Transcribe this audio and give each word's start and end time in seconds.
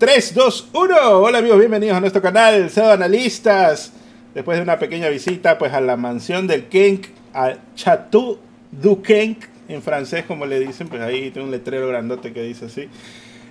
3, 0.00 0.32
2, 0.32 0.70
1. 0.72 0.96
Hola 1.20 1.38
amigos, 1.40 1.58
bienvenidos 1.58 1.94
a 1.94 2.00
nuestro 2.00 2.22
canal 2.22 2.70
Pseudo 2.70 2.92
Analistas. 2.92 3.92
Después 4.32 4.56
de 4.56 4.62
una 4.62 4.78
pequeña 4.78 5.10
visita 5.10 5.58
pues 5.58 5.74
a 5.74 5.82
la 5.82 5.98
mansión 5.98 6.46
del 6.46 6.68
Kenk, 6.68 7.08
a 7.34 7.56
Chateau 7.74 8.38
du 8.72 9.02
Kenk, 9.02 9.44
en 9.68 9.82
francés 9.82 10.24
como 10.24 10.46
le 10.46 10.58
dicen, 10.58 10.88
pues 10.88 11.02
ahí 11.02 11.30
tiene 11.30 11.44
un 11.44 11.50
letrero 11.50 11.86
grandote 11.86 12.32
que 12.32 12.42
dice 12.42 12.64
así. 12.64 12.88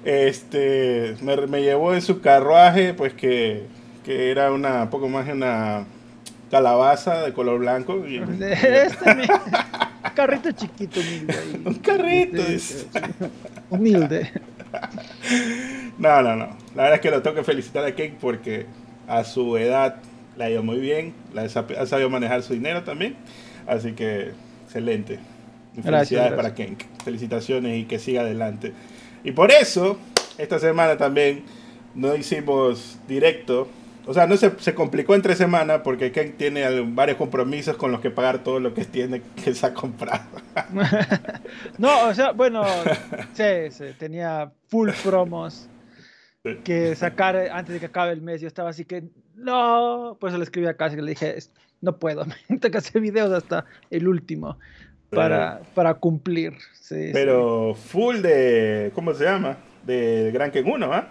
Este, 0.04 1.18
me, 1.22 1.38
me 1.46 1.62
llevó 1.62 1.94
en 1.94 2.02
su 2.02 2.20
carruaje 2.20 2.96
pues 2.96 3.14
que, 3.14 3.68
que 4.04 4.32
era 4.32 4.52
una, 4.52 4.90
poco 4.90 5.08
más 5.08 5.28
de 5.28 5.34
una 5.34 5.86
calabaza 6.50 7.22
de 7.22 7.32
color 7.32 7.60
blanco. 7.60 8.08
Y, 8.08 8.18
Este, 8.42 9.12
un 9.12 10.16
carrito 10.16 10.52
chiquito, 10.54 11.00
humilde. 11.00 11.34
ahí. 11.38 11.62
un 11.64 11.76
carrito. 11.76 12.42
Sí. 12.58 12.88
Humilde. 13.70 14.32
No, 16.00 16.22
no, 16.22 16.36
no. 16.36 16.50
La 16.76 16.84
verdad 16.84 16.96
es 16.96 17.02
que 17.02 17.12
lo 17.12 17.22
tengo 17.22 17.36
que 17.36 17.44
felicitar 17.44 17.86
a 17.86 17.94
Kenk 17.94 18.16
porque 18.16 18.66
a 19.08 19.24
su 19.26 19.58
edad 19.58 19.98
la 20.38 20.46
ha 20.46 20.50
ido 20.50 20.64
muy 20.64 20.80
bien, 20.80 21.14
la 21.34 21.42
ha 21.44 21.50
sabido 21.86 22.10
manejar 22.10 22.42
su 22.42 22.54
dinero 22.54 22.84
también. 22.84 23.16
Así 23.68 23.92
que 23.92 24.32
excelente. 24.66 25.20
Y 25.76 25.82
Felicidades 25.82 26.32
gracias. 26.32 26.34
para 26.36 26.56
Kenk. 26.56 26.84
Felicitaciones 27.04 27.78
y 27.78 27.84
que 27.86 28.00
siga 28.00 28.22
adelante. 28.22 28.74
Y 29.24 29.34
por 29.34 29.52
eso, 29.52 29.98
esta 30.38 30.58
semana 30.60 30.98
también 30.98 31.44
no 31.96 32.16
hicimos 32.16 32.98
directo. 33.08 33.68
O 34.06 34.14
sea, 34.14 34.26
no 34.26 34.38
se, 34.38 34.58
se 34.60 34.74
complicó 34.74 35.14
entre 35.14 35.36
semana 35.36 35.84
porque 35.84 36.12
Kenk 36.12 36.38
tiene 36.38 36.82
varios 36.82 37.18
compromisos 37.18 37.76
con 37.76 37.92
los 37.92 38.00
que 38.00 38.10
pagar 38.10 38.40
todo 38.40 38.60
lo 38.60 38.74
que 38.74 38.86
tiene 38.86 39.22
que 39.44 39.54
se 39.54 39.66
ha 39.66 39.74
comprado. 39.74 40.24
No, 41.78 42.08
o 42.08 42.14
sea, 42.14 42.32
bueno, 42.32 42.64
sí, 43.34 43.44
sí, 43.72 43.86
tenía 43.98 44.52
full 44.68 44.90
promos. 45.04 45.68
Que 46.64 46.96
sacar 46.96 47.36
antes 47.36 47.74
de 47.74 47.80
que 47.80 47.88
acabe 47.88 48.12
el 48.14 48.22
mes. 48.22 48.42
Yo 48.42 48.48
estaba 48.48 48.70
así 48.70 48.86
que, 48.86 49.04
no, 49.36 50.18
pues 50.20 50.34
le 50.34 50.44
escribí 50.44 50.68
a 50.68 50.76
Casi 50.76 50.96
que 50.96 51.02
le 51.02 51.12
dije, 51.12 51.38
"Es- 51.38 51.52
no 51.82 51.98
puedo, 51.98 52.26
tengo 52.48 52.72
que 52.72 52.78
hacer 52.78 53.02
videos 53.02 53.32
hasta 53.32 53.66
el 53.90 54.08
último 54.08 54.58
para, 55.10 55.62
para 55.76 55.94
cumplir. 55.96 56.54
Sí, 56.74 57.08
sí. 57.08 57.12
Pero 57.14 57.74
full 57.76 58.18
de. 58.18 58.92
¿Cómo 58.96 59.14
se 59.14 59.24
llama? 59.26 59.58
De 59.86 60.30
Gran 60.34 60.52
Ken 60.52 60.66
1, 60.70 60.94
¿ah? 60.94 61.08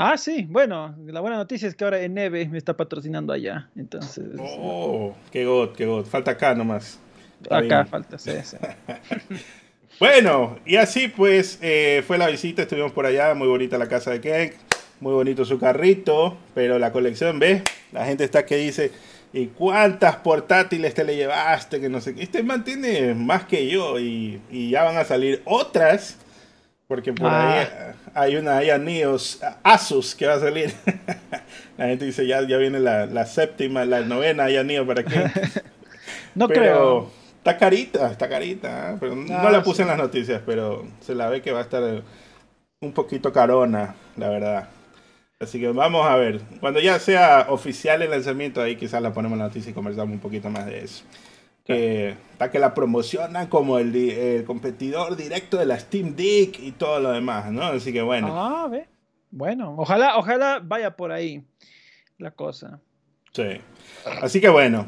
Ah, 0.00 0.16
sí, 0.16 0.46
bueno, 0.48 0.94
la 1.06 1.20
buena 1.20 1.36
noticia 1.36 1.66
es 1.68 1.74
que 1.74 1.82
ahora 1.84 2.00
Eneve 2.00 2.46
me 2.48 2.56
está 2.58 2.76
patrocinando 2.76 3.32
allá. 3.32 3.68
Entonces, 3.76 4.26
Oh, 4.38 5.14
qué 5.32 5.44
god, 5.44 5.70
qué 5.76 5.86
god. 5.86 6.04
Falta 6.06 6.30
acá 6.32 6.54
nomás. 6.54 7.00
Está 7.42 7.58
acá 7.58 7.76
bien. 7.82 7.86
falta, 7.88 8.18
sí, 8.18 8.30
sí. 8.44 8.56
Bueno, 10.00 10.58
y 10.64 10.76
así 10.76 11.08
pues 11.08 11.58
eh, 11.60 12.04
fue 12.06 12.18
la 12.18 12.28
visita, 12.28 12.62
estuvimos 12.62 12.92
por 12.92 13.04
allá, 13.06 13.34
muy 13.34 13.48
bonita 13.48 13.78
la 13.78 13.88
casa 13.88 14.12
de 14.12 14.20
Ken, 14.20 14.52
muy 15.00 15.12
bonito 15.12 15.44
su 15.44 15.58
carrito, 15.58 16.36
pero 16.54 16.78
la 16.78 16.92
colección, 16.92 17.38
¿ves? 17.40 17.62
La 17.90 18.04
gente 18.06 18.22
está 18.22 18.46
que 18.46 18.56
dice, 18.56 18.92
¿y 19.32 19.46
cuántas 19.46 20.16
portátiles 20.16 20.94
te 20.94 21.02
le 21.04 21.16
llevaste? 21.16 21.80
Que 21.80 21.88
no 21.88 22.00
sé 22.00 22.14
qué. 22.14 22.22
Este 22.22 22.42
man 22.44 22.62
tiene 22.62 23.14
más 23.14 23.44
que 23.44 23.66
yo 23.68 23.98
y, 23.98 24.40
y 24.50 24.70
ya 24.70 24.84
van 24.84 24.98
a 24.98 25.04
salir 25.04 25.42
otras, 25.44 26.16
porque 26.86 27.12
por 27.12 27.26
ahí 27.26 27.66
Ah. 27.66 27.94
hay 28.14 28.36
una 28.36 28.58
ahí 28.58 28.70
a 28.70 28.78
Neos, 28.78 29.40
Asus 29.64 30.14
que 30.14 30.26
va 30.26 30.34
a 30.34 30.40
salir. 30.40 30.72
la 31.76 31.86
gente 31.86 32.04
dice, 32.04 32.24
ya, 32.24 32.46
ya 32.46 32.56
viene 32.56 32.78
la, 32.78 33.06
la 33.06 33.26
séptima, 33.26 33.84
la 33.84 34.02
novena 34.02 34.44
ahí 34.44 34.56
a 34.56 34.62
Neo 34.62 34.86
para 34.86 35.02
Ken. 35.02 35.32
No 36.34 36.46
pero 36.46 36.60
creo. 36.60 37.10
Está 37.50 37.58
carita, 37.58 38.10
está 38.10 38.28
carita. 38.28 38.92
¿eh? 38.92 38.96
Pero 39.00 39.14
no 39.16 39.36
Ah, 39.38 39.50
la 39.50 39.62
puse 39.62 39.76
sí. 39.78 39.82
en 39.82 39.88
las 39.88 39.98
noticias, 39.98 40.42
pero 40.44 40.86
se 41.00 41.14
la 41.14 41.28
ve 41.28 41.42
que 41.42 41.52
va 41.52 41.60
a 41.60 41.62
estar 41.62 41.82
eh, 41.82 42.02
un 42.80 42.92
poquito 42.92 43.32
carona, 43.32 43.94
la 44.16 44.28
verdad. 44.28 44.68
Así 45.40 45.60
que 45.60 45.68
vamos 45.68 46.06
a 46.06 46.16
ver. 46.16 46.40
Cuando 46.60 46.80
ya 46.80 46.98
sea 46.98 47.46
oficial 47.48 48.02
el 48.02 48.10
lanzamiento, 48.10 48.60
ahí 48.60 48.76
quizás 48.76 49.00
la 49.00 49.12
ponemos 49.12 49.34
en 49.36 49.40
la 49.40 49.44
noticia 49.46 49.70
y 49.70 49.74
conversamos 49.74 50.12
un 50.14 50.20
poquito 50.20 50.50
más 50.50 50.66
de 50.66 50.80
eso. 50.84 51.04
Que 51.64 52.16
está 52.32 52.50
que 52.50 52.58
la 52.58 52.74
promocionan 52.74 53.46
como 53.46 53.78
el 53.78 54.42
competidor 54.46 55.16
directo 55.16 55.56
de 55.58 55.66
la 55.66 55.78
Steam 55.78 56.16
Deck 56.16 56.58
y 56.60 56.72
todo 56.72 56.98
lo 56.98 57.12
demás, 57.12 57.52
¿no? 57.52 57.62
Así 57.62 57.92
que 57.92 58.02
bueno. 58.02 58.28
Ah, 58.32 58.66
ve. 58.68 58.88
Bueno, 59.30 59.74
ojalá, 59.76 60.16
ojalá 60.16 60.60
vaya 60.64 60.96
por 60.96 61.12
ahí 61.12 61.44
la 62.16 62.30
cosa. 62.30 62.80
Sí. 63.32 63.60
Así 64.22 64.40
que 64.40 64.48
bueno, 64.48 64.86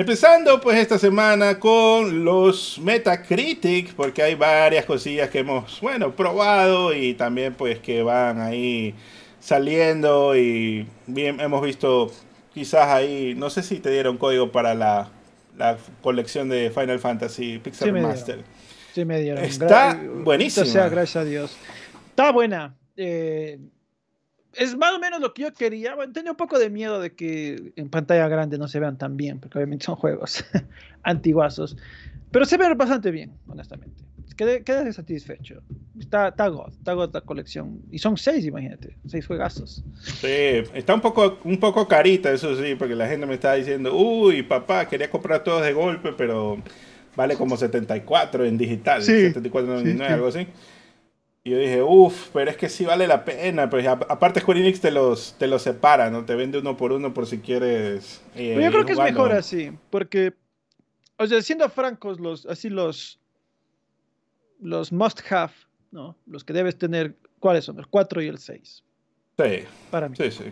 empezando 0.00 0.60
pues 0.60 0.78
esta 0.78 0.96
semana 0.98 1.58
con 1.58 2.24
los 2.24 2.78
Metacritic, 2.78 3.94
porque 3.94 4.22
hay 4.22 4.34
varias 4.36 4.84
cosillas 4.84 5.28
que 5.28 5.40
hemos, 5.40 5.80
bueno, 5.80 6.14
probado 6.14 6.94
y 6.94 7.14
también 7.14 7.54
pues 7.54 7.80
que 7.80 8.02
van 8.04 8.40
ahí 8.40 8.94
saliendo 9.40 10.36
y 10.36 10.86
bien 11.06 11.40
hemos 11.40 11.62
visto 11.62 12.12
quizás 12.54 12.86
ahí, 12.88 13.34
no 13.36 13.50
sé 13.50 13.62
si 13.64 13.80
te 13.80 13.90
dieron 13.90 14.16
código 14.18 14.52
para 14.52 14.74
la, 14.74 15.10
la 15.56 15.76
colección 16.00 16.48
de 16.48 16.70
Final 16.70 17.00
Fantasy 17.00 17.58
Pixel 17.58 17.88
Sí. 17.88 18.00
Master. 18.00 18.44
Sí, 18.94 19.04
me 19.04 19.20
dieron. 19.20 19.44
Está 19.44 19.94
Gra- 19.96 20.24
buenísima. 20.24 20.64
O 20.66 20.68
sea, 20.68 20.88
gracias 20.88 21.16
a 21.16 21.24
Dios. 21.24 21.56
Está 22.10 22.30
buena. 22.32 22.74
Eh, 22.96 23.58
es 24.58 24.76
más 24.76 24.92
o 24.92 24.98
menos 24.98 25.20
lo 25.20 25.32
que 25.32 25.42
yo 25.42 25.52
quería. 25.52 25.94
Bueno, 25.94 26.12
tenía 26.12 26.32
un 26.32 26.36
poco 26.36 26.58
de 26.58 26.68
miedo 26.68 27.00
de 27.00 27.14
que 27.14 27.72
en 27.76 27.88
pantalla 27.88 28.28
grande 28.28 28.58
no 28.58 28.68
se 28.68 28.80
vean 28.80 28.98
tan 28.98 29.16
bien, 29.16 29.38
porque 29.40 29.58
obviamente 29.58 29.84
son 29.86 29.96
juegos 29.96 30.44
antiguazos. 31.02 31.76
Pero 32.30 32.44
se 32.44 32.56
ven 32.58 32.76
bastante 32.76 33.10
bien, 33.10 33.32
honestamente. 33.46 34.04
Quedé, 34.36 34.62
quedé 34.62 34.92
satisfecho. 34.92 35.62
Está, 35.98 36.28
está 36.28 36.46
God, 36.46 36.70
está 36.70 36.92
God 36.92 37.10
la 37.12 37.22
colección. 37.22 37.80
Y 37.90 37.98
son 37.98 38.16
seis, 38.16 38.44
imagínate, 38.44 38.96
seis 39.06 39.26
juegazos. 39.26 39.82
Sí, 40.00 40.62
está 40.74 40.94
un 40.94 41.00
poco, 41.00 41.38
un 41.42 41.58
poco 41.58 41.88
carita, 41.88 42.30
eso 42.30 42.54
sí, 42.54 42.76
porque 42.76 42.94
la 42.94 43.08
gente 43.08 43.26
me 43.26 43.34
estaba 43.34 43.54
diciendo, 43.54 43.96
uy, 43.96 44.44
papá, 44.44 44.86
quería 44.86 45.10
comprar 45.10 45.42
todos 45.42 45.64
de 45.64 45.72
golpe, 45.72 46.12
pero 46.12 46.62
vale 47.16 47.34
como 47.34 47.56
74 47.56 48.44
en 48.44 48.58
digital, 48.58 49.02
Sí, 49.02 49.12
74.99, 49.12 49.82
sí, 49.82 49.96
sí. 49.98 50.02
algo 50.04 50.26
así. 50.28 50.46
Y 51.44 51.50
yo 51.50 51.58
dije, 51.58 51.82
uff, 51.82 52.28
pero 52.32 52.50
es 52.50 52.56
que 52.56 52.68
sí 52.68 52.84
vale 52.84 53.06
la 53.06 53.24
pena, 53.24 53.70
pues 53.70 53.86
aparte 53.86 54.40
Square 54.40 54.60
Enix 54.60 54.80
te 54.80 54.90
los, 54.90 55.34
te 55.38 55.46
los 55.46 55.62
separa, 55.62 56.10
¿no? 56.10 56.24
Te 56.24 56.34
vende 56.34 56.58
uno 56.58 56.76
por 56.76 56.92
uno 56.92 57.14
por 57.14 57.26
si 57.26 57.38
quieres. 57.38 58.20
eh, 58.34 58.52
Pero 58.54 58.60
yo 58.66 58.70
creo 58.72 58.86
que 58.86 58.92
es 58.92 58.98
mejor 58.98 59.32
así, 59.32 59.70
porque, 59.90 60.34
o 61.16 61.26
sea, 61.26 61.40
siendo 61.40 61.68
francos, 61.70 62.20
los, 62.20 62.44
así 62.46 62.68
los, 62.68 63.18
los 64.60 64.92
must 64.92 65.20
have, 65.32 65.52
¿no? 65.90 66.16
Los 66.26 66.44
que 66.44 66.52
debes 66.52 66.76
tener, 66.76 67.14
¿cuáles 67.38 67.64
son? 67.64 67.78
El 67.78 67.86
4 67.86 68.22
y 68.22 68.28
el 68.28 68.38
6, 68.38 68.84
Sí, 69.38 69.60
para 69.90 70.08
mí. 70.08 70.16
sí, 70.16 70.30
sí. 70.30 70.44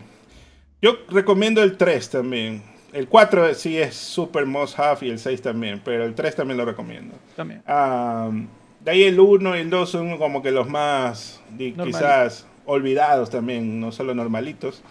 Yo 0.81 0.93
recomiendo 1.09 1.61
el 1.61 1.75
3 1.75 2.09
también. 2.09 2.63
El 2.93 3.07
4 3.09 3.53
sí 3.53 3.77
es 3.77 3.93
super 3.95 4.45
must 4.45 4.79
have 4.79 5.05
y 5.05 5.09
el 5.09 5.19
6 5.19 5.41
también, 5.41 5.81
pero 5.83 6.05
el 6.05 6.15
3 6.15 6.35
también 6.37 6.57
lo 6.57 6.63
recomiendo. 6.65 7.15
También. 7.35 7.61
Ah, 7.67 8.31
de 8.79 8.91
ahí 8.91 9.03
el 9.03 9.19
1 9.19 9.57
y 9.57 9.59
el 9.59 9.69
2 9.69 9.89
son 9.89 10.17
como 10.17 10.41
que 10.41 10.51
los 10.51 10.69
más 10.69 11.41
Normalitos. 11.49 11.85
quizás 11.85 12.47
olvidados 12.65 13.29
también, 13.29 13.79
no 13.79 13.91
solo 13.91 14.13
normalitos. 14.13 14.83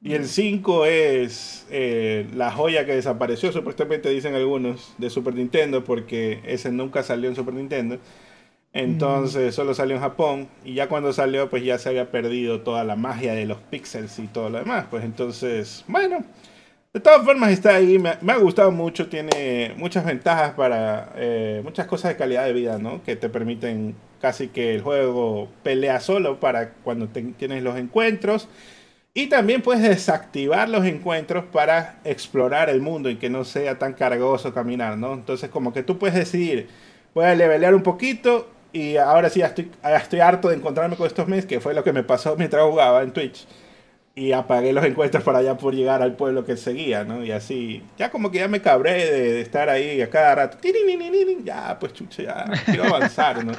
Y 0.00 0.14
el 0.14 0.26
5 0.26 0.86
es 0.86 1.66
eh, 1.70 2.26
la 2.34 2.52
joya 2.52 2.86
que 2.86 2.94
desapareció, 2.94 3.50
supuestamente 3.50 4.08
dicen 4.10 4.34
algunos, 4.34 4.94
de 4.96 5.10
Super 5.10 5.34
Nintendo, 5.34 5.82
porque 5.82 6.40
ese 6.46 6.70
nunca 6.70 7.02
salió 7.02 7.28
en 7.28 7.34
Super 7.34 7.54
Nintendo. 7.54 7.98
Entonces 8.72 9.54
solo 9.54 9.74
salió 9.74 9.96
en 9.96 10.02
Japón 10.02 10.48
y 10.64 10.74
ya 10.74 10.88
cuando 10.88 11.12
salió 11.12 11.48
pues 11.48 11.64
ya 11.64 11.78
se 11.78 11.88
había 11.88 12.10
perdido 12.10 12.60
toda 12.60 12.84
la 12.84 12.96
magia 12.96 13.32
de 13.32 13.46
los 13.46 13.58
píxeles 13.58 14.18
y 14.18 14.26
todo 14.26 14.50
lo 14.50 14.58
demás. 14.58 14.86
Pues 14.90 15.04
entonces, 15.04 15.84
bueno, 15.88 16.24
de 16.92 17.00
todas 17.00 17.22
formas 17.24 17.50
está 17.52 17.74
ahí, 17.74 17.98
me, 17.98 18.10
ha 18.10 18.36
gustado 18.38 18.70
mucho, 18.70 19.08
tiene 19.08 19.74
muchas 19.76 20.04
ventajas 20.04 20.54
para 20.54 21.12
eh, 21.16 21.60
muchas 21.62 21.86
cosas 21.86 22.10
de 22.12 22.16
calidad 22.16 22.44
de 22.46 22.52
vida, 22.54 22.78
¿no? 22.78 23.02
Que 23.02 23.14
te 23.14 23.28
permiten 23.28 23.94
casi 24.20 24.48
que 24.48 24.74
el 24.74 24.82
juego 24.82 25.48
pelea 25.62 26.00
solo 26.00 26.40
para 26.40 26.72
cuando 26.72 27.08
tienes 27.08 27.62
los 27.62 27.76
encuentros. 27.78 28.48
Y 29.14 29.26
también 29.28 29.62
puedes 29.62 29.82
desactivar 29.82 30.68
los 30.68 30.84
encuentros 30.86 31.44
para 31.46 32.00
explorar 32.04 32.70
el 32.70 32.80
mundo 32.80 33.10
y 33.10 33.16
que 33.16 33.30
no 33.30 33.44
sea 33.44 33.78
tan 33.78 33.92
cargoso 33.94 34.54
caminar, 34.54 34.96
¿no? 34.96 35.14
Entonces 35.14 35.50
como 35.50 35.72
que 35.72 35.82
tú 35.82 35.98
puedes 35.98 36.16
decidir, 36.16 36.68
voy 37.14 37.26
a 37.26 37.34
levelear 37.34 37.74
un 37.74 37.82
poquito 37.82 38.48
y 38.72 38.96
ahora 38.96 39.28
sí 39.28 39.40
ya 39.40 39.46
estoy, 39.46 39.70
ya 39.82 39.96
estoy 39.96 40.20
harto 40.20 40.48
de 40.48 40.56
encontrarme 40.56 40.96
con 40.96 41.06
estos 41.06 41.28
meses, 41.28 41.46
que 41.46 41.60
fue 41.60 41.74
lo 41.74 41.84
que 41.84 41.92
me 41.92 42.02
pasó 42.02 42.36
mientras 42.36 42.62
jugaba 42.64 43.02
en 43.02 43.12
Twitch 43.12 43.46
y 44.18 44.32
apagué 44.32 44.72
los 44.72 44.84
encuentros 44.84 45.22
para 45.22 45.40
ya 45.42 45.56
por 45.56 45.74
llegar 45.74 46.02
al 46.02 46.14
pueblo 46.16 46.44
que 46.44 46.56
seguía, 46.56 47.04
¿no? 47.04 47.24
Y 47.24 47.30
así, 47.32 47.82
ya 47.98 48.10
como 48.10 48.30
que 48.30 48.38
ya 48.38 48.48
me 48.48 48.60
cabré 48.60 49.04
de, 49.10 49.32
de 49.34 49.40
estar 49.40 49.68
ahí 49.68 50.00
a 50.02 50.10
cada 50.10 50.34
rato. 50.34 50.58
Ya, 51.44 51.78
pues 51.78 51.92
chucha, 51.92 52.22
ya 52.22 52.44
quiero 52.66 52.84
avanzar, 52.84 53.44
¿no? 53.44 53.52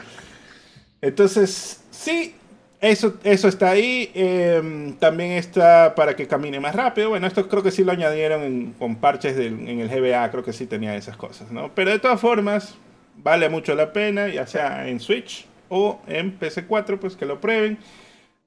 Entonces, 1.01 1.81
sí, 1.91 2.35
eso, 2.81 3.15
eso 3.23 3.47
está 3.47 3.71
ahí. 3.71 4.11
eh, 4.13 4.93
también 4.99 5.31
está 5.31 5.95
para 5.95 6.15
que 6.15 6.27
camine 6.27 6.59
más 6.59 6.75
rápido. 6.75 7.09
Bueno, 7.09 7.27
esto 7.27 7.47
creo 7.47 7.63
que 7.63 7.71
sí 7.71 7.83
lo 7.83 7.91
añadieron 7.91 8.43
en- 8.43 8.73
con 8.73 8.95
parches 8.97 9.35
del- 9.35 9.67
en 9.67 9.79
el 9.79 9.89
GBA, 9.89 10.29
creo 10.31 10.43
que 10.43 10.53
sí 10.53 10.65
tenía 10.65 10.95
esas 10.95 11.17
cosas, 11.17 11.51
¿no? 11.51 11.71
Pero 11.73 11.91
de 11.91 11.99
todas 11.99 12.19
formas, 12.19 12.75
vale 13.17 13.49
mucho 13.49 13.75
la 13.75 13.91
pena, 13.93 14.27
ya 14.27 14.45
sea 14.47 14.87
en 14.87 14.99
Switch 14.99 15.45
o 15.69 15.99
en 16.07 16.37
PC4, 16.37 16.99
pues 16.99 17.15
que 17.15 17.25
lo 17.25 17.39
prueben. 17.39 17.77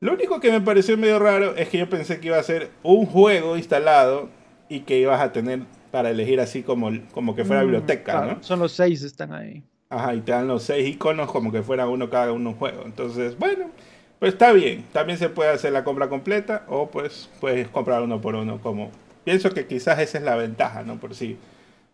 Lo 0.02 0.14
único 0.14 0.40
que 0.40 0.50
me 0.50 0.60
pareció 0.60 0.98
medio 0.98 1.20
raro 1.20 1.54
es 1.56 1.68
que 1.68 1.78
yo 1.78 1.88
pensé 1.88 2.18
que 2.18 2.26
iba 2.26 2.36
a 2.38 2.42
ser 2.42 2.72
un 2.82 3.06
juego 3.06 3.56
instalado 3.56 4.30
y 4.68 4.80
que 4.80 4.98
ibas 4.98 5.20
a 5.20 5.30
tener 5.32 5.60
para 5.92 6.10
elegir 6.10 6.40
así 6.40 6.64
como, 6.64 6.90
como 7.12 7.36
que 7.36 7.44
fuera 7.44 7.62
Mm, 7.62 7.66
biblioteca, 7.66 8.12
claro, 8.12 8.26
¿no? 8.26 8.42
Son 8.42 8.58
los 8.58 8.72
seis, 8.72 9.02
están 9.02 9.32
ahí. 9.32 9.62
Ajá, 9.90 10.14
y 10.16 10.22
te 10.22 10.32
dan 10.32 10.48
los 10.48 10.64
seis 10.64 10.88
iconos 10.88 11.30
como 11.30 11.52
que 11.52 11.62
fuera 11.62 11.86
uno 11.88 12.10
cada 12.10 12.32
uno 12.32 12.50
un 12.50 12.56
juego. 12.56 12.82
Entonces, 12.84 13.38
bueno, 13.38 13.70
pues 14.18 14.32
está 14.32 14.52
bien. 14.52 14.86
También 14.92 15.18
se 15.18 15.28
puede 15.28 15.50
hacer 15.50 15.72
la 15.72 15.84
compra 15.84 16.08
completa 16.08 16.64
o 16.68 16.90
pues 16.90 17.30
puedes 17.40 17.68
comprar 17.68 18.02
uno 18.02 18.20
por 18.20 18.34
uno. 18.34 18.60
Como 18.60 18.90
pienso 19.24 19.50
que 19.50 19.66
quizás 19.68 20.00
esa 20.00 20.18
es 20.18 20.24
la 20.24 20.34
ventaja, 20.36 20.82
¿no? 20.82 20.98
Por 20.98 21.14
si 21.14 21.38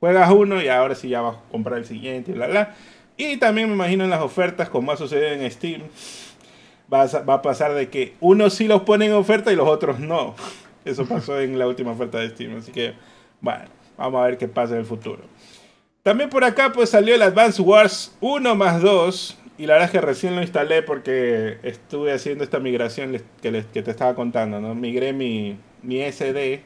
juegas 0.00 0.30
uno 0.30 0.62
y 0.62 0.68
ahora 0.68 0.94
sí 0.94 1.10
ya 1.10 1.20
vas 1.20 1.36
a 1.36 1.50
comprar 1.50 1.78
el 1.80 1.84
siguiente 1.86 2.30
y 2.30 2.34
bla 2.34 2.46
bla. 2.46 2.74
Y 3.18 3.36
también 3.38 3.68
me 3.68 3.74
imagino 3.74 4.04
en 4.04 4.10
las 4.10 4.22
ofertas, 4.22 4.68
como 4.70 4.92
ha 4.92 4.96
sucedido 4.96 5.28
en 5.30 5.50
Steam, 5.50 5.82
va 6.92 7.02
a, 7.02 7.06
va 7.22 7.34
a 7.34 7.42
pasar 7.42 7.74
de 7.74 7.88
que 7.88 8.14
unos 8.20 8.54
sí 8.54 8.66
los 8.68 8.82
ponen 8.82 9.10
en 9.10 9.16
oferta 9.16 9.52
y 9.52 9.56
los 9.56 9.68
otros 9.68 9.98
no. 10.00 10.34
Eso 10.84 11.06
pasó 11.08 11.40
en 11.40 11.58
la 11.58 11.66
última 11.66 11.92
oferta 11.92 12.18
de 12.18 12.30
Steam. 12.30 12.56
Así 12.58 12.72
que, 12.72 12.94
bueno, 13.40 13.64
vamos 13.96 14.20
a 14.22 14.26
ver 14.26 14.38
qué 14.38 14.48
pasa 14.48 14.74
en 14.74 14.80
el 14.80 14.86
futuro. 14.86 15.22
También 16.02 16.30
por 16.30 16.44
acá 16.44 16.72
pues 16.72 16.90
salió 16.90 17.14
el 17.14 17.22
Advance 17.22 17.60
Wars 17.60 18.16
1 18.20 18.54
más 18.54 18.80
2. 18.80 19.38
Y 19.58 19.66
la 19.66 19.74
verdad 19.74 19.86
es 19.86 19.92
que 19.92 20.00
recién 20.00 20.36
lo 20.36 20.40
instalé 20.42 20.82
porque 20.82 21.58
estuve 21.64 22.12
haciendo 22.12 22.44
esta 22.44 22.60
migración 22.60 23.10
les- 23.12 23.24
que, 23.42 23.50
les- 23.50 23.66
que 23.66 23.82
te 23.82 23.90
estaba 23.90 24.14
contando, 24.14 24.60
¿no? 24.60 24.74
Migré 24.76 25.12
mi, 25.12 25.56
mi 25.82 26.00
SD, 26.00 26.62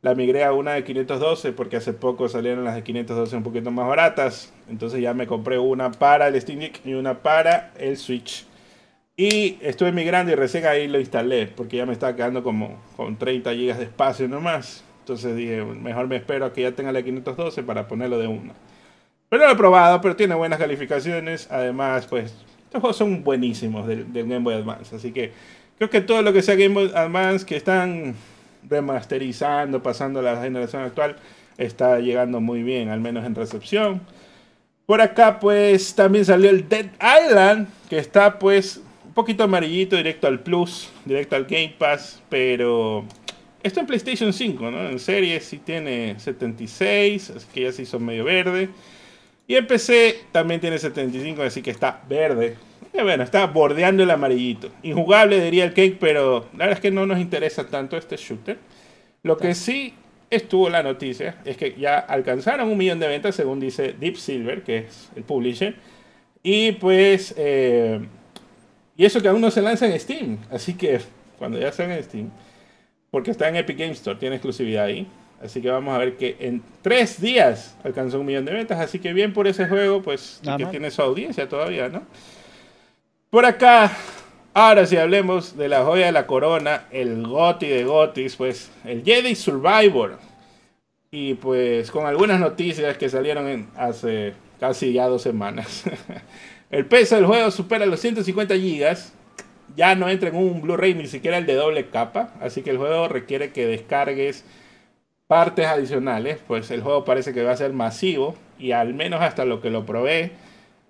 la 0.00 0.14
migré 0.14 0.42
a 0.44 0.54
una 0.54 0.72
de 0.72 0.82
512 0.82 1.52
porque 1.52 1.76
hace 1.76 1.92
poco 1.92 2.28
salieron 2.30 2.64
las 2.64 2.74
de 2.74 2.82
512 2.82 3.36
un 3.36 3.42
poquito 3.42 3.70
más 3.70 3.86
baratas. 3.86 4.50
Entonces 4.68 5.02
ya 5.02 5.12
me 5.12 5.26
compré 5.26 5.58
una 5.58 5.90
para 5.92 6.28
el 6.28 6.40
Steam 6.40 6.60
Deck 6.60 6.80
y 6.86 6.94
una 6.94 7.18
para 7.22 7.72
el 7.78 7.98
Switch. 7.98 8.46
Y 9.16 9.58
estuve 9.62 9.92
migrando 9.92 10.30
y 10.30 10.34
recién 10.34 10.66
ahí 10.66 10.88
lo 10.88 11.00
instalé 11.00 11.46
porque 11.46 11.78
ya 11.78 11.86
me 11.86 11.94
estaba 11.94 12.14
quedando 12.14 12.42
como 12.42 12.78
con 12.96 13.16
30 13.16 13.50
GB 13.54 13.76
de 13.76 13.84
espacio 13.84 14.28
nomás. 14.28 14.84
Entonces 15.00 15.34
dije, 15.34 15.64
mejor 15.64 16.06
me 16.06 16.16
espero 16.16 16.44
a 16.44 16.52
que 16.52 16.62
ya 16.62 16.72
tenga 16.72 16.92
la 16.92 17.02
512 17.02 17.62
para 17.62 17.88
ponerlo 17.88 18.18
de 18.18 18.26
una. 18.26 18.52
Pero 19.28 19.46
lo 19.46 19.52
he 19.52 19.56
probado, 19.56 20.00
pero 20.02 20.16
tiene 20.16 20.34
buenas 20.34 20.58
calificaciones. 20.58 21.48
Además, 21.50 22.06
pues, 22.06 22.34
estos 22.64 22.80
juegos 22.80 22.96
son 22.96 23.24
buenísimos 23.24 23.86
del, 23.86 24.04
Game 24.12 24.40
Boy 24.40 24.54
Advance. 24.54 24.94
Así 24.94 25.12
que 25.12 25.32
creo 25.78 25.88
que 25.88 26.02
todo 26.02 26.20
lo 26.22 26.32
que 26.32 26.42
sea 26.42 26.54
Game 26.54 26.74
Boy 26.74 26.92
Advance 26.94 27.46
que 27.46 27.56
están 27.56 28.14
remasterizando, 28.68 29.82
pasando 29.82 30.20
a 30.20 30.22
la 30.22 30.42
generación 30.42 30.82
actual, 30.82 31.16
está 31.56 32.00
llegando 32.00 32.40
muy 32.40 32.62
bien, 32.62 32.90
al 32.90 33.00
menos 33.00 33.24
en 33.24 33.34
recepción. 33.34 34.02
Por 34.84 35.00
acá, 35.00 35.40
pues, 35.40 35.94
también 35.94 36.24
salió 36.24 36.50
el 36.50 36.68
Dead 36.68 36.86
Island, 37.00 37.68
que 37.88 37.98
está, 37.98 38.38
pues, 38.38 38.82
poquito 39.16 39.44
amarillito, 39.44 39.96
directo 39.96 40.28
al 40.28 40.40
Plus, 40.40 40.90
directo 41.04 41.34
al 41.36 41.46
Game 41.46 41.74
Pass, 41.76 42.22
pero 42.28 43.04
esto 43.62 43.80
en 43.80 43.86
PlayStation 43.86 44.32
5, 44.32 44.70
¿no? 44.70 44.88
En 44.88 44.98
serie 44.98 45.40
sí 45.40 45.58
tiene 45.58 46.20
76, 46.20 47.30
así 47.30 47.46
que 47.52 47.62
ya 47.62 47.72
se 47.72 47.82
hizo 47.82 47.98
medio 47.98 48.24
verde. 48.24 48.68
Y 49.48 49.54
en 49.54 49.66
PC 49.66 50.20
también 50.32 50.60
tiene 50.60 50.78
75, 50.78 51.42
así 51.42 51.62
que 51.62 51.70
está 51.70 52.02
verde. 52.08 52.56
Y 52.92 53.02
bueno, 53.02 53.24
está 53.24 53.46
bordeando 53.46 54.02
el 54.02 54.10
amarillito. 54.10 54.70
Injugable 54.82 55.42
diría 55.42 55.64
el 55.64 55.72
Cake, 55.72 55.96
pero 55.98 56.48
la 56.52 56.66
verdad 56.66 56.72
es 56.74 56.80
que 56.80 56.90
no 56.90 57.06
nos 57.06 57.18
interesa 57.18 57.66
tanto 57.66 57.96
este 57.96 58.16
shooter. 58.16 58.58
Lo 59.22 59.38
que 59.38 59.54
sí 59.54 59.94
estuvo 60.28 60.68
la 60.68 60.82
noticia 60.82 61.38
es 61.46 61.56
que 61.56 61.74
ya 61.78 61.98
alcanzaron 61.98 62.68
un 62.68 62.76
millón 62.76 62.98
de 62.98 63.08
ventas, 63.08 63.34
según 63.34 63.60
dice 63.60 63.94
Deep 63.98 64.16
Silver, 64.16 64.62
que 64.62 64.78
es 64.78 65.10
el 65.16 65.22
publisher. 65.22 65.74
Y 66.42 66.72
pues, 66.72 67.34
eh, 67.38 68.00
y 68.96 69.04
eso 69.04 69.20
que 69.20 69.28
aún 69.28 69.40
no 69.40 69.50
se 69.50 69.62
lanza 69.62 69.86
en 69.86 69.98
Steam. 70.00 70.38
Así 70.50 70.74
que 70.74 71.00
cuando 71.38 71.58
ya 71.58 71.70
salga 71.72 71.96
en 71.96 72.04
Steam, 72.04 72.30
porque 73.10 73.30
está 73.30 73.48
en 73.48 73.56
Epic 73.56 73.78
Games 73.78 73.98
Store, 73.98 74.18
tiene 74.18 74.36
exclusividad 74.36 74.84
ahí. 74.86 75.06
Así 75.42 75.60
que 75.60 75.68
vamos 75.70 75.94
a 75.94 75.98
ver 75.98 76.16
que 76.16 76.36
en 76.40 76.62
tres 76.82 77.20
días 77.20 77.76
alcanzó 77.84 78.20
un 78.20 78.26
millón 78.26 78.46
de 78.46 78.52
ventas. 78.52 78.80
Así 78.80 78.98
que 78.98 79.12
bien 79.12 79.32
por 79.34 79.46
ese 79.46 79.66
juego, 79.68 80.02
pues 80.02 80.40
que 80.42 80.48
mal. 80.50 80.70
tiene 80.70 80.90
su 80.90 81.02
audiencia 81.02 81.46
todavía, 81.48 81.88
¿no? 81.90 82.02
Por 83.28 83.44
acá, 83.44 83.92
ahora 84.54 84.86
si 84.86 84.96
hablemos 84.96 85.56
de 85.56 85.68
la 85.68 85.84
joya 85.84 86.06
de 86.06 86.12
la 86.12 86.26
corona, 86.26 86.84
el 86.90 87.26
Goti 87.26 87.66
de 87.68 87.84
Gotis, 87.84 88.36
pues 88.36 88.70
el 88.84 89.04
Jedi 89.04 89.34
Survivor. 89.34 90.18
Y 91.10 91.34
pues 91.34 91.90
con 91.90 92.06
algunas 92.06 92.40
noticias 92.40 92.96
que 92.96 93.08
salieron 93.10 93.46
en- 93.48 93.68
hace 93.76 94.32
casi 94.58 94.92
ya 94.94 95.06
dos 95.06 95.20
semanas. 95.22 95.84
el 96.76 96.84
peso 96.84 97.16
del 97.16 97.24
juego 97.24 97.50
supera 97.50 97.86
los 97.86 98.00
150 98.00 98.54
gigas. 98.56 99.14
Ya 99.76 99.94
no 99.94 100.10
entra 100.10 100.28
en 100.28 100.36
un 100.36 100.60
Blu-ray 100.60 100.94
ni 100.94 101.06
siquiera 101.06 101.38
el 101.38 101.46
de 101.46 101.54
doble 101.54 101.86
capa. 101.88 102.34
Así 102.38 102.60
que 102.60 102.68
el 102.68 102.76
juego 102.76 103.08
requiere 103.08 103.50
que 103.50 103.66
descargues 103.66 104.44
partes 105.26 105.66
adicionales. 105.66 106.38
Pues 106.46 106.70
el 106.70 106.82
juego 106.82 107.06
parece 107.06 107.32
que 107.32 107.42
va 107.42 107.52
a 107.52 107.56
ser 107.56 107.72
masivo. 107.72 108.36
Y 108.58 108.72
al 108.72 108.92
menos 108.92 109.22
hasta 109.22 109.46
lo 109.46 109.62
que 109.62 109.70
lo 109.70 109.86
probé. 109.86 110.32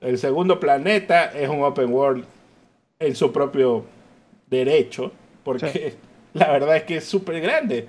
El 0.00 0.18
segundo 0.18 0.58
planeta 0.58 1.26
es 1.26 1.48
un 1.48 1.62
open 1.62 1.92
world 1.92 2.24
en 2.98 3.14
su 3.14 3.32
propio 3.32 3.84
derecho. 4.48 5.12
Porque 5.44 5.70
Sí. 5.70 5.98
la 6.34 6.50
verdad 6.50 6.78
es 6.78 6.82
que 6.82 6.96
es 6.96 7.04
súper 7.04 7.40
grande. 7.40 7.86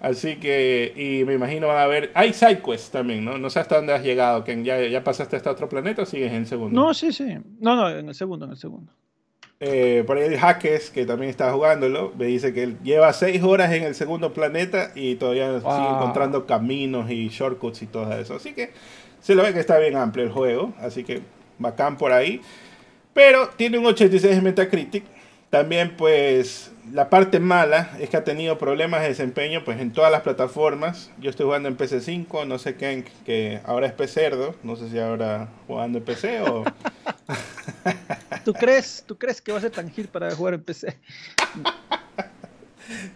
Así 0.00 0.36
que, 0.36 0.94
y 0.96 1.24
me 1.26 1.34
imagino 1.34 1.66
van 1.68 1.76
a 1.76 1.82
haber. 1.82 2.10
Hay 2.14 2.32
sidequests 2.32 2.90
también, 2.90 3.24
¿no? 3.24 3.36
No 3.36 3.50
sé 3.50 3.60
hasta 3.60 3.76
dónde 3.76 3.92
has 3.92 4.02
llegado, 4.02 4.42
Ken. 4.44 4.64
¿Ya, 4.64 4.80
ya 4.86 5.04
pasaste 5.04 5.36
hasta 5.36 5.50
otro 5.50 5.68
planeta 5.68 6.02
o 6.02 6.06
sigues 6.06 6.30
en 6.32 6.38
el 6.38 6.46
segundo? 6.46 6.80
No, 6.80 6.94
sí, 6.94 7.12
sí. 7.12 7.36
No, 7.58 7.76
no, 7.76 7.90
en 7.90 8.08
el 8.08 8.14
segundo, 8.14 8.46
en 8.46 8.52
el 8.52 8.56
segundo. 8.56 8.92
Eh, 9.62 10.04
por 10.06 10.16
ahí 10.16 10.24
el 10.24 10.38
Hackes, 10.38 10.88
que 10.88 11.04
también 11.04 11.28
está 11.28 11.52
jugándolo, 11.52 12.14
me 12.16 12.24
dice 12.24 12.54
que 12.54 12.62
él 12.62 12.78
lleva 12.82 13.12
seis 13.12 13.42
horas 13.42 13.70
en 13.74 13.82
el 13.82 13.94
segundo 13.94 14.32
planeta 14.32 14.90
y 14.94 15.16
todavía 15.16 15.48
sigue 15.60 15.64
Wow. 15.70 15.96
encontrando 15.96 16.46
caminos 16.46 17.10
y 17.10 17.28
shortcuts 17.28 17.82
y 17.82 17.86
todo 17.86 18.10
eso. 18.18 18.36
Así 18.36 18.54
que 18.54 18.70
se 19.20 19.34
lo 19.34 19.42
ve 19.42 19.52
que 19.52 19.60
está 19.60 19.78
bien 19.78 19.96
amplio 19.96 20.24
el 20.24 20.30
juego, 20.32 20.72
así 20.80 21.04
que 21.04 21.20
bacán 21.58 21.98
por 21.98 22.10
ahí. 22.10 22.40
Pero 23.12 23.50
tiene 23.54 23.76
un 23.76 23.84
86 23.84 24.38
en 24.38 24.44
Metacritic. 24.44 25.04
También 25.50 25.94
pues 25.94 26.72
la 26.92 27.10
parte 27.10 27.40
mala 27.40 27.90
es 28.00 28.10
que 28.10 28.16
ha 28.16 28.24
tenido 28.24 28.58
problemas 28.58 29.02
de 29.02 29.08
desempeño 29.08 29.64
pues 29.64 29.80
en 29.80 29.92
todas 29.92 30.10
las 30.10 30.22
plataformas. 30.22 31.10
Yo 31.20 31.30
estoy 31.30 31.46
jugando 31.46 31.68
en 31.68 31.76
PC5, 31.76 32.46
no 32.46 32.58
sé 32.58 32.76
qué, 32.76 33.04
que 33.24 33.60
ahora 33.64 33.86
es 33.86 33.92
PCerdo, 33.92 34.54
no 34.62 34.76
sé 34.76 34.88
si 34.90 34.98
ahora 34.98 35.48
jugando 35.66 35.98
en 35.98 36.04
PC 36.04 36.42
o... 36.42 36.64
¿Tú 38.44 38.52
crees, 38.54 39.04
¿Tú 39.06 39.18
crees 39.18 39.40
que 39.40 39.52
va 39.52 39.58
a 39.58 39.60
ser 39.60 39.70
tan 39.70 39.90
hit 39.90 40.08
para 40.08 40.30
jugar 40.34 40.54
en 40.54 40.62
PC? 40.62 40.96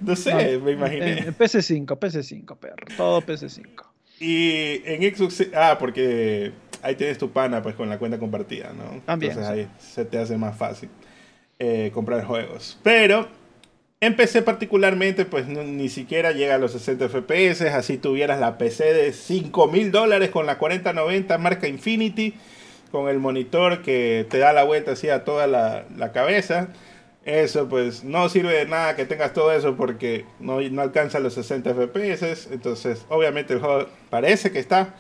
No 0.01 0.15
sé, 0.15 0.57
No, 0.59 0.65
me 0.65 0.71
imaginé. 0.71 1.19
En, 1.19 1.19
en 1.27 1.37
PC5, 1.37 1.85
PC5, 1.99 2.57
perro. 2.57 2.87
Todo 2.97 3.21
PC5. 3.23 3.85
Y 4.21 4.81
en 4.85 5.13
Xbox, 5.13 5.49
ah, 5.53 5.77
porque 5.81 6.53
ahí 6.81 6.95
tienes 6.95 7.19
tu 7.19 7.31
pana 7.33 7.61
pues 7.61 7.75
con 7.75 7.89
la 7.89 7.99
cuenta 7.99 8.21
compartida, 8.21 8.73
¿no? 8.73 9.01
También, 9.05 9.33
Entonces 9.33 9.53
sí. 9.53 9.61
ahí 9.63 9.69
se 9.81 10.05
te 10.05 10.19
hace 10.19 10.39
más 10.39 10.57
fácil 10.57 10.91
eh, 11.59 11.91
comprar 11.93 12.25
juegos. 12.25 12.79
Pero 12.85 13.29
en 14.05 14.17
PC 14.17 14.43
particularmente 14.43 15.25
pues 15.25 15.47
ni 15.47 15.89
siquiera 15.89 16.33
llega 16.33 16.57
a 16.57 16.59
los 16.59 16.73
60 16.73 17.09
FPS, 17.09 17.63
así 17.63 17.99
tuvieras 17.99 18.41
la 18.41 18.59
PC 18.59 18.93
de 18.93 19.13
5 19.13 19.69
mil 19.69 19.91
dólares 19.91 20.31
con 20.31 20.47
la 20.47 20.59
4090 20.59 21.39
marca 21.39 21.69
Infinity, 21.69 22.35
con 22.91 23.09
el 23.09 23.19
monitor 23.19 23.83
que 23.83 24.27
te 24.31 24.39
da 24.39 24.53
la 24.53 24.65
vuelta 24.65 24.93
así 24.93 25.09
a 25.09 25.25
toda 25.25 25.47
la, 25.47 26.13
cabeza. 26.13 26.69
Eso 27.25 27.69
pues 27.69 28.05
no 28.05 28.29
sirve 28.29 28.53
de 28.53 28.67
nada 28.67 28.97
que 28.97 29.07
tengas 29.07 29.33
todo 29.33 29.51
eso 29.51 29.77
porque 29.77 30.27
no, 30.41 30.61
no 30.61 30.83
alcanza 30.83 31.19
los 31.21 31.35
60 31.35 31.75
FPS. 31.75 32.49
Entonces 32.53 33.07
obviamente 33.09 33.55
el 33.55 33.61
juego 33.61 33.89
parece 34.11 34.53
que 34.53 34.59
está 34.59 34.95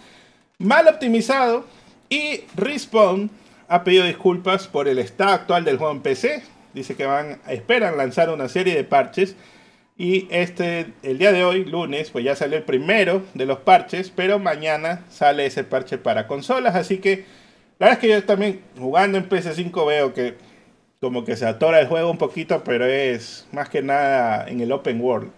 mal 0.58 0.88
optimizado. 0.88 1.64
Y 2.08 2.44
Respawn 2.56 3.30
ha 3.68 3.84
pedido 3.84 4.04
disculpas 4.04 4.66
por 4.66 4.88
el 4.88 4.99
estado 4.99 5.32
actual 5.32 5.64
del 5.64 5.76
juego 5.78 5.92
en 5.92 6.00
PC. 6.00 6.53
Dice 6.75 6.97
que 6.97 7.07
van, 7.07 7.40
esperan 7.49 7.97
lanzar 7.97 8.31
una 8.31 8.49
serie 8.49 8.75
de 8.75 8.85
parches. 8.85 9.37
Y 9.97 10.26
este, 10.31 10.93
el 11.02 11.19
día 11.19 11.33
de 11.33 11.45
hoy, 11.45 11.64
lunes, 11.64 12.11
pues 12.11 12.25
ya 12.25 12.35
salió 12.35 12.59
el 12.59 12.64
primero 12.64 13.23
de 13.35 13.47
los 13.47 13.59
parches. 13.61 14.11
Pero 14.11 14.38
mañana 14.38 15.04
sale 15.09 15.47
ese 15.47 15.64
parche 15.64 15.99
para 15.99 16.26
consolas. 16.26 16.75
Así 16.75 16.99
que 16.99 17.25
la 17.78 17.87
verdad 17.87 17.93
es 17.93 17.99
que 17.99 18.09
yo 18.09 18.25
también 18.25 18.61
jugando 18.78 19.19
en 19.19 19.28
PC5 19.28 19.87
veo 19.87 20.14
que 20.14 20.37
como 21.00 21.25
que 21.25 21.37
se 21.37 21.47
atora 21.47 21.81
el 21.81 21.87
juego 21.87 22.11
un 22.11 22.19
poquito, 22.19 22.64
pero 22.64 22.87
es 22.87 23.47
más 23.52 23.69
que 23.69 23.83
nada 23.83 24.49
en 24.49 24.61
el 24.61 24.73
open 24.73 25.00
world. 25.00 25.31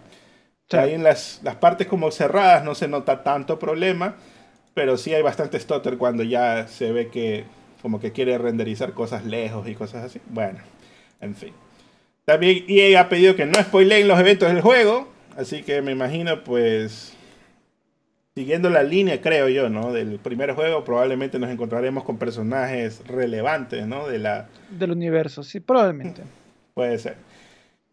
Sí. 0.69 0.76
Ahí 0.76 0.95
en 0.95 1.02
las, 1.02 1.40
las 1.43 1.57
partes 1.57 1.87
como 1.87 2.11
cerradas 2.11 2.62
no 2.64 2.75
se 2.75 2.88
nota 2.88 3.23
tanto 3.23 3.59
problema, 3.59 4.16
pero 4.75 4.97
sí 4.97 5.14
hay 5.14 5.23
bastante 5.23 5.59
stutter 5.59 5.97
cuando 5.99 6.23
ya 6.23 6.66
se 6.69 6.93
ve 6.93 7.09
que 7.09 7.45
como 7.83 8.00
que 8.00 8.12
quiere 8.12 8.37
renderizar 8.38 8.93
cosas 8.93 9.25
lejos 9.25 9.66
y 9.69 9.75
cosas 9.75 10.05
así. 10.05 10.21
Bueno, 10.28 10.59
en 11.20 11.35
fin. 11.35 11.52
También 12.25 12.64
EA 12.68 13.00
ha 13.00 13.08
pedido 13.08 13.37
que 13.37 13.46
no 13.46 13.54
spoileen 13.62 14.08
los 14.08 14.18
eventos 14.18 14.49
del 14.49 14.61
juego, 14.61 15.08
así 15.37 15.62
que 15.62 15.82
me 15.82 15.92
imagino 15.92 16.42
pues 16.42 17.16
siguiendo 18.35 18.68
la 18.68 18.82
línea, 18.82 19.23
creo 19.23 19.49
yo, 19.49 19.70
¿no? 19.70 19.92
Del 19.92 20.18
primer 20.18 20.52
juego 20.52 20.85
probablemente 20.85 21.38
nos 21.38 21.50
encontraremos 21.50 22.04
con 22.04 22.18
personajes 22.18 23.00
relevantes, 23.06 23.87
¿no? 23.87 24.06
De 24.06 24.18
la, 24.18 24.49
Del 24.70 24.90
universo, 24.90 25.42
sí, 25.42 25.61
probablemente. 25.61 26.23
Puede 26.75 26.99
ser. 26.99 27.16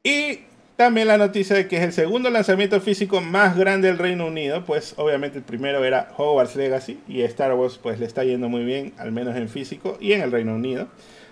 Y 0.04 0.40
también 0.76 1.08
la 1.08 1.18
noticia 1.18 1.56
de 1.56 1.68
que 1.68 1.78
es 1.78 1.84
el 1.84 1.94
segundo 1.94 2.30
lanzamiento 2.30 2.82
físico 2.82 3.22
más 3.22 3.56
grande 3.56 3.88
del 3.88 3.98
Reino 3.98 4.26
Unido, 4.26 4.66
pues 4.66 4.96
obviamente 4.98 5.38
el 5.38 5.44
primero 5.46 5.86
era 5.86 6.10
Hogwarts 6.18 6.58
Legacy 6.58 7.00
y 7.08 7.22
Star 7.22 7.54
Wars 7.54 7.80
pues 7.82 8.00
le 8.00 8.06
está 8.06 8.26
yendo 8.26 8.50
muy 8.50 8.66
bien, 8.66 8.92
al 8.98 9.14
menos 9.14 9.38
en 9.38 9.48
físico 9.48 9.98
y 10.02 10.12
en 10.12 10.22
el 10.22 10.32
Reino 10.32 10.56
Unido. 10.56 10.90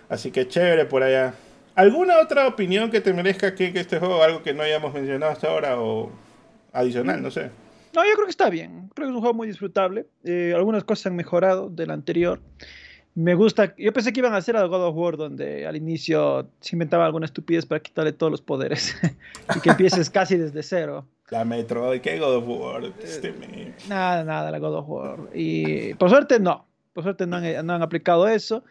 Así 0.07 0.31
que 0.31 0.47
chévere 0.47 0.85
por 0.85 1.03
allá. 1.03 1.33
¿Alguna 1.75 2.19
otra 2.19 2.47
opinión 2.47 2.91
que 2.91 3.01
te 3.01 3.13
merezca 3.13 3.55
que, 3.55 3.71
que 3.71 3.79
este 3.79 3.99
juego, 3.99 4.23
algo 4.23 4.43
que 4.43 4.53
no 4.53 4.63
hayamos 4.63 4.93
mencionado 4.93 5.31
hasta 5.31 5.47
ahora 5.49 5.79
o 5.79 6.11
adicional, 6.73 7.21
no 7.21 7.31
sé? 7.31 7.49
No, 7.93 8.05
yo 8.05 8.13
creo 8.13 8.25
que 8.25 8.31
está 8.31 8.49
bien. 8.49 8.89
Creo 8.93 9.07
que 9.07 9.11
es 9.11 9.15
un 9.15 9.21
juego 9.21 9.33
muy 9.33 9.47
disfrutable. 9.47 10.07
Eh, 10.23 10.53
algunas 10.55 10.83
cosas 10.83 11.07
han 11.07 11.15
mejorado 11.15 11.69
del 11.69 11.91
anterior. 11.91 12.41
Me 13.13 13.35
gusta. 13.35 13.73
Yo 13.77 13.91
pensé 13.91 14.13
que 14.13 14.21
iban 14.21 14.33
a 14.33 14.37
hacer 14.37 14.55
a 14.55 14.63
God 14.65 14.85
of 14.85 14.95
War, 14.95 15.17
donde 15.17 15.67
al 15.67 15.75
inicio 15.75 16.49
se 16.61 16.75
inventaba 16.75 17.05
alguna 17.05 17.25
estupidez 17.25 17.65
para 17.65 17.81
quitarle 17.81 18.13
todos 18.13 18.31
los 18.31 18.41
poderes 18.41 18.95
y 19.55 19.59
que 19.59 19.71
empieces 19.71 20.09
casi 20.09 20.37
desde 20.37 20.63
cero. 20.63 21.05
La 21.29 21.43
Metro, 21.43 21.91
¿qué 22.01 22.19
God 22.19 22.35
of 22.35 22.47
War? 22.47 22.83
Este 23.01 23.33
nada, 23.87 24.23
nada, 24.23 24.51
la 24.51 24.59
God 24.59 24.75
of 24.75 24.89
War. 24.89 25.19
Y 25.33 25.93
por 25.95 26.09
suerte 26.09 26.39
no. 26.39 26.65
Por 26.93 27.03
suerte 27.03 27.25
no 27.25 27.37
han, 27.37 27.65
no 27.65 27.73
han 27.73 27.81
aplicado 27.81 28.27
eso. 28.27 28.63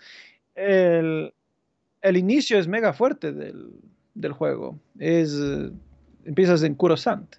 El, 0.55 1.33
el, 2.03 2.17
inicio 2.17 2.59
es 2.59 2.69
mega 2.69 2.93
fuerte 2.93 3.33
del, 3.33 3.71
del 4.15 4.33
juego. 4.33 4.79
Es, 4.99 5.37
empiezas 6.25 6.63
en 6.63 6.75
Kurosant. 6.75 7.37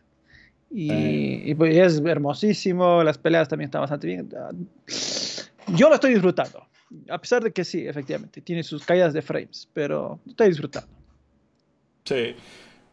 Y, 0.69 1.51
y 1.51 1.55
pues 1.55 1.75
es 1.75 2.01
hermosísimo, 2.05 3.03
las 3.03 3.17
peleas 3.17 3.49
también 3.49 3.67
están 3.67 3.81
bastante 3.81 4.07
bien. 4.07 4.29
Yo 5.75 5.89
lo 5.89 5.95
estoy 5.95 6.13
disfrutando. 6.13 6.65
A 7.09 7.19
pesar 7.19 7.43
de 7.43 7.51
que 7.51 7.63
sí, 7.63 7.87
efectivamente, 7.87 8.41
tiene 8.41 8.63
sus 8.63 8.85
caídas 8.85 9.13
de 9.13 9.21
frames, 9.21 9.67
pero 9.73 10.19
estoy 10.27 10.49
disfrutando. 10.49 10.89
Sí. 12.05 12.35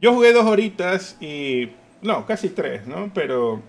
Yo 0.01 0.15
jugué 0.15 0.33
dos 0.33 0.45
horitas 0.47 1.17
y. 1.21 1.71
No, 2.03 2.27
casi 2.27 2.51
tres, 2.51 2.87
¿no? 2.87 3.11
Pero 3.13 3.61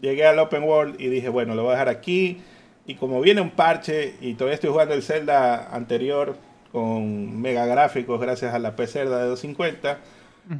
llegué 0.00 0.26
al 0.26 0.38
Open 0.38 0.62
World 0.62 1.00
y 1.00 1.08
dije, 1.08 1.28
bueno, 1.28 1.54
lo 1.54 1.64
voy 1.64 1.70
a 1.70 1.74
dejar 1.74 1.88
aquí. 1.88 2.40
Y 2.86 2.94
como 2.94 3.20
viene 3.20 3.40
un 3.40 3.50
parche 3.50 4.14
y 4.20 4.34
todavía 4.34 4.54
estoy 4.54 4.70
jugando 4.70 4.94
el 4.94 5.02
Zelda 5.02 5.74
anterior 5.74 6.36
con 6.74 7.40
mega 7.40 7.66
gráficos 7.66 8.20
gracias 8.20 8.52
a 8.52 8.58
la 8.58 8.74
PC 8.74 9.04
de 9.04 9.04
250, 9.04 10.00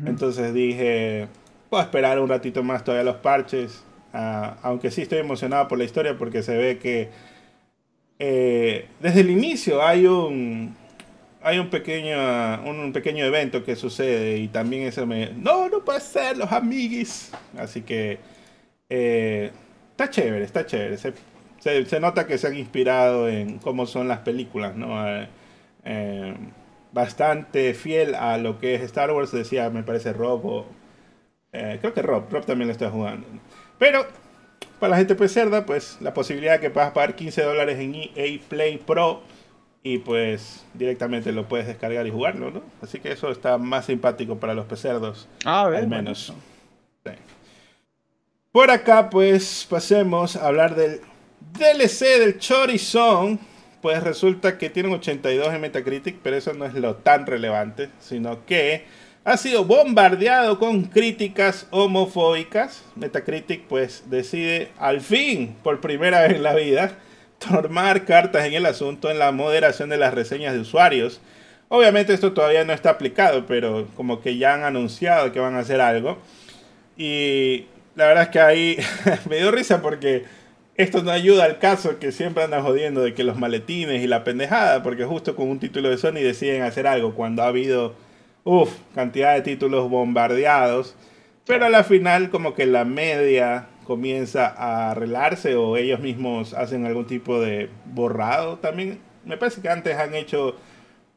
entonces 0.06 0.54
dije, 0.54 1.26
voy 1.68 1.80
a 1.80 1.83
esperar 1.83 2.21
un 2.21 2.28
ratito 2.28 2.62
más 2.62 2.85
todavía 2.85 3.02
los 3.02 3.21
parches. 3.21 3.83
Aunque 4.12 4.92
sí 4.92 5.02
estoy 5.02 5.18
emocionado 5.18 5.66
por 5.66 5.76
la 5.76 5.83
historia 5.83 6.16
porque 6.16 6.44
se 6.44 6.56
ve 6.56 6.78
que 6.78 7.11
eh, 8.21 8.87
desde 9.00 9.23
el 9.23 9.30
inicio 9.30 9.85
hay 9.85 10.06
un 10.06 10.76
hay 11.42 11.59
un 11.59 11.68
pequeño 11.68 12.62
un, 12.64 12.92
pequeño 12.92 13.25
evento 13.25 13.64
que 13.64 13.75
sucede 13.75 14.38
y 14.38 14.47
también 14.47 14.85
eso 14.85 15.04
me 15.04 15.33
no 15.33 15.68
no 15.68 15.85
puede 15.85 15.99
ser 15.99 16.37
los 16.37 16.52
amiguis 16.52 17.33
así 17.59 17.83
que 17.83 18.21
eh, 18.88 19.50
está 19.90 20.09
chévere 20.11 20.44
está 20.44 20.64
chévere. 20.64 20.97
Se, 20.97 21.12
se, 21.87 21.99
nota 21.99 22.25
que 22.28 22.38
se 22.38 22.47
han 22.47 22.56
inspirado 22.56 23.28
en 23.28 23.59
cómo 23.59 23.85
son 23.85 24.06
las 24.06 24.21
películas 24.21 24.76
no 24.76 25.09
eh, 25.09 25.26
bastante 26.93 27.75
fiel 27.75 28.14
a 28.14 28.38
lo 28.38 28.59
que 28.59 28.75
es 28.75 28.83
Star 28.83 29.11
Wars 29.11 29.33
decía 29.33 29.69
me 29.71 29.83
parece 29.83 30.12
Rob 30.12 30.64
creo 31.50 31.93
que 31.93 32.03
Rob 32.03 32.31
Rob 32.31 32.47
también 32.47 32.69
lo 32.69 32.73
está 32.73 32.91
jugando 32.91 33.26
pero 33.79 34.07
para 34.79 34.91
la 34.91 34.97
gente 34.97 35.14
pues 35.14 35.33
cerda, 35.33 35.64
pues 35.64 35.99
la 36.00 36.12
posibilidad 36.14 36.55
de 36.55 36.61
que 36.61 36.71
puedas 36.71 36.93
pagar 36.93 37.14
15 37.14 37.43
dólares 37.43 37.79
en 37.79 37.95
EA 37.95 38.38
Play 38.49 38.79
Pro 38.79 39.23
y 39.83 39.99
pues 39.99 40.64
directamente 40.75 41.33
lo 41.33 41.47
puedes 41.47 41.67
descargar 41.67 42.07
y 42.07 42.11
jugarlo, 42.11 42.50
¿no? 42.50 42.62
Así 42.83 43.00
que 43.00 43.12
eso 43.12 43.31
está 43.31 43.59
más 43.59 43.87
simpático 43.87 44.37
para 44.37 44.55
los 44.55 44.67
pecerdos, 44.67 45.29
ah, 45.45 45.67
al 45.67 45.88
menos. 45.88 46.33
Por 48.53 48.71
acá 48.71 49.11
pues 49.11 49.67
pasemos 49.69 50.37
a 50.37 50.47
hablar 50.47 50.75
del 50.75 51.00
DLC 51.59 52.19
del 52.19 52.38
Chorizón. 52.38 53.41
Pues 53.85 54.03
resulta 54.03 54.57
que 54.57 54.71
tiene 54.71 54.88
un 54.88 54.95
82 54.95 55.53
en 55.53 55.61
Metacritic, 55.61 56.17
pero 56.23 56.37
eso 56.37 56.55
no 56.55 56.64
es 56.64 56.73
lo 56.73 56.95
tan 56.95 57.26
relevante, 57.26 57.91
sino 58.00 58.47
que 58.47 58.87
ha 59.25 59.37
sido 59.37 59.67
bombardeado 59.67 60.59
con 60.59 60.85
críticas 60.85 61.67
homofóbicas. 61.71 62.83
Metacritic 62.97 63.64
pues 63.64 64.05
decide 64.09 64.71
al 64.79 65.03
fin, 65.03 65.55
por 65.62 65.83
primera 65.83 66.23
vez 66.23 66.33
en 66.33 66.43
la 66.43 66.55
vida, 66.55 66.97
tomar 67.38 68.07
cartas 68.07 68.47
en 68.47 68.55
el 68.55 68.64
asunto 68.64 69.11
en 69.11 69.19
la 69.19 69.33
moderación 69.33 69.91
de 69.91 69.99
las 69.99 70.14
reseñas 70.14 70.55
de 70.55 70.61
usuarios. 70.61 71.21
Obviamente 71.69 72.14
esto 72.14 72.33
todavía 72.33 72.64
no 72.64 72.73
está 72.73 72.88
aplicado, 72.88 73.45
pero 73.45 73.87
como 73.97 74.23
que 74.23 74.38
ya 74.38 74.55
han 74.55 74.64
anunciado 74.64 75.31
que 75.31 75.41
van 75.41 75.57
a 75.57 75.59
hacer 75.59 75.83
algo. 75.83 76.17
Y 76.97 77.67
la 77.97 78.07
verdad 78.07 78.23
es 78.23 78.29
que 78.31 78.41
ahí 78.41 78.79
me 79.29 79.37
dio 79.37 79.50
risa 79.50 79.83
porque 79.83 80.25
esto 80.76 81.02
no 81.02 81.11
ayuda 81.11 81.45
al 81.45 81.59
caso 81.59 81.99
que 81.99 82.12
siempre 82.12 82.45
andan 82.45 82.62
jodiendo 82.62 83.02
de 83.02 83.14
que 83.14 83.25
los 83.25 83.38
maletines 83.38 84.02
y 84.02 84.07
la 84.07 84.25
pendejada, 84.25 84.83
porque 84.83 85.04
justo 85.04 85.37
con 85.37 85.49
un 85.49 85.61
título 85.61 85.88
de 85.88 85.99
Sony 85.99 86.14
deciden 86.14 86.62
hacer 86.62 86.87
algo 86.87 87.14
cuando 87.14 87.43
ha 87.43 87.49
habido 87.49 87.95
Uf, 88.45 88.71
cantidad 88.95 89.35
de 89.35 89.40
títulos 89.40 89.88
bombardeados. 89.88 90.95
Pero 91.47 91.66
a 91.66 91.71
la 91.71 91.83
final 91.85 92.31
como 92.31 92.54
que 92.54 92.66
la 92.66 92.85
media 92.85 93.69
comienza 93.85 94.49
a 94.49 94.90
arreglarse 94.90 95.57
o 95.57 95.76
ellos 95.76 96.00
mismos 96.00 96.54
hacen 96.54 96.87
algún 96.87 97.07
tipo 97.07 97.40
de 97.40 97.71
borrado 97.87 98.59
también. 98.59 99.00
Me 99.25 99.37
parece 99.38 99.62
que 99.62 99.69
antes 99.71 99.97
han 99.97 100.14
hecho 100.14 100.57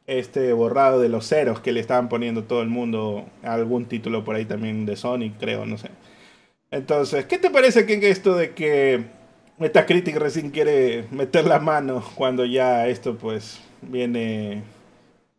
este 0.06 0.52
borrado 0.54 1.00
de 1.00 1.10
los 1.10 1.28
ceros 1.28 1.60
que 1.60 1.72
le 1.72 1.80
estaban 1.80 2.08
poniendo 2.08 2.44
todo 2.44 2.62
el 2.62 2.68
mundo 2.68 3.26
algún 3.42 3.86
título 3.86 4.24
por 4.24 4.36
ahí 4.36 4.46
también 4.46 4.86
de 4.86 4.96
Sonic, 4.96 5.34
creo, 5.38 5.66
no 5.66 5.76
sé. 5.78 5.90
Entonces, 6.70 7.26
¿qué 7.26 7.38
te 7.38 7.50
parece 7.50 7.86
que 7.86 8.08
esto 8.10 8.36
de 8.36 8.52
que 8.52 9.04
Metacritic 9.58 10.16
recién 10.16 10.50
quiere 10.50 11.06
meter 11.10 11.46
la 11.46 11.58
mano 11.58 12.04
cuando 12.14 12.44
ya 12.44 12.86
esto 12.86 13.16
pues 13.16 13.60
viene 13.82 14.62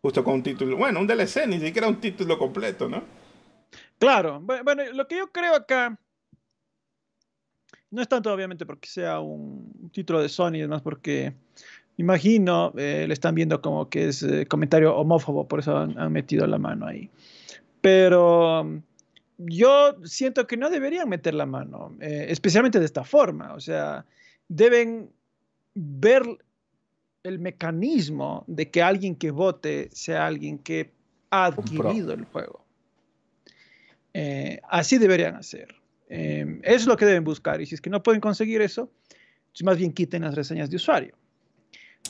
justo 0.01 0.23
con 0.23 0.35
un 0.35 0.43
título, 0.43 0.77
bueno, 0.77 0.99
un 0.99 1.07
DLC, 1.07 1.47
ni 1.47 1.59
siquiera 1.59 1.87
un 1.87 1.99
título 1.99 2.37
completo, 2.37 2.87
¿no? 2.87 3.03
Claro, 3.97 4.41
bueno, 4.41 4.83
lo 4.93 5.07
que 5.07 5.17
yo 5.17 5.31
creo 5.31 5.55
acá 5.55 5.99
no 7.91 8.01
es 8.01 8.07
tanto 8.07 8.31
obviamente 8.31 8.65
porque 8.65 8.87
sea 8.87 9.19
un 9.19 9.89
título 9.91 10.21
de 10.21 10.29
Sony, 10.29 10.55
es 10.55 10.67
más 10.67 10.81
porque 10.81 11.33
imagino 11.97 12.73
eh, 12.77 13.05
le 13.07 13.13
están 13.13 13.35
viendo 13.35 13.61
como 13.61 13.89
que 13.89 14.09
es 14.09 14.23
eh, 14.23 14.45
comentario 14.45 14.95
homófobo, 14.95 15.47
por 15.47 15.59
eso 15.59 15.77
han, 15.77 16.11
metido 16.11 16.47
la 16.47 16.57
mano 16.57 16.87
ahí. 16.87 17.09
Pero 17.81 18.81
yo 19.39 19.95
siento 20.03 20.45
que 20.45 20.57
no 20.57 20.69
deberían 20.69 21.07
meter 21.07 21.33
la 21.33 21.45
mano, 21.45 21.95
eh, 22.01 22.25
especialmente 22.29 22.79
de 22.79 22.85
esta 22.85 23.03
forma, 23.03 23.53
o 23.53 23.59
sea, 23.59 24.05
deben 24.49 25.09
ver 25.73 26.23
el 27.23 27.39
mecanismo 27.39 28.43
de 28.47 28.69
que 28.69 28.81
alguien 28.81 29.15
que 29.15 29.31
vote 29.31 29.89
sea 29.93 30.27
alguien 30.27 30.59
que 30.59 30.91
ha 31.29 31.45
adquirido 31.45 32.13
el 32.13 32.25
juego. 32.25 32.65
Eh, 34.13 34.59
así 34.69 34.97
deberían 34.97 35.35
hacer. 35.35 35.75
Eh, 36.09 36.59
es 36.63 36.85
lo 36.85 36.97
que 36.97 37.05
deben 37.05 37.23
buscar. 37.23 37.61
Y 37.61 37.65
si 37.65 37.75
es 37.75 37.81
que 37.81 37.89
no 37.89 38.03
pueden 38.03 38.19
conseguir 38.19 38.61
eso, 38.61 38.91
pues 39.51 39.63
más 39.63 39.77
bien 39.77 39.93
quiten 39.93 40.23
las 40.23 40.35
reseñas 40.35 40.69
de 40.69 40.77
usuario. 40.77 41.15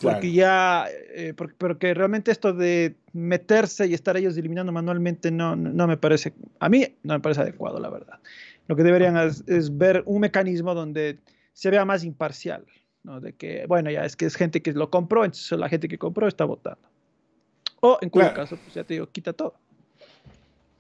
Porque 0.02 0.32
ya, 0.32 0.88
eh, 1.14 1.34
porque, 1.36 1.94
realmente 1.94 2.32
esto 2.32 2.54
de 2.54 2.96
meterse 3.12 3.86
y 3.88 3.94
estar 3.94 4.16
ellos 4.16 4.38
eliminando 4.38 4.72
manualmente 4.72 5.30
no, 5.30 5.56
no, 5.56 5.88
me 5.88 5.98
parece, 5.98 6.34
a 6.60 6.70
mí 6.70 6.88
no 7.04 7.16
me 7.16 7.20
parece 7.20 7.42
adecuado, 7.42 7.80
la 7.80 7.90
verdad. 7.90 8.20
Lo 8.68 8.76
que 8.76 8.84
deberían 8.84 9.18
es 9.18 9.78
ver 9.78 10.04
un 10.06 10.22
mecanismo 10.22 10.74
donde 10.74 11.18
se 11.54 11.70
vea 11.70 11.84
más 11.84 12.04
imparcial. 12.04 12.66
¿no? 13.04 13.20
De 13.20 13.34
que, 13.34 13.66
bueno, 13.68 13.92
ya 13.92 14.06
es 14.06 14.16
que 14.16 14.26
es 14.26 14.36
gente 14.36 14.62
que 14.62 14.74
lo 14.74 14.90
compró, 14.90 15.26
entonces 15.26 15.58
la 15.58 15.70
gente 15.70 15.88
que 15.88 15.98
compró 15.98 16.28
está 16.28 16.46
votando. 16.46 16.88
O 17.82 17.98
en 18.02 18.10
cuyo 18.10 18.34
caso, 18.34 18.58
pues 18.58 18.74
ya 18.74 18.84
te 18.84 18.96
digo, 18.96 19.10
quita 19.10 19.34
todo. 19.34 19.54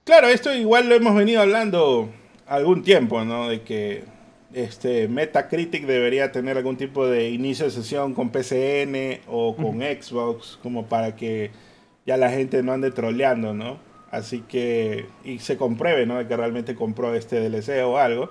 Claro, 0.04 0.28
esto 0.28 0.54
igual 0.54 0.90
lo 0.90 0.96
hemos 0.96 1.16
venido 1.16 1.42
hablando 1.42 2.10
algún 2.46 2.82
tiempo, 2.84 3.24
¿no? 3.24 3.48
De 3.48 3.62
que 3.62 4.04
este 4.54 5.08
Metacritic 5.08 5.86
debería 5.86 6.32
tener 6.32 6.58
algún 6.58 6.78
tipo 6.78 7.08
de 7.08 7.30
inicio 7.30 7.66
de 7.66 7.72
sesión 7.72 8.14
con 8.14 8.32
PCN 8.32 9.22
o 9.28 9.56
con 9.56 9.82
Xbox, 9.82 10.60
como 10.62 10.88
para 10.88 11.16
que 11.16 11.52
ya 12.06 12.18
la 12.18 12.30
gente 12.30 12.64
no 12.64 12.74
ande 12.74 12.92
troleando, 12.92 13.54
¿no? 13.54 13.80
Así 14.12 14.42
que, 14.48 15.06
y 15.24 15.40
se 15.40 15.58
compruebe, 15.58 16.06
¿no? 16.06 16.18
De 16.18 16.28
que 16.28 16.36
realmente 16.36 16.76
compró 16.76 17.14
este 17.14 17.40
DLC 17.40 17.84
o 17.86 17.98
algo. 17.98 18.30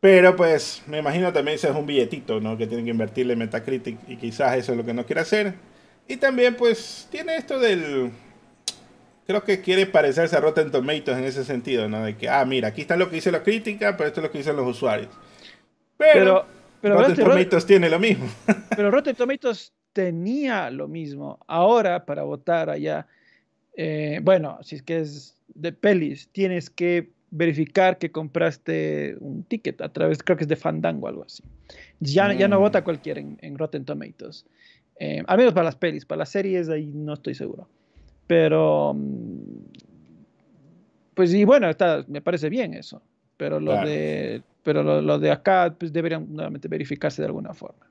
Pero 0.00 0.34
pues 0.34 0.82
me 0.86 0.98
imagino 0.98 1.32
también 1.32 1.56
ese 1.56 1.68
es 1.68 1.76
un 1.76 1.86
billetito, 1.86 2.40
¿no? 2.40 2.56
Que 2.56 2.66
tienen 2.66 2.86
que 2.86 2.90
invertirle 2.90 3.34
en 3.34 3.38
Metacritic 3.40 3.98
y 4.08 4.16
quizás 4.16 4.56
eso 4.56 4.72
es 4.72 4.78
lo 4.78 4.84
que 4.84 4.94
no 4.94 5.06
quiere 5.06 5.20
hacer. 5.20 5.54
Y 6.08 6.16
también 6.16 6.56
pues 6.56 7.08
tiene 7.10 7.36
esto 7.36 7.60
del... 7.60 8.10
Creo 9.26 9.44
que 9.44 9.60
quiere 9.60 9.86
parecerse 9.86 10.36
a 10.36 10.40
Rotten 10.40 10.72
Tomatoes 10.72 11.18
en 11.18 11.24
ese 11.24 11.44
sentido, 11.44 11.88
¿no? 11.88 12.04
De 12.04 12.16
que, 12.16 12.28
ah, 12.28 12.44
mira, 12.44 12.68
aquí 12.68 12.80
está 12.80 12.96
lo 12.96 13.08
que 13.08 13.16
dice 13.16 13.30
la 13.30 13.44
crítica, 13.44 13.96
pero 13.96 14.08
esto 14.08 14.20
es 14.20 14.24
lo 14.24 14.32
que 14.32 14.38
dicen 14.38 14.56
los 14.56 14.66
usuarios. 14.66 15.10
Pero, 16.12 16.46
pero, 16.80 16.98
Rotten 16.98 17.24
Tomatoes 17.24 17.66
tiene 17.66 17.88
lo 17.88 17.98
mismo. 17.98 18.26
Pero 18.76 18.90
Rotten 18.90 19.14
Tomatoes 19.14 19.72
tenía 19.92 20.70
lo 20.70 20.88
mismo. 20.88 21.38
Ahora, 21.46 22.04
para 22.04 22.22
votar 22.22 22.70
allá, 22.70 23.06
eh, 23.76 24.20
bueno, 24.22 24.58
si 24.62 24.76
es 24.76 24.82
que 24.82 25.00
es 25.00 25.36
de 25.54 25.72
pelis, 25.72 26.28
tienes 26.32 26.70
que 26.70 27.10
verificar 27.30 27.98
que 27.98 28.12
compraste 28.12 29.16
un 29.20 29.42
ticket 29.44 29.80
a 29.80 29.88
través, 29.90 30.22
creo 30.22 30.36
que 30.36 30.44
es 30.44 30.48
de 30.48 30.56
Fandango 30.56 31.06
o 31.06 31.08
algo 31.08 31.24
así. 31.24 31.42
Ya, 32.00 32.32
ya 32.34 32.46
no 32.46 32.58
mm. 32.58 32.62
vota 32.62 32.84
cualquiera 32.84 33.20
en, 33.20 33.58
Rotten 33.58 33.84
Tomatoes. 33.84 34.44
Eh, 35.00 35.22
al 35.26 35.38
menos 35.38 35.54
para 35.54 35.64
las 35.64 35.76
pelis, 35.76 36.04
para 36.04 36.20
las 36.20 36.28
series 36.28 36.68
ahí 36.68 36.90
no 36.94 37.14
estoy 37.14 37.34
seguro. 37.34 37.68
Pero, 38.26 38.94
mm, 38.94 39.38
pues 41.14 41.32
y 41.32 41.44
bueno, 41.44 41.68
está, 41.70 42.04
me 42.06 42.20
parece 42.20 42.50
bien 42.50 42.74
eso. 42.74 43.02
Pero 43.38 43.58
lo 43.58 43.72
de, 43.72 44.42
pero 44.62 44.82
lo, 44.82 45.18
de 45.18 45.30
acá 45.30 45.74
pues, 45.78 45.92
deberían 45.92 46.26
nuevamente 46.28 46.68
verificarse 46.68 47.22
de 47.22 47.26
alguna 47.26 47.54
forma. 47.54 47.86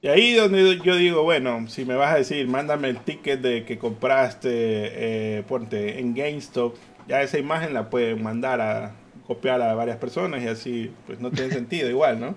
Y 0.00 0.08
ahí 0.08 0.34
donde 0.34 0.78
yo 0.84 0.94
digo, 0.96 1.24
bueno, 1.24 1.66
si 1.68 1.84
me 1.84 1.96
vas 1.96 2.14
a 2.14 2.18
decir, 2.18 2.46
mándame 2.46 2.88
el 2.88 2.98
ticket 3.00 3.40
de 3.40 3.64
que 3.64 3.78
compraste, 3.78 4.48
eh, 4.52 5.42
ponte 5.48 5.98
en 5.98 6.14
GameStop, 6.14 6.76
ya 7.08 7.22
esa 7.22 7.38
imagen 7.38 7.74
la 7.74 7.90
pueden 7.90 8.22
mandar 8.22 8.60
a 8.60 8.92
copiar 9.26 9.60
a 9.60 9.74
varias 9.74 9.96
personas 9.96 10.42
y 10.42 10.46
así, 10.46 10.92
pues 11.06 11.20
no 11.20 11.30
tiene 11.30 11.52
sentido 11.52 11.90
igual, 11.90 12.20
¿no? 12.20 12.36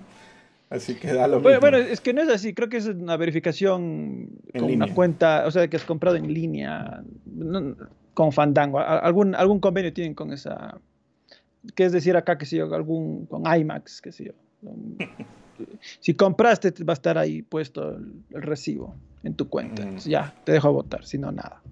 Así 0.70 0.94
que 0.96 1.12
da 1.12 1.28
lo 1.28 1.40
bueno, 1.40 1.60
mismo. 1.60 1.60
Bueno, 1.60 1.76
es 1.76 2.00
que 2.00 2.12
no 2.12 2.22
es 2.22 2.28
así, 2.30 2.52
creo 2.52 2.68
que 2.68 2.78
es 2.78 2.86
una 2.86 3.16
verificación 3.16 4.40
con 4.58 4.64
una 4.64 4.92
cuenta, 4.92 5.44
o 5.46 5.50
sea, 5.50 5.68
que 5.68 5.76
has 5.76 5.84
comprado 5.84 6.16
en 6.16 6.32
línea, 6.32 7.04
con 8.14 8.32
Fandango, 8.32 8.80
algún, 8.80 9.34
algún 9.34 9.60
convenio 9.60 9.92
tienen 9.92 10.14
con 10.14 10.32
esa, 10.32 10.78
que 11.74 11.84
es 11.84 11.92
decir 11.92 12.16
acá, 12.16 12.38
que 12.38 12.46
sé 12.46 12.56
yo, 12.56 12.74
algún, 12.74 13.26
con 13.26 13.42
IMAX, 13.46 14.00
que 14.00 14.12
sé 14.12 14.24
yo. 14.26 14.32
si 16.00 16.14
compraste, 16.14 16.72
va 16.84 16.92
a 16.92 16.94
estar 16.94 17.18
ahí 17.18 17.42
puesto 17.42 17.96
el, 17.96 18.42
recibo 18.42 18.94
en 19.22 19.34
tu 19.34 19.48
cuenta. 19.48 19.84
Mm. 19.84 19.98
Ya, 19.98 20.34
te 20.44 20.52
dejo 20.52 20.72
votar, 20.72 21.04
si 21.04 21.18
no, 21.18 21.30
nada. 21.32 21.62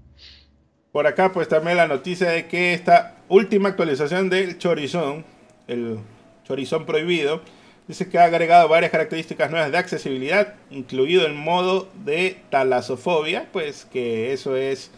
Por 0.93 1.07
acá, 1.07 1.33
pues 1.33 1.49
también 1.49 1.77
la 1.77 1.87
noticia 1.87 2.31
de 2.31 2.49
que 2.49 2.75
esta 2.75 3.17
última 3.29 3.69
actualización 3.69 4.29
del 4.29 4.59
Chorizón, 4.59 5.25
el 5.69 5.99
Chorizón 6.45 6.85
prohibido, 6.85 7.43
dice 7.87 8.09
que 8.09 8.19
ha 8.19 8.25
agregado 8.25 8.69
varias 8.69 8.91
características 8.91 9.51
nuevas 9.51 9.71
de 9.71 9.79
accesibilidad, 9.79 10.55
incluido 10.71 11.27
el 11.27 11.35
modo 11.35 11.89
de 12.05 12.39
talasofobia, 12.51 13.49
pues 13.53 13.85
que 13.85 14.33
eso 14.33 14.57
es 14.57 14.91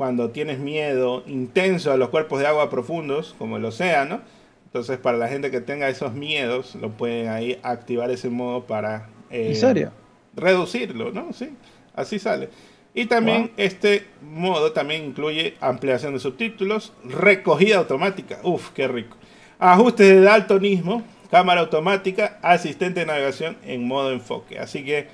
cuando 0.00 0.30
tienes 0.30 0.58
miedo 0.58 1.22
intenso 1.26 1.92
a 1.92 1.98
los 1.98 2.08
cuerpos 2.08 2.40
de 2.40 2.46
agua 2.46 2.70
profundos, 2.70 3.34
como 3.36 3.58
el 3.58 3.66
océano 3.66 4.22
entonces, 4.70 4.98
para 4.98 5.18
la 5.18 5.26
gente 5.26 5.50
que 5.50 5.60
tenga 5.60 5.88
esos 5.88 6.12
miedos, 6.12 6.76
lo 6.76 6.90
pueden 6.90 7.26
ahí 7.26 7.58
activar 7.64 8.08
ese 8.12 8.30
modo 8.30 8.66
para 8.66 9.08
eh, 9.28 9.90
reducirlo, 10.36 11.10
¿no? 11.10 11.32
Sí, 11.32 11.50
así 11.92 12.20
sale. 12.20 12.50
Y 12.94 13.06
también 13.06 13.50
este 13.56 14.06
modo 14.22 14.70
también 14.70 15.06
incluye 15.06 15.56
ampliación 15.60 16.14
de 16.14 16.20
subtítulos, 16.20 16.92
recogida 17.02 17.78
automática, 17.78 18.38
uf, 18.44 18.70
qué 18.70 18.86
rico. 18.86 19.16
Ajustes 19.58 20.08
de 20.08 20.20
daltonismo, 20.20 21.02
cámara 21.32 21.62
automática, 21.62 22.38
asistente 22.40 23.00
de 23.00 23.06
navegación 23.06 23.56
en 23.64 23.88
modo 23.88 24.12
enfoque. 24.12 24.60
Así 24.60 24.84
que 24.84 25.08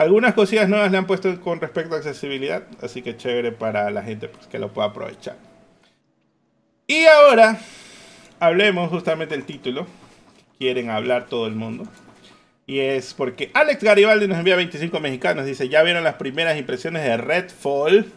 algunas 0.00 0.32
cosillas 0.32 0.66
nuevas 0.66 0.90
le 0.90 0.96
han 0.96 1.06
puesto 1.06 1.38
con 1.42 1.60
respecto 1.60 1.94
a 1.94 1.98
accesibilidad, 1.98 2.62
así 2.80 3.02
que 3.02 3.18
chévere 3.18 3.52
para 3.52 3.90
la 3.90 4.02
gente 4.02 4.28
pues, 4.28 4.46
que 4.46 4.58
lo 4.58 4.72
pueda 4.72 4.88
aprovechar. 4.88 5.36
Y 6.86 7.04
ahora 7.04 7.58
hablemos 8.38 8.88
justamente 8.88 9.34
del 9.34 9.44
título. 9.44 9.86
quieren 10.58 10.88
hablar 10.88 11.26
todo 11.26 11.46
el 11.46 11.54
mundo. 11.54 11.84
Y 12.66 12.78
es 12.78 13.12
porque 13.12 13.50
Alex 13.52 13.82
Garibaldi 13.82 14.26
nos 14.26 14.38
envía 14.38 14.56
25 14.56 15.00
mexicanos. 15.00 15.44
Dice, 15.44 15.68
ya 15.68 15.82
vieron 15.82 16.02
las 16.02 16.14
primeras 16.14 16.58
impresiones 16.58 17.02
de 17.04 17.18
Redfall. 17.18 18.10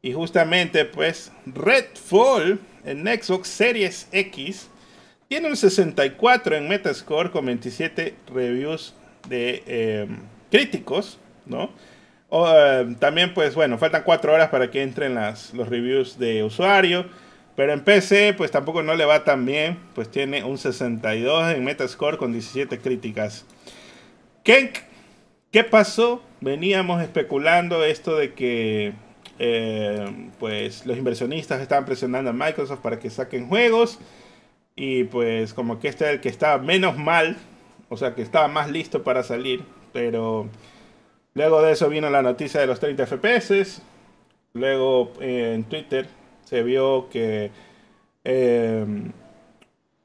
Y 0.00 0.14
justamente 0.14 0.86
pues 0.86 1.32
Redfall 1.44 2.58
en 2.86 3.04
Xbox 3.06 3.46
Series 3.46 4.08
X 4.10 4.70
tiene 5.28 5.48
un 5.48 5.56
64 5.56 6.56
en 6.56 6.66
Metascore 6.66 7.30
con 7.30 7.44
27 7.44 8.14
reviews 8.32 8.94
de 9.28 9.62
em, 9.66 10.18
críticos, 10.50 11.18
¿no? 11.46 11.70
Em, 12.30 12.94
también 12.94 13.34
pues 13.34 13.54
bueno, 13.54 13.78
faltan 13.78 14.02
4 14.04 14.32
horas 14.32 14.50
para 14.50 14.70
que 14.70 14.82
entren 14.82 15.14
las, 15.14 15.52
los 15.54 15.68
reviews 15.68 16.18
de 16.18 16.44
usuario. 16.44 17.06
Pero 17.56 17.72
en 17.72 17.84
PC, 17.84 18.34
pues 18.34 18.50
tampoco 18.50 18.82
no 18.82 18.94
le 18.94 19.04
va 19.04 19.24
tan 19.24 19.44
bien. 19.44 19.78
Pues 19.94 20.10
tiene 20.10 20.44
un 20.44 20.56
62 20.56 21.52
en 21.52 21.64
Metascore 21.64 22.16
con 22.16 22.32
17 22.32 22.78
críticas. 22.78 23.44
Kenk, 24.44 24.78
¿qué 25.50 25.64
pasó? 25.64 26.22
Veníamos 26.40 27.02
especulando 27.02 27.84
esto 27.84 28.16
de 28.16 28.32
que 28.32 28.94
eh, 29.38 30.30
pues 30.38 30.86
los 30.86 30.96
inversionistas 30.96 31.60
estaban 31.60 31.84
presionando 31.84 32.30
a 32.30 32.32
Microsoft 32.32 32.80
para 32.80 32.98
que 32.98 33.10
saquen 33.10 33.48
juegos. 33.48 33.98
Y 34.76 35.04
pues 35.04 35.52
como 35.52 35.80
que 35.80 35.88
este 35.88 36.04
era 36.04 36.12
el 36.14 36.20
que 36.20 36.30
estaba 36.30 36.62
menos 36.62 36.96
mal. 36.96 37.36
O 37.90 37.96
sea, 37.96 38.14
que 38.14 38.22
estaba 38.22 38.48
más 38.48 38.70
listo 38.70 39.02
para 39.02 39.22
salir. 39.22 39.64
Pero 39.92 40.48
luego 41.34 41.62
de 41.62 41.72
eso 41.72 41.88
vino 41.88 42.10
la 42.10 42.22
noticia 42.22 42.60
de 42.60 42.66
los 42.66 42.80
30 42.80 43.06
FPS. 43.06 43.82
Luego 44.52 45.12
eh, 45.20 45.52
en 45.54 45.64
Twitter 45.64 46.06
se 46.44 46.62
vio 46.62 47.08
que, 47.08 47.50
eh, 48.24 48.84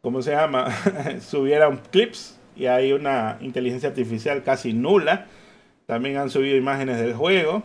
¿cómo 0.01 0.21
se 0.21 0.31
llama? 0.31 0.67
Subieron 1.21 1.81
clips 1.91 2.39
y 2.55 2.67
hay 2.67 2.93
una 2.93 3.37
inteligencia 3.41 3.89
artificial 3.89 4.43
casi 4.43 4.73
nula. 4.73 5.27
También 5.85 6.17
han 6.17 6.29
subido 6.29 6.55
imágenes 6.55 6.99
del 6.99 7.13
juego. 7.13 7.63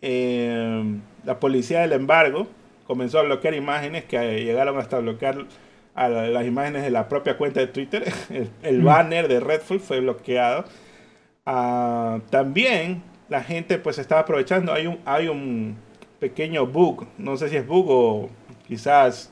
Eh, 0.00 1.00
la 1.24 1.38
policía 1.38 1.80
del 1.80 1.92
embargo 1.92 2.48
comenzó 2.86 3.20
a 3.20 3.22
bloquear 3.22 3.54
imágenes 3.54 4.04
que 4.04 4.44
llegaron 4.44 4.78
hasta 4.78 4.98
bloquear 4.98 5.46
a 5.94 6.08
las 6.08 6.46
imágenes 6.46 6.82
de 6.82 6.90
la 6.90 7.08
propia 7.08 7.36
cuenta 7.36 7.60
de 7.60 7.66
Twitter. 7.68 8.04
El, 8.62 8.80
mm. 8.80 8.84
banner 8.84 9.28
de 9.28 9.40
Redfall 9.40 9.80
fue 9.80 10.00
bloqueado. 10.00 10.64
Ah, 11.44 12.20
también 12.30 13.02
la 13.28 13.42
gente 13.42 13.78
pues 13.78 13.98
estaba 13.98 14.22
aprovechando. 14.22 14.72
Hay 14.72 14.86
un, 14.86 14.98
hay 15.04 15.28
un 15.28 15.76
pequeño 16.20 16.66
bug, 16.66 17.06
no 17.18 17.36
sé 17.36 17.48
si 17.48 17.56
es 17.56 17.66
bug 17.66 17.86
o 17.88 18.30
quizás 18.66 19.30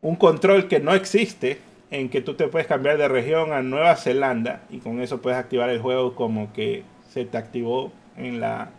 un 0.00 0.16
control 0.16 0.68
que 0.68 0.80
no 0.80 0.94
existe 0.94 1.58
en 1.90 2.08
que 2.08 2.20
tú 2.20 2.34
te 2.34 2.48
puedes 2.48 2.66
cambiar 2.66 2.98
de 2.98 3.08
región 3.08 3.52
a 3.52 3.62
Nueva 3.62 3.96
Zelanda 3.96 4.62
y 4.70 4.78
con 4.78 5.00
eso 5.00 5.20
puedes 5.20 5.38
activar 5.38 5.68
el 5.70 5.80
juego 5.80 6.14
como 6.14 6.52
que 6.52 6.84
se 7.10 7.24
te 7.24 7.36
activó 7.38 7.92
en 8.16 8.40
la 8.40 8.70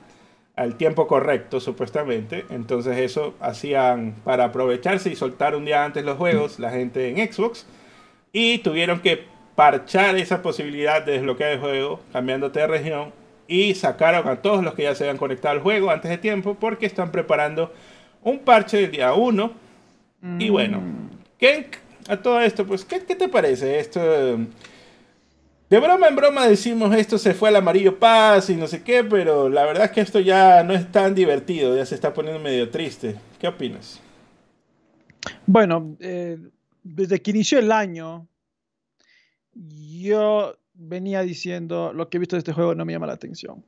al 0.56 0.76
tiempo 0.76 1.08
correcto 1.08 1.60
supuestamente 1.60 2.46
entonces 2.50 2.98
eso 2.98 3.36
hacían 3.39 4.15
para 4.24 4.46
aprovecharse 4.46 5.10
y 5.12 5.15
soltar 5.15 5.56
un 5.56 5.65
día 5.65 5.86
antes 5.86 6.04
los 6.04 6.17
juegos 6.17 6.60
la 6.60 6.72
gente 6.72 7.10
en 7.10 7.32
Xbox 7.32 7.67
y 8.34 8.60
tuvieron 8.60 9.00
que 9.00 9.26
parchar 9.58 10.15
esa 10.17 10.43
posibilidad 10.43 11.04
de 11.04 11.13
desbloquear 11.13 11.54
el 11.54 11.60
juego 11.60 12.00
cambiándote 12.13 12.60
de 12.60 12.67
región 12.67 13.12
y 13.48 13.74
sacaron 13.74 14.28
a 14.28 14.36
todos 14.36 14.63
los 14.63 14.76
que 14.76 14.84
ya 14.84 14.93
se 14.93 15.04
habían 15.04 15.17
conectado 15.17 15.56
al 15.56 15.62
juego 15.62 15.89
antes 15.89 16.12
de 16.12 16.20
tiempo 16.20 16.54
porque 16.60 16.86
están 16.86 17.12
preparando 17.12 17.74
un 18.22 18.38
parche 18.38 18.78
del 18.78 18.91
día 18.91 19.15
1. 19.15 19.52
Y 20.38 20.50
mm. 20.50 20.52
bueno, 20.52 20.82
¿qué, 21.39 21.72
a 22.08 22.17
todo 22.17 22.39
esto, 22.39 22.67
pues, 22.67 22.86
¿qué, 22.86 23.00
te 23.00 23.28
parece 23.28 23.80
esto? 23.80 24.00
De 24.00 25.80
broma 25.80 26.08
en 26.08 26.15
broma 26.15 26.48
decimos 26.48 26.96
esto 26.96 27.17
se 27.17 27.34
fue 27.34 27.50
al 27.50 27.56
amarillo 27.56 27.98
paz 27.98 28.52
y 28.52 28.56
no 28.56 28.67
sé 28.67 28.84
qué, 28.84 29.04
pero 29.04 29.50
la 29.50 29.65
verdad 29.65 29.86
es 29.86 29.91
que 29.91 30.02
esto 30.02 30.20
ya 30.20 30.62
no 30.62 30.76
es 30.76 30.91
tan 30.91 31.15
divertido, 31.15 31.76
ya 31.76 31.84
se 31.88 31.96
está 31.96 32.13
poniendo 32.13 32.39
medio 32.39 32.70
triste. 32.70 33.15
¿Qué 33.39 33.48
opinas? 33.48 34.00
Bueno, 35.48 35.98
eh, 36.00 36.38
desde 36.84 37.20
que 37.24 37.32
inició 37.32 37.58
el 37.58 37.72
año, 37.72 38.28
yo 39.58 40.58
venía 40.74 41.22
diciendo, 41.22 41.91
lo 41.93 42.10
que 42.10 42.17
he 42.17 42.20
visto 42.20 42.36
de 42.36 42.39
este 42.39 42.54
juego 42.54 42.76
no 42.76 42.86
me 42.86 42.93
llama 42.93 43.08
la 43.08 43.13
atención. 43.13 43.63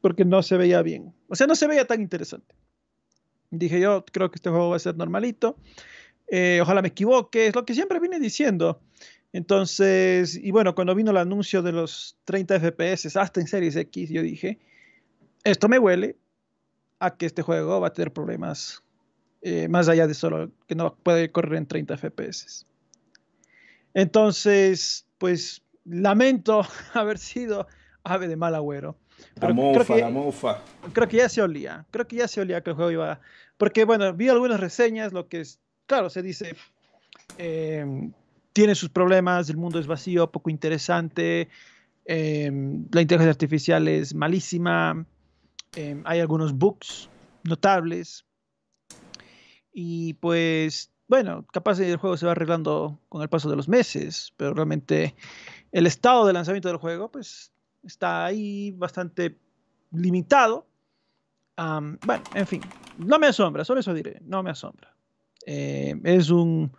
Porque 0.00 0.24
no 0.24 0.42
se 0.42 0.56
veía 0.56 0.82
bien. 0.82 1.14
O 1.28 1.36
sea, 1.36 1.46
no 1.46 1.54
se 1.54 1.66
veía 1.66 1.86
tan 1.86 2.00
interesante. 2.00 2.54
Dije 3.50 3.80
yo, 3.80 4.04
creo 4.10 4.30
que 4.30 4.36
este 4.36 4.50
juego 4.50 4.70
va 4.70 4.76
a 4.76 4.80
ser 4.80 4.96
normalito. 4.96 5.56
Eh, 6.28 6.60
ojalá 6.62 6.82
me 6.82 6.88
equivoque, 6.88 7.48
es 7.48 7.54
lo 7.54 7.64
que 7.64 7.74
siempre 7.74 8.00
vine 8.00 8.18
diciendo. 8.18 8.80
Entonces, 9.32 10.36
y 10.36 10.50
bueno, 10.50 10.74
cuando 10.74 10.94
vino 10.94 11.10
el 11.10 11.16
anuncio 11.16 11.62
de 11.62 11.72
los 11.72 12.16
30 12.24 12.60
FPS 12.60 13.16
hasta 13.16 13.40
en 13.40 13.46
Series 13.46 13.76
X, 13.76 14.10
yo 14.10 14.22
dije, 14.22 14.58
esto 15.44 15.68
me 15.68 15.78
huele 15.78 16.16
a 16.98 17.16
que 17.16 17.26
este 17.26 17.42
juego 17.42 17.80
va 17.80 17.88
a 17.88 17.92
tener 17.92 18.12
problemas 18.12 18.82
eh, 19.42 19.68
más 19.68 19.88
allá 19.88 20.06
de 20.06 20.14
solo 20.14 20.50
que 20.66 20.74
no 20.74 20.96
puede 20.96 21.30
correr 21.30 21.54
en 21.54 21.66
30 21.66 21.96
FPS. 21.96 22.66
Entonces, 23.94 25.06
pues 25.18 25.62
lamento 25.84 26.62
haber 26.94 27.18
sido 27.18 27.66
ave 28.04 28.28
de 28.28 28.36
mal 28.36 28.54
agüero. 28.54 28.96
la 29.40 29.52
mufa, 29.52 29.96
la 29.96 30.10
mufa. 30.10 30.62
Creo 30.92 31.08
que 31.08 31.18
ya 31.18 31.28
se 31.28 31.42
olía, 31.42 31.86
creo 31.90 32.06
que 32.06 32.16
ya 32.16 32.28
se 32.28 32.40
olía 32.40 32.62
que 32.62 32.70
el 32.70 32.76
juego 32.76 32.90
iba... 32.90 33.20
Porque 33.56 33.84
bueno, 33.84 34.12
vi 34.14 34.28
algunas 34.28 34.58
reseñas, 34.58 35.12
lo 35.12 35.28
que 35.28 35.40
es, 35.40 35.60
claro, 35.86 36.08
se 36.08 36.22
dice, 36.22 36.56
em, 37.36 38.12
tiene 38.54 38.74
sus 38.74 38.88
problemas, 38.88 39.50
el 39.50 39.58
mundo 39.58 39.78
es 39.78 39.86
vacío, 39.86 40.30
poco 40.30 40.48
interesante, 40.48 41.48
em, 42.06 42.86
la 42.90 43.02
inteligencia 43.02 43.32
artificial 43.32 43.86
es 43.86 44.14
malísima, 44.14 45.04
em, 45.76 46.02
hay 46.06 46.20
algunos 46.20 46.54
bugs 46.54 47.10
notables. 47.44 48.24
Y 49.74 50.14
pues, 50.14 50.90
bueno, 51.10 51.44
capaz 51.52 51.80
el 51.80 51.96
juego 51.96 52.16
se 52.16 52.24
va 52.24 52.32
arreglando 52.32 52.96
con 53.08 53.20
el 53.20 53.28
paso 53.28 53.50
de 53.50 53.56
los 53.56 53.68
meses, 53.68 54.32
pero 54.36 54.54
realmente 54.54 55.16
el 55.72 55.88
estado 55.88 56.24
de 56.24 56.32
lanzamiento 56.32 56.68
del 56.68 56.76
juego, 56.76 57.10
pues, 57.10 57.50
está 57.82 58.24
ahí 58.24 58.70
bastante 58.70 59.36
limitado. 59.90 60.68
bueno, 61.56 62.22
en 62.32 62.46
fin, 62.46 62.62
no 62.96 63.18
me 63.18 63.26
asombra, 63.26 63.64
solo 63.64 63.80
eso 63.80 63.92
diré, 63.92 64.20
no 64.24 64.44
me 64.44 64.50
asombra. 64.50 64.94
Eh, 65.46 66.00
es 66.04 66.30
un 66.30 66.70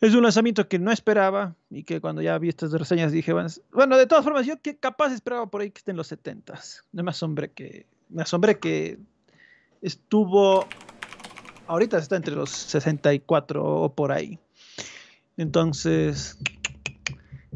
es 0.00 0.14
un 0.14 0.24
lanzamiento 0.24 0.68
que 0.68 0.80
no 0.80 0.90
esperaba 0.90 1.54
y 1.70 1.84
que 1.84 2.00
cuando 2.00 2.20
ya 2.20 2.36
vi 2.38 2.48
estas 2.48 2.72
reseñas 2.72 3.12
dije, 3.12 3.32
bueno, 3.32 3.96
de 3.96 4.06
todas 4.08 4.24
formas, 4.24 4.46
yo 4.46 4.60
que 4.60 4.76
capaz 4.76 5.12
esperaba 5.12 5.46
por 5.46 5.60
ahí 5.60 5.70
que 5.70 5.78
esté 5.78 5.92
en 5.92 5.96
los 5.96 6.08
70 6.08 6.58
No 6.90 7.04
me 7.04 7.10
asombré 7.10 7.52
que, 7.52 7.86
me 8.08 8.22
asombré 8.22 8.58
que 8.58 8.98
estuvo, 9.80 10.66
ahorita 11.68 11.98
está 11.98 12.16
entre 12.16 12.34
los 12.34 12.50
64 12.50 13.64
o 13.64 13.92
por 13.92 14.10
ahí. 14.10 14.38
Entonces, 15.36 16.36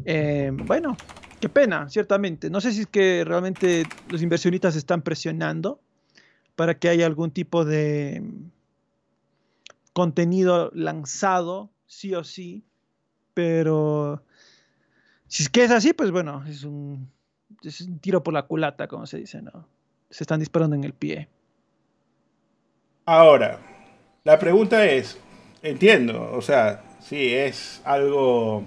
eh, 0.05 0.51
bueno, 0.53 0.95
qué 1.41 1.49
pena, 1.49 1.89
ciertamente. 1.89 2.49
No 2.49 2.61
sé 2.61 2.71
si 2.71 2.81
es 2.81 2.87
que 2.87 3.25
realmente 3.25 3.83
los 4.09 4.21
inversionistas 4.21 4.75
están 4.75 5.01
presionando 5.01 5.81
para 6.55 6.75
que 6.75 6.87
haya 6.87 7.05
algún 7.05 7.31
tipo 7.31 7.65
de 7.65 8.23
contenido 9.91 10.71
lanzado 10.73 11.69
sí 11.87 12.15
o 12.15 12.23
sí, 12.23 12.63
pero 13.33 14.23
si 15.27 15.43
es 15.43 15.49
que 15.49 15.63
es 15.63 15.71
así, 15.71 15.93
pues 15.93 16.11
bueno, 16.11 16.43
es 16.47 16.63
un, 16.63 17.11
es 17.63 17.81
un 17.81 17.99
tiro 17.99 18.23
por 18.23 18.33
la 18.33 18.43
culata, 18.43 18.87
como 18.87 19.05
se 19.05 19.17
dice, 19.17 19.41
¿no? 19.41 19.67
Se 20.09 20.23
están 20.23 20.39
disparando 20.39 20.75
en 20.75 20.83
el 20.83 20.93
pie. 20.93 21.27
Ahora, 23.05 23.72
la 24.23 24.39
pregunta 24.39 24.85
es, 24.85 25.17
entiendo, 25.61 26.31
o 26.33 26.41
sea, 26.41 26.83
sí, 27.01 27.33
es 27.33 27.81
algo, 27.83 28.63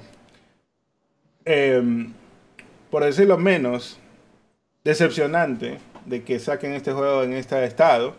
em, 1.45 2.12
por 2.90 3.05
decirlo 3.05 3.38
menos, 3.38 3.99
decepcionante 4.85 5.79
de 6.05 6.23
que 6.23 6.38
saquen 6.38 6.73
este 6.73 6.92
juego 6.92 7.23
en 7.25 7.33
este 7.33 7.64
estado 7.64 8.14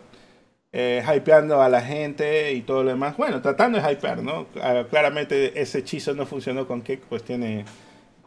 eh, 0.72 1.02
hypeando 1.02 1.62
a 1.62 1.68
la 1.68 1.80
gente 1.80 2.52
y 2.52 2.60
todo 2.62 2.84
lo 2.84 2.90
demás. 2.90 3.16
Bueno, 3.16 3.40
tratando 3.40 3.80
de 3.80 3.92
hypear, 3.92 4.22
¿no? 4.22 4.46
Ah, 4.60 4.84
claramente 4.88 5.60
ese 5.60 5.78
hechizo 5.78 6.14
no 6.14 6.26
funcionó 6.26 6.66
con 6.66 6.82
Kick, 6.82 7.00
pues 7.08 7.22
tiene 7.24 7.64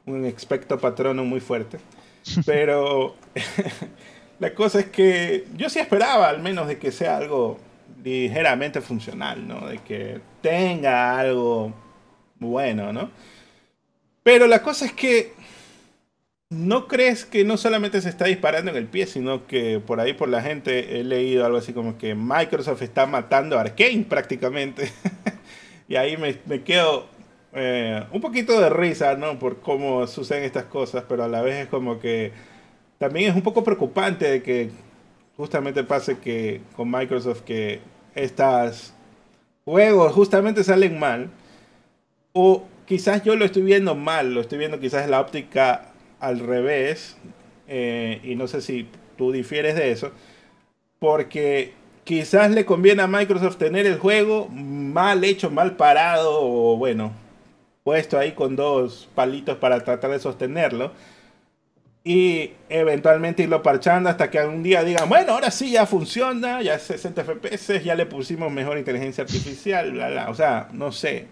un 0.06 0.26
expecto 0.26 0.80
patrono 0.80 1.24
muy 1.24 1.40
fuerte. 1.40 1.78
Pero 2.46 3.16
la 4.40 4.54
cosa 4.56 4.80
es 4.80 4.88
que 4.88 5.46
yo 5.56 5.70
sí 5.70 5.80
esperaba 5.80 6.30
al 6.30 6.42
menos 6.42 6.68
de 6.68 6.80
que 6.80 6.92
sea 6.92 7.18
algo 7.18 7.60
ligeramente 8.04 8.82
funcional, 8.82 9.48
¿no? 9.48 9.68
De 9.68 9.78
que 9.80 10.22
tenga 10.42 11.20
algo 11.20 11.74
bueno, 12.40 12.92
¿no? 12.94 13.12
Pero 14.24 14.48
la 14.48 14.62
cosa 14.62 14.86
es 14.86 14.94
que 14.94 15.34
¿No 16.52 16.90
crees 16.90 17.24
que 17.24 17.46
no 17.46 17.56
solamente 17.56 18.02
se 18.02 18.10
está 18.10 18.26
disparando 18.26 18.72
en 18.72 18.78
el 18.78 18.86
pie, 18.86 19.08
sino 19.08 19.48
que 19.48 19.80
por 19.80 20.02
ahí 20.02 20.12
por 20.12 20.28
la 20.28 20.42
gente 20.42 21.00
he 21.00 21.04
leído 21.06 21.46
algo 21.46 21.58
así 21.58 21.72
como 21.72 21.98
que 21.98 22.14
Microsoft 22.14 22.82
está 22.82 23.06
matando 23.06 23.58
a 23.58 23.62
Arkane 23.62 24.04
prácticamente? 24.04 24.92
y 25.88 25.96
ahí 25.96 26.18
me, 26.18 26.62
quedo 26.64 27.06
eh, 27.54 28.04
un 28.12 28.20
poquito 28.20 28.60
de 28.60 28.70
risa, 28.70 29.16
¿no? 29.16 29.40
Por 29.40 29.62
cómo 29.62 30.06
suceden 30.08 30.44
estas 30.44 30.66
cosas, 30.66 31.06
pero 31.08 31.24
a 31.24 31.30
la 31.30 31.42
vez 31.42 31.56
es 31.56 31.68
como 31.68 32.02
que 32.02 32.34
también 32.98 33.30
es 33.30 33.36
un 33.38 33.44
poco 33.44 33.64
preocupante 33.64 34.30
de 34.30 34.44
que 34.44 34.72
justamente 35.42 35.84
pase 35.84 36.20
que 36.20 36.62
con 36.76 36.92
Microsoft 36.92 37.42
que 37.42 37.80
estos 38.14 38.94
juegos 39.66 40.14
justamente 40.14 40.64
salen 40.64 41.00
mal. 41.00 41.32
O 42.32 42.68
quizás 42.86 43.24
yo 43.24 43.36
lo 43.36 43.44
estoy 43.44 43.64
viendo 43.64 43.96
mal, 43.96 44.36
lo 44.36 44.42
estoy 44.42 44.60
viendo 44.60 44.80
quizás 44.80 45.10
la 45.10 45.20
óptica 45.20 45.94
al 46.20 46.42
revés, 46.42 47.18
eh, 47.68 48.22
y 48.24 48.36
no 48.36 48.48
sé 48.48 48.62
si 48.62 48.88
tú 49.18 49.32
difieres 49.32 49.76
de 49.76 49.92
eso, 49.92 50.12
porque 51.00 51.74
quizás 52.04 52.52
le 52.52 52.64
conviene 52.64 53.02
a 53.02 53.08
Microsoft 53.08 53.58
tener 53.58 53.88
el 53.88 53.98
juego 53.98 54.48
mal 54.48 55.24
hecho, 55.24 55.50
mal 55.50 55.76
parado, 55.76 56.38
o 56.40 56.78
bueno, 56.78 57.14
puesto 57.84 58.20
ahí 58.20 58.34
con 58.34 58.56
dos 58.56 59.10
palitos 59.16 59.58
para 59.58 59.84
tratar 59.84 60.12
de 60.12 60.20
sostenerlo. 60.20 60.92
Y 62.04 62.54
eventualmente 62.70 63.44
irlo 63.44 63.62
parchando 63.62 64.10
hasta 64.10 64.32
que 64.32 64.40
algún 64.40 64.64
día 64.64 64.84
digan, 64.84 65.08
bueno, 65.08 65.34
ahora 65.34 65.52
sí 65.52 65.72
ya 65.72 65.86
funciona, 65.86 66.62
ya 66.62 66.76
es 66.76 66.82
60 66.84 67.24
FPS, 67.24 67.84
ya 67.84 67.94
le 67.94 68.08
pusimos 68.08 68.52
mejor 68.52 68.80
inteligencia 68.80 69.24
artificial, 69.24 69.92
bla, 69.92 70.10
bla. 70.10 70.30
O 70.30 70.34
sea, 70.34 70.68
no 70.74 70.92
sé. 70.92 71.28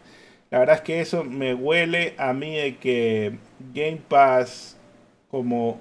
La 0.51 0.59
verdad 0.59 0.75
es 0.75 0.81
que 0.81 1.01
eso 1.01 1.23
me 1.23 1.53
huele 1.53 2.13
a 2.17 2.33
mí 2.33 2.55
de 2.55 2.77
que 2.77 3.37
Game 3.73 4.01
Pass 4.07 4.77
como 5.29 5.79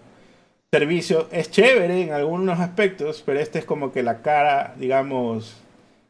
servicio 0.71 1.29
es 1.33 1.51
chévere 1.51 2.03
en 2.03 2.13
algunos 2.13 2.61
aspectos, 2.61 3.23
pero 3.25 3.41
este 3.41 3.59
es 3.59 3.65
como 3.65 3.93
que 3.93 4.03
la 4.03 4.23
cara, 4.23 4.75
digamos, 4.79 5.63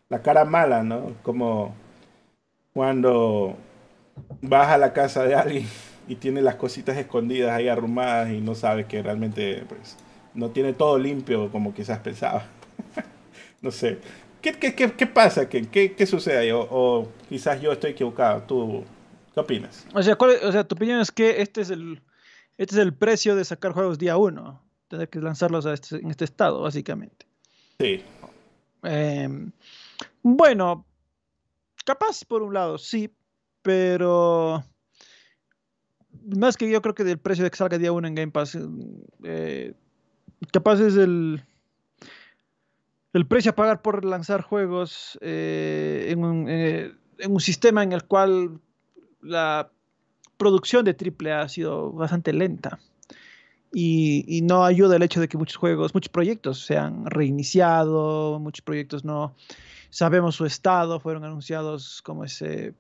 la 0.09 0.23
cara 0.23 0.45
mala, 0.45 0.83
¿no? 0.83 1.15
Como 1.23 1.75
cuando 2.73 3.57
vas 4.43 4.69
a 4.69 4.79
la 4.79 4.93
casa 4.93 5.25
de 5.25 5.35
alguien 5.35 5.67
y 6.09 6.17
tiene 6.17 6.43
las 6.43 6.57
cositas 6.57 6.97
escondidas 6.97 7.53
ahí 7.53 7.69
arrumadas 7.69 8.31
y 8.31 8.41
no 8.41 8.55
sabes 8.55 8.87
que 8.87 9.03
realmente 9.03 9.65
pues, 9.69 9.97
no 10.35 10.51
tiene 10.51 10.73
todo 10.73 10.99
limpio 10.99 11.51
como 11.53 11.75
quizás 11.75 11.99
pensaba. 12.01 12.47
no 13.63 13.71
sé. 13.71 13.99
¿Qué, 14.41 14.53
qué, 14.53 14.75
qué, 14.75 14.93
qué 14.93 15.07
pasa? 15.07 15.49
¿Qué, 15.49 15.67
qué, 15.67 16.07
sucede 16.07 16.39
ahí? 16.39 16.51
O, 16.53 17.09
quizás 17.29 17.61
yo 17.61 17.73
estoy 17.73 17.91
equivocado. 17.91 18.43
¿Tú 18.43 18.85
qué 19.35 19.41
opinas? 19.41 19.87
O 19.95 20.03
sea, 20.03 20.17
o 20.19 20.53
sea, 20.53 20.65
tu 20.65 20.75
opinión 20.77 21.01
es 21.01 21.11
que 21.11 21.43
este 21.43 21.61
es 21.61 21.71
el 21.71 22.01
este 22.59 22.75
es 22.75 22.81
el 22.81 22.93
precio 22.93 23.37
de 23.37 23.45
sacar 23.45 23.73
juegos 23.73 23.99
día 23.99 24.17
uno. 24.17 24.61
Tener 24.89 25.09
que 25.09 25.21
lanzarlos 25.21 25.65
este, 25.67 25.97
en 25.97 26.11
este 26.11 26.25
estado, 26.25 26.63
básicamente. 26.63 27.27
Sí. 27.79 28.03
Em, 28.83 29.53
bueno, 30.23 30.85
capaz 31.85 32.25
por 32.25 32.43
un 32.43 32.55
lado, 32.55 32.79
sí, 32.79 33.15
pero 33.63 34.65
más 36.37 36.57
que 36.57 36.71
yo 36.71 36.83
creo 36.83 36.95
que 36.95 37.05
del 37.05 37.19
precio 37.19 37.45
de 37.45 37.51
que 37.51 37.57
salga 37.57 37.79
día 37.79 37.93
uno 37.93 38.09
en 38.09 38.15
Game 38.15 38.33
Pass, 38.33 38.59
eh, 39.25 39.73
capaz 40.53 40.81
es 40.81 40.97
el, 40.97 41.43
el 43.13 43.27
precio 43.27 43.53
a 43.53 43.55
pagar 43.55 43.83
por 43.83 44.05
lanzar 44.05 44.43
juegos 44.43 45.19
eh, 45.23 46.09
en, 46.11 46.25
un, 46.25 46.49
eh, 46.49 46.93
en, 47.19 47.33
un, 47.33 47.41
sistema 47.41 47.83
en 47.83 47.93
el 47.93 48.05
cual 48.05 48.61
la 49.23 49.71
producción 50.37 50.85
de 50.85 50.97
AAA 50.97 51.43
ha 51.43 51.49
sido 51.49 51.93
bastante 51.93 52.33
lenta. 52.33 52.79
Y, 53.71 54.41
no 54.45 54.65
ayuda 54.65 54.97
el 54.97 55.03
hecho 55.03 55.21
de 55.21 55.29
que 55.29 55.37
muchos 55.37 55.57
juegos, 55.57 55.93
muchos 55.93 56.09
proyectos 56.09 56.65
se 56.65 56.79
han 56.79 57.05
reiniciado, 57.05 58.39
muchos 58.41 58.63
proyectos 58.63 59.05
no 59.05 59.35
sabemos 59.91 60.37
su 60.37 60.47
estado, 60.47 61.01
fueron 61.01 61.25
anunciados 61.25 62.01
como 62.01 62.25
ese 62.25 62.73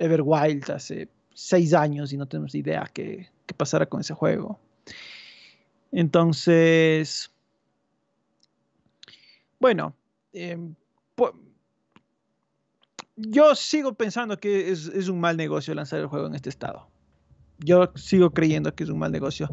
Everwild 0.00 0.68
hace 0.72 1.08
seis 1.34 1.74
años 1.74 2.12
y 2.12 2.16
no 2.16 2.26
tenemos 2.26 2.54
idea 2.54 2.88
qué, 2.92 3.28
qué 3.46 3.54
pasará 3.54 3.86
con 3.86 4.00
ese 4.00 4.14
juego. 4.14 4.58
Entonces, 5.92 7.30
bueno, 9.58 9.94
eh, 10.32 10.58
yo 13.16 13.54
sigo 13.54 13.94
pensando 13.94 14.38
que 14.38 14.70
es, 14.70 15.08
un 15.08 15.20
mal 15.20 15.36
negocio 15.36 15.74
lanzar 15.74 16.00
el 16.00 16.06
juego 16.06 16.26
en 16.26 16.34
este 16.34 16.48
estado. 16.48 16.88
Yo 17.58 17.92
sigo 17.94 18.30
creyendo 18.30 18.74
que 18.74 18.84
es 18.84 18.90
un 18.90 18.98
mal 18.98 19.12
negocio 19.12 19.48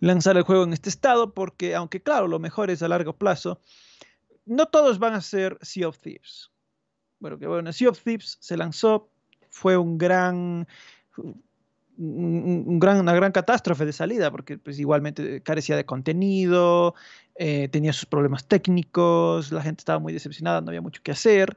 lanzar 0.00 0.36
el 0.36 0.42
juego 0.42 0.64
en 0.64 0.72
este 0.72 0.88
estado 0.88 1.32
porque, 1.32 1.74
aunque 1.74 2.02
claro, 2.02 2.26
lo 2.26 2.40
mejor 2.40 2.70
es 2.70 2.82
a 2.82 2.88
largo 2.88 3.16
plazo, 3.16 3.60
no 4.44 4.66
todos 4.66 4.98
van 4.98 5.14
a 5.14 5.20
ser 5.20 5.58
Sea 5.62 5.88
of 5.88 5.98
Thieves. 6.00 6.50
Bueno, 7.20 7.38
que 7.38 7.46
bueno, 7.46 7.72
Sea 7.72 7.90
of 7.90 8.02
Thieves 8.02 8.36
se 8.40 8.56
lanzó, 8.56 9.08
fue 9.48 9.76
un 9.76 9.96
gran, 9.96 10.66
un, 11.16 12.78
gran, 12.78 13.00
una 13.00 13.14
gran 13.14 13.32
catástrofe 13.32 13.86
de 13.86 13.92
salida 13.92 14.30
porque 14.30 14.58
pues, 14.58 14.78
igualmente 14.78 15.40
carecía 15.42 15.76
de 15.76 15.84
contenido, 15.84 16.94
eh, 17.36 17.68
tenía 17.68 17.92
sus 17.92 18.06
problemas 18.06 18.46
técnicos, 18.46 19.52
la 19.52 19.62
gente 19.62 19.80
estaba 19.80 19.98
muy 19.98 20.12
decepcionada, 20.12 20.60
no 20.60 20.68
había 20.68 20.82
mucho 20.82 21.02
que 21.02 21.12
hacer 21.12 21.56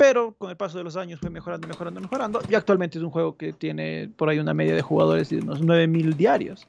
pero 0.00 0.32
con 0.32 0.48
el 0.48 0.56
paso 0.56 0.78
de 0.78 0.84
los 0.84 0.96
años 0.96 1.20
fue 1.20 1.28
mejorando, 1.28 1.68
mejorando, 1.68 2.00
mejorando, 2.00 2.40
y 2.48 2.54
actualmente 2.54 2.96
es 2.96 3.04
un 3.04 3.10
juego 3.10 3.36
que 3.36 3.52
tiene 3.52 4.08
por 4.16 4.30
ahí 4.30 4.38
una 4.38 4.54
media 4.54 4.74
de 4.74 4.80
jugadores 4.80 5.28
de 5.28 5.40
unos 5.40 5.60
9000 5.60 6.16
diarios. 6.16 6.66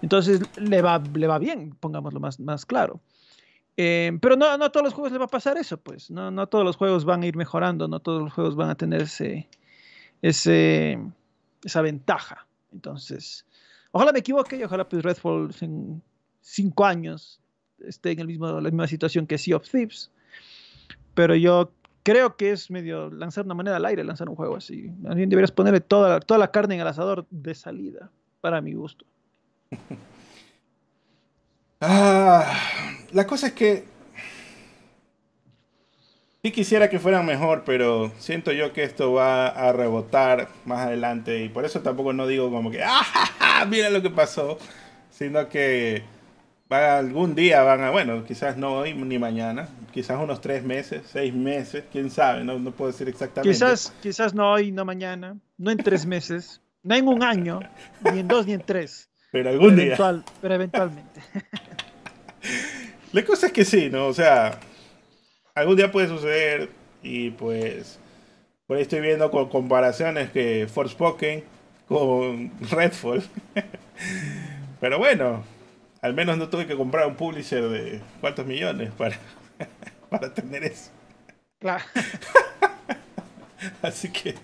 Entonces 0.00 0.40
le 0.56 0.80
va, 0.80 1.02
le 1.12 1.26
va 1.26 1.40
bien, 1.40 1.74
pongámoslo 1.80 2.20
más, 2.20 2.38
más 2.38 2.64
claro. 2.64 3.00
Eh, 3.76 4.16
pero 4.22 4.36
no, 4.36 4.56
no 4.56 4.66
a 4.66 4.70
todos 4.70 4.84
los 4.84 4.94
juegos 4.94 5.10
le 5.10 5.18
va 5.18 5.24
a 5.24 5.28
pasar 5.28 5.58
eso, 5.58 5.76
pues. 5.78 6.08
No, 6.08 6.30
no 6.30 6.46
todos 6.46 6.64
los 6.64 6.76
juegos 6.76 7.04
van 7.04 7.24
a 7.24 7.26
ir 7.26 7.34
mejorando, 7.34 7.88
no 7.88 7.98
todos 7.98 8.22
los 8.22 8.32
juegos 8.32 8.54
van 8.54 8.70
a 8.70 8.76
tener 8.76 9.02
ese, 9.02 9.48
ese, 10.22 10.98
esa 11.64 11.82
ventaja. 11.82 12.46
Entonces, 12.72 13.46
ojalá 13.92 14.12
me 14.12 14.20
equivoque 14.20 14.56
y 14.56 14.62
ojalá 14.62 14.88
pues 14.88 15.02
Redfall 15.02 15.54
en 15.60 16.02
cinco 16.40 16.84
años 16.84 17.40
esté 17.80 18.12
en 18.12 18.20
el 18.20 18.26
mismo, 18.26 18.60
la 18.60 18.70
misma 18.70 18.86
situación 18.86 19.26
que 19.26 19.38
Sea 19.38 19.56
of 19.56 19.68
Thieves. 19.68 20.10
Pero 21.14 21.34
yo 21.34 21.72
creo 22.02 22.36
que 22.36 22.52
es 22.52 22.70
medio 22.70 23.10
lanzar 23.10 23.44
una 23.44 23.54
moneda 23.54 23.76
al 23.76 23.84
aire, 23.86 24.04
lanzar 24.04 24.28
un 24.28 24.36
juego 24.36 24.56
así. 24.56 24.90
También 25.02 25.28
deberías 25.28 25.52
ponerle 25.52 25.80
toda, 25.80 26.20
toda 26.20 26.38
la 26.38 26.50
carne 26.50 26.74
en 26.74 26.80
el 26.80 26.86
asador 26.86 27.26
de 27.30 27.54
salida, 27.54 28.10
para 28.40 28.60
mi 28.60 28.74
gusto. 28.74 29.04
Ah, 31.80 32.44
la 33.12 33.24
cosa 33.24 33.46
es 33.46 33.52
que 33.52 33.84
sí 36.48 36.52
quisiera 36.52 36.88
que 36.88 36.98
fueran 36.98 37.26
mejor, 37.26 37.62
pero 37.66 38.10
siento 38.18 38.52
yo 38.52 38.72
que 38.72 38.82
esto 38.82 39.12
va 39.12 39.48
a 39.48 39.70
rebotar 39.72 40.48
más 40.64 40.86
adelante 40.86 41.44
y 41.44 41.50
por 41.50 41.66
eso 41.66 41.82
tampoco 41.82 42.14
no 42.14 42.26
digo 42.26 42.50
como 42.50 42.70
que, 42.70 42.82
¡ah, 42.82 43.66
mira 43.68 43.90
lo 43.90 44.00
que 44.00 44.08
pasó! 44.08 44.58
Sino 45.10 45.48
que 45.50 46.04
algún 46.70 47.34
día 47.34 47.62
van 47.62 47.82
a, 47.82 47.90
bueno, 47.90 48.24
quizás 48.24 48.56
no 48.56 48.78
hoy 48.78 48.94
ni 48.94 49.18
mañana, 49.18 49.68
quizás 49.92 50.18
unos 50.18 50.40
tres 50.40 50.64
meses, 50.64 51.02
seis 51.12 51.34
meses, 51.34 51.84
quién 51.92 52.10
sabe, 52.10 52.44
no, 52.44 52.58
no 52.58 52.70
puedo 52.70 52.92
decir 52.92 53.08
exactamente. 53.08 53.52
Quizás, 53.54 53.92
quizás 54.00 54.32
no 54.32 54.50
hoy, 54.50 54.72
no 54.72 54.86
mañana, 54.86 55.36
no 55.58 55.70
en 55.70 55.76
tres 55.76 56.06
meses, 56.06 56.62
no 56.82 56.94
en 56.94 57.08
un 57.08 57.22
año, 57.22 57.60
ni 58.10 58.20
en 58.20 58.28
dos, 58.28 58.46
ni 58.46 58.54
en 58.54 58.62
tres. 58.62 59.10
Pero 59.32 59.50
algún 59.50 59.76
día. 59.76 59.98
Pero 60.40 60.54
eventualmente. 60.54 61.20
La 63.12 63.22
cosa 63.24 63.48
es 63.48 63.52
que 63.52 63.64
sí, 63.66 63.90
¿no? 63.90 64.06
O 64.06 64.14
sea, 64.14 64.58
algún 65.58 65.76
día 65.76 65.90
puede 65.90 66.08
suceder 66.08 66.70
y 67.02 67.30
pues 67.30 67.98
por 68.66 68.76
ahí 68.76 68.82
estoy 68.82 69.00
viendo 69.00 69.30
con 69.30 69.48
comparaciones 69.48 70.30
que 70.30 70.68
Forspoken 70.72 71.42
con 71.86 72.52
Redfall. 72.70 73.22
Pero 74.80 74.98
bueno, 74.98 75.42
al 76.02 76.14
menos 76.14 76.38
no 76.38 76.48
tuve 76.48 76.66
que 76.66 76.76
comprar 76.76 77.06
un 77.06 77.16
publisher 77.16 77.68
de 77.68 78.00
cuántos 78.20 78.46
millones 78.46 78.92
para, 78.92 79.18
para 80.10 80.32
tener 80.32 80.64
eso. 80.64 80.90
Claro. 81.58 81.84
Así 83.82 84.10
que 84.10 84.36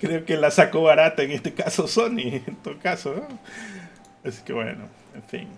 creo 0.00 0.24
que 0.24 0.36
la 0.36 0.50
sacó 0.50 0.82
barata 0.82 1.22
en 1.22 1.32
este 1.32 1.52
caso 1.52 1.86
Sony, 1.86 2.40
en 2.46 2.56
todo 2.62 2.78
caso, 2.78 3.14
¿no? 3.14 3.38
Así 4.24 4.42
que 4.42 4.52
bueno, 4.52 4.88
en 5.14 5.22
fin. 5.24 5.48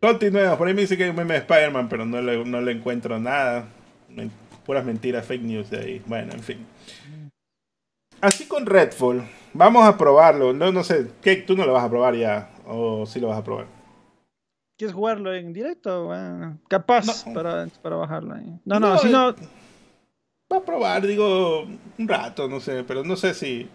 Continuemos. 0.00 0.56
Por 0.56 0.68
ahí 0.68 0.74
me 0.74 0.82
dice 0.82 0.96
que 0.96 1.04
hay 1.04 1.10
un 1.10 1.16
meme 1.16 1.34
de 1.34 1.40
Spider-Man, 1.40 1.88
pero 1.88 2.06
no 2.06 2.22
le, 2.22 2.44
no 2.44 2.60
le 2.60 2.72
encuentro 2.72 3.18
nada. 3.18 3.66
Puras 4.64 4.84
mentiras, 4.84 5.24
fake 5.26 5.42
news 5.42 5.70
de 5.70 5.78
ahí. 5.78 6.02
Bueno, 6.06 6.32
en 6.32 6.42
fin. 6.42 6.66
Así 8.20 8.46
con 8.46 8.66
Redfall. 8.66 9.22
Vamos 9.54 9.86
a 9.86 9.96
probarlo. 9.96 10.52
No, 10.52 10.70
no 10.70 10.84
sé, 10.84 11.08
¿qué? 11.22 11.36
¿Tú 11.36 11.56
no 11.56 11.64
lo 11.64 11.72
vas 11.72 11.84
a 11.84 11.90
probar 11.90 12.14
ya? 12.14 12.50
¿O 12.66 13.06
sí 13.06 13.18
lo 13.18 13.28
vas 13.28 13.38
a 13.38 13.44
probar? 13.44 13.66
¿Quieres 14.76 14.94
jugarlo 14.94 15.34
en 15.34 15.52
directo? 15.52 16.10
capaz 16.68 17.24
para, 17.34 17.66
para, 17.82 17.96
bajarlo 17.96 18.34
ahí. 18.34 18.58
No, 18.64 18.80
no, 18.80 18.96
si 18.98 19.08
no. 19.08 19.34
Va 20.52 20.56
a 20.56 20.64
probar, 20.64 21.06
digo, 21.06 21.66
un 21.98 22.08
rato, 22.08 22.48
no 22.48 22.60
sé, 22.60 22.82
pero 22.84 23.04
no 23.04 23.14
sé 23.14 23.34
si 23.34 23.68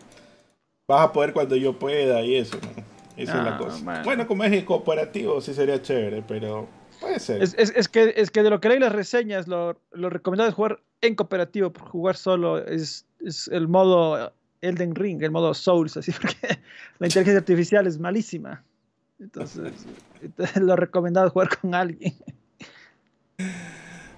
vas 0.88 1.06
a 1.06 1.14
poder 1.14 1.32
cuando 1.32 1.56
yo 1.56 1.78
pueda 1.78 2.22
y 2.24 2.36
eso, 2.36 2.58
¿no? 2.58 2.84
Esa 3.16 3.38
es 3.38 3.46
la 3.46 3.56
ah, 3.56 3.58
cosa. 3.58 4.02
Bueno. 4.04 4.28
como 4.28 4.44
es 4.44 4.64
cooperativo, 4.64 5.40
sí 5.40 5.54
sería 5.54 5.82
chévere, 5.82 6.22
pero 6.28 6.68
puede 6.96 7.20
ser. 7.20 7.42
Es, 7.42 7.56
es, 7.58 7.74
es, 7.76 7.88
que, 7.88 8.14
es 8.16 8.32
que 8.32 8.44
de 8.44 8.50
lo 8.50 8.60
que 8.60 8.70
leí 8.70 8.80
las 8.80 8.92
reseñas, 8.92 9.48
lo, 9.48 9.80
lo 9.92 10.10
recomendado 10.10 10.50
es 10.50 10.56
jugar 10.56 10.82
en 11.02 11.16
cooperativo, 11.16 11.72
porque 11.72 11.90
jugar 11.90 12.16
solo 12.16 12.58
es, 12.58 13.06
es 13.20 13.48
el 13.48 13.68
modo 13.68 14.34
Elden 14.62 14.96
Ring, 14.96 15.22
el 15.24 15.32
modo 15.32 15.54
Souls, 15.54 15.98
así, 15.98 16.12
porque 16.22 16.60
la 17.00 17.08
inteligencia 17.08 17.40
artificial 17.40 17.88
es 17.88 18.00
malísima. 18.00 18.64
Entonces, 19.20 19.74
lo 20.62 20.76
recomendado 20.76 21.30
jugar 21.30 21.50
con 21.58 21.74
alguien. 21.74 22.14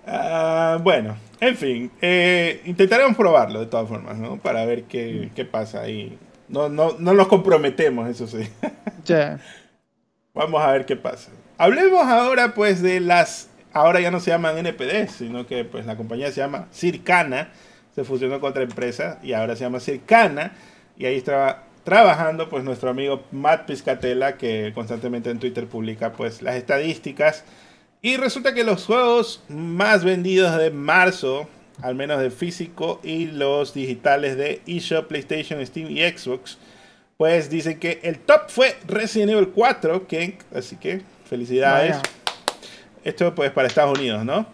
Ah, 0.06 0.80
bueno, 0.82 1.18
en 1.40 1.56
fin, 1.56 1.92
eh, 2.02 2.62
intentaremos 2.66 3.16
probarlo 3.18 3.60
de 3.60 3.66
todas 3.66 3.88
formas, 3.90 4.18
¿no? 4.18 4.38
Para 4.38 4.66
ver 4.66 4.84
qué, 4.84 5.32
qué 5.36 5.46
pasa 5.46 5.82
ahí. 5.82 6.18
No, 6.48 6.70
no, 6.70 6.96
no 6.98 7.14
nos 7.14 7.28
comprometemos, 7.28 8.08
eso 8.08 8.26
sí. 8.26 8.50
Vamos 10.34 10.62
a 10.62 10.72
ver 10.72 10.86
qué 10.86 10.96
pasa. 10.96 11.32
Hablemos 11.58 12.06
ahora 12.06 12.54
pues 12.54 12.82
de 12.82 13.00
las... 13.00 13.50
Ahora 13.74 14.00
ya 14.00 14.12
no 14.12 14.20
se 14.20 14.32
llaman 14.32 14.58
NPD, 14.58 15.10
sino 15.10 15.46
que 15.46 15.64
pues 15.64 15.86
la 15.86 15.98
compañía 15.98 16.32
se 16.32 16.42
llama 16.42 16.68
Circana. 16.72 17.50
Se 17.94 18.04
fusionó 18.04 18.40
con 18.40 18.52
otra 18.52 18.64
empresa 18.64 19.20
y 19.22 19.34
ahora 19.34 19.56
se 19.56 19.64
llama 19.64 19.80
Circana. 19.80 20.54
Y 20.98 21.06
ahí 21.06 21.16
estaba 21.16 21.68
trabajando 21.88 22.50
pues 22.50 22.66
nuestro 22.66 22.90
amigo 22.90 23.24
Matt 23.32 23.66
Piscatella 23.66 24.36
que 24.36 24.74
constantemente 24.76 25.30
en 25.30 25.40
Twitter 25.40 25.68
publica 25.68 26.12
pues 26.12 26.42
las 26.42 26.56
estadísticas 26.56 27.46
y 28.02 28.18
resulta 28.18 28.54
que 28.54 28.66
los 28.66 28.86
juegos 28.86 29.42
más 29.48 30.04
vendidos 30.04 30.58
de 30.58 30.70
marzo 30.70 31.48
al 31.82 31.96
menos 31.96 32.20
de 32.20 32.30
físico 32.30 33.00
y 33.04 33.28
los 33.28 33.74
digitales 33.74 34.36
de 34.36 34.62
eShop, 34.68 35.08
PlayStation, 35.08 35.66
Steam 35.66 35.90
y 35.90 36.02
Xbox 36.02 36.58
pues 37.16 37.50
dicen 37.50 37.80
que 37.80 38.02
el 38.04 38.20
top 38.20 38.50
fue 38.50 38.76
Resident 38.86 39.32
Evil 39.32 39.54
4 39.56 40.08
así 40.56 40.76
que 40.76 41.04
felicidades 41.28 41.98
esto 43.04 43.34
pues 43.36 43.52
para 43.52 43.68
Estados 43.68 43.98
Unidos 43.98 44.26
¿no? 44.26 44.48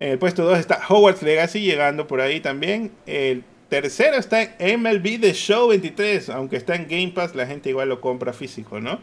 en 0.00 0.12
el 0.12 0.18
puesto 0.18 0.44
2 0.44 0.58
está 0.58 0.80
Hogwarts 0.88 1.22
Legacy 1.22 1.60
llegando 1.60 2.06
por 2.06 2.20
ahí 2.20 2.40
también 2.40 2.92
el 3.06 3.44
Tercero 3.68 4.16
está 4.16 4.42
en 4.42 4.82
MLB 4.82 5.20
The 5.20 5.32
Show 5.32 5.68
23, 5.68 6.28
aunque 6.30 6.56
está 6.56 6.76
en 6.76 6.86
Game 6.86 7.08
Pass, 7.08 7.34
la 7.34 7.44
gente 7.44 7.70
igual 7.70 7.88
lo 7.88 8.00
compra 8.00 8.32
físico, 8.32 8.80
¿no? 8.80 9.00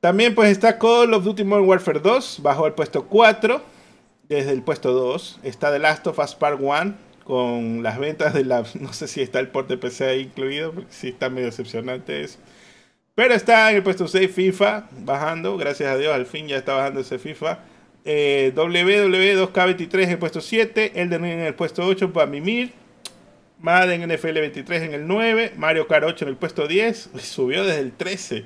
También 0.00 0.34
pues 0.34 0.50
está 0.50 0.78
Call 0.78 1.12
of 1.14 1.24
Duty 1.24 1.44
Modern 1.44 1.66
Warfare 1.66 2.00
2, 2.00 2.40
bajo 2.42 2.66
el 2.66 2.74
puesto 2.74 3.06
4, 3.06 3.60
desde 4.28 4.52
el 4.52 4.62
puesto 4.62 4.92
2. 4.92 5.40
Está 5.42 5.72
The 5.72 5.78
Last 5.78 6.06
of 6.06 6.18
Us 6.18 6.34
Part 6.34 6.60
1, 6.60 6.94
con 7.24 7.82
las 7.82 7.98
ventas 7.98 8.34
de 8.34 8.44
la... 8.44 8.64
No 8.80 8.92
sé 8.92 9.08
si 9.08 9.20
está 9.20 9.40
el 9.40 9.48
port 9.48 9.68
de 9.68 9.76
PC 9.76 10.08
ahí 10.08 10.20
incluido, 10.20 10.72
porque 10.72 10.92
sí 10.92 11.08
está 11.08 11.28
medio 11.28 11.46
decepcionante 11.46 12.22
eso. 12.22 12.38
Pero 13.20 13.34
está 13.34 13.68
en 13.68 13.76
el 13.76 13.82
puesto 13.82 14.08
6 14.08 14.30
FIFA, 14.30 14.88
bajando, 15.00 15.58
gracias 15.58 15.92
a 15.92 15.98
Dios, 15.98 16.14
al 16.14 16.24
fin 16.24 16.48
ya 16.48 16.56
está 16.56 16.72
bajando 16.72 17.00
ese 17.00 17.18
FIFA. 17.18 17.58
Eh, 18.06 18.50
WW2K23 18.56 20.04
en 20.04 20.10
el 20.12 20.18
puesto 20.18 20.40
7, 20.40 20.92
Elden 20.94 21.22
Ring 21.22 21.32
en 21.34 21.40
el 21.40 21.54
puesto 21.54 21.84
8 21.84 22.14
para 22.14 22.24
Mimir. 22.24 22.72
Madden 23.58 24.08
NFL 24.10 24.40
23 24.40 24.82
en 24.84 24.94
el 24.94 25.06
9, 25.06 25.52
Mario 25.58 25.86
Kart 25.86 26.04
8 26.06 26.24
en 26.24 26.28
el 26.30 26.36
puesto 26.38 26.66
10, 26.66 27.10
subió 27.20 27.62
desde 27.62 27.80
el 27.80 27.92
13. 27.92 28.44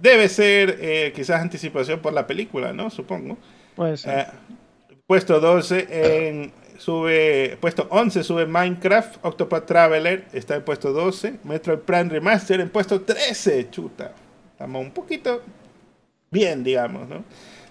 Debe 0.00 0.28
ser 0.28 0.78
eh, 0.80 1.12
quizás 1.12 1.40
anticipación 1.40 1.98
por 1.98 2.12
la 2.12 2.24
película, 2.28 2.72
¿no? 2.72 2.90
Supongo. 2.90 3.36
Puede 3.74 3.96
ser. 3.96 4.16
Eh, 4.16 4.26
puesto 5.08 5.40
12 5.40 6.28
en 6.28 6.52
sube 6.78 7.58
puesto 7.60 7.86
11 7.90 8.24
sube 8.24 8.46
Minecraft, 8.46 9.18
Octopath 9.22 9.66
Traveler 9.66 10.24
está 10.32 10.56
en 10.56 10.62
puesto 10.62 10.92
12, 10.92 11.40
Metroid 11.44 11.80
Prime 11.80 12.08
Remaster 12.08 12.60
en 12.60 12.70
puesto 12.70 13.02
13, 13.02 13.68
chuta. 13.70 14.14
Estamos 14.52 14.82
un 14.82 14.92
poquito 14.92 15.42
bien, 16.30 16.64
digamos, 16.64 17.08
¿no? 17.08 17.24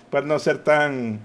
Para 0.10 0.26
no 0.26 0.38
ser 0.38 0.60
tan 0.60 1.22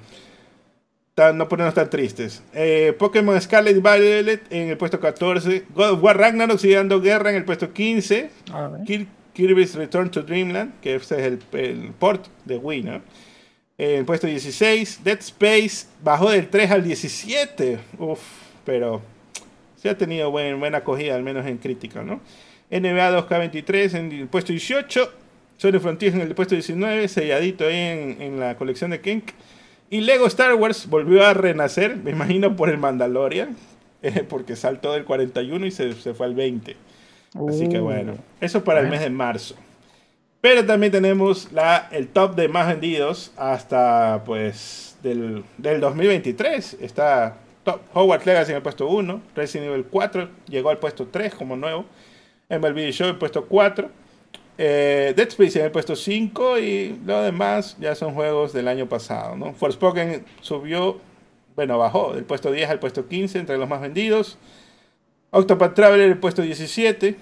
no 1.34 1.48
ponernos 1.48 1.74
tan 1.74 1.90
tristes. 1.90 2.42
Eh, 2.54 2.94
Pokémon 2.98 3.38
Scarlet 3.40 3.82
Violet 3.82 4.40
en 4.50 4.70
el 4.70 4.78
puesto 4.78 4.98
14. 4.98 5.64
God 5.74 5.90
of 5.90 6.02
War 6.02 6.16
Ragnarok 6.16 6.58
sigue 6.58 6.76
dando 6.76 7.00
guerra 7.00 7.30
en 7.30 7.36
el 7.36 7.44
puesto 7.44 7.72
15. 7.72 8.30
Kirby's 9.34 9.74
Return 9.74 10.10
to 10.10 10.22
Dreamland, 10.22 10.80
que 10.80 10.94
este 10.94 11.18
es 11.18 11.38
el, 11.52 11.92
port 11.98 12.26
de 12.44 12.56
Wii, 12.56 12.82
¿no? 12.82 13.02
En 13.82 13.98
el 13.98 14.04
puesto 14.04 14.28
16. 14.28 15.00
Dead 15.02 15.18
Space 15.18 15.88
bajó 16.04 16.30
del 16.30 16.48
3 16.48 16.70
al 16.70 16.84
17. 16.84 17.80
Uf, 17.98 18.20
pero 18.64 19.02
se 19.74 19.90
ha 19.90 19.98
tenido 19.98 20.30
buena 20.30 20.78
acogida, 20.78 21.16
al 21.16 21.24
menos 21.24 21.44
en 21.46 21.58
crítica, 21.58 22.04
¿no? 22.04 22.20
NBA 22.70 23.26
2K23 23.28 23.94
en 23.98 24.12
el 24.12 24.28
puesto 24.28 24.52
18. 24.52 25.12
Sony 25.56 25.80
Frontiers 25.80 26.14
en 26.14 26.20
el 26.20 26.32
puesto 26.32 26.54
19, 26.54 27.08
selladito 27.08 27.66
ahí 27.66 27.74
en, 27.74 28.22
en 28.22 28.38
la 28.38 28.56
colección 28.56 28.92
de 28.92 29.00
Kink. 29.00 29.32
Y 29.90 30.00
Lego 30.02 30.28
Star 30.28 30.54
Wars 30.54 30.86
volvió 30.88 31.26
a 31.26 31.34
renacer, 31.34 31.96
me 31.96 32.12
imagino 32.12 32.54
por 32.54 32.70
el 32.70 32.78
Mandalorian, 32.78 33.56
eh, 34.02 34.24
porque 34.28 34.54
saltó 34.54 34.92
del 34.92 35.04
41 35.04 35.66
y 35.66 35.72
se, 35.72 35.92
fue 35.92 36.26
al 36.26 36.36
20. 36.36 36.76
Así 37.48 37.68
que 37.68 37.80
uh. 37.80 37.82
bueno, 37.82 38.14
eso 38.40 38.62
para 38.62 38.78
el 38.78 38.86
mes 38.86 39.00
de 39.00 39.10
marzo. 39.10 39.56
Pero 40.42 40.66
también 40.66 40.90
tenemos 40.90 41.48
el 41.92 42.08
top 42.08 42.34
de 42.34 42.48
más 42.48 42.66
vendidos 42.66 43.30
hasta 43.36 44.24
pues 44.26 44.98
del, 45.00 45.44
del 45.56 45.80
2023. 45.80 46.78
Está 46.80 47.36
top, 47.62 47.80
Hogwarts 47.94 48.26
Legacy 48.26 48.50
en 48.50 48.56
el 48.56 48.62
puesto 48.62 48.88
1, 48.88 49.22
Resident 49.36 49.70
Evil 49.70 49.86
4 49.88 50.28
llegó 50.48 50.70
al 50.70 50.78
puesto 50.78 51.06
3 51.06 51.36
como 51.36 51.54
nuevo, 51.54 51.84
MLB 52.50 52.90
Show 52.90 53.06
en 53.06 53.14
el 53.14 53.18
puesto 53.18 53.46
4, 53.46 53.88
eh, 54.58 55.14
Dead 55.16 55.28
Space 55.28 55.60
en 55.60 55.66
el 55.66 55.70
puesto 55.70 55.94
5 55.94 56.58
y 56.58 56.98
lo 57.06 57.22
demás 57.22 57.76
ya 57.78 57.94
son 57.94 58.12
juegos 58.12 58.52
del 58.52 58.66
año 58.66 58.88
pasado, 58.88 59.36
¿no? 59.36 59.52
Forspoken 59.54 60.24
subió, 60.40 60.98
bueno, 61.54 61.78
bajó 61.78 62.14
del 62.14 62.24
puesto 62.24 62.50
10 62.50 62.68
al 62.68 62.80
puesto 62.80 63.06
15 63.06 63.38
entre 63.38 63.58
los 63.58 63.68
más 63.68 63.80
vendidos. 63.80 64.38
Octopath 65.30 65.74
Traveler 65.74 66.08
el 66.08 66.18
puesto 66.18 66.42
17 66.42 67.16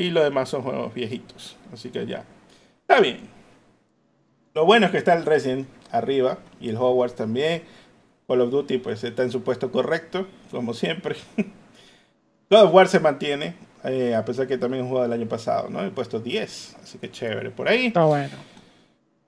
y 0.00 0.10
lo 0.10 0.24
demás 0.24 0.48
son 0.48 0.62
juegos 0.62 0.94
viejitos, 0.94 1.56
así 1.74 1.90
que 1.90 2.06
ya. 2.06 2.24
Está 2.80 3.00
bien. 3.00 3.20
Lo 4.54 4.64
bueno 4.64 4.86
es 4.86 4.92
que 4.92 4.98
está 4.98 5.12
el 5.12 5.26
Resident 5.26 5.68
arriba 5.92 6.38
y 6.58 6.70
el 6.70 6.76
Hogwarts 6.76 7.16
también. 7.16 7.62
Call 8.26 8.40
of 8.40 8.50
Duty 8.50 8.78
pues 8.78 9.04
está 9.04 9.24
en 9.24 9.30
su 9.30 9.42
puesto 9.42 9.70
correcto, 9.70 10.26
como 10.50 10.72
siempre. 10.72 11.16
God 12.50 12.62
of 12.62 12.74
War 12.74 12.88
se 12.88 12.98
mantiene, 12.98 13.56
eh, 13.84 14.14
a 14.14 14.24
pesar 14.24 14.46
que 14.48 14.56
también 14.56 14.88
jugó 14.88 15.04
el 15.04 15.12
año 15.12 15.28
pasado, 15.28 15.68
¿no? 15.68 15.82
El 15.82 15.90
puesto 15.90 16.18
10, 16.18 16.76
así 16.82 16.96
que 16.96 17.10
chévere 17.10 17.50
por 17.50 17.68
ahí. 17.68 17.86
Está 17.86 18.04
bueno. 18.06 18.34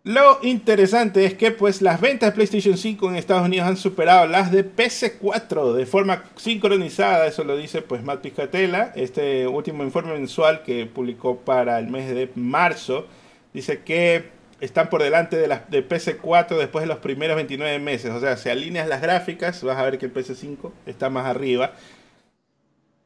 Lo 0.05 0.41
interesante 0.43 1.25
es 1.25 1.35
que 1.35 1.53
pues 1.53 1.81
las 1.81 2.01
ventas 2.01 2.31
de 2.31 2.35
PlayStation 2.35 2.77
5 2.77 3.09
en 3.09 3.15
Estados 3.15 3.47
Unidos 3.47 3.69
han 3.69 3.77
superado 3.77 4.27
las 4.27 4.51
de 4.51 4.69
PC4 4.69 5.75
de 5.75 5.87
forma 5.87 6.25
sincronizada, 6.35 7.29
eso 7.29 7.45
lo 7.45 7.57
dice 7.57 7.83
pues 7.83 8.03
Matt 8.03 8.21
Piscatella, 8.21 8.93
este 8.97 9.47
último 9.47 9.85
informe 9.85 10.15
mensual 10.15 10.65
que 10.65 10.87
publicó 10.87 11.37
para 11.39 11.79
el 11.79 11.87
mes 11.87 12.13
de 12.13 12.29
marzo, 12.35 13.07
dice 13.55 13.83
que 13.85 14.31
están 14.61 14.91
por 14.91 15.05
delante 15.05 15.37
de 15.37 15.47
las 15.47 15.71
de 15.71 15.89
PC4 15.89 16.59
después 16.59 16.83
de 16.83 16.89
los 16.89 16.99
primeros 16.99 17.37
29 17.37 17.79
meses, 17.79 18.11
o 18.11 18.19
sea, 18.19 18.37
si 18.37 18.49
alineas 18.49 18.89
las 18.89 19.03
gráficas 19.03 19.63
vas 19.63 19.79
a 19.79 19.85
ver 19.85 19.99
que 19.99 20.07
el 20.07 20.13
PC5 20.13 20.73
está 20.85 21.11
más 21.11 21.27
arriba. 21.27 21.75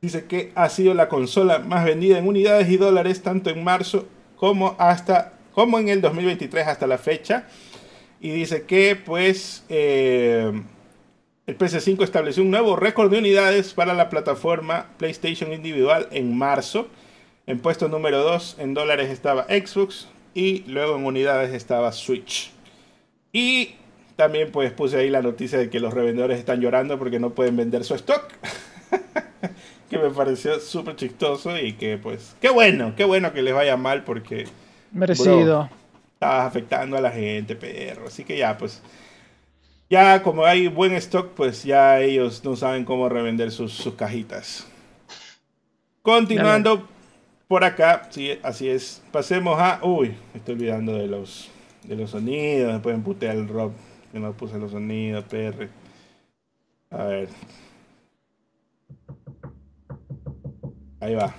Dice 0.01 0.25
que 0.25 0.51
ha 0.55 0.71
sido 0.71 0.95
la 0.95 1.11
consola 1.11 1.59
más 1.59 1.85
vendida 1.85 2.17
en 2.17 2.27
unidades 2.27 2.71
y 2.71 2.79
dólares 2.79 3.23
tanto 3.23 3.51
en 3.51 3.63
marzo 3.65 4.07
como 4.37 4.77
hasta 4.79 5.36
como 5.57 5.79
en 5.79 5.89
el 5.89 6.03
2023 6.03 6.67
hasta 6.67 6.87
la 6.87 6.99
fecha. 6.99 7.47
Y 8.21 8.29
dice 8.29 8.65
que 8.65 8.95
pues 8.95 9.65
eh, 9.71 10.53
el 11.47 11.57
PS5 11.57 12.05
estableció 12.05 12.43
un 12.43 12.51
nuevo 12.51 12.77
récord 12.77 13.11
de 13.11 13.19
unidades 13.19 13.73
para 13.73 13.95
la 13.95 14.11
plataforma 14.11 14.89
PlayStation 14.99 15.55
individual 15.55 16.09
en 16.11 16.37
marzo. 16.37 16.89
En 17.47 17.59
puesto 17.61 17.89
número 17.89 18.23
2 18.23 18.57
en 18.59 18.75
dólares 18.75 19.09
estaba 19.09 19.45
Xbox 19.45 20.09
y 20.35 20.59
luego 20.67 20.97
en 20.97 21.07
unidades 21.07 21.55
estaba 21.55 21.91
Switch. 21.93 22.53
Y 23.33 23.77
también 24.15 24.53
pues 24.53 24.73
puse 24.73 24.99
ahí 24.99 25.09
la 25.09 25.23
noticia 25.23 25.59
de 25.59 25.71
que 25.71 25.81
los 25.81 25.95
revendedores 25.95 26.39
están 26.39 26.61
llorando 26.61 26.99
porque 26.99 27.19
no 27.19 27.31
pueden 27.31 27.57
vender 27.57 27.83
su 27.85 27.95
stock. 27.95 28.31
que 29.89 29.97
me 29.97 30.11
pareció 30.11 30.61
súper 30.61 30.97
chistoso 30.97 31.59
y 31.59 31.73
que 31.73 31.97
pues 31.97 32.37
qué 32.43 32.51
bueno, 32.51 32.93
qué 32.95 33.05
bueno 33.05 33.33
que 33.33 33.41
les 33.41 33.55
vaya 33.55 33.79
mal 33.79 34.05
porque 34.05 34.45
Merecido. 34.93 35.69
Estabas 36.15 36.47
afectando 36.47 36.97
a 36.97 37.01
la 37.01 37.11
gente, 37.11 37.57
perro. 37.57 38.07
Así 38.07 38.25
que 38.25 38.37
ya, 38.37 38.57
pues. 38.57 38.83
Ya 39.89 40.23
como 40.23 40.45
hay 40.45 40.67
buen 40.67 40.93
stock, 40.95 41.29
pues 41.35 41.63
ya 41.63 42.01
ellos 42.01 42.43
no 42.45 42.57
saben 42.57 42.85
cómo 42.85 43.09
revender 43.09 43.53
sus, 43.53 43.89
cajitas. 43.97 44.67
Continuando 46.03 46.89
por 47.47 47.63
acá, 47.63 48.09
sí, 48.11 48.39
así 48.43 48.69
es. 48.69 49.03
Pasemos 49.13 49.59
a. 49.61 49.81
Uy, 49.85 50.09
me 50.33 50.39
estoy 50.39 50.55
olvidando 50.55 50.95
de 50.95 51.07
los, 51.07 51.51
de 51.85 51.95
los 51.95 52.11
sonidos. 52.11 52.73
Me 52.73 52.81
pueden 52.81 53.03
putear 53.03 53.37
el 53.37 53.47
rock 53.47 53.75
que 54.11 54.19
no 54.19 54.33
puse 54.33 54.59
los 54.59 54.73
sonidos, 54.73 55.25
PR. 55.25 55.69
A 56.91 57.05
ver. 57.05 57.29
Ahí 61.01 61.15
va. 61.15 61.35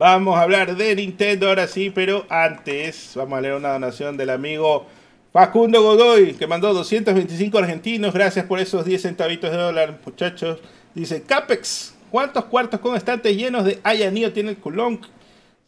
Vamos 0.00 0.38
a 0.38 0.40
hablar 0.40 0.76
de 0.76 0.96
Nintendo 0.96 1.48
ahora 1.48 1.66
sí, 1.66 1.90
pero 1.90 2.24
antes 2.30 3.12
vamos 3.14 3.36
a 3.36 3.42
leer 3.42 3.52
una 3.52 3.72
donación 3.72 4.16
del 4.16 4.30
amigo 4.30 4.86
Facundo 5.30 5.82
Godoy, 5.82 6.32
que 6.32 6.46
mandó 6.46 6.72
225 6.72 7.58
argentinos. 7.58 8.14
Gracias 8.14 8.46
por 8.46 8.60
esos 8.60 8.86
10 8.86 9.02
centavitos 9.02 9.50
de 9.50 9.58
dólar, 9.58 10.00
muchachos. 10.02 10.58
Dice, 10.94 11.22
Capex, 11.22 11.94
¿cuántos 12.10 12.46
cuartos 12.46 12.80
con 12.80 12.96
estantes 12.96 13.36
llenos 13.36 13.66
de 13.66 13.78
Ayanio 13.84 14.32
tiene 14.32 14.48
el 14.48 14.56
culón? 14.56 15.02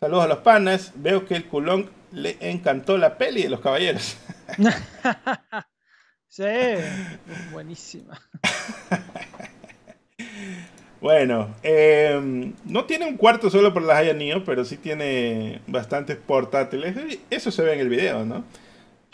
Saludos 0.01 0.25
a 0.25 0.29
los 0.29 0.39
panas. 0.39 0.93
Veo 0.95 1.27
que 1.27 1.35
el 1.35 1.45
culón 1.45 1.91
le 2.11 2.39
encantó 2.41 2.97
la 2.97 3.19
peli 3.19 3.43
de 3.43 3.51
los 3.51 3.61
caballeros. 3.61 4.17
sí, 6.29 6.43
buenísima. 7.53 8.19
Bueno, 11.03 11.53
em, 11.65 12.53
no 12.65 12.85
tiene 12.85 13.07
un 13.07 13.17
cuarto 13.17 13.51
solo 13.51 13.75
por 13.75 13.83
las 13.83 13.99
Haya 13.99 14.17
pero 14.47 14.65
sí 14.65 14.77
tiene 14.77 15.61
bastantes 15.67 16.17
portátiles. 16.17 16.97
Eso 17.29 17.51
se 17.51 17.63
ve 17.63 17.75
en 17.75 17.81
el 17.81 17.89
video, 17.89 18.25
¿no? 18.25 18.45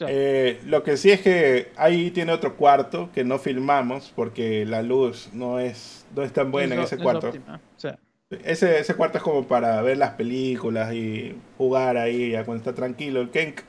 Eh, 0.07 0.61
lo 0.67 0.83
que 0.83 0.99
sí 0.99 1.11
es 1.11 1.23
que 1.23 1.73
ahí 1.77 2.11
tiene 2.11 2.33
otro 2.33 2.57
cuarto 2.57 3.09
que 3.15 3.25
no 3.25 3.39
filmamos 3.39 4.13
porque 4.15 4.67
la 4.67 4.83
luz 4.83 5.31
no 5.33 5.59
es, 5.59 6.05
no 6.15 6.23
es 6.23 6.33
tan 6.33 6.53
buena 6.53 6.75
en 6.75 6.83
ese 6.83 6.99
cuarto. 6.99 7.33
Ese, 8.45 8.79
ese 8.79 8.95
cuarto 8.95 9.17
es 9.17 9.25
como 9.25 9.49
para 9.49 9.81
ver 9.81 9.97
las 9.97 10.11
películas 10.11 10.93
y 10.93 11.35
jugar 11.57 11.97
ahí 11.97 12.33
ya 12.33 12.45
cuando 12.45 12.61
está 12.61 12.75
tranquilo 12.75 13.23
el 13.23 13.31
Kenk. 13.31 13.63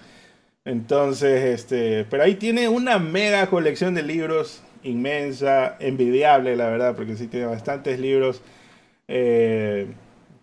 Entonces, 0.65 1.45
este, 1.45 2.03
pero 2.09 2.23
ahí 2.23 2.35
tiene 2.35 2.67
una 2.67 2.99
mega 2.99 3.47
colección 3.47 3.95
de 3.95 4.03
libros 4.03 4.61
inmensa, 4.83 5.77
envidiable, 5.79 6.55
la 6.55 6.69
verdad, 6.69 6.95
porque 6.95 7.15
sí 7.15 7.27
tiene 7.27 7.45
bastantes 7.45 7.99
libros 7.99 8.41
eh, 9.07 9.87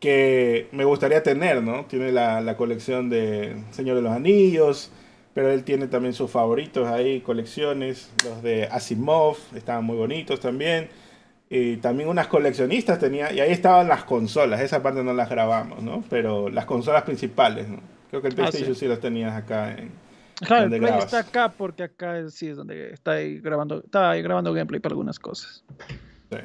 que 0.01 0.69
me 0.73 0.85
gustaría 0.85 1.23
tener, 1.23 1.63
¿no? 1.63 1.87
Tiene 1.87 2.13
la, 2.13 2.57
colección 2.57 3.09
de 3.09 3.57
Señor 3.71 3.97
de 3.97 4.03
los 4.03 4.13
Anillos, 4.13 4.91
pero 5.35 5.51
él 5.51 5.65
tiene 5.65 5.87
también 5.87 6.15
sus 6.15 6.31
favoritos 6.31 6.89
ahí, 6.89 7.21
colecciones, 7.21 8.11
los 8.25 8.43
de 8.43 8.65
Asimov, 8.65 9.37
estaban 9.55 9.85
muy 9.85 9.97
bonitos 9.97 10.41
también. 10.41 10.89
Y 11.49 11.77
también 11.77 12.09
unas 12.09 12.27
coleccionistas 12.27 12.99
tenía, 12.99 13.33
y 13.33 13.39
ahí 13.39 13.53
estaban 13.53 13.87
las 13.87 14.03
consolas, 14.05 14.61
esa 14.61 14.83
parte 14.83 15.05
no 15.05 15.13
las 15.15 15.31
grabamos, 15.31 15.81
¿no? 15.81 16.03
Pero 16.11 16.49
las 16.49 16.65
consolas 16.65 17.05
principales, 17.05 17.69
¿no? 17.69 17.79
Creo 18.11 18.21
que 18.21 18.29
el 18.29 18.35
ah, 18.35 18.37
PlayStation 18.37 18.75
sí. 18.75 18.89
las 18.89 18.99
tenías 18.99 19.35
acá 19.35 19.73
en, 19.73 19.91
el 20.41 20.81
Play 20.81 20.95
está 20.99 21.21
acá 21.21 21.49
porque 21.51 21.85
acá 21.85 22.29
sí 22.31 22.49
es 22.49 22.57
donde 22.57 22.93
está 22.93 23.13
ahí 23.13 23.41
grabando, 23.41 23.83
está 23.85 24.11
ahí 24.11 24.23
grabando 24.23 24.53
gameplay 24.53 24.81
para 24.81 24.93
algunas 24.93 25.19
cosas. 25.19 25.65
Sí. 26.31 26.39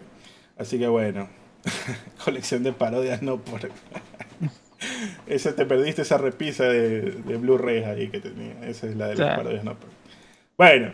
Así 0.58 0.80
que 0.80 0.88
bueno, 0.88 1.30
colección 2.24 2.64
de 2.64 2.74
parodias 2.74 3.22
no 3.22 3.38
por... 3.40 3.62
esa 5.28 5.56
te 5.56 5.66
perdiste 5.66 6.04
esa 6.04 6.18
repisa 6.18 6.66
de, 6.66 7.02
de 7.12 7.38
Blu-ray 7.38 7.84
ahí 7.84 8.10
que 8.10 8.20
tenía. 8.20 8.54
Esa 8.64 8.88
es 8.88 8.96
la 8.96 9.08
de 9.08 9.16
las 9.16 9.36
parodias 9.38 9.64
no 9.64 9.76
por... 9.76 9.90
Bueno, 10.58 10.92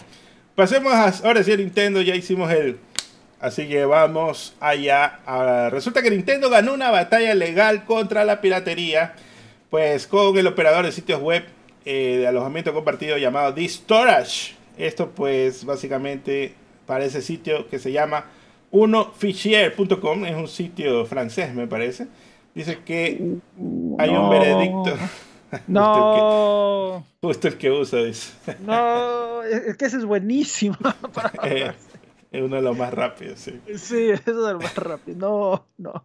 pasemos 0.56 0.94
a, 0.94 1.10
ahora 1.28 1.44
sí 1.44 1.52
a 1.52 1.58
Nintendo, 1.58 2.02
ya 2.02 2.16
hicimos 2.16 2.52
el... 2.52 2.80
Así 3.40 3.68
que 3.68 3.86
vamos 3.86 4.56
allá. 4.60 5.20
resulta 5.70 6.02
que 6.02 6.10
Nintendo 6.10 6.50
ganó 6.50 6.74
una 6.74 6.90
batalla 6.90 7.36
legal 7.36 7.86
contra 7.86 8.26
la 8.26 8.42
piratería, 8.42 9.14
pues 9.70 10.08
con 10.08 10.36
el 10.40 10.48
operador 10.48 10.86
de 10.86 10.92
sitios 10.92 11.22
web 11.22 11.44
eh, 11.89 12.17
de 12.17 12.28
alojamiento 12.28 12.73
compartido 12.73 13.17
llamado 13.17 13.54
D-Storage. 13.54 14.56
Esto 14.78 15.10
pues 15.10 15.63
básicamente 15.63 16.54
para 16.86 17.06
ese 17.06 17.21
sitio 17.21 17.69
que 17.69 17.80
se 17.80 17.93
llama 17.93 18.26
unofichier.com, 18.71 20.26
es 20.26 20.36
un 20.36 20.50
sitio 20.50 21.06
francés 21.06 21.56
me 21.56 21.65
parece. 21.65 22.08
Dice 22.54 22.80
que 22.84 23.39
hay 24.00 24.10
un 24.10 24.30
veredicto. 24.30 24.97
No. 25.65 27.06
Justo 27.21 27.47
el 27.47 27.58
que, 27.58 27.71
usa, 27.71 28.04
dice. 28.04 28.34
No, 28.60 29.43
es 29.43 29.78
que 29.78 29.86
ese 29.86 29.95
es 29.95 30.04
buenísimo. 30.04 30.76
Eh, 31.43 31.71
es 32.34 32.41
uno 32.41 32.58
de 32.58 32.62
los 32.62 32.78
más 32.78 32.93
rápidos, 32.93 33.39
sí. 33.39 33.62
Sí, 33.78 34.10
es 34.10 34.28
uno 34.28 34.43
de 34.43 34.54
los 34.56 34.63
más 34.63 34.76
rápidos. 34.76 35.17
No, 35.17 35.65
no. 35.78 36.04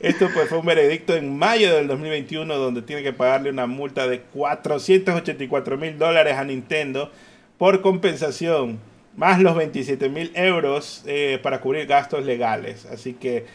Esto 0.00 0.28
pues 0.34 0.48
fue 0.48 0.58
un 0.58 0.66
veredicto 0.66 1.14
en 1.14 1.38
mayo 1.38 1.74
del 1.74 1.86
2021 1.86 2.56
donde 2.56 2.82
tiene 2.82 3.02
que 3.02 3.12
pagarle 3.12 3.50
una 3.50 3.66
multa 3.66 4.06
de 4.08 4.20
484 4.20 5.78
mil 5.78 5.98
dólares 5.98 6.36
a 6.36 6.44
Nintendo 6.44 7.10
por 7.58 7.80
compensación, 7.80 8.80
más 9.16 9.40
los 9.40 9.54
27 9.56 10.08
mil 10.08 10.32
euros 10.34 11.04
eh, 11.06 11.38
para 11.42 11.60
cubrir 11.60 11.86
gastos 11.86 12.24
legales. 12.24 12.86
Así 12.86 13.14
que 13.14 13.46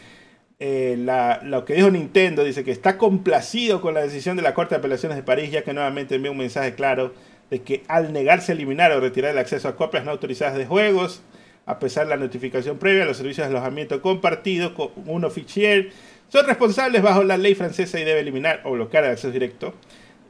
eh, 0.58 0.96
lo 1.42 1.64
que 1.64 1.74
dijo 1.74 1.90
Nintendo 1.90 2.42
dice 2.42 2.64
que 2.64 2.70
está 2.70 2.96
complacido 2.98 3.80
con 3.80 3.94
la 3.94 4.00
decisión 4.00 4.36
de 4.36 4.42
la 4.42 4.54
Corte 4.54 4.74
de 4.74 4.78
Apelaciones 4.78 5.16
de 5.16 5.22
París, 5.22 5.50
ya 5.50 5.62
que 5.62 5.74
nuevamente 5.74 6.14
envió 6.14 6.32
un 6.32 6.38
mensaje 6.38 6.74
claro 6.74 7.14
de 7.50 7.62
que 7.62 7.82
al 7.88 8.12
negarse 8.12 8.52
a 8.52 8.54
eliminar 8.54 8.92
o 8.92 9.00
retirar 9.00 9.32
el 9.32 9.38
acceso 9.38 9.68
a 9.68 9.76
copias 9.76 10.04
no 10.04 10.10
autorizadas 10.10 10.56
de 10.56 10.66
juegos, 10.66 11.22
a 11.66 11.78
pesar 11.78 12.06
de 12.06 12.10
la 12.10 12.16
notificación 12.16 12.78
previa, 12.78 13.04
los 13.04 13.16
servicios 13.16 13.48
de 13.48 13.54
alojamiento 13.54 14.00
compartido 14.02 14.74
con 14.74 14.90
un 15.06 15.24
oficial 15.24 15.90
son 16.30 16.46
responsables 16.46 17.02
bajo 17.02 17.24
la 17.24 17.36
ley 17.36 17.54
francesa 17.54 17.98
y 17.98 18.04
debe 18.04 18.20
eliminar 18.20 18.60
o 18.64 18.72
bloquear 18.72 19.04
el 19.04 19.10
acceso 19.10 19.32
directo 19.32 19.74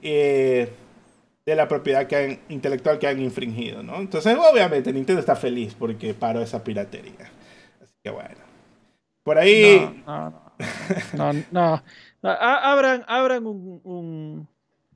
eh, 0.02 0.72
de 1.44 1.54
la 1.54 1.68
propiedad 1.68 2.06
que 2.06 2.16
han, 2.16 2.40
intelectual 2.48 2.98
que 2.98 3.06
han 3.06 3.20
infringido, 3.20 3.82
¿no? 3.82 3.96
Entonces, 3.96 4.36
obviamente, 4.36 4.92
Nintendo 4.92 5.20
está 5.20 5.36
feliz 5.36 5.74
porque 5.78 6.14
paró 6.14 6.40
esa 6.40 6.64
piratería. 6.64 7.30
Así 7.82 7.94
que 8.02 8.10
bueno. 8.10 8.40
Por 9.22 9.38
ahí. 9.38 10.02
No, 10.06 10.30
no, 11.12 11.32
no. 11.50 11.82
no, 12.22 12.30
Abran, 12.30 13.04
abran 13.06 13.46
un, 13.46 14.48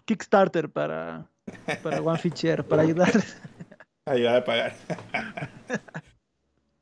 Kickstarter 0.07 0.71
para, 0.71 1.27
para 1.83 2.01
One 2.01 2.21
para 2.69 2.83
ayudar. 2.83 3.13
Ayudar 4.07 4.37
a 4.37 4.45
pagar. 4.45 4.75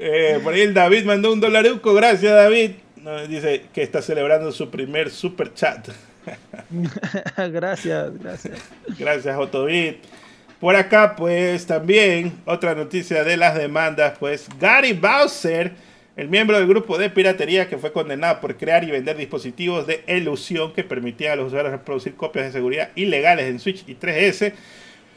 Eh, 0.05 0.41
por 0.43 0.53
ahí 0.53 0.63
el 0.63 0.75
David 0.75 1.05
mandó 1.05 1.33
un 1.33 1.39
dolaruco. 1.39 1.95
Gracias, 1.95 2.33
David 2.33 2.73
dice 3.29 3.65
que 3.73 3.83
está 3.83 4.03
celebrando 4.03 4.53
su 4.53 4.71
primer 4.71 5.11
super 5.11 5.53
chat. 5.55 5.89
gracias, 7.37 8.19
gracias. 8.19 8.59
Gracias, 8.99 9.37
Otobit. 9.37 9.99
Por 10.61 10.77
acá, 10.77 11.17
pues 11.17 11.67
también 11.67 12.33
otra 12.45 12.75
noticia 12.75 13.25
de 13.25 13.37
las 13.37 13.57
demandas, 13.57 14.17
pues 14.21 14.47
Gary 14.61 14.93
Bowser, 14.93 15.73
el 16.15 16.29
miembro 16.29 16.57
del 16.57 16.69
grupo 16.69 16.99
de 16.99 17.11
piratería 17.11 17.69
que 17.69 17.79
fue 17.79 17.93
condenado 17.93 18.41
por 18.41 18.57
crear 18.57 18.85
y 18.85 18.93
vender 18.93 19.17
dispositivos 19.17 19.89
de 19.89 20.05
elusión 20.07 20.73
que 20.73 20.85
permitían 20.85 21.33
a 21.33 21.37
los 21.37 21.49
usuarios 21.49 21.73
reproducir 21.73 22.15
copias 22.15 22.47
de 22.47 22.53
seguridad 22.53 22.91
ilegales 22.95 23.47
en 23.47 23.59
Switch 23.59 23.83
y 23.89 23.97
3DS, 23.97 24.53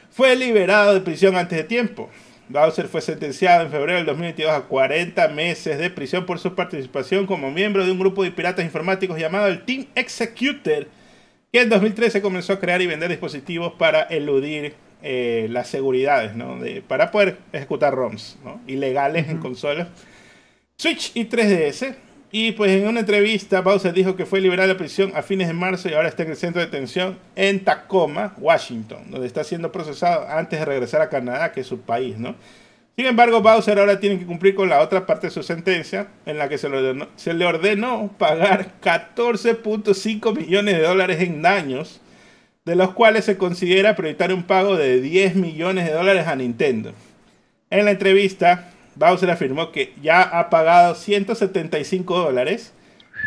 fue 0.09 0.35
liberado 0.35 0.95
de 0.95 1.01
prisión 1.01 1.35
antes 1.35 1.59
de 1.59 1.63
tiempo. 1.65 2.09
Bowser 2.49 2.87
fue 2.87 3.01
sentenciado 3.01 3.65
en 3.65 3.71
febrero 3.71 3.97
del 3.97 4.05
2022 4.05 4.51
a 4.51 4.61
40 4.61 5.27
meses 5.29 5.77
de 5.77 5.89
prisión 5.89 6.25
por 6.25 6.39
su 6.39 6.53
participación 6.53 7.25
como 7.25 7.51
miembro 7.51 7.85
de 7.85 7.91
un 7.91 7.99
grupo 7.99 8.23
de 8.23 8.31
piratas 8.31 8.63
informáticos 8.63 9.19
llamado 9.19 9.47
el 9.47 9.63
Team 9.65 9.87
Executor, 9.95 10.87
que 11.51 11.61
en 11.61 11.69
2013 11.69 12.21
comenzó 12.21 12.53
a 12.53 12.59
crear 12.59 12.81
y 12.81 12.87
vender 12.87 13.09
dispositivos 13.09 13.73
para 13.73 14.03
eludir 14.03 14.75
eh, 15.01 15.47
las 15.49 15.67
seguridades, 15.67 16.35
¿no? 16.35 16.59
De, 16.59 16.81
para 16.81 17.11
poder 17.11 17.37
ejecutar 17.53 17.93
ROMs 17.93 18.37
¿no? 18.43 18.61
ilegales 18.67 19.29
en 19.29 19.39
consolas. 19.39 19.87
Switch 20.77 21.11
y 21.15 21.25
3DS. 21.25 21.95
Y 22.37 22.51
pues 22.51 22.69
en 22.71 22.85
una 22.85 22.99
entrevista 22.99 23.61
Bowser 23.61 23.93
dijo 23.93 24.17
que 24.17 24.25
fue 24.25 24.41
liberado 24.41 24.67
de 24.67 24.75
prisión 24.75 25.13
a 25.15 25.21
fines 25.21 25.47
de 25.47 25.53
marzo 25.53 25.87
y 25.87 25.93
ahora 25.93 26.09
está 26.09 26.23
en 26.23 26.31
el 26.31 26.35
centro 26.35 26.59
de 26.59 26.65
detención 26.65 27.17
en 27.33 27.63
Tacoma, 27.63 28.33
Washington, 28.37 29.09
donde 29.09 29.25
está 29.25 29.45
siendo 29.45 29.71
procesado 29.71 30.27
antes 30.27 30.59
de 30.59 30.65
regresar 30.65 31.01
a 31.01 31.07
Canadá, 31.07 31.53
que 31.53 31.61
es 31.61 31.67
su 31.67 31.79
país, 31.79 32.17
¿no? 32.17 32.35
Sin 32.97 33.05
embargo, 33.05 33.41
Bowser 33.41 33.79
ahora 33.79 34.01
tiene 34.01 34.19
que 34.19 34.25
cumplir 34.25 34.53
con 34.53 34.67
la 34.67 34.81
otra 34.81 35.05
parte 35.05 35.27
de 35.27 35.31
su 35.31 35.43
sentencia, 35.43 36.07
en 36.25 36.37
la 36.37 36.49
que 36.49 36.57
se 36.57 36.67
le 36.67 37.45
ordenó, 37.45 38.09
pagar 38.17 38.81
14.5 38.83 40.37
millones 40.37 40.75
de 40.75 40.83
dólares 40.83 41.21
en 41.21 41.41
daños, 41.41 42.01
de 42.65 42.75
los 42.75 42.91
cuales 42.91 43.23
se 43.23 43.37
considera 43.37 43.95
prioritario 43.95 44.35
un 44.35 44.43
pago 44.43 44.75
de 44.75 44.99
10 44.99 45.35
millones 45.35 45.85
de 45.85 45.93
dólares 45.93 46.27
a 46.27 46.35
Nintendo. 46.35 46.91
En 47.69 47.85
la 47.85 47.91
entrevista, 47.91 48.73
Bowser 48.95 49.29
afirmó 49.29 49.71
que 49.71 49.93
ya 50.01 50.21
ha 50.21 50.49
pagado 50.49 50.95
175 50.95 52.17
dólares, 52.17 52.73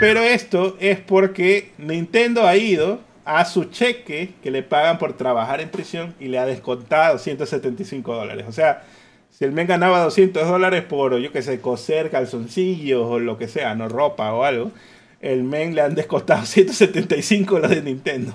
pero 0.01 0.21
esto 0.21 0.77
es 0.81 0.99
porque 0.99 1.73
Nintendo 1.79 2.47
ha 2.47 2.57
ido 2.57 3.01
a 3.25 3.45
su 3.45 3.65
cheque 3.65 4.35
que 4.43 4.51
le 4.51 4.63
pagan 4.63 4.99
por 4.99 5.15
trabajar 5.15 5.61
en 5.61 5.69
prisión 5.69 6.15
y 6.19 6.29
le 6.29 6.39
ha 6.39 6.47
descontado 6.47 7.19
175 7.19 8.15
dólares. 8.15 8.47
O 8.49 8.53
sea, 8.53 8.85
si 9.31 9.45
el 9.45 9.53
men 9.53 9.67
ganaba 9.67 10.03
200 10.03 10.49
dólares 10.49 10.83
por, 10.85 11.19
yo 11.19 11.31
que 11.31 11.43
sé, 11.43 11.61
coser 11.61 12.11
calzoncillos 12.11 13.07
o 13.07 13.19
lo 13.19 13.37
que 13.37 13.47
sea, 13.47 13.75
no 13.75 13.89
ropa 13.89 14.33
o 14.33 14.45
algo, 14.45 14.73
el 15.21 15.45
men 15.45 15.75
le 15.75 15.83
han 15.83 15.95
descontado 15.95 16.45
175 16.47 17.59
los 17.59 17.71
de 17.71 17.83
Nintendo. 17.83 18.35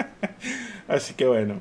Así 0.88 1.14
que 1.14 1.26
bueno. 1.26 1.60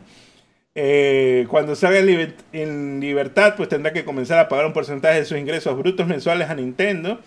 Eh, 0.74 1.48
cuando 1.50 1.76
salga 1.76 2.00
en, 2.00 3.00
libertad, 3.02 3.56
pues 3.58 3.70
tendrá 3.70 3.92
que 3.92 4.06
comenzar 4.06 4.40
a 4.40 4.48
pagar 4.48 4.66
un 4.66 4.74
porcentaje 4.74 5.20
de 5.20 5.26
sus 5.26 5.38
ingresos 5.38 5.78
brutos 5.78 6.08
mensuales 6.08 6.50
a 6.50 6.56
Nintendo. 6.56 7.20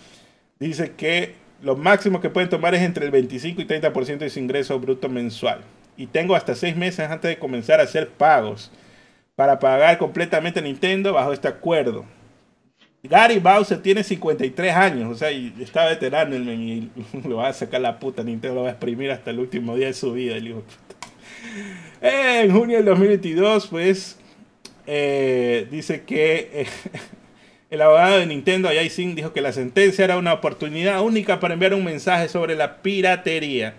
Dice 0.59 0.93
que 0.97 1.35
lo 1.63 1.77
máximo 1.77 2.21
que 2.21 2.31
pueden 2.31 2.49
tomar 2.49 2.75
es 2.75 2.83
entre 2.83 3.05
el 3.05 3.11
25 3.11 3.61
y 3.61 3.67
30% 3.67 4.19
de 4.19 4.31
su 4.31 4.39
ingreso 4.39 4.79
bruto 4.81 5.09
mensual. 5.09 5.61
Y 5.97 6.07
tengo 6.07 6.35
hasta 6.35 6.55
seis 6.55 6.77
meses 6.77 7.09
antes 7.09 7.29
de 7.29 7.39
comenzar 7.39 7.81
a 7.81 7.85
hacer 7.85 8.09
pagos 8.09 8.71
para 9.37 9.59
pagar 9.59 9.99
completamente 9.99 10.61
a 10.61 10.63
Nintendo 10.63 11.13
bajo 11.13 11.33
este 11.33 11.49
acuerdo. 11.49 12.05
Gary 13.03 13.39
Bowser 13.39 13.83
tiene 13.83 14.03
53 14.03 14.75
años, 14.75 15.13
o 15.13 15.15
sea, 15.15 15.31
y 15.31 15.55
está 15.61 15.85
veterano 15.85 16.37
y 16.37 16.91
lo 17.29 17.37
va 17.37 17.49
a 17.49 17.53
sacar 17.53 17.83
la 17.83 17.99
puta. 17.99 18.23
Nintendo 18.23 18.57
lo 18.57 18.63
va 18.63 18.69
a 18.69 18.73
exprimir 18.73 19.11
hasta 19.11 19.31
el 19.31 19.39
último 19.39 19.77
día 19.77 19.89
de 19.89 19.93
su 19.93 20.13
vida. 20.15 20.37
El 20.37 20.49
hijo 20.49 20.63
en 22.01 22.51
junio 22.53 22.77
del 22.77 22.87
2022, 22.87 23.67
pues, 23.69 24.19
eh, 24.87 25.67
dice 25.71 26.03
que 26.03 26.51
eh, 26.53 26.67
el 27.71 27.81
abogado 27.81 28.19
de 28.19 28.27
Nintendo, 28.27 28.69
Jay 28.69 28.91
Singh, 28.91 29.15
dijo 29.15 29.33
que 29.33 29.41
la 29.41 29.53
sentencia 29.53 30.05
era 30.05 30.19
una 30.19 30.33
oportunidad 30.33 31.03
única 31.03 31.41
para 31.41 31.55
enviar 31.55 31.75
un 31.75 31.85
mensaje 31.85 32.29
sobre 32.29 32.55
la 32.55 32.83
piratería. 32.83 33.75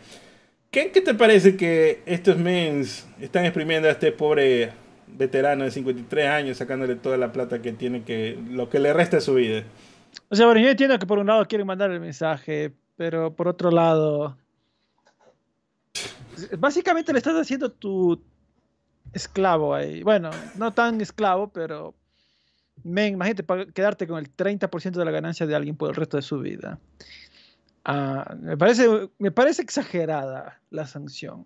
¿Qué, 0.72 0.90
te 0.90 1.14
parece 1.14 1.56
que 1.56 2.02
estos 2.06 2.38
mens 2.38 3.08
están 3.22 3.46
exprimiendo 3.46 3.88
a 3.88 3.92
este 3.92 4.12
pobre 4.12 4.72
veterano 5.08 5.64
de 5.64 5.72
53 5.72 6.28
años, 6.28 6.58
sacándole 6.58 6.96
toda 6.96 7.16
la 7.16 7.32
plata 7.32 7.62
que 7.62 7.72
tiene 7.72 8.04
que, 8.04 8.38
lo 8.50 8.70
que 8.70 8.80
le 8.80 8.92
resta 8.92 9.18
de 9.18 9.22
su 9.22 9.36
vida? 9.36 9.64
O 10.28 10.36
sea, 10.36 10.48
bueno, 10.48 10.60
yo 10.60 10.70
entiendo 10.70 11.00
que 11.00 11.06
por 11.06 11.20
un 11.20 11.28
lado 11.28 11.46
quieren 11.46 11.66
mandar 11.66 11.92
el 11.92 12.02
mensaje, 12.02 12.74
pero 12.98 13.34
por 13.34 13.48
otro 13.48 13.72
lado, 13.72 14.38
básicamente 16.58 17.12
le 17.12 17.20
estás 17.20 17.36
haciendo 17.36 17.72
tu 17.72 18.22
esclavo 19.14 19.74
ahí. 19.74 20.04
Bueno, 20.04 20.30
no 20.56 20.74
tan 20.74 21.02
esclavo, 21.02 21.48
pero 21.48 21.96
men, 22.84 23.14
imagínate 23.14 23.72
quedarte 23.74 24.08
con 24.08 24.20
el 24.20 24.36
30% 24.36 24.92
de 24.92 25.06
la 25.06 25.12
ganancia 25.12 25.46
de 25.46 25.56
alguien 25.56 25.76
por 25.76 25.90
el 25.90 25.96
resto 25.96 26.18
de 26.18 26.24
su 26.24 26.40
vida. 26.40 26.80
Ah, 27.84 28.36
me, 28.40 28.58
parece, 28.58 29.10
me 29.20 29.32
parece 29.32 29.62
exagerada 29.62 30.60
la 30.72 30.88
sanción. 30.88 31.46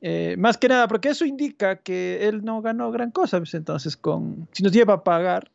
Eh, 0.00 0.36
más 0.38 0.56
que 0.56 0.68
nada, 0.68 0.88
porque 0.88 1.08
eso 1.08 1.24
indica 1.24 1.76
que 1.76 2.28
él 2.28 2.44
no 2.44 2.62
ganó 2.62 2.90
gran 2.90 3.10
cosa. 3.10 3.38
Pues, 3.38 3.54
entonces, 3.54 3.96
con, 3.96 4.48
si 4.52 4.62
nos 4.62 4.72
lleva 4.72 4.94
a 4.94 5.04
pagar 5.04 5.50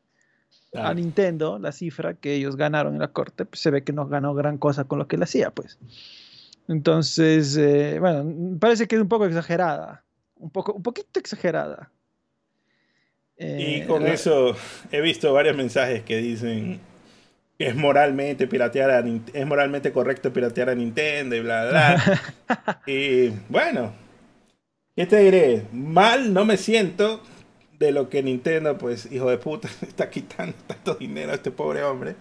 a 0.75 0.93
Nintendo 0.93 1.59
la 1.59 1.71
cifra 1.71 2.15
que 2.15 2.33
ellos 2.33 2.55
ganaron 2.55 2.93
en 2.93 2.99
la 2.99 3.09
corte, 3.09 3.45
pues 3.45 3.61
se 3.61 3.71
ve 3.71 3.83
que 3.83 3.93
no 3.93 4.07
ganó 4.07 4.33
gran 4.33 4.57
cosa 4.57 4.85
con 4.85 4.99
lo 4.99 5.07
que 5.07 5.15
él 5.15 5.23
hacía, 5.23 5.51
pues. 5.51 5.77
Entonces, 6.67 7.57
eh, 7.57 7.97
bueno, 7.99 8.57
parece 8.59 8.87
que 8.87 8.95
es 8.95 9.01
un 9.01 9.09
poco 9.09 9.25
exagerada, 9.25 10.03
un, 10.35 10.49
poco, 10.49 10.73
un 10.73 10.83
poquito 10.83 11.19
exagerada. 11.19 11.91
y 13.37 13.81
eh, 13.81 13.85
con 13.87 14.07
eso 14.07 14.55
he 14.91 15.01
visto 15.01 15.33
varios 15.33 15.57
mensajes 15.57 16.03
que 16.03 16.17
dicen 16.17 16.79
que 17.57 17.67
es 17.67 17.75
moralmente 17.75 18.47
piratear 18.47 18.89
a, 18.91 18.99
es 18.99 19.45
moralmente 19.45 19.91
correcto 19.91 20.31
piratear 20.31 20.69
a 20.69 20.75
Nintendo 20.75 21.35
y 21.35 21.41
bla 21.41 21.69
bla. 21.69 22.81
y 22.87 23.29
bueno, 23.49 23.93
¿qué 24.95 25.05
te 25.05 25.19
diré? 25.19 25.65
Mal 25.71 26.33
no 26.33 26.45
me 26.45 26.57
siento 26.57 27.21
de 27.77 27.91
lo 27.91 28.09
que 28.09 28.23
Nintendo, 28.23 28.77
pues 28.77 29.11
hijo 29.11 29.29
de 29.29 29.37
puta, 29.37 29.69
está 29.81 30.09
quitando 30.09 30.55
tanto 30.65 30.95
dinero 30.95 31.31
a 31.31 31.35
este 31.35 31.51
pobre 31.51 31.83
hombre. 31.83 32.15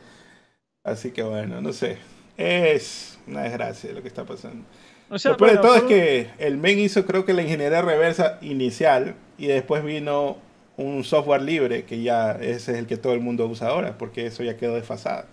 Así 0.84 1.12
que 1.12 1.22
bueno, 1.22 1.60
no 1.60 1.72
sé. 1.72 1.98
Es 2.36 3.18
una 3.26 3.42
desgracia 3.42 3.92
lo 3.92 4.02
que 4.02 4.08
está 4.08 4.24
pasando. 4.24 4.64
O 5.10 5.18
sea, 5.18 5.34
de 5.34 5.56
todo 5.58 5.76
es 5.76 5.82
que 5.82 6.30
el 6.38 6.56
men 6.56 6.78
hizo 6.78 7.04
creo 7.04 7.24
que 7.24 7.34
la 7.34 7.42
ingeniería 7.42 7.82
reversa 7.82 8.38
inicial 8.40 9.14
y 9.36 9.46
después 9.46 9.84
vino 9.84 10.38
un 10.78 11.04
software 11.04 11.42
libre 11.42 11.84
que 11.84 12.02
ya 12.02 12.32
ese 12.32 12.72
es 12.72 12.78
el 12.78 12.86
que 12.86 12.96
todo 12.96 13.12
el 13.12 13.20
mundo 13.20 13.46
usa 13.46 13.68
ahora 13.68 13.98
porque 13.98 14.26
eso 14.26 14.42
ya 14.42 14.56
quedó 14.56 14.74
desfasado. 14.74 15.26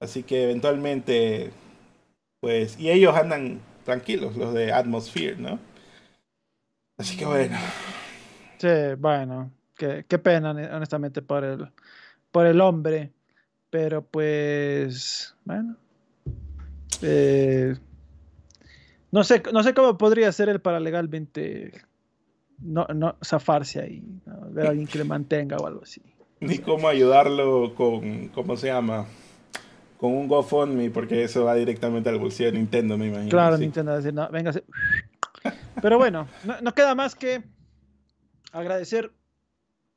Así 0.00 0.24
que 0.24 0.44
eventualmente, 0.44 1.52
pues, 2.40 2.78
y 2.78 2.90
ellos 2.90 3.16
andan 3.16 3.60
tranquilos, 3.84 4.36
los 4.36 4.52
de 4.52 4.72
Atmosphere, 4.72 5.36
¿no? 5.36 5.58
Así 6.98 7.16
que 7.16 7.24
bueno. 7.24 7.56
Sí, 8.58 8.68
bueno, 8.98 9.50
qué, 9.76 10.04
qué 10.08 10.18
pena 10.18 10.50
honestamente 10.50 11.22
por 11.22 11.44
el, 11.44 11.70
por 12.30 12.46
el 12.46 12.60
hombre, 12.60 13.12
pero 13.70 14.02
pues, 14.02 15.34
bueno, 15.44 15.76
eh, 17.02 17.76
no, 19.10 19.24
sé, 19.24 19.42
no 19.52 19.62
sé 19.62 19.74
cómo 19.74 19.98
podría 19.98 20.30
ser 20.32 20.48
él 20.48 20.60
para 20.60 20.80
legalmente 20.80 21.72
no, 22.58 22.86
no 22.94 23.16
zafarse 23.24 23.80
ahí, 23.80 24.02
ver 24.50 24.66
a 24.66 24.70
alguien 24.70 24.86
que 24.86 24.98
le 24.98 25.04
mantenga 25.04 25.56
o 25.56 25.66
algo 25.66 25.82
así. 25.82 26.00
Ni 26.40 26.58
cómo 26.58 26.88
ayudarlo 26.88 27.74
con, 27.74 28.28
¿cómo 28.28 28.56
se 28.56 28.68
llama? 28.68 29.06
Con 29.98 30.12
un 30.12 30.28
GoFundMe, 30.28 30.90
porque 30.90 31.24
eso 31.24 31.44
va 31.44 31.54
directamente 31.54 32.08
al 32.08 32.18
bolsillo 32.18 32.52
de 32.52 32.58
Nintendo, 32.58 32.98
me 32.98 33.06
imagino. 33.06 33.30
Claro, 33.30 33.56
Nintendo 33.56 33.96
decir, 33.96 34.12
no, 34.12 34.28
véngase. 34.30 34.64
Pero 35.80 35.98
bueno, 35.98 36.26
no, 36.62 36.74
queda 36.74 36.94
más 36.94 37.14
que 37.14 37.42
agradecer 38.52 39.12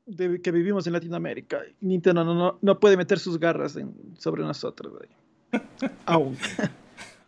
de 0.06 0.42
que 0.42 0.52
vivimos 0.52 0.88
en 0.88 0.94
Latinoamérica. 0.94 1.62
Nintendo 1.82 2.24
no, 2.24 2.60
no, 2.62 2.80
puede 2.80 2.98
meter 2.98 3.20
sus 3.20 3.40
garras 3.40 3.78
sobre 4.18 4.44
nosotros. 4.44 4.94
Aún. 6.06 6.38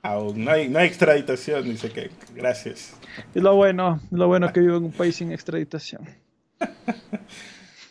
Aún 0.01 0.45
no 0.45 0.51
hay, 0.51 0.69
no 0.69 0.79
hay 0.79 0.87
extraditación, 0.87 1.63
dice 1.65 1.91
que 1.91 2.09
gracias. 2.33 2.93
Es 3.35 3.43
lo 3.43 3.55
bueno, 3.55 3.99
lo 4.11 4.27
bueno 4.27 4.51
que 4.53 4.61
vivo 4.61 4.77
en 4.77 4.85
un 4.85 4.91
país 4.91 5.17
sin 5.17 5.31
extraditación. 5.31 6.07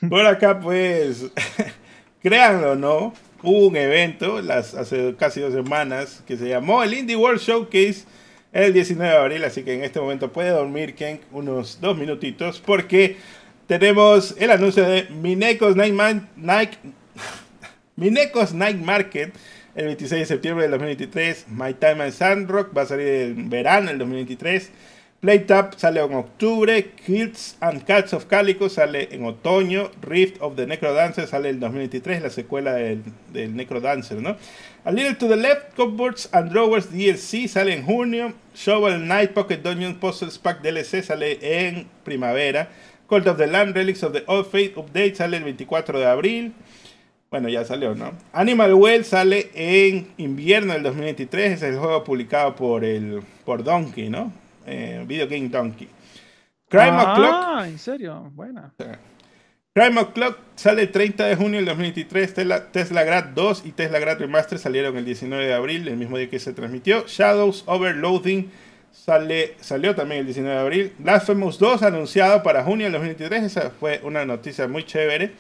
Por 0.09 0.25
acá, 0.27 0.59
pues, 0.59 1.27
créanlo 2.23 2.77
no, 2.77 3.13
hubo 3.43 3.69
un 3.69 3.77
evento 3.77 4.41
las, 4.41 4.75
hace 4.75 5.15
casi 5.19 5.41
dos 5.41 5.53
semanas 5.53 6.23
que 6.27 6.37
se 6.37 6.49
llamó 6.49 6.83
el 6.83 6.95
Indie 6.95 7.17
World 7.17 7.41
Showcase 7.41 8.05
el 8.53 8.73
19 8.73 9.13
de 9.13 9.19
abril, 9.19 9.45
así 9.45 9.63
que 9.63 9.75
en 9.75 9.85
este 9.85 10.01
momento 10.01 10.33
puede 10.33 10.51
dormir 10.51 10.95
Ken 10.95 11.21
unos 11.33 11.81
dos 11.81 11.97
minutitos 11.99 12.61
porque 12.61 13.17
tenemos 13.67 14.35
el 14.39 14.51
anuncio 14.51 14.89
de 14.89 15.09
Minecos 15.11 15.77
Night, 15.77 15.95
Night, 16.37 16.71
Minecos 17.97 18.55
Night 18.55 18.79
Market 18.79 19.35
el 19.79 19.87
26 19.87 20.23
de 20.23 20.27
septiembre 20.27 20.63
del 20.65 20.73
2023. 20.73 21.47
My 21.51 21.73
Time 21.73 22.05
in 22.05 22.13
Sandrock 22.13 22.77
va 22.77 22.83
a 22.83 22.87
salir 22.87 23.07
en 23.07 23.49
verano 23.49 23.87
del 23.87 23.99
2023. 23.99 24.73
Playtap 25.21 25.75
sale 25.77 26.01
en 26.01 26.15
octubre, 26.15 26.91
Kids 27.07 27.57
and 27.61 27.85
Cats 27.85 28.13
of 28.13 28.27
Calico 28.27 28.69
sale 28.69 29.09
en 29.13 29.25
otoño, 29.25 29.91
Rift 30.03 30.41
of 30.41 30.57
the 30.57 30.67
Necrodancer 30.67 31.29
sale 31.29 31.51
en 31.51 31.61
2023, 31.61 32.23
la 32.23 32.31
secuela 32.31 32.73
del, 32.73 33.03
del 33.33 33.55
Necrodancer, 33.55 34.21
¿no? 34.21 34.37
A 34.85 34.91
Little 34.91 35.15
to 35.15 35.29
the 35.29 35.37
Left, 35.37 35.75
Cupboards 35.77 36.29
and 36.33 36.51
Drawers 36.51 36.93
DLC 36.93 37.49
sale 37.49 37.73
en 37.73 37.85
junio, 37.85 38.33
Shovel 38.55 39.05
Knight 39.05 39.33
Pocket 39.33 39.59
Dungeon 39.59 40.01
Puzzles 40.01 40.39
Pack 40.39 40.61
DLC 40.63 41.03
sale 41.03 41.39
en 41.41 41.89
primavera, 42.05 42.69
Cult 43.09 43.29
of 43.29 43.39
the 43.39 43.47
Land 43.47 43.77
Relics 43.77 44.03
of 44.03 44.13
the 44.13 44.25
Old 44.27 44.47
Faith 44.47 44.77
Update 44.77 45.17
sale 45.17 45.37
el 45.37 45.45
24 45.45 46.01
de 46.01 46.07
abril, 46.07 46.55
bueno, 47.31 47.49
ya 47.49 47.65
salió, 47.65 47.95
¿no? 47.95 48.13
Animal 48.33 48.75
Well 48.75 49.05
sale 49.05 49.51
en 49.55 50.09
invierno 50.17 50.73
del 50.73 50.83
2023, 50.83 51.53
es 51.53 51.63
el 51.63 51.79
juego 51.79 52.05
publicado 52.05 52.55
por, 52.57 52.85
el, 52.85 53.23
por 53.45 53.63
Donkey, 53.63 54.09
¿no? 54.09 54.33
eh, 54.69 55.05
Video 55.07 55.27
Game 55.27 55.49
Donkey. 55.49 55.89
Crime 56.69 56.93
ah, 56.93 57.65
en 57.67 57.79
serio, 57.79 58.31
buena. 58.35 58.73
Crime 59.73 60.07
Clock 60.13 60.39
sale 60.55 60.83
el 60.83 60.91
30 60.91 61.27
de 61.27 61.37
junio 61.37 61.57
del 61.57 61.67
2023. 61.67 62.35
Tesla, 62.35 62.71
Tesla 62.71 63.05
Grad 63.05 63.25
2 63.35 63.63
y 63.65 63.73
Tesla 63.73 63.99
Grad 63.99 64.19
Remaster 64.19 64.59
salieron 64.59 64.97
el 64.97 65.05
19 65.05 65.47
de 65.47 65.55
abril, 65.55 65.89
el 65.89 65.97
mismo 65.97 66.19
día 66.19 66.29
que 66.29 66.39
se 66.39 66.53
transmitió. 66.53 67.05
Shadows 67.07 67.65
Overloading 67.67 68.51
sale, 68.93 69.55
salió 69.61 69.95
también 69.95 70.21
el 70.21 70.27
19 70.27 70.55
de 70.55 70.61
abril. 70.61 70.93
Blasphemous 70.99 71.59
2 71.59 71.83
anunciado 71.83 72.43
para 72.43 72.65
junio 72.65 72.85
del 72.85 72.93
2023. 72.93 73.45
Esa 73.45 73.71
fue 73.71 74.01
una 74.03 74.27
noticia 74.27 74.69
muy 74.69 74.85
chévere. 74.85 75.33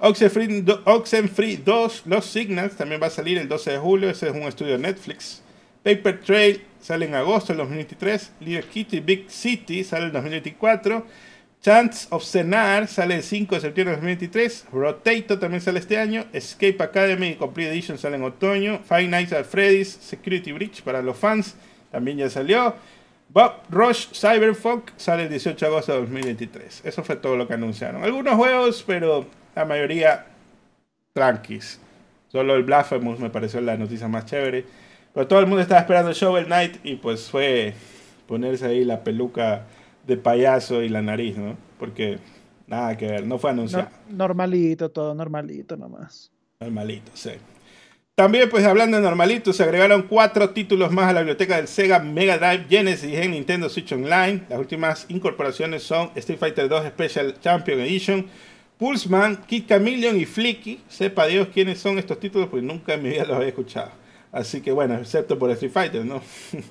Oxenfree 0.00 1.56
2, 1.56 2.02
Los 2.06 2.24
Signals, 2.24 2.76
también 2.76 3.02
va 3.02 3.08
a 3.08 3.10
salir 3.10 3.36
el 3.36 3.48
12 3.48 3.72
de 3.72 3.78
julio. 3.78 4.10
Ese 4.10 4.28
es 4.28 4.34
un 4.34 4.42
estudio 4.42 4.72
de 4.72 4.78
Netflix. 4.78 5.42
Paper 5.82 6.20
Trail 6.20 6.62
sale 6.80 7.06
en 7.06 7.14
agosto 7.14 7.52
del 7.52 7.58
2023. 7.58 8.32
Little 8.40 8.62
Kitty 8.62 9.00
Big 9.00 9.28
City 9.28 9.82
sale 9.82 10.06
en 10.06 10.12
2024. 10.12 11.04
Chance 11.60 12.06
of 12.10 12.22
Cenar 12.24 12.86
sale 12.86 13.16
el 13.16 13.22
5 13.24 13.56
de 13.56 13.60
septiembre 13.60 13.96
del 13.96 14.00
2023. 14.00 14.66
Rotato 14.72 15.38
también 15.38 15.60
sale 15.60 15.80
este 15.80 15.98
año. 15.98 16.26
Escape 16.32 16.76
Academy 16.80 17.34
Complete 17.34 17.72
Edition 17.72 17.98
sale 17.98 18.16
en 18.16 18.22
otoño. 18.22 18.80
Five 18.84 19.08
Nights 19.08 19.32
at 19.32 19.44
Freddy's 19.44 19.88
Security 19.88 20.52
Breach 20.52 20.82
para 20.82 21.02
los 21.02 21.16
fans 21.16 21.56
también 21.90 22.18
ya 22.18 22.30
salió. 22.30 22.76
Bob 23.30 23.52
Rush 23.68 24.06
Cyberpunk 24.12 24.90
sale 24.96 25.24
el 25.24 25.28
18 25.28 25.58
de 25.58 25.66
agosto 25.66 25.92
de 25.92 26.00
2023. 26.00 26.82
Eso 26.84 27.02
fue 27.02 27.16
todo 27.16 27.36
lo 27.36 27.48
que 27.48 27.54
anunciaron. 27.54 28.04
Algunos 28.04 28.36
juegos, 28.36 28.84
pero 28.86 29.26
la 29.58 29.64
mayoría 29.64 30.26
tranquis. 31.12 31.80
Solo 32.28 32.54
el 32.54 32.62
Blasphemous 32.62 33.18
me 33.18 33.28
pareció 33.30 33.60
la 33.60 33.76
noticia 33.76 34.06
más 34.06 34.24
chévere. 34.24 34.64
Pero 35.12 35.26
todo 35.26 35.40
el 35.40 35.46
mundo 35.46 35.62
estaba 35.62 35.80
esperando 35.80 36.12
Shovel 36.12 36.46
Knight 36.46 36.76
y 36.84 36.94
pues 36.94 37.28
fue 37.28 37.74
ponerse 38.26 38.66
ahí 38.66 38.84
la 38.84 39.02
peluca 39.02 39.66
de 40.06 40.16
payaso 40.16 40.82
y 40.82 40.88
la 40.88 41.02
nariz, 41.02 41.36
¿no? 41.36 41.56
Porque 41.78 42.18
nada 42.68 42.96
que 42.96 43.06
ver, 43.06 43.26
no 43.26 43.38
fue 43.38 43.50
anunciado. 43.50 43.88
normalito, 44.08 44.90
todo 44.90 45.14
normalito 45.14 45.76
nomás. 45.76 46.30
Normalito, 46.60 47.10
sí. 47.14 47.30
También, 48.14 48.50
pues 48.50 48.64
hablando 48.64 48.96
de 48.96 49.02
normalito, 49.04 49.52
se 49.52 49.62
agregaron 49.62 50.02
cuatro 50.02 50.50
títulos 50.50 50.90
más 50.90 51.06
a 51.06 51.12
la 51.12 51.20
biblioteca 51.20 51.56
del 51.56 51.68
Sega 51.68 52.00
Mega 52.00 52.36
Drive 52.36 52.66
Genesis 52.68 53.14
en 53.14 53.30
Nintendo 53.30 53.68
Switch 53.68 53.92
Online. 53.92 54.42
Las 54.48 54.58
últimas 54.58 55.06
incorporaciones 55.08 55.84
son 55.84 56.10
Street 56.16 56.38
Fighter 56.38 56.68
2 56.68 56.88
Special 56.88 57.40
Champion 57.40 57.78
Edition, 57.78 58.26
Pulseman, 58.78 59.38
Kid 59.46 59.66
Chameleon 59.66 60.16
y 60.18 60.24
Flicky. 60.24 60.80
Sepa 60.88 61.26
Dios 61.26 61.48
quiénes 61.52 61.78
son 61.78 61.98
estos 61.98 62.20
títulos, 62.20 62.48
pues 62.48 62.62
nunca 62.62 62.94
en 62.94 63.02
mi 63.02 63.10
vida 63.10 63.24
los 63.24 63.36
había 63.36 63.48
escuchado. 63.48 63.90
Así 64.30 64.60
que 64.60 64.70
bueno, 64.70 64.96
excepto 64.96 65.38
por 65.38 65.50
Street 65.50 65.72
Fighter, 65.72 66.04
¿no? 66.04 66.22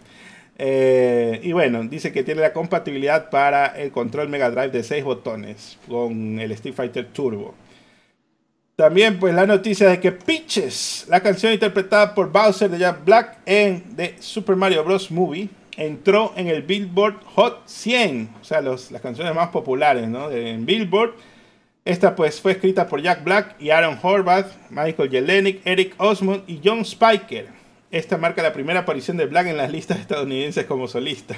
Eh, 0.60 1.40
y 1.44 1.52
bueno, 1.52 1.84
dice 1.84 2.12
que 2.12 2.24
tiene 2.24 2.42
la 2.42 2.52
compatibilidad 2.52 3.30
para 3.30 3.68
el 3.80 3.92
control 3.92 4.28
Mega 4.28 4.50
Drive 4.50 4.70
de 4.70 4.82
6 4.82 5.04
botones 5.04 5.78
con 5.88 6.40
el 6.40 6.52
Street 6.54 6.74
Fighter 6.74 7.06
Turbo. 7.14 7.54
También 8.76 9.20
pues 9.20 9.36
la 9.36 9.46
noticia 9.46 9.88
de 9.88 10.00
que 10.00 10.12
Peaches, 10.12 11.06
la 11.10 11.20
canción 11.20 11.54
interpretada 11.54 12.16
por 12.16 12.32
Bowser 12.32 12.72
de 12.72 12.80
Jack 12.80 13.06
Black 13.06 13.38
en 13.46 13.96
The 13.96 14.16
Super 14.20 14.56
Mario 14.56 14.84
Bros. 14.84 15.12
Movie, 15.12 15.48
entró 15.76 16.34
en 16.36 16.48
el 16.48 16.64
Billboard 16.64 17.24
Hot 17.36 17.68
100, 17.68 18.30
o 18.42 18.44
sea, 18.44 18.62
las 18.62 18.90
canciones 19.00 19.36
más 19.36 19.50
populares 19.50 20.08
¿no? 20.08 20.32
en 20.32 20.66
Billboard 20.66 21.14
esta 21.88 22.18
pues 22.18 22.42
fue 22.42 22.52
escrita 22.52 22.90
por 22.90 23.02
Jack 23.02 23.24
Black 23.24 23.56
y 23.62 23.70
Aaron 23.70 23.98
Horvath, 24.02 24.52
Michael 24.70 25.10
Jelenic, 25.10 25.62
Eric 25.64 25.96
Osmond 25.98 26.44
y 26.46 26.60
John 26.62 26.84
Spiker. 26.84 27.48
Esta 27.92 28.18
marca 28.18 28.44
la 28.44 28.52
primera 28.52 28.82
aparición 28.82 29.16
de 29.16 29.26
Black 29.26 29.48
en 29.48 29.56
las 29.56 29.72
listas 29.72 29.98
estadounidenses 29.98 30.66
como 30.66 30.90
solista. 30.90 31.38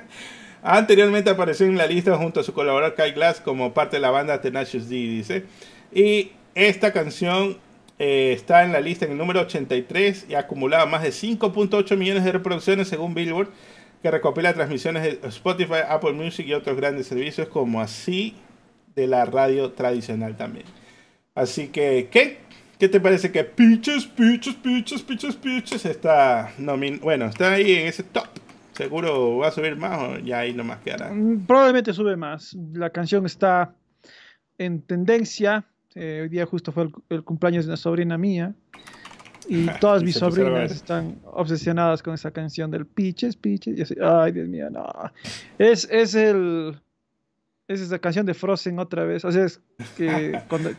Anteriormente 0.62 1.28
apareció 1.28 1.66
en 1.66 1.76
la 1.76 1.86
lista 1.86 2.16
junto 2.16 2.40
a 2.40 2.44
su 2.44 2.54
colaborador 2.54 2.94
Kyle 2.94 3.12
Glass 3.12 3.42
como 3.42 3.74
parte 3.74 3.96
de 3.96 4.00
la 4.00 4.10
banda 4.10 4.40
Tenacious 4.40 4.88
D, 4.88 4.96
dice. 4.96 5.44
Y 5.92 6.32
esta 6.54 6.90
canción 6.90 7.58
eh, 7.98 8.32
está 8.34 8.64
en 8.64 8.72
la 8.72 8.80
lista 8.80 9.04
en 9.04 9.12
el 9.12 9.18
número 9.18 9.42
83 9.42 10.26
y 10.30 10.34
ha 10.34 10.38
acumulado 10.38 10.86
más 10.86 11.02
de 11.02 11.10
5.8 11.10 11.94
millones 11.98 12.24
de 12.24 12.32
reproducciones 12.32 12.88
según 12.88 13.12
Billboard, 13.12 13.50
que 14.02 14.10
recopila 14.10 14.54
transmisiones 14.54 15.02
de 15.02 15.28
Spotify, 15.28 15.82
Apple 15.86 16.14
Music 16.14 16.46
y 16.46 16.54
otros 16.54 16.74
grandes 16.74 17.06
servicios 17.06 17.48
como 17.48 17.82
así 17.82 18.34
de 18.94 19.06
la 19.06 19.24
radio 19.24 19.72
tradicional 19.72 20.36
también. 20.36 20.66
Así 21.34 21.68
que, 21.68 22.08
¿qué? 22.10 22.38
¿Qué 22.78 22.88
te 22.88 23.00
parece 23.00 23.30
que 23.30 23.44
Peaches, 23.44 24.06
Peaches, 24.06 24.54
Peaches, 24.54 25.02
Peaches, 25.02 25.36
Peaches 25.36 25.86
está 25.86 26.52
bueno, 27.00 27.26
está 27.26 27.52
ahí 27.52 27.72
en 27.72 27.86
ese 27.86 28.02
top? 28.02 28.26
¿Seguro 28.72 29.38
va 29.38 29.48
a 29.48 29.50
subir 29.52 29.76
más 29.76 29.98
o 30.00 30.18
ya 30.18 30.40
ahí 30.40 30.52
nomás 30.52 30.80
quedará? 30.80 31.12
Mm, 31.12 31.46
probablemente 31.46 31.92
sube 31.92 32.16
más. 32.16 32.56
La 32.72 32.90
canción 32.90 33.24
está 33.26 33.74
en 34.58 34.82
tendencia. 34.82 35.64
Eh, 35.94 36.20
hoy 36.22 36.28
día 36.28 36.44
justo 36.44 36.72
fue 36.72 36.88
el, 37.08 37.22
cumpleaños 37.22 37.64
de 37.66 37.70
una 37.70 37.76
sobrina 37.76 38.18
mía. 38.18 38.52
Y 39.48 39.66
todas 39.80 40.02
mis 40.02 40.16
sobrinas 40.16 40.72
están 40.72 41.20
obsesionadas 41.24 42.02
con 42.02 42.14
esa 42.14 42.32
canción 42.32 42.70
del 42.72 42.84
Peaches, 42.86 43.36
Peaches. 43.36 43.78
Y 43.78 43.82
así, 43.82 43.94
ay, 44.02 44.32
Dios 44.32 44.48
mío, 44.48 44.68
no. 44.70 44.84
Es, 45.58 45.88
es 45.90 46.16
el 46.16 46.76
es 47.68 47.80
esa 47.80 47.98
canción 47.98 48.26
de 48.26 48.34
Frozen 48.34 48.78
otra 48.78 49.04
vez. 49.04 49.24
O 49.24 49.32
sea, 49.32 49.44
es 49.44 49.60
que 49.96 50.40
cuando, 50.48 50.70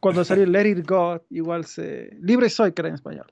cuando 0.00 0.24
salió 0.24 0.46
Let 0.46 0.68
It 0.68 0.88
Go, 0.88 1.22
igual 1.30 1.64
se. 1.64 2.16
Libre 2.20 2.48
soy, 2.50 2.72
que 2.72 2.82
era 2.82 2.88
en 2.88 2.94
español. 2.94 3.26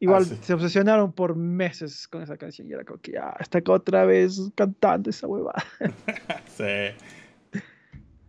Igual 0.00 0.26
ah, 0.30 0.34
se 0.42 0.54
obsesionaron 0.54 1.12
por 1.12 1.34
meses 1.34 2.06
con 2.06 2.22
esa 2.22 2.36
canción 2.36 2.68
y 2.68 2.72
era 2.72 2.84
como 2.84 3.00
que 3.00 3.12
ya 3.12 3.34
está 3.40 3.60
otra 3.66 4.04
vez 4.04 4.40
cantando 4.54 5.10
esa 5.10 5.26
huevada. 5.26 5.64
sí. 6.56 6.94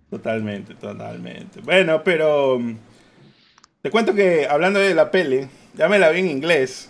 Totalmente, 0.10 0.74
totalmente. 0.74 1.62
Bueno, 1.62 2.04
pero 2.04 2.58
mm, 2.58 2.76
te 3.84 3.92
cuento 3.92 4.16
que 4.16 4.48
hablando 4.48 4.80
de 4.80 4.96
la 4.96 5.12
peli, 5.12 5.48
ya 5.76 5.88
me 5.88 6.00
la 6.00 6.10
vi 6.10 6.22
en 6.22 6.30
inglés. 6.30 6.90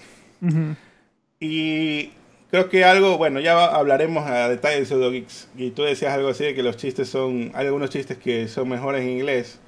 Y 1.41 2.11
Creo 2.51 2.67
que 2.67 2.83
algo, 2.83 3.17
bueno, 3.17 3.39
ya 3.39 3.65
hablaremos 3.65 4.25
a 4.27 4.49
detalle 4.49 4.79
de 4.79 4.85
Pseudo 4.85 5.11
Geeks. 5.11 5.49
Y 5.55 5.71
tú 5.71 5.83
decías 5.83 6.13
algo 6.13 6.29
así 6.29 6.45
de 6.45 6.55
que 6.55 6.63
los 6.63 6.77
chistes 6.77 7.07
son, 7.07 7.51
hay 7.53 7.67
algunos 7.67 7.91
chistes 7.91 8.17
que 8.17 8.47
son 8.47 8.69
mejores 8.69 9.01
en 9.01 9.09
inglés. 9.09 9.59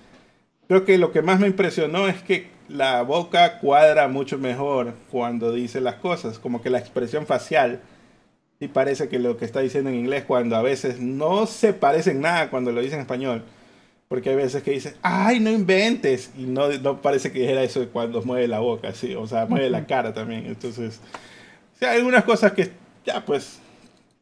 Creo 0.67 0.83
que 0.83 0.97
lo 0.97 1.11
que 1.11 1.21
más 1.21 1.39
me 1.39 1.47
impresionó 1.47 2.07
es 2.07 2.23
que 2.23 2.47
la 2.69 3.03
boca 3.03 3.59
cuadra 3.59 4.07
mucho 4.07 4.37
mejor 4.37 4.93
cuando 5.11 5.51
dice 5.51 5.81
las 5.81 5.95
cosas, 5.95 6.39
como 6.39 6.61
que 6.61 6.69
la 6.69 6.79
expresión 6.79 7.27
facial 7.27 7.81
y 8.59 8.67
parece 8.67 9.09
que 9.09 9.19
lo 9.19 9.37
que 9.37 9.45
está 9.45 9.59
diciendo 9.59 9.89
en 9.89 9.97
inglés 9.97 10.23
cuando 10.25 10.55
a 10.55 10.61
veces 10.61 10.99
no 10.99 11.47
se 11.47 11.73
parece 11.73 12.11
en 12.11 12.21
nada 12.21 12.49
cuando 12.49 12.71
lo 12.71 12.81
dice 12.81 12.95
en 12.95 13.01
español. 13.01 13.43
Porque 14.07 14.29
hay 14.29 14.35
veces 14.35 14.61
que 14.61 14.71
dice, 14.71 14.95
ay, 15.01 15.39
no 15.39 15.49
inventes. 15.49 16.31
Y 16.37 16.43
no, 16.43 16.69
no 16.69 17.01
parece 17.01 17.31
que 17.31 17.49
era 17.49 17.63
eso 17.63 17.87
cuando 17.91 18.21
mueve 18.23 18.47
la 18.47 18.59
boca, 18.59 18.93
sí. 18.93 19.15
O 19.15 19.25
sea, 19.25 19.45
mueve 19.45 19.69
la 19.69 19.85
cara 19.85 20.13
también. 20.13 20.45
Entonces, 20.45 20.99
hay 21.85 21.97
algunas 21.97 22.23
cosas 22.23 22.51
que 22.53 22.71
ya 23.05 23.25
pues 23.25 23.59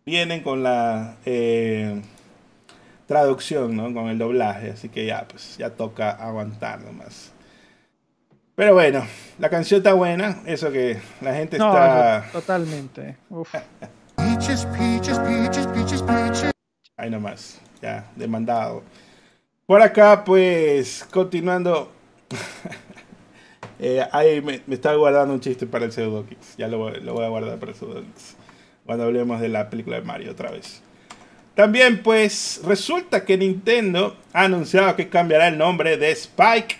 vienen 0.05 0.41
con 0.41 0.64
la 0.64 1.18
eh, 1.26 2.01
traducción, 3.05 3.76
¿no? 3.76 3.93
Con 3.93 4.07
el 4.07 4.18
doblaje, 4.18 4.72
así 4.72 4.89
que 4.89 5.05
ya 5.05 5.28
pues 5.28 5.57
ya 5.57 5.72
toca 5.72 6.12
aguantar 6.12 6.82
nomás. 6.82 7.32
Pero 8.55 8.74
bueno, 8.74 9.05
la 9.38 9.49
canción 9.49 9.78
está 9.78 9.93
buena, 9.93 10.41
eso 10.45 10.72
que 10.72 10.99
la 11.22 11.34
gente 11.34 11.55
está... 11.55 12.26
Totalmente. 12.32 13.16
Ahí 16.97 17.10
nomás, 17.10 17.62
ya, 17.82 18.05
demandado. 18.18 18.84
Por 19.66 19.82
acá, 19.82 20.24
pues, 20.26 21.07
continuando. 21.10 21.91
Eh, 23.80 24.06
ahí 24.12 24.42
me, 24.42 24.62
estaba 24.70 24.96
guardando 24.96 25.34
un 25.34 25.40
chiste 25.40 25.66
para 25.66 25.86
el 25.86 25.94
Pseudo 25.94 26.26
Ya 26.58 26.68
lo, 26.68 26.80
voy 26.80 27.24
a 27.24 27.30
guardar 27.30 27.60
para 27.60 27.72
el 27.72 27.78
Pseudo 27.78 28.04
Cuando 28.86 29.06
hablemos 29.06 29.40
de 29.40 29.48
la 29.48 29.70
película 29.70 29.98
de 30.00 30.06
Mario 30.06 30.32
otra 30.32 30.52
vez. 30.52 30.82
También, 31.56 32.04
pues, 32.04 32.62
resulta 32.66 33.26
que 33.26 33.38
Nintendo 33.38 34.16
ha 34.34 34.44
anunciado 34.44 34.96
que 34.96 35.10
cambiará 35.10 35.48
el 35.48 35.58
nombre 35.58 35.98
de 35.98 36.12
Spike. 36.12 36.78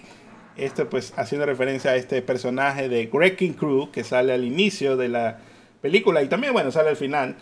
Esto, 0.56 0.89
pues, 0.89 1.14
haciendo 1.18 1.45
referencia 1.45 1.91
a 1.91 1.95
este 1.95 2.22
personaje 2.22 2.88
de 2.89 3.10
Wrecking 3.12 3.54
Crew 3.54 3.91
que 3.91 4.04
sale 4.04 4.34
al 4.34 4.43
inicio 4.43 4.95
de 4.95 5.10
la 5.10 5.39
película 5.82 6.22
y 6.22 6.28
también, 6.28 6.54
bueno, 6.54 6.72
sale 6.72 6.89
al 6.89 6.97
final. 6.97 7.36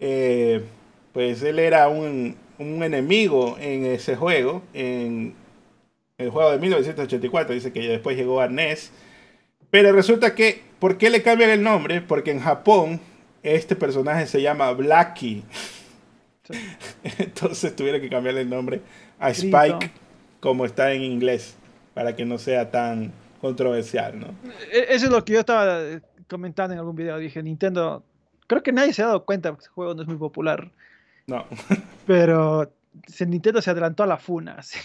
Eh, 0.00 0.62
pues 1.12 1.42
él 1.42 1.58
era 1.58 1.88
un, 1.88 2.36
un 2.58 2.82
enemigo 2.82 3.56
en 3.60 3.86
ese 3.86 4.16
juego, 4.16 4.62
en 4.72 5.34
el 6.18 6.30
juego 6.30 6.50
de 6.50 6.58
1984, 6.58 7.54
dice 7.54 7.72
que 7.72 7.80
después 7.80 8.16
llegó 8.16 8.40
a 8.40 8.48
NES. 8.48 8.92
Pero 9.72 9.90
resulta 9.90 10.34
que, 10.34 10.62
¿por 10.78 10.98
qué 10.98 11.08
le 11.08 11.22
cambian 11.22 11.48
el 11.48 11.62
nombre? 11.62 12.02
Porque 12.02 12.30
en 12.30 12.40
Japón 12.40 13.00
este 13.42 13.74
personaje 13.74 14.26
se 14.26 14.42
llama 14.42 14.70
Blackie. 14.72 15.42
Entonces 17.18 17.74
tuvieron 17.74 18.02
que 18.02 18.10
cambiarle 18.10 18.42
el 18.42 18.50
nombre 18.50 18.82
a 19.18 19.30
Spike 19.30 19.90
como 20.40 20.66
está 20.66 20.92
en 20.92 21.02
inglés, 21.02 21.56
para 21.94 22.14
que 22.14 22.26
no 22.26 22.36
sea 22.36 22.70
tan 22.70 23.12
controversial, 23.40 24.20
¿no? 24.20 24.26
E-, 24.70 24.88
eso 24.90 25.06
es 25.06 25.10
lo 25.10 25.24
que 25.24 25.32
yo 25.32 25.40
estaba 25.40 25.80
comentando 26.28 26.74
en 26.74 26.78
algún 26.78 26.94
video. 26.94 27.16
Dije, 27.16 27.42
Nintendo, 27.42 28.04
creo 28.48 28.62
que 28.62 28.72
nadie 28.72 28.92
se 28.92 29.02
ha 29.02 29.06
dado 29.06 29.24
cuenta 29.24 29.52
que 29.52 29.60
este 29.60 29.70
juego 29.70 29.94
no 29.94 30.02
es 30.02 30.08
muy 30.08 30.18
popular. 30.18 30.70
No. 31.26 31.46
Pero 32.06 32.70
Nintendo 33.26 33.62
se 33.62 33.70
adelantó 33.70 34.02
a 34.02 34.06
la 34.06 34.18
funa. 34.18 34.62
Sí. 34.62 34.78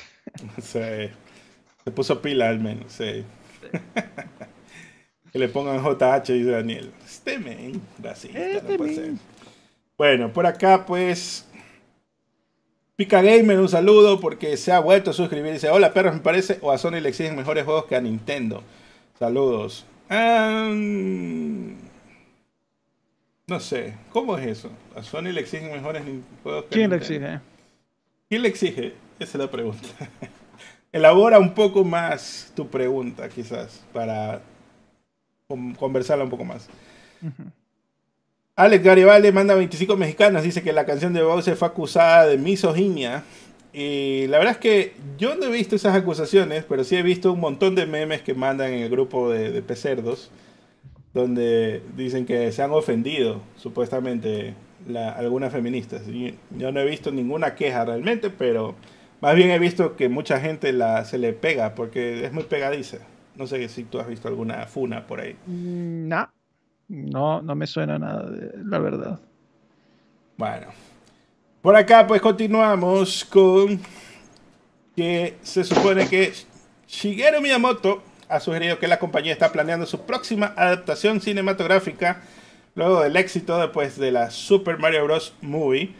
Se 1.84 1.92
puso 1.92 2.22
pila 2.22 2.48
al 2.48 2.60
menos, 2.60 2.92
sí. 2.92 3.26
Que 5.38 5.42
le 5.42 5.50
pongan 5.50 5.84
JH 5.84 6.36
y 6.36 6.44
Daniel. 6.44 6.92
Este 7.06 7.38
men, 7.38 7.80
este 8.04 9.14
Bueno, 9.96 10.34
por 10.34 10.48
acá 10.48 10.84
pues 10.86 11.48
Pica 12.96 13.22
Gamer, 13.22 13.60
un 13.60 13.70
saludo 13.70 14.20
porque 14.20 14.58
se 14.58 14.72
ha 14.72 14.80
vuelto 14.80 15.12
a 15.12 15.14
suscribir. 15.14 15.54
Dice, 15.54 15.70
hola 15.70 15.94
perros, 15.94 16.16
me 16.16 16.22
parece, 16.22 16.58
o 16.62 16.72
a 16.72 16.80
Sony 16.80 17.00
le 17.02 17.10
exigen 17.10 17.36
mejores 17.36 17.66
juegos 17.66 17.86
que 17.86 17.96
a 17.96 18.02
Nintendo. 18.02 18.64
Saludos. 19.20 19.86
no 20.10 20.16
sé, 23.60 23.94
¿cómo 24.12 24.40
es 24.40 24.48
eso? 24.48 24.72
¿A 24.96 25.04
Sony 25.04 25.32
le 25.34 25.42
exigen 25.42 25.72
mejores 25.72 26.02
juegos 26.42 26.64
que 26.64 26.70
¿Quién 26.70 26.92
a 26.92 26.98
Nintendo? 26.98 27.20
le 27.20 27.28
exige? 27.28 27.42
¿Quién 28.28 28.42
le 28.42 28.48
exige? 28.48 28.96
Esa 29.20 29.38
es 29.38 29.40
la 29.44 29.52
pregunta. 29.52 29.88
Elabora 30.92 31.38
un 31.38 31.54
poco 31.54 31.84
más 31.84 32.52
tu 32.56 32.68
pregunta, 32.68 33.30
quizás, 33.30 33.84
para 33.94 34.42
conversarla 35.48 36.26
un 36.26 36.30
poco 36.30 36.44
más. 36.44 36.68
Alex 38.56 38.84
Garibaldi 38.84 39.32
manda 39.32 39.56
25 39.56 39.96
mexicanos, 39.96 40.44
dice 40.44 40.62
que 40.62 40.74
la 40.74 40.86
canción 40.86 41.14
de 41.14 41.24
Bowser 41.24 41.56
fue 41.56 41.70
acusada 41.70 42.28
de 42.28 42.38
misoginia. 42.38 43.24
Y 43.72 44.28
la 44.28 44.40
verdad 44.40 44.54
es 44.54 44.60
que 44.60 44.96
yo 45.18 45.36
no 45.36 45.46
he 45.46 45.52
visto 45.52 45.76
esas 45.76 45.96
acusaciones, 45.96 46.66
pero 46.68 46.84
sí 46.84 46.96
he 46.96 47.04
visto 47.04 47.32
un 47.32 47.40
montón 47.40 47.76
de 47.76 47.86
memes 47.86 48.22
que 48.24 48.34
mandan 48.34 48.74
en 48.74 48.82
el 48.82 48.90
grupo 48.90 49.30
de, 49.30 49.52
de 49.52 49.62
pecerdos, 49.62 50.32
donde 51.14 51.82
dicen 51.96 52.26
que 52.26 52.52
se 52.52 52.62
han 52.62 52.72
ofendido, 52.72 53.42
supuestamente, 53.56 54.54
algunas 55.16 55.54
feministas. 55.54 56.02
yo 56.58 56.72
no 56.72 56.80
he 56.80 56.86
visto 56.86 57.12
ninguna 57.12 57.56
queja 57.56 57.86
realmente, 57.86 58.30
pero 58.32 58.76
más 59.22 59.36
bien 59.36 59.52
he 59.52 59.60
visto 59.60 59.96
que 59.96 60.10
mucha 60.10 60.40
gente 60.40 60.74
la, 60.74 61.06
se 61.06 61.18
le 61.18 61.32
pega, 61.34 61.76
porque 61.76 62.26
es 62.26 62.34
muy 62.34 62.44
pegadiza. 62.44 62.98
No 63.38 63.46
sé 63.48 63.70
si 63.70 63.84
tú 63.84 64.00
has 64.00 64.08
visto 64.08 64.28
alguna 64.28 64.66
funa 64.66 65.06
por 65.06 65.22
ahí. 65.22 65.36
Mm, 65.46 66.08
no. 66.08 66.30
No, 66.90 67.42
no 67.42 67.56
me 67.56 67.68
suena 67.68 68.00
nada, 68.00 68.30
de, 68.30 68.64
la 68.64 68.80
verdad. 68.80 69.20
Bueno. 70.38 70.68
Por 71.62 71.76
acá 71.76 72.08
pues 72.08 72.22
continuamos 72.22 73.26
con 73.26 73.80
que 74.96 75.38
se 75.42 75.64
supone 75.64 76.08
que 76.08 76.34
Shigeru 76.88 77.42
Miyamoto 77.42 78.02
ha 78.30 78.40
sugerido 78.40 78.80
que 78.80 78.88
la 78.88 79.00
compañía 79.00 79.34
está 79.34 79.52
planeando 79.52 79.86
su 79.86 80.02
próxima 80.02 80.54
adaptación 80.56 81.20
cinematográfica 81.22 82.22
luego 82.76 83.02
del 83.02 83.16
éxito 83.16 83.58
después 83.60 83.98
de 83.98 84.12
la 84.12 84.32
Super 84.32 84.78
Mario 84.78 85.04
Bros. 85.04 85.34
Movie. 85.42 85.94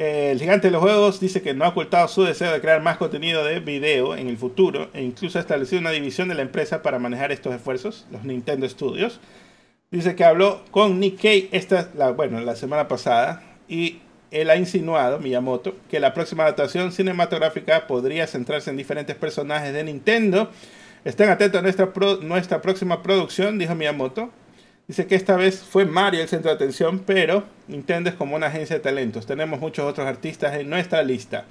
El 0.00 0.38
gigante 0.38 0.68
de 0.68 0.70
los 0.70 0.80
juegos 0.80 1.20
dice 1.20 1.42
que 1.42 1.52
no 1.52 1.66
ha 1.66 1.68
ocultado 1.68 2.08
su 2.08 2.22
deseo 2.22 2.50
de 2.50 2.62
crear 2.62 2.80
más 2.80 2.96
contenido 2.96 3.44
de 3.44 3.60
video 3.60 4.16
en 4.16 4.28
el 4.28 4.38
futuro 4.38 4.88
e 4.94 5.02
incluso 5.02 5.36
ha 5.36 5.42
establecido 5.42 5.78
una 5.78 5.90
división 5.90 6.28
de 6.28 6.34
la 6.34 6.40
empresa 6.40 6.80
para 6.80 6.98
manejar 6.98 7.32
estos 7.32 7.54
esfuerzos, 7.54 8.06
los 8.10 8.24
Nintendo 8.24 8.66
Studios. 8.66 9.20
Dice 9.90 10.16
que 10.16 10.24
habló 10.24 10.62
con 10.70 11.00
Nick 11.00 11.20
Kay 11.20 11.50
esta, 11.52 11.90
la, 11.94 12.12
bueno, 12.12 12.40
la 12.40 12.56
semana 12.56 12.88
pasada 12.88 13.42
y 13.68 13.98
él 14.30 14.48
ha 14.48 14.56
insinuado, 14.56 15.18
Miyamoto, 15.18 15.76
que 15.90 16.00
la 16.00 16.14
próxima 16.14 16.44
adaptación 16.44 16.92
cinematográfica 16.92 17.86
podría 17.86 18.26
centrarse 18.26 18.70
en 18.70 18.78
diferentes 18.78 19.16
personajes 19.16 19.74
de 19.74 19.84
Nintendo. 19.84 20.50
Estén 21.04 21.28
atentos 21.28 21.60
a 21.60 22.22
nuestra 22.22 22.62
próxima 22.62 23.02
producción, 23.02 23.58
dijo 23.58 23.74
Miyamoto. 23.74 24.30
Dice 24.90 25.06
que 25.06 25.14
esta 25.14 25.36
vez 25.36 25.60
fue 25.62 25.84
Mario 25.84 26.20
el 26.20 26.26
centro 26.26 26.50
de 26.50 26.56
atención, 26.56 26.98
pero 27.06 27.44
Nintendo 27.68 28.10
es 28.10 28.16
como 28.16 28.34
una 28.34 28.48
agencia 28.48 28.74
de 28.74 28.82
talentos. 28.82 29.24
Tenemos 29.24 29.60
muchos 29.60 29.84
otros 29.84 30.04
artistas 30.04 30.56
en 30.56 30.68
nuestra 30.68 31.04
lista. 31.04 31.44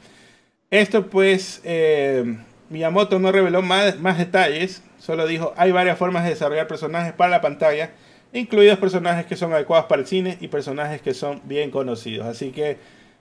Esto 0.70 1.08
pues, 1.08 1.62
eh, 1.64 2.38
Miyamoto 2.70 3.18
no 3.18 3.32
reveló 3.32 3.62
más, 3.62 3.98
más 3.98 4.18
detalles, 4.18 4.84
solo 4.98 5.26
dijo, 5.26 5.54
hay 5.56 5.72
varias 5.72 5.98
formas 5.98 6.26
de 6.26 6.32
desarrollar 6.32 6.68
personajes 6.68 7.14
para 7.14 7.30
la 7.30 7.40
pantalla 7.40 7.92
incluidos 8.34 8.78
personajes 8.78 9.26
que 9.26 9.38
son 9.38 9.54
adecuados 9.54 9.86
para 9.86 10.02
el 10.02 10.08
cine 10.10 10.38
y 10.42 10.50
personajes 10.50 11.02
que 11.02 11.14
son 11.14 11.42
bien 11.46 11.72
conocidos. 11.72 12.28
Así 12.28 12.52
que 12.52 12.78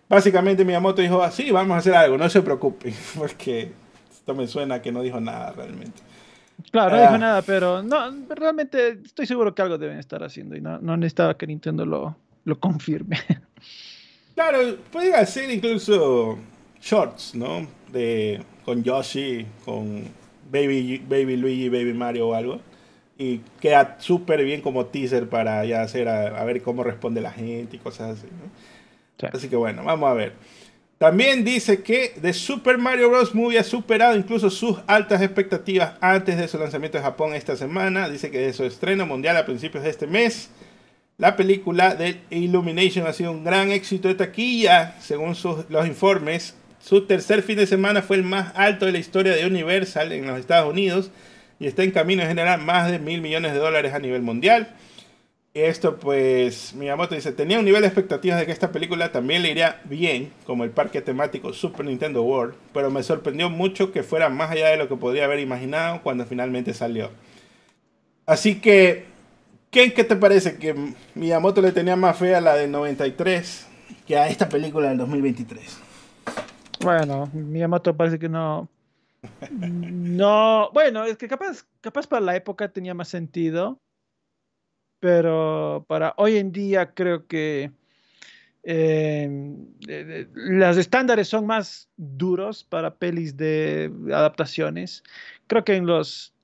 básicamente 0.09 0.64
Miyamoto 0.64 1.01
dijo, 1.01 1.23
así, 1.23 1.53
vamos 1.53 1.77
a 1.77 1.79
hacer 1.79 1.95
algo, 1.95 2.19
no 2.19 2.29
se 2.29 2.43
preocupen, 2.43 2.93
porque 3.16 3.71
esto 4.11 4.35
me 4.35 4.49
suena 4.49 4.83
que 4.83 4.91
no 4.91 5.01
dijo 5.01 5.21
nada 5.21 5.53
realmente. 5.53 6.08
Claro, 6.71 6.97
no 6.97 7.03
dijo 7.03 7.14
ah. 7.14 7.19
nada, 7.19 7.43
pero 7.43 7.83
no, 7.83 7.99
realmente 8.29 9.01
estoy 9.05 9.27
seguro 9.27 9.55
que 9.55 9.62
algo 9.62 9.79
deben 9.79 9.99
estar 9.99 10.23
haciendo 10.23 10.57
y 10.57 10.61
no, 10.61 10.79
no 10.79 10.97
necesitaba 10.97 11.37
que 11.37 11.47
Nintendo 11.47 11.87
lo, 11.87 12.16
lo 12.45 12.59
confirme. 12.59 13.19
Claro, 14.35 14.77
pueden 14.93 15.16
hacer 15.16 15.51
incluso 15.51 16.39
shorts, 16.81 17.35
¿no? 17.35 17.66
De, 17.91 18.41
con 18.64 18.85
Yoshi, 18.85 19.45
con 19.64 20.05
Baby, 20.49 20.99
Baby 21.09 21.37
Luigi, 21.37 21.69
Baby 21.69 21.93
Mario 21.93 22.29
o 22.29 22.35
algo 22.35 22.61
y 23.19 23.39
queda 23.61 23.97
súper 23.99 24.45
bien 24.45 24.61
como 24.62 24.87
teaser 24.87 25.29
para 25.29 25.64
ya 25.64 25.83
hacer 25.83 26.09
a, 26.09 26.45
ver 26.45 26.62
cómo 26.62 26.85
responde 26.85 27.21
la 27.21 27.33
gente 27.33 27.77
y 27.77 27.79
cosas 27.81 28.16
así. 28.16 28.29
Así 29.33 29.49
que 29.49 29.57
bueno, 29.57 29.83
vamos 29.83 30.09
a 30.09 30.14
ver. 30.14 30.33
También 30.99 31.45
dice 31.45 31.85
que 31.85 32.13
The 32.21 32.33
Super 32.33 32.77
Mario 32.77 33.09
Bros. 33.09 33.33
Movie 33.33 33.61
ha 33.61 33.65
superado 33.65 34.17
incluso 34.17 34.51
sus 34.51 34.79
altas 34.89 35.23
expectativas 35.23 35.93
antes 36.01 36.37
de 36.37 36.49
su 36.49 36.59
lanzamiento 36.59 36.99
en 36.99 37.05
Japón 37.05 37.35
esta 37.35 37.57
semana. 37.57 38.09
Dice 38.09 38.33
que 38.33 38.39
de 38.41 38.53
su 38.53 38.65
estreno 38.65 39.07
mundial 39.07 39.37
a 39.37 39.47
principios 39.47 39.85
de 39.85 39.91
este 39.91 40.09
mes, 40.09 40.51
la 41.17 41.37
película 41.37 41.95
de 41.95 42.21
Illumination 42.31 43.07
ha 43.07 43.13
sido 43.13 43.31
un 43.31 43.45
gran 43.45 43.71
éxito 43.71 44.09
de 44.09 44.17
taquilla, 44.17 44.97
según 45.01 45.37
los 45.69 45.87
informes. 45.87 46.57
Su 46.81 47.07
tercer 47.07 47.43
fin 47.45 47.59
de 47.59 47.69
semana 47.69 48.03
fue 48.03 48.17
el 48.17 48.25
más 48.25 48.53
alto 48.57 48.87
de 48.87 48.93
la 48.93 48.99
historia 48.99 49.37
de 49.37 49.47
Universal 49.47 50.11
en 50.11 50.27
los 50.27 50.41
Estados 50.41 50.69
Unidos 50.69 51.13
y 51.61 51.69
está 51.69 51.85
en 51.85 51.93
camino 51.93 52.23
de 52.23 52.29
generar 52.29 52.61
más 52.61 52.91
de 52.91 52.99
mil 52.99 53.21
millones 53.21 53.53
de 53.53 53.59
dólares 53.59 53.95
a 53.95 54.01
nivel 54.01 54.23
mundial. 54.23 54.75
Esto 55.63 55.97
pues 55.97 56.75
Miyamoto 56.75 57.15
dice, 57.15 57.33
tenía 57.33 57.59
un 57.59 57.65
nivel 57.65 57.83
de 57.83 57.89
expectativas 57.89 58.39
de 58.39 58.47
que 58.47 58.53
esta 58.53 58.73
película 58.73 59.13
también 59.13 59.43
le 59.43 59.51
iría 59.51 59.81
bien, 59.85 60.33
como 60.47 60.65
el 60.65 60.71
parque 60.71 61.01
temático 61.01 61.53
Super 61.53 61.87
Nintendo 61.87 62.23
World, 62.23 62.55
pero 62.73 62.91
me 62.91 63.03
sorprendió 63.03 63.51
mucho 63.51 63.93
que 63.93 64.03
fuera 64.03 64.29
más 64.29 64.51
allá 64.51 64.69
de 64.69 64.77
lo 64.77 64.89
que 64.89 64.97
podría 64.97 65.25
haber 65.25 65.41
imaginado 65.41 66.03
cuando 66.03 66.25
finalmente 66.27 66.75
salió. 66.75 67.11
Así 68.27 68.61
que, 68.61 69.07
¿qué, 69.71 69.93
qué 69.93 70.05
te 70.05 70.17
parece? 70.17 70.59
Que 70.59 70.75
Miyamoto 71.15 71.63
le 71.63 71.73
tenía 71.73 71.97
más 71.97 72.17
fe 72.17 72.35
a 72.35 72.41
la 72.41 72.55
del 72.55 72.71
93 72.71 73.67
que 74.07 74.17
a 74.17 74.29
esta 74.29 74.49
película 74.49 74.89
del 74.89 74.99
2023. 74.99 75.79
Bueno, 76.81 77.29
Miyamoto 77.33 77.97
parece 77.97 78.19
que 78.19 78.29
no, 78.29 78.69
no, 79.51 80.71
bueno, 80.73 81.05
es 81.05 81.17
que 81.17 81.29
capaz, 81.29 81.65
capaz 81.81 82.07
para 82.07 82.21
la 82.21 82.37
época 82.37 82.69
tenía 82.71 82.95
más 82.95 83.09
sentido, 83.09 83.81
pero 85.01 85.85
para 85.89 86.15
hoy 86.17 86.37
en 86.37 86.53
día 86.53 86.93
creo 86.95 87.27
que 87.27 87.71
eh, 88.65 89.57
los 90.35 90.77
estándares 90.77 91.29
son 91.29 91.47
más 91.47 91.89
duros 91.97 92.65
para 92.65 92.95
pelis 92.95 93.37
de 93.37 93.93
adaptaciones. 94.13 95.03
Creo 95.47 95.65
que 95.65 95.77
en 95.77 95.87
los... 95.87 96.35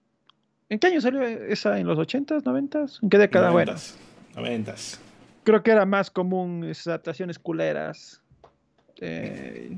¿En 0.71 0.79
qué 0.79 0.87
año 0.87 1.01
salió 1.01 1.23
esa? 1.23 1.79
¿En 1.79 1.87
los 1.87 1.99
80s, 1.99 2.43
90s? 2.43 3.01
¿En 3.03 3.11
qué 3.11 3.19
década? 3.19 3.51
90 3.51 4.75
Creo 5.45 5.63
que 5.63 5.71
era 5.71 5.85
más 5.85 6.11
común 6.11 6.65
esas 6.65 6.89
adaptaciones 6.89 7.39
culeras. 7.39 8.23
Eh, 9.01 9.77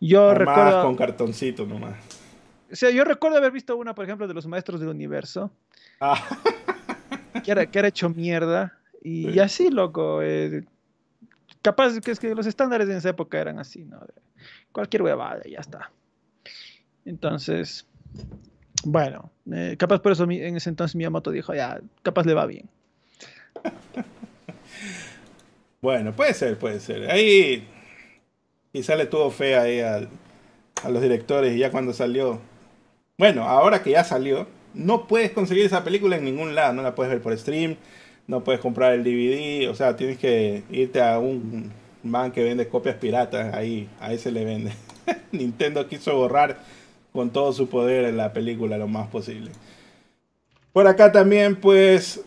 yo 0.00 0.34
recuerdo... 0.34 0.82
con 0.82 0.96
cartoncito 0.96 1.66
nomás. 1.66 1.96
O 2.70 2.76
sea, 2.76 2.90
yo 2.90 3.04
recuerdo 3.04 3.38
haber 3.38 3.52
visto 3.52 3.76
una, 3.76 3.94
por 3.94 4.04
ejemplo, 4.04 4.28
de 4.28 4.34
los 4.34 4.46
maestros 4.46 4.80
del 4.80 4.90
universo. 4.90 5.50
Ah. 6.00 6.22
Que, 7.44 7.50
era, 7.50 7.66
que 7.66 7.78
era 7.78 7.88
hecho 7.88 8.08
mierda. 8.08 8.78
Y, 9.02 9.38
así, 9.38 9.70
loco. 9.70 10.20
Eh, 10.22 10.64
capaz 11.62 12.00
que 12.00 12.10
es 12.10 12.18
que 12.18 12.34
los 12.34 12.46
estándares 12.46 12.88
en 12.88 12.96
esa 12.96 13.10
época 13.10 13.40
eran 13.40 13.58
así, 13.58 13.84
¿no? 13.84 14.00
cualquier 14.72 15.02
huevada, 15.02 15.42
ya 15.48 15.58
está. 15.58 15.90
Entonces, 17.04 17.86
bueno, 18.84 19.30
eh, 19.50 19.76
capaz 19.78 20.00
por 20.00 20.12
eso 20.12 20.24
en 20.24 20.56
ese 20.56 20.68
entonces 20.68 20.96
Miyamoto 20.96 21.30
dijo, 21.30 21.54
ya, 21.54 21.80
capaz 22.02 22.26
le 22.26 22.34
va 22.34 22.46
bien. 22.46 22.68
bueno, 25.80 26.14
puede 26.14 26.34
ser, 26.34 26.58
puede 26.58 26.80
ser. 26.80 27.10
Ahí 27.10 27.66
Quizá 28.76 28.94
le 28.94 29.06
tuvo 29.06 29.30
fe 29.30 29.56
ahí 29.56 29.80
a 29.80 30.06
los 30.90 31.00
directores 31.00 31.56
y 31.56 31.60
ya 31.60 31.70
cuando 31.70 31.94
salió. 31.94 32.42
Bueno, 33.16 33.44
ahora 33.44 33.82
que 33.82 33.92
ya 33.92 34.04
salió, 34.04 34.46
no 34.74 35.06
puedes 35.06 35.30
conseguir 35.30 35.64
esa 35.64 35.84
película 35.84 36.16
en 36.16 36.24
ningún 36.24 36.54
lado. 36.54 36.72
No 36.72 36.82
la 36.82 36.94
puedes 36.94 37.12
ver 37.12 37.22
por 37.22 37.36
stream, 37.36 37.76
no 38.26 38.44
puedes 38.44 38.60
comprar 38.60 38.92
el 38.92 39.04
DVD. 39.04 39.68
O 39.70 39.74
sea, 39.74 39.96
tienes 39.96 40.18
que 40.18 40.62
irte 40.70 41.00
a 41.02 41.18
un 41.18 41.72
man 42.02 42.32
que 42.32 42.42
vende 42.42 42.68
copias 42.68 42.96
piratas. 42.96 43.54
Ahí, 43.54 43.88
a 44.00 44.10
le 44.12 44.44
vende. 44.44 44.72
Nintendo 45.32 45.88
quiso 45.88 46.16
borrar 46.16 46.58
con 47.12 47.30
todo 47.30 47.52
su 47.52 47.68
poder 47.68 48.12
la 48.14 48.32
película 48.32 48.76
lo 48.78 48.88
más 48.88 49.08
posible. 49.08 49.50
Por 50.72 50.86
acá 50.86 51.10
también, 51.10 51.56
pues, 51.56 52.20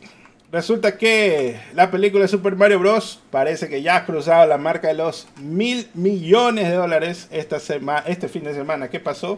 resulta 0.51 0.97
que 0.97 1.59
la 1.75 1.91
película 1.91 2.23
de 2.23 2.27
Super 2.27 2.55
Mario 2.55 2.79
Bros. 2.79 3.21
parece 3.29 3.69
que 3.69 3.83
ya 3.83 3.97
ha 3.97 4.05
cruzado 4.05 4.47
la 4.47 4.57
marca 4.57 4.87
de 4.87 4.95
los 4.95 5.27
mil 5.39 5.87
millones 5.93 6.67
de 6.67 6.73
dólares 6.73 7.27
esta 7.29 7.59
semana, 7.59 8.03
este 8.07 8.27
fin 8.27 8.43
de 8.43 8.55
semana. 8.55 8.89
¿Qué 8.89 8.99
pasó? 8.99 9.37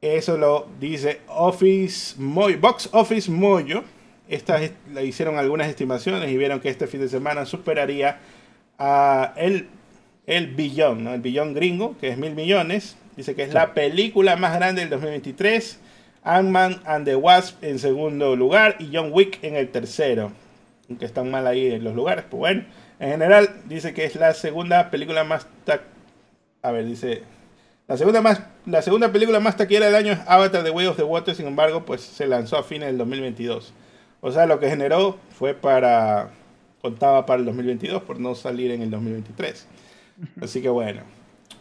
Eso 0.00 0.38
lo 0.38 0.66
dice 0.80 1.20
Office 1.28 2.14
Box 2.18 2.88
Office 2.92 3.30
Mojo. 3.30 3.84
Estas 4.28 4.70
le 4.92 5.04
hicieron 5.04 5.36
algunas 5.36 5.68
estimaciones 5.68 6.30
y 6.30 6.36
vieron 6.36 6.60
que 6.60 6.70
este 6.70 6.86
fin 6.86 7.00
de 7.00 7.08
semana 7.08 7.44
superaría 7.44 8.18
a 8.78 9.34
el, 9.36 9.68
el 10.26 10.46
billón, 10.54 11.04
¿no? 11.04 11.12
el 11.12 11.20
billón 11.20 11.52
gringo, 11.52 11.98
que 11.98 12.08
es 12.08 12.16
mil 12.16 12.34
millones. 12.34 12.96
Dice 13.16 13.34
que 13.34 13.42
es 13.42 13.52
la 13.52 13.74
película 13.74 14.36
más 14.36 14.54
grande 14.54 14.80
del 14.80 14.90
2023 14.90 15.80
Ant-Man 16.22 16.80
and 16.84 17.04
the 17.04 17.16
Wasp 17.16 17.62
en 17.62 17.78
segundo 17.78 18.36
lugar 18.36 18.76
y 18.78 18.90
John 18.94 19.10
Wick 19.12 19.42
en 19.42 19.56
el 19.56 19.68
tercero. 19.70 20.32
Aunque 20.88 21.04
están 21.04 21.30
mal 21.30 21.46
ahí 21.46 21.66
en 21.66 21.84
los 21.84 21.94
lugares, 21.94 22.24
pues 22.28 22.38
bueno. 22.38 22.64
En 22.98 23.10
general 23.10 23.50
dice 23.66 23.94
que 23.94 24.04
es 24.04 24.14
la 24.16 24.34
segunda 24.34 24.90
película 24.90 25.24
más... 25.24 25.46
A 26.62 26.70
ver, 26.70 26.86
dice... 26.86 27.22
La 27.90 27.96
segunda, 27.96 28.20
más, 28.20 28.40
la 28.66 28.82
segunda 28.82 29.10
película 29.10 29.40
más 29.40 29.56
taquera 29.56 29.86
del 29.86 29.96
año 29.96 30.12
es 30.12 30.20
Avatar 30.28 30.62
The 30.62 30.70
Way 30.70 30.86
of 30.86 30.96
the 30.96 31.02
Water, 31.02 31.34
sin 31.34 31.48
embargo, 31.48 31.84
pues 31.84 32.00
se 32.00 32.24
lanzó 32.24 32.56
a 32.56 32.62
fines 32.62 32.86
del 32.86 32.98
2022. 32.98 33.72
O 34.20 34.30
sea, 34.30 34.46
lo 34.46 34.60
que 34.60 34.70
generó 34.70 35.18
fue 35.36 35.54
para... 35.54 36.30
Contaba 36.80 37.26
para 37.26 37.40
el 37.40 37.46
2022 37.46 38.04
por 38.04 38.20
no 38.20 38.36
salir 38.36 38.70
en 38.70 38.82
el 38.82 38.92
2023. 38.92 39.66
Así 40.40 40.62
que 40.62 40.68
bueno. 40.68 41.02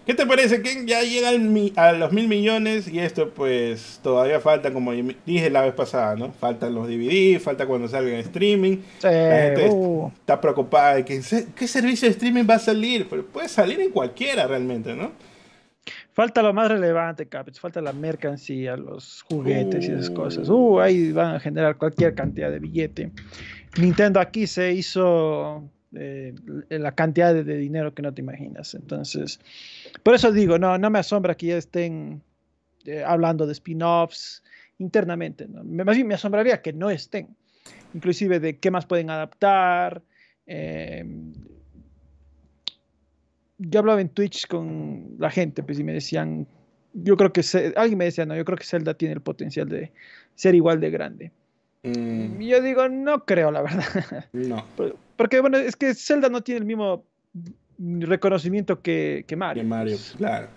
¿Qué 0.05 0.13
te 0.13 0.27
parece 0.27 0.61
que 0.61 0.85
ya 0.85 1.01
llega 1.01 1.29
a 1.29 1.93
los 1.93 2.11
mil 2.11 2.27
millones 2.27 2.87
y 2.87 2.99
esto 2.99 3.31
pues 3.31 3.99
todavía 4.03 4.39
falta, 4.39 4.71
como 4.71 4.91
dije 4.91 5.49
la 5.49 5.63
vez 5.63 5.73
pasada, 5.73 6.15
¿no? 6.15 6.31
Faltan 6.31 6.75
los 6.75 6.87
DVD, 6.87 7.39
falta 7.39 7.65
cuando 7.65 7.87
salga 7.87 8.11
en 8.11 8.19
streaming. 8.19 8.77
la 9.01 9.09
gente 9.09 9.67
uh. 9.71 10.11
está 10.19 10.39
preocupada 10.39 10.95
de 10.95 11.05
que 11.05 11.21
qué 11.55 11.67
servicio 11.67 12.07
de 12.07 12.11
streaming 12.11 12.43
va 12.47 12.55
a 12.55 12.59
salir, 12.59 13.07
pero 13.09 13.25
puede 13.25 13.49
salir 13.49 13.79
en 13.81 13.89
cualquiera 13.89 14.45
realmente, 14.45 14.93
¿no? 14.93 15.11
Falta 16.13 16.41
lo 16.41 16.53
más 16.53 16.69
relevante, 16.69 17.27
Capits, 17.27 17.59
falta 17.59 17.81
la 17.81 17.93
mercancía, 17.93 18.75
los 18.75 19.23
juguetes 19.23 19.87
y 19.87 19.91
esas 19.91 20.09
cosas. 20.09 20.49
Uh. 20.49 20.53
uh, 20.53 20.79
ahí 20.81 21.11
van 21.11 21.35
a 21.35 21.39
generar 21.39 21.77
cualquier 21.77 22.15
cantidad 22.15 22.51
de 22.51 22.59
billete. 22.59 23.11
Nintendo 23.79 24.19
aquí 24.19 24.47
se 24.47 24.73
hizo 24.73 25.69
eh, 25.93 26.35
la 26.69 26.91
cantidad 26.93 27.33
de, 27.33 27.43
dinero 27.43 27.93
que 27.93 28.01
no 28.01 28.13
te 28.13 28.21
imaginas. 28.21 28.73
Entonces, 28.75 29.39
por 30.03 30.15
eso 30.15 30.31
digo, 30.31 30.59
no, 30.59 30.77
no 30.77 30.89
me 30.89 30.99
asombra 30.99 31.35
que 31.35 31.47
ya 31.47 31.57
estén 31.57 32.21
eh, 32.85 33.03
hablando 33.03 33.45
de 33.45 33.53
spin-offs 33.53 34.43
internamente. 34.77 35.47
Más 35.47 35.95
bien 35.95 36.07
me 36.07 36.15
asombraría 36.15 36.61
que 36.61 36.73
no 36.73 36.89
estén. 36.89 37.35
Inclusive 37.93 38.39
de 38.39 38.57
qué 38.57 38.71
más 38.71 38.85
pueden 38.85 39.09
adaptar. 39.09 40.01
Eh, 40.45 41.05
yo 43.59 43.79
hablaba 43.79 44.01
en 44.01 44.09
Twitch 44.09 44.47
con 44.47 45.15
la 45.19 45.29
gente, 45.29 45.61
pues, 45.63 45.79
y 45.79 45.83
me 45.83 45.93
decían, 45.93 46.47
yo 46.93 47.17
creo 47.17 47.31
que, 47.31 47.41
alguien 47.75 47.97
me 47.97 48.05
decía, 48.05 48.25
no, 48.25 48.35
yo 48.35 48.45
creo 48.45 48.57
que 48.57 48.63
Zelda 48.63 48.93
tiene 48.93 49.13
el 49.13 49.21
potencial 49.21 49.67
de 49.67 49.91
ser 50.35 50.55
igual 50.55 50.79
de 50.79 50.89
grande. 50.89 51.31
Mm. 51.83 52.39
Yo 52.39 52.61
digo, 52.61 52.87
no 52.89 53.25
creo, 53.25 53.51
la 53.51 53.61
verdad. 53.61 54.25
No. 54.33 54.63
Porque, 55.17 55.41
bueno, 55.41 55.57
es 55.57 55.75
que 55.75 55.93
Zelda 55.93 56.29
no 56.29 56.41
tiene 56.41 56.59
el 56.59 56.65
mismo 56.65 57.03
reconocimiento 57.77 58.81
que, 58.81 59.25
Mario. 59.37 59.63
Que 59.63 59.67
Mario, 59.67 59.97
claro. 60.17 60.47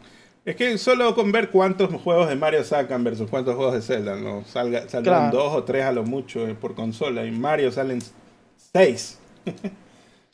Es 0.45 0.57
que 0.57 0.77
solo 0.79 1.15
con 1.15 1.31
ver 1.31 1.51
cuántos 1.51 1.93
juegos 2.03 2.29
de 2.29 2.35
Mario 2.35 2.65
sacan 2.65 3.05
versus 3.05 3.31
cuántos 3.31 3.55
juegos 3.55 3.75
de 3.75 3.83
Zelda, 3.83 4.17
¿no? 4.17 4.45
Salga, 4.45 4.89
saldrán 4.89 5.31
dos 5.31 5.55
o 5.55 5.63
tres 5.63 5.85
a 5.85 5.93
lo 5.93 6.03
mucho 6.03 6.49
eh, 6.49 6.55
por 6.55 6.75
consola. 6.75 7.25
Y 7.25 7.31
Mario 7.31 7.71
salen 7.71 8.01
seis. 8.57 9.21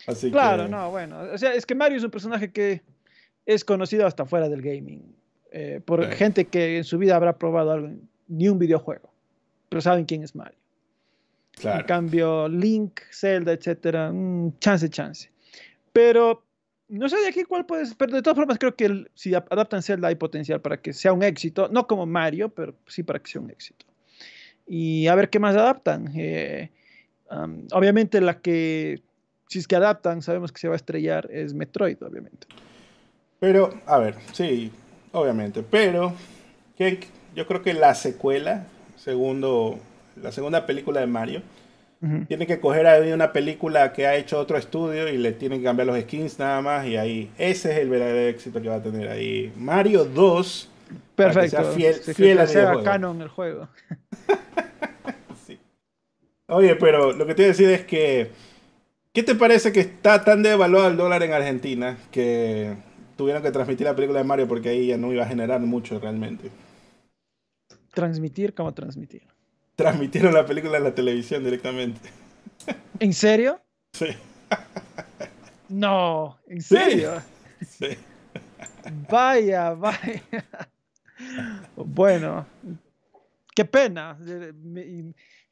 Así 0.09 0.30
claro, 0.30 0.68
no, 0.68 0.90
bueno. 0.90 1.20
O 1.32 1.38
sea, 1.38 1.52
es 1.52 1.66
que 1.66 1.74
Mario 1.74 1.98
es 1.98 2.04
un 2.04 2.11
personaje 2.11 2.50
que 2.50 2.82
es 3.44 3.64
conocido 3.64 4.06
hasta 4.06 4.24
fuera 4.24 4.48
del 4.48 4.62
gaming. 4.62 5.14
Eh, 5.52 5.80
por 5.84 6.04
gente 6.12 6.46
que 6.46 6.78
en 6.78 6.84
su 6.84 6.98
vida 6.98 7.14
habrá 7.14 7.38
probado 7.38 7.72
algo, 7.72 7.90
ni 8.26 8.48
un 8.48 8.59
videojuego. 8.59 9.12
Pero 9.68 9.80
saben 9.82 10.06
quién 10.06 10.22
es 10.22 10.34
Mario. 10.34 10.59
En 11.62 11.82
cambio, 11.82 12.48
Link, 12.48 13.00
Zelda, 13.11 13.52
etcétera, 13.52 14.12
chance, 14.61 14.88
chance. 14.88 15.30
Pero 15.92 16.44
no 16.88 17.09
sé 17.09 17.18
de 17.18 17.28
aquí 17.28 17.44
cuál 17.44 17.66
puede 17.66 17.84
ser, 17.86 17.96
pero 17.96 18.14
de 18.14 18.22
todas 18.22 18.36
formas 18.36 18.59
creo 18.59 18.74
que 18.76 19.06
si 19.14 19.34
adaptan 19.34 19.82
Zelda 19.82 20.09
hay 20.09 20.14
potencial 20.14 20.61
para 20.61 20.80
que 20.80 20.92
sea 20.92 21.12
un 21.12 21.22
éxito, 21.22 21.68
no 21.70 21.86
como 21.86 22.06
Mario, 22.06 22.48
pero 22.48 22.74
sí 22.86 23.02
para 23.02 23.18
que 23.18 23.30
sea 23.30 23.40
un 23.40 23.50
éxito. 23.50 23.84
Y 24.66 25.06
a 25.06 25.14
ver 25.14 25.30
qué 25.30 25.38
más 25.38 25.56
adaptan. 25.56 26.12
Eh, 26.16 26.70
obviamente 27.72 28.20
la 28.20 28.40
que, 28.40 29.02
si 29.49 29.59
es 29.59 29.66
que 29.66 29.76
adaptan, 29.76 30.22
sabemos 30.22 30.53
que 30.53 30.61
se 30.61 30.68
va 30.68 30.74
a 30.74 30.76
estrellar 30.76 31.28
es 31.32 31.55
Metroid, 31.55 32.03
obviamente. 32.03 32.46
Pero, 33.40 33.72
a 33.86 33.99
ver, 33.99 34.16
sí, 34.32 34.70
obviamente, 35.12 35.64
pero 35.68 36.12
yo 37.34 37.46
creo 37.46 37.62
que 37.62 37.74
la 37.74 37.94
secuela, 37.94 38.64
segundo 38.96 39.78
la 40.16 40.32
segunda 40.32 40.66
película 40.66 41.01
de 41.01 41.07
Mario, 41.07 41.42
tiene 42.28 42.46
que 42.46 42.61
coger 42.61 42.86
ahí 42.86 43.11
una 43.11 43.32
película 43.32 43.92
que 43.92 44.07
ha 44.07 44.14
hecho 44.14 44.38
otro 44.38 44.57
estudio 44.57 45.09
y 45.09 45.16
le 45.16 45.32
tienen 45.32 45.59
que 45.59 45.64
cambiar 45.64 45.88
los 45.88 46.01
skins 46.01 46.38
nada 46.38 46.62
más 46.62 46.86
y 46.86 46.96
ahí 46.96 47.28
ese 47.38 47.72
es 47.72 47.78
el 47.78 47.88
verdadero 47.88 48.28
éxito 48.28 48.62
que 48.62 48.68
va 48.68 48.76
a 48.76 48.82
tener 48.82 49.09
ahí. 49.09 49.53
Mario 49.57 50.05
2 50.05 50.70
Perfecto. 51.16 51.64
fiel, 51.72 51.94
fiel 51.94 52.46
sea 52.46 52.80
canon 52.84 53.20
el 53.20 53.28
juego. 53.28 53.68
Oye, 56.46 56.76
pero 56.76 57.12
lo 57.12 57.26
que 57.26 57.34
te 57.34 57.42
voy 57.42 57.46
a 57.46 57.49
decir 57.49 57.70
es 57.70 57.84
que 57.84 58.30
¿qué 59.19 59.25
te 59.25 59.35
parece 59.35 59.73
que 59.73 59.81
está 59.81 60.23
tan 60.23 60.45
devaluado 60.45 60.87
el 60.87 60.97
dólar 60.97 61.25
en 61.25 61.33
Argentina 61.33 61.99
que 62.12 62.77
tuvieron 63.16 63.43
que 63.43 63.51
transmitir 63.51 63.85
la 63.85 63.97
película 63.97 64.21
de 64.21 64.25
Mario 64.25 64.47
porque 64.47 64.69
ahí 64.69 64.87
ya 64.87 64.97
no 64.97 65.12
iba 65.12 65.25
a 65.25 65.27
generar 65.27 65.59
mucho 65.59 65.99
realmente? 65.99 66.53
Transmitir, 67.93 68.55
¿cómo 68.55 68.73
transmitir? 68.73 69.23
transmitieron 69.75 70.35
la 70.35 70.47
película 70.47 70.79
en 70.79 70.85
la 70.85 70.95
televisión 70.95 71.43
directamente. 71.43 72.11
¿En 73.01 73.12
serio? 73.12 73.61
Sí. 73.93 74.07
No, 75.69 76.39
¿en 76.47 76.62
serio? 76.62 77.21
Sí. 77.61 77.89
Vaya, 79.11 79.75
vaya. 79.75 80.23
Bueno, 81.77 82.47
qué 83.55 83.66
pena. 83.66 84.16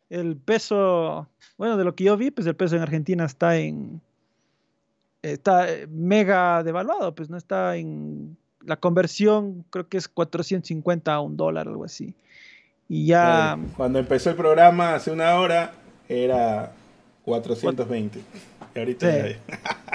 El 0.09 0.37
peso, 0.37 1.29
bueno, 1.59 1.77
de 1.77 1.85
lo 1.85 1.95
que 1.95 2.05
yo 2.05 2.17
vi, 2.17 2.31
pues 2.31 2.47
el 2.47 2.57
peso 2.57 2.77
en 2.77 2.83
Argentina 2.83 3.25
está 3.25 3.57
en, 3.57 4.01
está 5.23 5.67
mega 5.89 6.63
devaluado, 6.63 7.15
pues 7.15 7.29
no 7.29 7.37
está 7.37 7.77
en, 7.77 8.37
la 8.67 8.77
conversión 8.77 9.65
creo 9.71 9.89
que 9.89 9.97
es 9.97 10.09
450 10.09 11.13
a 11.13 11.21
un 11.21 11.37
dólar, 11.37 11.69
algo 11.69 11.85
así. 11.85 12.15
Y 12.89 13.07
ya. 13.07 13.59
Cuando 13.77 13.99
empezó 13.99 14.31
el 14.31 14.37
programa 14.37 14.95
hace 14.95 15.11
una 15.11 15.35
hora 15.37 15.73
era 16.09 16.73
420. 17.25 18.21
Y 18.75 18.79
ahorita, 18.79 19.29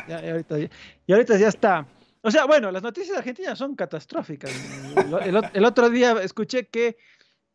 ya... 0.07 0.59
y, 1.05 1.13
ahorita 1.13 1.37
ya... 1.37 1.49
está. 1.49 1.85
O 2.23 2.31
sea, 2.31 2.45
bueno, 2.45 2.71
las 2.71 2.81
noticias 2.81 3.13
de 3.13 3.19
Argentina 3.19 3.55
son 3.55 3.75
catastróficas. 3.75 4.49
El, 5.53 5.65
otro 5.65 5.91
día 5.91 6.13
escuché 6.23 6.65
que 6.65 6.97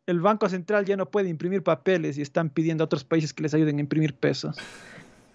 el 0.07 0.21
Banco 0.21 0.49
Central 0.49 0.85
ya 0.85 0.97
no 0.97 1.05
puede 1.05 1.29
imprimir 1.29 1.61
papeles 1.61 2.17
y 2.17 2.21
están 2.21 2.49
pidiendo 2.49 2.83
a 2.83 2.85
otros 2.85 3.03
países 3.03 3.33
que 3.33 3.43
les 3.43 3.53
ayuden 3.53 3.77
a 3.77 3.81
imprimir 3.81 4.13
pesos. 4.15 4.57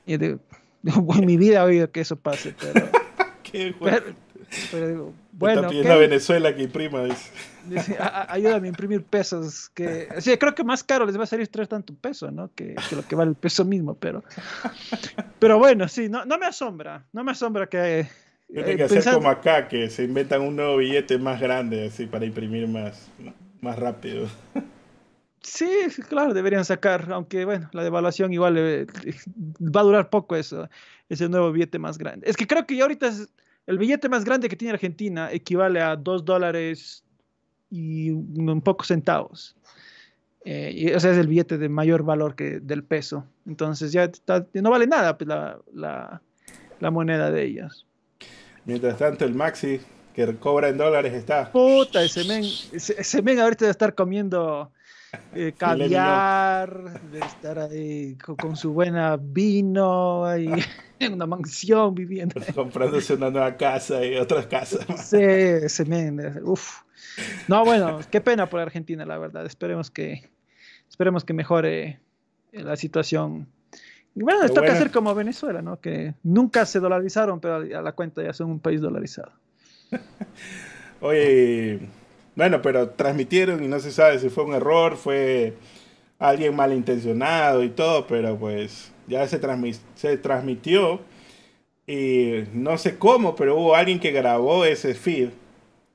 Y 0.07 0.17
de, 0.17 0.39
en 0.83 1.27
mi 1.27 1.37
vida 1.37 1.61
he 1.61 1.65
oído 1.65 1.91
que 1.93 2.01
eso 2.01 2.17
pase, 2.17 2.55
pero. 2.59 2.89
Qué 3.43 3.75
pero 4.71 4.89
digo, 4.89 5.15
bueno. 5.33 5.61
Está 5.61 5.69
pidiendo 5.69 5.93
a 5.93 5.97
Venezuela 5.97 6.55
que 6.55 6.63
imprima, 6.63 7.05
dice. 7.05 7.31
ayúdame 8.29 8.69
a 8.69 8.71
imprimir 8.71 9.03
pesos. 9.03 9.71
Que, 9.75 10.09
sí, 10.19 10.37
creo 10.39 10.55
que 10.55 10.65
más 10.65 10.83
caro 10.83 11.05
les 11.07 11.19
va 11.19 11.25
a 11.25 11.27
salir 11.27 11.49
traer 11.49 11.69
tanto 11.69 11.95
peso, 11.95 12.31
¿no? 12.31 12.51
Que, 12.55 12.75
lo 12.95 13.07
que 13.07 13.15
vale 13.15 13.31
el 13.31 13.37
peso 13.37 13.65
mismo, 13.65 13.95
pero. 13.95 14.25
Pero 15.39 15.59
bueno, 15.59 15.87
sí, 15.89 16.09
no, 16.09 16.25
no 16.25 16.39
me 16.39 16.47
asombra. 16.47 17.05
No 17.13 17.25
me 17.25 17.33
asombra 17.33 17.67
que. 17.67 18.09
Tiene 18.53 18.77
que 18.77 18.85
hacer 18.85 19.15
como 19.15 19.31
acá, 19.31 19.69
que 19.69 19.89
se 19.89 20.05
inventan 20.05 20.43
un 20.43 20.57
nuevo 20.57 20.77
billete 20.77 21.17
más 21.19 21.41
grande, 21.41 21.87
así, 21.87 22.07
para 22.07 22.27
imprimir 22.27 22.69
más, 22.69 23.11
más 23.63 23.79
rápido. 23.79 24.29
Sí, 25.41 25.67
claro, 26.09 26.35
deberían 26.35 26.65
sacar, 26.65 27.11
aunque 27.11 27.45
bueno, 27.45 27.69
la 27.73 27.83
devaluación 27.83 28.33
igual 28.33 28.57
eh, 28.59 28.87
va 29.61 29.81
a 29.81 29.85
durar 29.85 30.11
poco 30.11 30.37
eso, 30.37 30.69
ese 31.09 31.29
nuevo 31.29 31.51
billete 31.51 31.79
más 31.81 31.99
grande. 31.99 32.29
Es 32.29 32.37
que 32.37 32.47
creo 32.47 32.65
que 32.67 32.77
ya 32.77 32.83
ahorita 32.83 33.11
el 33.67 33.79
billete 33.79 34.09
más 34.09 34.25
grande 34.25 34.49
que 34.49 34.57
tiene 34.57 34.75
Argentina 34.75 35.33
equivale 35.33 35.81
a 35.81 35.97
2 35.97 36.25
dólares 36.25 37.03
y 37.71 38.11
un 38.11 38.61
poco 38.61 38.85
centavos. 38.85 39.57
Eh, 40.45 40.73
y 40.75 40.87
ese 40.89 41.11
es 41.13 41.19
el 41.19 41.29
billete 41.29 41.59
de 41.59 41.69
mayor 41.69 42.03
valor 42.03 42.35
que 42.35 42.61
del 42.61 42.85
peso. 42.85 43.25
Entonces 43.47 43.93
ya 43.93 44.11
no 44.55 44.71
vale 44.71 44.87
nada 44.87 45.17
pues, 45.17 45.29
la, 45.29 45.59
la, 45.73 46.23
la, 46.81 46.91
moneda 46.91 47.31
de 47.31 47.45
ellas. 47.45 47.87
Mientras 48.65 48.99
tanto, 48.99 49.25
el 49.25 49.35
Maxi 49.35 49.81
que 50.15 50.37
cobra 50.37 50.69
en 50.69 50.79
dólares 50.79 51.13
está. 51.15 51.51
Puta, 51.51 52.03
ese 52.03 52.25
men, 52.25 52.45
ese, 52.73 53.23
men 53.23 53.41
ahorita 53.41 53.65
debe 53.65 53.71
estar 53.71 53.95
comiendo 53.95 54.71
eh, 55.35 55.53
caviar, 55.57 57.01
de 57.11 57.19
estar 57.21 57.59
ahí 57.59 58.17
con, 58.17 58.57
su 58.57 58.73
buena 58.73 59.19
vino 59.21 60.25
ahí 60.25 60.49
en 60.99 61.15
una 61.15 61.27
mansión 61.27 61.95
viviendo. 61.95 62.41
Comprándose 62.55 63.15
una 63.15 63.31
nueva 63.31 63.57
casa 63.57 64.05
y 64.05 64.17
otras 64.17 64.47
casas. 64.47 64.87
Sí, 65.09 65.19
ese 65.21 65.85
men, 65.85 66.41
uff. 66.45 66.83
No, 67.49 67.65
bueno, 67.65 68.01
qué 68.11 68.21
pena 68.21 68.49
por 68.49 68.61
Argentina, 68.61 69.05
la 69.05 69.19
verdad. 69.19 69.45
Esperemos 69.45 69.91
que, 69.91 70.31
esperemos 70.89 71.25
que 71.25 71.33
mejore 71.35 72.01
la 72.53 72.77
situación. 72.77 73.49
Y 74.15 74.23
bueno, 74.23 74.43
les 74.43 74.53
toca 74.53 74.73
hacer 74.73 74.91
como 74.91 75.15
Venezuela, 75.15 75.63
¿no? 75.63 75.81
Que 75.81 76.15
nunca 76.23 76.67
se 76.67 76.81
dolarizaron, 76.81 77.41
pero 77.41 77.57
a 77.57 77.83
la 77.83 77.93
cuenta 77.93 78.23
ya 78.23 78.33
son 78.33 78.51
un 78.51 78.61
país 78.61 78.81
dolarizado. 78.81 79.33
Oye, 81.01 81.81
bueno, 82.35 82.63
pero 82.63 82.91
transmitieron 82.91 83.63
y 83.63 83.69
no 83.69 83.81
se 83.81 83.93
sabe 83.93 84.19
si 84.19 84.29
fue 84.29 84.45
un 84.45 84.55
error, 84.55 84.97
fue 84.97 85.55
alguien 86.19 86.55
malintencionado 86.55 87.63
y 87.63 87.71
todo, 87.71 88.07
pero 88.07 88.37
pues 88.39 88.93
ya 89.09 89.27
se, 89.29 89.41
se 89.97 90.17
transmitió 90.19 91.01
y 91.87 92.45
no 92.53 92.79
sé 92.79 92.97
cómo, 92.99 93.35
pero 93.37 93.57
hubo 93.57 93.75
alguien 93.75 93.99
que 94.01 94.13
grabó 94.13 94.65
ese 94.65 94.95
feed 94.95 95.31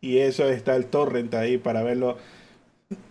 y 0.01 0.19
eso 0.19 0.47
está 0.49 0.75
el 0.75 0.87
torrent 0.87 1.33
ahí 1.33 1.57
para 1.57 1.83
verlo. 1.83 2.17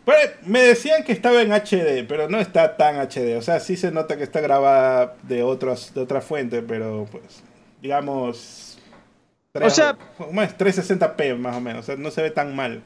Pues, 0.05 0.31
me 0.45 0.61
decían 0.61 1.05
que 1.05 1.13
estaba 1.13 1.43
en 1.43 1.53
HD, 1.53 2.07
pero 2.09 2.29
no 2.29 2.39
está 2.39 2.77
tan 2.77 2.97
HD. 2.97 3.37
O 3.37 3.43
sea, 3.43 3.61
sí 3.61 3.77
se 3.77 3.91
nota 3.91 4.17
que 4.17 4.23
está 4.23 4.41
grabada 4.41 5.17
de, 5.25 5.43
otros, 5.43 5.93
de 5.95 6.01
otra 6.01 6.21
fuente, 6.21 6.63
pero 6.63 7.07
pues, 7.11 7.43
digamos... 7.83 8.66
o 9.63 9.71
sea... 9.71 9.97
360p 10.19 11.37
más 11.39 11.57
o 11.57 11.61
menos, 11.61 11.85
o 11.85 11.87
sea, 11.87 11.97
no 11.97 12.11
se 12.11 12.23
ve 12.23 12.31
tan 12.31 12.55
mal. 12.55 12.83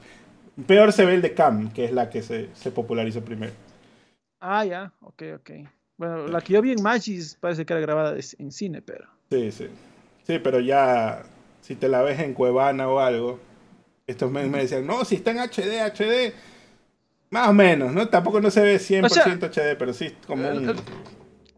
Peor 0.67 0.93
se 0.93 1.05
ve 1.05 1.15
el 1.15 1.23
de 1.23 1.35
Cam, 1.35 1.73
que 1.73 1.85
es 1.85 1.93
la 1.93 2.11
que 2.11 2.23
se, 2.23 2.49
se 2.55 2.71
popularizó 2.71 3.25
primero. 3.25 3.53
Ah, 4.41 4.65
ya, 4.65 4.93
ok, 5.01 5.23
ok. 5.37 5.51
Bueno, 5.97 6.29
la 6.29 6.41
que 6.41 6.55
yo 6.55 6.63
vi 6.63 6.73
en 6.73 6.83
Magis 6.83 7.37
parece 7.41 7.67
que 7.67 7.73
era 7.73 7.81
grabada 7.81 8.17
en 8.39 8.53
cine, 8.53 8.83
pero... 8.83 9.07
Sí, 9.31 9.53
sí. 9.53 9.69
Sí, 10.27 10.39
pero 10.39 10.61
ya, 10.61 11.23
si 11.61 11.77
te 11.77 11.89
la 11.89 12.03
ves 12.03 12.21
en 12.21 12.35
Cuevana 12.35 12.89
o 12.89 13.01
algo, 13.01 13.39
estos 14.07 14.31
me, 14.31 14.47
me 14.47 14.59
decían, 14.59 14.87
no, 14.87 15.05
si 15.05 15.17
está 15.17 15.31
en 15.31 15.39
HD, 15.39 15.81
HD, 15.83 16.33
más 17.31 17.49
o 17.49 17.53
menos, 17.53 17.93
¿no? 17.93 18.09
Tampoco 18.09 18.41
no 18.41 18.51
se 18.51 18.61
ve 18.61 18.77
100% 18.77 19.51
HD, 19.51 19.77
pero 19.79 19.93
sí 19.93 20.15
como 20.27 20.49
un 20.49 20.75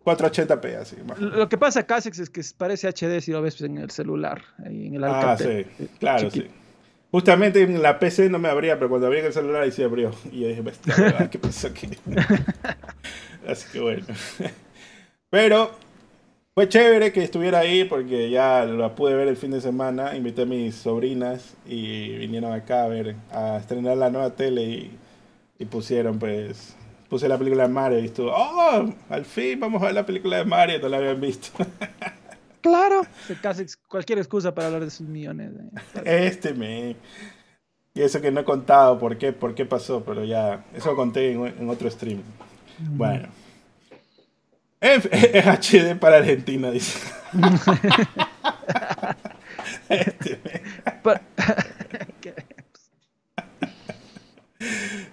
480p, 0.05 0.77
así. 0.77 0.97
Lo 1.19 1.49
que 1.49 1.59
pasa 1.59 1.81
acá 1.81 1.99
es 1.99 2.31
que 2.31 2.43
parece 2.57 2.89
HD 2.89 3.21
si 3.21 3.33
lo 3.33 3.43
ves 3.43 3.61
en 3.61 3.79
el 3.79 3.91
celular, 3.91 4.43
en 4.65 4.95
el 4.95 5.05
Ah, 5.05 5.37
sí, 5.39 5.65
claro, 5.99 6.31
sí. 6.31 6.47
Justamente 7.13 7.61
en 7.61 7.83
la 7.83 7.99
PC 7.99 8.31
no 8.31 8.39
me 8.39 8.49
abría, 8.49 8.77
pero 8.77 8.89
cuando 8.89 9.07
abría 9.07 9.27
el 9.27 9.35
celular 9.35 9.63
ahí 9.63 9.71
se 9.71 9.85
abrió. 9.85 10.13
Y 10.33 10.41
yo 10.41 10.49
dije, 10.49 10.63
¿qué 11.31 11.39
pasó 11.39 11.69
aquí? 11.69 11.89
así 13.47 13.71
que 13.71 13.81
bueno. 13.81 14.07
Pero 15.29 15.73
fue 16.55 16.69
chévere 16.69 17.13
que 17.13 17.23
estuviera 17.23 17.61
ahí 17.61 17.85
porque 17.85 18.31
ya 18.31 18.65
lo 18.65 18.95
pude 18.95 19.15
ver 19.15 19.29
el 19.29 19.37
fin 19.37 19.51
de 19.51 19.61
semana. 19.61 20.17
Invité 20.17 20.43
a 20.43 20.47
mis 20.47 20.75
sobrinas 20.75 21.55
y 21.67 22.17
vinieron 22.17 22.53
acá 22.53 22.85
a 22.85 22.89
ver, 22.89 23.17
a 23.31 23.59
estrenar 23.59 23.97
la 23.99 24.11
nueva 24.11 24.35
tele 24.35 24.63
y, 24.63 24.99
pusieron 25.71 26.19
pues 26.19 26.75
puse 27.13 27.29
la 27.29 27.37
película 27.37 27.65
de 27.65 27.69
Mario 27.69 27.99
y 27.99 28.07
estuvo, 28.07 28.33
oh, 28.35 28.91
al 29.11 29.27
fin 29.27 29.61
vamos 29.61 29.83
a 29.83 29.85
ver 29.85 29.95
la 29.95 30.07
película 30.07 30.39
de 30.39 30.47
Mario, 30.47 30.79
no 30.81 30.89
la 30.89 30.97
habían 30.97 31.21
visto. 31.21 31.51
Claro, 32.63 33.03
casi 33.43 33.67
cualquier 33.89 34.19
excusa 34.19 34.55
para 34.55 34.69
hablar 34.69 34.85
de 34.85 34.91
sus 34.91 35.09
millones. 35.09 35.51
Este 36.05 36.55
me. 36.55 36.95
Y 37.93 38.03
eso 38.03 38.21
que 38.21 38.31
no 38.31 38.43
he 38.43 38.45
contado 38.45 39.01
por 39.01 39.19
qué, 39.19 39.33
por 39.33 39.57
qué 39.57 39.67
pasó, 39.67 40.05
pero 40.05 40.25
ya, 40.25 40.65
eso 40.73 40.91
lo 40.91 40.97
conté 40.97 41.33
en, 41.33 41.69
otro 41.69 41.91
stream. 41.91 42.23
Bueno. 42.79 43.29
Es 44.81 45.05
HD 45.05 45.99
para 45.99 46.19
Argentina, 46.19 46.71
dice. 46.71 47.01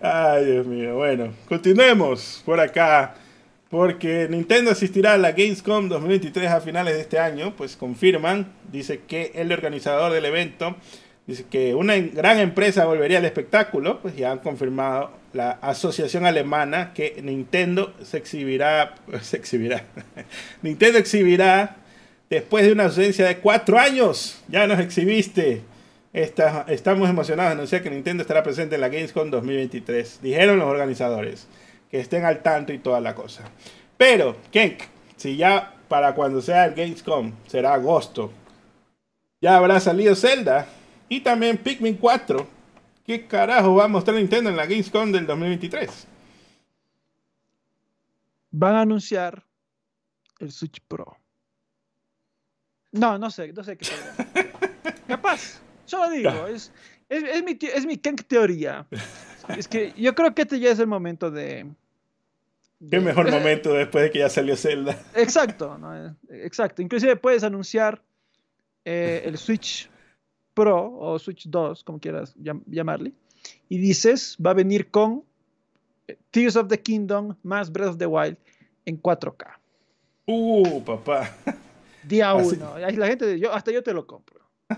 Ay, 0.01 0.45
Dios 0.45 0.65
mío. 0.65 0.95
Bueno, 0.95 1.33
continuemos 1.47 2.41
por 2.45 2.59
acá. 2.59 3.15
Porque 3.69 4.27
Nintendo 4.29 4.71
asistirá 4.71 5.13
a 5.13 5.17
la 5.17 5.31
Gamescom 5.31 5.89
2023 5.89 6.49
a 6.49 6.61
finales 6.61 6.95
de 6.95 7.01
este 7.01 7.19
año. 7.19 7.53
Pues 7.55 7.75
confirman. 7.75 8.51
Dice 8.71 9.01
que 9.07 9.31
el 9.35 9.51
organizador 9.51 10.11
del 10.11 10.25
evento. 10.25 10.75
Dice 11.27 11.45
que 11.49 11.75
una 11.75 11.95
gran 11.95 12.39
empresa 12.39 12.85
volvería 12.85 13.19
al 13.19 13.25
espectáculo. 13.25 14.01
Pues 14.01 14.15
ya 14.15 14.31
han 14.31 14.39
confirmado 14.39 15.19
la 15.33 15.51
asociación 15.61 16.25
alemana 16.25 16.93
que 16.93 17.19
Nintendo 17.21 17.93
se 18.03 18.17
exhibirá, 18.17 18.95
se 19.21 19.37
exhibirá, 19.37 19.83
Nintendo 20.61 20.97
exhibirá 20.97 21.77
después 22.29 22.65
de 22.65 22.71
una 22.71 22.85
ausencia 22.85 23.27
de 23.27 23.37
cuatro 23.37 23.77
años, 23.77 24.41
ya 24.47 24.67
nos 24.67 24.79
exhibiste. 24.79 25.61
Estamos 26.13 27.09
emocionados 27.09 27.51
de 27.51 27.53
anunciar 27.53 27.83
que 27.83 27.89
Nintendo 27.89 28.21
estará 28.21 28.43
presente 28.43 28.75
en 28.75 28.81
la 28.81 28.89
Gamescom 28.89 29.29
2023, 29.29 30.21
dijeron 30.21 30.59
los 30.59 30.67
organizadores, 30.67 31.47
que 31.89 31.99
estén 31.99 32.25
al 32.25 32.41
tanto 32.41 32.73
y 32.73 32.79
toda 32.79 32.99
la 32.99 33.15
cosa. 33.15 33.43
Pero, 33.97 34.37
Kenk, 34.51 34.81
si 35.17 35.37
ya 35.37 35.75
para 35.87 36.15
cuando 36.15 36.41
sea 36.41 36.65
el 36.65 36.75
Gamescom 36.75 37.33
será 37.47 37.73
agosto, 37.73 38.31
ya 39.41 39.57
habrá 39.57 39.79
salido 39.79 40.15
Zelda 40.15 40.67
y 41.07 41.21
también 41.21 41.57
Pikmin 41.57 41.95
4 41.95 42.59
¿Qué 43.09 43.25
carajo 43.25 43.73
va 43.73 43.85
a 43.85 43.87
mostrar 43.87 44.17
Nintendo 44.17 44.51
en 44.51 44.55
la 44.55 44.67
Gamescom 44.67 45.11
del 45.11 45.25
2023? 45.25 46.05
Van 48.51 48.75
a 48.75 48.81
anunciar 48.81 49.43
el 50.37 50.51
Switch 50.51 50.79
Pro. 50.87 51.17
No, 52.91 53.17
no 53.17 53.31
sé, 53.31 53.51
no 53.51 53.63
sé 53.63 53.79
qué 53.79 53.87
Capaz, 55.07 55.59
solo 55.89 56.09
digo, 56.09 56.47
es, 56.47 56.71
es, 57.09 57.43
mi, 57.43 57.57
es 57.61 57.85
mi 57.85 57.97
teoría. 57.97 58.87
Es 59.57 59.67
que 59.67 59.93
yo 59.97 60.13
creo 60.15 60.33
que 60.33 60.43
este 60.43 60.59
ya 60.59 60.71
es 60.71 60.79
el 60.79 60.87
momento 60.87 61.31
de. 61.31 61.67
Qué 62.89 62.99
mejor 62.99 63.29
momento 63.31 63.73
después 63.73 64.05
de 64.05 64.11
que 64.11 64.19
ya 64.19 64.29
salió 64.29 64.55
Zelda. 64.55 64.97
Exacto, 65.15 65.77
exacto. 66.29 66.81
Inclusive 66.81 67.15
puedes 67.15 67.43
anunciar 67.43 68.01
eh, 68.85 69.23
el 69.25 69.37
Switch 69.37 69.89
Pro 70.53 70.97
o 70.97 71.19
Switch 71.19 71.47
2, 71.47 71.83
como 71.83 71.99
quieras 71.99 72.35
llamarle, 72.67 73.13
y 73.67 73.77
dices, 73.79 74.37
va 74.45 74.51
a 74.51 74.53
venir 74.53 74.89
con 74.91 75.23
eh, 76.07 76.17
Tears 76.31 76.55
of 76.55 76.67
the 76.67 76.79
Kingdom 76.79 77.35
más 77.43 77.71
Breath 77.71 77.89
of 77.89 77.97
the 77.97 78.05
Wild 78.05 78.37
en 78.85 79.01
4K. 79.01 79.57
Uh, 80.25 80.83
papá. 80.83 81.35
Día 82.03 82.33
1. 82.33 82.79
La 82.79 83.07
gente, 83.07 83.39
yo, 83.39 83.53
hasta 83.53 83.71
yo 83.71 83.83
te 83.83 83.93
lo 83.93 84.05
compro. 84.05 84.39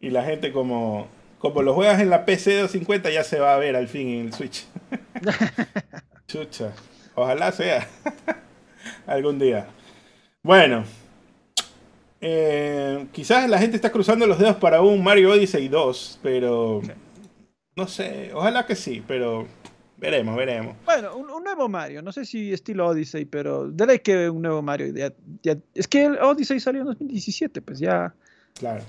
y 0.00 0.10
la 0.10 0.24
gente 0.24 0.52
como, 0.52 1.06
como 1.38 1.62
lo 1.62 1.74
juegas 1.74 2.00
en 2.00 2.10
la 2.10 2.24
PC 2.24 2.52
250 2.54 3.10
ya 3.10 3.24
se 3.24 3.38
va 3.38 3.54
a 3.54 3.58
ver 3.58 3.76
al 3.76 3.88
fin 3.88 4.08
en 4.08 4.26
el 4.26 4.32
Switch. 4.32 4.66
Chucha. 6.26 6.72
Ojalá 7.14 7.52
sea. 7.52 7.86
Algún 9.06 9.38
día. 9.38 9.66
Bueno, 10.42 10.84
eh, 12.20 13.06
quizás 13.12 13.48
la 13.48 13.58
gente 13.58 13.76
está 13.76 13.90
cruzando 13.90 14.26
los 14.26 14.38
dedos 14.38 14.56
para 14.56 14.80
un 14.80 15.02
Mario 15.02 15.32
Odyssey 15.32 15.68
2, 15.68 16.20
pero 16.22 16.80
no 17.76 17.86
sé, 17.86 18.30
ojalá 18.34 18.66
que 18.66 18.76
sí, 18.76 19.02
pero 19.06 19.46
veremos, 19.96 20.36
veremos. 20.36 20.76
Bueno, 20.84 21.16
un, 21.16 21.44
nuevo 21.44 21.68
Mario, 21.68 22.02
no 22.02 22.12
sé 22.12 22.24
si 22.24 22.52
estilo 22.52 22.86
Odyssey, 22.86 23.24
pero 23.24 23.70
de 23.70 24.00
que 24.02 24.28
un 24.28 24.42
nuevo 24.42 24.62
Mario. 24.62 24.94
es 25.74 25.88
que 25.88 26.04
el 26.04 26.18
Odyssey 26.18 26.60
salió 26.60 26.82
en 26.82 26.88
2017, 26.88 27.62
pues 27.62 27.78
ya. 27.78 28.14
Claro. 28.54 28.82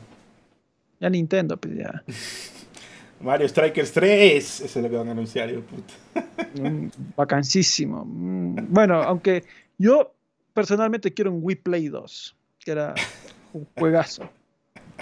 Ya 1.01 1.09
Nintendo, 1.09 1.57
pues 1.57 1.75
ya. 1.77 2.03
Mario 3.19 3.47
Strikers 3.47 3.91
3, 3.91 4.61
eso 4.61 4.65
es 4.65 4.75
lo 4.83 4.89
que 4.89 4.95
van 4.95 5.09
a 5.09 5.11
anunciar, 5.11 5.49
yo, 5.49 5.61
mm, 6.59 6.87
Vacancísimo. 7.15 8.03
Mm, 8.05 8.55
bueno, 8.69 9.01
aunque 9.01 9.43
yo 9.77 10.13
personalmente 10.53 11.13
quiero 11.13 11.31
un 11.31 11.39
Wii 11.43 11.57
Play 11.57 11.89
2 11.89 12.35
que 12.63 12.71
era 12.71 12.95
un 13.53 13.67
juegazo. 13.77 14.29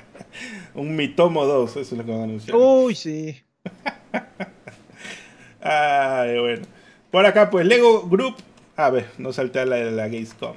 un 0.73 0.95
Mitomo 0.95 1.45
2, 1.45 1.69
eso 1.69 1.79
es 1.79 1.91
lo 1.91 2.05
que 2.05 2.11
van 2.11 2.21
a 2.21 2.23
anunciar. 2.23 2.55
Uy, 2.57 2.95
sí. 2.95 3.41
Ay, 5.61 6.39
bueno. 6.39 6.65
Por 7.11 7.25
acá, 7.25 7.49
pues 7.49 7.65
Lego 7.65 8.07
Group. 8.07 8.35
A 8.75 8.89
ver, 8.89 9.07
no 9.17 9.33
salté 9.33 9.59
a 9.59 9.65
la 9.65 9.75
de 9.77 9.91
la 9.91 10.07
Gamescom. 10.07 10.55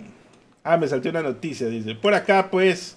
Ah, 0.62 0.76
me 0.76 0.86
salté 0.86 1.08
una 1.08 1.22
noticia, 1.22 1.66
dice. 1.66 1.94
Por 1.94 2.14
acá, 2.14 2.50
pues. 2.50 2.96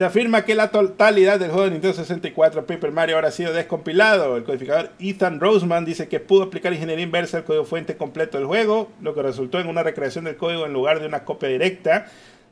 Se 0.00 0.04
afirma 0.04 0.44
que 0.44 0.54
la 0.54 0.70
totalidad 0.70 1.40
del 1.40 1.50
juego 1.50 1.64
de 1.64 1.72
Nintendo 1.72 1.96
64 1.96 2.66
Paper 2.66 2.92
Mario 2.92 3.16
ahora 3.16 3.30
ha 3.30 3.32
sido 3.32 3.52
descompilado. 3.52 4.36
El 4.36 4.44
codificador 4.44 4.92
Ethan 5.00 5.40
Roseman 5.40 5.84
dice 5.84 6.06
que 6.06 6.20
pudo 6.20 6.44
aplicar 6.44 6.72
ingeniería 6.72 7.04
inversa 7.04 7.38
al 7.38 7.44
código 7.44 7.64
fuente 7.64 7.96
completo 7.96 8.38
del 8.38 8.46
juego, 8.46 8.92
lo 9.02 9.12
que 9.12 9.22
resultó 9.22 9.58
en 9.58 9.66
una 9.66 9.82
recreación 9.82 10.26
del 10.26 10.36
código 10.36 10.66
en 10.66 10.72
lugar 10.72 11.00
de 11.00 11.08
una 11.08 11.24
copia 11.24 11.48
directa. 11.48 12.06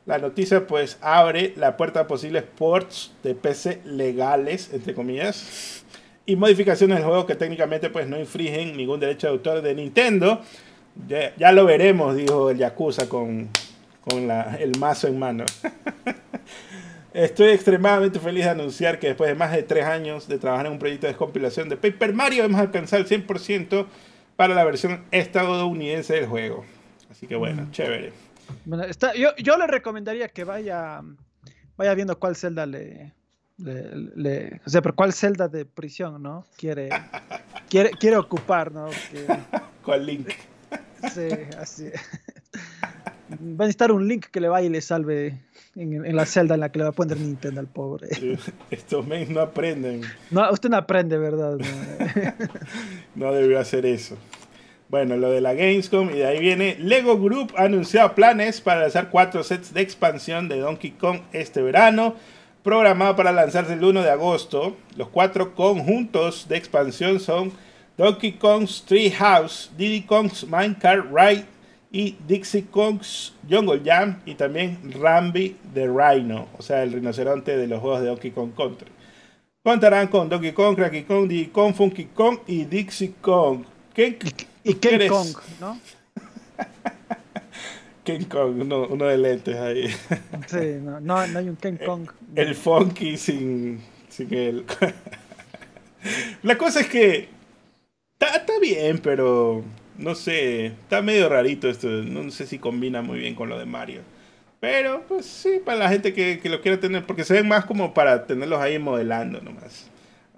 La 0.05 0.17
noticia 0.17 0.67
pues 0.67 0.97
abre 0.99 1.53
la 1.55 1.77
puerta 1.77 2.01
a 2.01 2.07
posibles 2.07 2.43
ports 2.43 3.13
de 3.23 3.33
PC 3.33 3.79
legales, 3.85 4.69
entre 4.73 4.93
comillas, 4.93 5.85
y 6.25 6.35
modificaciones 6.35 6.97
del 6.97 7.07
juego 7.07 7.25
que 7.25 7.35
técnicamente 7.35 7.89
pues 7.89 8.09
no 8.09 8.19
infringen 8.19 8.75
ningún 8.75 8.99
derecho 8.99 9.27
de 9.27 9.31
autor 9.31 9.61
de 9.61 9.73
Nintendo. 9.73 10.41
Ya, 11.07 11.53
lo 11.53 11.63
veremos, 11.63 12.13
dijo 12.13 12.49
el 12.49 12.57
Yakuza 12.57 13.07
con, 13.07 13.47
con 14.01 14.29
el 14.59 14.77
mazo 14.77 15.07
en 15.07 15.17
mano. 15.17 15.45
Estoy 17.13 17.49
extremadamente 17.49 18.19
feliz 18.19 18.43
de 18.45 18.51
anunciar 18.51 18.99
que 18.99 19.07
después 19.07 19.29
de 19.29 19.35
más 19.35 19.51
de 19.51 19.63
tres 19.63 19.85
años 19.85 20.27
de 20.27 20.37
trabajar 20.37 20.65
en 20.67 20.73
un 20.73 20.79
proyecto 20.79 21.07
de 21.07 21.13
descompilación 21.13 21.69
de 21.69 21.77
Paper 21.77 22.13
Mario, 22.13 22.43
hemos 22.43 22.59
alcanzado 22.59 23.01
el 23.01 23.09
100% 23.09 23.85
para 24.35 24.53
la 24.53 24.63
versión 24.63 25.03
estadounidense 25.11 26.13
del 26.13 26.27
juego. 26.27 26.65
Así 27.09 27.27
que 27.27 27.35
bueno, 27.35 27.63
mm. 27.63 27.71
chévere. 27.71 28.13
Bueno, 28.65 28.83
está, 28.83 29.13
yo, 29.15 29.29
yo, 29.37 29.57
le 29.57 29.67
recomendaría 29.67 30.29
que 30.29 30.43
vaya, 30.43 31.01
vaya 31.75 31.93
viendo 31.95 32.17
cuál 32.19 32.35
celda 32.35 32.65
le, 32.65 33.13
le, 33.57 34.61
o 34.65 34.69
sea, 34.69 34.81
pero 34.81 34.95
cuál 34.95 35.13
celda 35.13 35.47
de 35.47 35.65
prisión, 35.65 36.21
¿no? 36.21 36.45
Quiere, 36.57 36.89
quiere, 37.69 37.91
quiere 37.91 38.17
ocupar, 38.17 38.71
¿no? 38.71 38.89
¿Cuál 39.83 40.05
link? 40.05 40.29
Sí, 41.13 41.29
así. 41.57 41.89
Va 43.29 43.35
a 43.35 43.67
necesitar 43.67 43.91
un 43.91 44.07
link 44.07 44.27
que 44.27 44.39
le 44.39 44.47
vaya 44.47 44.67
y 44.67 44.69
le 44.69 44.81
salve 44.81 45.37
en, 45.75 46.15
la 46.15 46.25
celda 46.25 46.55
en 46.55 46.61
la 46.61 46.71
que 46.71 46.79
le 46.79 46.83
va 46.85 46.89
a 46.91 46.93
poner 46.93 47.17
Nintendo 47.17 47.59
al 47.59 47.67
pobre. 47.67 48.07
Estos 48.71 49.05
men 49.05 49.33
no 49.33 49.41
aprenden. 49.41 50.01
No, 50.31 50.49
usted 50.51 50.69
no 50.69 50.77
aprende, 50.77 51.17
¿verdad? 51.17 51.57
No, 53.15 53.33
debió 53.33 53.59
hacer 53.59 53.85
eso. 53.85 54.15
Bueno, 54.89 55.17
lo 55.17 55.31
de 55.31 55.41
la 55.41 55.53
Gamescom 55.53 56.11
y 56.11 56.19
de 56.19 56.25
ahí 56.25 56.39
viene 56.39 56.77
Lego 56.79 57.19
Group 57.19 57.53
ha 57.57 57.63
anunciado 57.63 58.15
planes 58.15 58.61
para 58.61 58.81
lanzar 58.81 59.09
cuatro 59.09 59.43
sets 59.43 59.73
de 59.73 59.81
expansión 59.81 60.47
de 60.47 60.59
Donkey 60.59 60.91
Kong 60.91 61.19
este 61.33 61.61
verano, 61.61 62.15
programado 62.63 63.15
para 63.15 63.33
lanzarse 63.33 63.73
el 63.73 63.83
1 63.83 64.03
de 64.03 64.11
agosto. 64.11 64.77
Los 64.95 65.09
cuatro 65.09 65.55
conjuntos 65.55 66.47
de 66.47 66.57
expansión 66.57 67.19
son 67.19 67.51
Donkey 67.97 68.33
Kong's 68.33 68.83
Tree 68.85 69.09
House, 69.09 69.71
Diddy 69.75 70.03
Kong's 70.03 70.47
Minecraft 70.47 71.07
Ride, 71.11 71.45
y 71.91 72.17
Dixie 72.27 72.65
Kong's 72.65 73.33
Jungle 73.49 73.81
Jam 73.83 74.21
y 74.25 74.35
también 74.35 74.77
Rambi 74.91 75.55
the 75.73 75.87
Rhino, 75.87 76.47
o 76.57 76.61
sea, 76.61 76.83
el 76.83 76.91
rinoceronte 76.93 77.55
de 77.55 77.67
los 77.67 77.79
juegos 77.79 78.01
de 78.01 78.07
Donkey 78.07 78.31
Kong 78.31 78.51
Country. 78.55 78.91
Contarán 79.63 80.07
con 80.07 80.29
Donkey 80.29 80.53
Kong, 80.53 80.75
Cracky 80.75 81.03
Kong, 81.03 81.27
Diddy 81.27 81.47
Kong, 81.47 81.73
Funky 81.73 82.05
Kong 82.05 82.39
y 82.47 82.65
Dixie 82.65 83.15
Kong. 83.21 83.63
¿Qué, 83.93 84.17
y, 84.63 84.73
King 84.75 85.07
Kong, 85.09 85.27
¿no? 85.59 85.79
King 88.03 88.25
Kong, 88.29 88.61
uno, 88.61 89.05
de 89.05 89.17
lentes 89.17 89.55
ahí. 89.55 89.87
sí, 90.47 90.79
no, 90.81 90.99
no, 90.99 91.17
hay 91.17 91.49
un 91.49 91.57
King 91.57 91.77
Kong. 91.85 92.09
El, 92.35 92.55
Funky 92.55 93.17
sin, 93.17 93.81
sin 94.09 94.33
el... 94.33 94.65
La 96.43 96.57
cosa 96.57 96.81
es 96.81 96.87
que 96.87 97.27
está 98.19 98.59
bien, 98.61 98.99
pero 98.99 99.63
no 99.97 100.15
sé, 100.15 100.67
está 100.67 101.01
medio 101.01 101.29
rarito 101.29 101.69
esto, 101.69 101.87
no 101.87 102.29
sé 102.31 102.45
si 102.45 102.59
combina 102.59 103.01
muy 103.01 103.19
bien 103.19 103.35
con 103.35 103.49
lo 103.49 103.57
de 103.57 103.65
Mario. 103.65 104.01
Pero, 104.59 105.03
pues 105.07 105.25
sí, 105.25 105.59
para 105.63 105.79
la 105.79 105.89
gente 105.89 106.13
que, 106.13 106.41
lo 106.49 106.61
quiera 106.61 106.79
tener, 106.79 107.05
porque 107.05 107.23
se 107.23 107.33
ven 107.33 107.47
más 107.47 107.65
como 107.65 107.93
para 107.93 108.25
tenerlos 108.25 108.59
ahí 108.59 108.79
modelando 108.79 109.39
nomás. 109.41 109.89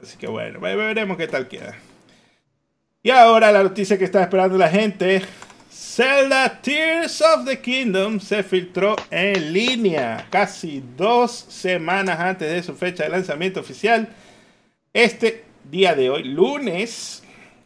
Así 0.01 0.17
que 0.17 0.27
bueno, 0.27 0.59
veremos 0.59 1.17
qué 1.17 1.27
tal 1.27 1.47
queda. 1.47 1.75
Y 3.01 3.11
ahora 3.11 3.51
la 3.51 3.63
noticia 3.63 3.97
que 3.97 4.05
está 4.05 4.21
esperando 4.21 4.57
la 4.57 4.69
gente. 4.69 5.21
Zelda 5.71 6.61
Tears 6.61 7.21
of 7.21 7.45
the 7.45 7.59
Kingdom 7.59 8.19
se 8.19 8.43
filtró 8.43 8.95
en 9.09 9.53
línea 9.53 10.27
casi 10.29 10.83
dos 10.97 11.31
semanas 11.31 12.19
antes 12.19 12.51
de 12.51 12.61
su 12.63 12.75
fecha 12.75 13.03
de 13.03 13.09
lanzamiento 13.09 13.61
oficial. 13.61 14.09
Este 14.93 15.45
día 15.69 15.95
de 15.95 16.09
hoy, 16.09 16.23
lunes 16.23 17.18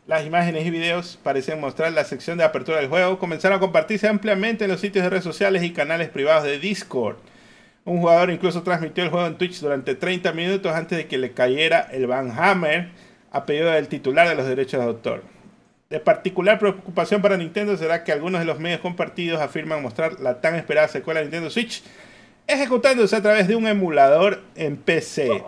las 0.06 0.26
imágenes 0.26 0.66
y 0.66 0.70
videos 0.70 1.18
parecen 1.24 1.62
mostrar 1.62 1.94
la 1.94 2.04
sección 2.04 2.38
de 2.38 2.44
apertura 2.44 2.78
del 2.78 2.90
juego. 2.90 3.20
Comenzaron 3.20 3.58
a 3.58 3.62
compartirse 3.62 4.08
ampliamente 4.08 4.66
en 4.66 4.72
los 4.72 4.82
sitios 4.82 5.04
de 5.04 5.10
redes 5.10 5.24
sociales 5.24 5.64
y 5.64 5.72
canales 5.72 6.10
privados 6.10 6.44
de 6.44 6.60
Discord. 6.60 7.18
Un 7.86 8.00
jugador 8.00 8.30
incluso 8.30 8.64
transmitió 8.64 9.04
el 9.04 9.10
juego 9.10 9.28
en 9.28 9.38
Twitch 9.38 9.60
durante 9.60 9.96
30 9.96 10.32
minutos 10.34 10.74
antes 10.74 10.98
de 10.98 11.08
que 11.08 11.18
le 11.18 11.32
cayera 11.32 11.88
el 11.92 12.08
Van 12.08 12.32
Hammer 12.38 12.90
a 13.32 13.46
pedido 13.46 13.72
del 13.72 13.88
titular 13.88 14.28
de 14.28 14.36
los 14.36 14.46
derechos 14.46 14.80
de 14.80 14.88
autor. 14.88 15.24
De 15.90 16.00
particular 16.00 16.60
preocupación 16.60 17.22
para 17.22 17.38
Nintendo 17.38 17.78
será 17.78 18.04
que 18.04 18.12
algunos 18.12 18.40
de 18.40 18.46
los 18.46 18.60
medios 18.60 18.82
compartidos 18.82 19.42
afirman 19.42 19.82
mostrar 19.82 20.20
la 20.20 20.42
tan 20.42 20.56
esperada 20.56 20.88
secuela 20.88 21.20
de 21.20 21.28
Nintendo 21.28 21.50
Switch 21.50 21.84
ejecutándose 22.48 23.16
a 23.16 23.22
través 23.22 23.48
de 23.48 23.56
un 23.56 23.68
emulador 23.68 24.42
en 24.56 24.76
PC. 24.76 25.44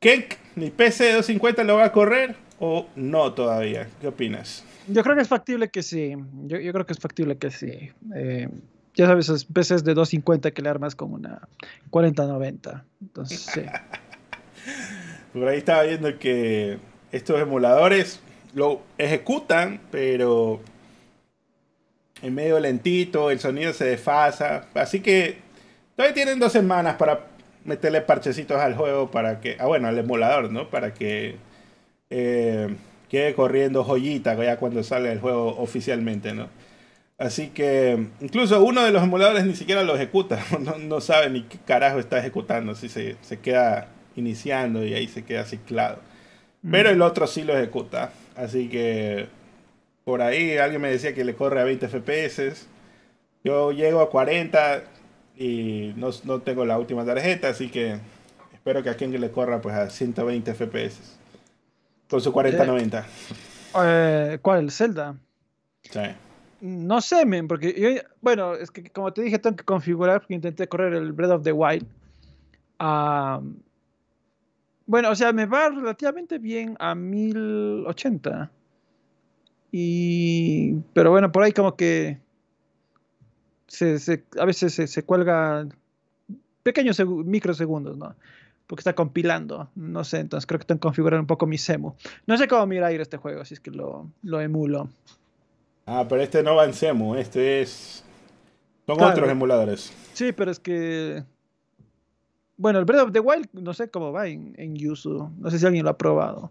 ¿Qué? 0.00 0.28
¿Ni 0.54 0.70
PC 0.70 1.12
250 1.12 1.64
lo 1.64 1.76
va 1.76 1.86
a 1.86 1.92
correr? 1.92 2.45
O 2.58 2.86
no 2.96 3.32
todavía? 3.32 3.88
¿Qué 4.00 4.08
opinas? 4.08 4.64
Yo 4.88 5.02
creo 5.02 5.16
que 5.16 5.22
es 5.22 5.28
factible 5.28 5.68
que 5.68 5.82
sí. 5.82 6.14
Yo, 6.44 6.58
creo 6.58 6.86
que 6.86 6.92
es 6.92 6.98
factible 6.98 7.36
que 7.36 7.50
sí. 7.50 7.90
Eh, 8.14 8.48
ya 8.94 9.06
sabes, 9.06 9.26
esos 9.26 9.44
PCs 9.44 9.84
de 9.84 9.94
250 9.94 10.50
que 10.52 10.62
le 10.62 10.68
armas 10.68 10.94
con 10.94 11.12
una 11.12 11.48
4090. 11.90 12.84
Entonces, 13.00 13.40
sí. 13.40 13.62
Por 15.32 15.48
ahí 15.48 15.58
estaba 15.58 15.82
viendo 15.82 16.18
que 16.18 16.78
estos 17.12 17.40
emuladores 17.40 18.20
lo 18.54 18.80
ejecutan, 18.96 19.80
pero 19.90 20.60
en 22.22 22.34
medio 22.34 22.58
lentito, 22.58 23.30
el 23.30 23.38
sonido 23.38 23.72
se 23.72 23.84
desfasa. 23.84 24.66
Así 24.74 25.00
que 25.00 25.38
todavía 25.94 26.14
tienen 26.14 26.38
dos 26.38 26.52
semanas 26.52 26.94
para 26.94 27.26
meterle 27.64 28.00
parchecitos 28.00 28.56
al 28.58 28.74
juego 28.74 29.10
para 29.10 29.40
que. 29.40 29.56
Ah, 29.58 29.66
bueno, 29.66 29.88
al 29.88 29.98
emulador, 29.98 30.50
¿no? 30.50 30.70
Para 30.70 30.94
que 30.94 31.36
eh, 32.10 32.74
quede 33.08 33.34
corriendo 33.34 33.84
joyita 33.84 34.34
ya 34.42 34.56
cuando 34.58 34.82
sale 34.82 35.12
el 35.12 35.20
juego 35.20 35.56
oficialmente, 35.58 36.32
¿no? 36.32 36.48
Así 37.18 37.48
que 37.48 38.08
incluso 38.20 38.62
uno 38.62 38.84
de 38.84 38.90
los 38.90 39.02
emuladores 39.02 39.46
ni 39.46 39.56
siquiera 39.56 39.82
lo 39.82 39.94
ejecuta, 39.96 40.44
no, 40.80 41.00
sabe 41.00 41.30
ni 41.30 41.42
qué 41.44 41.58
carajo 41.58 41.98
está 41.98 42.18
ejecutando, 42.18 42.72
así 42.72 42.88
se, 42.90 43.16
queda 43.42 43.88
iniciando 44.16 44.84
y 44.84 44.92
ahí 44.94 45.08
se 45.08 45.24
queda 45.24 45.44
ciclado. 45.44 45.98
Mm. 46.62 46.70
Pero 46.72 46.90
el 46.90 47.02
otro 47.02 47.26
sí 47.26 47.42
lo 47.42 47.56
ejecuta, 47.56 48.12
así 48.36 48.68
que 48.68 49.28
por 50.04 50.20
ahí 50.22 50.58
alguien 50.58 50.82
me 50.82 50.90
decía 50.90 51.14
que 51.14 51.24
le 51.24 51.34
corre 51.34 51.60
a 51.60 51.64
20 51.64 51.88
FPS. 51.88 52.66
Yo 53.44 53.72
llego 53.72 54.00
a 54.00 54.10
40 54.10 54.82
y 55.36 55.94
no, 55.96 56.10
no 56.24 56.40
tengo 56.42 56.64
la 56.66 56.78
última 56.78 57.04
tarjeta, 57.06 57.48
así 57.48 57.70
que 57.70 57.98
espero 58.52 58.82
que 58.82 58.90
a 58.90 58.94
quien 58.96 59.18
le 59.18 59.30
corra 59.30 59.60
pues 59.62 59.74
a 59.74 59.88
120 59.90 60.54
FPS. 60.54 61.15
Con 62.08 62.20
su 62.20 62.32
4090. 62.32 63.06
Eh, 63.84 64.38
¿Cuál? 64.40 64.60
¿El 64.60 64.70
Zelda? 64.70 65.16
Sí. 65.82 66.00
No 66.60 67.00
sé, 67.00 67.24
porque 67.46 67.74
yo, 67.78 68.02
bueno, 68.20 68.54
es 68.54 68.70
que 68.70 68.90
como 68.90 69.12
te 69.12 69.22
dije, 69.22 69.38
tengo 69.38 69.56
que 69.56 69.64
configurar 69.64 70.20
porque 70.20 70.34
intenté 70.34 70.68
correr 70.68 70.94
el 70.94 71.12
Breath 71.12 71.32
of 71.32 71.42
the 71.42 71.52
Wild. 71.52 71.86
bueno, 74.86 75.10
o 75.10 75.14
sea, 75.14 75.32
me 75.32 75.46
va 75.46 75.68
relativamente 75.68 76.38
bien 76.38 76.76
a 76.78 76.94
1080. 76.94 78.50
Y, 79.72 80.74
pero 80.94 81.10
bueno, 81.10 81.30
por 81.30 81.42
ahí 81.42 81.52
como 81.52 81.76
que 81.76 82.18
se, 83.66 84.24
a 84.38 84.44
veces 84.44 84.72
se, 84.72 84.86
se 84.86 85.02
cuelga 85.02 85.66
pequeños 86.62 86.98
microsegundos, 87.04 87.96
¿no? 87.96 88.14
Porque 88.66 88.80
está 88.80 88.94
compilando. 88.94 89.70
No 89.74 90.04
sé, 90.04 90.18
entonces 90.18 90.46
creo 90.46 90.58
que 90.58 90.66
tengo 90.66 90.80
que 90.80 90.86
configurar 90.88 91.20
un 91.20 91.26
poco 91.26 91.46
mi 91.46 91.58
SEMU. 91.58 91.94
No 92.26 92.36
sé 92.36 92.48
cómo 92.48 92.66
mirar 92.66 92.92
este 92.92 93.16
juego, 93.16 93.40
así 93.40 93.54
es 93.54 93.60
que 93.60 93.70
lo, 93.70 94.10
emulo. 94.40 94.88
Ah, 95.86 96.06
pero 96.08 96.22
este 96.22 96.42
no 96.42 96.56
va 96.56 96.64
en 96.64 96.74
SEMU, 96.74 97.14
este 97.14 97.62
es... 97.62 98.02
Son 98.86 99.02
otros 99.02 99.28
emuladores. 99.28 99.92
Sí, 100.12 100.32
pero 100.32 100.50
es 100.50 100.60
que... 100.60 101.24
Bueno, 102.56 102.78
el 102.78 102.84
Breath 102.84 103.02
of 103.02 103.12
the 103.12 103.20
Wild 103.20 103.48
no 103.52 103.74
sé 103.74 103.90
cómo 103.90 104.12
va 104.12 104.28
en, 104.28 104.54
en 104.56 104.76
Yuzu. 104.76 105.30
No 105.38 105.50
sé 105.50 105.58
si 105.58 105.66
alguien 105.66 105.84
lo 105.84 105.90
ha 105.90 105.98
probado. 105.98 106.50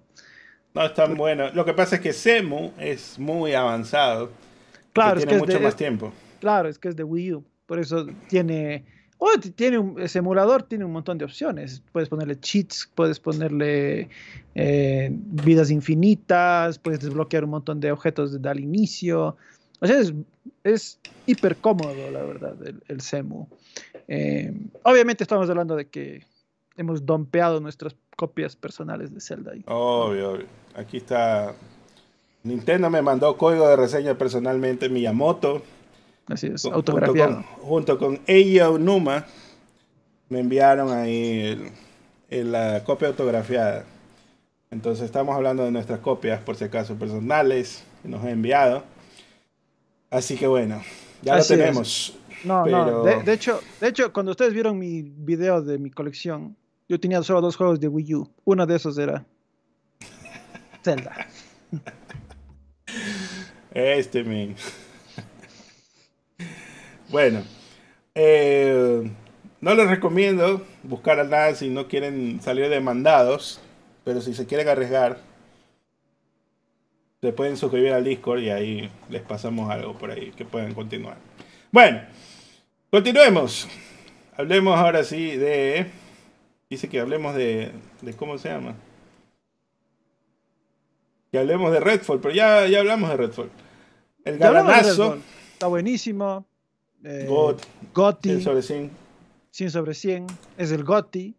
No 0.76 0.84
es 0.84 0.94
tan 0.94 1.16
bueno. 1.16 1.50
Lo 1.54 1.66
que 1.66 1.74
pasa 1.74 1.96
es 1.96 2.02
que 2.02 2.14
SEMU 2.14 2.74
es 2.78 3.18
muy 3.18 3.54
avanzado. 3.54 4.30
Claro, 4.94 5.20
es 5.20 5.26
que 5.26 5.38
mucho 5.38 5.60
más 5.60 5.76
tiempo. 5.76 6.14
Claro, 6.40 6.70
es 6.70 6.78
que 6.78 6.90
es 6.90 6.96
de 6.96 7.04
Wii 7.04 7.34
U. 7.34 7.46
Por 7.66 7.80
eso 7.80 8.06
tiene 8.28 8.86
tiene 9.56 9.78
un, 9.78 10.00
ese 10.00 10.20
emulador 10.20 10.64
tiene 10.64 10.86
un 10.86 10.92
montón 10.92 11.18
de 11.18 11.26
opciones. 11.26 11.82
Puedes 11.92 12.10
ponerle 12.10 12.40
cheats, 12.40 12.90
puedes 12.96 13.20
ponerle 13.20 14.10
eh, 14.56 15.10
vidas 15.12 15.72
infinitas, 15.72 16.80
puedes 16.80 17.00
desbloquear 17.00 17.44
un 17.44 17.52
montón 17.52 17.80
de 17.80 17.92
objetos 17.92 18.34
desde 18.34 18.52
el 18.52 18.60
inicio. 18.60 19.38
O 19.80 19.88
sea, 19.88 20.00
es, 20.00 20.14
es 20.64 21.00
hiper 21.26 21.58
cómodo, 21.58 21.94
la 22.12 22.24
verdad, 22.24 22.56
el, 22.66 22.82
el 22.88 23.02
CEMU. 23.02 23.48
Eh, 24.08 24.54
obviamente 24.84 25.24
estamos 25.24 25.50
hablando 25.50 25.76
de 25.76 25.88
que 25.88 26.24
hemos 26.78 27.06
dompeado 27.06 27.60
nuestras 27.60 27.96
copias 28.16 28.56
personales 28.56 29.14
de 29.14 29.22
Zelda. 29.22 29.52
Ahí. 29.54 29.64
Obvio, 29.68 30.32
obvio. 30.34 30.46
Aquí 30.76 30.98
está. 30.98 31.56
Nintendo 32.44 32.90
me 32.90 33.02
mandó 33.02 33.38
código 33.38 33.68
de 33.68 33.76
reseña 33.76 34.18
personalmente, 34.18 34.90
Miyamoto. 34.90 35.64
Así 36.28 36.48
es, 36.48 36.66
autografiado. 36.66 37.44
Junto 37.62 37.98
con, 37.98 38.20
Eio 38.26 38.78
Numa, 38.78 39.26
me 40.30 40.40
enviaron 40.40 40.92
ahí 40.92 41.72
la 42.30 42.84
copia 42.84 43.10
autografiada. 43.10 43.86
Entonces 44.72 45.06
estamos 45.06 45.36
hablando 45.36 45.64
de 45.64 45.72
nuestras 45.72 46.00
copias, 46.00 46.42
por 46.42 46.56
si 46.56 46.66
acaso, 46.66 46.96
personales, 46.96 47.84
que 48.02 48.10
nos 48.10 48.24
ha 48.24 48.32
enviado. 48.32 48.84
Así 50.10 50.36
que 50.36 50.48
bueno, 50.48 50.82
ya 51.22 51.38
lo 51.38 51.46
tenemos. 51.46 52.18
No, 52.44 52.66
no, 52.66 53.04
de, 53.04 53.34
hecho, 53.34 53.60
de 53.82 53.88
hecho, 53.88 54.14
cuando 54.14 54.32
ustedes 54.32 54.54
vieron 54.54 54.78
mi 54.78 55.02
video 55.02 55.62
de 55.62 55.78
mi 55.80 55.90
colección, 55.90 56.56
yo 56.88 57.00
tenía 57.00 57.24
solo 57.24 57.42
dos 57.42 57.56
juegos 57.56 57.80
de 57.80 57.88
Wii 57.88 58.16
U. 58.16 58.30
Uno 58.44 58.66
de 58.66 58.76
esos 58.76 58.98
era 58.98 59.26
Zelda. 60.84 61.28
Este, 63.74 64.24
men. 64.24 64.56
Bueno, 67.10 67.44
eh, 68.16 69.12
no 69.62 69.76
les 69.76 69.90
recomiendo 69.90 70.66
buscar 70.84 71.20
a 71.20 71.24
nada 71.24 71.56
si 71.56 71.70
no 71.70 71.88
quieren 71.88 72.42
salir 72.42 72.70
demandados, 72.70 73.62
pero 74.04 74.22
si 74.22 74.34
se 74.34 74.46
quieren 74.46 74.68
arriesgar, 74.68 75.20
se 77.22 77.34
pueden 77.34 77.58
suscribir 77.58 77.94
al 77.94 78.04
Discord 78.04 78.40
y 78.42 78.50
ahí 78.50 78.92
les 79.10 79.22
pasamos 79.22 79.70
algo 79.72 79.98
por 79.98 80.12
ahí 80.12 80.32
que 80.32 80.46
pueden 80.46 80.74
continuar. 80.74 81.18
Bueno, 81.72 82.02
continuemos. 82.92 83.68
Hablemos 84.38 84.78
ahora 84.78 85.04
sí 85.04 85.36
de. 85.36 85.88
Dice 86.70 86.90
que 86.90 87.00
hablemos 87.00 87.36
de. 87.36 87.72
de 88.02 88.14
¿Cómo 88.14 88.38
se 88.38 88.50
llama? 88.50 88.76
Que 91.32 91.40
hablemos 91.40 91.72
de 91.72 91.80
Redfall, 91.80 92.20
pero 92.20 92.34
ya, 92.34 92.68
ya 92.68 92.80
hablamos 92.80 93.10
de 93.10 93.18
Redfall. 93.18 93.50
El 94.24 94.38
galanazo. 94.38 95.18
Está 95.54 95.68
buenísimo. 95.68 96.46
Eh, 97.04 97.26
God, 97.28 97.58
Gotti. 97.94 98.42
sobre 98.42 98.62
100. 98.62 98.92
100 99.52 99.72
sobre 99.72 99.94
100. 99.94 100.28
Es 100.58 100.72
el 100.72 100.84
Gotti. 100.84 101.36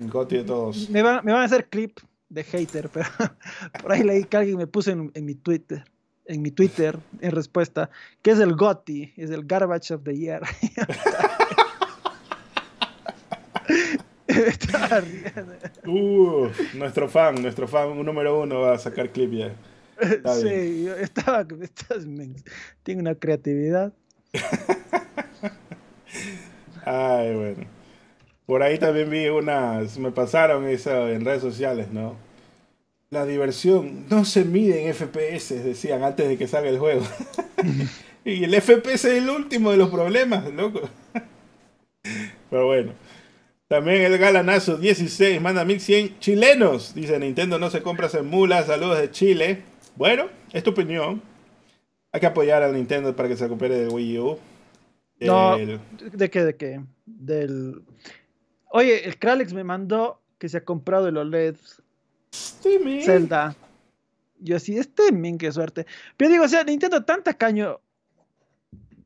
El 0.00 0.10
Gotti 0.10 0.36
de 0.36 0.44
todos. 0.44 0.88
Me 0.90 1.02
van, 1.02 1.24
me 1.24 1.32
van 1.32 1.42
a 1.42 1.44
hacer 1.44 1.68
clip 1.68 1.98
de 2.30 2.44
hater, 2.44 2.88
pero 2.88 3.08
por 3.82 3.92
ahí 3.92 4.02
leí 4.02 4.24
que 4.24 4.36
alguien 4.38 4.56
me 4.56 4.66
puso 4.66 4.90
en, 4.90 5.12
mi 5.24 5.34
Twitter, 5.34 5.84
en 6.24 6.40
mi 6.42 6.50
Twitter, 6.50 6.98
en 7.20 7.32
respuesta, 7.32 7.90
que 8.22 8.30
es 8.30 8.38
el 8.38 8.54
GOTI, 8.54 9.12
es 9.16 9.30
el 9.30 9.44
Garbage 9.44 9.92
of 9.92 10.04
the 10.04 10.16
Year. 10.16 10.42
uh, 15.86 16.48
nuestro 16.74 17.08
fan, 17.08 17.42
nuestro 17.42 17.66
fan 17.68 18.02
número 18.04 18.40
uno 18.40 18.60
va 18.60 18.74
a 18.74 18.78
sacar 18.78 19.10
clip 19.10 19.32
ya. 19.32 19.54
sí, 20.40 20.86
estaba, 20.98 21.46
tiene 22.82 23.00
una 23.02 23.14
creatividad. 23.16 23.92
Ay, 26.84 27.34
bueno. 27.34 27.66
Por 28.46 28.62
ahí 28.62 28.78
también 28.78 29.10
vi 29.10 29.28
unas, 29.28 29.98
me 29.98 30.10
pasaron 30.10 30.66
eso 30.66 31.08
en 31.08 31.24
redes 31.24 31.42
sociales, 31.42 31.88
¿no? 31.92 32.16
La 33.10 33.24
diversión 33.26 34.06
no 34.08 34.24
se 34.24 34.44
mide 34.44 34.86
en 34.86 34.94
FPS, 34.94 35.64
decían 35.64 36.02
antes 36.02 36.28
de 36.28 36.36
que 36.36 36.48
salga 36.48 36.68
el 36.68 36.78
juego. 36.78 37.02
y 38.24 38.44
el 38.44 38.60
FPS 38.60 39.04
es 39.04 39.22
el 39.22 39.30
último 39.30 39.70
de 39.70 39.76
los 39.76 39.90
problemas, 39.90 40.52
loco. 40.52 40.80
Pero 42.50 42.66
bueno. 42.66 42.92
También 43.68 44.02
el 44.02 44.18
Galanazo 44.18 44.78
16 44.78 45.40
manda 45.40 45.64
1100 45.64 46.18
chilenos. 46.18 46.92
Dice 46.92 47.20
Nintendo 47.20 47.56
no 47.60 47.70
se 47.70 47.82
compra 47.82 48.08
en 48.12 48.26
mulas. 48.26 48.66
Saludos 48.66 48.98
de 48.98 49.12
Chile. 49.12 49.62
Bueno, 49.94 50.26
es 50.52 50.64
tu 50.64 50.70
opinión. 50.70 51.22
Hay 52.12 52.20
que 52.20 52.26
apoyar 52.26 52.62
a 52.62 52.72
Nintendo 52.72 53.14
para 53.14 53.28
que 53.28 53.36
se 53.36 53.44
recupere 53.44 53.76
de 53.76 53.88
Wii 53.88 54.18
U. 54.18 54.38
No, 55.20 55.56
¿de 55.56 56.30
qué? 56.30 56.44
¿De 56.44 56.56
qué? 56.56 56.80
Del 57.04 57.82
Oye, 58.70 59.06
el 59.06 59.18
Kralex 59.18 59.52
me 59.52 59.64
mandó 59.64 60.20
que 60.38 60.48
se 60.48 60.58
ha 60.58 60.64
comprado 60.64 61.08
el 61.08 61.16
OLED 61.16 61.56
Zelda. 63.02 63.56
Yo 64.38 64.56
así, 64.56 64.78
este 64.78 65.12
men, 65.12 65.38
qué 65.38 65.52
suerte. 65.52 65.86
Pero 66.16 66.30
digo, 66.30 66.44
o 66.44 66.48
sea, 66.48 66.64
Nintendo 66.64 67.04
tanta 67.04 67.34
caño. 67.34 67.80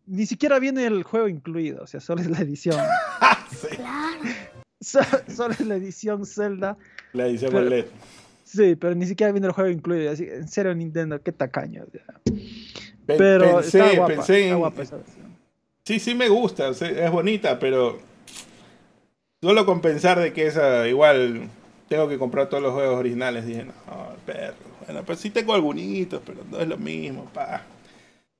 Ni 0.06 0.26
siquiera 0.26 0.58
viene 0.58 0.86
el 0.86 1.02
juego 1.02 1.28
incluido, 1.28 1.82
o 1.82 1.86
sea, 1.86 1.98
solo 1.98 2.20
es 2.20 2.28
la 2.28 2.38
edición. 2.38 2.78
solo, 4.80 5.52
es 5.52 5.60
la 5.60 5.76
edición 5.76 6.26
Zelda. 6.26 6.76
La 7.14 7.26
edición 7.26 7.54
OLED. 7.54 7.86
Sí, 8.44 8.76
pero 8.76 8.94
ni 8.94 9.06
siquiera 9.06 9.32
viene 9.32 9.46
el 9.46 9.54
juego 9.54 9.70
incluido. 9.70 10.12
Así, 10.12 10.24
en 10.24 10.46
serio, 10.46 10.74
Nintendo, 10.74 11.20
qué 11.22 11.32
tacaño. 11.32 11.86
Pero 13.06 13.56
pensé, 13.56 13.78
está 13.78 13.96
guapa, 13.96 14.14
pensé 14.14 14.44
está 14.44 14.56
guapa 14.56 14.82
esa 14.82 14.96
versión. 14.96 15.36
Sí, 15.84 15.98
sí 15.98 16.14
me 16.14 16.28
gusta, 16.28 16.68
es 16.68 17.10
bonita, 17.10 17.58
pero 17.58 17.98
Solo 19.44 19.66
con 19.66 19.82
pensar 19.82 20.18
de 20.18 20.32
que 20.32 20.46
esa, 20.46 20.88
igual 20.88 21.50
tengo 21.90 22.08
que 22.08 22.16
comprar 22.16 22.48
todos 22.48 22.62
los 22.62 22.72
juegos 22.72 22.98
originales, 22.98 23.44
dije, 23.44 23.66
no, 23.66 23.74
perro. 24.24 24.54
Bueno, 24.86 25.04
pues 25.04 25.18
sí 25.18 25.28
tengo 25.28 25.52
algunos, 25.52 25.84
pero 26.24 26.42
no 26.50 26.60
es 26.60 26.66
lo 26.66 26.78
mismo, 26.78 27.26
pa. 27.26 27.60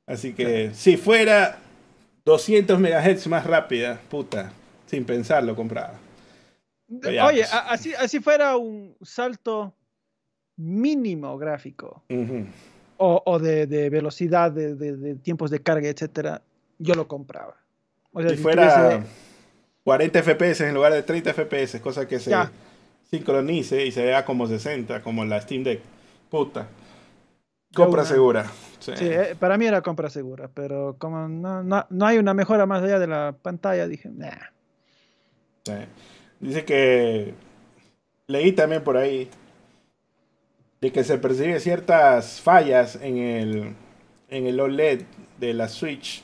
Así 0.06 0.32
que 0.32 0.72
si 0.72 0.96
fuera 0.96 1.58
200 2.24 2.80
MHz 2.80 3.26
más 3.26 3.44
rápida, 3.44 4.00
puta, 4.08 4.50
sin 4.86 5.04
pensarlo 5.04 5.54
compraba. 5.54 5.92
Oye, 6.88 7.20
pues. 7.20 7.52
así, 7.52 7.92
así 7.92 8.20
fuera 8.20 8.56
un 8.56 8.96
salto 9.02 9.74
mínimo 10.56 11.36
gráfico 11.36 12.02
o, 12.96 13.38
de, 13.38 13.90
velocidad, 13.90 14.52
de, 14.52 15.16
tiempos 15.16 15.50
de 15.50 15.60
carga, 15.60 15.88
etcétera, 15.88 16.42
yo 16.78 16.94
lo 16.94 17.08
compraba. 17.08 17.56
O 18.12 18.20
sea, 18.20 18.30
si, 18.30 18.36
fuera 18.36 19.02
40 19.84 20.22
FPS 20.22 20.60
en 20.62 20.74
lugar 20.74 20.92
de 20.92 21.02
30 21.02 21.34
FPS, 21.34 21.80
cosa 21.80 22.06
que 22.06 22.18
se 22.18 22.34
sincronice 23.10 23.84
y 23.84 23.92
se 23.92 24.04
vea 24.04 24.24
como 24.24 24.46
60, 24.46 25.02
como 25.02 25.24
la 25.24 25.40
Steam 25.40 25.62
Deck. 25.62 25.80
Puta. 26.30 26.66
Compra 27.74 28.04
segura. 28.04 28.46
Sí. 28.78 28.92
Eh, 29.00 29.34
para 29.38 29.58
mí 29.58 29.66
era 29.66 29.82
compra 29.82 30.08
segura, 30.08 30.48
pero 30.52 30.96
como 30.98 31.28
no, 31.28 32.06
hay 32.06 32.18
una 32.18 32.34
mejora 32.34 32.66
más 32.66 32.82
allá 32.82 32.98
de 32.98 33.06
la 33.06 33.34
pantalla, 33.40 33.88
dije, 33.88 34.10
nah. 34.10 34.30
Dice 36.40 36.64
que 36.64 37.34
leí 38.26 38.52
también 38.52 38.84
por 38.84 38.96
ahí 38.96 39.28
de 40.84 40.92
que 40.92 41.02
se 41.02 41.16
percibe 41.16 41.58
ciertas 41.60 42.42
fallas 42.42 42.98
en 43.00 43.16
el, 43.16 43.72
en 44.28 44.46
el 44.46 44.60
OLED 44.60 45.00
de 45.40 45.54
la 45.54 45.68
Switch. 45.68 46.22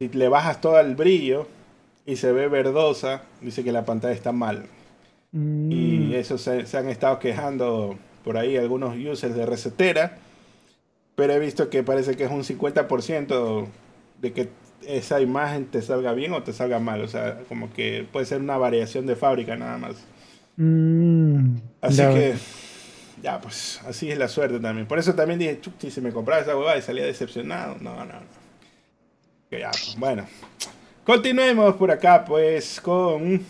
Si 0.00 0.08
le 0.08 0.28
bajas 0.28 0.60
todo 0.60 0.80
el 0.80 0.96
brillo, 0.96 1.46
y 2.04 2.16
se 2.16 2.32
ve 2.32 2.48
verdosa, 2.48 3.22
dice 3.40 3.62
que 3.62 3.70
la 3.70 3.84
pantalla 3.84 4.12
está 4.12 4.32
mal. 4.32 4.66
Mm. 5.30 5.70
Y 5.70 6.14
eso 6.16 6.36
se, 6.36 6.64
han 6.76 6.88
estado 6.88 7.20
quejando 7.20 7.96
por 8.24 8.36
ahí 8.36 8.56
algunos 8.56 8.96
users 8.96 9.36
de 9.36 9.46
recetera, 9.46 10.18
pero 11.14 11.32
he 11.32 11.38
visto 11.38 11.70
que 11.70 11.84
parece 11.84 12.16
que 12.16 12.24
es 12.24 12.30
un 12.32 12.42
50% 12.42 13.68
de 14.20 14.32
que 14.32 14.48
esa 14.84 15.20
imagen 15.20 15.66
te 15.66 15.80
salga 15.80 16.12
bien 16.12 16.32
o 16.32 16.42
te 16.42 16.52
salga 16.52 16.80
mal, 16.80 17.02
o 17.02 17.08
sea, 17.08 17.38
como 17.48 17.72
que 17.72 18.04
puede 18.10 18.26
ser 18.26 18.40
una 18.40 18.58
variación 18.58 19.06
de 19.06 19.14
fábrica 19.14 19.54
nada 19.54 19.78
más. 19.78 19.94
Mm. 20.56 21.54
Así 21.80 22.02
que, 22.02 22.34
ya, 23.22 23.40
pues 23.40 23.80
así 23.86 24.10
es 24.10 24.18
la 24.18 24.28
suerte 24.28 24.58
también. 24.60 24.86
Por 24.86 24.98
eso 24.98 25.14
también 25.14 25.38
dije, 25.38 25.60
si 25.78 25.90
se 25.90 26.00
me 26.00 26.12
compraba 26.12 26.40
esa 26.40 26.56
huevada 26.56 26.78
y 26.78 26.82
salía 26.82 27.04
decepcionado, 27.04 27.76
no, 27.80 27.94
no, 27.96 28.04
no. 28.04 28.40
Que 29.48 29.60
ya, 29.60 29.70
pues, 29.70 29.96
bueno. 29.98 30.26
Continuemos 31.04 31.74
por 31.76 31.90
acá, 31.90 32.24
pues, 32.24 32.80
con. 32.80 33.44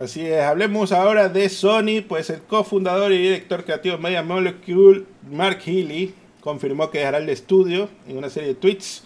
Así 0.00 0.26
es, 0.26 0.42
hablemos 0.42 0.92
ahora 0.92 1.28
de 1.28 1.48
Sony, 1.48 2.02
pues 2.06 2.28
el 2.30 2.42
cofundador 2.42 3.12
y 3.12 3.18
director 3.18 3.64
creativo 3.64 3.96
de 3.96 4.02
Media 4.02 4.22
Molecule, 4.22 5.04
Mark 5.30 5.60
Healy, 5.64 6.14
confirmó 6.40 6.90
que 6.90 6.98
dejará 6.98 7.18
el 7.18 7.28
estudio 7.28 7.88
en 8.06 8.18
una 8.18 8.28
serie 8.28 8.50
de 8.50 8.54
tweets. 8.54 9.02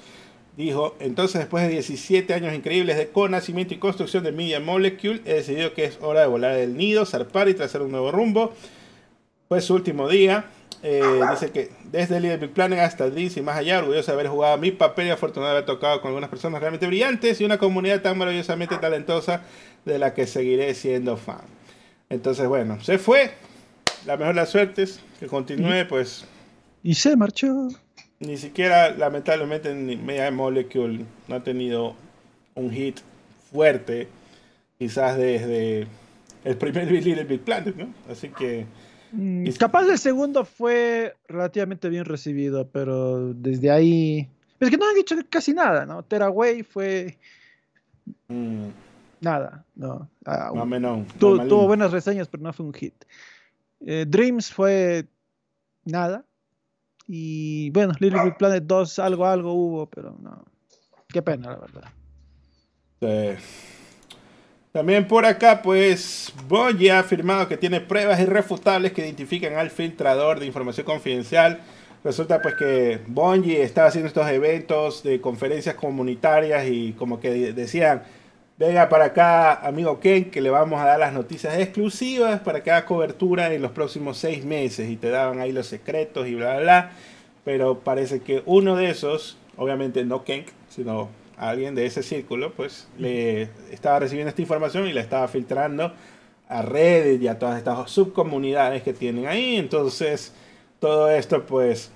Dijo, 0.58 0.96
entonces 0.98 1.38
después 1.38 1.62
de 1.62 1.70
17 1.70 2.34
años 2.34 2.52
increíbles 2.52 2.96
de 2.96 3.10
conocimiento 3.10 3.74
y 3.74 3.76
construcción 3.76 4.24
de 4.24 4.32
Media 4.32 4.58
Molecule, 4.58 5.22
he 5.24 5.34
decidido 5.34 5.72
que 5.72 5.84
es 5.84 5.98
hora 6.02 6.22
de 6.22 6.26
volar 6.26 6.56
del 6.56 6.76
nido, 6.76 7.06
zarpar 7.06 7.48
y 7.48 7.54
trazar 7.54 7.80
un 7.80 7.92
nuevo 7.92 8.10
rumbo. 8.10 8.52
Fue 9.46 9.60
su 9.60 9.76
último 9.76 10.08
día. 10.08 10.46
Eh, 10.82 11.20
dice 11.30 11.52
que 11.52 11.70
desde 11.92 12.16
el 12.16 12.38
Big 12.38 12.50
Planet 12.50 12.80
hasta 12.80 13.08
DC 13.08 13.38
y 13.38 13.42
más 13.44 13.56
allá, 13.56 13.78
orgulloso 13.78 14.10
de 14.10 14.14
haber 14.14 14.26
jugado 14.26 14.58
mi 14.58 14.72
papel 14.72 15.06
y 15.06 15.10
afortunado 15.10 15.52
de 15.52 15.58
haber 15.58 15.66
tocado 15.66 16.00
con 16.00 16.08
algunas 16.08 16.28
personas 16.28 16.60
realmente 16.60 16.88
brillantes 16.88 17.40
y 17.40 17.44
una 17.44 17.58
comunidad 17.58 18.02
tan 18.02 18.18
maravillosamente 18.18 18.78
talentosa 18.78 19.42
de 19.84 20.00
la 20.00 20.12
que 20.12 20.26
seguiré 20.26 20.74
siendo 20.74 21.16
fan. 21.16 21.42
Entonces, 22.08 22.48
bueno, 22.48 22.82
se 22.82 22.98
fue. 22.98 23.30
La 24.06 24.16
mejor 24.16 24.34
de 24.34 24.40
las 24.40 24.50
suertes, 24.50 24.98
que 25.20 25.28
continúe, 25.28 25.86
pues. 25.88 26.24
Y 26.82 26.96
se 26.96 27.16
marchó. 27.16 27.68
Ni 28.20 28.36
siquiera, 28.36 28.90
lamentablemente, 28.90 29.74
ni 29.74 29.96
Media 29.96 30.30
Molecule 30.30 31.04
no 31.28 31.34
ha 31.36 31.42
tenido 31.42 31.94
un 32.54 32.70
hit 32.70 32.98
fuerte, 33.52 34.08
quizás 34.78 35.16
desde 35.16 35.86
el 36.44 36.56
primer 36.56 36.90
Little 36.90 37.24
Big 37.24 37.40
Planet, 37.40 37.76
¿no? 37.76 37.92
Así 38.10 38.28
que... 38.30 38.66
Mm, 39.12 39.48
capaz 39.58 39.88
el 39.88 39.98
segundo 39.98 40.44
fue 40.44 41.16
relativamente 41.28 41.88
bien 41.88 42.04
recibido, 42.04 42.68
pero 42.68 43.32
desde 43.34 43.70
ahí... 43.70 44.28
Es 44.60 44.70
que 44.70 44.76
no 44.76 44.88
han 44.88 44.94
dicho 44.96 45.14
casi 45.30 45.52
nada, 45.52 45.86
¿no? 45.86 46.02
Teraway 46.02 46.62
fue... 46.62 47.16
Mm. 48.28 48.68
Nada, 49.20 49.64
no. 49.74 50.08
Ah, 50.24 50.52
tuvo, 51.18 51.66
buenas 51.66 51.90
reseñas, 51.90 52.28
pero 52.28 52.42
no 52.42 52.52
fue 52.52 52.66
un 52.66 52.72
hit. 52.72 52.94
Eh, 53.80 54.04
Dreams 54.06 54.52
fue 54.52 55.06
nada. 55.84 56.24
Y 57.10 57.70
bueno, 57.70 57.94
Little 57.98 58.22
Big 58.22 58.36
Planet 58.36 58.62
2 58.64 58.98
algo, 58.98 59.26
algo 59.26 59.54
hubo, 59.54 59.86
pero 59.86 60.14
no. 60.20 60.44
Qué 61.08 61.22
pena, 61.22 61.52
la 61.52 61.58
verdad. 61.58 63.38
También 64.72 65.08
por 65.08 65.24
acá, 65.24 65.62
pues, 65.62 66.32
Bungie 66.46 66.92
ha 66.92 66.98
afirmado 66.98 67.48
que 67.48 67.56
tiene 67.56 67.80
pruebas 67.80 68.20
irrefutables 68.20 68.92
que 68.92 69.00
identifican 69.00 69.54
al 69.54 69.70
filtrador 69.70 70.38
de 70.38 70.46
información 70.46 70.84
confidencial. 70.84 71.60
Resulta 72.04 72.40
pues 72.42 72.54
que 72.54 73.00
Bungie 73.06 73.62
estaba 73.62 73.88
haciendo 73.88 74.08
estos 74.08 74.28
eventos 74.28 75.02
de 75.02 75.20
conferencias 75.20 75.74
comunitarias 75.74 76.68
y 76.68 76.92
como 76.92 77.18
que 77.18 77.52
decían, 77.54 78.02
venga 78.58 78.88
para 78.88 79.06
acá, 79.06 79.54
amigo 79.66 80.00
Ken, 80.00 80.30
que 80.30 80.40
le 80.40 80.50
vamos 80.50 80.80
a 80.80 80.84
dar 80.84 80.98
las 80.98 81.12
noticias 81.12 81.58
exclusivas 81.58 82.40
para 82.40 82.62
que 82.62 82.70
haga 82.70 82.84
cobertura 82.86 83.52
en 83.52 83.62
los 83.62 83.70
próximos 83.70 84.18
seis 84.18 84.44
meses. 84.44 84.90
Y 84.90 84.96
te 84.96 85.10
daban 85.10 85.38
ahí 85.40 85.52
los 85.52 85.66
secretos 85.66 86.26
y 86.26 86.34
bla, 86.34 86.54
bla, 86.54 86.62
bla. 86.62 86.90
Pero 87.44 87.78
parece 87.80 88.20
que 88.20 88.42
uno 88.46 88.76
de 88.76 88.90
esos, 88.90 89.38
obviamente 89.56 90.04
no 90.04 90.24
Ken, 90.24 90.44
sino 90.68 91.08
alguien 91.38 91.74
de 91.74 91.86
ese 91.86 92.02
círculo, 92.02 92.52
pues 92.52 92.88
le 92.98 93.42
estaba 93.70 94.00
recibiendo 94.00 94.28
esta 94.28 94.42
información 94.42 94.88
y 94.88 94.92
la 94.92 95.00
estaba 95.00 95.28
filtrando 95.28 95.92
a 96.48 96.62
redes 96.62 97.20
y 97.22 97.28
a 97.28 97.38
todas 97.38 97.58
estas 97.58 97.90
subcomunidades 97.90 98.82
que 98.82 98.92
tienen 98.92 99.26
ahí. 99.26 99.56
Entonces, 99.56 100.34
todo 100.80 101.10
esto, 101.10 101.46
pues 101.46 101.92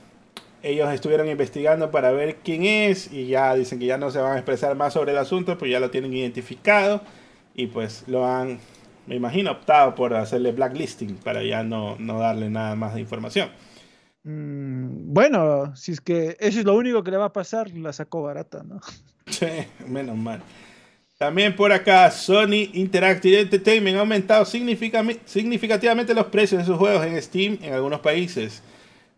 ellos 0.62 0.93
estuvieron 0.93 1.28
investigando 1.28 1.90
para 1.90 2.12
ver 2.12 2.36
quién 2.36 2.64
es 2.64 3.12
y 3.12 3.26
ya 3.26 3.55
dicen 3.55 3.78
que 3.78 3.86
ya 3.86 3.98
no 3.98 4.10
se 4.10 4.20
van 4.20 4.32
a 4.32 4.36
expresar 4.36 4.76
más 4.76 4.93
sobre 4.93 5.12
el 5.12 5.18
asunto, 5.18 5.59
pues 5.59 5.70
ya 5.70 5.80
lo 5.80 5.90
tienen 5.90 6.12
identificado 6.14 7.02
y 7.55 7.66
pues 7.66 8.05
lo 8.06 8.26
han, 8.26 8.59
me 9.06 9.16
imagino, 9.16 9.51
optado 9.51 9.94
por 9.94 10.14
hacerle 10.14 10.52
blacklisting 10.52 11.16
para 11.16 11.43
ya 11.43 11.62
no, 11.62 11.97
no 11.98 12.18
darle 12.18 12.48
nada 12.48 12.76
más 12.76 12.94
de 12.94 13.01
información. 13.01 13.51
Mm, 14.24 15.12
bueno, 15.12 15.74
si 15.74 15.93
es 15.93 16.01
que 16.01 16.36
eso 16.39 16.60
es 16.60 16.64
lo 16.64 16.76
único 16.76 17.02
que 17.02 17.10
le 17.10 17.16
va 17.16 17.26
a 17.26 17.32
pasar, 17.32 17.70
la 17.72 17.93
sacó 17.93 18.22
barata, 18.22 18.62
¿no? 18.62 18.80
Sí, 19.26 19.47
menos 19.86 20.16
mal. 20.16 20.43
También 21.16 21.55
por 21.55 21.72
acá, 21.72 22.10
Sony 22.10 22.68
Interactive 22.72 23.40
Entertainment 23.40 23.97
ha 23.97 24.01
aumentado 24.01 24.44
significativamente 24.44 26.12
los 26.12 26.26
precios 26.26 26.60
de 26.60 26.66
sus 26.66 26.76
juegos 26.76 27.06
en 27.06 27.22
Steam 27.22 27.59
en 27.62 27.72
algunos 27.72 28.01
países. 28.01 28.62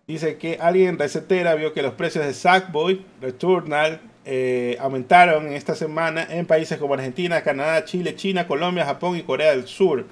Dice 0.06 0.36
que 0.36 0.58
alguien 0.60 0.98
recetera 0.98 1.54
vio 1.54 1.72
que 1.72 1.82
los 1.82 1.94
precios 1.94 2.26
de 2.26 2.34
Sackboy, 2.34 3.04
Returnal, 3.22 4.00
eh, 4.26 4.76
aumentaron 4.80 5.46
en 5.46 5.52
esta 5.54 5.74
semana 5.74 6.26
en 6.28 6.46
países 6.46 6.78
como 6.78 6.94
Argentina, 6.94 7.42
Canadá, 7.42 7.84
Chile, 7.84 8.14
China, 8.14 8.46
Colombia, 8.46 8.84
Japón 8.84 9.16
y 9.16 9.22
Corea 9.22 9.50
del 9.50 9.66
Sur. 9.66 10.06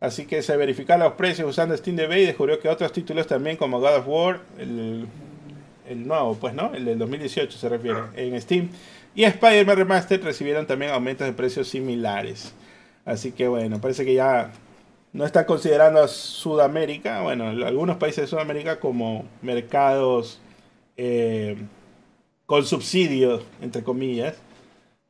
Así 0.00 0.26
que 0.26 0.42
se 0.42 0.56
verificaron 0.56 1.04
los 1.04 1.14
precios 1.14 1.48
usando 1.48 1.76
SteamDB 1.76 2.12
y 2.18 2.26
descubrió 2.26 2.58
que 2.58 2.68
otros 2.68 2.92
títulos 2.92 3.26
también 3.26 3.56
como 3.56 3.80
God 3.80 3.96
of 3.96 4.08
War, 4.08 4.40
el, 4.58 5.06
el 5.88 6.06
nuevo, 6.06 6.34
pues 6.34 6.52
no, 6.54 6.74
el 6.74 6.84
del 6.84 6.98
2018 6.98 7.56
se 7.56 7.68
refiere, 7.68 8.00
en 8.16 8.40
Steam, 8.40 8.68
y 9.14 9.24
Spider-Man 9.24 9.76
Remastered 9.76 10.22
recibieron 10.22 10.66
también 10.66 10.90
aumentos 10.90 11.26
de 11.26 11.32
precios 11.32 11.68
similares. 11.68 12.52
Así 13.04 13.32
que 13.32 13.48
bueno, 13.48 13.80
parece 13.80 14.04
que 14.04 14.14
ya 14.14 14.52
no 15.14 15.24
está 15.24 15.46
considerando 15.46 16.00
a 16.00 16.08
Sudamérica, 16.08 17.22
bueno, 17.22 17.46
algunos 17.46 17.96
países 17.98 18.22
de 18.22 18.26
Sudamérica 18.26 18.80
como 18.80 19.24
mercados 19.42 20.40
eh, 20.96 21.56
con 22.46 22.64
subsidio, 22.64 23.40
entre 23.62 23.84
comillas. 23.84 24.36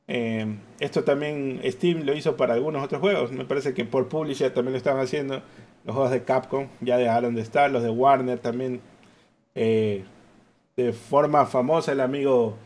Eh, 0.07 0.59
esto 0.79 1.05
también 1.05 1.59
Steam 1.65 2.05
lo 2.05 2.15
hizo 2.15 2.37
para 2.37 2.53
algunos 2.53 2.85
otros 2.85 3.01
juegos. 3.01 3.33
Me 3.33 3.47
parece 3.47 3.73
que 3.73 3.87
por 3.87 4.09
Publisher 4.09 4.53
también 4.53 4.73
lo 4.73 4.79
estaban 4.79 5.03
haciendo. 5.03 5.43
Los 5.85 5.95
juegos 5.95 6.13
de 6.13 6.23
Capcom 6.23 6.69
ya 6.83 6.99
dejaron 6.99 7.35
de 7.35 7.41
estar. 7.41 7.71
Los 7.71 7.83
de 7.83 7.91
Warner 7.91 8.39
también. 8.39 8.83
Eh, 9.55 10.05
de 10.77 10.93
forma 10.93 11.47
famosa, 11.47 11.93
el 11.93 12.01
amigo 12.01 12.57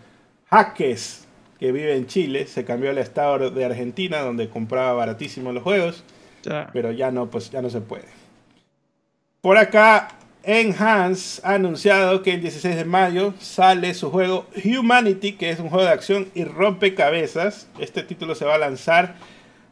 Jaques, 0.51 1.28
que 1.60 1.70
vive 1.70 1.94
en 1.94 2.06
Chile, 2.06 2.47
se 2.47 2.65
cambió 2.65 2.90
al 2.90 2.98
estado 2.98 3.51
de 3.51 3.65
Argentina, 3.65 4.23
donde 4.23 4.48
compraba 4.48 4.94
baratísimo 4.94 5.52
los 5.52 5.62
juegos. 5.62 6.05
Pero 6.73 6.93
ya 6.93 7.10
no, 7.10 7.27
pues 7.27 7.51
ya 7.51 7.62
no 7.62 7.70
se 7.70 7.81
puede. 7.81 8.06
Por 9.40 9.56
acá, 9.56 10.09
Enhance 10.43 11.40
ha 11.44 11.55
anunciado 11.55 12.23
que 12.23 12.35
el 12.35 12.40
16 12.40 12.77
de 12.77 12.85
mayo 12.85 13.35
sale 13.39 13.93
su 13.94 14.10
juego 14.10 14.47
Humanity, 14.65 15.32
que 15.32 15.51
es 15.51 15.60
un 15.60 15.69
juego 15.69 15.85
de 15.85 15.93
acción 15.93 16.28
y 16.35 16.44
rompecabezas. 16.44 17.69
Este 17.78 18.02
título 18.02 18.35
se 18.35 18.44
va 18.44 18.55
a 18.55 18.59
lanzar 18.59 19.16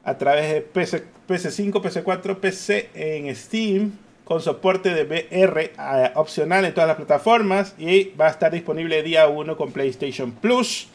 a 0.04 0.18
través 0.18 0.52
de 0.52 0.60
PC, 0.60 1.04
PC5, 1.28 1.72
PC4, 1.82 2.36
PC 2.36 2.90
en 2.94 3.34
Steam, 3.34 3.92
con 4.24 4.40
soporte 4.40 4.92
de 4.92 5.04
VR 5.04 5.72
eh, 5.78 6.10
opcional 6.14 6.64
en 6.64 6.74
todas 6.74 6.88
las 6.88 6.96
plataformas 6.96 7.74
y 7.78 8.10
va 8.10 8.26
a 8.26 8.30
estar 8.30 8.52
disponible 8.52 9.02
día 9.02 9.28
1 9.28 9.56
con 9.56 9.72
PlayStation 9.72 10.32
Plus. 10.32 10.88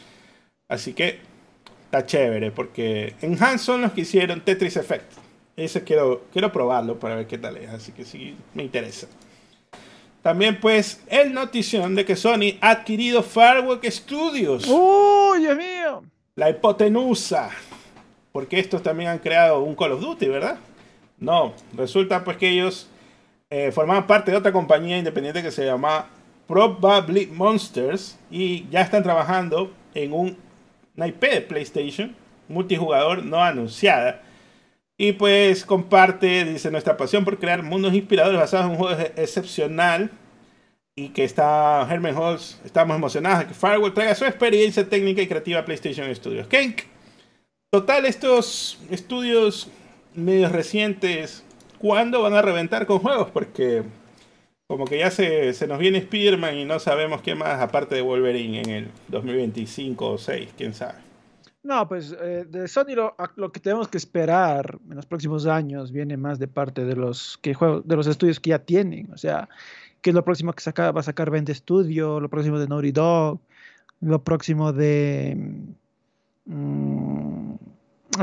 Así 0.68 0.93
que 0.93 1.19
está 1.85 2.06
chévere 2.06 2.52
porque 2.52 3.15
Enhance 3.22 3.65
son 3.65 3.81
los 3.81 3.93
que 3.93 4.02
hicieron 4.02 4.41
Tetris 4.41 4.77
Effect. 4.77 5.20
Ese 5.64 5.84
quiero, 5.84 6.24
quiero 6.34 6.52
probarlo 6.52 7.00
para 7.00 7.16
ver 7.16 7.28
qué 7.28 7.38
tal 7.38 7.56
es, 7.58 7.70
así 7.70 7.92
que 7.92 8.04
sí, 8.04 8.36
me 8.56 8.64
interesa. 8.64 9.06
También 10.24 10.60
pues 10.60 11.04
el 11.08 11.34
notición 11.34 11.94
de 11.94 12.04
que 12.04 12.16
Sony 12.16 12.58
ha 12.62 12.72
adquirido 12.72 13.22
Firework 13.22 13.86
Studios. 13.86 14.68
¡Uy, 14.68 15.42
Dios 15.42 15.56
mío! 15.56 16.04
La 16.36 16.50
hipotenusa. 16.50 17.52
Porque 18.32 18.60
estos 18.60 18.82
también 18.82 19.10
han 19.10 19.20
creado 19.20 19.62
un 19.62 19.76
Call 19.76 19.92
of 19.92 20.02
Duty, 20.02 20.28
¿verdad? 20.30 20.58
No, 21.20 21.54
resulta 21.76 22.24
pues 22.24 22.38
que 22.38 22.50
ellos 22.50 22.90
eh, 23.52 23.72
formaban 23.72 24.08
parte 24.08 24.32
de 24.32 24.38
otra 24.38 24.52
compañía 24.52 24.98
independiente 24.98 25.44
que 25.44 25.52
se 25.52 25.64
llama 25.64 26.08
Probably 26.48 27.28
Monsters 27.28 28.18
y 28.32 28.68
ya 28.70 28.82
están 28.82 29.04
trabajando 29.04 29.72
en 29.94 30.12
un, 30.12 30.38
una 30.96 31.08
IP 31.08 31.22
de 31.22 31.42
PlayStation 31.42 32.16
multijugador 32.48 33.24
no 33.24 33.44
anunciada 33.44 34.24
y 35.02 35.14
pues 35.14 35.65
comparte, 35.65 36.45
dice, 36.45 36.69
nuestra 36.69 36.95
pasión 36.95 37.26
por 37.26 37.40
crear 37.40 37.64
mundos 37.64 37.91
inspiradores 37.95 38.40
basados 38.40 38.68
en 38.68 38.72
un 38.73 38.78
juego 38.78 39.02
excepcional. 39.15 40.11
Y 40.95 41.10
que 41.10 41.23
está 41.23 41.88
Herman 41.90 42.15
Halls, 42.15 42.61
estamos 42.64 42.95
emocionados 42.95 43.40
de 43.40 43.48
que 43.48 43.56
Firewall 43.56 43.95
traiga 43.95 44.14
su 44.14 44.26
experiencia 44.26 44.88
técnica 44.88 45.23
y 45.23 45.28
creativa 45.28 45.61
a 45.61 45.65
PlayStation 45.65 46.14
Studios. 46.15 46.45
Kenk, 46.45 46.82
total, 47.72 48.06
estos 48.06 48.80
estudios 48.91 49.72
medios 50.14 50.52
recientes, 50.52 51.44
¿cuándo 51.80 52.22
van 52.22 52.36
a 52.36 52.44
reventar 52.44 52.86
con 52.86 52.99
juegos? 52.99 53.32
Porque 53.32 53.82
como 54.68 54.86
que 54.86 54.99
ya 54.99 55.10
se, 55.10 55.56
se 55.56 55.65
nos 55.65 55.80
viene 55.80 55.98
Spider-Man 55.98 56.60
y 56.60 56.65
no 56.65 56.78
sabemos 56.78 57.23
qué 57.23 57.34
más 57.34 57.60
aparte 57.60 57.95
de 57.95 58.02
Wolverine 58.02 58.61
en 58.61 58.69
el 58.69 58.91
2025 59.07 60.07
o 60.11 60.18
6, 60.19 60.49
quién 60.56 60.76
sabe. 60.76 61.11
No, 61.64 61.88
pues 61.88 62.16
eh, 62.20 62.46
de 62.50 62.68
Sony 62.68 62.96
lo, 62.96 63.52
que 63.52 63.60
tenemos 63.60 63.88
que 63.88 63.98
esperar 63.98 64.80
en 64.90 64.96
los 64.96 65.06
próximos 65.06 65.46
años 65.46 65.92
viene 65.92 66.18
más 66.18 66.40
de 66.40 66.48
parte 66.48 66.86
de 66.86 66.96
los 66.96 67.38
que 67.38 67.56
de 67.86 67.96
los 67.96 68.08
estudios 68.08 68.40
que 68.40 68.50
ya 68.50 68.60
tienen. 68.60 69.12
O 69.14 69.18
sea, 69.18 69.48
que 70.02 70.10
es 70.10 70.16
lo 70.16 70.26
próximo 70.26 70.54
que 70.54 70.64
saca, 70.64 70.92
va 70.92 71.02
a 71.02 71.04
sacar 71.04 71.30
Vende 71.30 71.54
Studio, 71.54 72.20
lo 72.20 72.30
próximo 72.30 72.58
de 72.58 72.68
Naughty 72.68 72.92
Dog, 72.92 73.40
lo 74.00 74.24
próximo 74.24 74.74
de 74.74 75.38
mm, 76.46 77.54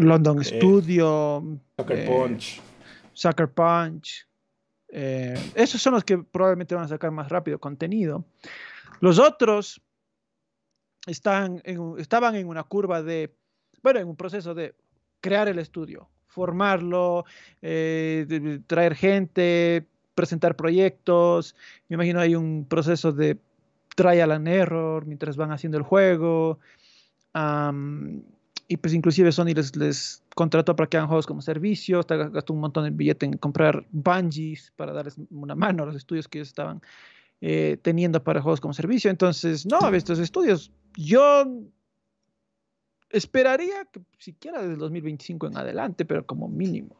London 0.01 0.44
Studio, 0.44 1.44
Sucker 1.78 1.98
eh, 1.98 2.06
Punch. 2.06 2.60
Sucker 3.12 3.48
Punch. 3.48 4.27
Eh, 4.89 5.39
esos 5.55 5.81
son 5.81 5.94
los 5.94 6.02
que 6.02 6.19
probablemente 6.19 6.74
van 6.74 6.85
a 6.85 6.89
sacar 6.89 7.12
más 7.12 7.28
rápido 7.28 7.60
contenido. 7.60 8.24
Los 9.01 9.20
otros 9.20 9.81
están 11.09 11.62
estaban 11.98 12.35
en 12.35 12.48
una 12.48 12.62
curva 12.64 13.02
de, 13.02 13.35
bueno, 13.82 14.01
en 14.01 14.09
un 14.09 14.16
proceso 14.16 14.55
de 14.55 14.74
crear 15.20 15.48
el 15.48 15.59
estudio, 15.59 16.09
formarlo, 16.26 17.24
eh, 17.62 18.60
traer 18.66 18.94
gente, 18.94 19.86
presentar 20.14 20.56
proyectos. 20.56 21.55
Me 21.89 21.94
imagino 21.94 22.20
hay 22.20 22.35
un 22.35 22.66
proceso 22.68 23.12
de 23.12 23.39
trial 23.94 24.32
and 24.32 24.48
error 24.48 25.06
mientras 25.06 25.36
van 25.36 25.52
haciendo 25.52 25.78
el 25.78 25.85
juego. 25.85 26.59
y 28.70 28.76
pues 28.76 28.94
inclusive 28.94 29.32
Sony 29.32 29.55
les, 29.55 29.74
les, 29.76 30.22
contrató 30.35 30.76
para 30.76 30.89
que 30.89 30.97
hagan 30.97 31.09
juegos 31.09 31.26
como 31.26 31.43
servicio, 31.43 32.02
gastó 32.06 32.52
un 32.52 32.60
montón 32.60 32.85
de 32.85 32.90
billete 32.90 33.26
en 33.26 33.32
comprar 33.39 33.85
bungees 33.90 34.72
para 34.76 34.93
darles 34.93 35.16
una 35.30 35.56
mano 35.56 35.82
a 35.82 35.86
los 35.86 35.97
estudios 35.97 36.28
que 36.28 36.39
ellos 36.39 36.48
estaban 36.48 36.80
eh, 37.40 37.78
teniendo 37.82 38.23
para 38.23 38.43
juegos 38.43 38.60
como 38.60 38.74
servicio. 38.74 39.10
Entonces, 39.10 39.66
no, 39.66 39.94
estos 39.94 40.19
estudios, 40.19 40.73
yo 40.97 41.44
esperaría 43.10 43.85
que 43.90 44.01
siquiera 44.19 44.60
desde 44.60 44.74
el 44.74 44.78
2025 44.78 45.47
en 45.47 45.56
adelante, 45.56 46.05
pero 46.05 46.27
como 46.27 46.48
mínimo. 46.48 46.97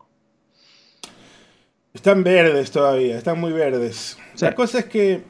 Están 1.93 2.23
verdes 2.23 2.71
todavía, 2.71 3.17
están 3.19 3.41
muy 3.41 3.53
verdes. 3.53 4.19
La 4.41 4.55
cosa 4.55 4.81
es 4.81 4.85
que 4.85 5.23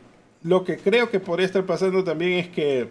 lo 0.42 0.64
que 0.64 0.76
creo 0.76 1.10
que 1.10 1.20
podría 1.20 1.46
estar 1.46 1.64
pasando 1.64 2.04
también 2.04 2.32
es 2.32 2.48
que 2.48 2.88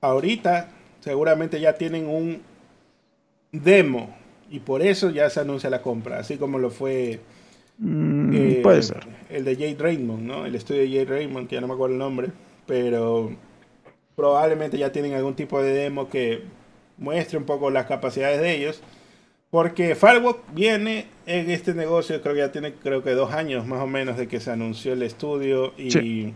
ahorita 0.00 0.68
seguramente 1.00 1.60
ya 1.60 1.74
tienen 1.74 2.06
un 2.06 2.42
demo 3.52 4.14
y 4.50 4.60
por 4.60 4.82
eso 4.82 5.10
ya 5.10 5.30
se 5.30 5.40
anuncia 5.40 5.70
la 5.70 5.82
compra, 5.82 6.18
así 6.18 6.36
como 6.36 6.58
lo 6.58 6.70
fue 6.70 7.20
mm, 7.78 8.32
eh, 8.34 8.60
puede 8.62 8.82
ser. 8.82 9.06
El 9.32 9.44
de 9.44 9.54
Jade 9.54 9.76
Raymond, 9.78 10.22
¿no? 10.22 10.46
El 10.46 10.54
estudio 10.54 10.82
de 10.82 10.88
Jade 10.88 11.04
Raymond, 11.04 11.48
que 11.48 11.56
ya 11.56 11.60
no 11.60 11.68
me 11.68 11.74
acuerdo 11.74 11.94
el 11.94 11.98
nombre, 11.98 12.28
pero 12.66 13.30
probablemente 14.16 14.78
ya 14.78 14.92
tienen 14.92 15.14
algún 15.14 15.34
tipo 15.34 15.62
de 15.62 15.72
demo 15.72 16.08
que 16.08 16.42
muestre 16.98 17.38
un 17.38 17.44
poco 17.44 17.70
las 17.70 17.86
capacidades 17.86 18.40
de 18.40 18.54
ellos. 18.54 18.82
Porque 19.50 19.96
Firewalk 19.96 20.38
viene 20.52 21.06
en 21.26 21.50
este 21.50 21.74
negocio, 21.74 22.20
creo 22.22 22.34
que 22.34 22.40
ya 22.40 22.52
tiene 22.52 22.74
creo 22.74 23.02
que 23.02 23.10
dos 23.12 23.32
años 23.32 23.66
más 23.66 23.82
o 23.82 23.86
menos 23.86 24.16
de 24.16 24.28
que 24.28 24.38
se 24.38 24.52
anunció 24.52 24.92
el 24.92 25.02
estudio 25.02 25.72
y 25.76 26.32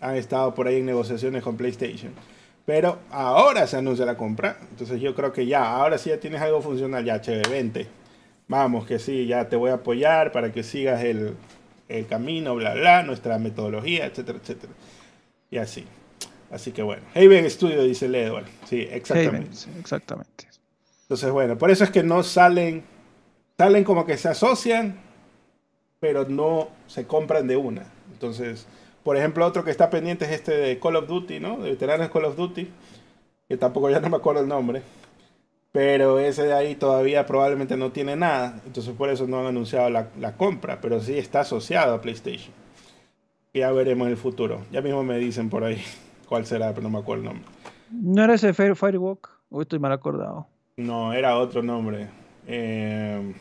han 0.00 0.16
estado 0.16 0.54
por 0.54 0.66
ahí 0.66 0.76
en 0.76 0.86
negociaciones 0.86 1.42
con 1.42 1.56
PlayStation. 1.56 2.12
Pero 2.64 2.98
ahora 3.10 3.66
se 3.66 3.76
anuncia 3.76 4.06
la 4.06 4.16
compra. 4.16 4.58
Entonces 4.70 5.00
yo 5.00 5.14
creo 5.14 5.32
que 5.32 5.46
ya, 5.46 5.76
ahora 5.76 5.98
sí 5.98 6.10
ya 6.10 6.18
tienes 6.18 6.40
algo 6.40 6.62
funcional, 6.62 7.04
ya, 7.04 7.20
chévere, 7.20 7.50
vente. 7.50 7.86
Vamos, 8.48 8.86
que 8.86 8.98
sí, 8.98 9.26
ya 9.26 9.48
te 9.48 9.56
voy 9.56 9.70
a 9.70 9.74
apoyar 9.74 10.32
para 10.32 10.52
que 10.52 10.62
sigas 10.62 11.02
el, 11.04 11.34
el 11.88 12.06
camino, 12.06 12.54
bla, 12.54 12.74
bla, 12.74 13.02
nuestra 13.02 13.38
metodología, 13.38 14.06
etcétera, 14.06 14.38
etcétera. 14.40 14.72
Y 15.50 15.58
así. 15.58 15.84
Así 16.50 16.72
que 16.72 16.82
bueno. 16.82 17.02
Haven 17.14 17.48
Studio, 17.50 17.82
dice 17.82 18.06
el 18.06 18.14
Edward. 18.14 18.46
Sí, 18.64 18.86
exactamente. 18.90 19.50
exactamente. 19.78 20.48
Entonces, 21.02 21.30
bueno, 21.30 21.58
por 21.58 21.70
eso 21.70 21.84
es 21.84 21.90
que 21.90 22.02
no 22.02 22.22
salen, 22.22 22.84
salen 23.58 23.84
como 23.84 24.06
que 24.06 24.16
se 24.16 24.28
asocian, 24.28 24.98
pero 26.00 26.26
no 26.28 26.68
se 26.86 27.06
compran 27.06 27.46
de 27.46 27.56
una. 27.56 27.86
Entonces, 28.12 28.66
por 29.02 29.16
ejemplo, 29.16 29.44
otro 29.44 29.64
que 29.64 29.70
está 29.70 29.90
pendiente 29.90 30.24
es 30.24 30.32
este 30.32 30.56
de 30.56 30.78
Call 30.78 30.96
of 30.96 31.08
Duty, 31.08 31.40
¿no? 31.40 31.58
De 31.58 31.70
veteranos 31.70 32.10
Call 32.10 32.24
of 32.24 32.36
Duty, 32.36 32.68
que 33.48 33.56
tampoco 33.56 33.90
ya 33.90 34.00
no 34.00 34.08
me 34.08 34.16
acuerdo 34.16 34.40
el 34.40 34.48
nombre. 34.48 34.82
Pero 35.74 36.20
ese 36.20 36.44
de 36.44 36.52
ahí 36.52 36.76
todavía 36.76 37.26
probablemente 37.26 37.76
no 37.76 37.90
tiene 37.90 38.14
nada. 38.14 38.60
Entonces 38.64 38.94
por 38.94 39.10
eso 39.10 39.26
no 39.26 39.40
han 39.40 39.46
anunciado 39.46 39.90
la, 39.90 40.36
compra. 40.36 40.80
Pero 40.80 41.00
sí 41.00 41.18
está 41.18 41.40
asociado 41.40 41.94
a 41.94 42.00
PlayStation. 42.00 42.54
Ya 43.52 43.72
veremos 43.72 44.06
en 44.06 44.12
el 44.12 44.16
futuro. 44.16 44.62
Ya 44.70 44.82
mismo 44.82 45.02
me 45.02 45.18
dicen 45.18 45.50
por 45.50 45.64
ahí 45.64 45.82
cuál 46.28 46.46
será, 46.46 46.70
pero 46.70 46.82
no 46.82 46.90
me 46.90 46.98
acuerdo 47.00 47.24
el 47.24 47.28
nombre. 47.30 47.48
¿No 47.90 48.22
era 48.22 48.34
ese 48.34 48.54
Firewalk? 48.54 49.28
O 49.50 49.62
estoy 49.62 49.80
mal 49.80 49.90
acordado. 49.90 50.46
No, 50.76 51.12
era 51.12 51.36
otro 51.38 51.60
nombre. 51.60 52.06
Eh, 52.46 53.34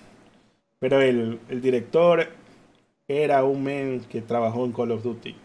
pero 0.79 1.01
el, 1.01 1.39
el 1.49 1.61
director 1.61 2.29
era 3.07 3.43
un 3.43 3.63
men 3.63 3.99
que 4.09 4.23
trabajó 4.23 4.65
en 4.65 4.71
Call 4.71 4.89
of 4.89 5.03
Duty. 5.03 5.35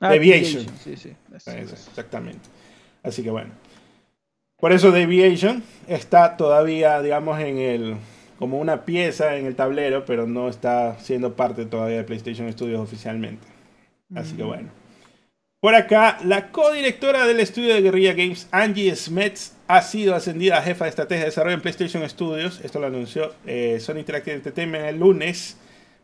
Ah, 0.00 0.10
Deviation. 0.10 0.66
Sí, 0.84 0.98
sí. 0.98 1.16
exactamente. 1.46 2.46
Así 3.02 3.22
que 3.22 3.30
bueno. 3.30 3.52
Por 4.60 4.72
eso 4.72 4.92
Deviation 4.92 5.62
está 5.88 6.36
todavía, 6.36 7.00
digamos, 7.00 7.40
en 7.40 7.58
el 7.58 7.96
como 8.38 8.58
una 8.58 8.86
pieza 8.86 9.36
en 9.36 9.44
el 9.44 9.54
tablero, 9.54 10.04
pero 10.06 10.26
no 10.26 10.48
está 10.48 10.98
siendo 10.98 11.34
parte 11.34 11.66
todavía 11.66 11.98
de 11.98 12.04
PlayStation 12.04 12.50
Studios 12.50 12.80
oficialmente. 12.80 13.46
Así 14.14 14.34
que 14.34 14.42
bueno. 14.42 14.70
Por 15.60 15.74
acá, 15.74 16.18
la 16.24 16.50
codirectora 16.50 17.26
del 17.26 17.38
estudio 17.38 17.74
de 17.74 17.82
Guerrilla 17.82 18.14
Games, 18.14 18.48
Angie 18.50 18.96
Smets, 18.96 19.56
ha 19.68 19.82
sido 19.82 20.14
ascendida 20.14 20.56
a 20.56 20.62
jefa 20.62 20.86
de 20.86 20.88
estrategia 20.88 21.24
de 21.24 21.26
desarrollo 21.26 21.54
en 21.54 21.60
PlayStation 21.60 22.08
Studios. 22.08 22.62
Esto 22.64 22.80
lo 22.80 22.86
anunció 22.86 23.34
eh, 23.46 23.78
Sony 23.78 23.98
Interactive 23.98 24.36
Entertainment 24.36 24.86
el 24.86 24.98
lunes 24.98 25.58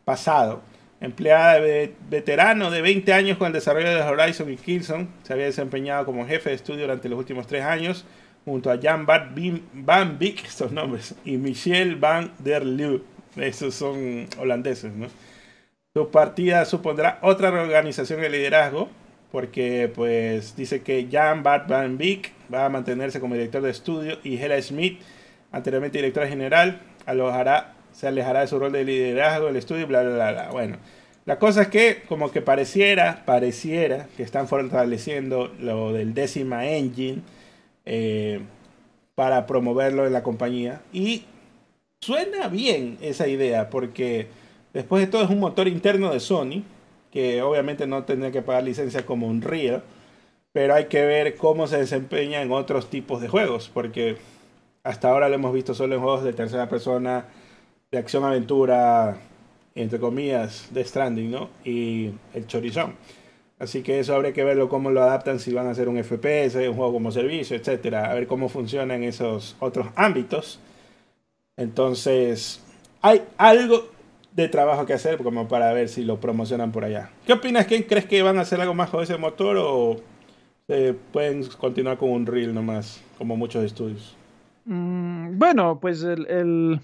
pasado 0.05 0.61
empleada 0.99 1.59
de 1.59 1.93
veterano 2.09 2.71
de 2.71 2.81
20 2.81 3.13
años 3.13 3.37
con 3.37 3.47
el 3.47 3.53
desarrollo 3.53 3.89
de 3.89 4.01
Horizon 4.01 4.51
y 4.51 4.57
Killzone. 4.57 5.07
Se 5.23 5.33
había 5.33 5.45
desempeñado 5.45 6.05
como 6.05 6.25
jefe 6.25 6.49
de 6.49 6.55
estudio 6.55 6.81
durante 6.81 7.09
los 7.09 7.19
últimos 7.19 7.47
tres 7.47 7.63
años, 7.63 8.05
junto 8.47 8.71
a 8.71 8.79
Jan 8.81 9.05
Bart 9.05 9.37
Van 9.73 10.17
Beek, 10.17 10.45
estos 10.45 10.71
nombres, 10.71 11.15
y 11.25 11.35
Michel 11.35 11.97
Van 11.97 12.31
der 12.39 12.65
Leeuw. 12.65 13.01
Esos 13.35 13.75
son 13.75 14.25
holandeses, 14.39 14.93
¿no? 14.93 15.07
Su 15.93 16.09
partida 16.11 16.63
supondrá 16.63 17.19
otra 17.23 17.51
reorganización 17.51 18.21
de 18.21 18.29
liderazgo, 18.29 18.87
porque 19.33 19.91
pues 19.93 20.55
dice 20.55 20.81
que 20.81 21.09
Jan 21.11 21.43
Bart 21.43 21.67
Van 21.67 21.97
Beek 21.97 22.31
va 22.51 22.63
a 22.63 22.69
mantenerse 22.69 23.19
como 23.19 23.35
director 23.35 23.61
de 23.61 23.71
estudio 23.71 24.17
y 24.23 24.37
Hela 24.37 24.61
Smith, 24.61 25.01
anteriormente 25.51 25.97
directora 25.97 26.29
general, 26.29 26.79
alojará 27.05 27.73
se 27.91 28.07
alejará 28.07 28.41
de 28.41 28.47
su 28.47 28.59
rol 28.59 28.71
de 28.71 28.85
liderazgo 28.85 29.47
del 29.47 29.57
estudio, 29.57 29.87
bla, 29.87 30.03
bla, 30.03 30.13
bla, 30.13 30.31
bla. 30.31 30.49
Bueno, 30.51 30.77
la 31.25 31.37
cosa 31.37 31.63
es 31.63 31.67
que 31.67 32.03
como 32.07 32.31
que 32.31 32.41
pareciera, 32.41 33.23
pareciera 33.25 34.07
que 34.15 34.23
están 34.23 34.47
fortaleciendo 34.47 35.53
lo 35.59 35.91
del 35.91 36.13
décima 36.13 36.65
engine 36.65 37.23
eh, 37.87 38.41
para 39.15 39.47
promoverlo 39.47 40.05
en 40.05 40.13
la 40.13 40.21
compañía. 40.21 40.81
Y 40.91 41.23
suena 42.01 42.49
bien 42.49 42.97
esa 43.01 43.27
idea, 43.27 43.69
porque 43.69 44.27
después 44.73 45.01
de 45.01 45.07
todo 45.07 45.23
es 45.23 45.29
un 45.29 45.39
motor 45.39 45.67
interno 45.67 46.11
de 46.11 46.19
Sony, 46.19 46.63
que 47.11 47.41
obviamente 47.41 47.87
no 47.87 48.03
tendría 48.03 48.31
que 48.31 48.41
pagar 48.41 48.63
licencia 48.63 49.05
como 49.05 49.27
un 49.27 49.37
Unreal, 49.37 49.83
pero 50.51 50.75
hay 50.75 50.85
que 50.85 51.05
ver 51.05 51.35
cómo 51.35 51.65
se 51.67 51.77
desempeña 51.77 52.41
en 52.41 52.51
otros 52.51 52.89
tipos 52.89 53.21
de 53.21 53.29
juegos, 53.29 53.71
porque 53.73 54.17
hasta 54.83 55.09
ahora 55.09 55.29
lo 55.29 55.35
hemos 55.35 55.53
visto 55.53 55.73
solo 55.73 55.95
en 55.95 56.01
juegos 56.01 56.23
de 56.23 56.33
tercera 56.33 56.67
persona 56.67 57.25
de 57.89 57.97
acción-aventura, 57.99 59.17
entre 59.75 59.99
comillas, 59.99 60.67
de 60.73 60.83
Stranding, 60.83 61.31
¿no? 61.31 61.49
Y 61.63 62.11
el 62.33 62.47
Chorizón. 62.47 62.95
Así 63.59 63.81
que 63.81 63.99
eso 63.99 64.15
habría 64.15 64.33
que 64.33 64.43
verlo 64.43 64.69
cómo 64.69 64.91
lo 64.91 65.01
adaptan, 65.01 65.39
si 65.39 65.51
van 65.51 65.67
a 65.67 65.71
hacer 65.71 65.89
un 65.89 65.97
FPS, 66.03 66.55
un 66.67 66.75
juego 66.75 66.93
como 66.93 67.11
servicio, 67.11 67.57
etcétera, 67.57 68.11
a 68.11 68.13
ver 68.13 68.27
cómo 68.27 68.49
funcionan 68.49 69.03
esos 69.03 69.55
otros 69.59 69.87
ámbitos. 69.95 70.59
Entonces, 71.57 72.61
hay 73.01 73.23
algo 73.37 73.89
de 74.31 74.47
trabajo 74.47 74.85
que 74.85 74.93
hacer 74.93 75.17
como 75.17 75.47
para 75.47 75.73
ver 75.73 75.89
si 75.89 76.03
lo 76.03 76.19
promocionan 76.19 76.71
por 76.71 76.85
allá. 76.85 77.09
¿Qué 77.25 77.33
opinas? 77.33 77.65
¿Quién 77.65 77.83
crees 77.83 78.05
que 78.05 78.21
van 78.21 78.37
a 78.37 78.41
hacer 78.41 78.61
algo 78.61 78.75
más 78.75 78.91
con 78.91 79.01
ese 79.01 79.17
motor 79.17 79.57
o 79.59 79.97
pueden 81.11 81.43
continuar 81.57 81.97
con 81.97 82.11
un 82.11 82.27
reel 82.27 82.53
nomás, 82.53 83.01
como 83.17 83.35
muchos 83.35 83.63
estudios? 83.63 84.15
Mm, 84.65 85.39
bueno, 85.39 85.79
pues 85.79 86.03
el 86.03 86.79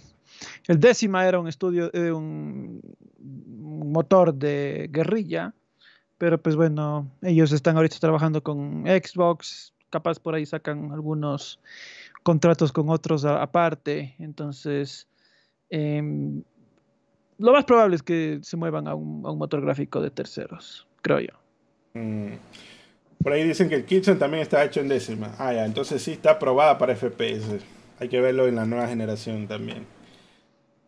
el 0.67 0.79
décima 0.79 1.27
era 1.27 1.39
un 1.39 1.47
estudio, 1.47 1.89
eh, 1.93 2.11
un 2.11 2.81
motor 3.19 4.33
de 4.33 4.89
guerrilla, 4.91 5.53
pero 6.23 6.37
pues 6.41 6.55
bueno, 6.55 7.11
ellos 7.21 7.51
están 7.51 7.75
ahorita 7.75 7.97
trabajando 7.99 8.41
con 8.41 8.85
Xbox, 8.85 9.73
capaz 9.89 10.19
por 10.19 10.35
ahí 10.35 10.45
sacan 10.45 10.93
algunos 10.93 11.59
contratos 12.23 12.71
con 12.71 12.87
otros 12.89 13.25
aparte, 13.25 14.15
entonces 14.19 15.05
em, 15.69 16.41
lo 17.39 17.51
más 17.51 17.65
probable 17.65 17.97
es 17.97 18.03
que 18.03 18.39
se 18.41 18.55
muevan 18.55 18.87
a 18.87 18.95
un, 18.95 19.19
motor 19.37 19.59
gráfico 19.59 19.99
de 19.99 20.11
terceros, 20.11 20.87
creo 21.01 21.19
yo. 21.19 21.33
Mm. 21.93 22.35
Por 23.21 23.33
ahí 23.33 23.45
dicen 23.45 23.67
que 23.67 23.75
el 23.75 23.83
Kitchen 23.83 24.17
también 24.17 24.43
está 24.43 24.63
hecho 24.63 24.79
en 24.79 24.87
décima. 24.87 25.35
Ah, 25.37 25.51
ya, 25.51 25.65
entonces 25.65 26.01
sí 26.01 26.13
está 26.13 26.31
aprobada 26.31 26.77
para 26.77 26.95
FPS. 26.95 27.59
Hay 27.99 28.07
que 28.07 28.21
verlo 28.21 28.47
en 28.47 28.55
la 28.55 28.65
nueva 28.65 28.87
generación 28.87 29.45
también. 29.49 29.85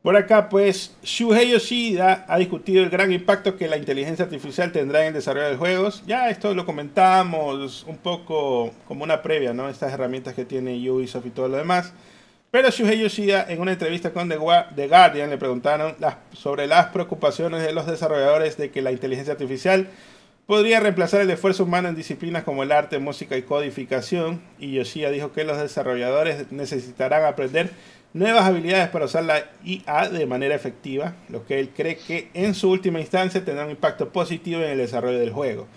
Por 0.06 0.16
acá, 0.16 0.50
pues, 0.50 0.96
Shuhei 1.02 1.50
Yoshida 1.50 2.26
ha 2.28 2.38
discutido 2.38 2.84
el 2.84 2.92
gran 2.92 3.12
impacto 3.12 3.58
que 3.58 3.68
la 3.68 3.76
inteligencia 3.76 4.26
artificial 4.26 4.72
tendrá 4.72 5.02
en 5.02 5.08
el 5.08 5.14
desarrollo 5.16 5.50
de 5.50 5.58
juegos. 5.58 6.04
Ya 6.06 6.30
esto 6.30 6.54
lo 6.54 6.64
comentamos 6.64 7.84
un 7.88 7.98
poco 7.98 8.72
como 8.88 9.04
una 9.04 9.24
previa, 9.24 9.52
¿no? 9.52 9.68
Estas 9.68 9.92
herramientas 9.92 10.36
que 10.36 10.46
tiene 10.46 10.78
Ubisoft 10.92 11.26
y 11.26 11.32
todo 11.32 11.48
lo 11.48 11.58
demás. 11.58 11.92
Pero 12.52 12.70
Shuhei 12.70 13.00
Yoshida, 13.00 13.48
en 13.50 13.60
una 13.60 13.72
entrevista 13.72 14.14
con 14.14 14.30
The 14.30 14.38
Guardian, 14.38 15.32
le 15.32 15.40
preguntaron 15.40 15.96
sobre 16.34 16.68
las 16.68 16.86
preocupaciones 16.90 17.64
de 17.64 17.74
los 17.74 17.88
desarrolladores 17.88 18.58
de 18.58 18.70
que 18.70 18.84
la 18.84 18.92
inteligencia 18.92 19.34
artificial 19.34 19.88
podría 20.46 20.82
reemplazar 20.82 21.22
el 21.22 21.32
esfuerzo 21.32 21.64
humano 21.64 21.88
en 21.88 21.96
disciplinas 21.96 22.44
como 22.44 22.62
el 22.62 22.72
arte, 22.72 23.00
música 23.00 23.38
y 23.38 23.42
codificación. 23.42 24.40
Y 24.60 24.74
Yoshida 24.74 25.10
dijo 25.10 25.32
que 25.32 25.46
los 25.46 25.58
desarrolladores 25.58 26.52
necesitarán 26.52 27.26
aprender 27.26 27.72
nuevas 28.16 28.46
habilidades 28.46 28.88
para 28.88 29.06
usar 29.06 29.26
la 29.26 29.44
IA 29.66 30.08
de 30.08 30.26
manera 30.26 30.56
efectiva, 30.56 31.16
lo 31.28 31.46
que 31.46 31.60
él 31.60 31.72
cree 31.76 31.98
que 31.98 32.30
en 32.34 32.56
su 32.56 32.72
última 32.72 33.02
instancia 33.02 33.44
tendrá 33.44 33.66
un 33.66 33.72
impacto 33.72 34.10
positivo 34.10 34.62
en 34.62 34.70
el 34.70 34.78
desarrollo 34.78 35.20
del 35.20 35.34
juego. 35.34 35.68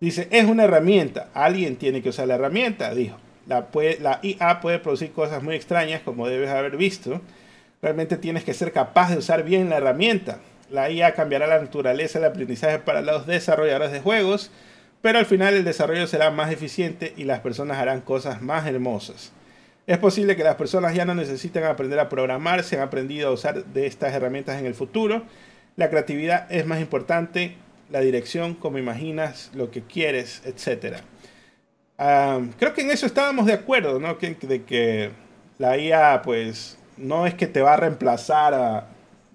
Dice, 0.00 0.26
es 0.30 0.46
una 0.46 0.64
herramienta, 0.64 1.28
alguien 1.34 1.76
tiene 1.76 2.00
que 2.00 2.08
usar 2.08 2.26
la 2.26 2.36
herramienta, 2.36 2.94
dijo. 2.94 3.18
La, 3.46 3.68
la 4.00 4.18
IA 4.22 4.60
puede 4.62 4.78
producir 4.78 5.12
cosas 5.12 5.42
muy 5.42 5.56
extrañas 5.56 6.00
como 6.00 6.26
debes 6.26 6.48
haber 6.48 6.78
visto. 6.78 7.20
Realmente 7.82 8.16
tienes 8.16 8.44
que 8.44 8.54
ser 8.54 8.72
capaz 8.72 9.10
de 9.10 9.18
usar 9.18 9.44
bien 9.44 9.68
la 9.68 9.76
herramienta. 9.76 10.38
La 10.70 10.90
IA 10.90 11.12
cambiará 11.12 11.46
la 11.46 11.60
naturaleza 11.60 12.18
del 12.18 12.30
aprendizaje 12.30 12.78
para 12.78 13.02
los 13.02 13.26
desarrolladores 13.26 13.92
de 13.92 14.00
juegos, 14.00 14.50
pero 15.02 15.18
al 15.18 15.26
final 15.26 15.52
el 15.52 15.64
desarrollo 15.64 16.06
será 16.06 16.30
más 16.30 16.50
eficiente 16.50 17.12
y 17.18 17.24
las 17.24 17.40
personas 17.40 17.76
harán 17.76 18.00
cosas 18.00 18.40
más 18.40 18.66
hermosas. 18.66 19.32
Es 19.86 19.98
posible 19.98 20.34
que 20.34 20.44
las 20.44 20.54
personas 20.54 20.94
ya 20.94 21.04
no 21.04 21.14
necesiten 21.14 21.64
aprender 21.64 21.98
a 22.00 22.08
programar, 22.08 22.64
se 22.64 22.76
han 22.76 22.82
aprendido 22.82 23.28
a 23.28 23.32
usar 23.32 23.64
de 23.66 23.86
estas 23.86 24.14
herramientas 24.14 24.58
en 24.58 24.64
el 24.64 24.74
futuro. 24.74 25.24
La 25.76 25.90
creatividad 25.90 26.50
es 26.50 26.64
más 26.64 26.80
importante, 26.80 27.56
la 27.90 28.00
dirección, 28.00 28.54
como 28.54 28.78
imaginas, 28.78 29.50
lo 29.54 29.70
que 29.70 29.82
quieres, 29.82 30.42
etc. 30.46 31.00
creo 32.58 32.72
que 32.72 32.80
en 32.80 32.90
eso 32.90 33.04
estábamos 33.04 33.44
de 33.44 33.52
acuerdo, 33.52 34.00
¿no? 34.00 34.14
de 34.14 34.64
que 34.64 35.10
la 35.58 35.76
IA, 35.76 36.22
pues, 36.22 36.78
no 36.96 37.26
es 37.26 37.34
que 37.34 37.46
te 37.46 37.60
va 37.60 37.74
a 37.74 37.76
reemplazar 37.76 38.54
a, 38.54 38.88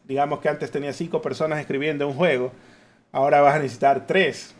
digamos 0.05 0.39
que 0.39 0.49
antes 0.49 0.71
tenía 0.71 0.93
cinco 0.93 1.21
personas 1.21 1.59
escribiendo 1.59 2.07
un 2.07 2.15
juego, 2.15 2.51
ahora 3.11 3.41
vas 3.41 3.55
a 3.55 3.59
necesitar 3.59 4.07
tres. 4.07 4.55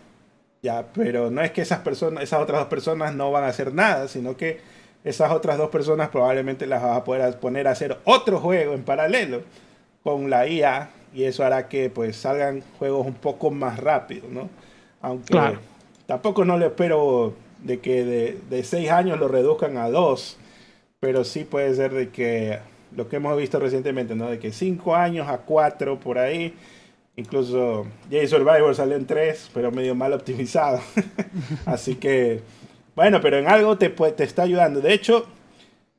Ya, 0.61 0.86
pero 0.94 1.32
no 1.32 1.41
es 1.41 1.52
que 1.52 1.61
esas 1.61 1.80
personas, 1.80 2.24
esas 2.24 2.41
otras 2.41 2.60
dos 2.60 2.68
personas 2.68 3.16
no 3.16 3.32
van 3.32 3.45
a 3.45 3.48
hacer 3.48 3.74
nada, 3.74 4.07
sino 4.10 4.36
que 4.38 4.60
esas 5.04 5.32
otras 5.32 5.58
dos 5.58 5.70
personas 5.70 6.10
probablemente 6.10 6.68
las 6.68 6.82
vas 6.82 6.98
a 6.98 7.04
poder 7.04 7.40
poner 7.40 7.68
a 7.68 7.72
hacer 7.72 7.98
otro 8.04 8.40
juego 8.40 8.74
en 8.74 8.84
paralelo 8.84 9.42
con 10.04 10.30
la 10.30 10.48
IA 10.48 10.90
y 11.14 11.24
eso 11.24 11.44
hará 11.44 11.68
que 11.68 11.90
pues 11.90 12.16
salgan 12.16 12.64
juegos 12.78 13.06
un 13.06 13.16
poco 13.16 13.52
más 13.52 13.80
rápido, 13.80 14.28
¿no? 14.30 14.50
Aunque 15.02 15.58
tampoco 16.06 16.46
no 16.46 16.58
le 16.58 16.68
espero 16.68 17.34
de 17.64 17.80
que 17.80 18.04
de, 18.04 18.38
de 18.50 18.64
seis 18.64 18.90
años 18.92 19.20
lo 19.20 19.28
reduzcan 19.28 19.78
a 19.78 19.90
dos, 19.90 20.38
pero 21.00 21.24
sí 21.24 21.44
puede 21.44 21.74
ser 21.76 21.94
de 21.94 22.10
que 22.10 22.60
lo 22.96 23.08
que 23.08 23.18
hemos 23.18 23.38
visto 23.38 23.60
recientemente, 23.60 24.16
¿no? 24.16 24.30
De 24.30 24.40
que 24.40 24.52
cinco 24.52 24.96
años 24.96 25.28
a 25.28 25.40
cuatro 25.40 26.00
por 26.00 26.18
ahí. 26.18 26.54
Incluso 27.16 27.86
J 28.10 28.28
Survivor 28.28 28.74
salió 28.76 28.96
en 28.96 29.06
tres, 29.06 29.50
pero 29.54 29.72
medio 29.72 29.94
mal 29.94 30.14
optimizado. 30.14 30.80
Así 31.66 31.96
que, 31.96 32.42
bueno, 33.00 33.22
pero 33.22 33.38
en 33.38 33.48
algo 33.48 33.78
te, 33.78 33.90
te 33.90 34.24
está 34.26 34.44
ayudando. 34.44 34.82
De 34.82 34.94
hecho, 34.94 35.26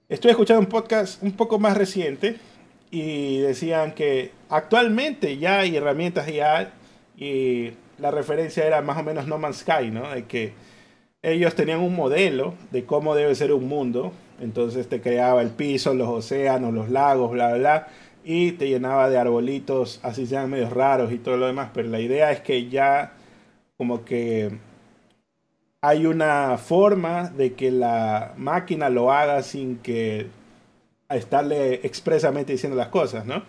estoy 0.09 0.33
escuchando 0.33 0.61
un 0.61 0.67
podcast 0.67 1.23
un 1.23 1.33
poco 1.33 1.59
más 1.59 1.75
reciente 1.75 2.37
y 2.91 3.39
decían 3.39 3.93
que 3.93 4.33
actualmente 4.51 5.39
ya 5.39 5.61
hay 5.61 5.77
herramientas 5.77 6.27
ya 6.27 6.75
y 7.17 7.73
la 7.99 8.11
referencia 8.11 8.67
era 8.67 8.83
más 8.83 8.99
o 8.99 9.03
menos 9.03 9.27
No 9.27 9.39
Man's 9.39 9.61
Sky, 9.61 9.91
¿no? 9.91 10.11
De 10.11 10.27
que 10.27 10.53
ellos 11.23 11.55
tenían 11.55 11.81
un 11.81 11.97
modelo 11.97 12.53
de 12.71 12.85
cómo 12.85 13.15
debe 13.15 13.35
ser 13.35 13.55
un 13.55 13.67
mundo 13.67 14.13
entonces 14.41 14.89
te 14.89 15.01
creaba 15.01 15.43
el 15.43 15.51
piso, 15.51 15.95
los 15.95 16.09
océanos, 16.09 16.73
los 16.75 16.91
lagos, 16.91 17.31
bla, 17.31 17.49
bla, 17.49 17.59
bla. 17.59 17.89
Y 18.25 18.53
te 18.53 18.69
llenaba 18.69 19.09
de 19.09 19.19
arbolitos, 19.19 20.01
así 20.03 20.27
sean 20.27 20.51
medios 20.51 20.71
raros 20.71 21.13
y 21.13 21.19
todo 21.19 21.37
lo 21.39 21.47
demás. 21.47 21.71
Pero 21.73 21.89
la 21.89 22.01
idea 22.01 22.31
es 22.33 22.41
que 22.41 22.69
ya 22.69 23.15
como 23.77 24.05
que 24.05 24.59
hay 25.83 26.07
una 26.07 26.59
forma 26.59 27.31
de 27.31 27.55
que 27.55 27.71
la 27.71 28.35
máquina 28.37 28.89
lo 28.91 29.13
haga 29.13 29.43
sin 29.43 29.79
que 29.79 30.27
estarle 31.09 31.75
expresamente 31.87 32.53
diciendo 32.53 32.77
las 32.77 32.89
cosas, 32.89 33.25
¿no? 33.27 33.43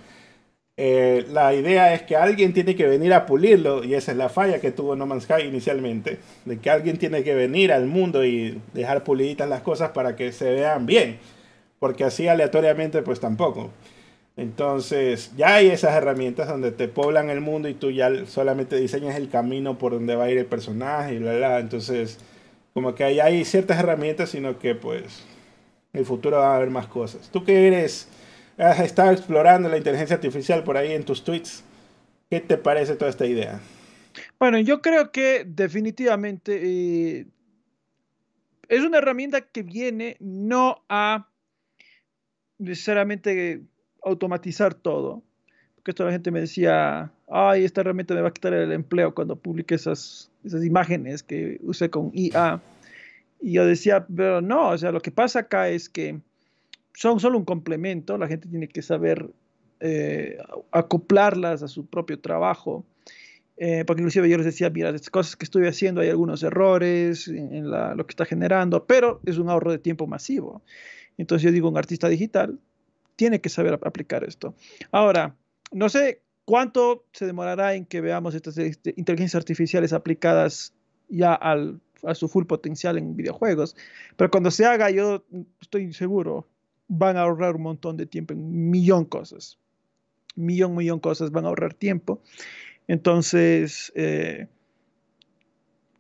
Eh, 0.78 1.28
la 1.30 1.54
idea 1.54 1.94
es 1.94 2.04
que 2.04 2.16
alguien 2.16 2.54
tiene 2.54 2.76
que 2.76 2.88
venir 2.88 3.14
a 3.14 3.26
pulirlo 3.26 3.84
y 3.84 3.94
esa 3.94 4.14
es 4.14 4.18
la 4.18 4.30
falla 4.30 4.60
que 4.60 4.72
tuvo 4.72 4.96
No 4.96 5.06
Man's 5.06 5.26
Sky 5.26 5.44
inicialmente, 5.44 6.20
de 6.46 6.60
que 6.60 6.70
alguien 6.70 6.98
tiene 6.98 7.24
que 7.24 7.36
venir 7.36 7.72
al 7.72 7.86
mundo 7.86 8.26
y 8.26 8.60
dejar 8.74 9.04
puliditas 9.04 9.48
las 9.50 9.62
cosas 9.62 9.92
para 9.92 10.16
que 10.16 10.32
se 10.32 10.50
vean 10.52 10.86
bien, 10.86 11.20
porque 11.80 12.06
así 12.06 12.28
aleatoriamente 12.28 13.02
pues 13.04 13.20
tampoco. 13.20 13.72
Entonces 14.38 15.32
ya 15.36 15.56
hay 15.56 15.68
esas 15.68 15.94
herramientas 15.96 16.48
donde 16.48 16.72
te 16.72 16.88
poblan 16.88 17.30
el 17.30 17.42
mundo 17.42 17.68
y 17.68 17.74
tú 17.74 17.92
ya 17.92 18.26
solamente 18.26 18.78
diseñas 18.78 19.16
el 19.16 19.30
camino 19.30 19.78
por 19.78 19.94
donde 19.94 20.16
va 20.16 20.26
a 20.26 20.32
ir 20.32 20.38
el 20.38 20.46
personaje 20.46 21.16
y 21.16 21.20
bla 21.20 21.36
bla. 21.36 21.60
Entonces 21.60 22.20
como 22.74 22.96
que 22.96 23.04
ahí 23.04 23.20
hay 23.20 23.44
ciertas 23.46 23.80
herramientas, 23.80 24.30
sino 24.30 24.58
que 24.58 24.76
pues 24.76 25.24
en 25.94 26.00
el 26.00 26.06
futuro 26.06 26.38
va 26.38 26.54
a 26.54 26.56
haber 26.56 26.70
más 26.70 26.88
cosas. 26.88 27.30
¿Tú 27.32 27.44
qué 27.44 27.68
eres? 27.68 28.08
has 28.58 28.80
estado 28.80 29.12
explorando 29.12 29.70
la 29.70 29.78
inteligencia 29.78 30.16
artificial 30.16 30.64
por 30.64 30.78
ahí 30.78 30.92
en 30.92 31.04
tus 31.04 31.24
tweets. 31.24 31.64
¿Qué 32.30 32.40
te 32.40 32.58
parece 32.58 32.96
toda 32.96 33.10
esta 33.10 33.26
idea? 33.26 33.60
Bueno, 34.40 34.60
yo 34.60 34.82
creo 34.82 35.12
que 35.12 35.44
definitivamente 35.48 36.60
eh, 36.64 37.26
es 38.68 38.84
una 38.84 39.00
herramienta 39.00 39.42
que 39.42 39.64
viene 39.64 40.18
no 40.20 40.84
a 40.90 41.30
necesariamente 42.58 43.64
automatizar 44.04 44.74
todo. 44.74 45.24
Porque 45.76 45.94
toda 45.94 46.10
la 46.10 46.14
gente 46.14 46.30
me 46.32 46.42
decía, 46.42 47.12
ay, 47.28 47.66
esta 47.66 47.82
herramienta 47.82 48.14
me 48.14 48.22
va 48.22 48.30
a 48.30 48.34
quitar 48.34 48.54
el 48.54 48.72
empleo 48.72 49.16
cuando 49.16 49.36
publique 49.36 49.76
esas, 49.76 50.30
esas 50.44 50.64
imágenes 50.64 51.24
que 51.24 51.60
use 51.64 51.90
con 51.90 52.12
IA. 52.14 52.62
Y 53.42 53.54
yo 53.54 53.66
decía, 53.66 54.06
pero 54.16 54.42
no, 54.42 54.70
o 54.70 54.78
sea, 54.78 54.92
lo 54.92 55.02
que 55.02 55.12
pasa 55.12 55.40
acá 55.40 55.70
es 55.70 55.90
que 55.90 56.20
son 56.94 57.20
solo 57.20 57.38
un 57.38 57.46
complemento, 57.46 58.18
la 58.18 58.28
gente 58.28 58.48
tiene 58.48 58.68
que 58.68 58.84
saber 58.84 59.32
eh, 59.80 60.38
acoplarlas 60.72 61.64
a 61.64 61.68
su 61.68 61.88
propio 61.88 62.20
trabajo. 62.20 62.86
Eh, 63.58 63.84
porque 63.86 64.02
inclusive 64.02 64.30
yo 64.30 64.38
les 64.38 64.46
decía, 64.46 64.70
mira, 64.70 64.90
estas 64.90 65.10
cosas 65.10 65.36
que 65.36 65.46
estoy 65.46 65.68
haciendo 65.68 66.02
hay 66.02 66.10
algunos 66.10 66.42
errores 66.44 67.28
en, 67.28 67.70
lo 67.70 68.06
que 68.06 68.12
está 68.12 68.26
generando, 68.26 68.86
pero 68.86 69.22
es 69.26 69.38
un 69.38 69.50
ahorro 69.50 69.72
de 69.72 69.80
tiempo 69.80 70.08
masivo. 70.08 70.62
Entonces 71.18 71.44
yo 71.44 71.52
digo, 71.52 71.70
un 71.70 71.78
artista 71.78 72.10
digital 72.10 72.60
tiene 73.16 73.42
que 73.42 73.50
saber 73.50 73.74
aplicar 73.74 74.24
esto. 74.24 74.56
Ahora, 74.92 75.36
no 75.72 75.90
sé 75.90 76.22
cuánto 76.46 77.06
se 77.14 77.26
demorará 77.26 77.76
en 77.76 77.86
que 77.86 78.02
veamos 78.02 78.36
estas 78.36 78.58
este, 78.58 78.94
inteligencias 78.98 79.40
artificiales 79.40 79.94
aplicadas 79.94 80.74
ya 81.08 81.34
al, 81.34 81.80
a 82.04 82.16
su 82.16 82.28
full 82.28 82.46
potencial 82.46 82.98
en 82.98 83.16
videojuegos, 83.16 83.76
pero 84.18 84.32
cuando 84.32 84.52
se 84.52 84.66
haga 84.66 84.90
yo 84.90 85.24
estoy 85.62 85.94
seguro 85.94 86.48
van 86.88 87.16
a 87.16 87.22
ahorrar 87.22 87.56
un 87.56 87.64
montón 87.64 87.96
de 87.96 88.06
tiempo 88.06 88.34
en 88.34 88.70
millón 88.70 89.06
cosas. 89.06 89.58
Millón, 90.36 90.76
millón 90.76 91.00
cosas 91.00 91.32
van 91.32 91.46
a 91.46 91.48
ahorrar 91.50 91.74
tiempo. 91.74 92.22
Entonces, 92.88 93.94
eh, 93.96 94.48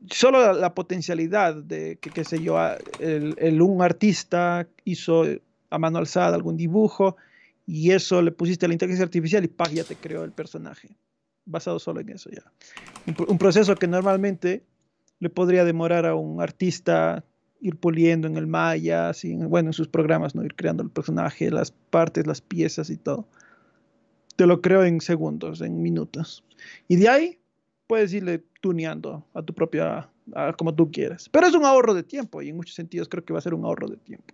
solo 0.10 0.52
la, 0.54 0.74
potencialidad 0.74 1.56
de 1.56 1.98
que, 1.98 2.10
qué 2.10 2.26
sé 2.26 2.42
yo, 2.42 2.58
el, 3.00 3.62
un 3.62 3.82
artista 3.82 4.68
hizo 4.84 5.24
a 5.72 5.80
mano 5.80 5.98
alzada 5.98 6.36
algún 6.36 6.58
dibujo 6.58 7.18
y 7.66 7.92
eso 7.92 8.22
le 8.22 8.32
pusiste 8.32 8.66
a 8.66 8.70
la 8.70 8.74
inteligencia 8.74 9.06
artificial 9.06 9.44
y 9.44 9.48
¡pag! 9.48 9.72
ya 9.74 9.84
te 9.84 9.98
creó 9.98 10.24
el 10.24 10.32
personaje. 10.32 10.96
Basado 11.46 11.80
solo 11.80 12.02
en 12.02 12.10
eso 12.10 12.30
ya. 12.30 12.44
un 13.06 13.38
proceso 13.40 13.80
que 13.80 13.88
normalmente 13.88 14.64
le 15.20 15.30
podría 15.30 15.66
demorar 15.66 16.06
a 16.06 16.16
un 16.16 16.42
artista 16.42 17.26
ir 17.62 17.78
puliendo 17.78 18.28
en 18.28 18.38
el 18.38 18.48
Maya, 18.48 19.10
así, 19.10 19.36
bueno, 19.36 19.70
en 19.70 19.74
sus 19.74 19.88
programas, 19.88 20.36
¿no? 20.36 20.44
Ir 20.44 20.56
creando 20.56 20.84
el 20.84 20.90
personaje, 20.90 21.52
las 21.52 21.72
partes, 21.72 22.26
las 22.26 22.42
piezas 22.42 22.90
y 22.90 22.98
todo. 22.98 23.28
Te 24.36 24.48
lo 24.48 24.62
creo 24.62 24.84
en 24.84 25.00
segundos, 25.00 25.62
en 25.62 25.82
minutos. 25.82 26.44
Y 26.88 26.96
de 26.96 27.08
ahí 27.08 27.40
puedes 27.86 28.12
irle 28.14 28.44
tuneando 28.62 29.24
a 29.36 29.44
tu 29.44 29.54
propia, 29.54 30.10
como 30.58 30.74
tú 30.74 30.92
quieras. 30.92 31.30
Pero 31.30 31.48
es 31.48 31.54
un 31.54 31.66
ahorro 31.66 31.94
de 31.94 32.04
tiempo 32.04 32.42
y 32.42 32.50
en 32.50 32.56
muchos 32.56 32.76
sentidos 32.76 33.08
creo 33.08 33.24
que 33.24 33.34
va 33.34 33.40
a 33.40 33.44
ser 33.44 33.54
un 33.54 33.64
ahorro 33.64 33.88
de 33.88 33.98
tiempo. 33.98 34.34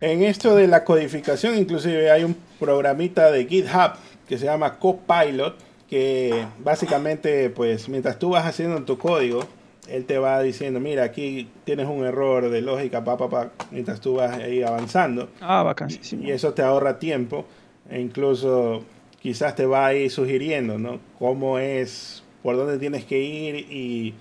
En 0.00 0.22
esto 0.22 0.54
de 0.54 0.66
la 0.66 0.84
codificación, 0.84 1.56
inclusive 1.56 2.10
hay 2.10 2.24
un 2.24 2.36
programita 2.58 3.30
de 3.30 3.46
GitHub 3.46 3.92
que 4.28 4.38
se 4.38 4.46
llama 4.46 4.78
Copilot, 4.78 5.56
que 5.88 6.46
básicamente, 6.58 7.50
pues, 7.50 7.88
mientras 7.88 8.18
tú 8.18 8.30
vas 8.30 8.46
haciendo 8.46 8.82
tu 8.82 8.98
código, 8.98 9.46
él 9.88 10.04
te 10.06 10.18
va 10.18 10.40
diciendo, 10.42 10.80
mira, 10.80 11.04
aquí 11.04 11.48
tienes 11.64 11.86
un 11.86 12.04
error 12.04 12.48
de 12.50 12.62
lógica, 12.62 13.04
pa, 13.04 13.16
pa, 13.16 13.50
mientras 13.70 14.00
tú 14.00 14.14
vas 14.14 14.36
ahí 14.38 14.62
avanzando. 14.62 15.28
Ah, 15.40 15.62
vacancísimo. 15.62 16.24
Y 16.24 16.30
eso 16.30 16.54
te 16.54 16.62
ahorra 16.62 16.98
tiempo 16.98 17.44
e 17.90 18.00
incluso 18.00 18.84
quizás 19.20 19.54
te 19.54 19.66
va 19.66 19.86
a 19.86 19.94
ir 19.94 20.10
sugiriendo, 20.10 20.78
¿no? 20.78 21.00
Cómo 21.18 21.58
es, 21.58 22.22
por 22.42 22.56
dónde 22.56 22.78
tienes 22.78 23.04
que 23.04 23.20
ir 23.20 23.56
y 23.70 24.14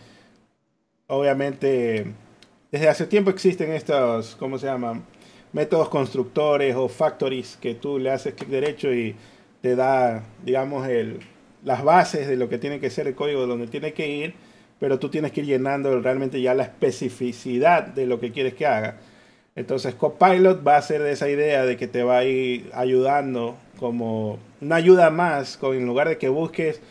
obviamente 1.07 2.05
desde 2.71 2.89
hace 2.89 3.05
tiempo 3.05 3.29
existen 3.29 3.71
estos, 3.71 4.35
¿cómo 4.35 4.57
se 4.57 4.67
llaman? 4.67 5.03
Métodos 5.53 5.89
constructores 5.89 6.75
o 6.75 6.89
factories 6.89 7.57
que 7.61 7.75
tú 7.75 7.99
le 7.99 8.11
haces 8.11 8.33
clic 8.33 8.49
derecho 8.49 8.93
y 8.93 9.15
te 9.61 9.75
da, 9.75 10.23
digamos, 10.43 10.87
el, 10.87 11.19
las 11.63 11.83
bases 11.83 12.27
de 12.27 12.35
lo 12.35 12.49
que 12.49 12.57
tiene 12.57 12.79
que 12.79 12.89
ser 12.89 13.07
el 13.07 13.15
código, 13.15 13.41
de 13.41 13.47
donde 13.47 13.67
tiene 13.67 13.93
que 13.93 14.07
ir 14.07 14.33
pero 14.83 14.99
tú 14.99 15.07
tienes 15.07 15.31
que 15.31 15.39
ir 15.39 15.47
llenando 15.47 15.97
realmente 16.01 16.41
ya 16.41 16.53
la 16.53 16.63
especificidad 16.63 17.87
de 17.87 18.05
lo 18.05 18.19
que 18.19 18.33
quieres 18.33 18.53
que 18.53 18.65
haga. 18.65 18.97
Entonces 19.55 19.95
Copilot 19.95 20.67
va 20.67 20.75
a 20.75 20.81
ser 20.81 21.01
de 21.01 21.13
esa 21.13 21.29
idea 21.29 21.63
de 21.63 21.77
que 21.77 21.87
te 21.87 22.03
va 22.03 22.17
a 22.17 22.25
ir 22.25 22.69
ayudando 22.73 23.55
como 23.79 24.39
una 24.59 24.75
ayuda 24.75 25.09
más, 25.09 25.57
en 25.61 25.85
lugar 25.85 26.09
de 26.09 26.17
que 26.17 26.27
busques 26.27 26.81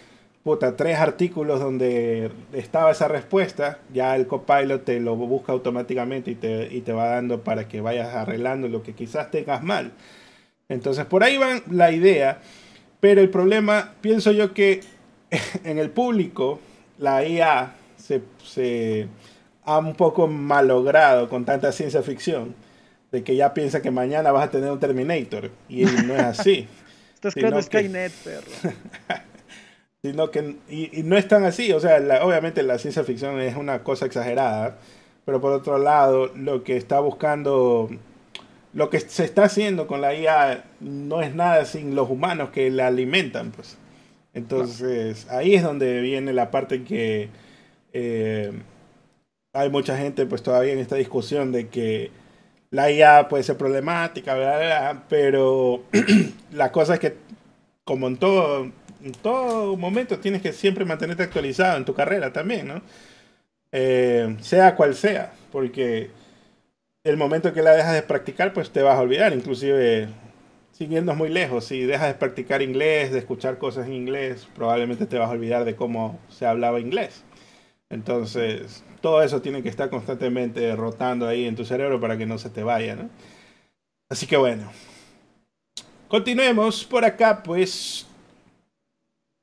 puta, 0.42 0.76
tres 0.76 0.98
artículos 0.98 1.60
donde 1.60 2.30
estaba 2.52 2.90
esa 2.90 3.08
respuesta, 3.08 3.78
ya 3.92 4.16
el 4.16 4.26
Copilot 4.26 4.84
te 4.84 4.98
lo 5.00 5.14
busca 5.16 5.52
automáticamente 5.52 6.32
y 6.32 6.34
te, 6.34 6.68
y 6.74 6.80
te 6.80 6.92
va 6.92 7.06
dando 7.06 7.42
para 7.42 7.68
que 7.68 7.80
vayas 7.80 8.14
arreglando 8.14 8.68
lo 8.68 8.82
que 8.82 8.94
quizás 8.94 9.30
tengas 9.30 9.62
mal. 9.62 9.92
Entonces 10.68 11.04
por 11.04 11.22
ahí 11.22 11.36
va 11.38 11.60
la 11.70 11.92
idea, 11.92 12.40
pero 13.00 13.20
el 13.20 13.30
problema, 13.30 13.94
pienso 14.00 14.32
yo 14.32 14.52
que 14.52 14.80
en 15.64 15.78
el 15.78 15.90
público, 15.90 16.60
la 16.98 17.24
IA 17.26 17.74
se, 17.96 19.08
ha 19.64 19.78
un 19.78 19.94
poco 19.94 20.26
malogrado 20.26 21.28
con 21.28 21.44
tanta 21.44 21.70
ciencia 21.72 22.02
ficción, 22.02 22.54
de 23.12 23.22
que 23.22 23.36
ya 23.36 23.54
piensa 23.54 23.82
que 23.82 23.90
mañana 23.90 24.32
vas 24.32 24.48
a 24.48 24.50
tener 24.50 24.70
un 24.70 24.80
Terminator, 24.80 25.50
y 25.68 25.84
no 25.84 26.14
es 26.14 26.22
así. 26.22 26.66
Estás 27.14 27.34
creando 27.34 27.62
Skynet, 27.62 28.12
perro. 28.24 28.50
sino 30.02 30.30
que, 30.30 30.56
y, 30.68 31.02
no 31.04 31.16
es 31.16 31.28
tan 31.28 31.44
así, 31.44 31.72
o 31.72 31.80
sea, 31.80 31.98
obviamente 32.24 32.62
la 32.62 32.78
ciencia 32.78 33.04
ficción 33.04 33.40
es 33.40 33.56
una 33.56 33.84
cosa 33.84 34.06
exagerada, 34.06 34.78
pero 35.24 35.40
por 35.40 35.52
otro 35.52 35.78
lado, 35.78 36.32
lo 36.34 36.64
que 36.64 36.76
está 36.76 36.98
buscando, 37.00 37.88
lo 38.74 38.90
que 38.90 39.00
se 39.00 39.24
está 39.24 39.44
haciendo 39.44 39.86
con 39.86 40.00
la 40.00 40.14
IA 40.14 40.64
no 40.80 41.22
es 41.22 41.34
nada 41.34 41.64
sin 41.64 41.94
los 41.94 42.10
humanos 42.10 42.50
que 42.50 42.70
la 42.70 42.88
alimentan, 42.88 43.52
pues. 43.52 43.78
Entonces, 44.34 45.28
ahí 45.30 45.54
es 45.54 45.62
donde 45.62 46.00
viene 46.00 46.32
la 46.32 46.50
parte 46.50 46.84
que 46.84 47.28
eh, 47.92 48.52
hay 49.52 49.70
mucha 49.70 49.96
gente, 49.96 50.26
pues 50.26 50.42
todavía 50.42 50.72
en 50.72 50.78
esta 50.78 50.96
discusión 50.96 51.52
de 51.52 51.68
que 51.68 52.10
la 52.70 52.90
IA 52.90 53.28
puede 53.28 53.44
ser 53.44 53.58
problemática, 53.58 55.04
pero 55.08 55.84
la 56.52 56.72
cosa 56.72 56.94
es 56.94 57.00
que, 57.00 57.16
como 57.84 58.08
en 58.08 58.16
todo, 58.16 58.70
en 59.04 59.12
todo 59.12 59.76
momento, 59.76 60.18
tienes 60.18 60.42
que 60.42 60.52
siempre 60.52 60.84
mantenerte 60.84 61.22
actualizado 61.22 61.76
en 61.76 61.84
tu 61.84 61.94
carrera 61.94 62.32
también, 62.32 62.68
¿no? 62.68 62.82
Eh, 63.72 64.36
sea 64.40 64.76
cual 64.76 64.94
sea, 64.94 65.32
porque 65.50 66.10
el 67.04 67.16
momento 67.16 67.52
que 67.52 67.62
la 67.62 67.72
dejas 67.72 67.94
de 67.94 68.02
practicar, 68.02 68.52
pues 68.52 68.70
te 68.70 68.82
vas 68.82 68.96
a 68.98 69.02
olvidar, 69.02 69.32
inclusive 69.32 70.08
sin 70.72 71.16
muy 71.16 71.28
lejos, 71.28 71.64
si 71.66 71.82
dejas 71.82 72.08
de 72.08 72.14
practicar 72.14 72.62
inglés, 72.62 73.12
de 73.12 73.18
escuchar 73.18 73.58
cosas 73.58 73.86
en 73.86 73.92
inglés, 73.94 74.48
probablemente 74.54 75.06
te 75.06 75.18
vas 75.18 75.28
a 75.28 75.32
olvidar 75.32 75.64
de 75.64 75.76
cómo 75.76 76.18
se 76.28 76.46
hablaba 76.46 76.80
inglés. 76.80 77.24
Entonces, 77.90 78.84
todo 79.00 79.22
eso 79.22 79.42
tiene 79.42 79.62
que 79.62 79.68
estar 79.68 79.90
constantemente 79.90 80.74
rotando 80.74 81.28
ahí 81.28 81.44
en 81.44 81.56
tu 81.56 81.64
cerebro 81.64 82.00
para 82.00 82.16
que 82.16 82.26
no 82.26 82.38
se 82.38 82.50
te 82.50 82.62
vaya, 82.62 82.96
¿no? 82.96 83.10
Así 84.08 84.26
que 84.26 84.36
bueno. 84.36 84.70
Continuemos 86.08 86.84
por 86.84 87.04
acá, 87.04 87.42
pues. 87.42 88.06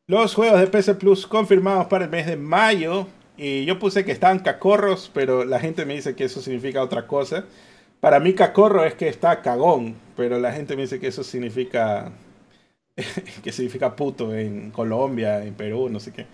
Los 0.09 0.33
juegos 0.33 0.59
de 0.59 0.65
PC 0.65 0.95
Plus 0.95 1.27
confirmados 1.27 1.85
para 1.85 2.05
el 2.05 2.09
mes 2.09 2.25
de 2.25 2.35
mayo. 2.35 3.05
Y 3.37 3.65
yo 3.65 3.77
puse 3.77 4.03
que 4.03 4.11
estaban 4.11 4.39
cacorros, 4.39 5.11
pero 5.13 5.45
la 5.45 5.59
gente 5.59 5.85
me 5.85 5.93
dice 5.93 6.15
que 6.15 6.23
eso 6.23 6.41
significa 6.41 6.81
otra 6.81 7.05
cosa. 7.05 7.45
Para 7.99 8.19
mí 8.19 8.33
cacorro 8.33 8.83
es 8.83 8.95
que 8.95 9.07
está 9.07 9.43
cagón, 9.43 9.97
pero 10.17 10.39
la 10.39 10.51
gente 10.51 10.75
me 10.75 10.81
dice 10.81 10.99
que 10.99 11.05
eso 11.05 11.23
significa 11.23 12.11
que 13.43 13.51
significa 13.51 13.95
puto 13.95 14.33
en 14.33 14.71
Colombia, 14.71 15.43
en 15.45 15.53
Perú, 15.53 15.89
no 15.89 15.99
sé 15.99 16.11
qué. 16.11 16.25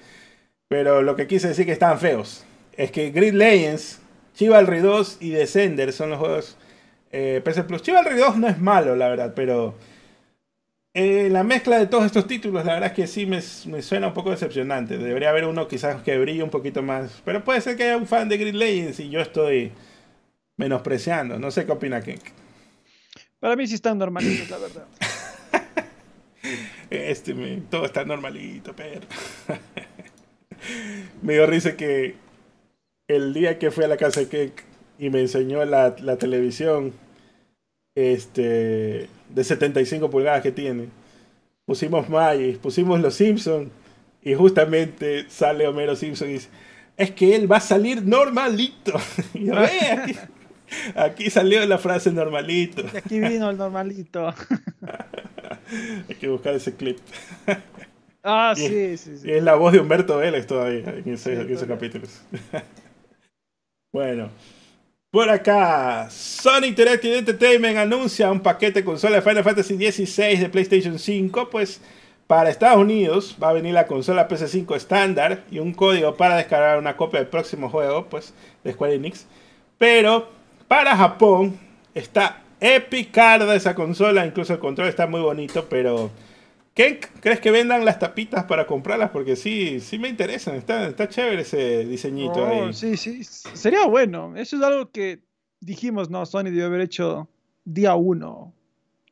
Pero 0.69 1.01
lo 1.01 1.17
que 1.17 1.27
quise 1.27 1.49
decir 1.49 1.65
que 1.65 1.73
estaban 1.73 1.99
feos 1.99 2.45
es 2.77 2.91
que 2.91 3.11
Grid 3.11 3.33
Legends, 3.33 3.99
Chivalry 4.35 4.79
2 4.79 5.17
y 5.19 5.31
Descender 5.31 5.91
son 5.91 6.11
los 6.11 6.19
juegos 6.19 6.55
eh, 7.11 7.41
PC 7.43 7.65
Plus. 7.65 7.81
Chivalry 7.81 8.15
2 8.15 8.37
no 8.37 8.47
es 8.47 8.57
malo, 8.57 8.95
la 8.95 9.09
verdad, 9.09 9.33
pero 9.35 9.75
eh, 10.97 11.27
la 11.29 11.43
mezcla 11.43 11.77
de 11.77 11.87
todos 11.87 12.05
estos 12.05 12.25
títulos, 12.25 12.63
la 12.63 12.75
verdad 12.75 12.91
es 12.91 12.95
que 12.95 13.05
sí 13.05 13.25
me, 13.25 13.41
suena 13.41 14.07
un 14.07 14.13
poco 14.13 14.31
decepcionante. 14.31 14.97
Debería 14.97 15.29
haber 15.29 15.43
uno 15.43 15.67
quizás 15.67 16.01
que 16.01 16.17
brille 16.17 16.41
un 16.41 16.49
poquito 16.49 16.81
más. 16.81 17.21
Pero 17.25 17.43
puede 17.43 17.59
ser 17.59 17.75
que 17.75 17.83
haya 17.83 17.97
un 17.97 18.07
fan 18.07 18.29
de 18.29 18.37
Grid 18.37 18.53
Legends 18.53 19.01
y 19.01 19.09
yo 19.09 19.19
estoy 19.19 19.73
menospreciando. 20.55 21.37
No 21.37 21.51
sé 21.51 21.65
qué 21.65 21.73
opina 21.73 21.99
Ken. 21.99 22.19
Para 23.41 23.57
mí 23.57 23.67
sí 23.67 23.75
están 23.75 23.97
normalitos, 23.97 24.49
la 24.49 24.57
verdad. 24.57 24.87
este, 26.89 27.33
todo 27.69 27.83
está 27.83 28.05
normalito, 28.05 28.73
pero. 28.73 29.01
me 31.21 31.33
dio 31.33 31.45
risa 31.45 31.75
que 31.75 32.15
el 33.09 33.33
día 33.33 33.59
que 33.59 33.69
fui 33.69 33.83
a 33.83 33.89
la 33.89 33.97
casa 33.97 34.21
de 34.21 34.29
Kek 34.29 34.63
y 34.97 35.09
me 35.09 35.19
enseñó 35.19 35.65
la, 35.65 35.93
la 35.99 36.15
televisión 36.15 36.93
este 37.95 39.09
de 39.29 39.43
75 39.43 40.09
pulgadas 40.09 40.43
que 40.43 40.51
tiene. 40.51 40.89
Pusimos 41.65 42.09
Magis, 42.09 42.57
pusimos 42.57 42.99
Los 42.99 43.15
Simpsons 43.15 43.69
y 44.21 44.33
justamente 44.33 45.25
sale 45.29 45.67
Homero 45.67 45.95
Simpson 45.95 46.29
y 46.29 46.33
dice, 46.33 46.49
es 46.97 47.11
que 47.11 47.35
él 47.35 47.51
va 47.51 47.57
a 47.57 47.61
salir 47.61 48.03
normalito. 48.03 48.93
y 49.33 49.45
yo, 49.45 49.57
aquí, 49.57 50.15
aquí, 50.95 51.29
salió 51.29 51.65
la 51.65 51.77
frase 51.77 52.11
normalito. 52.11 52.83
aquí 52.95 53.19
vino 53.19 53.49
el 53.49 53.57
normalito. 53.57 54.27
Hay 56.09 56.15
que 56.15 56.27
buscar 56.27 56.53
ese 56.53 56.75
clip. 56.75 56.99
Ah, 58.27 58.55
sí, 58.55 58.97
sí, 58.97 59.19
sí. 59.19 59.27
Y 59.27 59.33
es 59.33 59.43
la 59.43 59.53
voz 59.53 59.71
de 59.71 59.79
Humberto 59.79 60.17
Vélez 60.17 60.47
todavía 60.47 60.79
en, 60.79 61.13
ese, 61.13 61.41
en 61.41 61.53
esos 61.53 61.67
capítulos. 61.67 62.23
bueno. 63.93 64.31
Por 65.15 65.29
acá, 65.29 66.09
Sony 66.09 66.65
Interactive 66.65 67.17
Entertainment 67.17 67.77
anuncia 67.77 68.29
un 68.29 68.41
paquete 68.41 68.83
consola 68.83 69.15
de 69.15 69.21
Final 69.21 69.45
Fantasy 69.45 69.77
XVI 69.77 70.35
de 70.39 70.49
PlayStation 70.49 70.99
5. 70.99 71.49
Pues 71.49 71.79
para 72.27 72.49
Estados 72.49 72.79
Unidos 72.81 73.37
va 73.41 73.47
a 73.47 73.53
venir 73.53 73.73
la 73.73 73.87
consola 73.87 74.27
PS5 74.27 74.75
estándar 74.75 75.45
y 75.49 75.59
un 75.59 75.73
código 75.73 76.15
para 76.15 76.35
descargar 76.35 76.77
una 76.79 76.97
copia 76.97 77.21
del 77.21 77.29
próximo 77.29 77.69
juego, 77.69 78.07
pues 78.09 78.33
de 78.65 78.73
Square 78.73 78.95
Enix. 78.95 79.25
Pero 79.77 80.27
para 80.67 80.97
Japón 80.97 81.57
está 81.93 82.41
epicarda 82.59 83.55
esa 83.55 83.73
consola, 83.73 84.25
incluso 84.25 84.51
el 84.51 84.59
control 84.59 84.89
está 84.89 85.07
muy 85.07 85.21
bonito, 85.21 85.67
pero 85.69 86.11
¿qué 86.75 86.99
crees 87.21 87.39
que 87.39 87.49
vendan 87.49 87.83
las 87.85 87.97
tapitas 87.97 88.43
para 88.43 88.67
comprarlas? 88.67 89.09
Porque 89.09 89.35
sí, 89.35 89.79
sí 89.79 89.97
me 89.97 90.09
interesan, 90.09 90.55
está, 90.55 90.87
está 90.87 91.09
chévere 91.09 91.41
ese 91.41 91.85
diseñito 91.85 92.33
oh, 92.33 92.45
ahí. 92.45 92.73
Sí, 92.73 92.97
sí, 92.97 93.23
sería 93.23 93.87
bueno. 93.87 94.35
Eso 94.35 94.57
es 94.57 94.61
algo 94.61 94.91
que 94.91 95.21
dijimos, 95.59 96.11
no, 96.11 96.25
Sony 96.27 96.43
debe 96.43 96.65
haber 96.65 96.81
hecho 96.81 97.27
día 97.63 97.95
uno, 97.95 98.53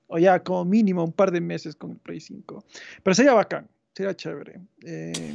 o 0.07 0.19
ya 0.19 0.43
como 0.43 0.65
mínimo 0.65 1.03
un 1.03 1.13
par 1.13 1.31
de 1.31 1.41
meses 1.41 1.75
con 1.75 1.91
el 1.91 1.97
Play 1.97 2.19
5. 2.19 2.63
Pero 3.01 3.15
sería 3.15 3.33
bacán, 3.33 3.67
sería 3.93 4.15
chévere. 4.15 4.59
Eh, 4.85 5.33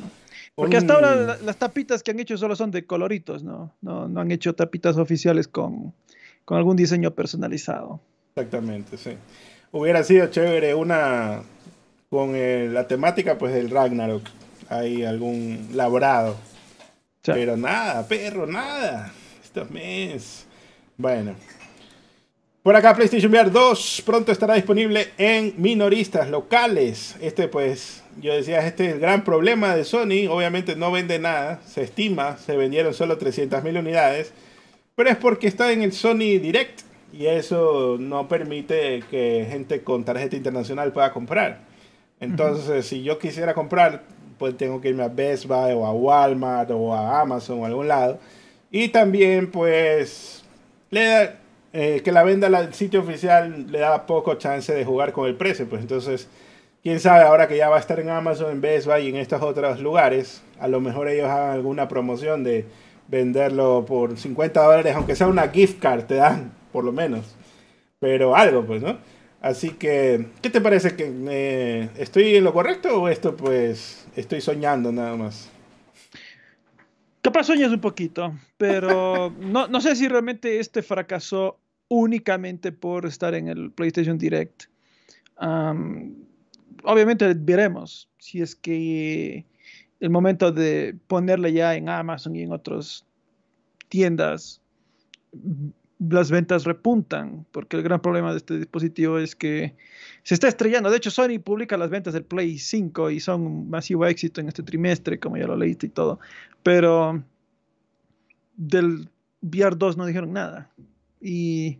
porque 0.54 0.76
hasta 0.76 0.94
ahora 0.94 1.38
las 1.42 1.56
tapitas 1.56 2.02
que 2.02 2.10
han 2.10 2.20
hecho 2.20 2.36
solo 2.36 2.54
son 2.54 2.70
de 2.70 2.84
coloritos, 2.84 3.42
¿no? 3.42 3.74
No, 3.80 4.06
no 4.06 4.20
han 4.20 4.30
hecho 4.30 4.54
tapitas 4.54 4.98
oficiales 4.98 5.48
con, 5.48 5.94
con 6.44 6.58
algún 6.58 6.76
diseño 6.76 7.12
personalizado. 7.14 8.00
Exactamente, 8.36 8.98
sí. 8.98 9.12
Hubiera 9.72 10.02
sido 10.04 10.26
chévere 10.28 10.74
una 10.74 11.42
con 12.10 12.32
la 12.72 12.86
temática 12.86 13.38
pues 13.38 13.54
del 13.54 13.70
Ragnarok. 13.70 14.22
Hay 14.68 15.04
algún 15.04 15.70
labrado. 15.74 16.36
Pero 17.22 17.56
nada, 17.56 18.06
perro, 18.06 18.46
nada. 18.46 19.12
Estos 19.42 19.70
mes. 19.70 20.46
Bueno. 20.96 21.34
Por 22.62 22.76
acá 22.76 22.94
PlayStation 22.94 23.32
VR 23.32 23.50
2 23.50 24.02
pronto 24.04 24.30
estará 24.30 24.54
disponible 24.54 25.08
en 25.16 25.54
minoristas 25.56 26.28
locales. 26.28 27.16
Este 27.20 27.48
pues, 27.48 28.02
yo 28.20 28.34
decía, 28.34 28.66
este 28.66 28.86
es 28.86 28.92
el 28.94 29.00
gran 29.00 29.24
problema 29.24 29.74
de 29.74 29.84
Sony. 29.84 30.28
Obviamente 30.28 30.76
no 30.76 30.92
vende 30.92 31.18
nada. 31.18 31.60
Se 31.66 31.82
estima, 31.82 32.36
se 32.36 32.56
vendieron 32.56 32.92
solo 32.94 33.18
300.000 33.18 33.78
unidades. 33.78 34.32
Pero 34.96 35.10
es 35.10 35.16
porque 35.16 35.46
está 35.46 35.72
en 35.72 35.82
el 35.82 35.92
Sony 35.92 36.38
Direct. 36.40 36.80
Y 37.12 37.26
eso 37.26 37.96
no 37.98 38.28
permite 38.28 39.02
que 39.10 39.46
gente 39.48 39.82
con 39.82 40.04
tarjeta 40.04 40.36
internacional 40.36 40.92
pueda 40.92 41.12
comprar. 41.12 41.67
Entonces, 42.20 42.86
si 42.86 43.02
yo 43.02 43.18
quisiera 43.18 43.54
comprar, 43.54 44.02
pues 44.38 44.56
tengo 44.56 44.80
que 44.80 44.88
irme 44.88 45.04
a 45.04 45.08
Best 45.08 45.46
Buy 45.46 45.72
o 45.72 45.86
a 45.86 45.92
Walmart 45.92 46.70
o 46.70 46.94
a 46.94 47.20
Amazon 47.20 47.60
o 47.60 47.64
a 47.64 47.68
algún 47.68 47.88
lado. 47.88 48.18
Y 48.70 48.88
también, 48.88 49.50
pues, 49.50 50.44
le 50.90 51.30
eh, 51.72 52.00
que 52.02 52.12
la 52.12 52.22
venda 52.22 52.46
al 52.46 52.72
sitio 52.72 53.00
oficial 53.00 53.70
le 53.70 53.80
da 53.80 54.06
poco 54.06 54.34
chance 54.34 54.74
de 54.74 54.84
jugar 54.84 55.12
con 55.12 55.26
el 55.26 55.36
precio. 55.36 55.68
Pues 55.68 55.82
entonces, 55.82 56.28
quién 56.82 56.98
sabe, 57.00 57.24
ahora 57.24 57.46
que 57.46 57.56
ya 57.56 57.68
va 57.68 57.76
a 57.76 57.80
estar 57.80 58.00
en 58.00 58.08
Amazon, 58.08 58.50
en 58.52 58.60
Best 58.60 58.86
Buy 58.86 59.02
y 59.02 59.08
en 59.10 59.16
estos 59.16 59.42
otros 59.42 59.80
lugares, 59.80 60.42
a 60.58 60.68
lo 60.68 60.80
mejor 60.80 61.08
ellos 61.08 61.28
hagan 61.28 61.50
alguna 61.50 61.86
promoción 61.88 62.42
de 62.42 62.66
venderlo 63.08 63.84
por 63.86 64.16
50 64.16 64.62
dólares, 64.62 64.94
aunque 64.96 65.14
sea 65.16 65.26
una 65.28 65.48
gift 65.48 65.80
card, 65.80 66.04
te 66.04 66.14
dan, 66.16 66.52
por 66.72 66.84
lo 66.84 66.92
menos. 66.92 67.36
Pero 68.00 68.34
algo, 68.34 68.64
pues, 68.64 68.82
¿no? 68.82 68.98
Así 69.40 69.70
que, 69.70 70.26
¿qué 70.42 70.50
te 70.50 70.60
parece? 70.60 70.96
que 70.96 71.12
eh, 71.28 71.90
¿Estoy 71.96 72.36
en 72.36 72.44
lo 72.44 72.52
correcto 72.52 73.02
o 73.02 73.08
esto 73.08 73.36
pues 73.36 74.06
estoy 74.16 74.40
soñando 74.40 74.90
nada 74.90 75.16
más? 75.16 75.48
Capaz 77.22 77.44
sueñas 77.44 77.70
un 77.70 77.80
poquito, 77.80 78.34
pero 78.56 79.30
no, 79.40 79.68
no 79.68 79.80
sé 79.80 79.94
si 79.94 80.08
realmente 80.08 80.58
este 80.58 80.82
fracasó 80.82 81.58
únicamente 81.88 82.72
por 82.72 83.06
estar 83.06 83.34
en 83.34 83.48
el 83.48 83.70
PlayStation 83.70 84.18
Direct. 84.18 84.64
obviamente 86.82 87.32
veremos 87.34 88.08
si 88.18 88.42
es 88.42 88.54
que 88.54 89.46
el 90.00 90.10
momento 90.10 90.52
de 90.52 90.96
ponerle 91.06 91.52
ya 91.52 91.74
en 91.74 91.88
Amazon 91.88 92.36
y 92.36 92.42
en 92.42 92.52
otras 92.52 93.04
tiendas 93.88 94.60
las 95.98 96.30
ventas 96.30 96.64
repuntan, 96.64 97.44
porque 97.50 97.76
el 97.76 97.82
gran 97.82 98.00
problema 98.00 98.30
de 98.32 98.38
este 98.38 98.56
dispositivo 98.56 99.18
es 99.18 99.34
que 99.34 99.74
se 100.22 100.34
está 100.34 100.46
estrellando. 100.48 100.90
De 100.90 100.96
hecho, 100.96 101.10
Sony 101.10 101.38
publica 101.42 101.76
las 101.76 101.90
ventas 101.90 102.14
del 102.14 102.24
Play 102.24 102.58
5 102.58 103.10
y 103.10 103.20
son 103.20 103.42
un 103.46 103.70
masivo 103.70 104.06
éxito 104.06 104.40
en 104.40 104.48
este 104.48 104.62
trimestre, 104.62 105.18
como 105.18 105.36
ya 105.36 105.46
lo 105.46 105.56
leíste 105.56 105.86
y 105.86 105.90
todo. 105.90 106.20
Pero 106.62 107.22
del 108.56 109.08
VR 109.42 109.76
2 109.76 109.96
no 109.96 110.06
dijeron 110.06 110.32
nada. 110.32 110.70
Y, 111.20 111.78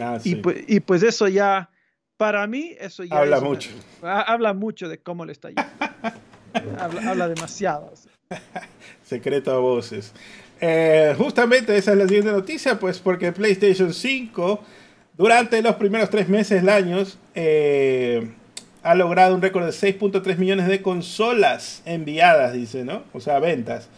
Ah, 0.00 0.18
y, 0.24 0.34
pues, 0.36 0.64
y 0.66 0.80
pues 0.80 1.02
eso 1.04 1.28
ya, 1.28 1.70
para 2.16 2.44
mí, 2.48 2.72
eso 2.80 3.04
ya 3.04 3.20
Habla 3.20 3.36
es 3.36 3.42
mucho. 3.44 3.70
ha- 4.02 4.22
habla 4.22 4.52
mucho 4.52 4.88
de 4.88 4.98
cómo 4.98 5.24
le 5.24 5.30
está 5.32 5.48
yendo. 5.50 5.62
habla, 6.80 7.10
habla 7.10 7.28
demasiado. 7.28 7.92
Secreto 9.04 9.52
a 9.52 9.58
voces. 9.58 10.12
Eh, 10.66 11.14
justamente 11.18 11.76
esa 11.76 11.92
es 11.92 11.98
la 11.98 12.06
siguiente 12.08 12.32
noticia, 12.32 12.78
pues 12.78 12.98
porque 12.98 13.32
PlayStation 13.32 13.92
5, 13.92 14.64
durante 15.14 15.60
los 15.60 15.74
primeros 15.74 16.08
tres 16.08 16.26
meses 16.30 16.62
del 16.62 16.70
año, 16.70 17.02
eh, 17.34 18.30
ha 18.82 18.94
logrado 18.94 19.34
un 19.34 19.42
récord 19.42 19.66
de 19.66 19.72
6.3 19.72 20.38
millones 20.38 20.66
de 20.66 20.80
consolas 20.80 21.82
enviadas, 21.84 22.54
dice, 22.54 22.82
¿no? 22.82 23.02
O 23.12 23.20
sea, 23.20 23.40
ventas. 23.40 23.90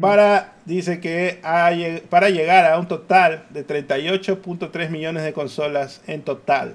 Para, 0.00 0.54
dice 0.64 0.98
que 0.98 1.38
ha 1.44 1.70
lleg- 1.70 2.02
para 2.02 2.28
llegar 2.30 2.64
a 2.72 2.76
un 2.80 2.88
total 2.88 3.44
de 3.50 3.64
38.3 3.64 4.90
millones 4.90 5.22
de 5.22 5.32
consolas 5.32 6.02
en 6.08 6.22
total. 6.22 6.74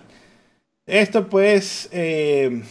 Esto 0.85 1.27
pues 1.27 1.89
eh, 1.91 2.61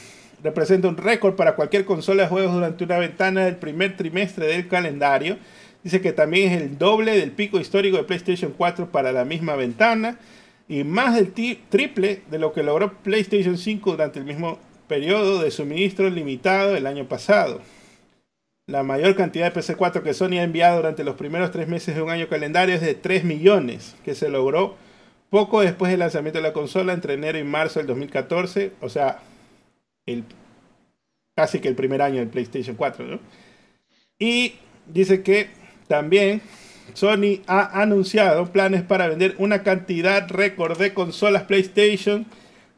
representa 0.43 0.89
un 0.89 0.97
récord 0.97 1.35
para 1.37 1.57
cualquier 1.57 1.85
consola 1.85 2.23
de 2.23 2.29
juegos 2.31 2.55
durante 2.55 2.85
una 2.85 2.97
ventana 2.99 3.45
del 3.45 3.57
primer 3.57 3.99
trimestre 3.99 4.47
del 4.47 4.67
calendario. 4.67 5.37
Dice 5.85 6.01
que 6.01 6.15
también 6.15 6.51
es 6.51 6.63
el 6.63 6.79
doble 6.79 7.15
del 7.17 7.31
pico 7.31 7.61
histórico 7.61 7.99
de 7.99 8.05
PlayStation 8.05 8.55
4 8.57 8.91
para 8.91 9.13
la 9.13 9.27
misma 9.27 9.55
ventana 9.55 10.19
y 10.67 10.83
más 10.83 11.15
del 11.15 11.31
triple 11.33 12.23
de 12.31 12.39
lo 12.39 12.55
que 12.55 12.63
logró 12.63 12.95
PlayStation 13.03 13.59
5 13.59 13.91
durante 13.91 14.19
el 14.19 14.25
mismo 14.25 14.59
periodo 14.89 15.43
de 15.43 15.51
suministro 15.51 16.09
limitado 16.09 16.75
el 16.75 16.87
año 16.87 17.07
pasado. 17.07 17.61
La 18.67 18.83
mayor 18.83 19.15
cantidad 19.15 19.53
de 19.53 19.61
PC4 19.61 20.03
que 20.03 20.15
Sony 20.15 20.39
ha 20.39 20.43
enviado 20.43 20.77
durante 20.77 21.05
los 21.05 21.17
primeros 21.17 21.51
tres 21.51 21.69
meses 21.69 21.95
de 21.95 22.01
un 22.01 22.09
año 22.09 22.29
calendario 22.29 22.75
es 22.75 22.81
de 22.81 22.95
3 22.95 23.25
millones, 23.25 23.95
que 24.07 24.15
se 24.15 24.31
logró 24.31 24.77
poco 25.29 25.61
después 25.61 25.91
del 25.91 26.01
lanzamiento 26.01 26.39
de 26.39 26.45
la 26.45 26.55
consola 26.55 26.95
entre 26.95 27.13
enero 27.13 27.39
y 27.39 27.45
marzo 27.45 27.79
del 27.79 27.89
2014, 27.89 28.73
o 28.81 28.89
sea, 28.89 29.21
casi 31.37 31.61
que 31.61 31.69
el 31.69 31.75
primer 31.75 32.01
año 32.01 32.21
del 32.21 32.29
PlayStation 32.29 32.75
4, 32.75 33.05
¿no? 33.05 33.21
Y 34.19 34.55
dice 34.87 35.23
que 35.23 35.51
también 35.89 36.43
Sony 36.93 37.41
ha 37.47 37.81
anunciado 37.81 38.47
planes 38.53 38.83
para 38.83 39.09
vender 39.09 39.35
una 39.39 39.63
cantidad 39.63 40.29
récord 40.29 40.79
de 40.79 40.93
consolas 40.93 41.45
PlayStation 41.45 42.27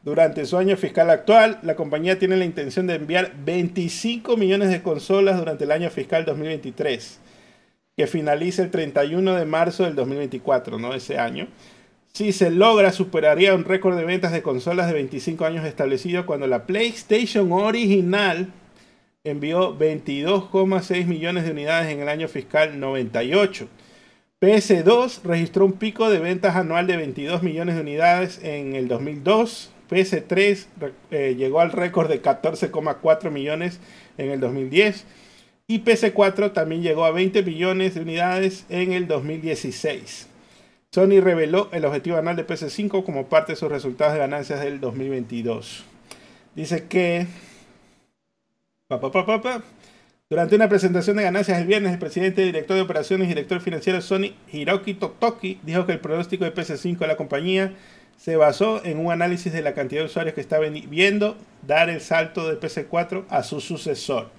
durante 0.03 0.45
su 0.45 0.57
año 0.57 0.77
fiscal 0.77 1.09
actual. 1.09 1.59
La 1.63 1.75
compañía 1.75 2.17
tiene 2.17 2.37
la 2.37 2.45
intención 2.45 2.87
de 2.87 2.95
enviar 2.95 3.33
25 3.43 4.37
millones 4.37 4.69
de 4.69 4.81
consolas 4.81 5.37
durante 5.37 5.65
el 5.65 5.71
año 5.71 5.89
fiscal 5.89 6.23
2023, 6.25 7.19
que 7.97 8.07
finaliza 8.07 8.63
el 8.63 8.71
31 8.71 9.35
de 9.35 9.45
marzo 9.45 9.83
del 9.83 9.95
2024, 9.95 10.79
¿no? 10.79 10.93
Ese 10.93 11.19
año. 11.19 11.47
Si 12.13 12.31
se 12.31 12.49
logra, 12.49 12.91
superaría 12.91 13.53
un 13.53 13.65
récord 13.65 13.95
de 13.95 14.05
ventas 14.05 14.31
de 14.31 14.41
consolas 14.41 14.87
de 14.87 14.93
25 14.93 15.45
años 15.45 15.65
establecido 15.65 16.25
cuando 16.25 16.47
la 16.47 16.65
PlayStation 16.65 17.51
original 17.51 18.51
envió 19.29 19.77
22,6 19.77 21.05
millones 21.05 21.45
de 21.45 21.51
unidades 21.51 21.91
en 21.91 22.01
el 22.01 22.09
año 22.09 22.27
fiscal 22.27 22.79
98. 22.79 23.67
PS2 24.39 25.23
registró 25.23 25.65
un 25.65 25.73
pico 25.73 26.09
de 26.09 26.19
ventas 26.19 26.55
anual 26.55 26.85
de 26.85 26.97
22 26.97 27.41
millones 27.41 27.75
de 27.75 27.81
unidades 27.81 28.39
en 28.43 28.75
el 28.75 28.87
2002. 28.87 29.71
PS3 29.89 30.65
eh, 31.11 31.35
llegó 31.35 31.59
al 31.59 31.71
récord 31.71 32.07
de 32.09 32.21
14,4 32.21 33.31
millones 33.31 33.79
en 34.17 34.29
el 34.29 34.39
2010. 34.39 35.05
Y 35.67 35.79
PS4 35.79 36.53
también 36.53 36.83
llegó 36.83 37.05
a 37.05 37.11
20 37.11 37.43
millones 37.43 37.95
de 37.95 38.01
unidades 38.01 38.65
en 38.69 38.93
el 38.93 39.07
2016. 39.07 40.27
Sony 40.91 41.19
reveló 41.19 41.69
el 41.73 41.85
objetivo 41.85 42.17
anual 42.17 42.35
de 42.35 42.47
PS5 42.47 43.03
como 43.03 43.27
parte 43.27 43.53
de 43.53 43.57
sus 43.57 43.69
resultados 43.69 44.13
de 44.13 44.19
ganancias 44.19 44.61
del 44.61 44.79
2022. 44.79 45.83
Dice 46.55 46.85
que 46.87 47.27
Durante 50.29 50.55
una 50.55 50.69
presentación 50.69 51.17
de 51.17 51.23
ganancias 51.23 51.59
el 51.59 51.67
viernes, 51.67 51.91
el 51.91 51.99
presidente, 51.99 52.45
director 52.45 52.77
de 52.77 52.83
operaciones 52.83 53.25
y 53.25 53.29
director 53.29 53.59
financiero 53.59 53.99
Sony, 53.99 54.31
Hiroki 54.49 54.93
Totoki, 54.93 55.59
dijo 55.63 55.85
que 55.85 55.91
el 55.91 55.99
pronóstico 55.99 56.45
de 56.45 56.53
PS5 56.53 56.99
de 56.99 57.07
la 57.07 57.17
compañía 57.17 57.73
se 58.15 58.37
basó 58.37 58.81
en 58.85 58.99
un 58.99 59.11
análisis 59.11 59.51
de 59.51 59.61
la 59.61 59.73
cantidad 59.73 60.03
de 60.03 60.05
usuarios 60.05 60.35
que 60.35 60.39
está 60.39 60.59
viendo 60.59 61.35
dar 61.67 61.89
el 61.89 61.99
salto 61.99 62.47
de 62.47 62.57
PS4 62.57 63.25
a 63.27 63.43
su 63.43 63.59
sucesor, 63.59 64.29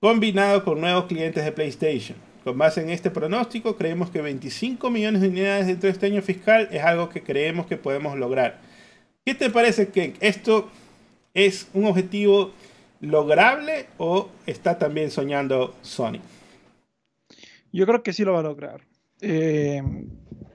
combinado 0.00 0.64
con 0.64 0.80
nuevos 0.80 1.04
clientes 1.04 1.44
de 1.44 1.52
PlayStation. 1.52 2.16
Con 2.44 2.56
base 2.56 2.80
en 2.80 2.88
este 2.88 3.10
pronóstico, 3.10 3.76
creemos 3.76 4.08
que 4.08 4.22
25 4.22 4.88
millones 4.88 5.20
de 5.20 5.28
unidades 5.28 5.66
dentro 5.66 5.88
de 5.88 5.92
este 5.92 6.06
año 6.06 6.22
fiscal 6.22 6.66
es 6.72 6.82
algo 6.82 7.10
que 7.10 7.22
creemos 7.22 7.66
que 7.66 7.76
podemos 7.76 8.18
lograr. 8.18 8.58
¿Qué 9.26 9.34
te 9.34 9.50
parece 9.50 9.88
que 9.88 10.14
esto 10.20 10.70
es 11.34 11.68
un 11.74 11.84
objetivo 11.84 12.52
lograble 13.02 13.88
o 13.98 14.30
está 14.46 14.78
también 14.78 15.10
soñando 15.10 15.74
Sony? 15.82 16.20
Yo 17.72 17.86
creo 17.86 18.02
que 18.02 18.12
sí 18.12 18.24
lo 18.24 18.32
va 18.32 18.40
a 18.40 18.44
lograr. 18.44 18.80
Eh, 19.20 19.82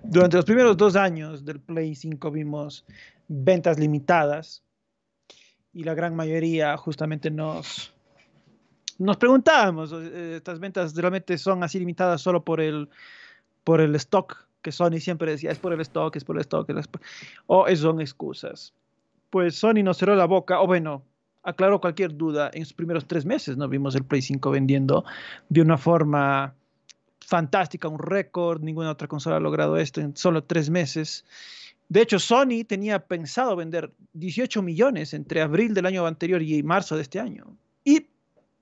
durante 0.03 0.37
los 0.37 0.45
primeros 0.45 0.75
dos 0.77 0.95
años 0.95 1.45
del 1.45 1.59
Play 1.59 1.93
5 1.93 2.31
vimos 2.31 2.85
ventas 3.27 3.77
limitadas 3.77 4.63
y 5.73 5.83
la 5.83 5.93
gran 5.93 6.15
mayoría 6.15 6.75
justamente 6.77 7.29
nos, 7.29 7.93
nos 8.97 9.17
preguntábamos, 9.17 9.91
eh, 9.93 10.37
estas 10.37 10.59
ventas 10.59 10.95
realmente 10.95 11.37
son 11.37 11.63
así 11.63 11.79
limitadas 11.79 12.21
solo 12.21 12.43
por 12.43 12.61
el, 12.61 12.89
por 13.63 13.81
el 13.81 13.93
stock, 13.95 14.47
que 14.61 14.71
Sony 14.71 14.99
siempre 14.99 15.31
decía, 15.31 15.51
es 15.51 15.59
por 15.59 15.73
el 15.73 15.81
stock, 15.81 16.15
es 16.15 16.23
por 16.23 16.37
el 16.37 16.41
stock, 16.41 16.69
es 16.69 16.87
por-". 16.87 17.01
o 17.47 17.67
son 17.75 17.99
excusas. 17.99 18.73
Pues 19.29 19.55
Sony 19.55 19.83
nos 19.83 19.97
cerró 19.97 20.15
la 20.15 20.25
boca, 20.25 20.61
o 20.61 20.67
bueno, 20.67 21.03
aclaró 21.43 21.79
cualquier 21.79 22.15
duda 22.15 22.49
en 22.53 22.65
sus 22.65 22.73
primeros 22.73 23.05
tres 23.07 23.25
meses, 23.25 23.57
¿no? 23.57 23.67
Vimos 23.67 23.95
el 23.95 24.03
Play 24.03 24.21
5 24.21 24.51
vendiendo 24.51 25.05
de 25.49 25.61
una 25.61 25.77
forma 25.77 26.53
fantástica, 27.25 27.87
un 27.87 27.99
récord, 27.99 28.61
ninguna 28.61 28.91
otra 28.91 29.07
consola 29.07 29.37
ha 29.37 29.39
logrado 29.39 29.77
esto 29.77 30.01
en 30.01 30.15
solo 30.15 30.43
tres 30.43 30.69
meses. 30.69 31.25
De 31.89 32.01
hecho, 32.01 32.19
Sony 32.19 32.63
tenía 32.67 32.99
pensado 32.99 33.55
vender 33.55 33.91
18 34.13 34.61
millones 34.61 35.13
entre 35.13 35.41
abril 35.41 35.73
del 35.73 35.85
año 35.85 36.05
anterior 36.05 36.41
y 36.41 36.63
marzo 36.63 36.95
de 36.95 37.01
este 37.01 37.19
año. 37.19 37.45
Y 37.83 38.07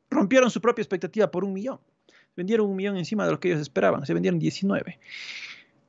rompieron 0.09 0.49
su 0.51 0.61
propia 0.61 0.81
expectativa 0.81 1.29
por 1.29 1.43
un 1.43 1.53
millón. 1.53 1.79
Vendieron 2.35 2.67
un 2.69 2.75
millón 2.75 2.97
encima 2.97 3.25
de 3.25 3.31
lo 3.31 3.39
que 3.39 3.49
ellos 3.49 3.61
esperaban. 3.61 4.05
Se 4.05 4.13
vendieron 4.13 4.39
19. 4.39 4.99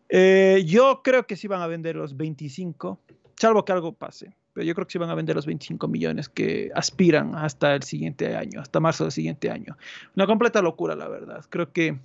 Eh, 0.08 0.62
yo 0.66 1.00
creo 1.02 1.26
que 1.26 1.36
sí 1.36 1.48
van 1.48 1.62
a 1.62 1.66
vender 1.66 1.96
los 1.96 2.16
25, 2.16 3.00
salvo 3.36 3.64
que 3.64 3.72
algo 3.72 3.92
pase. 3.92 4.34
Pero 4.56 4.64
yo 4.64 4.74
creo 4.74 4.86
que 4.86 4.92
sí 4.92 4.98
van 4.98 5.10
a 5.10 5.14
vender 5.14 5.36
los 5.36 5.44
25 5.44 5.86
millones 5.86 6.30
que 6.30 6.70
aspiran 6.74 7.34
hasta 7.34 7.74
el 7.74 7.82
siguiente 7.82 8.34
año, 8.34 8.62
hasta 8.62 8.80
marzo 8.80 9.04
del 9.04 9.12
siguiente 9.12 9.50
año. 9.50 9.76
Una 10.14 10.26
completa 10.26 10.62
locura, 10.62 10.96
la 10.96 11.08
verdad. 11.08 11.44
Creo 11.50 11.74
que 11.74 11.98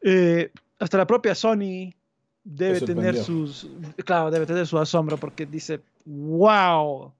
eh, 0.00 0.50
hasta 0.80 0.98
la 0.98 1.06
propia 1.06 1.36
Sony 1.36 1.94
debe 2.42 2.80
tener 2.80 3.16
sus, 3.16 3.68
claro, 4.04 4.32
debe 4.32 4.44
tener 4.44 4.66
su 4.66 4.76
asombro 4.76 5.18
porque 5.18 5.46
dice, 5.46 5.82
wow. 6.04 7.14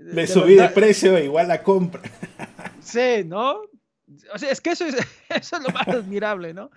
Le 0.00 0.22
De 0.22 0.26
subí 0.26 0.54
de 0.54 0.62
verdad, 0.62 0.74
precio, 0.74 1.16
igual 1.20 1.46
la 1.46 1.62
compra. 1.62 2.02
Sí, 2.80 3.22
¿no? 3.24 3.60
O 4.34 4.38
sea, 4.38 4.50
es 4.50 4.60
que 4.60 4.70
eso 4.70 4.86
es, 4.86 4.96
eso 5.28 5.56
es 5.56 5.62
lo 5.62 5.68
más 5.68 5.86
admirable, 5.86 6.52
¿no? 6.52 6.72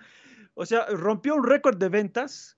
O 0.54 0.64
sea, 0.64 0.86
rompió 0.86 1.34
un 1.34 1.42
récord 1.42 1.78
de 1.78 1.88
ventas 1.88 2.56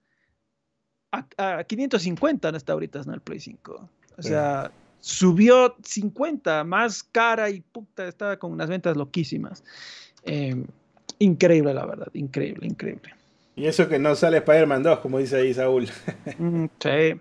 a, 1.36 1.58
a 1.58 1.64
550 1.64 2.48
hasta 2.48 2.72
ahorita, 2.72 3.02
¿no? 3.06 3.14
El 3.14 3.20
Play 3.20 3.40
5. 3.40 3.88
O 4.16 4.22
sea, 4.22 4.70
subió 5.00 5.76
50, 5.82 6.64
más 6.64 7.02
cara 7.02 7.50
y 7.50 7.60
puta, 7.60 8.08
estaba 8.08 8.38
con 8.38 8.52
unas 8.52 8.68
ventas 8.68 8.96
loquísimas. 8.96 9.62
Eh, 10.24 10.64
increíble, 11.18 11.74
la 11.74 11.84
verdad, 11.84 12.08
increíble, 12.14 12.66
increíble. 12.66 13.14
Y 13.56 13.66
eso 13.66 13.88
que 13.88 13.98
no 13.98 14.14
sale 14.16 14.38
Spider-Man 14.38 14.82
2, 14.82 14.98
como 15.00 15.18
dice 15.18 15.36
ahí 15.36 15.54
Saúl. 15.54 15.88
Mm, 16.38 16.66
sí. 16.80 17.20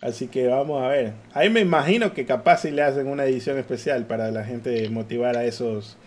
Así 0.00 0.28
que 0.28 0.46
vamos 0.46 0.82
a 0.82 0.88
ver. 0.88 1.12
Ahí 1.34 1.50
me 1.50 1.60
imagino 1.60 2.14
que 2.14 2.24
capaz 2.24 2.58
si 2.58 2.70
le 2.70 2.82
hacen 2.82 3.06
una 3.06 3.24
edición 3.24 3.58
especial 3.58 4.06
para 4.06 4.30
la 4.30 4.44
gente 4.44 4.88
motivar 4.88 5.36
a 5.36 5.44
esos 5.44 5.98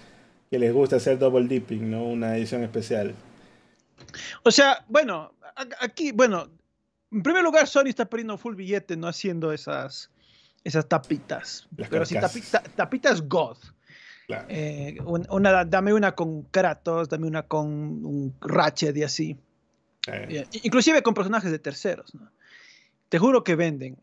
que 0.49 0.57
les 0.57 0.73
gusta 0.73 0.95
hacer 0.95 1.19
double 1.19 1.48
dipping, 1.48 1.91
¿no? 1.91 2.06
Una 2.06 2.38
edición 2.38 2.64
especial. 2.64 3.14
O 4.44 4.52
sea, 4.52 4.84
bueno, 4.88 5.34
aquí, 5.80 6.11
bueno, 6.11 6.48
en 7.14 7.23
primer 7.23 7.44
lugar, 7.44 7.68
Sony 7.68 7.88
está 7.88 8.06
perdiendo 8.06 8.38
full 8.38 8.56
billete 8.56 8.98
no 8.98 9.07
haciendo 9.07 9.52
esas, 9.52 10.10
esas 10.64 10.88
tapitas. 10.88 11.68
Las 11.77 11.90
Pero 11.90 12.06
sí, 12.06 12.15
tapita- 12.15 12.64
tapitas 12.76 13.22
God. 13.27 13.57
Claro. 14.27 14.45
Eh, 14.49 14.98
un- 15.06 15.27
una, 15.30 15.65
dame 15.65 15.94
una 15.94 16.14
con 16.14 16.44
Kratos, 16.44 17.10
dame 17.10 17.27
una 17.27 17.44
con 17.44 17.68
un 18.06 18.34
Ratchet 18.41 18.95
y 18.98 19.03
así. 19.03 19.38
Eh, 20.07 20.45
Eh, 20.52 20.60
inclusive 20.64 21.02
con 21.03 21.14
personajes 21.14 21.52
de 21.52 21.60
terceros. 21.60 22.14
¿no? 22.15 22.31
Te 23.10 23.19
juro 23.19 23.44
que 23.44 23.56
venden. 23.56 23.98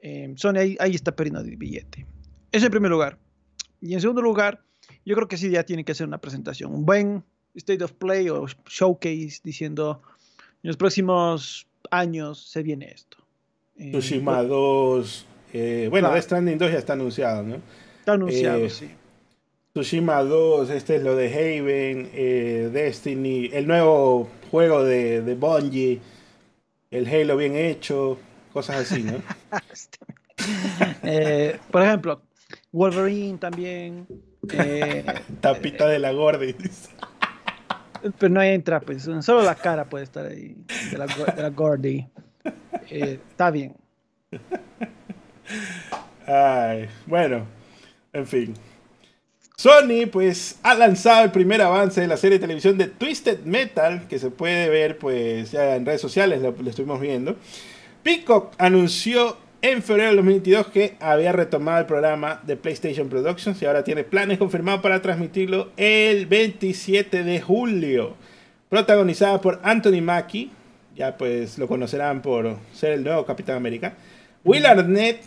Eh, 0.00 0.32
Sony 0.36 0.56
ahí, 0.58 0.76
ahí 0.80 0.94
está 0.94 1.14
perdiendo 1.14 1.40
el 1.40 1.56
billete. 1.56 2.06
Eso 2.52 2.66
en 2.66 2.70
primer 2.70 2.90
lugar. 2.90 3.18
Y 3.80 3.94
en 3.94 4.00
segundo 4.00 4.22
lugar, 4.22 4.62
yo 5.04 5.14
creo 5.16 5.28
que 5.28 5.36
sí 5.36 5.50
ya 5.50 5.64
tiene 5.64 5.84
que 5.84 5.92
hacer 5.92 6.06
una 6.06 6.18
presentación. 6.18 6.72
Un 6.72 6.86
buen, 6.86 7.24
State 7.54 7.82
of 7.82 7.92
Play 7.92 8.28
o 8.28 8.46
Showcase 8.68 9.40
diciendo 9.42 10.02
en 10.62 10.68
los 10.68 10.76
próximos 10.76 11.66
años 11.90 12.46
se 12.48 12.62
viene 12.62 12.90
esto. 12.92 13.18
Eh, 13.76 13.90
Tsushima 13.90 14.42
2, 14.42 15.26
eh, 15.52 15.88
bueno, 15.90 16.10
Death 16.10 16.24
Stranding 16.24 16.58
2 16.58 16.72
ya 16.72 16.78
está 16.78 16.94
anunciado, 16.94 17.42
¿no? 17.42 17.56
Está 17.98 18.12
anunciado, 18.12 18.64
eh, 18.64 18.70
sí. 18.70 18.90
Tsushima 19.72 20.22
2, 20.22 20.70
este 20.70 20.96
es 20.96 21.02
lo 21.02 21.14
de 21.16 21.28
Haven, 21.28 22.10
eh, 22.14 22.70
Destiny, 22.72 23.50
el 23.52 23.66
nuevo 23.66 24.28
juego 24.50 24.84
de, 24.84 25.20
de 25.22 25.34
Bungie, 25.34 26.00
el 26.90 27.06
Halo 27.06 27.36
bien 27.36 27.56
hecho, 27.56 28.18
cosas 28.52 28.90
así, 28.90 29.02
¿no? 29.02 29.20
Eh, 31.02 31.58
por 31.70 31.82
ejemplo, 31.82 32.22
Wolverine 32.72 33.38
también. 33.38 34.06
Tapita 35.40 35.88
de 35.88 35.98
la 35.98 36.12
Gordy. 36.12 36.54
Pero 38.18 38.32
no 38.32 38.42
entra, 38.42 38.80
pues 38.80 39.02
solo 39.02 39.42
la 39.42 39.54
cara 39.54 39.84
puede 39.84 40.04
estar 40.04 40.26
ahí, 40.26 40.56
de 40.90 40.98
la, 40.98 41.06
de 41.06 41.50
Gordy. 41.50 42.06
está 42.90 43.50
bien. 43.50 43.74
Ay, 46.26 46.88
bueno, 47.06 47.46
en 48.12 48.26
fin. 48.26 48.54
Sony 49.56 50.06
pues 50.12 50.58
ha 50.62 50.74
lanzado 50.74 51.24
el 51.24 51.30
primer 51.30 51.62
avance 51.62 52.00
de 52.00 52.06
la 52.06 52.18
serie 52.18 52.38
de 52.38 52.42
televisión 52.42 52.76
de 52.76 52.88
Twisted 52.88 53.40
Metal, 53.44 54.06
que 54.06 54.18
se 54.18 54.30
puede 54.30 54.68
ver 54.68 54.98
pues 54.98 55.50
ya 55.52 55.76
en 55.76 55.86
redes 55.86 56.00
sociales, 56.00 56.42
lo, 56.42 56.54
estuvimos 56.68 57.00
viendo. 57.00 57.36
Peacock 58.02 58.54
anunció 58.58 59.38
en 59.72 59.82
febrero 59.82 60.10
de 60.10 60.16
2022 60.16 60.66
que 60.68 60.96
había 61.00 61.32
retomado 61.32 61.80
el 61.80 61.86
programa 61.86 62.40
de 62.44 62.56
PlayStation 62.56 63.08
Productions 63.08 63.60
y 63.60 63.66
ahora 63.66 63.82
tiene 63.82 64.04
planes 64.04 64.38
confirmados 64.38 64.80
para 64.80 65.02
transmitirlo 65.02 65.70
el 65.76 66.26
27 66.26 67.24
de 67.24 67.40
julio. 67.40 68.14
Protagonizada 68.68 69.40
por 69.40 69.60
Anthony 69.64 70.00
Mackie, 70.02 70.50
ya 70.94 71.16
pues 71.16 71.58
lo 71.58 71.66
conocerán 71.66 72.22
por 72.22 72.56
ser 72.72 72.92
el 72.92 73.02
nuevo 73.02 73.26
Capitán 73.26 73.56
América. 73.56 73.94
Will 74.44 74.66
Arnett, 74.66 75.22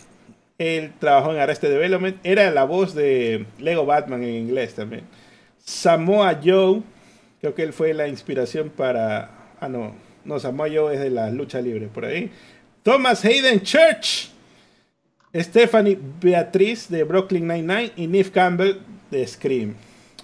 él 0.58 0.92
trabajó 0.98 1.32
en 1.32 1.40
Arrested 1.40 1.70
Development. 1.70 2.16
Era 2.24 2.50
la 2.50 2.64
voz 2.64 2.94
de 2.94 3.46
Lego 3.58 3.84
Batman 3.84 4.22
en 4.22 4.34
inglés 4.34 4.74
también. 4.74 5.02
Samoa 5.58 6.40
Joe. 6.42 6.82
Creo 7.40 7.54
que 7.54 7.62
él 7.62 7.72
fue 7.72 7.92
la 7.92 8.08
inspiración 8.08 8.70
para. 8.70 9.30
Ah, 9.60 9.68
no. 9.68 9.94
No, 10.24 10.38
Samoa 10.38 10.68
Joe 10.72 10.94
es 10.94 11.00
de 11.00 11.10
la 11.10 11.30
lucha 11.30 11.60
libre 11.60 11.88
por 11.88 12.04
ahí. 12.04 12.30
Thomas 12.82 13.24
Hayden 13.24 13.60
Church. 13.62 14.30
Stephanie 15.34 15.98
Beatriz 16.20 16.88
de 16.88 17.04
Brooklyn 17.04 17.46
Nine-Nine. 17.46 17.92
Y 17.96 18.06
Neve 18.06 18.30
Campbell 18.30 18.78
de 19.10 19.26
Scream. 19.26 19.74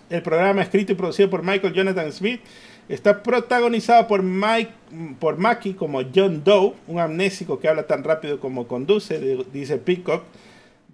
El 0.08 0.22
programa 0.22 0.62
escrito 0.62 0.92
y 0.92 0.94
producido 0.94 1.28
por 1.30 1.42
Michael 1.42 1.72
Jonathan 1.72 2.12
Smith 2.12 2.40
Está 2.88 3.20
protagonizado 3.20 4.06
por 4.06 4.22
Mike, 4.22 4.70
por 5.18 5.38
Mackie 5.38 5.74
como 5.74 6.02
John 6.14 6.44
Doe, 6.44 6.74
un 6.86 7.00
amnésico 7.00 7.58
que 7.58 7.68
habla 7.68 7.88
tan 7.88 8.04
rápido 8.04 8.38
como 8.38 8.68
conduce, 8.68 9.18
dice 9.52 9.78
Peacock. 9.78 10.22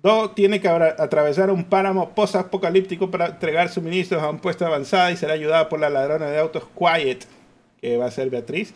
Doe 0.02 0.30
tiene 0.34 0.60
que 0.60 0.68
atravesar 0.68 1.50
un 1.50 1.64
páramo 1.64 2.14
post-apocalíptico 2.14 3.10
para 3.10 3.26
entregar 3.26 3.68
suministros 3.68 4.22
a 4.22 4.30
un 4.30 4.38
puesto 4.38 4.64
avanzado 4.64 5.10
y 5.10 5.16
será 5.16 5.34
ayudado 5.34 5.68
por 5.68 5.80
la 5.80 5.90
ladrona 5.90 6.30
de 6.30 6.38
autos 6.38 6.64
Quiet, 6.76 7.26
que 7.78 7.98
va 7.98 8.06
a 8.06 8.10
ser 8.10 8.30
Beatriz, 8.30 8.72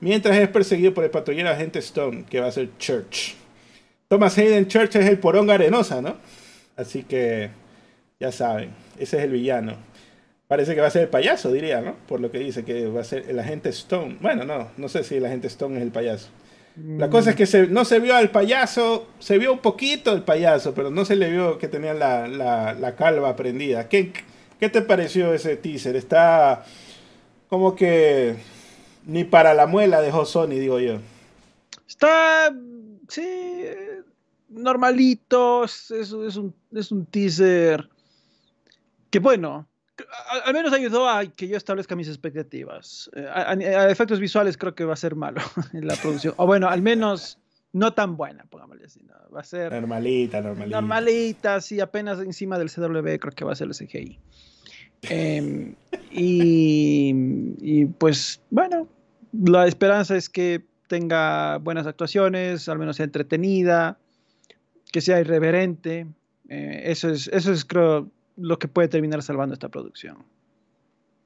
mientras 0.00 0.36
es 0.36 0.48
perseguido 0.48 0.94
por 0.94 1.04
el 1.04 1.10
patrullero 1.10 1.50
agente 1.50 1.78
Stone, 1.78 2.24
que 2.28 2.40
va 2.40 2.48
a 2.48 2.52
ser 2.52 2.70
Church. 2.78 3.34
Thomas 4.08 4.36
Hayden 4.36 4.66
Church 4.66 4.96
es 4.96 5.06
el 5.06 5.18
poronga 5.18 5.54
arenosa, 5.54 6.02
¿no? 6.02 6.16
Así 6.76 7.04
que 7.04 7.50
ya 8.18 8.32
saben, 8.32 8.70
ese 8.98 9.18
es 9.18 9.24
el 9.24 9.30
villano. 9.30 9.76
Parece 10.48 10.74
que 10.74 10.80
va 10.80 10.88
a 10.88 10.90
ser 10.90 11.02
el 11.02 11.08
payaso, 11.08 11.52
diría, 11.52 11.80
¿no? 11.80 11.94
Por 12.08 12.20
lo 12.20 12.30
que 12.30 12.40
dice 12.40 12.64
que 12.64 12.88
va 12.88 13.02
a 13.02 13.04
ser 13.04 13.26
el 13.28 13.38
agente 13.38 13.68
Stone. 13.68 14.18
Bueno, 14.20 14.44
no, 14.44 14.68
no 14.76 14.88
sé 14.88 15.04
si 15.04 15.16
el 15.16 15.24
agente 15.24 15.46
Stone 15.46 15.76
es 15.76 15.82
el 15.82 15.92
payaso. 15.92 16.28
La 16.76 17.10
cosa 17.10 17.30
es 17.30 17.36
que 17.36 17.66
no 17.66 17.84
se 17.84 17.98
vio 17.98 18.16
al 18.16 18.30
payaso, 18.30 19.08
se 19.18 19.38
vio 19.38 19.52
un 19.52 19.58
poquito 19.58 20.12
el 20.12 20.22
payaso, 20.22 20.72
pero 20.72 20.90
no 20.90 21.04
se 21.04 21.16
le 21.16 21.30
vio 21.30 21.58
que 21.58 21.68
tenía 21.68 21.92
la, 21.92 22.94
calva 22.96 23.36
prendida. 23.36 23.88
¿Qué, 23.88 24.12
¿Qué, 24.58 24.68
te 24.68 24.80
pareció 24.80 25.34
ese 25.34 25.56
teaser? 25.56 25.96
Está 25.96 26.64
como 27.48 27.74
que 27.74 28.36
ni 29.06 29.24
para 29.24 29.54
la 29.54 29.66
muela 29.66 30.00
dejó 30.00 30.24
Sony, 30.24 30.48
digo 30.50 30.78
yo. 30.78 30.98
Está, 31.88 32.54
sí, 33.08 33.64
normalito, 34.48 35.64
es, 35.64 35.90
es, 35.90 36.12
un, 36.12 36.54
es 36.72 36.92
un 36.92 37.06
teaser 37.06 37.88
que 39.10 39.18
bueno, 39.18 39.66
al 40.44 40.54
menos 40.54 40.72
ayudó 40.72 41.08
a 41.08 41.26
que 41.26 41.48
yo 41.48 41.56
establezca 41.56 41.96
mis 41.96 42.08
expectativas. 42.08 43.10
Eh, 43.14 43.26
a, 43.28 43.90
efectos 43.90 44.20
visuales 44.20 44.56
creo 44.56 44.74
que 44.74 44.84
va 44.84 44.94
a 44.94 44.96
ser 44.96 45.14
malo 45.14 45.40
en 45.72 45.86
la 45.86 45.96
producción. 45.96 46.34
O 46.36 46.46
bueno, 46.46 46.68
al 46.68 46.82
menos 46.82 47.38
no 47.72 47.92
tan 47.92 48.16
buena, 48.16 48.44
pongámosle 48.48 48.86
así. 48.86 49.06
Va 49.34 49.40
a 49.40 49.44
ser... 49.44 49.72
Normalita, 49.72 50.40
normalita. 50.40 50.80
Normalita, 50.80 51.60
sí, 51.60 51.80
apenas 51.80 52.20
encima 52.20 52.58
del 52.58 52.70
CW 52.70 53.18
creo 53.18 53.32
que 53.34 53.44
va 53.44 53.52
a 53.52 53.56
ser 53.56 53.68
el 53.68 53.74
CGI. 53.74 54.18
Em, 55.02 55.74
y, 56.10 57.14
y 57.60 57.86
pues 57.86 58.40
bueno, 58.50 58.86
la 59.32 59.66
esperanza 59.66 60.16
es 60.16 60.28
que 60.28 60.62
tenga 60.88 61.58
buenas 61.58 61.86
actuaciones, 61.86 62.68
al 62.68 62.78
menos 62.78 62.96
sea 62.96 63.04
entretenida, 63.04 63.98
que 64.90 65.00
sea 65.00 65.20
irreverente. 65.20 66.06
Eh, 66.48 66.82
eso, 66.86 67.10
es, 67.10 67.28
eso 67.28 67.52
es, 67.52 67.64
creo, 67.64 68.08
lo 68.36 68.58
que 68.58 68.68
puede 68.68 68.88
terminar 68.88 69.22
salvando 69.22 69.54
esta 69.54 69.68
producción. 69.68 70.18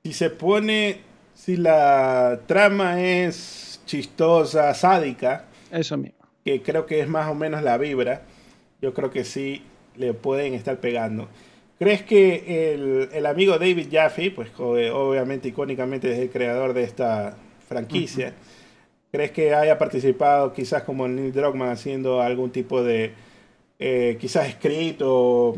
Si 0.05 0.13
se 0.13 0.29
pone, 0.29 1.01
si 1.35 1.57
la 1.57 2.41
trama 2.47 3.01
es 3.01 3.81
chistosa, 3.87 4.75
sádica, 4.75 5.47
eso 5.71 5.97
mismo. 5.97 6.19
Que 6.45 6.61
creo 6.61 6.85
que 6.85 7.01
es 7.01 7.09
más 7.09 7.29
o 7.31 7.35
menos 7.35 7.63
la 7.63 7.79
vibra, 7.79 8.23
yo 8.83 8.93
creo 8.93 9.11
que 9.11 9.25
sí 9.25 9.63
le 9.97 10.13
pueden 10.13 10.53
estar 10.53 10.79
pegando. 10.79 11.29
¿Crees 11.85 12.03
que 12.03 13.11
el, 13.13 13.27
amigo 13.27 13.59
David 13.59 13.89
Jaffe, 13.93 14.31
pues 14.31 14.49
obviamente 14.59 15.49
icónicamente 15.49 16.11
es 16.11 16.19
el 16.19 16.31
creador 16.31 16.73
de 16.73 16.83
esta 16.83 17.37
franquicia, 17.69 18.33
¿crees 19.13 19.33
que 19.33 19.55
haya 19.55 19.77
participado 19.77 20.55
quizás 20.55 20.85
como 20.85 21.07
Neil 21.07 21.35
Druckmann 21.35 21.69
haciendo 21.69 22.23
algún 22.23 22.51
tipo 22.53 22.83
de, 22.83 23.13
eh, 23.79 24.17
quizás 24.19 24.49
escrito 24.49 25.57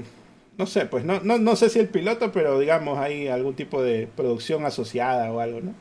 no 0.59 0.67
sé, 0.67 0.87
pues 0.87 1.05
no, 1.05 1.21
no, 1.21 1.39
no 1.39 1.55
sé 1.55 1.71
si 1.71 1.79
el 1.79 1.91
piloto, 1.91 2.33
pero 2.33 2.59
digamos 2.59 2.99
hay 2.99 3.29
algún 3.29 3.55
tipo 3.55 3.81
de 3.81 4.09
producción 4.09 4.65
asociada 4.65 5.31
o 5.31 5.39
algo, 5.39 5.61
¿no? 5.61 5.75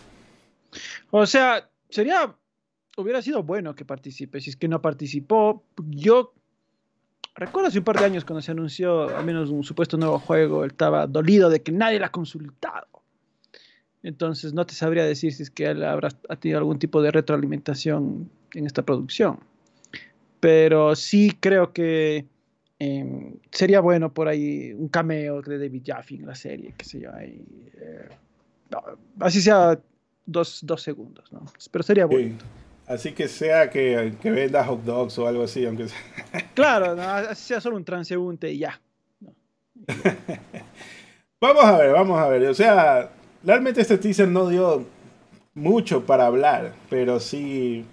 O 1.09 1.25
sea, 1.25 1.71
sería, 1.89 2.35
hubiera 2.97 3.23
sido 3.23 3.41
bueno 3.41 3.73
que 3.73 3.83
participe. 3.83 4.39
Si 4.41 4.51
es 4.51 4.57
que 4.57 4.67
no 4.67 4.79
participó, 4.79 5.63
yo 5.87 6.34
recuerdo 7.35 7.67
hace 7.67 7.79
un 7.79 7.83
par 7.85 7.99
de 7.99 8.05
años 8.05 8.25
cuando 8.25 8.41
se 8.41 8.51
anunció 8.51 9.15
al 9.15 9.25
menos 9.25 9.49
un 9.49 9.63
supuesto 9.63 9.97
nuevo 9.97 10.19
juego, 10.19 10.63
él 10.63 10.71
estaba 10.71 11.07
dolido 11.07 11.49
de 11.49 11.61
que 11.61 11.71
nadie 11.71 11.99
lo 11.99 12.05
ha 12.05 12.09
consultado. 12.09 12.87
Entonces 14.03 14.53
no 14.53 14.65
te 14.65 14.73
sabría 14.73 15.03
decir 15.03 15.33
si 15.33 15.43
es 15.43 15.49
que 15.49 15.65
él 15.65 15.83
habrá 15.83 16.09
tenido 16.39 16.59
algún 16.59 16.79
tipo 16.79 17.01
de 17.01 17.11
retroalimentación 17.11 18.29
en 18.53 18.65
esta 18.65 18.83
producción. 18.83 19.39
Pero 20.39 20.95
sí 20.95 21.35
creo 21.39 21.73
que 21.73 22.25
Em, 22.77 23.35
sería 23.51 23.79
bueno 23.79 24.13
por 24.13 24.27
ahí 24.27 24.73
un 24.73 24.89
cameo 24.89 25.41
de 25.41 25.57
David 25.57 25.83
Jaffe 25.85 26.15
en 26.15 26.25
la 26.25 26.35
serie, 26.35 26.73
qué 26.77 26.85
sé 26.85 26.99
yo. 26.99 27.13
Ahí, 27.13 27.41
eh, 27.79 28.09
así 29.19 29.41
sea 29.41 29.79
dos, 30.25 30.59
dos, 30.61 30.81
segundos, 30.81 31.31
¿no? 31.31 31.45
Pero 31.71 31.83
sería 31.83 32.05
bueno. 32.05 32.35
Así 32.87 33.13
que 33.13 33.27
sea 33.27 33.69
que, 33.69 34.13
que, 34.21 34.31
venda 34.31 34.63
hot 34.63 34.83
dogs 34.83 35.17
o 35.17 35.27
algo 35.27 35.43
así, 35.43 35.65
aunque 35.65 35.87
sea. 35.87 35.99
Claro, 36.53 36.95
sea 37.35 37.59
solo 37.59 37.77
un 37.77 37.85
transeúnte 37.85 38.51
y 38.51 38.59
ya. 38.59 38.79
vamos 41.41 41.65
a 41.65 41.77
ver, 41.77 41.91
vamos 41.91 42.19
a 42.19 42.27
ver. 42.27 42.47
O 42.47 42.53
sea, 42.53 43.09
realmente 43.43 43.81
este 43.81 43.97
teaser 43.97 44.27
no 44.27 44.47
dio 44.47 44.85
mucho 45.55 46.05
para 46.05 46.27
hablar, 46.27 46.73
pero 46.89 47.19
sí 47.19 47.85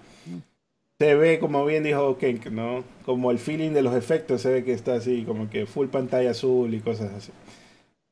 se 0.98 1.14
ve, 1.14 1.38
como 1.38 1.64
bien 1.64 1.82
dijo 1.82 2.18
Kenk, 2.18 2.46
¿no? 2.46 2.84
Como 3.04 3.30
el 3.30 3.38
feeling 3.38 3.70
de 3.70 3.82
los 3.82 3.94
efectos, 3.94 4.42
se 4.42 4.52
ve 4.52 4.64
que 4.64 4.72
está 4.72 4.94
así, 4.94 5.24
como 5.24 5.48
que 5.48 5.66
full 5.66 5.88
pantalla 5.88 6.30
azul 6.30 6.72
y 6.74 6.80
cosas 6.80 7.12
así. 7.14 7.32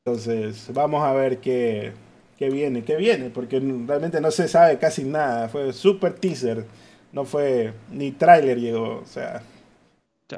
Entonces, 0.03 0.69
vamos 0.73 1.03
a 1.03 1.13
ver 1.13 1.37
qué, 1.39 1.93
qué 2.41 2.49
viene, 2.49 2.83
qué 2.83 2.95
viene, 2.95 3.29
porque 3.29 3.59
realmente 3.59 4.19
no 4.19 4.31
se 4.31 4.47
sabe 4.47 4.79
casi 4.79 5.03
nada. 5.03 5.47
Fue 5.47 5.71
super 5.73 6.13
teaser, 6.13 6.65
no 7.11 7.23
fue 7.23 7.71
ni 7.91 8.13
tráiler 8.13 8.59
llegó, 8.59 9.01
o 9.03 9.05
sea, 9.05 9.43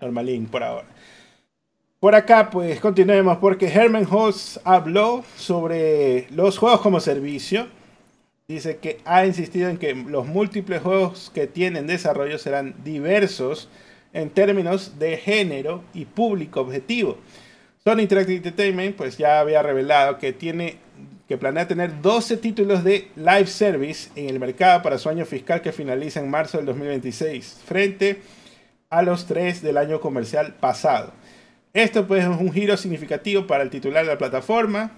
normalín 0.01 0.47
por 0.47 0.63
ahora. 0.63 0.87
Por 2.01 2.13
acá, 2.13 2.49
pues 2.49 2.81
continuemos, 2.81 3.37
porque 3.37 3.67
Herman 3.67 4.05
Hoss 4.11 4.59
habló 4.65 5.23
sobre 5.37 6.27
los 6.31 6.57
juegos 6.57 6.81
como 6.81 6.99
servicio 6.99 7.67
dice 8.49 8.79
que 8.79 8.99
ha 9.05 9.25
insistido 9.25 9.69
en 9.69 9.77
que 9.77 9.95
los 9.95 10.27
múltiples 10.27 10.81
juegos 10.81 11.31
que 11.33 11.47
tienen 11.47 11.87
desarrollo 11.87 12.37
serán 12.37 12.75
diversos 12.83 13.69
en 14.11 14.29
términos 14.29 14.99
de 14.99 15.15
género 15.15 15.85
y 15.93 16.03
público 16.03 16.59
objetivo. 16.59 17.17
Sony 17.81 18.01
Interactive 18.01 18.35
Entertainment 18.35 18.97
pues 18.97 19.17
ya 19.17 19.39
había 19.39 19.63
revelado 19.63 20.17
que 20.17 20.33
tiene 20.33 20.82
que 21.33 21.37
planea 21.39 21.67
tener 21.67 21.99
12 21.99 22.37
títulos 22.37 22.83
de 22.83 23.07
live 23.15 23.47
service 23.47 24.11
en 24.15 24.29
el 24.29 24.39
mercado 24.39 24.83
para 24.83 24.99
su 24.99 25.09
año 25.09 25.25
fiscal 25.25 25.63
que 25.63 25.71
finaliza 25.71 26.19
en 26.19 26.29
marzo 26.29 26.57
del 26.57 26.67
2026, 26.67 27.61
frente 27.65 28.21
a 28.91 29.01
los 29.01 29.25
tres 29.25 29.63
del 29.63 29.77
año 29.77 29.99
comercial 29.99 30.53
pasado. 30.53 31.11
Esto 31.73 32.05
pues 32.05 32.23
es 32.23 32.29
un 32.29 32.53
giro 32.53 32.77
significativo 32.77 33.47
para 33.47 33.63
el 33.63 33.71
titular 33.71 34.05
de 34.05 34.11
la 34.11 34.19
plataforma, 34.19 34.91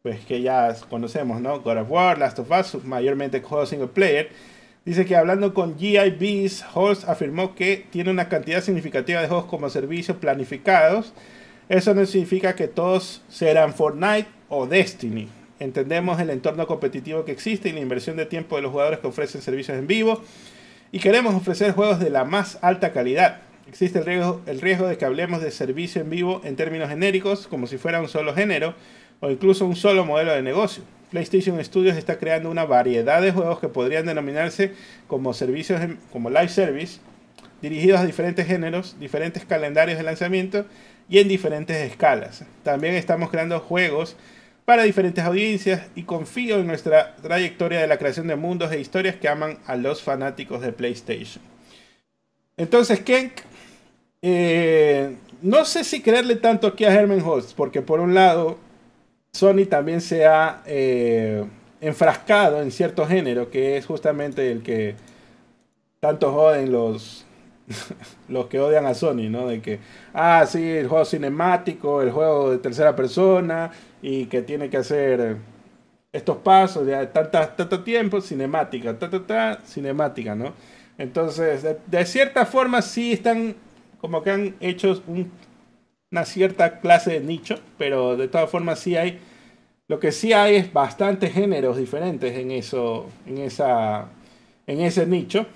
pues 0.00 0.24
que 0.24 0.42
ya 0.42 0.72
conocemos, 0.88 1.40
¿no? 1.40 1.60
God 1.60 1.78
of 1.78 1.90
War, 1.90 2.18
Last 2.18 2.38
of 2.38 2.52
Us, 2.52 2.84
mayormente 2.84 3.40
juegos 3.40 3.70
single 3.70 3.88
player. 3.88 4.30
Dice 4.84 5.04
que 5.04 5.16
hablando 5.16 5.54
con 5.54 5.76
GIBs, 5.76 6.64
Holst 6.72 7.08
afirmó 7.08 7.56
que 7.56 7.84
tiene 7.90 8.12
una 8.12 8.28
cantidad 8.28 8.62
significativa 8.62 9.20
de 9.20 9.26
juegos 9.26 9.46
como 9.46 9.68
servicio 9.70 10.20
planificados. 10.20 11.12
Eso 11.68 11.94
no 11.94 12.06
significa 12.06 12.54
que 12.54 12.68
todos 12.68 13.22
serán 13.28 13.74
Fortnite 13.74 14.28
o 14.48 14.68
Destiny. 14.68 15.28
Entendemos 15.60 16.20
el 16.20 16.30
entorno 16.30 16.66
competitivo 16.66 17.24
que 17.24 17.32
existe 17.32 17.68
y 17.68 17.72
la 17.72 17.80
inversión 17.80 18.16
de 18.16 18.26
tiempo 18.26 18.56
de 18.56 18.62
los 18.62 18.72
jugadores 18.72 18.98
que 18.98 19.06
ofrecen 19.06 19.40
servicios 19.40 19.78
en 19.78 19.86
vivo. 19.86 20.20
Y 20.90 20.98
queremos 20.98 21.34
ofrecer 21.34 21.72
juegos 21.72 22.00
de 22.00 22.10
la 22.10 22.24
más 22.24 22.58
alta 22.62 22.92
calidad. 22.92 23.40
Existe 23.68 24.00
el 24.00 24.04
riesgo, 24.04 24.42
el 24.46 24.60
riesgo 24.60 24.86
de 24.86 24.98
que 24.98 25.04
hablemos 25.04 25.40
de 25.40 25.50
servicio 25.50 26.02
en 26.02 26.10
vivo 26.10 26.40
en 26.44 26.56
términos 26.56 26.88
genéricos, 26.88 27.46
como 27.46 27.66
si 27.66 27.78
fuera 27.78 28.00
un 28.00 28.08
solo 28.08 28.34
género 28.34 28.74
o 29.20 29.30
incluso 29.30 29.64
un 29.64 29.76
solo 29.76 30.04
modelo 30.04 30.32
de 30.32 30.42
negocio. 30.42 30.82
PlayStation 31.10 31.62
Studios 31.64 31.96
está 31.96 32.18
creando 32.18 32.50
una 32.50 32.64
variedad 32.64 33.22
de 33.22 33.30
juegos 33.30 33.60
que 33.60 33.68
podrían 33.68 34.06
denominarse 34.06 34.72
como 35.06 35.32
servicios 35.32 35.80
como 36.12 36.28
live 36.28 36.48
service, 36.48 36.98
dirigidos 37.62 38.00
a 38.00 38.06
diferentes 38.06 38.46
géneros, 38.46 38.96
diferentes 38.98 39.44
calendarios 39.44 39.96
de 39.96 40.04
lanzamiento 40.04 40.66
y 41.08 41.20
en 41.20 41.28
diferentes 41.28 41.76
escalas. 41.76 42.44
También 42.64 42.94
estamos 42.94 43.30
creando 43.30 43.60
juegos 43.60 44.16
para 44.64 44.84
diferentes 44.84 45.24
audiencias 45.24 45.88
y 45.94 46.04
confío 46.04 46.58
en 46.58 46.66
nuestra 46.66 47.16
trayectoria 47.16 47.80
de 47.80 47.86
la 47.86 47.98
creación 47.98 48.26
de 48.26 48.36
mundos 48.36 48.72
e 48.72 48.80
historias 48.80 49.16
que 49.16 49.28
aman 49.28 49.58
a 49.66 49.76
los 49.76 50.02
fanáticos 50.02 50.62
de 50.62 50.72
PlayStation. 50.72 51.42
Entonces, 52.56 53.00
Kenk, 53.00 53.32
eh, 54.22 55.16
no 55.42 55.64
sé 55.64 55.84
si 55.84 56.00
creerle 56.00 56.36
tanto 56.36 56.66
aquí 56.66 56.84
a 56.84 56.94
Herman 56.94 57.20
Host, 57.20 57.52
porque 57.56 57.82
por 57.82 58.00
un 58.00 58.14
lado, 58.14 58.58
Sony 59.32 59.66
también 59.68 60.00
se 60.00 60.24
ha 60.24 60.62
eh, 60.64 61.44
enfrascado 61.80 62.62
en 62.62 62.70
cierto 62.70 63.06
género, 63.06 63.50
que 63.50 63.76
es 63.76 63.84
justamente 63.84 64.50
el 64.50 64.62
que 64.62 64.94
tanto 66.00 66.32
joden 66.32 66.72
los, 66.72 67.26
los 68.28 68.46
que 68.46 68.60
odian 68.60 68.86
a 68.86 68.94
Sony, 68.94 69.28
¿no? 69.30 69.48
De 69.48 69.60
que, 69.60 69.80
ah, 70.12 70.44
sí, 70.46 70.70
el 70.70 70.88
juego 70.88 71.04
cinemático, 71.04 72.02
el 72.02 72.10
juego 72.10 72.50
de 72.50 72.58
tercera 72.58 72.94
persona, 72.94 73.70
y 74.02 74.26
que 74.26 74.42
tiene 74.42 74.68
que 74.68 74.76
hacer 74.78 75.36
estos 76.12 76.36
pasos, 76.38 76.86
ya 76.86 77.10
tanta, 77.12 77.56
tanto 77.56 77.82
tiempo, 77.82 78.20
cinemática, 78.20 78.98
ta, 78.98 79.10
ta, 79.10 79.26
ta, 79.26 79.60
cinemática, 79.64 80.34
¿no? 80.34 80.52
Entonces, 80.98 81.66
de, 81.86 82.06
cierta 82.06 82.46
forma 82.46 82.82
sí 82.82 83.12
están 83.12 83.56
como 84.00 84.22
que 84.22 84.30
han 84.30 84.54
hecho 84.60 85.02
un, 85.06 85.32
una 86.12 86.24
cierta 86.24 86.78
clase 86.78 87.14
de 87.14 87.20
nicho, 87.20 87.56
pero 87.78 88.16
de 88.16 88.28
todas 88.28 88.48
formas 88.50 88.78
sí 88.78 88.96
hay, 88.96 89.18
lo 89.88 89.98
que 89.98 90.12
sí 90.12 90.32
hay 90.32 90.56
es 90.56 90.72
bastantes 90.72 91.32
géneros 91.32 91.76
diferentes 91.78 92.36
en 92.36 92.50
eso, 92.52 93.08
en 93.26 93.38
esa, 93.38 94.08
en 94.66 94.80
ese 94.80 95.06
nicho. 95.06 95.46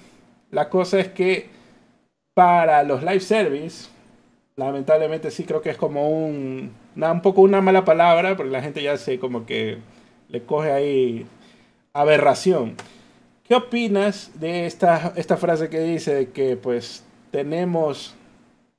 La 0.51 0.69
cosa 0.71 0.99
es 0.99 1.09
que 1.09 1.58
para 2.39 2.85
los 2.85 3.03
live 3.03 3.19
service, 3.19 3.89
lamentablemente 4.55 5.33
sí 5.33 5.43
creo 5.43 5.61
que 5.61 5.71
es 5.71 5.77
como 5.77 6.09
un, 6.09 6.73
un 6.95 7.21
poco 7.21 7.41
una 7.41 7.61
mala 7.61 7.85
palabra, 7.85 8.37
porque 8.37 8.53
la 8.53 8.63
gente 8.63 8.81
ya 8.81 8.97
se 8.97 9.19
como 9.19 9.45
que 9.45 9.79
le 10.29 10.45
coge 10.45 10.71
ahí 10.71 11.27
aberración. 11.93 12.77
¿Qué 13.43 13.57
opinas 13.57 14.31
de 14.39 14.67
esta, 14.67 15.15
esta 15.17 15.37
frase 15.37 15.69
que 15.69 15.81
dice 15.81 16.29
que 16.29 16.57
pues 16.57 17.05
tenemos, 17.33 18.15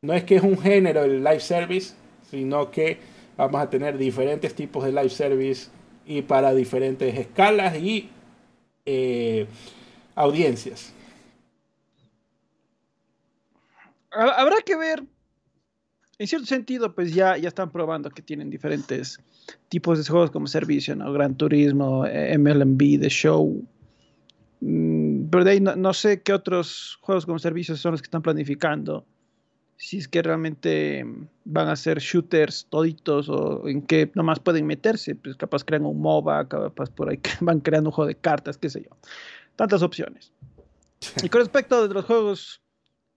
no 0.01 0.13
es 0.13 0.23
que 0.23 0.37
es 0.37 0.43
un 0.43 0.57
género 0.57 1.03
el 1.03 1.21
live 1.21 1.41
service, 1.41 1.95
sino 2.31 2.71
que 2.71 2.97
vamos 3.35 3.59
a 3.59 3.69
tener 3.69 3.97
diferentes 3.97 4.55
tipos 4.55 4.85
de 4.85 4.93
live 4.93 5.09
service 5.09 5.69
y 6.05 6.21
para 6.21 6.53
diferentes 6.53 7.13
escalas 7.13 7.75
y 7.75 8.09
eh, 8.85 9.47
audiencias? 10.15 10.93
Habrá 14.11 14.57
que 14.65 14.75
ver 14.75 15.03
en 16.19 16.27
cierto 16.27 16.47
sentido, 16.47 16.93
pues 16.93 17.13
ya, 17.13 17.37
ya 17.37 17.47
están 17.47 17.71
probando 17.71 18.09
que 18.09 18.21
tienen 18.21 18.49
diferentes 18.49 19.19
tipos 19.69 19.97
de 19.97 20.11
juegos 20.11 20.31
como 20.31 20.47
servicio, 20.47 20.93
¿no? 20.93 21.13
Gran 21.13 21.35
Turismo, 21.35 22.05
eh, 22.05 22.37
MLB, 22.37 22.99
The 22.99 23.09
Show. 23.09 23.65
Mm, 24.59 25.29
pero 25.29 25.45
de 25.45 25.51
ahí 25.51 25.61
no, 25.61 25.93
sé 25.93 26.21
qué 26.21 26.33
otros 26.33 26.97
juegos 26.99 27.25
como 27.25 27.39
servicios 27.39 27.79
son 27.79 27.93
los 27.93 28.01
que 28.01 28.07
están 28.07 28.21
planificando. 28.21 29.05
Si 29.77 29.97
es 29.97 30.09
que 30.09 30.21
realmente 30.21 31.05
van 31.45 31.69
a 31.69 31.77
ser 31.77 31.99
shooters 31.99 32.67
toditos 32.69 33.29
o 33.29 33.65
en 33.69 33.81
qué 33.81 34.11
nomás 34.13 34.41
pueden 34.41 34.67
meterse. 34.67 35.15
Pues 35.15 35.37
capaz 35.37 35.63
crean 35.63 35.85
un 35.85 36.01
MOBA, 36.01 36.49
capaz 36.49 36.89
por 36.89 37.09
ahí 37.09 37.21
van 37.39 37.61
creando 37.61 37.91
un 37.91 37.93
juego 37.93 38.09
de 38.09 38.15
cartas, 38.15 38.57
qué 38.57 38.69
sé 38.69 38.81
yo. 38.81 38.97
Tantas 39.55 39.81
opciones. 39.81 40.33
Y 41.23 41.29
con 41.29 41.39
respecto 41.39 41.87
de 41.87 41.93
los 41.93 42.03
juegos 42.03 42.61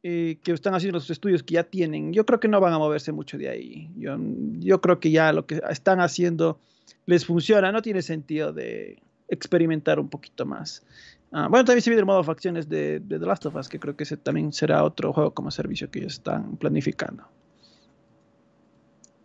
eh, 0.02 0.38
que 0.42 0.52
están 0.52 0.74
haciendo 0.74 0.98
los 0.98 1.10
estudios 1.10 1.42
que 1.42 1.54
ya 1.54 1.64
tienen, 1.64 2.12
yo 2.12 2.26
creo 2.26 2.40
que 2.40 2.48
no 2.48 2.60
van 2.60 2.72
a 2.72 2.78
moverse 2.78 3.12
mucho 3.12 3.38
de 3.38 3.48
ahí. 3.48 3.90
Yo, 3.96 4.16
yo 4.58 4.80
creo 4.80 4.98
que 4.98 5.10
ya 5.10 5.32
lo 5.32 5.46
que 5.46 5.60
están 5.70 6.00
haciendo 6.00 6.58
les 7.06 7.24
funciona, 7.24 7.72
no 7.72 7.82
tiene 7.82 8.02
sentido 8.02 8.52
de 8.52 8.98
experimentar 9.28 9.98
un 9.98 10.08
poquito 10.08 10.44
más. 10.44 10.82
Ah, 11.30 11.48
bueno, 11.48 11.64
también 11.64 11.82
se 11.82 11.90
viene 11.90 12.00
el 12.00 12.06
modo 12.06 12.22
facciones 12.22 12.68
de, 12.68 13.00
de, 13.00 13.18
The 13.18 13.26
Last 13.26 13.46
of 13.46 13.54
Us, 13.54 13.68
que 13.68 13.80
creo 13.80 13.96
que 13.96 14.04
ese 14.04 14.16
también 14.16 14.52
será 14.52 14.84
otro 14.84 15.12
juego 15.12 15.32
como 15.32 15.50
servicio 15.50 15.90
que 15.90 16.00
ellos 16.00 16.14
están 16.14 16.56
planificando. 16.56 17.24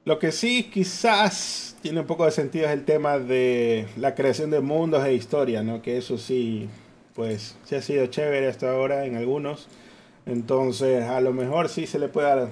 Lo 0.05 0.19
que 0.19 0.31
sí 0.31 0.69
quizás 0.71 1.75
tiene 1.81 1.99
un 1.99 2.07
poco 2.07 2.23
de 2.23 2.31
sentido 2.31 2.67
es 2.67 2.71
el 2.71 2.85
tema 2.85 3.19
de 3.19 3.87
la 3.97 4.15
creación 4.15 4.51
de 4.51 4.61
mundos 4.61 5.03
e 5.05 5.13
historia, 5.13 5.63
¿no? 5.63 5.81
Que 5.81 5.97
eso 5.97 6.17
sí, 6.17 6.69
pues, 7.13 7.57
sí 7.65 7.75
ha 7.75 7.81
sido 7.81 8.05
chévere 8.05 8.47
hasta 8.47 8.71
ahora 8.71 9.05
en 9.05 9.17
algunos. 9.17 9.67
Entonces, 10.27 11.03
a 11.03 11.21
lo 11.21 11.33
mejor 11.33 11.69
sí 11.69 11.87
se 11.87 11.99
le 11.99 12.09
puede 12.09 12.27
dar 12.27 12.49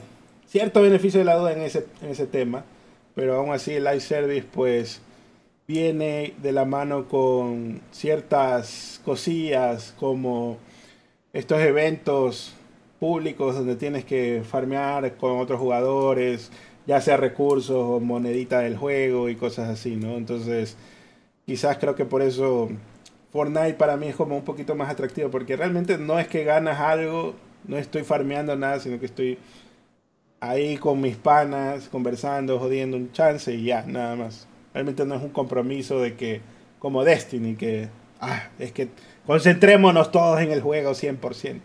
cierto 0.48 0.82
beneficio 0.82 1.20
de 1.20 1.26
la 1.26 1.36
duda 1.36 1.52
en 1.54 1.62
ese, 1.62 1.86
en 2.02 2.10
ese 2.10 2.26
tema, 2.26 2.64
pero 3.16 3.36
aún 3.36 3.52
así 3.54 3.74
el 3.74 3.84
live 3.84 4.00
service 4.00 4.48
pues 4.54 5.02
viene 5.68 6.34
de 6.42 6.52
la 6.52 6.66
mano 6.66 7.08
con 7.08 7.82
ciertas 7.92 9.02
cosillas 9.04 9.94
como 10.00 10.58
estos 11.34 11.60
eventos 11.60 12.54
públicos 13.00 13.56
donde 13.56 13.76
tienes 13.76 14.06
que 14.06 14.44
farmear 14.48 15.18
con 15.18 15.40
otros 15.40 15.60
jugadores, 15.60 16.52
ya 16.88 17.02
sea 17.02 17.18
recursos 17.18 17.76
o 17.76 18.00
monedita 18.00 18.60
del 18.60 18.78
juego 18.78 19.28
y 19.28 19.36
cosas 19.36 19.70
así, 19.70 19.96
¿no? 19.98 20.16
Entonces, 20.16 20.78
quizás 21.46 21.78
creo 21.78 21.96
que 21.96 22.06
por 22.06 22.22
eso 22.22 22.70
Fortnite 23.32 23.74
para 23.74 23.98
mí 23.98 24.08
es 24.08 24.16
como 24.16 24.38
un 24.38 24.46
poquito 24.46 24.76
más 24.76 24.90
atractivo, 24.90 25.30
porque 25.30 25.58
realmente 25.58 25.98
no 25.98 26.20
es 26.20 26.28
que 26.28 26.46
ganas 26.46 26.80
algo 26.80 27.36
no 27.68 27.78
estoy 27.78 28.04
farmeando 28.04 28.56
nada, 28.56 28.80
sino 28.80 29.00
que 29.00 29.06
estoy 29.06 29.38
ahí 30.40 30.78
con 30.78 31.02
mis 31.02 31.16
panas, 31.16 31.90
conversando, 31.90 32.60
jodiendo 32.60 32.98
un 32.98 33.12
chance 33.12 33.54
y 33.54 33.66
ya, 33.66 33.84
nada 33.84 34.16
más. 34.16 34.48
Realmente 34.74 35.06
no 35.06 35.16
es 35.16 35.22
un 35.22 35.30
compromiso 35.30 36.02
de 36.02 36.16
que, 36.16 36.42
como 36.80 37.04
Destiny, 37.04 37.56
que 37.56 37.90
ah, 38.20 38.50
es 38.60 38.72
que 38.72 38.90
concentrémonos 39.26 40.12
todos 40.12 40.40
en 40.42 40.52
el 40.52 40.62
juego 40.62 40.92
100%. 40.92 41.62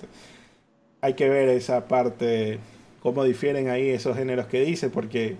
Hay 1.02 1.14
que 1.14 1.28
ver 1.28 1.48
esa 1.48 1.88
parte, 1.88 2.58
cómo 3.02 3.24
difieren 3.24 3.68
ahí 3.68 3.88
esos 3.88 4.16
géneros 4.16 4.46
que 4.46 4.60
dice, 4.60 4.90
porque 4.90 5.36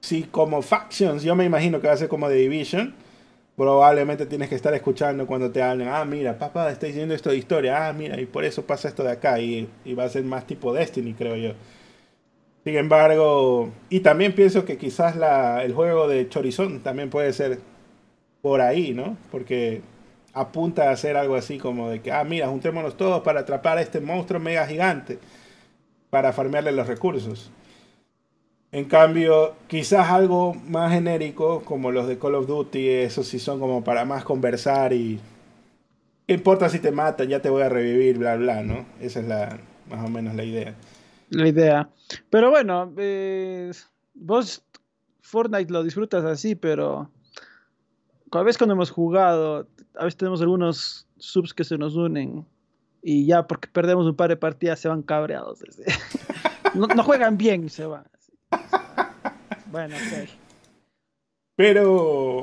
si 0.00 0.22
como 0.24 0.62
Factions, 0.62 1.22
yo 1.22 1.36
me 1.36 1.44
imagino 1.44 1.80
que 1.80 1.88
va 1.88 1.94
a 1.94 1.98
ser 1.98 2.08
como 2.08 2.28
The 2.28 2.34
Division, 2.34 2.94
probablemente 3.60 4.24
tienes 4.24 4.48
que 4.48 4.54
estar 4.54 4.72
escuchando 4.72 5.26
cuando 5.26 5.50
te 5.50 5.62
hablen, 5.62 5.88
ah, 5.88 6.02
mira, 6.06 6.38
papá 6.38 6.70
está 6.70 6.86
diciendo 6.86 7.14
esto 7.14 7.28
de 7.28 7.36
historia, 7.36 7.88
ah, 7.88 7.92
mira, 7.92 8.18
y 8.18 8.24
por 8.24 8.42
eso 8.42 8.64
pasa 8.64 8.88
esto 8.88 9.04
de 9.04 9.10
acá, 9.10 9.38
y, 9.38 9.68
va 9.92 10.04
a 10.04 10.08
ser 10.08 10.24
más 10.24 10.46
tipo 10.46 10.72
Destiny, 10.72 11.12
creo 11.12 11.36
yo. 11.36 11.52
Sin 12.64 12.76
embargo, 12.78 13.68
y 13.90 14.00
también 14.00 14.34
pienso 14.34 14.64
que 14.64 14.78
quizás 14.78 15.14
el 15.62 15.74
juego 15.74 16.08
de 16.08 16.26
Chorizón 16.30 16.80
también 16.80 17.10
puede 17.10 17.34
ser 17.34 17.58
por 18.40 18.62
ahí, 18.62 18.94
¿no? 18.94 19.18
Porque 19.30 19.82
apunta 20.32 20.88
a 20.88 20.92
hacer 20.92 21.18
algo 21.18 21.34
así 21.34 21.58
como 21.58 21.90
de 21.90 22.00
que, 22.00 22.12
ah, 22.12 22.24
mira, 22.24 22.48
juntémonos 22.48 22.96
todos 22.96 23.20
para 23.20 23.40
atrapar 23.40 23.76
a 23.76 23.82
este 23.82 24.00
monstruo 24.00 24.40
mega 24.40 24.66
gigante, 24.66 25.18
para 26.08 26.32
farmearle 26.32 26.72
los 26.72 26.86
recursos. 26.86 27.50
En 28.72 28.84
cambio, 28.84 29.54
quizás 29.66 30.08
algo 30.10 30.54
más 30.54 30.92
genérico, 30.92 31.62
como 31.64 31.90
los 31.90 32.06
de 32.06 32.18
Call 32.18 32.36
of 32.36 32.46
Duty, 32.46 32.88
esos 32.88 33.26
sí 33.26 33.38
son 33.38 33.58
como 33.58 33.82
para 33.82 34.04
más 34.04 34.24
conversar 34.24 34.92
y... 34.92 35.20
¿Qué 36.26 36.34
importa 36.34 36.68
si 36.68 36.78
te 36.78 36.92
matan? 36.92 37.28
Ya 37.28 37.42
te 37.42 37.50
voy 37.50 37.62
a 37.62 37.68
revivir, 37.68 38.18
bla, 38.18 38.36
bla, 38.36 38.62
¿no? 38.62 38.86
Esa 39.00 39.18
es 39.18 39.26
la, 39.26 39.58
más 39.88 40.04
o 40.04 40.08
menos 40.08 40.36
la 40.36 40.44
idea. 40.44 40.74
La 41.30 41.48
idea. 41.48 41.90
Pero 42.30 42.50
bueno, 42.50 42.92
vos 44.14 44.62
Fortnite 45.20 45.72
lo 45.72 45.82
disfrutas 45.82 46.24
así, 46.24 46.54
pero 46.54 47.10
cada 48.30 48.44
vez 48.44 48.58
cuando 48.58 48.74
hemos 48.74 48.90
jugado, 48.90 49.66
a 49.96 50.04
veces 50.04 50.16
tenemos 50.16 50.40
algunos 50.40 51.06
subs 51.18 51.52
que 51.52 51.64
se 51.64 51.78
nos 51.78 51.96
unen 51.96 52.46
y 53.02 53.26
ya 53.26 53.46
porque 53.46 53.68
perdemos 53.68 54.06
un 54.06 54.16
par 54.16 54.30
de 54.30 54.36
partidas 54.36 54.80
se 54.80 54.88
van 54.88 55.02
cabreados. 55.02 55.60
no, 56.74 56.86
no, 56.86 57.02
juegan 57.02 57.36
bien 57.36 57.68
se 57.68 57.86
van. 57.86 58.04
Bueno, 59.70 59.96
ok. 59.96 60.28
Pero, 61.56 62.42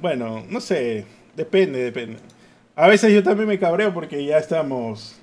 bueno, 0.00 0.44
no 0.48 0.60
sé, 0.60 1.06
depende, 1.34 1.82
depende. 1.82 2.18
A 2.76 2.86
veces 2.86 3.12
yo 3.12 3.22
también 3.22 3.48
me 3.48 3.58
cabreo 3.58 3.92
porque 3.92 4.24
ya 4.24 4.38
estamos, 4.38 5.18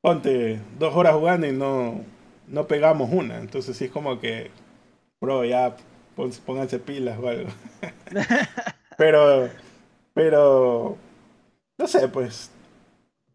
ponte, 0.00 0.60
dos 0.78 0.94
horas 0.94 1.14
jugando 1.14 1.46
y 1.46 1.52
no, 1.52 2.04
no 2.48 2.66
pegamos 2.66 3.10
una. 3.12 3.38
Entonces 3.38 3.76
sí 3.76 3.86
es 3.86 3.90
como 3.90 4.20
que, 4.20 4.50
bro, 5.20 5.44
ya 5.44 5.76
pónganse 6.44 6.78
pilas 6.78 7.18
o 7.18 7.28
algo. 7.28 7.48
pero, 8.98 9.48
pero, 10.12 10.98
no 11.78 11.86
sé, 11.86 12.08
pues, 12.08 12.50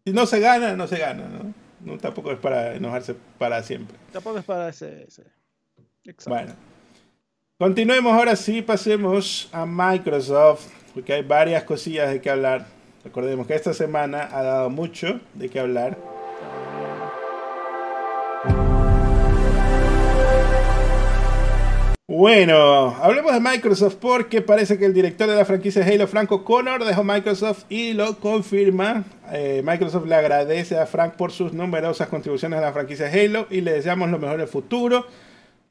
si 0.04 0.12
no 0.12 0.26
se 0.26 0.40
gana, 0.40 0.76
no 0.76 0.86
se 0.86 0.98
gana, 0.98 1.28
¿no? 1.28 1.54
no 1.84 1.98
tampoco 1.98 2.32
es 2.32 2.38
para 2.38 2.74
enojarse 2.74 3.16
para 3.38 3.62
siempre. 3.62 3.96
Tampoco 4.12 4.38
es 4.38 4.44
para 4.44 4.68
ese... 4.68 5.04
ese. 5.04 5.41
Bueno. 6.26 6.54
Continuemos 7.58 8.12
ahora 8.12 8.34
sí, 8.34 8.60
pasemos 8.60 9.48
a 9.52 9.64
Microsoft, 9.66 10.66
porque 10.94 11.12
hay 11.12 11.22
varias 11.22 11.62
cosillas 11.62 12.10
de 12.10 12.20
que 12.20 12.28
hablar. 12.28 12.66
Recordemos 13.04 13.46
que 13.46 13.54
esta 13.54 13.72
semana 13.72 14.28
ha 14.32 14.42
dado 14.42 14.70
mucho 14.70 15.20
de 15.34 15.48
qué 15.48 15.60
hablar. 15.60 15.96
Bueno, 22.08 22.96
hablemos 23.00 23.32
de 23.32 23.40
Microsoft 23.40 23.94
porque 24.00 24.42
parece 24.42 24.78
que 24.78 24.84
el 24.84 24.92
director 24.92 25.28
de 25.28 25.36
la 25.36 25.44
franquicia 25.44 25.84
Halo, 25.86 26.08
Franco 26.08 26.44
Connor, 26.44 26.84
dejó 26.84 27.04
Microsoft 27.04 27.64
y 27.68 27.92
lo 27.92 28.18
confirma. 28.18 29.04
Eh, 29.32 29.62
Microsoft 29.64 30.06
le 30.06 30.16
agradece 30.16 30.78
a 30.78 30.86
Frank 30.86 31.14
por 31.14 31.30
sus 31.30 31.52
numerosas 31.52 32.08
contribuciones 32.08 32.58
a 32.58 32.62
la 32.62 32.72
franquicia 32.72 33.06
Halo 33.06 33.46
y 33.50 33.60
le 33.60 33.72
deseamos 33.72 34.10
lo 34.10 34.18
mejor 34.18 34.34
en 34.34 34.42
el 34.42 34.48
futuro. 34.48 35.06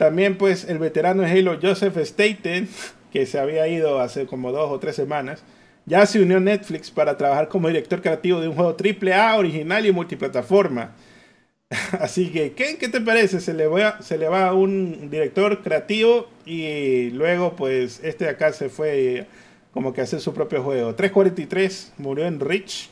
También 0.01 0.35
pues 0.35 0.67
el 0.67 0.79
veterano 0.79 1.21
de 1.21 1.29
Halo 1.29 1.59
Joseph 1.61 1.95
Staten, 1.95 2.67
que 3.11 3.27
se 3.27 3.37
había 3.37 3.67
ido 3.67 3.99
hace 3.99 4.25
como 4.25 4.51
dos 4.51 4.71
o 4.71 4.79
tres 4.79 4.95
semanas, 4.95 5.43
ya 5.85 6.07
se 6.07 6.19
unió 6.19 6.37
a 6.37 6.39
Netflix 6.39 6.89
para 6.89 7.17
trabajar 7.17 7.47
como 7.49 7.67
director 7.67 8.01
creativo 8.01 8.41
de 8.41 8.47
un 8.47 8.55
juego 8.55 8.75
AAA 8.75 9.37
original 9.37 9.85
y 9.85 9.91
multiplataforma. 9.91 10.95
Así 11.99 12.31
que, 12.31 12.53
¿qué, 12.53 12.79
¿qué, 12.79 12.89
te 12.89 12.99
parece? 12.99 13.39
Se 13.39 13.53
le, 13.53 13.67
va, 13.67 14.01
se 14.01 14.17
le 14.17 14.27
va 14.27 14.47
a 14.47 14.55
un 14.55 15.11
director 15.11 15.61
creativo 15.61 16.27
y 16.47 17.11
luego 17.11 17.55
pues 17.55 18.03
este 18.03 18.25
de 18.25 18.31
acá 18.31 18.53
se 18.53 18.69
fue 18.69 19.27
como 19.71 19.93
que 19.93 20.01
a 20.01 20.05
hacer 20.05 20.19
su 20.19 20.33
propio 20.33 20.63
juego. 20.63 20.95
343 20.95 21.93
murió 21.99 22.25
en 22.25 22.39
Rich. 22.39 22.89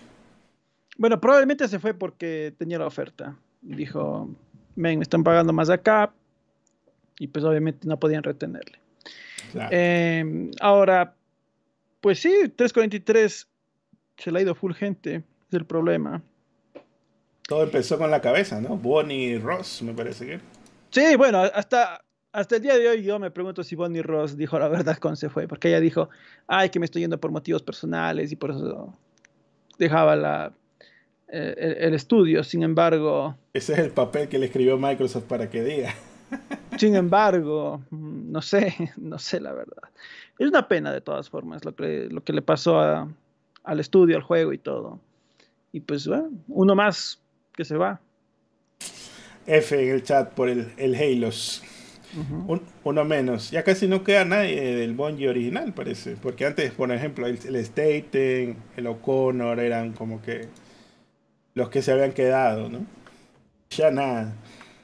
Bueno, 0.96 1.20
probablemente 1.20 1.68
se 1.68 1.80
fue 1.80 1.96
porque 1.96 2.54
tenía 2.56 2.78
la 2.78 2.86
oferta. 2.86 3.36
Dijo, 3.62 4.30
me 4.76 4.94
están 4.94 5.24
pagando 5.24 5.54
más 5.54 5.72
acá, 5.72 6.14
y 7.20 7.28
pues 7.28 7.46
obviamente 7.46 7.88
no 7.88 8.00
podían 8.00 8.24
retenerle. 8.24 8.80
Em, 9.70 10.52
ahora, 10.60 11.14
pues 12.02 12.20
sí, 12.20 12.30
343 12.30 13.48
se 14.18 14.32
le 14.32 14.40
ha 14.40 14.42
ido 14.42 14.56
full 14.56 14.74
gente, 14.74 15.24
es 15.48 15.54
el 15.54 15.66
problema. 15.66 16.24
Todo 17.48 17.64
empezó 17.64 17.98
con 17.98 18.10
la 18.10 18.22
cabeza, 18.22 18.62
¿no? 18.62 18.78
Bonnie 18.78 19.38
Ross, 19.38 19.82
me 19.82 19.94
parece 19.94 20.26
que. 20.26 20.40
Sí, 20.92 21.16
bueno, 21.16 21.40
hasta, 21.40 22.04
hasta 22.32 22.56
el 22.56 22.62
día 22.62 22.78
de 22.78 22.88
hoy 22.88 23.04
yo 23.04 23.20
me 23.20 23.32
pregunto 23.32 23.64
si 23.64 23.76
Bonnie 23.76 24.02
Ross 24.02 24.38
dijo 24.38 24.58
la 24.58 24.68
verdad 24.70 24.98
cuando 25.02 25.18
se 25.18 25.30
fue, 25.30 25.48
porque 25.48 25.70
ella 25.70 25.80
dijo, 25.80 26.10
ay, 26.48 26.70
que 26.70 26.80
me 26.80 26.86
estoy 26.86 27.02
yendo 27.02 27.20
por 27.20 27.32
motivos 27.32 27.64
personales 27.64 28.32
y 28.32 28.36
por 28.36 28.52
eso 28.52 28.94
dejaba 29.78 30.16
la, 30.16 30.54
eh, 31.32 31.78
el, 31.82 31.94
estudio. 31.94 32.44
Sin 32.44 32.64
embargo... 32.64 33.36
Ese 33.54 33.74
es 33.74 33.80
el 33.80 33.92
papel 33.92 34.30
que 34.30 34.38
le 34.38 34.48
escribió 34.48 34.78
Microsoft 34.78 35.26
para 35.26 35.50
que 35.50 35.64
diga. 35.64 35.94
Sin 36.78 36.96
embargo, 36.96 37.82
mm, 37.90 38.32
no 38.32 38.42
sé, 38.42 38.76
no 38.98 39.20
sé 39.20 39.40
la 39.40 39.54
verdad. 39.54 39.90
Es 40.38 40.48
una 40.48 40.68
pena 40.68 40.92
de 40.92 41.02
todas 41.02 41.30
formas 41.30 41.66
lo 41.66 41.76
que, 41.76 42.08
lo 42.10 42.24
que 42.24 42.34
le 42.34 42.42
pasó 42.42 42.80
al 42.80 43.80
estudio, 43.80 44.16
al 44.16 44.24
juego 44.24 44.54
y 44.54 44.58
todo. 44.58 45.00
Y 45.72 45.82
pues 45.82 46.08
bueno, 46.08 46.32
uno 46.48 46.76
más 46.76 47.20
que 47.54 47.66
se 47.66 47.76
va. 47.76 48.00
F 49.46 49.82
en 49.82 49.96
el 49.96 50.04
chat 50.04 50.34
por 50.34 50.48
el, 50.48 50.72
el 50.78 50.96
Halos. 50.96 51.62
uno 52.84 53.06
menos. 53.06 53.52
Ya 53.52 53.64
casi 53.64 53.88
no 53.88 54.04
queda 54.04 54.24
nadie 54.26 54.76
del 54.76 54.94
Bungie 54.94 55.30
original, 55.30 55.74
parece. 55.74 56.16
Porque 56.16 56.46
antes, 56.46 56.72
por 56.72 56.92
ejemplo, 56.92 57.28
el, 57.28 57.38
el 57.46 57.66
Staten, 57.66 58.58
el 58.78 58.88
O'Connor 58.88 59.60
eran 59.60 59.94
como 59.94 60.22
que 60.22 60.48
los 61.54 61.70
que 61.70 61.82
se 61.82 61.92
habían 61.92 62.14
quedado, 62.14 62.70
¿no? 62.70 62.86
Ya 63.72 63.92
nada. 63.92 64.34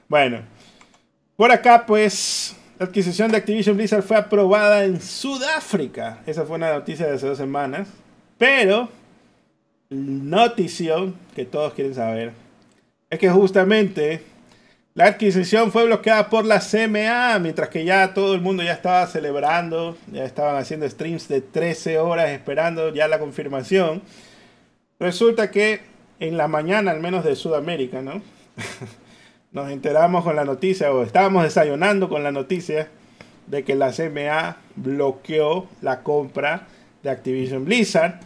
Bueno, 0.07 0.41
por 1.35 1.51
acá, 1.51 1.85
pues, 1.85 2.55
la 2.79 2.85
adquisición 2.85 3.31
de 3.31 3.37
Activision 3.37 3.77
Blizzard 3.77 4.03
fue 4.03 4.17
aprobada 4.17 4.83
en 4.85 5.01
Sudáfrica. 5.01 6.19
Esa 6.25 6.45
fue 6.45 6.57
una 6.57 6.73
noticia 6.73 7.07
de 7.07 7.15
hace 7.15 7.27
dos 7.27 7.37
semanas. 7.37 7.87
Pero, 8.37 8.89
notición 9.89 11.15
que 11.35 11.45
todos 11.45 11.73
quieren 11.73 11.95
saber 11.95 12.33
es 13.09 13.19
que 13.19 13.29
justamente 13.29 14.21
la 14.93 15.05
adquisición 15.05 15.71
fue 15.71 15.85
bloqueada 15.85 16.29
por 16.29 16.45
la 16.45 16.59
CMA, 16.59 17.37
mientras 17.39 17.69
que 17.69 17.83
ya 17.83 18.13
todo 18.13 18.33
el 18.33 18.41
mundo 18.41 18.63
ya 18.63 18.73
estaba 18.73 19.05
celebrando, 19.07 19.97
ya 20.11 20.23
estaban 20.23 20.55
haciendo 20.55 20.89
streams 20.89 21.27
de 21.27 21.41
13 21.41 21.99
horas 21.99 22.29
esperando 22.29 22.93
ya 22.93 23.07
la 23.07 23.19
confirmación. 23.19 24.01
Resulta 24.99 25.51
que 25.51 25.81
en 26.19 26.37
la 26.37 26.47
mañana, 26.47 26.91
al 26.91 27.01
menos 27.01 27.25
de 27.25 27.35
Sudamérica, 27.35 28.01
¿no? 28.01 28.21
nos 29.55 29.71
enteramos 29.71 30.25
con 30.25 30.35
la 30.35 30.43
noticia, 30.43 30.91
o 30.91 31.01
estábamos 31.01 31.43
desayunando 31.43 32.09
con 32.09 32.23
la 32.23 32.31
noticia, 32.33 32.89
de 33.47 33.63
que 33.63 33.73
la 33.73 33.93
CMA 33.93 34.57
bloqueó 34.75 35.67
la 35.81 36.03
compra 36.03 36.67
de 37.01 37.09
Activision 37.09 37.63
Blizzard. 37.63 38.19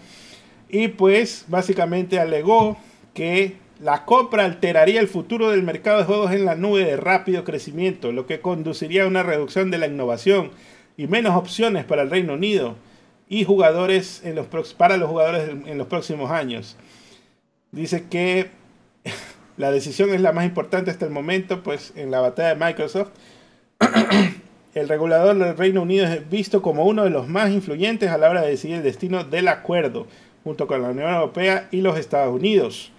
Y 0.70 0.88
pues 0.88 1.46
básicamente 1.48 2.20
alegó 2.20 2.78
que 3.14 3.58
la 3.80 4.06
compra 4.06 4.44
alteraría 4.44 5.00
el 5.00 5.08
futuro 5.08 5.52
del 5.52 5.62
mercado 5.62 6.00
de 6.00 6.06
juegos 6.06 6.32
en 6.32 6.46
la 6.46 6.56
nube 6.56 6.84
de 6.84 6.98
rápido 6.98 7.44
crecimiento, 7.44 8.12
lo 8.12 8.26
que 8.26 8.42
conduciría 8.42 9.04
a 9.04 9.08
una 9.08 9.22
reducción 9.22 9.70
de 9.70 9.78
la 9.78 9.86
innovación 9.86 10.50
y 10.98 11.06
menos 11.06 11.36
opciones 11.36 11.86
para 11.86 12.02
el 12.02 12.10
Reino 12.10 12.34
Unido 12.34 12.76
y 13.30 13.44
jugadores 13.44 14.24
para 14.78 14.98
los 14.98 15.08
jugadores 15.08 15.48
en 15.48 15.78
los 15.78 15.86
próximos 15.86 16.32
años. 16.32 16.76
Dice 17.72 18.06
que 18.10 18.50
la 19.60 19.72
decisión 19.72 20.14
es 20.14 20.22
la 20.22 20.32
más 20.32 20.46
importante 20.46 20.90
hasta 20.90 21.06
el 21.06 21.12
momento, 21.12 21.64
pues 21.64 21.92
en 21.98 22.12
la 22.12 22.22
batalla 22.22 22.56
de 22.56 22.66
Microsoft, 22.66 23.10
el 24.74 24.88
regulador 24.88 25.38
del 25.38 25.58
Reino 25.58 25.82
Unido 25.82 26.08
es 26.08 26.30
visto 26.30 26.62
como 26.62 26.86
uno 26.86 27.04
de 27.04 27.10
los 27.10 27.28
más 27.28 27.52
influyentes 27.52 28.10
a 28.10 28.18
la 28.18 28.30
hora 28.30 28.42
de 28.42 28.52
decidir 28.52 28.78
el 28.78 28.84
destino 28.84 29.26
del 29.26 29.50
acuerdo, 29.50 30.08
junto 30.46 30.66
con 30.66 30.82
la 30.82 30.92
Unión 30.92 31.14
Europea 31.14 31.68
y 31.72 31.82
los 31.82 32.00
Estados 32.00 32.34
Unidos. 32.34 32.94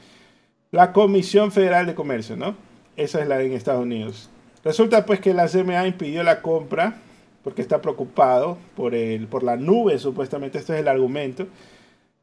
La 0.70 0.92
Comisión 0.92 1.50
Federal 1.50 1.86
de 1.86 1.94
Comercio, 1.94 2.36
¿no? 2.36 2.54
Esa 2.94 3.22
es 3.22 3.28
la 3.28 3.40
en 3.40 3.52
Estados 3.52 3.82
Unidos. 3.82 4.28
Resulta 4.62 5.06
pues 5.06 5.18
que 5.18 5.32
la 5.32 5.48
CMA 5.48 5.86
impidió 5.86 6.22
la 6.22 6.42
compra 6.42 6.98
porque 7.42 7.62
está 7.62 7.80
preocupado 7.80 8.58
por, 8.76 8.94
el, 8.94 9.28
por 9.28 9.44
la 9.44 9.56
nube, 9.56 9.98
supuestamente, 9.98 10.58
este 10.58 10.74
es 10.74 10.80
el 10.80 10.88
argumento 10.88 11.46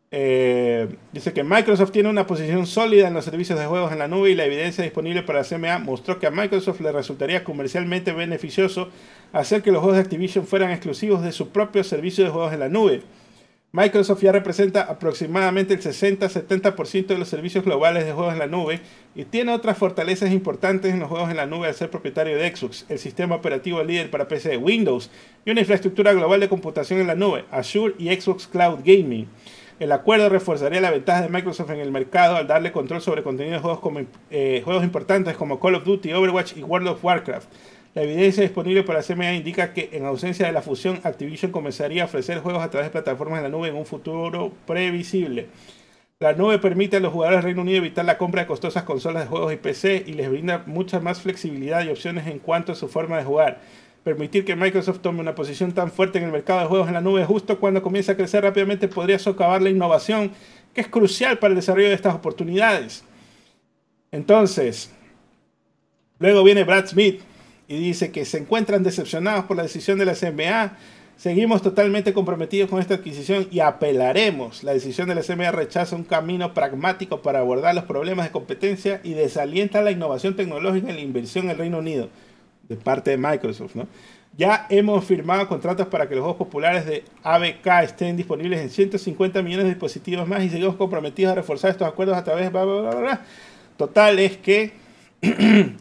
eh, 0.10 0.88
dice 1.12 1.34
que 1.34 1.44
Microsoft 1.44 1.92
tiene 1.92 2.08
una 2.10 2.26
posición 2.26 2.66
sólida 2.66 3.10
en 3.10 3.14
los 3.14 3.26
servicios 3.26 3.60
de 3.60 3.66
juegos 3.66 3.92
en 3.92 4.00
la 4.00 4.08
nube 4.08 4.30
y 4.30 4.36
la 4.36 4.46
evidencia 4.46 4.84
disponible 4.84 5.22
para 5.22 5.44
CMA 5.44 5.80
mostró 5.80 6.18
que 6.18 6.28
a 6.28 6.32
Microsoft 6.32 6.80
le 6.80 6.94
resultaría 6.94 7.44
comercialmente 7.44 8.14
beneficioso 8.14 8.90
hacer 9.34 9.62
que 9.64 9.72
los 9.72 9.82
juegos 9.82 9.98
de 9.98 10.04
Activision 10.04 10.48
fueran 10.48 10.72
exclusivos 10.72 11.24
de 11.24 11.34
su 11.34 11.50
propio 11.50 11.84
servicio 11.84 12.24
de 12.24 12.30
juegos 12.30 12.54
en 12.54 12.62
la 12.62 12.70
nube. 12.70 13.02
Microsoft 13.74 14.22
ya 14.22 14.32
representa 14.32 14.84
aproximadamente 14.84 15.74
el 15.74 15.82
60-70% 15.82 17.08
de 17.08 17.18
los 17.18 17.28
servicios 17.28 17.66
globales 17.66 18.06
de 18.06 18.14
juegos 18.14 18.32
en 18.32 18.40
la 18.40 18.48
nube 18.48 18.80
y 19.14 19.26
tiene 19.26 19.52
otras 19.52 19.78
fortalezas 19.78 20.32
importantes 20.32 20.94
en 20.94 21.02
los 21.02 21.10
juegos 21.10 21.30
en 21.30 21.36
la 21.36 21.48
nube 21.48 21.68
al 21.68 21.76
ser 21.76 21.90
propietario 21.90 22.38
de 22.38 22.56
Xbox, 22.56 22.86
el 22.88 22.98
sistema 22.98 23.36
operativo 23.36 23.84
líder 23.84 24.10
para 24.10 24.30
PC 24.30 24.50
de 24.50 24.58
Windows 24.58 25.12
y 25.46 25.52
una 25.52 25.60
infraestructura 25.60 26.14
global 26.14 26.40
de 26.40 26.48
computación 26.48 27.02
en 27.02 27.08
la 27.08 27.16
nube, 27.16 27.44
Azure 27.52 27.94
y 28.00 28.10
Xbox 28.16 28.48
Cloud 28.48 28.80
Gaming. 28.86 29.28
El 29.80 29.92
acuerdo 29.92 30.28
reforzaría 30.30 30.82
la 30.82 30.90
ventaja 30.90 31.22
de 31.22 31.30
Microsoft 31.30 31.70
en 31.70 31.80
el 31.80 31.92
mercado 31.92 32.36
al 32.36 32.48
darle 32.48 32.72
control 32.72 33.00
sobre 33.00 33.22
contenido 33.22 33.58
de 33.58 33.62
juegos, 33.62 34.06
eh, 34.32 34.62
juegos 34.66 34.84
importantes 34.84 35.38
como 35.38 35.60
Call 35.60 35.76
of 35.76 35.84
Duty, 35.84 36.14
Overwatch 36.14 36.58
y 36.58 36.64
World 36.64 36.88
of 36.88 37.06
Warcraft. 37.06 37.48
La 37.94 38.02
evidencia 38.02 38.42
disponible 38.42 38.82
para 38.82 39.04
CMA 39.04 39.34
indica 39.34 39.74
que 39.74 39.90
en 39.94 40.06
ausencia 40.06 40.48
de 40.48 40.52
la 40.52 40.64
fusión, 40.64 41.00
Activision 41.04 41.52
comenzaría 41.52 42.02
a 42.02 42.06
ofrecer 42.06 42.40
juegos 42.40 42.64
a 42.64 42.72
través 42.72 42.88
de 42.88 42.92
plataformas 42.92 43.38
en 43.38 43.44
la 43.44 43.50
nube 43.50 43.70
en 43.70 43.76
un 43.76 43.86
futuro 43.86 44.52
previsible. 44.66 45.48
La 46.20 46.34
nube 46.34 46.58
permite 46.58 46.98
a 46.98 47.00
los 47.00 47.14
jugadores 47.14 47.38
del 47.38 47.46
Reino 47.46 47.62
Unido 47.62 47.78
evitar 47.78 48.04
la 48.04 48.18
compra 48.18 48.42
de 48.42 48.48
costosas 48.48 48.82
consolas 48.82 49.24
de 49.24 49.30
juegos 49.30 49.54
y 49.54 49.58
PC 49.58 50.04
y 50.08 50.14
les 50.14 50.28
brinda 50.32 50.64
mucha 50.66 51.00
más 51.00 51.22
flexibilidad 51.22 51.86
y 51.86 51.90
opciones 51.90 52.26
en 52.26 52.40
cuanto 52.40 52.72
a 52.72 52.76
su 52.76 52.88
forma 52.88 53.18
de 53.18 53.26
jugar 53.26 53.60
Permitir 54.08 54.46
que 54.46 54.56
Microsoft 54.56 55.02
tome 55.02 55.20
una 55.20 55.36
posición 55.36 55.74
tan 55.74 55.92
fuerte 55.92 56.18
en 56.18 56.24
el 56.24 56.32
mercado 56.32 56.62
de 56.62 56.68
juegos 56.68 56.88
en 56.88 56.94
la 56.94 57.02
nube 57.02 57.26
justo 57.26 57.60
cuando 57.60 57.82
comienza 57.82 58.14
a 58.14 58.16
crecer 58.16 58.42
rápidamente 58.42 58.88
podría 58.88 59.20
socavar 59.20 59.62
la 59.62 59.70
innovación 59.70 60.32
que 60.74 60.80
es 60.80 60.88
crucial 60.88 61.40
para 61.40 61.52
el 61.52 61.58
desarrollo 61.58 61.90
de 61.90 61.94
estas 61.94 62.16
oportunidades. 62.16 63.04
Entonces, 64.14 64.92
luego 66.20 66.42
viene 66.46 66.64
Brad 66.64 66.88
Smith 66.88 67.20
y 67.68 67.80
dice 67.80 68.10
que 68.10 68.24
se 68.24 68.38
encuentran 68.38 68.82
decepcionados 68.82 69.44
por 69.44 69.58
la 69.58 69.64
decisión 69.64 70.00
de 70.00 70.06
la 70.06 70.16
CMA. 70.16 70.78
Seguimos 71.18 71.62
totalmente 71.62 72.14
comprometidos 72.14 72.70
con 72.70 72.80
esta 72.80 72.94
adquisición 72.94 73.50
y 73.52 73.60
apelaremos. 73.60 74.64
La 74.64 74.72
decisión 74.72 75.10
de 75.10 75.16
la 75.16 75.22
CMA 75.22 75.52
rechaza 75.52 75.98
un 75.98 76.06
camino 76.06 76.54
pragmático 76.54 77.22
para 77.22 77.40
abordar 77.40 77.76
los 77.76 77.84
problemas 77.84 78.28
de 78.28 78.32
competencia 78.32 79.02
y 79.04 79.16
desalienta 79.16 79.82
la 79.82 79.92
innovación 79.92 80.38
tecnológica 80.38 80.92
y 80.92 80.96
la 80.96 81.02
inversión 81.02 81.44
en 81.44 81.52
el 81.52 81.58
Reino 81.58 81.80
Unido 81.80 82.08
de 82.70 82.76
parte 82.76 83.12
de 83.12 83.18
Microsoft. 83.18 83.76
¿no? 83.76 83.88
Ya 84.38 84.68
hemos 84.70 85.04
firmado 85.04 85.48
contratos 85.48 85.88
para 85.88 86.08
que 86.08 86.16
los 86.16 86.24
juegos 86.24 86.38
populares 86.38 86.86
de 86.86 87.04
ABK 87.24 87.84
estén 87.84 88.16
disponibles 88.18 88.62
en 88.62 88.70
150 88.70 89.42
millones 89.42 89.66
de 89.66 89.72
dispositivos 89.72 90.28
más 90.28 90.44
y 90.44 90.50
seguimos 90.50 90.76
comprometidos 90.76 91.32
a 91.32 91.36
reforzar 91.36 91.72
estos 91.72 91.88
acuerdos 91.88 92.16
a 92.18 92.24
través 92.24 92.44
de... 92.46 92.50
Bla, 92.50 92.64
bla, 92.64 92.92
bla, 92.92 93.22
Total 93.78 94.20
es 94.20 94.38
que 94.38 94.74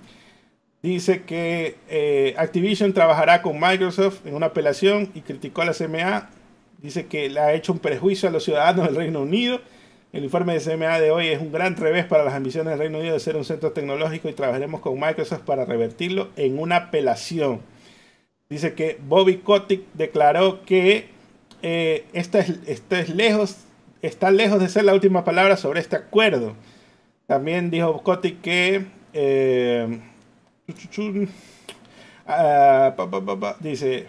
dice 0.82 1.22
que 1.24 1.76
eh, 1.88 2.34
Activision 2.38 2.92
trabajará 2.92 3.42
con 3.42 3.60
Microsoft 3.60 4.26
en 4.26 4.34
una 4.34 4.46
apelación 4.46 5.10
y 5.14 5.20
criticó 5.20 5.62
a 5.62 5.66
la 5.66 5.74
CMA. 5.74 6.30
Dice 6.78 7.06
que 7.06 7.28
le 7.28 7.40
ha 7.40 7.52
hecho 7.52 7.72
un 7.72 7.78
perjuicio 7.78 8.28
a 8.28 8.32
los 8.32 8.44
ciudadanos 8.44 8.86
del 8.86 8.96
Reino 8.96 9.20
Unido. 9.20 9.60
El 10.12 10.24
informe 10.24 10.58
de 10.58 10.60
CMA 10.60 11.00
de 11.00 11.10
hoy 11.10 11.28
es 11.28 11.40
un 11.40 11.52
gran 11.52 11.76
revés 11.76 12.06
para 12.06 12.24
las 12.24 12.34
ambiciones 12.34 12.70
del 12.70 12.78
Reino 12.78 12.98
Unido 12.98 13.14
de 13.14 13.20
ser 13.20 13.36
un 13.36 13.44
centro 13.44 13.72
tecnológico 13.72 14.28
y 14.28 14.32
trabajaremos 14.32 14.80
con 14.80 14.98
Microsoft 14.98 15.42
para 15.42 15.64
revertirlo 15.64 16.28
en 16.36 16.58
una 16.58 16.76
apelación. 16.76 17.60
Dice 18.48 18.74
que 18.74 18.98
Bobby 19.06 19.38
Kotick 19.38 19.82
declaró 19.94 20.62
que 20.64 21.08
eh, 21.62 22.04
esta, 22.12 22.38
es, 22.38 23.08
lejos, 23.08 23.56
está 24.00 24.30
lejos 24.30 24.60
de 24.60 24.68
ser 24.68 24.84
la 24.84 24.94
última 24.94 25.24
palabra 25.24 25.56
sobre 25.56 25.80
este 25.80 25.96
acuerdo. 25.96 26.54
También 27.26 27.70
dijo 27.70 28.02
Kotick 28.04 28.40
que 28.40 28.86
eh, 29.12 29.98
uh, 30.68 30.72
dice 33.60 34.06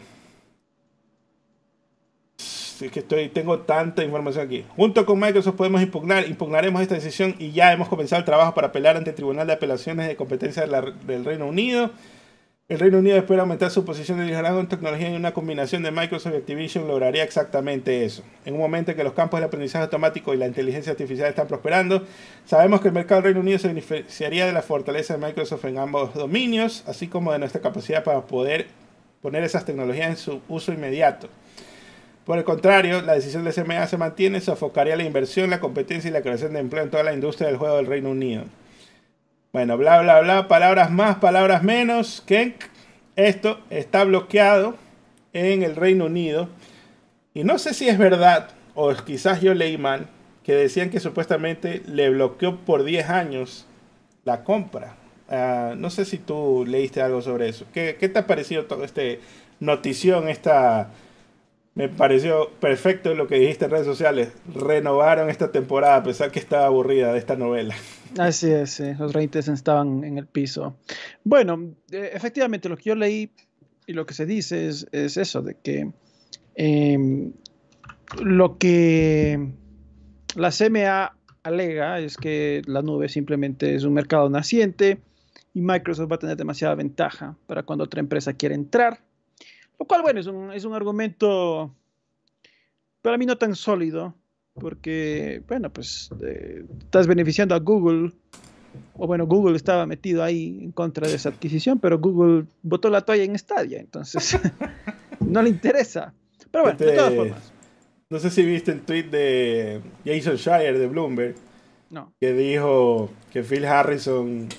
que 2.91 2.99
estoy, 2.99 3.29
tengo 3.29 3.59
tanta 3.59 4.03
información 4.03 4.45
aquí. 4.45 4.65
Junto 4.75 5.05
con 5.05 5.19
Microsoft 5.19 5.55
podemos 5.55 5.81
impugnar, 5.81 6.27
impugnaremos 6.27 6.81
esta 6.81 6.95
decisión 6.95 7.35
y 7.39 7.51
ya 7.51 7.73
hemos 7.73 7.87
comenzado 7.87 8.19
el 8.19 8.25
trabajo 8.25 8.53
para 8.53 8.67
apelar 8.67 8.97
ante 8.97 9.09
el 9.09 9.15
Tribunal 9.15 9.47
de 9.47 9.53
Apelaciones 9.53 10.07
de 10.07 10.15
Competencia 10.15 10.65
del 10.65 11.25
Reino 11.25 11.47
Unido. 11.47 11.91
El 12.69 12.79
Reino 12.79 12.97
Unido 12.97 13.15
espera 13.15 13.43
aumentar 13.43 13.71
su 13.71 13.85
posición 13.85 14.19
de 14.19 14.25
liderazgo 14.25 14.59
en 14.59 14.67
tecnología 14.67 15.09
y 15.09 15.15
una 15.15 15.33
combinación 15.33 15.83
de 15.83 15.91
Microsoft 15.91 16.33
y 16.33 16.35
Activision 16.35 16.85
lograría 16.85 17.23
exactamente 17.23 18.03
eso. 18.03 18.23
En 18.43 18.55
un 18.55 18.59
momento 18.59 18.91
en 18.91 18.97
que 18.97 19.05
los 19.05 19.13
campos 19.13 19.39
del 19.39 19.47
aprendizaje 19.47 19.85
automático 19.85 20.33
y 20.33 20.37
la 20.37 20.47
inteligencia 20.47 20.91
artificial 20.91 21.29
están 21.29 21.47
prosperando, 21.47 22.03
sabemos 22.45 22.81
que 22.81 22.89
el 22.89 22.93
mercado 22.93 23.21
del 23.21 23.33
Reino 23.33 23.39
Unido 23.39 23.57
se 23.57 23.69
beneficiaría 23.69 24.45
de 24.45 24.51
la 24.51 24.61
fortaleza 24.61 25.17
de 25.17 25.25
Microsoft 25.25 25.63
en 25.63 25.77
ambos 25.77 26.13
dominios, 26.13 26.83
así 26.87 27.07
como 27.07 27.31
de 27.31 27.39
nuestra 27.39 27.61
capacidad 27.61 28.03
para 28.03 28.21
poder 28.21 28.67
poner 29.21 29.45
esas 29.45 29.63
tecnologías 29.63 30.09
en 30.09 30.17
su 30.17 30.41
uso 30.49 30.73
inmediato. 30.73 31.29
Por 32.27 32.37
el 32.37 32.43
contrario, 32.43 33.01
la 33.03 33.13
decisión 33.13 33.45
de 33.45 33.53
CMA 33.53 33.87
se 33.87 33.95
mantiene, 33.95 34.41
sofocaría 34.41 34.97
la 34.97 35.05
inversión, 35.05 35.49
la 35.49 35.61
competencia 35.61 36.09
y 36.09 36.11
la 36.11 36.21
creación 36.21 36.51
de 36.51 36.59
empleo 36.59 36.83
en 36.83 36.91
toda 36.91 37.03
la 37.03 37.13
industria 37.13 37.47
del 37.47 37.55
juego 37.55 37.77
del 37.77 37.85
Reino 37.85 38.09
Unido. 38.09 38.43
Bueno, 39.53 39.77
bla, 39.77 40.01
bla, 40.01 40.19
bla, 40.19 40.49
palabras 40.49 40.91
más, 40.91 41.15
palabras 41.19 41.63
menos. 41.63 42.21
Que 42.27 42.55
esto 43.15 43.61
está 43.69 44.03
bloqueado 44.03 44.75
en 45.31 45.63
el 45.63 45.77
Reino 45.77 46.07
Unido. 46.07 46.49
Y 47.33 47.45
no 47.45 47.57
sé 47.59 47.73
si 47.73 47.87
es 47.87 47.97
verdad, 47.97 48.49
o 48.75 48.93
quizás 48.93 49.39
yo 49.39 49.53
leí 49.53 49.77
mal, 49.77 50.07
que 50.43 50.53
decían 50.53 50.89
que 50.89 50.99
supuestamente 50.99 51.81
le 51.85 52.09
bloqueó 52.09 52.57
por 52.57 52.83
10 52.83 53.09
años 53.09 53.67
la 54.25 54.43
compra. 54.43 54.97
Ah, 55.29 55.75
no 55.77 55.89
sé 55.89 56.03
si 56.03 56.17
tú 56.17 56.65
leíste 56.67 57.01
algo 57.01 57.21
sobre 57.21 57.47
eso. 57.47 57.65
¿Qué, 57.73 57.95
qué 57.97 58.09
te 58.09 58.19
ha 58.19 58.27
parecido 58.27 58.65
toda 58.65 58.83
esta 58.83 59.01
notición, 59.61 60.27
esta 60.27 60.89
me 61.77 61.89
pareció 61.89 62.49
perfecto 62.59 63.13
lo 63.13 63.27
que 63.27 63.37
dijiste 63.37 63.65
en 63.65 63.71
redes 63.71 63.85
sociales. 63.85 64.33
Renovaron 64.51 65.29
esta 65.29 65.51
temporada 65.51 65.97
a 65.97 66.03
pesar 66.03 66.31
que 66.31 66.39
estaba 66.39 66.65
aburrida 66.65 67.13
de 67.13 67.19
esta 67.19 67.35
novela. 67.35 67.75
Así 68.17 68.49
es, 68.49 68.71
sí. 68.71 68.95
los 68.97 69.13
ratings 69.13 69.47
estaban 69.47 70.03
en 70.03 70.17
el 70.17 70.25
piso. 70.25 70.75
Bueno, 71.23 71.75
eh, 71.91 72.09
efectivamente 72.13 72.67
lo 72.67 72.77
que 72.77 72.83
yo 72.85 72.95
leí 72.95 73.29
y 73.85 73.93
lo 73.93 74.07
que 74.07 74.15
se 74.15 74.25
dice 74.25 74.67
es, 74.67 74.87
eso, 74.91 75.43
de 75.43 75.55
que 75.61 75.91
em, 76.55 77.33
lo 78.23 78.57
que 78.57 79.51
la 80.35 80.49
CMA 80.49 81.15
alega 81.43 81.99
es 81.99 82.17
que 82.17 82.63
la 82.65 82.81
nube 82.81 83.07
simplemente 83.07 83.75
es 83.75 83.83
un 83.83 83.93
mercado 83.93 84.31
naciente 84.31 84.99
y 85.53 85.61
Microsoft 85.61 86.11
va 86.11 86.15
a 86.15 86.19
tener 86.19 86.37
demasiada 86.37 86.73
ventaja 86.73 87.37
para 87.45 87.61
cuando 87.61 87.83
otra 87.83 87.99
empresa 87.99 88.33
quiera 88.33 88.55
entrar 88.55 89.06
lo 89.79 89.85
cual, 89.85 90.01
bueno, 90.01 90.19
es 90.19 90.27
un, 90.27 90.51
es 90.51 90.65
un 90.65 90.73
argumento 90.73 91.73
para 93.01 93.17
mí 93.17 93.25
no 93.25 93.37
tan 93.37 93.55
sólido, 93.55 94.13
porque, 94.53 95.41
bueno, 95.47 95.71
pues 95.71 96.09
eh, 96.21 96.65
estás 96.79 97.07
beneficiando 97.07 97.55
a 97.55 97.59
Google, 97.59 98.11
o 98.95 99.07
bueno, 99.07 99.25
Google 99.25 99.55
estaba 99.55 99.85
metido 99.85 100.23
ahí 100.23 100.59
en 100.61 100.71
contra 100.71 101.07
de 101.07 101.15
esa 101.15 101.29
adquisición, 101.29 101.79
pero 101.79 101.99
Google 101.99 102.45
botó 102.63 102.89
la 102.89 103.01
toalla 103.01 103.23
en 103.23 103.37
Stadia, 103.37 103.79
entonces 103.79 104.37
no 105.19 105.41
le 105.41 105.49
interesa. 105.49 106.13
Pero 106.51 106.63
bueno, 106.65 106.77
de 106.77 106.91
todas 106.91 107.13
formas. 107.13 107.53
No 108.09 108.19
sé 108.19 108.29
si 108.29 108.43
viste 108.45 108.71
el 108.71 108.81
tweet 108.81 109.03
de 109.03 109.81
Jason 110.05 110.35
Shire 110.35 110.77
de 110.77 110.87
Bloomberg, 110.87 111.35
no. 111.89 112.13
que 112.19 112.33
dijo 112.33 113.09
que 113.31 113.43
Phil 113.43 113.65
Harrison, 113.65 114.49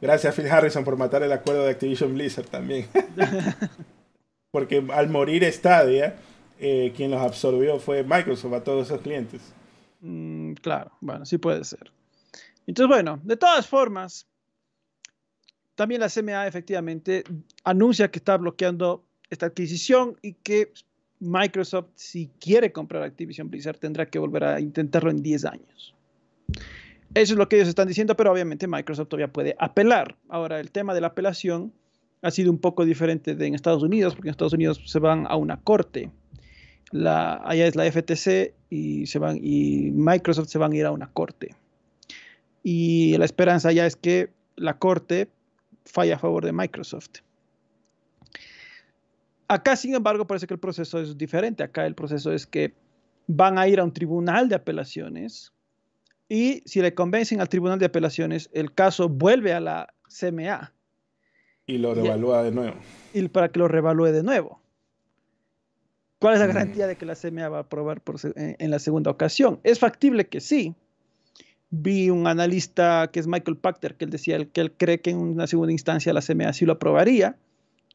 gracias 0.00 0.32
a 0.32 0.36
Phil 0.36 0.50
Harrison 0.50 0.84
por 0.84 0.96
matar 0.96 1.22
el 1.22 1.32
acuerdo 1.32 1.64
de 1.64 1.70
Activision 1.70 2.14
Blizzard 2.14 2.46
también. 2.46 2.86
porque 4.56 4.82
al 4.90 5.10
morir 5.10 5.44
Stadia, 5.52 6.16
eh, 6.58 6.90
quien 6.96 7.10
los 7.10 7.20
absorbió 7.20 7.78
fue 7.78 8.02
Microsoft 8.02 8.54
a 8.54 8.64
todos 8.64 8.86
esos 8.86 9.02
clientes. 9.02 9.52
Mm, 10.00 10.54
claro, 10.54 10.92
bueno, 11.02 11.26
sí 11.26 11.36
puede 11.36 11.62
ser. 11.62 11.92
Entonces, 12.66 12.88
bueno, 12.88 13.20
de 13.22 13.36
todas 13.36 13.66
formas, 13.66 14.26
también 15.74 16.00
la 16.00 16.08
CMA 16.08 16.46
efectivamente 16.46 17.22
anuncia 17.64 18.10
que 18.10 18.18
está 18.18 18.38
bloqueando 18.38 19.04
esta 19.28 19.44
adquisición 19.44 20.16
y 20.22 20.32
que 20.32 20.72
Microsoft, 21.20 21.88
si 21.94 22.30
quiere 22.40 22.72
comprar 22.72 23.02
Activision 23.02 23.50
Blizzard, 23.50 23.76
tendrá 23.76 24.06
que 24.06 24.18
volver 24.18 24.44
a 24.44 24.58
intentarlo 24.58 25.10
en 25.10 25.22
10 25.22 25.44
años. 25.44 25.94
Eso 27.12 27.34
es 27.34 27.38
lo 27.38 27.46
que 27.46 27.56
ellos 27.56 27.68
están 27.68 27.88
diciendo, 27.88 28.16
pero 28.16 28.32
obviamente 28.32 28.66
Microsoft 28.66 29.08
todavía 29.08 29.30
puede 29.30 29.54
apelar. 29.58 30.16
Ahora, 30.30 30.60
el 30.60 30.70
tema 30.70 30.94
de 30.94 31.02
la 31.02 31.08
apelación 31.08 31.74
ha 32.22 32.30
sido 32.30 32.50
un 32.50 32.58
poco 32.58 32.84
diferente 32.84 33.34
de 33.34 33.46
en 33.46 33.54
Estados 33.54 33.82
Unidos, 33.82 34.14
porque 34.14 34.28
en 34.28 34.32
Estados 34.32 34.52
Unidos 34.52 34.82
se 34.86 34.98
van 34.98 35.26
a 35.28 35.36
una 35.36 35.60
corte. 35.60 36.10
La, 36.92 37.34
allá 37.44 37.66
es 37.66 37.76
la 37.76 37.90
FTC 37.90 38.54
y, 38.70 39.06
se 39.06 39.18
van, 39.18 39.38
y 39.42 39.90
Microsoft 39.92 40.48
se 40.48 40.58
van 40.58 40.72
a 40.72 40.76
ir 40.76 40.86
a 40.86 40.92
una 40.92 41.08
corte. 41.08 41.54
Y 42.62 43.16
la 43.18 43.24
esperanza 43.24 43.72
ya 43.72 43.86
es 43.86 43.96
que 43.96 44.30
la 44.56 44.78
corte 44.78 45.28
falle 45.84 46.12
a 46.12 46.18
favor 46.18 46.44
de 46.44 46.52
Microsoft. 46.52 47.20
Acá, 49.48 49.76
sin 49.76 49.94
embargo, 49.94 50.26
parece 50.26 50.46
que 50.46 50.54
el 50.54 50.60
proceso 50.60 51.00
es 51.00 51.16
diferente. 51.16 51.62
Acá 51.62 51.86
el 51.86 51.94
proceso 51.94 52.32
es 52.32 52.46
que 52.46 52.74
van 53.28 53.58
a 53.58 53.68
ir 53.68 53.78
a 53.78 53.84
un 53.84 53.92
tribunal 53.92 54.48
de 54.48 54.56
apelaciones 54.56 55.52
y 56.28 56.62
si 56.66 56.80
le 56.82 56.94
convencen 56.94 57.40
al 57.40 57.48
tribunal 57.48 57.78
de 57.78 57.86
apelaciones, 57.86 58.50
el 58.52 58.72
caso 58.72 59.08
vuelve 59.08 59.52
a 59.52 59.60
la 59.60 59.94
CMA 60.08 60.72
y 61.66 61.78
lo 61.78 61.94
revalúa 61.94 62.42
de 62.42 62.52
nuevo. 62.52 62.76
Y 63.12 63.28
para 63.28 63.48
que 63.48 63.58
lo 63.58 63.68
revalúe 63.68 64.06
de 64.06 64.22
nuevo. 64.22 64.60
¿Cuál 66.18 66.34
es 66.34 66.40
la 66.40 66.46
garantía 66.46 66.86
de 66.86 66.96
que 66.96 67.04
la 67.04 67.14
CMA 67.14 67.48
va 67.48 67.58
a 67.58 67.60
aprobar 67.62 68.00
por, 68.00 68.16
en, 68.34 68.70
la 68.70 68.78
segunda 68.78 69.10
ocasión? 69.10 69.60
Es 69.64 69.78
factible 69.78 70.28
que 70.28 70.40
sí. 70.40 70.74
Vi 71.70 72.08
un 72.10 72.26
analista 72.26 73.10
que 73.12 73.20
es 73.20 73.26
Michael 73.26 73.58
Pachter 73.58 73.96
que 73.96 74.06
él 74.06 74.10
decía 74.10 74.42
que 74.46 74.60
él 74.60 74.72
cree 74.72 75.00
que 75.00 75.10
en 75.10 75.18
una 75.18 75.46
segunda 75.46 75.72
instancia 75.72 76.12
la 76.12 76.22
CMA 76.22 76.52
sí 76.52 76.64
lo 76.64 76.74
aprobaría, 76.74 77.36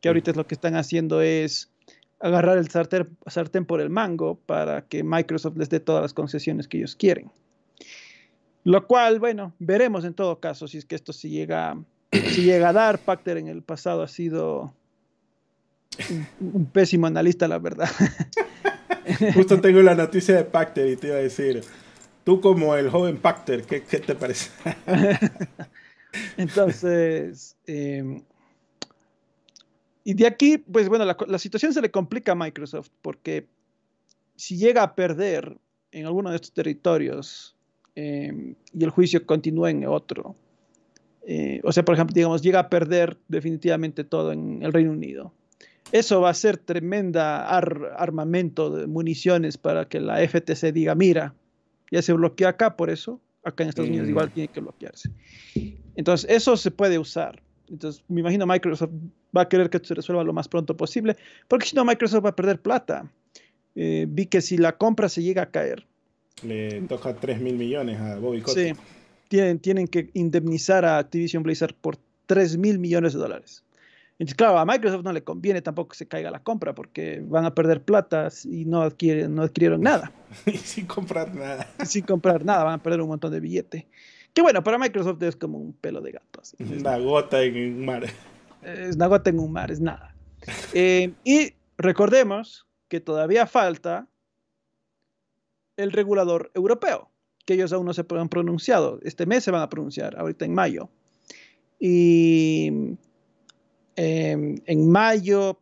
que 0.02 0.10
ahorita 0.10 0.31
es 0.31 0.38
lo 0.38 0.45
que 0.45 0.53
están 0.53 0.76
haciendo 0.76 1.22
es 1.22 1.72
agarrar 2.19 2.57
el 2.57 2.69
sartén, 2.69 3.18
sartén 3.26 3.65
por 3.65 3.81
el 3.81 3.89
mango 3.89 4.35
para 4.45 4.84
que 4.84 5.03
Microsoft 5.03 5.57
les 5.57 5.69
dé 5.69 5.80
todas 5.80 6.03
las 6.03 6.14
concesiones 6.14 6.68
que 6.68 6.77
ellos 6.77 6.95
quieren. 6.95 7.31
Lo 8.64 8.85
cual, 8.85 9.19
bueno, 9.19 9.53
veremos 9.57 10.06
en 10.06 10.14
todo 10.14 10.39
caso 10.39 10.68
si 10.68 10.77
es 10.77 10.85
que 10.85 10.95
esto 10.95 11.14
se 11.14 11.30
llega 11.30 11.81
si 12.12 12.44
llega 12.44 12.70
a 12.70 12.74
dar, 12.74 13.00
Pacter 13.00 13.38
en 13.38 13.48
el 13.48 13.62
pasado 13.62 14.04
ha 14.04 14.08
sido 14.08 14.74
un, 16.40 16.66
pésimo 16.66 17.08
analista, 17.08 17.48
la 17.48 17.60
verdad. 17.60 17.90
Justo 19.34 19.60
tengo 19.62 19.82
la 19.82 19.96
noticia 19.96 20.36
de 20.36 20.44
Pacter 20.44 20.88
y 20.88 20.96
te 20.96 21.08
iba 21.08 21.16
a 21.18 21.20
decir, 21.20 21.64
tú 22.24 22.42
como 22.42 22.76
el 22.76 22.90
joven 22.90 23.18
Pacter, 23.18 23.64
¿qué, 23.64 23.80
te 23.82 24.16
parece? 24.16 24.52
Entonces, 26.38 27.56
em, 27.66 28.22
y 30.04 30.14
de 30.14 30.28
aquí, 30.28 30.58
pues 30.58 30.90
bueno, 30.90 31.06
la, 31.06 31.16
la, 31.28 31.40
situación 31.40 31.74
se 31.74 31.82
le 31.82 31.92
complica 31.92 32.34
a 32.34 32.36
Microsoft 32.36 32.90
porque 33.02 33.48
si 34.36 34.58
llega 34.58 34.84
a 34.84 34.96
perder 34.96 35.58
en 35.92 36.06
alguno 36.06 36.30
de 36.30 36.38
estos 36.38 36.52
territorios 36.52 37.56
eh, 37.96 38.56
y 38.74 38.84
el 38.84 38.90
juicio 38.90 39.26
continúa 39.26 39.70
en 39.70 39.86
otro, 39.86 40.36
eh, 41.27 41.61
o 41.64 41.72
sea, 41.72 41.85
por 41.85 41.95
ejemplo, 41.95 42.14
digamos, 42.14 42.41
llega 42.41 42.60
a 42.60 42.69
perder 42.69 43.18
definitivamente 43.27 44.03
todo 44.03 44.31
en 44.31 44.64
el 44.64 44.73
Reino 44.73 44.91
Unido. 44.91 45.34
Eso 45.91 46.22
va 46.22 46.30
a 46.30 46.34
ser 46.34 46.57
tremenda 46.57 47.48
armamento 47.57 48.69
de 48.69 48.88
municiones 48.88 49.57
para 49.57 49.88
que 49.88 49.99
la 49.99 50.26
FTC 50.26 50.72
diga, 50.72 50.95
mira, 50.95 51.34
ya 51.91 52.02
se 52.02 52.14
bloquea 52.14 52.49
acá, 52.49 52.77
por 52.77 52.89
eso 52.89 53.19
acá 53.43 53.64
en 53.64 53.69
Estados 53.69 53.89
Unidos 53.89 54.07
igual 54.07 54.31
tiene 54.31 54.48
que 54.48 54.61
bloquearse. 54.61 55.10
Entonces, 55.95 56.30
eso 56.30 56.56
se 56.56 56.72
puede 56.72 56.98
usar. 56.98 57.41
Entonces, 57.69 58.03
me 58.07 58.22
imagino 58.22 58.45
Microsoft 58.45 58.91
va 59.35 59.41
a 59.41 59.49
querer 59.49 59.69
que 59.69 59.77
esto 59.77 59.89
se 59.89 59.95
resuelva 59.95 60.23
lo 60.23 60.34
más 60.34 60.48
pronto 60.48 60.77
posible, 60.77 61.18
porque 61.48 61.65
si 61.65 61.76
no, 61.76 61.84
Microsoft 61.84 62.26
va 62.26 62.30
a 62.30 62.35
perder 62.35 62.61
plata. 62.61 63.10
Eh, 63.76 64.06
vi 64.07 64.26
que 64.26 64.41
si 64.41 64.57
la 64.57 64.77
compra 64.77 65.10
se 65.10 65.23
llega 65.23 65.43
a 65.43 65.52
caer. 65.52 65.85
Le 66.43 66.81
toca 66.81 67.14
3 67.15 67.39
mil 67.39 67.56
millones 67.56 67.99
a 67.99 68.18
Bobby 68.18 68.41
Kotick. 68.41 68.76
Sí, 68.76 68.81
tienen, 69.32 69.60
tienen 69.60 69.88
que 69.88 70.10
indemnizar 70.14 70.84
a 70.84 70.98
Activision 70.98 71.41
Blizzard 71.41 71.74
por 71.80 71.98
3 72.26 72.58
mil 72.58 72.80
millones 72.80 73.14
de 73.14 73.20
dólares. 73.20 73.64
Entonces, 74.20 74.36
claro, 74.36 74.60
a 74.60 74.66
Microsoft 74.66 75.06
no 75.06 75.14
le 75.14 75.24
conviene 75.24 75.62
tampoco 75.62 75.91
que 75.91 75.99
se 75.99 76.06
caiga 76.06 76.30
la 76.30 76.44
compra 76.44 76.76
porque 76.76 77.24
van 77.26 77.45
a 77.45 77.56
perder 77.56 77.82
plata 77.82 78.28
y 78.44 78.66
no, 78.66 78.82
adquieren, 78.82 79.34
no 79.34 79.44
adquirieron 79.44 79.80
nada. 79.80 80.12
sin 80.64 80.86
comprar 80.86 81.34
nada. 81.34 81.66
Sin 81.86 82.03
comprar 82.03 82.44
nada, 82.44 82.66
van 82.66 82.74
a 82.74 82.84
perder 82.84 82.99
un 82.99 83.08
montón 83.08 83.32
de 83.32 83.40
billete. 83.40 83.88
Que 84.34 84.41
bueno, 84.41 84.62
para 84.64 84.78
Microsoft 84.78 85.24
es 85.24 85.38
como 85.38 85.60
un 85.60 85.72
pelo 85.72 86.02
de 86.02 86.12
gato. 86.12 86.41
Así. 86.41 86.58
Una 86.60 86.98
gota 86.98 87.41
en 87.41 87.56
un 87.56 87.86
mar. 87.86 88.03
Es 88.62 88.98
una 88.98 89.08
gota 89.08 89.30
en 89.30 89.40
un 89.40 89.53
mar, 89.53 89.72
es 89.72 89.80
nada. 89.80 90.14
Eh, 90.74 91.14
y 91.24 91.53
recordemos 91.78 92.68
que 92.90 92.99
todavía 92.99 93.48
falta 93.48 94.10
el 95.78 95.94
regulador 95.94 96.52
europeo, 96.53 97.10
que 97.46 97.54
ellos 97.54 97.74
aún 97.74 97.86
no 97.86 97.94
se 97.94 98.06
han 98.10 98.30
pronunciado. 98.30 99.00
Este 99.04 99.26
mes 99.26 99.44
se 99.44 99.52
van 99.52 99.62
a 99.62 99.70
pronunciar, 99.70 100.18
ahorita 100.18 100.46
en 100.46 100.54
mayo. 100.54 100.90
Y 101.80 102.98
Em, 103.96 104.56
en 104.66 104.90
mayo, 104.90 105.62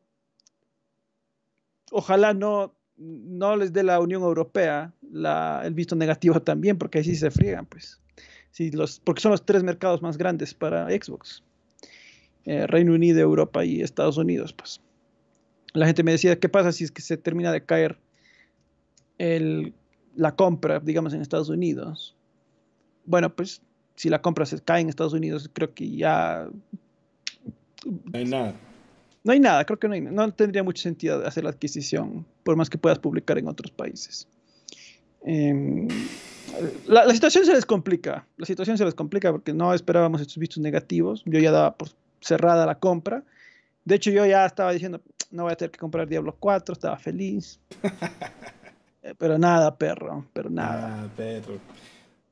ojalá 1.92 2.34
no, 2.34 2.76
no 2.96 3.56
les 3.58 3.74
dé 3.74 3.84
la 3.84 4.00
Unión 4.00 4.22
Europea 4.22 4.94
el 5.64 5.74
visto 5.74 5.96
negativo 5.96 6.42
también, 6.44 6.78
porque 6.78 7.00
ahí 7.00 7.04
sí 7.04 7.16
se 7.16 7.32
friegan, 7.32 7.66
pues. 7.66 8.00
Los, 8.74 9.00
porque 9.00 9.22
son 9.22 9.32
los 9.32 9.46
tres 9.46 9.64
mercados 9.64 10.02
más 10.02 10.18
grandes 10.18 10.54
para 10.54 10.88
Xbox. 10.90 11.44
Eh, 12.46 12.68
Reino 12.68 12.94
Unido, 12.94 13.20
Europa 13.20 13.64
y 13.64 13.82
Estados 13.82 14.18
Unidos, 14.18 14.54
pues. 14.54 14.82
La 15.74 15.86
gente 15.86 16.04
me 16.04 16.12
decía, 16.12 16.40
¿qué 16.40 16.50
pasa 16.50 16.72
si 16.72 16.84
es 16.84 16.92
que 16.92 17.02
se 17.02 17.16
termina 17.16 17.52
de 17.52 17.64
caer 17.64 18.00
la 20.20 20.36
compra, 20.36 20.80
digamos, 20.80 21.14
en 21.14 21.22
Estados 21.22 21.50
Unidos? 21.50 22.16
Bueno, 23.06 23.34
pues 23.34 23.62
si 23.96 24.10
la 24.10 24.22
compra 24.22 24.46
se 24.46 24.60
cae 24.60 24.82
en 24.82 24.90
Estados 24.90 25.14
Unidos, 25.14 25.50
creo 25.54 25.74
que 25.74 25.90
ya 25.90 26.50
no 27.86 28.18
hay 28.18 28.26
nada. 28.26 28.54
No 29.24 29.34
hay 29.34 29.40
nada, 29.40 29.66
creo 29.66 29.80
que 29.80 29.88
no, 29.88 29.94
hay, 29.94 30.02
no 30.02 30.34
tendría 30.34 30.64
mucho 30.64 30.82
sentido 30.82 31.26
hacer 31.26 31.44
la 31.44 31.50
adquisición, 31.52 32.26
por 32.44 32.56
más 32.56 32.70
que 32.70 32.78
puedas 32.78 33.00
publicar 33.00 33.38
en 33.38 33.48
otros 33.48 33.72
países. 33.72 34.28
Em, 35.24 35.88
la, 36.88 37.10
situación 37.12 37.46
se 37.46 37.54
les 37.54 37.66
complica, 37.66 38.26
la 38.38 38.46
situación 38.46 38.78
se 38.78 38.86
les 38.86 38.96
complica 38.96 39.32
porque 39.32 39.54
no 39.54 39.74
esperábamos 39.74 40.22
estos 40.22 40.38
vistos 40.38 40.60
negativos, 40.60 41.24
yo 41.26 41.40
ya 41.40 41.52
daba 41.52 41.76
por 41.76 41.90
cerrada 42.22 42.66
la 42.66 42.80
compra, 42.80 43.24
de 43.86 43.96
hecho 43.96 44.12
yo 44.12 44.26
ya 44.26 44.46
estaba 44.46 44.72
diciendo, 44.74 45.02
no 45.32 45.44
voy 45.44 45.54
a 45.54 45.56
tener 45.56 45.72
que 45.72 45.80
comprar 45.80 46.08
Diablo 46.08 46.36
4, 46.40 46.74
estaba 46.74 46.98
feliz, 46.98 47.60
pero 49.18 49.38
nada, 49.38 49.78
perro, 49.78 50.26
pero 50.34 50.50
nada. 50.50 51.04
Ah, 51.04 51.08
perro. 51.16 51.58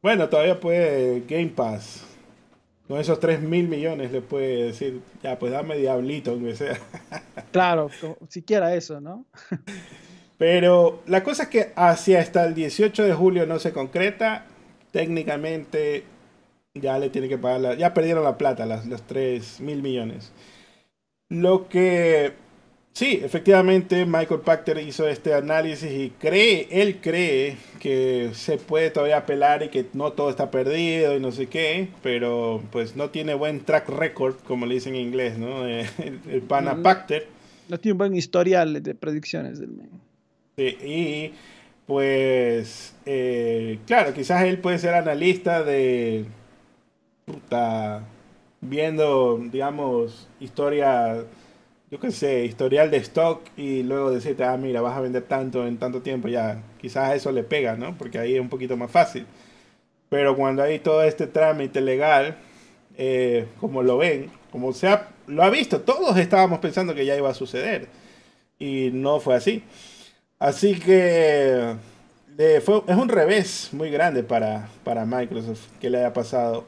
Bueno, 0.02 0.30
todavía 0.30 0.60
puede 0.60 1.22
Game 1.28 1.50
Pass 1.50 2.06
con 2.88 3.00
esos 3.00 3.20
3 3.20 3.42
mil 3.42 3.68
millones 3.68 4.12
le 4.12 4.22
puede 4.22 4.64
decir, 4.64 5.02
ya, 5.22 5.38
pues 5.38 5.52
dame 5.52 5.78
diablito, 5.78 6.32
aunque 6.32 6.56
sea. 6.56 6.80
Claro, 7.52 7.90
siquiera 8.30 8.74
eso, 8.76 9.02
¿no? 9.02 9.26
Pero 10.38 11.02
la 11.08 11.24
cosa 11.24 11.44
es 11.44 11.50
que 11.50 11.74
hacia 11.76 12.20
hasta 12.20 12.46
el 12.46 12.54
18 12.54 13.04
de 13.04 13.14
julio 13.14 13.46
no 13.46 13.60
se 13.60 13.74
concreta. 13.74 14.46
Técnicamente 14.92 16.04
ya 16.74 17.00
le 17.00 17.10
tiene 17.10 17.28
que 17.28 17.38
pagar, 17.38 17.60
la, 17.60 17.74
ya 17.74 17.94
perdieron 17.94 18.24
la 18.24 18.38
plata, 18.38 18.66
las, 18.66 18.86
los 18.86 19.02
3 19.04 19.60
mil 19.62 19.82
millones. 19.82 20.32
Lo 21.30 21.68
que 21.68 22.34
Sí, 22.98 23.22
efectivamente 23.24 24.08
Michael 24.08 24.40
Pachter 24.40 24.80
hizo 24.80 25.08
este 25.08 25.36
análisis 25.36 25.92
y 25.92 26.10
cree, 26.20 26.68
él 26.72 26.98
cree 27.00 27.56
que 27.80 28.32
se 28.34 28.58
puede 28.58 28.90
todavía 28.90 29.18
apelar 29.18 29.62
y 29.62 29.70
que 29.70 29.86
no 29.94 30.14
todo 30.14 30.32
está 30.32 30.50
perdido 30.50 31.16
y 31.16 31.20
no 31.20 31.32
sé 31.32 31.46
qué, 31.46 31.90
pero 32.02 32.60
pues 32.72 32.96
no 32.96 33.12
tiene 33.12 33.36
buen 33.36 33.60
track 33.60 33.88
record, 33.90 34.38
como 34.48 34.66
le 34.66 34.74
dicen 34.74 34.96
en 34.96 35.02
inglés, 35.02 35.38
¿no? 35.38 35.68
El, 35.68 36.42
pana 36.48 36.74
mm. 36.74 36.82
Pachter. 36.82 37.28
No 37.70 37.80
tiene 37.80 37.92
un 37.92 37.98
buen 38.00 38.16
historial 38.16 38.82
de 38.82 38.96
predicciones 38.96 39.60
del 39.60 39.80
Sí, 40.58 40.64
y 40.84 41.34
pues, 41.86 42.96
eh, 43.06 43.78
claro, 43.86 44.12
quizás 44.16 44.44
él 44.46 44.58
puede 44.58 44.80
ser 44.80 44.96
analista 44.96 45.64
de... 45.64 46.26
Puta, 47.26 48.08
viendo, 48.60 49.40
digamos, 49.52 50.28
historia 50.40 51.24
yo 51.90 52.00
qué 52.00 52.12
sé, 52.12 52.46
historial 52.46 52.92
de 52.92 52.98
stock 52.98 53.42
y 53.56 53.84
luego 53.84 54.12
decirte, 54.12 54.44
ah, 54.44 54.58
mira, 54.58 54.82
vas 54.82 54.98
a 54.98 55.02
vender 55.02 55.24
tanto 55.24 55.66
en 55.66 55.78
tanto 55.78 56.02
tiempo, 56.02 56.28
ya, 56.28 56.62
quizás 56.80 57.16
eso 57.16 57.32
le 57.32 57.44
pega, 57.44 57.76
¿no? 57.76 57.98
Porque 57.98 58.20
ahí 58.20 58.36
es 58.36 58.42
un 58.42 58.50
poquito 58.50 58.76
más 58.76 58.92
fácil. 58.92 59.26
Pero 60.10 60.36
cuando 60.36 60.64
hay 60.64 60.80
todo 60.80 61.04
este 61.04 61.28
trámite 61.28 61.82
legal, 61.82 62.38
eh, 62.98 63.48
como 63.60 63.84
lo 63.84 63.98
ven, 63.98 64.32
como 64.52 64.74
se 64.74 64.88
ha, 64.88 65.10
lo 65.28 65.44
ha 65.44 65.50
visto, 65.50 65.82
todos 65.82 66.18
estábamos 66.18 66.60
pensando 66.60 66.96
que 66.96 67.06
ya 67.06 67.16
iba 67.16 67.30
a 67.30 67.34
suceder 67.34 67.88
y 68.60 68.90
no 68.94 69.20
fue 69.20 69.36
así. 69.36 69.64
Así 70.40 70.80
que 70.80 71.76
fue, 72.64 72.84
es 72.88 72.98
un 72.98 73.10
revés 73.10 73.70
muy 73.72 73.90
grande 73.92 74.24
para, 74.24 74.70
para 74.84 75.06
Microsoft 75.06 75.68
que 75.80 75.90
le 75.90 76.00
haya 76.00 76.14
pasado 76.14 76.66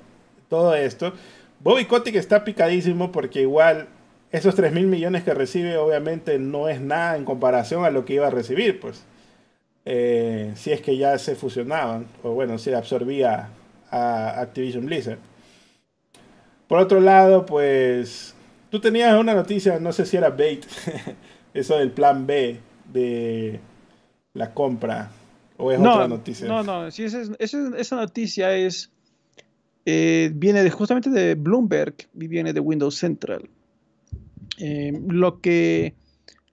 todo 0.49 0.75
esto. 0.75 1.13
Bobby 1.59 1.85
Kotick 1.85 2.15
está 2.15 2.43
picadísimo 2.43 3.11
porque 3.11 3.41
igual 3.41 3.87
esos 4.31 4.55
3 4.55 4.71
mil 4.71 4.87
millones 4.87 5.23
que 5.23 5.33
recibe 5.33 5.77
obviamente 5.77 6.37
no 6.37 6.69
es 6.69 6.81
nada 6.81 7.17
en 7.17 7.25
comparación 7.25 7.85
a 7.85 7.89
lo 7.89 8.05
que 8.05 8.13
iba 8.13 8.27
a 8.27 8.31
recibir, 8.31 8.79
pues. 8.79 9.03
Eh, 9.85 10.51
si 10.55 10.71
es 10.71 10.81
que 10.81 10.97
ya 10.97 11.17
se 11.17 11.35
fusionaban, 11.35 12.05
o 12.21 12.31
bueno, 12.31 12.57
se 12.59 12.75
absorbía 12.75 13.49
a 13.89 14.39
Activision 14.41 14.85
Blizzard. 14.85 15.17
Por 16.67 16.77
otro 16.77 16.99
lado, 16.99 17.45
pues, 17.45 18.35
tú 18.69 18.79
tenías 18.79 19.19
una 19.19 19.33
noticia, 19.33 19.79
no 19.79 19.91
sé 19.91 20.05
si 20.05 20.17
era 20.17 20.29
bait, 20.29 20.63
eso 21.55 21.77
del 21.77 21.91
plan 21.91 22.27
B 22.27 22.59
de 22.93 23.59
la 24.33 24.53
compra, 24.53 25.09
o 25.57 25.71
es 25.71 25.79
otra 25.79 26.07
noticia. 26.07 26.47
No, 26.47 26.61
no, 26.61 26.87
esa, 26.87 27.21
esa, 27.39 27.95
noticia 27.95 28.55
es, 28.55 28.91
eh, 29.85 30.29
viene 30.35 30.61
de, 30.61 30.69
justamente 30.69 31.09
de 31.09 31.33
Bloomberg 31.33 31.95
y 32.13 32.27
viene 32.27 32.53
de 32.53 32.59
Windows 32.59 32.95
Central. 32.95 33.49
Eh, 34.59 34.91
lo, 35.07 35.39
que, 35.41 35.95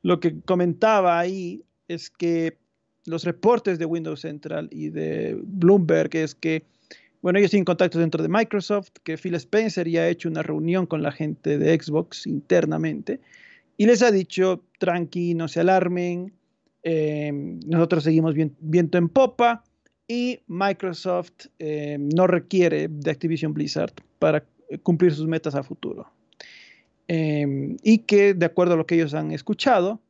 lo 0.03 0.21
que 0.21 0.41
comentaba 0.41 1.19
ahí 1.19 1.65
es 1.89 2.11
que 2.11 2.57
los 3.05 3.25
reportes 3.25 3.79
de 3.79 3.85
Windows 3.85 4.21
Central 4.21 4.69
y 4.71 4.91
de 4.91 5.39
Bloomberg 5.43 6.15
es 6.17 6.35
que, 6.35 6.65
bueno, 7.23 7.39
ellos 7.39 7.51
tienen 7.51 7.65
contactos 7.65 8.01
dentro 8.01 8.23
de 8.23 8.29
Microsoft, 8.29 8.91
que 9.05 9.17
Phil 9.17 9.35
Spencer 9.35 9.89
ya 9.89 10.03
ha 10.03 10.09
hecho 10.09 10.29
una 10.29 10.43
reunión 10.43 10.87
con 10.87 11.03
la 11.03 11.13
gente 11.13 11.59
de 11.59 11.81
Xbox 11.81 12.27
internamente 12.27 13.21
y 13.77 13.87
les 13.87 14.03
ha 14.03 14.11
dicho, 14.11 14.63
tranqui, 14.79 15.35
no 15.35 15.49
se 15.49 15.61
alarmen, 15.61 16.33
eh, 16.83 17.31
nosotros 17.67 18.05
seguimos 18.05 18.35
viento 18.61 18.99
en 18.99 19.09
popa 19.09 19.65
y 20.09 20.41
Microsoft 20.47 21.47
eh, 21.59 21.97
no 21.99 22.27
requiere 22.27 22.89
de 22.89 23.11
Activision 23.11 23.53
Blizzard 23.53 23.93
para 24.19 24.45
cumplir 24.83 25.13
sus 25.13 25.27
metas 25.27 25.55
a 25.55 25.63
futuro. 25.63 26.16
Em, 27.09 27.77
y 27.83 27.99
que, 27.99 28.35
de 28.35 28.47
acuerdo 28.47 28.75
a 28.75 28.77
lo 28.77 28.87
que 28.87 28.97
ellos 28.97 29.15
han 29.15 29.31
escuchado, 29.33 30.01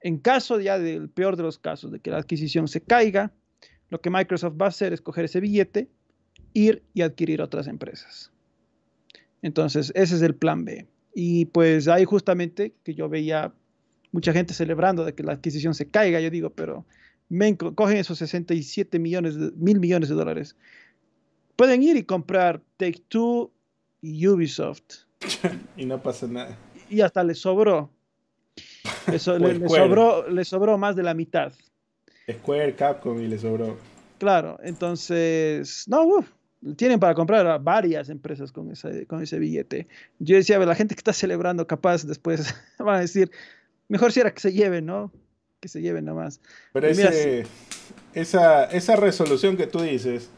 en 0.00 0.18
caso 0.18 0.60
ya 0.60 0.78
del 0.78 1.08
peor 1.08 1.36
de 1.36 1.42
los 1.42 1.58
casos, 1.58 1.90
de 1.90 2.00
que 2.00 2.10
la 2.10 2.18
adquisición 2.18 2.68
se 2.68 2.82
caiga, 2.82 3.32
lo 3.88 4.00
que 4.00 4.10
Microsoft 4.10 4.60
va 4.60 4.66
a 4.66 4.68
hacer 4.68 4.92
es 4.92 5.00
coger 5.00 5.24
ese 5.24 5.40
billete, 5.40 5.88
ir 6.52 6.82
y 6.92 7.02
adquirir 7.02 7.40
otras 7.40 7.66
empresas. 7.66 8.30
Entonces, 9.40 9.92
ese 9.94 10.16
es 10.16 10.22
el 10.22 10.34
plan 10.34 10.64
B. 10.64 10.86
Y 11.14 11.46
pues 11.46 11.88
ahí 11.88 12.04
justamente 12.04 12.74
que 12.82 12.94
yo 12.94 13.08
veía 13.08 13.54
mucha 14.12 14.32
gente 14.32 14.52
celebrando 14.52 15.04
de 15.04 15.14
que 15.14 15.22
la 15.22 15.32
adquisición 15.32 15.74
se 15.74 15.88
caiga, 15.88 16.20
yo 16.20 16.30
digo, 16.30 16.50
pero 16.50 16.84
men, 17.28 17.56
cogen 17.56 17.96
esos 17.96 18.18
67 18.18 18.98
millones, 18.98 19.36
mil 19.56 19.80
millones 19.80 20.08
de 20.08 20.14
dólares. 20.14 20.56
Pueden 21.56 21.82
ir 21.82 21.96
y 21.96 22.04
comprar 22.04 22.62
Take 22.76 23.02
Two 23.08 23.52
y 24.02 24.26
Ubisoft 24.26 25.03
y 25.76 25.86
no 25.86 26.02
pasa 26.02 26.26
nada. 26.26 26.56
Y 26.88 27.00
hasta 27.00 27.22
le 27.24 27.34
sobró. 27.34 27.90
Le, 29.06 29.18
sobró, 29.18 30.28
le 30.28 30.44
sobró 30.44 30.78
más 30.78 30.96
de 30.96 31.02
la 31.02 31.14
mitad. 31.14 31.52
Square, 32.30 32.74
Capcom 32.74 33.20
y 33.20 33.28
le 33.28 33.38
sobró. 33.38 33.76
Claro, 34.18 34.58
entonces, 34.62 35.86
no, 35.88 36.24
tienen 36.76 36.98
para 36.98 37.14
comprar 37.14 37.60
varias 37.62 38.08
empresas 38.08 38.50
con, 38.52 38.72
con 39.06 39.22
ese 39.22 39.38
billete. 39.38 39.86
Yo 40.18 40.36
decía, 40.36 40.58
la 40.58 40.74
gente 40.74 40.94
que 40.94 41.00
está 41.00 41.12
celebrando, 41.12 41.66
capaz 41.66 42.04
después 42.04 42.54
van 42.78 42.96
a 42.96 43.00
decir, 43.00 43.30
mejor 43.88 44.12
si 44.12 44.20
era 44.20 44.32
que 44.32 44.40
se 44.40 44.52
lleven, 44.52 44.86
¿no? 44.86 45.12
Que 45.60 45.68
se 45.68 45.82
lleven 45.82 46.04
nomás. 46.04 46.40
Pero 46.72 46.88
ese, 46.88 47.44
esa, 48.14 48.64
esa 48.64 48.96
resolución 48.96 49.56
que 49.56 49.66
tú 49.66 49.82
dices 49.82 50.30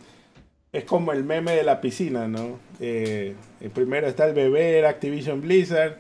es 0.77 0.85
como 0.85 1.13
el 1.13 1.25
meme 1.25 1.57
de 1.57 1.63
la 1.63 1.81
piscina, 1.81 2.29
¿no? 2.29 2.59
Eh, 2.81 3.35
primero 3.73 4.07
está 4.07 4.27
el 4.27 4.35
bebé, 4.35 4.79
era 4.79 4.91
Activision 4.91 5.41
Blizzard, 5.41 5.97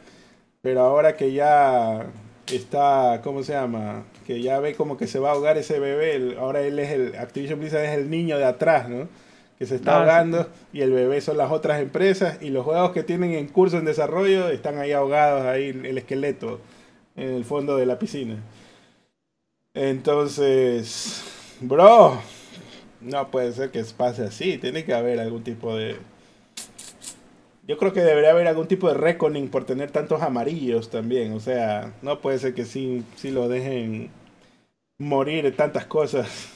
pero 0.61 0.82
ahora 0.82 1.16
que 1.16 1.32
ya 1.32 2.07
está, 2.53 3.23
¿cómo 3.24 3.43
se 3.43 3.55
llama? 3.55 4.05
Que 4.27 4.43
ya 4.43 4.61
ve 4.61 4.74
como 4.74 4.98
que 4.98 5.07
se 5.07 5.19
va 5.19 5.31
a 5.31 5.32
ahogar 5.32 5.57
ese 5.57 5.81
bebé, 5.81 6.36
ahora 6.39 6.61
él 6.61 6.78
es 6.78 6.90
el, 6.90 7.16
Activision 7.16 7.59
Blizzard 7.59 7.85
es 7.85 7.97
el 7.97 8.11
niño 8.11 8.36
de 8.36 8.44
atrás, 8.44 8.89
¿no? 8.89 9.09
Que 9.59 9.65
se 9.65 9.77
está 9.77 9.97
ah, 9.97 10.01
ahogando 10.01 10.47
y 10.74 10.82
el 10.82 10.93
bebé 10.93 11.23
son 11.23 11.39
las 11.39 11.51
otras 11.51 11.81
empresas 11.81 12.36
y 12.43 12.51
los 12.51 12.62
juegos 12.62 12.93
que 12.93 13.03
tienen 13.03 13.32
en 13.32 13.48
curso 13.48 13.78
en 13.78 13.86
desarrollo 13.86 14.51
están 14.51 14.78
ahí 14.78 14.93
ahogados, 14.93 15.47
ahí 15.47 15.69
el 15.69 15.97
esqueleto 15.97 16.61
en 17.16 17.31
el 17.31 17.47
fondo 17.47 17.78
de 17.78 17.86
la 17.86 17.98
piscina. 17.98 18.36
Entonces, 19.73 21.24
bro, 21.61 22.20
no 23.06 23.30
puede 23.30 23.52
ser 23.52 23.70
que 23.70 23.82
pase 23.96 24.24
así. 24.24 24.58
Tiene 24.58 24.84
que 24.84 24.94
haber 24.94 25.20
algún 25.20 25.42
tipo 25.42 25.74
de. 25.76 25.96
Yo 27.66 27.78
creo 27.78 27.92
que 27.92 28.00
debería 28.00 28.30
haber 28.30 28.46
algún 28.46 28.68
tipo 28.68 28.88
de 28.88 28.94
reckoning 28.94 29.48
por 29.48 29.64
tener 29.64 29.90
tantos 29.90 30.22
amarillos 30.22 30.90
también. 30.90 31.32
O 31.32 31.40
sea, 31.40 31.92
no 32.02 32.20
puede 32.20 32.38
ser 32.38 32.54
que 32.54 32.64
sí, 32.64 33.02
sí 33.16 33.30
lo 33.30 33.48
dejen 33.48 34.10
morir 34.98 35.54
tantas 35.56 35.86
cosas. 35.86 36.52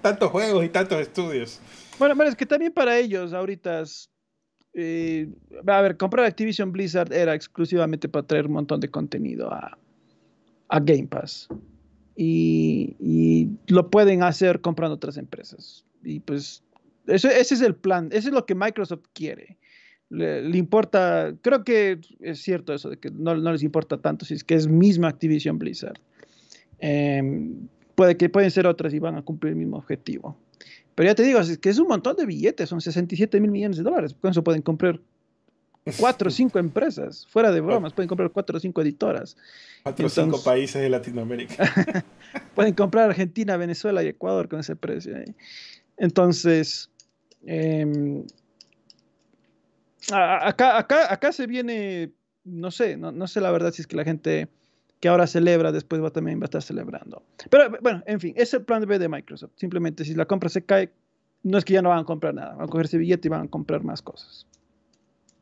Tantos 0.00 0.30
juegos 0.30 0.64
y 0.64 0.70
tantos 0.70 1.00
estudios. 1.00 1.60
Bueno, 1.98 2.16
pero 2.16 2.30
es 2.30 2.36
que 2.36 2.46
también 2.46 2.72
para 2.72 2.96
ellos 2.96 3.32
ahorita 3.32 3.84
eh, 4.72 5.28
a 5.66 5.80
ver, 5.82 5.96
comprar 5.96 6.24
Activision 6.24 6.72
Blizzard 6.72 7.12
era 7.12 7.34
exclusivamente 7.34 8.08
para 8.08 8.26
traer 8.26 8.46
un 8.46 8.54
montón 8.54 8.80
de 8.80 8.90
contenido 8.90 9.52
a, 9.52 9.78
a 10.68 10.80
Game 10.80 11.06
Pass 11.06 11.48
y, 12.16 13.48
lo 13.66 13.90
pueden 13.90 14.22
hacer 14.22 14.60
comprando 14.60 14.96
otras 14.96 15.16
empresas. 15.16 15.84
Y 16.02 16.20
pues 16.20 16.62
eso, 17.06 17.28
ese 17.28 17.54
es 17.54 17.60
el 17.60 17.74
plan, 17.74 18.08
eso 18.12 18.28
es 18.28 18.34
lo 18.34 18.46
que 18.46 18.54
Microsoft 18.54 19.04
quiere. 19.12 19.56
Le, 20.10 20.56
importa, 20.56 21.34
creo 21.42 21.64
que 21.64 21.98
es 22.20 22.40
cierto 22.40 22.72
eso, 22.72 22.90
de 22.90 22.98
que 22.98 23.10
no, 23.10 23.34
les 23.34 23.62
importa 23.62 23.98
tanto 23.98 24.24
si 24.24 24.34
es 24.34 24.44
que 24.44 24.54
es 24.54 24.68
misma 24.68 25.08
Activision 25.08 25.58
Blizzard. 25.58 25.98
Em, 26.78 27.68
puede 27.94 28.16
que 28.16 28.28
pueden 28.28 28.50
ser 28.50 28.66
otras 28.66 28.92
y 28.94 28.98
van 28.98 29.16
a 29.16 29.22
cumplir 29.22 29.52
el 29.52 29.58
mismo 29.58 29.78
objetivo. 29.78 30.36
Pero 30.94 31.08
ya 31.08 31.14
te 31.14 31.24
digo, 31.24 31.40
es 31.40 31.58
que 31.58 31.70
es 31.70 31.78
un 31.78 31.88
montón 31.88 32.16
de 32.16 32.26
billetes, 32.26 32.68
son 32.68 32.80
67 32.80 33.40
mil 33.40 33.50
millones 33.50 33.78
de 33.78 33.82
dólares. 33.82 34.14
Con 34.20 34.30
eso 34.30 34.44
pueden 34.44 34.62
comprar 34.62 35.00
cuatro 35.92 36.28
o 36.28 36.30
cinco 36.30 36.58
empresas, 36.58 37.26
fuera 37.28 37.52
de 37.52 37.60
bromas, 37.60 37.92
pueden 37.92 38.08
comprar 38.08 38.30
cuatro 38.30 38.56
o 38.56 38.60
cinco 38.60 38.80
editoras. 38.80 39.36
Cuatro 39.82 40.06
o 40.06 40.08
cinco 40.08 40.42
países 40.42 40.80
de 40.80 40.88
Latinoamérica. 40.88 42.04
pueden 42.54 42.74
comprar 42.74 43.10
Argentina, 43.10 43.56
Venezuela 43.56 44.02
y 44.02 44.08
Ecuador 44.08 44.48
con 44.48 44.60
ese 44.60 44.76
precio. 44.76 45.14
Entonces, 45.98 46.90
em, 47.44 48.24
acá, 50.10 50.78
acá, 50.78 51.12
acá 51.12 51.32
se 51.32 51.46
viene, 51.46 52.12
no 52.44 52.70
sé, 52.70 52.96
no, 52.96 53.26
sé 53.26 53.40
la 53.40 53.50
verdad 53.50 53.72
si 53.72 53.82
es 53.82 53.86
que 53.86 53.96
la 53.96 54.04
gente 54.04 54.48
que 55.00 55.08
ahora 55.08 55.26
celebra, 55.26 55.70
después 55.70 56.02
va 56.02 56.10
también 56.10 56.40
va 56.40 56.44
a 56.44 56.46
estar 56.46 56.62
celebrando. 56.62 57.22
Pero 57.50 57.70
bueno, 57.82 58.02
en 58.06 58.20
fin, 58.20 58.32
es 58.36 58.54
el 58.54 58.64
plan 58.64 58.86
B 58.86 58.98
de 58.98 59.08
Microsoft. 59.08 59.52
Simplemente 59.56 60.04
si 60.04 60.14
la 60.14 60.24
compra 60.24 60.48
se 60.48 60.64
cae, 60.64 60.90
no 61.42 61.58
es 61.58 61.64
que 61.66 61.74
ya 61.74 61.82
no 61.82 61.90
van 61.90 61.98
a 61.98 62.04
comprar 62.04 62.32
nada, 62.32 62.54
van 62.54 62.64
a 62.64 62.68
coger 62.68 62.86
ese 62.86 62.96
billete 62.96 63.28
y 63.28 63.30
van 63.30 63.42
a 63.42 63.48
comprar 63.48 63.84
más 63.84 64.00
cosas. 64.00 64.46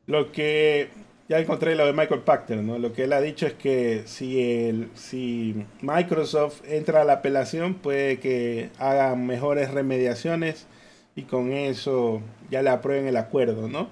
Lo 0.05 0.31
que 0.31 0.89
ya 1.29 1.39
encontré 1.39 1.75
lo 1.75 1.85
de 1.85 1.93
Michael 1.93 2.21
Pachter, 2.21 2.57
¿no? 2.57 2.77
Lo 2.77 2.93
que 2.93 3.05
él 3.05 3.13
ha 3.13 3.21
dicho 3.21 3.47
es 3.47 3.53
que 3.53 4.03
si, 4.05 4.41
el, 4.41 4.89
si 4.95 5.65
Microsoft 5.81 6.61
entra 6.67 7.01
a 7.01 7.05
la 7.05 7.13
apelación, 7.13 7.75
puede 7.75 8.19
que 8.19 8.69
haga 8.77 9.15
mejores 9.15 9.71
remediaciones 9.71 10.67
y 11.15 11.23
con 11.23 11.53
eso 11.53 12.21
ya 12.49 12.61
le 12.61 12.69
aprueben 12.69 13.07
el 13.07 13.17
acuerdo, 13.17 13.67
¿no? 13.69 13.89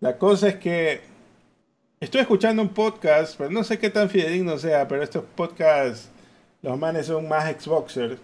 La 0.00 0.18
cosa 0.18 0.48
es 0.48 0.56
que 0.56 1.00
estoy 2.00 2.20
escuchando 2.20 2.62
un 2.62 2.70
podcast, 2.70 3.36
pero 3.36 3.50
no 3.50 3.64
sé 3.64 3.78
qué 3.78 3.90
tan 3.90 4.10
fidedigno 4.10 4.58
sea, 4.58 4.88
pero 4.88 5.02
estos 5.02 5.24
podcasts, 5.36 6.10
los 6.62 6.78
manes 6.78 7.06
son 7.06 7.28
más 7.28 7.50
Xboxers. 7.52 8.18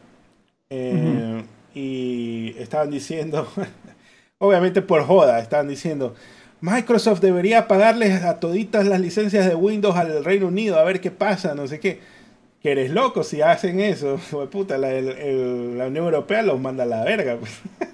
Eh, 0.70 1.44
y 1.74 2.54
estaban 2.58 2.90
diciendo, 2.90 3.48
obviamente 4.38 4.82
por 4.82 5.04
joda, 5.04 5.38
estaban 5.40 5.68
diciendo, 5.68 6.14
Microsoft 6.60 7.20
debería 7.20 7.68
pagarles 7.68 8.24
a 8.24 8.40
toditas 8.40 8.86
las 8.86 9.00
licencias 9.00 9.46
de 9.46 9.54
Windows 9.54 9.96
al 9.96 10.24
Reino 10.24 10.48
Unido 10.48 10.78
a 10.78 10.84
ver 10.84 11.00
qué 11.00 11.10
pasa, 11.10 11.54
no 11.54 11.66
sé 11.68 11.78
qué. 11.78 12.00
Que 12.62 12.72
eres 12.72 12.90
loco 12.90 13.22
si 13.22 13.40
hacen 13.40 13.78
eso. 13.78 14.18
Puta, 14.50 14.78
la, 14.78 14.88
Unión 14.88 15.96
Europea 15.96 16.42
los 16.42 16.60
manda 16.60 16.82
a 16.82 16.86
la 16.86 17.04
verga. 17.04 17.36
Pues. 17.36 17.60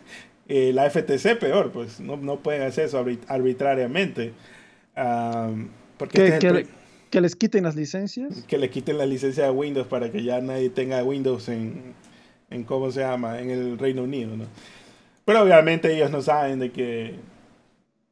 Eh, 0.46 0.74
la 0.74 0.90
FTC 0.90 1.38
peor, 1.40 1.72
pues 1.72 2.00
no, 2.00 2.18
no 2.18 2.40
pueden 2.40 2.60
hacer 2.60 2.84
eso 2.84 3.02
arbitrariamente. 3.28 4.34
porque 5.96 6.26
este 6.26 6.66
¿Que, 7.10 7.20
les 7.22 7.34
quiten 7.34 7.64
las 7.64 7.76
licencias? 7.76 8.44
Que 8.46 8.58
les 8.58 8.70
quiten 8.70 8.98
la 8.98 9.06
licencia 9.06 9.44
de 9.44 9.50
Windows 9.50 9.86
para 9.86 10.10
que 10.10 10.22
ya 10.22 10.42
nadie 10.42 10.68
tenga 10.68 11.02
Windows 11.02 11.48
en, 11.48 11.94
en 12.50 12.64
¿cómo 12.64 12.90
se 12.90 13.00
llama? 13.00 13.40
En 13.40 13.50
el 13.50 13.78
Reino 13.78 14.02
Unido, 14.02 14.36
¿no? 14.36 14.44
Pero 15.24 15.40
obviamente 15.40 15.94
ellos 15.94 16.10
no 16.10 16.20
saben 16.20 16.58
de 16.58 16.72
que 16.72 17.14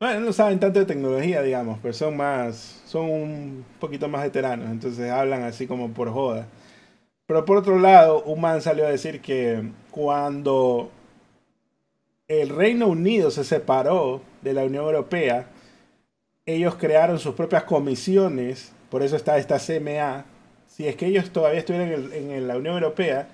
bueno, 0.03 0.19
no 0.19 0.33
saben 0.33 0.59
tanto 0.59 0.81
de 0.81 0.85
tecnología, 0.85 1.43
digamos, 1.43 1.79
pero 1.81 1.95
son 1.95 2.17
más, 2.17 2.83
son 2.87 3.09
un 3.09 3.65
poquito 3.79 4.09
más 4.09 4.25
veteranos, 4.25 4.69
entonces 4.69 5.09
hablan 5.09 5.45
así 5.45 5.69
como 5.69 5.91
por 5.93 6.11
joda. 6.11 6.49
Pero 7.27 7.45
por 7.45 7.59
otro 7.59 7.79
lado, 7.79 8.21
un 8.25 8.41
man 8.41 8.61
salió 8.63 8.85
a 8.85 8.91
decir 8.91 9.21
que 9.21 9.71
cuando 9.93 10.91
el 12.27 12.49
Reino 12.49 12.89
Unido 12.89 13.31
se 13.31 13.45
separó 13.45 14.23
de 14.41 14.55
la 14.55 14.65
Unión 14.65 14.87
Europea, 14.87 15.47
ellos 16.47 16.75
crearon 16.75 17.21
sus 17.21 17.37
propias 17.37 17.63
comisiones, 17.63 18.73
por 18.91 19.05
eso 19.05 19.15
está 19.15 19.39
esta 19.39 19.61
CMA. 19.61 20.25
Si 20.67 20.89
es 20.89 20.97
que 20.97 21.07
ellos 21.07 21.31
todavía 21.31 21.61
estuvieran 21.61 21.93
en, 22.13 22.33
en 22.33 22.49
la 22.49 22.57
Unión 22.57 22.75
Europea, 22.75 23.29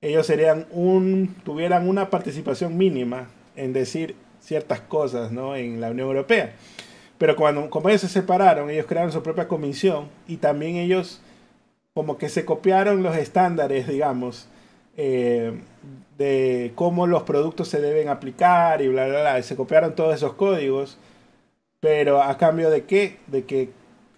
ellos 0.00 0.26
serían 0.26 0.66
un, 0.70 1.36
tuvieran 1.44 1.86
una 1.86 2.08
participación 2.08 2.78
mínima 2.78 3.28
en 3.56 3.74
decir 3.74 4.16
ciertas 4.42 4.80
cosas 4.80 5.32
¿no? 5.32 5.56
en 5.56 5.80
la 5.80 5.90
Unión 5.90 6.08
Europea. 6.08 6.52
Pero 7.18 7.36
cuando, 7.36 7.70
como 7.70 7.88
ellos 7.88 8.00
se 8.00 8.08
separaron, 8.08 8.68
ellos 8.68 8.86
crearon 8.86 9.12
su 9.12 9.22
propia 9.22 9.48
comisión 9.48 10.08
y 10.26 10.36
también 10.36 10.76
ellos 10.76 11.20
como 11.94 12.18
que 12.18 12.28
se 12.28 12.44
copiaron 12.44 13.02
los 13.02 13.16
estándares, 13.16 13.86
digamos, 13.86 14.48
eh, 14.96 15.52
de 16.18 16.72
cómo 16.74 17.06
los 17.06 17.22
productos 17.22 17.68
se 17.68 17.80
deben 17.80 18.08
aplicar 18.08 18.82
y 18.82 18.88
bla, 18.88 19.06
bla, 19.06 19.20
bla. 19.20 19.42
se 19.42 19.56
copiaron 19.56 19.94
todos 19.94 20.14
esos 20.14 20.34
códigos, 20.34 20.98
pero 21.80 22.22
a 22.22 22.36
cambio 22.38 22.70
de 22.70 22.84
qué? 22.84 23.18
De 23.26 23.44
que 23.44 23.70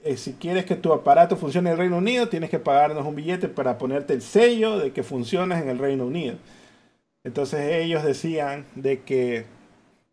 eh, 0.05 0.17
si 0.17 0.35
quieres 0.35 0.65
que 0.65 0.77
tu 0.77 0.93
aparato 0.93 1.37
funcione 1.37 1.71
en 1.71 1.73
el 1.75 1.79
Reino 1.79 1.99
Unido, 1.99 2.29
tienes 2.29 2.51
que 2.51 2.59
pagarnos 2.59 3.07
un 3.07 3.17
billete 3.17 3.49
para 3.49 3.79
ponerte 3.79 4.13
el 4.13 4.23
sello 4.23 4.79
de 4.79 4.93
que 4.93 5.03
funcionas 5.03 5.63
en 5.63 5.69
el 5.69 5.79
Reino 5.79 6.07
Unido. 6.07 6.37
Entonces 7.25 7.83
ellos 7.83 8.05
decían 8.05 8.67
de 8.75 9.01
que 9.03 9.47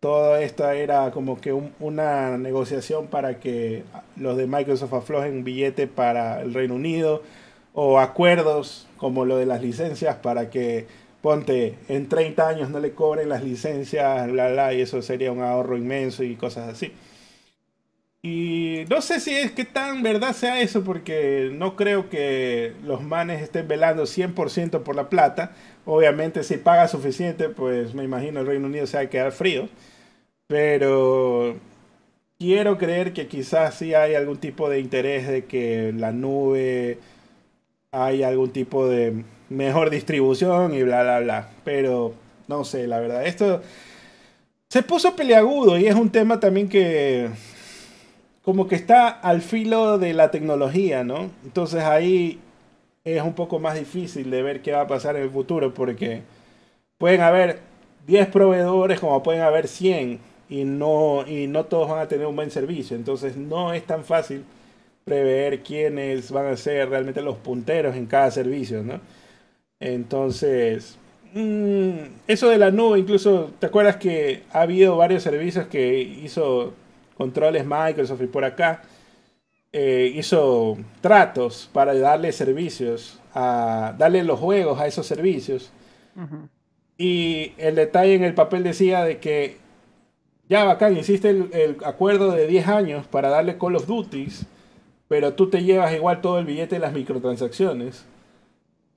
todo 0.02 0.36
esto 0.38 0.68
era 0.70 1.12
como 1.12 1.40
que 1.40 1.54
una 1.54 2.38
negociación 2.40 3.06
para 3.08 3.40
que 3.40 3.84
los 4.18 4.36
de 4.36 4.48
Microsoft 4.48 4.94
aflojen 4.94 5.44
billete 5.44 5.86
para 5.86 6.42
el 6.42 6.56
Reino 6.56 6.74
Unido 6.74 7.22
o 7.74 8.00
acuerdos 8.00 8.88
como 8.98 9.26
lo 9.26 9.38
de 9.38 9.46
las 9.46 9.62
licencias 9.62 10.16
para 10.16 10.50
que 10.50 10.88
ponte 11.22 11.78
en 11.88 12.10
30 12.10 12.48
años 12.48 12.70
no 12.72 12.80
le 12.80 12.94
cobren 12.94 13.30
las 13.30 13.44
licencias, 13.44 14.30
bla, 14.32 14.50
bla, 14.50 14.74
y 14.74 14.82
eso 14.82 15.04
sería 15.04 15.32
un 15.32 15.44
ahorro 15.44 15.78
inmenso 15.78 16.24
y 16.24 16.36
cosas 16.36 16.70
así. 16.70 16.92
Y 18.24 18.86
no 18.90 19.02
sé 19.02 19.20
si 19.20 19.36
es 19.36 19.52
que 19.52 19.66
tan 19.66 20.02
verdad 20.04 20.34
sea 20.34 20.62
eso, 20.62 20.84
porque 20.84 21.52
no 21.54 21.76
creo 21.76 22.10
que 22.10 22.74
los 22.84 23.04
manes 23.04 23.42
estén 23.42 23.68
velando 23.68 24.04
100% 24.04 24.82
por 24.84 24.96
la 24.96 25.10
plata. 25.10 25.54
Obviamente, 25.86 26.44
si 26.44 26.58
paga 26.58 26.88
suficiente, 26.88 27.50
pues 27.50 27.94
me 27.96 28.04
imagino 28.04 28.42
el 28.42 28.48
Reino 28.48 28.68
Unido 28.68 28.88
se 28.88 28.98
va 28.98 29.04
a 29.04 29.10
quedar 29.10 29.32
frío. 29.32 29.70
Pero 30.52 31.56
quiero 32.38 32.78
creer 32.78 33.14
que 33.14 33.28
quizás 33.28 33.76
sí 33.76 33.94
hay 33.94 34.16
algún 34.16 34.36
tipo 34.36 34.70
de 34.70 34.82
interés 34.82 35.26
de 35.26 35.46
que 35.46 35.94
la 35.96 36.12
nube 36.12 37.00
hay 37.92 38.24
algún 38.24 38.52
tipo 38.52 38.86
de 38.86 39.24
mejor 39.48 39.90
distribución 39.90 40.74
y 40.74 40.84
bla, 40.84 41.04
bla, 41.04 41.20
bla. 41.22 41.50
Pero 41.64 42.16
no 42.50 42.66
sé, 42.66 42.86
la 42.86 43.00
verdad. 43.00 43.26
Esto 43.26 43.62
se 44.70 44.84
puso 44.84 45.16
peleagudo 45.16 45.78
y 45.78 45.88
es 45.88 45.96
un 45.96 46.10
tema 46.10 46.42
también 46.42 46.68
que 46.68 47.30
como 48.42 48.68
que 48.68 48.76
está 48.76 49.08
al 49.08 49.42
filo 49.42 49.98
de 49.98 50.14
la 50.14 50.32
tecnología, 50.32 51.06
¿no? 51.06 51.32
Entonces 51.46 51.82
ahí 51.82 52.42
es 53.06 53.22
un 53.24 53.36
poco 53.36 53.60
más 53.60 53.80
difícil 53.80 54.30
de 54.30 54.42
ver 54.44 54.62
qué 54.62 54.74
va 54.74 54.82
a 54.82 54.88
pasar 54.88 55.16
en 55.16 55.24
el 55.24 55.30
futuro 55.30 55.74
porque 55.74 56.24
pueden 56.98 57.22
haber 57.22 57.62
10 58.06 58.28
proveedores 58.28 59.00
como 59.00 59.24
pueden 59.24 59.44
haber 59.44 59.70
100 59.70 60.31
y 60.52 60.66
no, 60.66 61.26
y 61.26 61.48
no 61.48 61.64
todos 61.64 61.90
van 61.90 62.02
a 62.02 62.08
tener 62.10 62.28
un 62.28 62.36
buen 62.36 62.52
servicio. 62.52 62.98
Entonces 62.98 63.38
no 63.38 63.74
es 63.74 63.86
tan 63.86 64.04
fácil 64.04 64.44
prever 65.06 65.64
quiénes 65.64 66.30
van 66.30 66.48
a 66.48 66.58
ser 66.58 66.90
realmente 66.90 67.22
los 67.22 67.38
punteros 67.38 67.96
en 67.96 68.06
cada 68.06 68.30
servicio, 68.32 68.84
¿no? 68.84 69.00
Entonces, 69.80 70.98
mm, 71.34 72.00
eso 72.28 72.50
de 72.50 72.58
la 72.58 72.70
nube, 72.70 73.00
incluso, 73.00 73.52
¿te 73.60 73.68
acuerdas 73.68 73.96
que 73.96 74.44
ha 74.52 74.64
habido 74.64 74.98
varios 74.98 75.24
servicios 75.24 75.68
que 75.68 76.00
hizo 76.00 76.74
controles 77.18 77.66
Microsoft 77.66 78.22
y 78.22 78.28
por 78.28 78.44
acá? 78.44 78.82
Eh, 79.72 80.12
hizo 80.16 80.78
tratos 81.00 81.70
para 81.72 81.94
darle 81.94 82.34
servicios, 82.34 83.22
a 83.34 83.96
darle 83.98 84.22
los 84.26 84.38
juegos 84.38 84.82
a 84.82 84.88
esos 84.88 85.08
servicios. 85.08 85.72
Y 86.98 87.54
el 87.58 87.76
detalle 87.76 88.16
en 88.16 88.26
el 88.26 88.34
papel 88.34 88.64
decía 88.64 89.06
de 89.06 89.20
que 89.20 89.61
ya 90.52 90.66
bacán, 90.66 90.98
hiciste 90.98 91.30
el, 91.30 91.78
acuerdo 91.86 92.32
de 92.32 92.46
10 92.46 92.68
años 92.68 93.08
para 93.08 93.30
darle 93.30 93.58
Call 93.58 93.78
of 93.78 93.88
Duties, 93.88 94.46
pero 95.08 95.34
tú 95.34 95.50
te 95.50 95.64
llevas 95.64 95.94
igual 95.94 96.20
todo 96.20 96.40
el 96.40 96.46
billete 96.46 96.76
de 96.76 96.82
las 96.82 96.92
microtransacciones. 96.92 98.04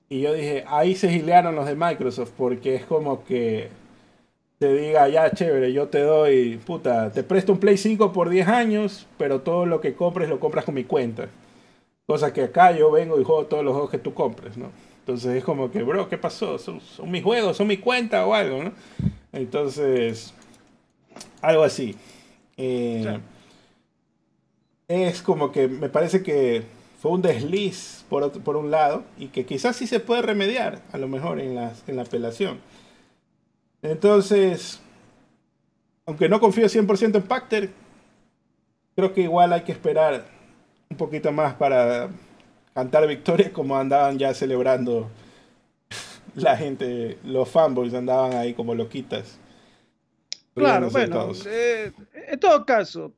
Y 0.09 0.19
yo 0.19 0.33
dije, 0.33 0.65
ahí 0.67 0.95
se 0.95 1.09
gilearon 1.09 1.55
los 1.55 1.65
de 1.65 1.75
Microsoft, 1.75 2.31
porque 2.35 2.75
es 2.75 2.83
como 2.83 3.23
que 3.23 3.69
te 4.59 4.73
diga, 4.73 5.07
ya 5.07 5.31
chévere, 5.31 5.71
yo 5.71 5.87
te 5.87 6.01
doy, 6.01 6.57
puta, 6.57 7.09
te 7.13 7.23
presto 7.23 7.53
un 7.53 7.59
Play 7.61 7.77
5 7.77 8.11
por 8.11 8.27
10 8.27 8.49
años, 8.49 9.07
pero 9.17 9.39
todo 9.39 9.65
lo 9.65 9.79
que 9.79 9.93
compres 9.93 10.27
lo 10.27 10.41
compras 10.41 10.65
con 10.65 10.75
mi 10.75 10.83
cuenta. 10.83 11.29
Cosa 12.05 12.33
que 12.33 12.43
acá 12.43 12.73
yo 12.73 12.91
vengo 12.91 13.17
y 13.17 13.23
juego 13.23 13.45
todos 13.45 13.63
los 13.63 13.71
juegos 13.71 13.91
que 13.91 13.97
tú 13.97 14.13
compres, 14.13 14.57
¿no? 14.57 14.71
Entonces 14.99 15.37
es 15.37 15.43
como 15.45 15.71
que, 15.71 15.83
bro, 15.83 16.09
¿qué 16.09 16.17
pasó? 16.17 16.57
¿Son, 16.59 16.81
son 16.81 17.09
mis 17.09 17.23
juegos? 17.23 17.55
¿Son 17.55 17.65
mi 17.65 17.77
cuenta 17.77 18.25
o 18.25 18.33
algo, 18.33 18.61
no? 18.61 18.73
Entonces, 19.31 20.33
algo 21.45 21.63
así. 21.63 21.95
Eh, 22.57 23.19
es 24.87 25.21
como 25.21 25.51
que 25.51 25.67
me 25.67 25.89
parece 25.89 26.23
que 26.23 26.63
fue 27.01 27.11
un 27.11 27.21
desliz 27.21 28.05
por, 28.09 28.31
por 28.43 28.55
un 28.55 28.71
lado 28.71 29.03
y 29.17 29.27
que 29.27 29.45
quizás 29.45 29.75
sí 29.75 29.87
se 29.87 29.99
puede 29.99 30.21
remediar, 30.21 30.81
a 30.91 30.97
lo 30.97 31.07
mejor 31.07 31.39
en, 31.39 31.57
en 31.57 31.95
la 31.95 32.01
apelación. 32.01 32.59
Entonces, 33.81 34.79
aunque 36.05 36.29
no 36.29 36.39
confío 36.39 36.65
100% 36.65 37.15
en 37.15 37.21
Pacter, 37.23 37.69
creo 38.95 39.13
que 39.13 39.21
igual 39.21 39.53
hay 39.53 39.61
que 39.61 39.71
esperar 39.71 40.25
un 40.89 40.97
poquito 40.97 41.31
más 41.31 41.53
para 41.55 42.09
cantar 42.73 43.07
victoria 43.07 43.51
como 43.53 43.77
andaban 43.77 44.17
ya 44.17 44.33
celebrando 44.33 45.09
la 46.35 46.57
gente, 46.57 47.17
los 47.23 47.49
fanboys 47.49 47.93
andaban 47.93 48.33
ahí 48.33 48.53
como 48.53 48.73
loquitas. 48.73 49.39
Claro, 50.55 50.89
bueno, 50.89 51.31
eh, 51.47 51.91
en 52.29 52.39
todo 52.39 52.65
caso, 52.65 53.11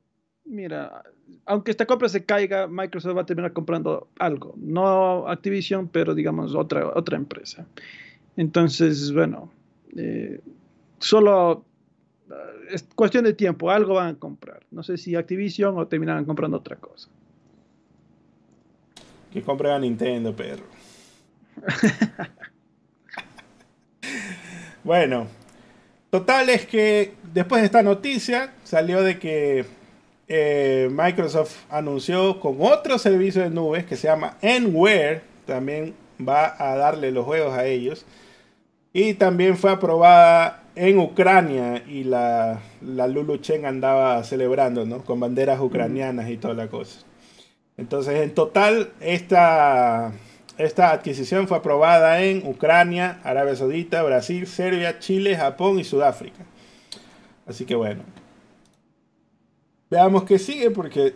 mira, 0.44 1.04
aunque 1.46 1.70
esta 1.70 1.86
compra 1.86 2.08
se 2.08 2.24
caiga, 2.24 2.66
Microsoft 2.66 3.16
va 3.16 3.22
a 3.22 3.26
terminar 3.26 3.52
comprando 3.52 4.08
algo, 4.18 4.54
no 4.56 5.28
Activision, 5.28 5.86
pero 5.86 6.16
digamos 6.16 6.56
otra, 6.56 6.88
otra 6.88 7.16
empresa. 7.16 7.64
Entonces, 8.36 9.12
bueno, 9.12 9.52
eh, 9.96 10.40
solo 10.98 11.64
eh, 12.28 12.34
es 12.72 12.88
cuestión 12.96 13.22
de 13.22 13.34
tiempo, 13.34 13.70
algo 13.70 13.94
van 13.94 14.16
a 14.16 14.18
comprar. 14.18 14.66
No 14.72 14.82
sé 14.82 14.96
si 14.96 15.14
Activision 15.14 15.78
o 15.78 15.86
terminarán 15.86 16.24
comprando 16.24 16.56
otra 16.56 16.74
cosa. 16.74 17.08
Que 19.32 19.42
compren 19.42 19.72
a 19.72 19.78
Nintendo, 19.78 20.34
perro. 20.34 20.64
bueno, 24.82 25.28
total 26.10 26.48
es 26.50 26.66
que 26.66 27.14
después 27.32 27.62
de 27.62 27.66
esta 27.66 27.82
noticia 27.82 28.52
salió 28.64 29.02
de 29.02 29.18
que 29.18 29.64
eh, 30.28 30.88
Microsoft 30.90 31.56
anunció 31.70 32.38
con 32.40 32.56
otro 32.60 32.98
servicio 32.98 33.42
de 33.42 33.50
nubes 33.50 33.84
que 33.86 33.96
se 33.96 34.08
llama 34.08 34.36
Enware, 34.42 35.22
también 35.46 35.94
va 36.26 36.54
a 36.58 36.76
darle 36.76 37.10
los 37.10 37.24
juegos 37.24 37.56
a 37.56 37.66
ellos. 37.66 38.04
Y 38.92 39.14
también 39.14 39.56
fue 39.56 39.70
aprobada 39.70 40.64
en 40.74 40.98
Ucrania 40.98 41.82
y 41.86 42.04
la, 42.04 42.60
la 42.80 43.06
Lulu 43.06 43.38
Chen 43.38 43.66
andaba 43.66 44.22
celebrando, 44.24 44.84
¿no? 44.86 45.04
Con 45.04 45.20
banderas 45.20 45.60
ucranianas 45.60 46.28
y 46.30 46.36
toda 46.36 46.54
la 46.54 46.68
cosa. 46.68 47.00
Entonces, 47.76 48.22
en 48.22 48.34
total, 48.34 48.90
esta, 49.00 50.12
esta 50.58 50.90
adquisición 50.90 51.46
fue 51.46 51.56
aprobada 51.56 52.20
en 52.22 52.46
Ucrania, 52.46 53.20
Arabia 53.22 53.54
Saudita, 53.54 54.02
Brasil, 54.02 54.46
Serbia, 54.46 54.98
Chile, 54.98 55.36
Japón 55.36 55.78
y 55.78 55.84
Sudáfrica. 55.84 56.44
Así 57.46 57.64
que 57.64 57.76
bueno. 57.76 58.02
Veamos 59.88 60.24
qué 60.24 60.38
sigue 60.38 60.70
porque, 60.70 61.14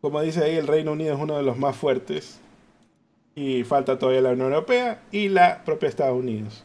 como 0.00 0.22
dice 0.22 0.42
ahí, 0.42 0.56
el 0.56 0.66
Reino 0.66 0.92
Unido 0.92 1.14
es 1.14 1.20
uno 1.20 1.36
de 1.36 1.42
los 1.42 1.58
más 1.58 1.76
fuertes. 1.76 2.40
Y 3.34 3.64
falta 3.64 3.98
todavía 3.98 4.22
la 4.22 4.30
Unión 4.30 4.52
Europea 4.52 5.02
y 5.10 5.28
la 5.28 5.62
propia 5.64 5.88
Estados 5.88 6.18
Unidos. 6.18 6.64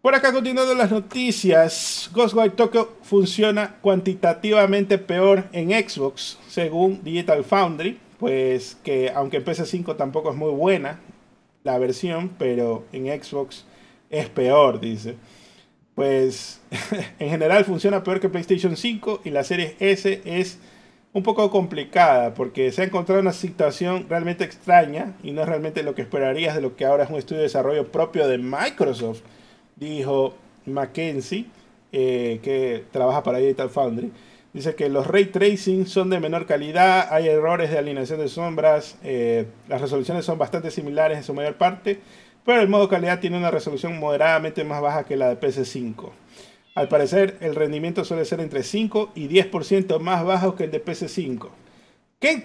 Por 0.00 0.14
acá 0.14 0.32
continuando 0.32 0.74
las 0.74 0.90
noticias, 0.90 2.10
Ghostwire 2.12 2.56
Tokyo 2.56 2.96
funciona 3.02 3.76
cuantitativamente 3.80 4.96
peor 4.96 5.44
en 5.52 5.70
Xbox, 5.70 6.38
según 6.48 7.04
Digital 7.04 7.44
Foundry, 7.44 8.00
pues 8.18 8.76
que 8.82 9.10
aunque 9.14 9.38
en 9.38 9.44
PS5 9.44 9.96
tampoco 9.96 10.30
es 10.30 10.36
muy 10.36 10.50
buena 10.50 11.00
la 11.64 11.78
versión, 11.78 12.30
pero 12.38 12.84
en 12.92 13.06
Xbox 13.06 13.64
es 14.10 14.28
peor, 14.28 14.80
dice. 14.80 15.16
Pues 15.94 16.60
en 17.18 17.30
general 17.30 17.64
funciona 17.64 18.02
peor 18.04 18.20
que 18.20 18.28
PlayStation 18.28 18.76
5 18.76 19.22
y 19.24 19.30
la 19.30 19.44
serie 19.44 19.76
S 19.80 20.22
es 20.24 20.58
un 21.12 21.22
poco 21.22 21.50
complicada 21.50 22.34
porque 22.34 22.70
se 22.70 22.82
ha 22.82 22.84
encontrado 22.84 23.20
una 23.20 23.32
situación 23.32 24.06
realmente 24.08 24.44
extraña 24.44 25.16
y 25.22 25.32
no 25.32 25.42
es 25.42 25.48
realmente 25.48 25.82
lo 25.82 25.94
que 25.94 26.02
esperarías 26.02 26.54
de 26.54 26.60
lo 26.60 26.76
que 26.76 26.84
ahora 26.84 27.04
es 27.04 27.10
un 27.10 27.16
estudio 27.16 27.38
de 27.38 27.44
desarrollo 27.44 27.90
propio 27.90 28.28
de 28.28 28.38
Microsoft 28.38 29.22
dijo 29.78 30.34
Mackenzie, 30.66 31.46
eh, 31.92 32.40
que 32.42 32.84
trabaja 32.90 33.22
para 33.22 33.38
Digital 33.38 33.70
Foundry. 33.70 34.12
Dice 34.52 34.74
que 34.74 34.88
los 34.88 35.06
ray 35.06 35.26
tracing 35.26 35.86
son 35.86 36.10
de 36.10 36.20
menor 36.20 36.46
calidad, 36.46 37.12
hay 37.12 37.28
errores 37.28 37.70
de 37.70 37.78
alineación 37.78 38.18
de 38.18 38.28
sombras, 38.28 38.96
eh, 39.02 39.46
las 39.68 39.80
resoluciones 39.80 40.24
son 40.24 40.38
bastante 40.38 40.70
similares 40.70 41.18
en 41.18 41.24
su 41.24 41.34
mayor 41.34 41.56
parte, 41.56 42.00
pero 42.44 42.60
el 42.60 42.68
modo 42.68 42.88
calidad 42.88 43.20
tiene 43.20 43.36
una 43.36 43.50
resolución 43.50 43.98
moderadamente 43.98 44.64
más 44.64 44.80
baja 44.80 45.04
que 45.04 45.16
la 45.16 45.28
de 45.28 45.38
PS5. 45.38 46.10
Al 46.74 46.88
parecer, 46.88 47.36
el 47.40 47.54
rendimiento 47.54 48.04
suele 48.04 48.24
ser 48.24 48.40
entre 48.40 48.62
5 48.62 49.12
y 49.14 49.28
10% 49.28 49.98
más 49.98 50.24
bajo 50.24 50.54
que 50.54 50.64
el 50.64 50.70
de 50.70 50.82
PS5. 50.82 51.48
¿Qué, 52.18 52.44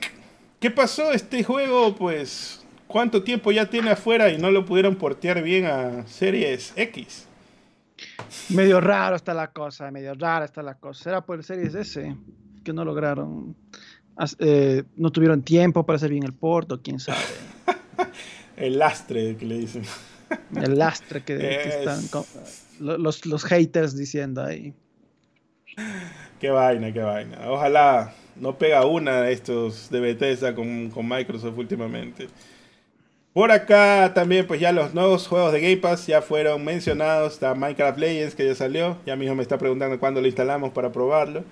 ¿Qué 0.60 0.72
pasó? 0.72 1.14
Este 1.14 1.44
juego, 1.44 1.96
pues, 1.96 2.64
¿Cuánto 2.94 3.24
tiempo 3.24 3.52
ya 3.52 3.72
tiene 3.72 3.90
afuera 3.90 4.30
y 4.30 4.38
no 4.38 4.52
lo 4.52 4.66
pudieron 4.66 4.98
portear 4.98 5.42
bien 5.42 5.66
a 5.66 6.06
Series 6.06 6.74
X? 6.76 7.28
Medio 8.50 8.82
raro 8.82 9.16
está 9.16 9.34
la 9.34 9.52
cosa, 9.52 9.90
medio 9.92 10.14
rara 10.14 10.46
está 10.46 10.62
la 10.62 10.76
cosa. 10.76 11.10
Era 11.10 11.26
por 11.26 11.38
el 11.38 11.44
Series 11.44 11.76
S 11.76 12.16
que 12.64 12.74
no 12.74 12.86
lograron, 12.86 13.56
eh, 14.40 14.84
no 14.96 15.12
tuvieron 15.12 15.44
tiempo 15.44 15.86
para 15.86 15.98
hacer 15.98 16.12
bien 16.12 16.24
el 16.24 16.34
porto, 16.34 16.82
quién 16.82 17.00
sabe. 17.00 17.20
el 18.58 18.80
lastre 18.80 19.36
que 19.38 19.46
le 19.46 19.58
dicen. 19.60 19.84
el 20.56 20.78
lastre 20.78 21.24
que, 21.24 21.64
están 21.64 22.04
los, 22.80 23.26
los 23.26 23.44
haters 23.44 23.96
diciendo 23.96 24.44
ahí. 24.44 24.74
Qué 26.40 26.50
vaina, 26.50 26.92
qué 26.92 27.00
vaina. 27.00 27.50
Ojalá 27.50 28.14
no 28.36 28.58
pega 28.58 28.86
una 28.86 29.22
de 29.22 29.34
estos 29.34 29.90
de 29.90 30.00
Bethesda 30.00 30.54
con, 30.54 30.90
con 30.90 31.08
Microsoft 31.08 31.58
últimamente. 31.58 32.28
Por 33.34 33.52
acá 33.52 34.12
también, 34.14 34.46
pues 34.46 34.60
ya 34.60 34.72
los 34.72 34.94
nuevos 34.94 35.28
juegos 35.28 35.52
de 35.54 35.60
Game 35.60 35.78
Pass 35.78 36.06
ya 36.06 36.22
fueron 36.22 36.64
mencionados. 36.64 37.34
Está 37.34 37.56
Minecraft 37.56 37.98
Legends 37.98 38.36
que 38.36 38.46
ya 38.46 38.54
salió. 38.54 38.98
Ya 39.08 39.16
mismo 39.16 39.34
me 39.34 39.42
está 39.42 39.58
preguntando 39.58 40.00
cuándo 40.00 40.22
lo 40.22 40.28
instalamos 40.28 40.72
para 40.72 40.92
probarlo. 40.92 41.44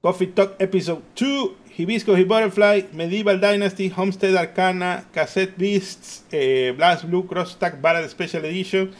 Coffee 0.00 0.26
Talk 0.26 0.56
Episode 0.58 1.00
2, 1.14 1.50
Hibiscus 1.78 2.18
y 2.18 2.24
Butterfly, 2.24 2.88
Medieval 2.92 3.40
Dynasty, 3.40 3.92
Homestead 3.96 4.36
Arcana, 4.36 5.04
Cassette 5.12 5.56
Beasts, 5.56 6.24
eh, 6.32 6.74
Blast 6.76 7.04
Blue 7.04 7.24
Cross 7.24 7.52
Stack 7.52 7.80
Battle 7.80 8.08
Special 8.08 8.44
Edition, 8.44 8.90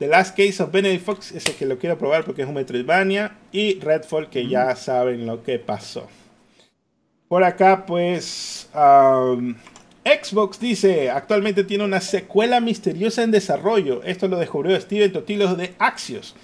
The 0.00 0.08
Last 0.08 0.36
Case 0.36 0.60
of 0.60 0.72
Benedict 0.72 1.04
Fox, 1.04 1.30
ese 1.30 1.54
que 1.54 1.64
lo 1.64 1.78
quiero 1.78 1.96
probar 1.96 2.24
porque 2.24 2.42
es 2.42 2.48
un 2.48 2.54
Metroidvania, 2.54 3.36
y 3.52 3.78
Redfall 3.78 4.30
que 4.30 4.48
ya 4.48 4.74
saben 4.74 5.26
lo 5.26 5.44
que 5.44 5.60
pasó. 5.60 6.08
Por 7.28 7.44
acá, 7.44 7.86
pues, 7.86 8.68
um, 8.74 9.54
Xbox 10.08 10.58
dice, 10.58 11.10
actualmente 11.10 11.64
tiene 11.64 11.84
una 11.84 12.00
secuela 12.00 12.60
misteriosa 12.60 13.22
en 13.22 13.30
desarrollo. 13.30 14.02
Esto 14.04 14.26
lo 14.26 14.38
descubrió 14.38 14.80
Steven 14.80 15.12
Totilo 15.12 15.54
de 15.54 15.74
Axios. 15.78 16.34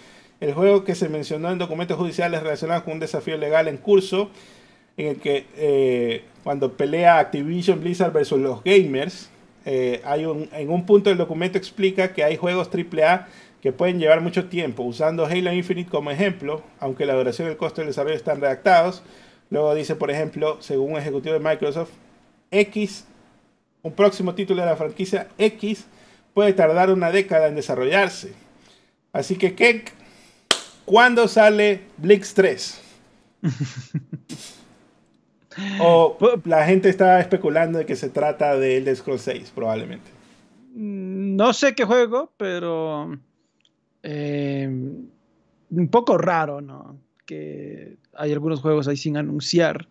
El 0.41 0.53
juego 0.53 0.85
que 0.85 0.95
se 0.95 1.09
mencionó 1.09 1.51
en 1.51 1.57
documentos 1.57 1.97
judiciales 1.97 2.43
relacionados 2.43 2.83
con 2.83 2.95
un 2.95 3.01
desafío 3.01 3.39
legal 3.39 3.67
en 3.69 3.79
curso, 3.79 4.31
en 4.99 5.07
el 5.07 5.17
que 5.17 5.47
eh, 5.57 6.25
cuando 6.43 6.73
pelea 6.73 7.19
Activision 7.19 7.81
Blizzard 7.81 8.13
versus 8.13 8.39
los 8.39 8.63
gamers, 8.63 9.31
eh, 9.65 10.03
hay 10.05 10.27
un, 10.27 10.51
en 10.53 10.69
un 10.69 10.85
punto 10.85 11.09
del 11.09 11.19
documento 11.19 11.57
explica 11.57 12.13
que 12.13 12.23
hay 12.23 12.37
juegos 12.37 12.69
AAA 12.69 13.29
que 13.63 13.73
pueden 13.73 13.99
llevar 13.99 14.21
mucho 14.21 14.45
tiempo, 14.51 14.83
usando 14.83 15.25
Halo 15.25 15.51
Infinite 15.55 15.91
como 15.91 16.11
ejemplo, 16.11 16.63
aunque 16.81 17.07
la 17.07 17.15
duración 17.15 17.49
y 17.49 17.53
el 17.53 17.57
costo 17.57 17.81
del 17.81 17.89
desarrollo 17.89 18.15
están 18.15 18.43
redactados. 18.43 19.03
Luego 19.49 19.75
dice, 19.75 19.97
por 19.97 20.11
ejemplo, 20.11 20.59
según 20.61 20.93
un 20.93 20.99
ejecutivo 20.99 21.33
de 21.33 21.41
Microsoft, 21.41 21.93
X, 22.51 23.07
un 23.85 23.93
próximo 23.93 24.35
título 24.35 24.63
de 24.63 24.69
la 24.69 24.77
franquicia 24.77 25.29
X, 25.39 25.85
puede 26.33 26.53
tardar 26.55 26.91
una 26.91 27.13
década 27.13 27.47
en 27.47 27.55
desarrollarse. 27.55 28.33
Así 29.13 29.37
que, 29.37 29.55
¿qué? 29.55 29.85
¿cuándo 30.85 31.29
sale 31.29 31.83
Blix 31.97 32.35
3? 32.35 32.81
o 35.81 36.19
la 36.45 36.67
gente 36.67 36.89
está 36.89 37.21
especulando 37.21 37.79
de 37.79 37.87
que 37.87 37.97
se 37.97 38.09
trata 38.09 38.57
de 38.57 38.79
Elder 38.79 38.97
Scrolls 38.97 39.23
6, 39.23 39.53
probablemente. 39.55 40.11
Mm, 40.75 41.37
no 41.37 41.53
sé 41.53 41.75
qué 41.75 41.85
juego, 41.85 42.33
pero 42.37 43.19
eh, 44.03 44.67
un 44.67 45.89
poco 45.89 46.19
raro, 46.19 46.61
¿no? 46.61 46.99
Que 47.27 47.97
hay 48.15 48.33
algunos 48.33 48.61
juegos 48.61 48.89
ahí 48.89 48.97
sin 48.97 49.17
anunciar, 49.17 49.89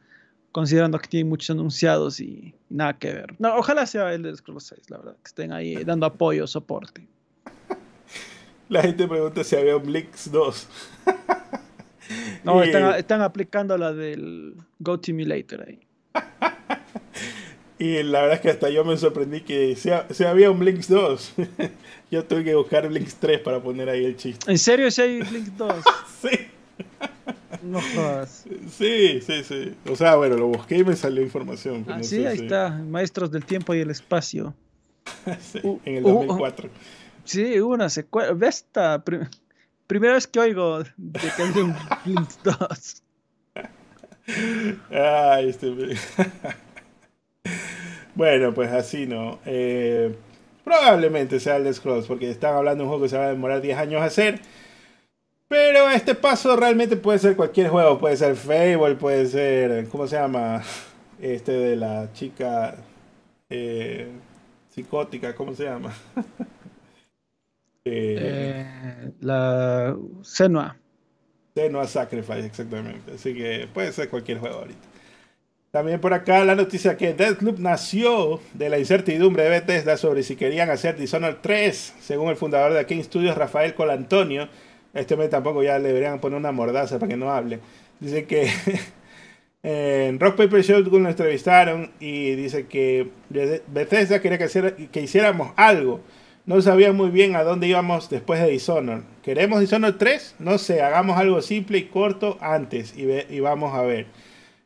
considerando 0.53 0.99
que 0.99 1.09
tienen 1.09 1.27
muchos 1.27 1.49
anunciados 1.49 2.21
y, 2.21 2.53
nada 2.69 2.97
que 2.97 3.11
ver. 3.11 3.35
No, 3.39 3.57
ojalá 3.57 3.85
sea 3.85 4.13
el 4.13 4.21
de 4.21 4.33
Scrolls 4.35 4.63
6, 4.63 4.89
la 4.89 4.97
verdad, 4.99 5.15
que 5.15 5.27
estén 5.27 5.51
ahí 5.51 5.75
dando 5.83 6.05
apoyo, 6.05 6.47
soporte. 6.47 7.05
La 8.69 8.81
gente 8.81 9.07
pregunta 9.07 9.43
si 9.43 9.55
había 9.57 9.75
un 9.75 9.83
Blix 9.83 10.31
2. 10.31 10.67
no, 12.45 12.63
están, 12.95 13.21
aplicando 13.21 13.77
la 13.77 13.91
del 13.91 14.55
Go 14.79 14.99
Simulator 15.03 15.65
ahí. 15.67 15.79
Y 17.79 18.01
la 18.03 18.21
verdad 18.21 18.35
es 18.35 18.41
que 18.41 18.49
hasta 18.49 18.69
yo 18.69 18.85
me 18.85 18.95
sorprendí 18.95 19.41
que 19.41 19.75
si, 19.75 20.23
había 20.23 20.49
un 20.49 20.59
Blinks 20.59 20.87
2. 20.87 21.33
yo 22.11 22.23
tuve 22.23 22.43
que 22.43 22.55
buscar 22.55 22.87
Blinks 22.87 23.15
3 23.15 23.41
para 23.41 23.61
poner 23.61 23.89
ahí 23.89 24.05
el 24.05 24.15
chiste. 24.15 24.49
¿En 24.49 24.57
serio 24.57 24.89
si 24.89 25.01
hay 25.01 25.21
Blinks 25.21 25.57
2? 25.57 25.83
sí. 26.21 26.29
No 27.61 27.79
jodas. 27.95 28.45
Sí, 28.69 29.21
sí, 29.21 29.43
sí. 29.43 29.73
O 29.89 29.95
sea, 29.95 30.15
bueno, 30.15 30.35
lo 30.37 30.47
busqué 30.47 30.79
y 30.79 30.83
me 30.83 30.95
salió 30.95 31.21
información. 31.21 31.85
Ah, 31.87 32.03
sí, 32.03 32.25
ahí 32.25 32.39
está. 32.39 32.69
Maestros 32.69 33.31
del 33.31 33.45
tiempo 33.45 33.73
y 33.73 33.79
el 33.79 33.89
espacio. 33.89 34.53
sí, 35.39 35.61
en 35.85 35.97
el 35.97 36.03
2004. 36.03 36.69
sí, 37.23 37.59
hubo 37.61 37.73
una 37.73 37.89
secuela. 37.89 38.33
¿Ves 38.33 38.57
esta? 38.57 39.03
primera 39.87 40.13
vez 40.13 40.27
que 40.27 40.39
oigo 40.39 40.83
de 40.83 41.61
un 41.61 41.75
Blinks 42.05 42.39
2. 42.43 43.03
Ay, 44.91 45.49
este. 45.49 45.71
Bueno, 48.15 48.53
pues 48.53 48.71
así 48.71 49.07
no. 49.07 49.39
Eh, 49.45 50.15
probablemente 50.63 51.39
sea 51.39 51.55
el 51.55 51.73
Scrolls, 51.73 52.05
porque 52.05 52.29
están 52.29 52.55
hablando 52.55 52.83
de 52.83 52.83
un 52.83 52.89
juego 52.89 53.03
que 53.03 53.09
se 53.09 53.17
va 53.17 53.25
a 53.25 53.29
demorar 53.29 53.61
10 53.61 53.77
años 53.77 54.01
a 54.01 54.05
hacer. 54.05 54.39
Pero 55.53 55.87
este 55.91 56.15
paso 56.15 56.55
realmente 56.55 56.97
puede 56.97 57.19
ser 57.19 57.35
cualquier 57.35 57.69
juego. 57.69 57.99
Puede 57.99 58.17
ser 58.17 58.35
Fable, 58.35 58.95
puede 58.95 59.27
ser. 59.27 59.87
¿Cómo 59.87 60.07
se 60.07 60.15
llama? 60.15 60.63
Este 61.21 61.51
de 61.51 61.75
la 61.75 62.11
chica 62.11 62.75
eh, 63.51 64.07
psicótica, 64.67 65.35
¿cómo 65.35 65.53
se 65.53 65.65
llama? 65.65 65.93
Eh, 67.85 69.11
la 69.19 69.93
Senua. 70.21 70.77
Senua 71.53 71.85
Sacrifice, 71.85 72.45
exactamente. 72.45 73.11
Así 73.15 73.35
que 73.35 73.67
puede 73.73 73.91
ser 73.91 74.09
cualquier 74.09 74.39
juego 74.39 74.59
ahorita. 74.59 74.87
También 75.69 75.99
por 75.99 76.13
acá 76.13 76.45
la 76.45 76.55
noticia 76.55 76.95
que 76.95 77.13
Deathloop 77.13 77.59
nació 77.59 78.39
de 78.53 78.69
la 78.69 78.79
incertidumbre 78.79 79.43
de 79.43 79.49
Bethesda 79.49 79.97
sobre 79.97 80.23
si 80.23 80.37
querían 80.37 80.69
hacer 80.69 80.97
Dishonored 80.97 81.39
3, 81.41 81.95
según 81.99 82.29
el 82.29 82.37
fundador 82.37 82.71
de 82.71 82.85
King 82.85 83.03
Studios, 83.03 83.37
Rafael 83.37 83.75
Colantonio. 83.75 84.47
Este 84.93 85.17
mes 85.17 85.29
tampoco 85.29 85.63
ya 85.63 85.79
le 85.79 85.87
deberían 85.87 86.19
poner 86.19 86.37
una 86.37 86.51
mordaza 86.51 86.99
para 86.99 87.09
que 87.09 87.17
no 87.17 87.31
hable. 87.31 87.59
Dice 87.99 88.25
que 88.25 88.49
en 89.63 90.19
Rock 90.19 90.35
Paper 90.35 90.61
Shotgun 90.61 91.03
lo 91.03 91.09
entrevistaron 91.09 91.91
y 91.99 92.35
dice 92.35 92.67
que 92.67 93.09
Bethesda 93.67 94.21
quería 94.21 94.37
que, 94.37 94.89
que 94.91 95.01
hiciéramos 95.01 95.51
algo. 95.55 96.01
No 96.45 96.61
sabía 96.61 96.91
muy 96.91 97.09
bien 97.09 97.35
a 97.35 97.43
dónde 97.43 97.67
íbamos 97.67 98.09
después 98.09 98.41
de 98.41 98.49
Dishonored. 98.49 99.03
¿Queremos 99.23 99.61
Dishonored 99.61 99.95
3? 99.95 100.35
No 100.39 100.57
sé, 100.57 100.81
hagamos 100.81 101.17
algo 101.17 101.41
simple 101.41 101.77
y 101.77 101.85
corto 101.85 102.37
antes 102.41 102.93
y, 102.97 103.07
y 103.33 103.39
vamos 103.39 103.73
a 103.73 103.81
ver. 103.81 104.07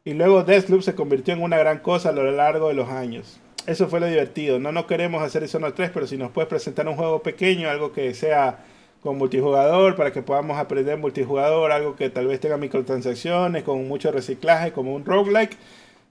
Y 0.04 0.14
luego 0.14 0.44
Deathloop 0.44 0.82
se 0.82 0.96
convirtió 0.96 1.34
en 1.34 1.44
una 1.44 1.58
gran 1.58 1.80
cosa 1.80 2.10
a 2.10 2.14
lo 2.14 2.30
largo 2.32 2.70
de 2.70 2.74
los 2.74 2.90
años. 2.90 3.40
Eso 3.68 3.88
fue 3.90 4.00
lo 4.00 4.08
divertido. 4.08 4.58
No, 4.58 4.72
no 4.72 4.88
queremos 4.88 5.22
hacer 5.22 5.44
Dishonored 5.44 5.74
3, 5.74 5.92
pero 5.94 6.08
si 6.08 6.18
nos 6.18 6.32
puedes 6.32 6.50
presentar 6.50 6.88
un 6.88 6.96
juego 6.96 7.22
pequeño, 7.22 7.70
algo 7.70 7.92
que 7.92 8.14
sea 8.14 8.60
con 9.02 9.18
multijugador, 9.18 9.96
para 9.96 10.12
que 10.12 10.22
podamos 10.22 10.58
aprender 10.58 10.98
multijugador, 10.98 11.72
algo 11.72 11.96
que 11.96 12.10
tal 12.10 12.28
vez 12.28 12.40
tenga 12.40 12.58
microtransacciones, 12.58 13.64
con 13.64 13.88
mucho 13.88 14.12
reciclaje, 14.12 14.72
como 14.72 14.94
un 14.94 15.06
roguelike. 15.06 15.56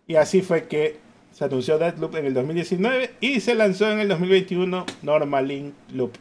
Y 0.06 0.16
así 0.16 0.42
fue 0.42 0.64
que 0.66 0.96
se 1.32 1.44
anunció 1.44 1.78
Deathloop 1.78 2.16
en 2.16 2.26
el 2.26 2.34
2019 2.34 3.10
y 3.20 3.40
se 3.40 3.54
lanzó 3.54 3.90
en 3.90 4.00
el 4.00 4.08
2021 4.08 4.86
Normal 5.02 5.74
Loop. 5.92 6.12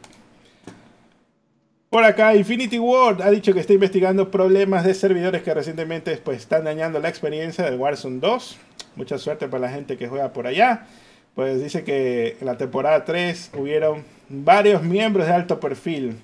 Por 1.89 2.03
acá, 2.03 2.35
Infinity 2.35 2.77
Ward 2.77 3.21
ha 3.21 3.31
dicho 3.31 3.53
que 3.53 3.61
está 3.61 3.71
investigando 3.71 4.29
problemas 4.29 4.83
de 4.83 4.93
servidores 4.93 5.43
que 5.43 5.53
recientemente 5.53 6.17
pues, 6.17 6.39
están 6.39 6.65
dañando 6.65 6.99
la 6.99 7.07
experiencia 7.07 7.63
del 7.63 7.79
Warzone 7.79 8.19
2. 8.19 8.57
Mucha 8.97 9.17
suerte 9.17 9.47
para 9.47 9.61
la 9.61 9.69
gente 9.69 9.95
que 9.95 10.09
juega 10.09 10.33
por 10.33 10.47
allá. 10.47 10.87
Pues 11.35 11.63
dice 11.63 11.85
que 11.85 12.35
en 12.41 12.47
la 12.47 12.57
temporada 12.57 13.05
3 13.05 13.51
hubieron 13.57 14.03
varios 14.27 14.83
miembros 14.83 15.27
de 15.27 15.33
alto 15.33 15.61
perfil 15.61 16.17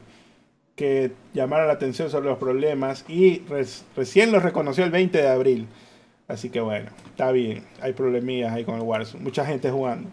que 0.81 1.11
llamaron 1.35 1.67
la 1.67 1.73
atención 1.73 2.09
sobre 2.09 2.27
los 2.27 2.39
problemas 2.39 3.05
y 3.07 3.43
recién 3.95 4.31
los 4.31 4.41
reconoció 4.41 4.83
el 4.83 4.89
20 4.89 5.15
de 5.15 5.27
abril. 5.27 5.67
Así 6.27 6.49
que 6.49 6.59
bueno, 6.59 6.89
está 7.05 7.31
bien. 7.31 7.63
Hay 7.81 7.93
problemillas 7.93 8.51
ahí 8.51 8.63
con 8.63 8.77
el 8.77 8.81
Warzone. 8.81 9.23
Mucha 9.23 9.45
gente 9.45 9.69
jugando. 9.69 10.09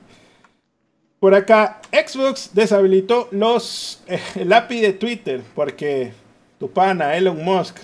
Por 1.20 1.35
acá, 1.35 1.81
Xbox 1.90 2.51
deshabilitó 2.53 3.28
los, 3.31 4.05
eh, 4.09 4.20
el 4.35 4.53
API 4.53 4.82
de 4.82 4.93
Twitter 4.93 5.40
porque 5.55 6.12
tu 6.59 6.70
pana 6.70 7.16
Elon 7.16 7.43
Musk 7.43 7.78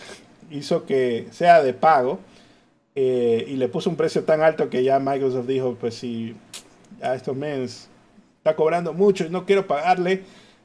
hizo 0.51 0.85
que 0.85 1.27
sea 1.31 1.63
de 1.63 1.73
pago 1.73 2.21
eh, 2.95 3.47
y 3.49 3.57
le 3.57 3.69
puso 3.69 3.89
un 3.89 3.97
precio 3.97 4.25
tan 4.25 4.43
alto 4.43 4.69
que 4.69 4.85
ya 4.85 4.99
Microsoft 4.99 5.47
dijo, 5.47 5.75
pues 5.81 5.95
si 5.95 6.37
a 7.01 7.15
estos 7.15 7.35
meses 7.35 7.89
está 8.37 8.55
cobrando 8.55 8.93
mucho 8.93 9.25
y 9.25 9.31
no 9.31 9.47
quiero 9.47 9.67
pagarle, 9.67 10.25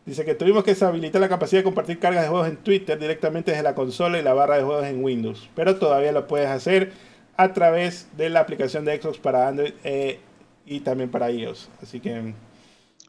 dice 0.10 0.26
que 0.26 0.36
tuvimos 0.36 0.64
que 0.64 0.72
deshabilitar 0.72 1.22
la 1.22 1.30
capacidad 1.30 1.60
de 1.60 1.64
compartir 1.64 2.00
cargas 2.00 2.24
de 2.24 2.30
juegos 2.30 2.48
en 2.48 2.58
Twitter 2.58 3.00
directamente 3.00 3.52
desde 3.52 3.64
la 3.64 3.76
consola 3.76 4.20
y 4.20 4.24
la 4.24 4.34
barra 4.34 4.58
de 4.58 4.64
juegos 4.64 4.86
en 4.86 5.04
Windows, 5.04 5.50
pero 5.56 5.78
todavía 5.78 6.12
lo 6.12 6.28
puedes 6.28 6.50
hacer 6.50 6.92
a 7.38 7.54
través 7.54 8.08
de 8.18 8.30
la 8.30 8.42
aplicación 8.42 8.84
de 8.86 9.02
Xbox 9.02 9.18
para 9.20 9.48
Android 9.48 9.74
eh, 9.84 10.20
y 10.66 10.82
también 10.82 11.10
para 11.10 11.32
iOS. 11.32 11.70
Así 11.82 12.00
que 12.00 12.34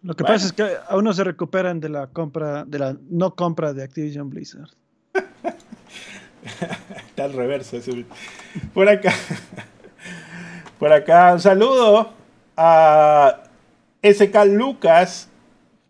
lo 0.03 0.15
que 0.15 0.25
pasa 0.25 0.47
es 0.47 0.53
que 0.53 0.77
aún 0.89 1.05
no 1.05 1.13
se 1.13 1.25
recuperan 1.25 1.81
de 1.81 1.89
la 1.89 2.07
compra, 2.07 2.65
de 2.65 2.79
la 2.79 2.97
no 3.09 3.35
compra 3.35 3.73
de 3.75 3.83
Activision 3.83 4.31
Blizzard. 4.31 4.71
Está 7.09 7.25
al 7.25 7.33
reverso. 7.33 7.77
Por 8.73 8.89
acá. 8.89 9.13
Por 10.79 10.93
acá, 10.93 11.35
un 11.35 11.41
saludo 11.41 12.11
a 12.57 13.43
SK 14.03 14.47
Lucas, 14.47 15.29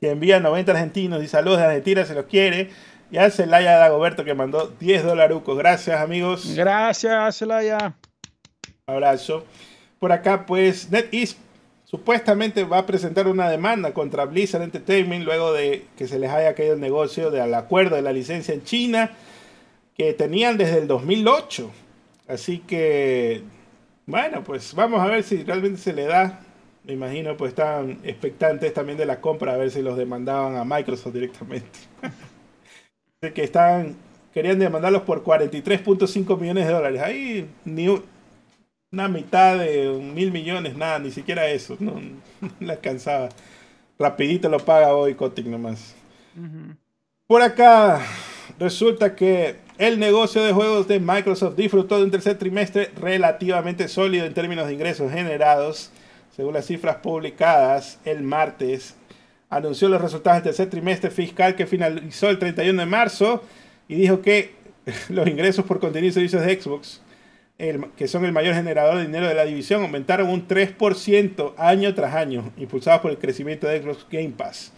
que 0.01 0.10
envía 0.10 0.40
90 0.40 0.72
argentinos 0.72 1.22
y 1.22 1.28
saludos 1.28 1.59
de 1.59 1.66
Argentina, 1.66 2.05
se 2.05 2.14
los 2.14 2.24
quiere. 2.27 2.70
Y 3.10 3.18
a 3.18 3.28
Celaya 3.31 3.77
Dagoberto, 3.77 4.24
que 4.24 4.35
mandó 4.35 4.72
10 4.78 5.05
dolarucos. 5.05 5.59
Gracias, 5.59 6.01
amigos. 6.01 6.55
Gracias, 6.55 7.36
Celaya. 7.36 7.94
Abrazo. 8.86 9.44
Por 9.98 10.12
acá, 10.12 10.47
pues, 10.47 10.90
NetEase 10.90 11.36
supuestamente 11.85 12.62
va 12.62 12.78
a 12.78 12.86
presentar 12.86 13.27
una 13.27 13.51
demanda 13.51 13.93
contra 13.93 14.24
Blizzard 14.24 14.62
Entertainment 14.62 15.24
luego 15.24 15.52
de 15.52 15.86
que 15.97 16.06
se 16.06 16.20
les 16.20 16.31
haya 16.31 16.55
caído 16.55 16.74
el 16.74 16.81
negocio 16.81 17.32
del 17.32 17.52
acuerdo 17.52 17.97
de 17.97 18.02
la 18.02 18.12
licencia 18.12 18.55
en 18.55 18.62
China 18.62 19.10
que 19.97 20.12
tenían 20.12 20.56
desde 20.56 20.78
el 20.78 20.86
2008. 20.86 21.70
Así 22.28 22.59
que, 22.60 23.43
bueno, 24.06 24.44
pues 24.44 24.72
vamos 24.72 25.01
a 25.01 25.06
ver 25.06 25.24
si 25.24 25.43
realmente 25.43 25.81
se 25.81 25.93
le 25.93 26.05
da. 26.05 26.40
Me 26.85 26.94
imagino, 26.94 27.36
pues 27.36 27.51
estaban 27.51 27.98
expectantes 28.05 28.73
también 28.73 28.98
de 28.98 29.07
la 29.07 29.20
compra, 29.20 29.55
a 29.55 29.57
ver 29.57 29.70
si 29.70 29.82
los 29.82 29.97
demandaban 29.97 30.57
a 30.57 30.65
Microsoft 30.65 31.12
directamente. 31.12 31.78
Así 33.23 33.32
que 33.35 33.44
estaban, 33.44 33.97
querían 34.32 34.59
demandarlos 34.59 35.02
por 35.02 35.23
43.5 35.23 36.39
millones 36.39 36.66
de 36.66 36.73
dólares. 36.73 37.02
Ahí 37.02 37.48
ni, 37.65 37.89
una 38.93 39.07
mitad 39.09 39.59
de 39.59 39.89
mil 40.15 40.32
millones, 40.32 40.77
nada, 40.77 40.98
ni 40.98 41.12
siquiera 41.12 41.47
eso, 41.48 41.77
no, 41.78 42.01
le 42.61 42.73
alcanzaba. 42.73 43.28
Rapidito 43.98 44.48
lo 44.48 44.59
paga 44.59 44.94
hoy 44.94 45.15
Kotick 45.15 45.47
nomás. 45.47 45.94
Por 47.27 47.43
acá, 47.43 48.01
resulta 48.59 49.15
que 49.15 49.57
el 49.78 49.98
negocio 49.98 50.43
de 50.43 50.52
juegos 50.52 50.89
de 50.89 50.98
Microsoft 50.98 51.55
disfrutó 51.55 51.98
de 51.98 52.05
un 52.05 52.11
tercer 52.11 52.39
trimestre 52.39 52.90
relativamente 52.97 53.86
sólido 53.89 54.27
en 54.27 54.35
términos 54.35 54.66
de 54.66 54.74
ingresos 54.74 55.12
generados, 55.12 55.93
según 56.35 56.55
las 56.55 56.66
cifras 56.66 56.97
publicadas 56.97 57.98
el 58.05 58.23
martes, 58.23 58.97
anunció 59.48 59.89
los 59.89 60.01
resultados 60.01 60.39
del 60.39 60.52
tercer 60.52 60.70
trimestre 60.70 61.11
fiscal 61.11 61.57
que 61.57 61.66
finalizó 61.66 62.31
el 62.31 62.39
31 62.39 62.81
de 62.81 62.86
marzo 62.86 63.43
y 63.89 63.97
dijo 63.97 64.23
que 64.23 64.55
los 65.09 65.28
ingresos 65.28 65.65
por 65.65 65.81
contenido 65.81 66.11
y 66.11 66.12
servicios 66.12 66.43
de 66.43 66.61
Xbox, 66.61 67.02
que 67.97 68.09
son 68.09 68.24
el 68.24 68.32
mayor 68.32 68.55
generador 68.55 68.97
de 68.97 69.07
dinero 69.07 69.28
de 69.28 69.35
la 69.35 69.44
división, 69.44 69.82
aumentaron 69.82 70.31
un 70.31 70.48
3% 70.48 71.52
año 71.59 71.94
tras 71.94 72.15
año, 72.15 72.52
impulsados 72.57 73.02
por 73.02 73.11
el 73.11 73.19
crecimiento 73.19 73.66
de 73.66 73.82
Xbox 73.82 74.07
Game 74.11 74.31
Pass. 74.31 74.73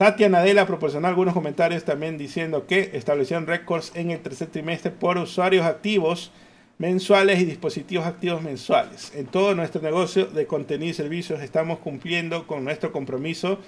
Satya 0.00 0.28
Nadella 0.28 0.66
proporcionó 0.66 1.08
algunos 1.08 1.34
comentarios 1.34 1.84
también 1.84 2.18
diciendo 2.18 2.66
que 2.66 2.90
establecieron 2.94 3.46
récords 3.46 3.92
en 3.94 4.10
el 4.10 4.20
tercer 4.20 4.48
trimestre 4.48 4.90
por 4.90 5.18
usuarios 5.18 5.64
activos 5.64 6.30
mensuales 6.78 7.40
y 7.40 7.44
dispositivos 7.44 8.06
activos 8.06 8.42
mensuales. 8.42 9.12
En 9.14 9.26
todo 9.26 9.54
nuestro 9.54 9.80
negocio 9.80 10.26
de 10.26 10.46
contenido 10.46 10.90
y 10.90 10.94
servicios 10.94 11.40
estamos 11.40 11.78
cumpliendo 11.78 12.46
con 12.46 12.64
nuestro 12.64 12.92
compromiso 12.92 13.58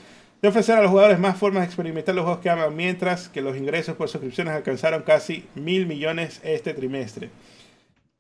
de 0.43 0.49
ofrecer 0.49 0.77
a 0.77 0.83
los 0.83 0.91
jugadores 0.91 1.19
más 1.19 1.39
formas 1.39 1.63
de 1.63 1.67
experimentar 1.67 2.15
los 2.15 2.25
juegos 2.25 2.43
que 2.43 2.51
aman, 2.51 2.75
mientras 2.77 3.29
que 3.29 3.41
los 3.41 3.57
ingresos 3.57 3.97
por 3.97 4.09
suscripciones 4.09 4.55
alcanzaron 4.55 5.03
casi 5.03 5.45
mil 5.55 5.87
millones 5.87 6.41
este 6.45 6.75
trimestre. 6.75 7.31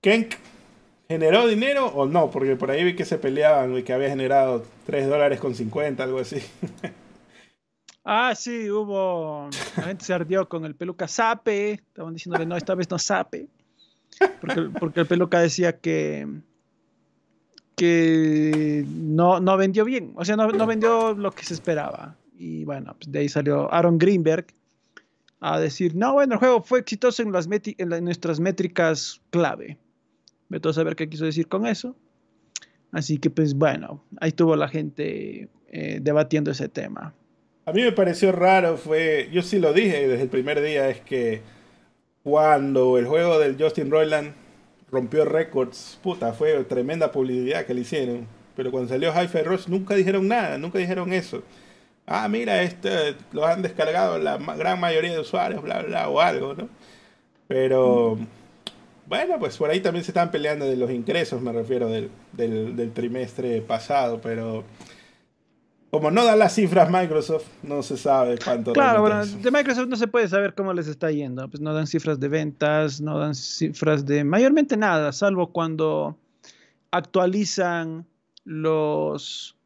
Kenk 0.01 0.35
generó 1.09 1.47
dinero 1.47 1.87
o 1.87 2.07
no, 2.07 2.31
porque 2.31 2.57
por 2.57 2.71
ahí 2.71 2.85
vi 2.85 2.97
que 2.97 3.05
se 3.05 3.19
peleaban 3.19 3.77
y 3.77 3.83
que 3.83 3.93
había 3.93 4.09
generado 4.09 4.65
3 4.87 5.09
dólares 5.09 5.41
con 5.41 5.55
50, 5.55 6.03
algo 6.03 6.21
así. 6.21 6.39
Ah, 8.09 8.37
sí, 8.37 8.71
hubo. 8.71 9.51
La 9.77 9.83
gente 9.83 10.05
se 10.05 10.15
ardió 10.15 10.49
con 10.49 10.65
el 10.65 10.77
peluca 10.77 11.09
Sape. 11.09 11.73
Estaban 11.73 12.15
diciéndole, 12.15 12.47
no, 12.47 12.57
esta 12.57 12.77
vez 12.77 12.89
no 12.89 13.01
Sape. 13.01 13.49
Porque, 14.41 14.69
porque 14.79 15.01
el 15.01 15.07
peluca 15.07 15.41
decía 15.41 15.79
que, 15.79 16.27
que 17.77 18.85
no, 18.89 19.41
no 19.41 19.57
vendió 19.57 19.85
bien, 19.85 20.13
o 20.17 20.25
sea, 20.25 20.37
no, 20.37 20.51
no, 20.51 20.67
vendió 20.67 21.15
lo 21.15 21.33
que 21.33 21.45
se 21.45 21.55
esperaba. 21.55 22.17
Y 22.39 22.65
bueno, 22.65 22.95
pues 22.99 23.11
de 23.11 23.19
ahí 23.21 23.29
salió 23.29 23.73
Aaron 23.73 23.99
Greenberg 23.99 24.47
a 25.41 25.61
decir, 25.61 25.95
no, 25.95 26.15
bueno, 26.15 26.35
el 26.35 26.39
juego 26.39 26.63
fue 26.63 26.81
exitoso 26.81 27.23
en, 27.23 27.33
las 27.33 27.49
en, 27.51 28.05
nuestras 28.05 28.41
métricas 28.41 29.21
clave. 29.31 29.79
Me 30.49 30.59
a 30.63 30.73
saber 30.73 30.97
qué 30.97 31.09
quiso 31.09 31.25
decir 31.25 31.49
con 31.49 31.67
eso. 31.67 31.97
Así 32.93 33.19
que 33.19 33.31
pues 33.31 33.55
bueno, 33.55 34.03
ahí 34.21 34.33
tuvo 34.33 34.57
la 34.57 34.69
gente 34.69 35.49
eh, 35.69 35.99
debatiendo 36.01 36.51
ese 36.51 36.69
tema. 36.69 37.15
A 37.67 37.73
mí 37.73 37.83
me 37.83 37.93
pareció 37.93 38.31
raro, 38.31 38.77
fue, 38.77 39.29
yo 39.33 39.43
sí 39.43 39.59
lo 39.59 39.73
dije 39.73 40.07
desde 40.07 40.23
el 40.23 40.29
primer 40.29 40.63
día, 40.63 40.89
es 40.89 41.01
que 41.01 41.43
cuando 42.27 42.99
el 42.99 43.07
juego 43.07 43.39
del 43.39 43.57
Justin 43.57 43.89
Roiland 43.89 44.35
rompió 44.91 45.25
récords, 45.25 46.01
puta, 46.03 46.33
fue 46.33 46.65
tremenda 46.65 47.13
publicidad 47.13 47.65
que 47.67 47.73
le 47.73 47.83
hicieron. 47.83 48.27
Pero 48.57 48.73
cuando 48.73 48.89
salió 48.89 49.13
Hi-Fi 49.13 49.43
Rush 49.43 49.69
nunca 49.69 49.95
dijeron 49.95 50.27
nada, 50.27 50.59
nunca 50.59 50.81
dijeron 50.81 51.13
eso. 51.13 51.45
Ah, 52.05 52.27
mira, 52.27 52.63
este 52.63 53.15
lo 53.31 53.47
han 53.47 53.63
descargado 53.63 54.19
la 54.19 54.39
gran 54.39 54.81
mayoría 54.81 55.13
de 55.13 55.21
usuarios, 55.21 55.63
bla, 55.63 55.83
bla, 55.83 56.09
o 56.09 56.21
algo, 56.21 56.55
¿no? 56.55 56.69
Pero, 57.47 58.19
bueno, 59.07 59.39
pues 59.39 59.57
por 59.57 59.71
ahí 59.71 59.79
también 59.79 60.05
se 60.05 60.11
están 60.11 60.33
peleando 60.33 60.65
de 60.65 60.77
los 60.77 60.91
ingresos, 60.91 61.41
me 61.41 61.53
refiero, 61.53 61.89
del, 61.89 62.11
del 62.33 62.93
trimestre 62.93 63.61
pasado, 63.61 64.21
pero 64.21 64.65
como 65.97 66.11
no 66.11 66.27
da 66.27 66.37
las 66.37 66.55
cifras 66.55 66.91
Microsoft, 66.91 67.47
no 67.63 67.83
se 67.83 67.97
sabe 67.97 68.37
cuánto. 68.45 68.75
Claro, 68.75 69.01
bueno, 69.01 69.25
de 69.25 69.51
Microsoft 69.51 69.89
no 69.89 69.97
se 69.97 70.07
puede 70.07 70.29
saber 70.29 70.55
cómo 70.55 70.75
les 70.75 70.89
está 70.89 71.11
yendo. 71.11 71.49
Pues 71.49 71.63
no 71.63 71.73
dan 71.73 71.87
cifras 71.87 72.21
de 72.21 72.29
ventas, 72.29 73.01
no 73.01 73.19
dan 73.19 73.35
cifras 73.35 74.05
de 74.05 74.23
mayormente 74.23 74.77
nada, 74.77 75.11
salvo 75.13 75.53
cuando 75.53 76.19
actualizan 76.91 78.05
los 78.45 79.57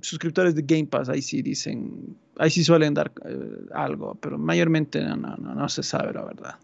suscriptores 0.00 0.54
de 0.54 0.62
Game 0.62 0.86
Pass. 0.86 1.10
Ahí 1.10 1.20
sí 1.20 1.42
dicen, 1.42 2.16
ahí 2.38 2.48
sí 2.48 2.64
suelen 2.64 2.94
dar 2.94 3.12
eh, 3.26 3.66
algo, 3.74 4.14
pero 4.14 4.38
mayormente 4.38 5.02
no, 5.02 5.16
no, 5.16 5.54
no 5.54 5.68
se 5.68 5.82
sabe 5.82 6.14
la 6.14 6.24
verdad. 6.24 6.54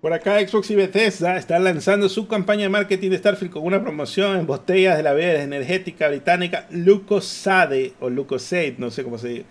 Por 0.00 0.14
acá 0.14 0.40
Xbox 0.40 0.70
y 0.70 0.76
Bethesda 0.76 1.36
están 1.36 1.62
lanzando 1.62 2.08
su 2.08 2.26
campaña 2.26 2.62
de 2.62 2.68
marketing 2.70 3.10
de 3.10 3.18
Starfield 3.18 3.52
con 3.52 3.64
una 3.64 3.82
promoción 3.82 4.38
en 4.38 4.46
botellas 4.46 4.96
de 4.96 5.02
la 5.02 5.12
bebida 5.12 5.42
energética 5.42 6.08
británica 6.08 6.66
Lucosade 6.70 7.92
o 8.00 8.08
Lucosade, 8.08 8.76
no 8.78 8.90
sé 8.90 9.04
cómo 9.04 9.18
se 9.18 9.28
dice. 9.28 9.44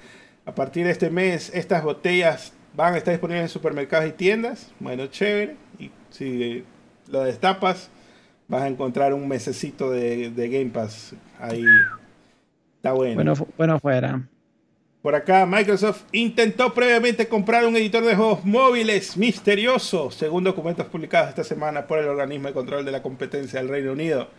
A 0.47 0.55
partir 0.55 0.85
de 0.85 0.91
este 0.91 1.11
mes 1.11 1.51
estas 1.53 1.83
botellas 1.83 2.51
van 2.73 2.95
a 2.95 2.97
estar 2.97 3.13
disponibles 3.13 3.43
en 3.43 3.49
supermercados 3.49 4.09
y 4.09 4.13
tiendas. 4.13 4.71
Bueno, 4.79 5.05
chévere. 5.05 5.55
Y 5.77 5.91
si 6.09 6.63
lo 7.11 7.23
destapas, 7.23 7.91
vas 8.47 8.63
a 8.63 8.67
encontrar 8.67 9.13
un 9.13 9.27
mesecito 9.27 9.91
de, 9.91 10.31
Game 10.35 10.71
Pass 10.71 11.13
ahí. 11.39 11.63
Está 12.77 12.93
bueno. 12.93 13.15
Bueno, 13.15 13.33
bueno 13.55 13.79
fuera. 13.79 14.27
Por 15.01 15.15
acá, 15.15 15.45
Microsoft 15.45 16.03
intentó 16.11 16.73
previamente 16.73 17.27
comprar 17.27 17.65
un 17.65 17.75
editor 17.77 18.03
de 18.03 18.15
juegos 18.15 18.43
móviles 18.43 19.15
misterioso, 19.15 20.11
según 20.11 20.43
documentos 20.43 20.87
publicados 20.87 21.29
esta 21.29 21.45
semana 21.45 21.87
por 21.87 21.99
el 21.99 22.07
organismo 22.09 22.49
de 22.49 22.53
control 22.53 22.83
de 22.83 22.91
la 22.91 23.01
competencia 23.01 23.59
del 23.59 23.69
Reino 23.69 23.93
Unido. 23.93 24.29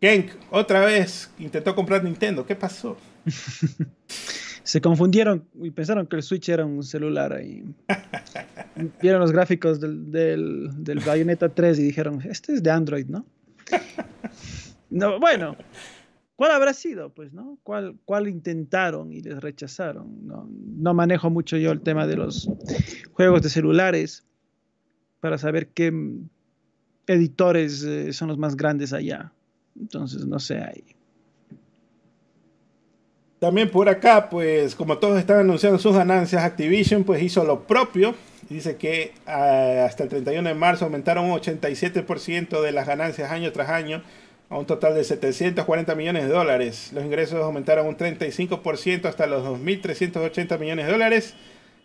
Genk, 0.00 0.30
otra 0.52 0.84
vez 0.84 1.30
intentó 1.40 1.74
comprar 1.74 2.04
Nintendo. 2.04 2.46
¿Qué 2.46 2.54
pasó? 2.54 2.96
Se 4.62 4.80
confundieron 4.80 5.44
y 5.60 5.70
pensaron 5.70 6.06
que 6.06 6.14
el 6.14 6.22
Switch 6.22 6.48
era 6.48 6.64
un 6.64 6.84
celular 6.84 7.32
ahí. 7.32 7.64
Vieron 9.02 9.20
los 9.20 9.32
gráficos 9.32 9.80
del, 9.80 10.12
del, 10.12 10.84
del 10.84 11.00
Bayonetta 11.00 11.48
3 11.48 11.78
y 11.80 11.82
dijeron, 11.82 12.22
este 12.22 12.52
es 12.52 12.62
de 12.62 12.70
Android, 12.70 13.06
¿no? 13.06 13.24
No, 14.90 15.20
bueno, 15.20 15.54
¿Cuál 16.38 16.52
habrá 16.52 16.72
sido? 16.72 17.12
Pues, 17.12 17.32
¿no? 17.32 17.58
¿Cuál, 17.64 17.96
cuál 18.04 18.28
intentaron 18.28 19.12
y 19.12 19.20
les 19.22 19.40
rechazaron? 19.40 20.24
No, 20.24 20.48
no, 20.48 20.94
manejo 20.94 21.30
mucho 21.30 21.56
yo 21.56 21.72
el 21.72 21.80
tema 21.80 22.06
de 22.06 22.14
los 22.14 22.48
juegos 23.10 23.42
de 23.42 23.50
celulares 23.50 24.24
para 25.18 25.36
saber 25.36 25.70
qué 25.70 25.92
editores 27.08 27.82
eh, 27.82 28.12
son 28.12 28.28
los 28.28 28.38
más 28.38 28.56
grandes 28.56 28.92
allá. 28.92 29.32
Entonces, 29.76 30.26
no 30.26 30.38
sé 30.38 30.58
ahí. 30.58 30.84
También 33.40 33.68
por 33.68 33.88
acá, 33.88 34.30
pues 34.30 34.76
como 34.76 34.98
todos 34.98 35.18
están 35.18 35.40
anunciando 35.40 35.80
sus 35.80 35.96
ganancias, 35.96 36.44
Activision 36.44 37.02
pues 37.02 37.20
hizo 37.20 37.42
lo 37.42 37.66
propio. 37.66 38.14
Dice 38.48 38.76
que 38.76 39.12
ah, 39.26 39.86
hasta 39.88 40.04
el 40.04 40.08
31 40.08 40.48
de 40.48 40.54
marzo 40.54 40.84
aumentaron 40.84 41.24
un 41.24 41.36
87% 41.36 42.62
de 42.62 42.70
las 42.70 42.86
ganancias 42.86 43.32
año 43.32 43.50
tras 43.50 43.70
año 43.70 44.04
a 44.50 44.58
un 44.58 44.66
total 44.66 44.94
de 44.94 45.04
740 45.04 45.94
millones 45.94 46.24
de 46.24 46.30
dólares. 46.30 46.90
Los 46.92 47.04
ingresos 47.04 47.42
aumentaron 47.42 47.86
un 47.86 47.96
35% 47.96 49.06
hasta 49.06 49.26
los 49.26 49.44
2.380 49.44 50.58
millones 50.58 50.86
de 50.86 50.92
dólares, 50.92 51.34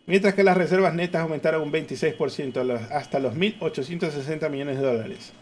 mientras 0.05 0.33
que 0.33 0.43
las 0.43 0.57
reservas 0.57 0.93
netas 0.93 1.21
aumentaron 1.21 1.61
un 1.61 1.71
26% 1.71 2.89
hasta 2.91 3.19
los 3.19 3.35
1.860 3.35 4.49
millones 4.49 4.77
de 4.77 4.85
dólares. 4.85 5.33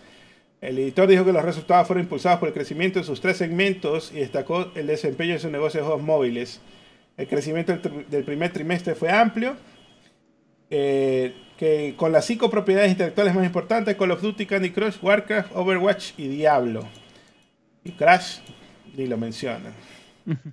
El 0.61 0.77
editor 0.77 1.07
dijo 1.07 1.25
que 1.25 1.33
los 1.33 1.43
resultados 1.43 1.87
fueron 1.87 2.03
impulsados 2.03 2.39
por 2.39 2.47
el 2.47 2.53
crecimiento 2.53 2.99
en 2.99 3.05
sus 3.05 3.19
tres 3.19 3.37
segmentos 3.37 4.11
y 4.13 4.19
destacó 4.19 4.71
el 4.75 4.87
desempeño 4.87 5.33
de 5.33 5.39
su 5.39 5.49
negocio 5.49 5.79
de 5.79 5.85
juegos 5.85 6.03
móviles. 6.03 6.61
El 7.17 7.27
crecimiento 7.27 7.75
del 8.09 8.23
primer 8.23 8.53
trimestre 8.53 8.95
fue 8.95 9.09
amplio, 9.09 9.55
eh, 10.69 11.33
que 11.57 11.95
con 11.97 12.11
las 12.11 12.25
cinco 12.25 12.49
propiedades 12.49 12.91
intelectuales 12.91 13.35
más 13.35 13.45
importantes, 13.45 13.95
Call 13.95 14.11
of 14.11 14.21
Duty, 14.21 14.45
Candy 14.45 14.69
Crush, 14.71 14.97
Warcraft, 15.01 15.55
Overwatch 15.55 16.11
y 16.17 16.27
Diablo. 16.27 16.87
Y 17.83 17.91
Crash, 17.91 18.39
ni 18.95 19.07
lo 19.07 19.17
mencionan. 19.17 19.73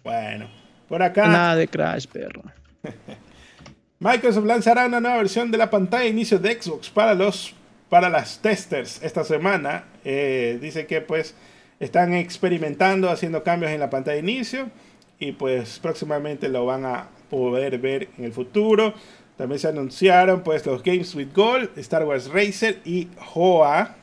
Bueno, 0.03 0.49
por 0.89 1.03
acá. 1.03 1.27
Nada 1.29 1.57
de 1.57 1.69
Crash, 1.69 2.07
perro. 2.07 2.43
Microsoft 4.01 4.47
lanzará 4.47 4.87
una 4.87 5.01
nueva 5.01 5.17
versión 5.19 5.51
de 5.51 5.59
la 5.59 5.69
pantalla 5.71 6.05
de 6.05 6.11
inicio 6.11 6.39
de 6.39 6.61
Xbox 6.61 6.89
para 6.89 7.15
los 7.15 7.55
para 7.89 8.09
las 8.09 8.41
testers 8.41 9.03
esta 9.03 9.25
semana. 9.25 9.85
Eh, 10.05 10.59
dice 10.61 10.87
que 10.87 11.01
pues 11.01 11.35
están 11.81 12.15
experimentando, 12.15 13.11
haciendo 13.11 13.43
cambios 13.43 13.73
en 13.73 13.81
la 13.81 13.91
pantalla 13.91 14.15
de 14.15 14.21
inicio 14.21 14.71
y 15.19 15.33
pues 15.33 15.79
próximamente 15.79 16.49
lo 16.49 16.67
van 16.67 16.85
a 16.85 17.09
poder 17.31 17.79
ver 17.79 18.09
en 18.19 18.25
el 18.25 18.33
futuro. 18.33 18.95
También 19.37 19.59
se 19.59 19.69
anunciaron 19.69 20.43
pues 20.43 20.65
los 20.67 20.83
Games 20.83 21.15
with 21.15 21.33
Gold, 21.35 21.71
Star 21.79 22.05
Wars 22.05 22.29
Racer 22.31 22.81
y 22.85 23.09
HOA. 23.35 23.97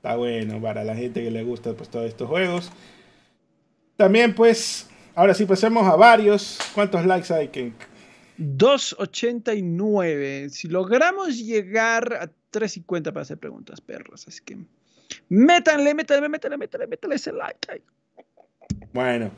Está 0.00 0.16
bueno 0.16 0.60
para 0.62 0.82
la 0.82 0.96
gente 0.96 1.22
que 1.22 1.30
le 1.30 1.42
gusta 1.42 1.74
pues 1.74 1.90
todos 1.90 2.06
estos 2.06 2.26
juegos. 2.26 2.70
También 3.98 4.34
pues, 4.34 4.88
ahora 5.14 5.34
sí 5.34 5.44
pasemos 5.44 5.86
a 5.86 5.94
varios. 5.94 6.58
¿Cuántos 6.74 7.04
likes 7.04 7.34
hay, 7.34 7.48
Ken? 7.48 7.74
289. 8.38 10.48
Si 10.48 10.68
logramos 10.68 11.36
llegar 11.36 12.14
a 12.14 12.30
350 12.48 13.12
para 13.12 13.24
hacer 13.24 13.36
preguntas, 13.36 13.82
perros. 13.82 14.26
Así 14.26 14.40
que 14.42 14.56
métanle, 15.28 15.92
métanle, 15.92 16.30
métanle, 16.30 16.56
métanle, 16.56 16.86
métanle 16.86 17.16
ese 17.16 17.32
like. 17.32 17.82
Bueno. 18.94 19.32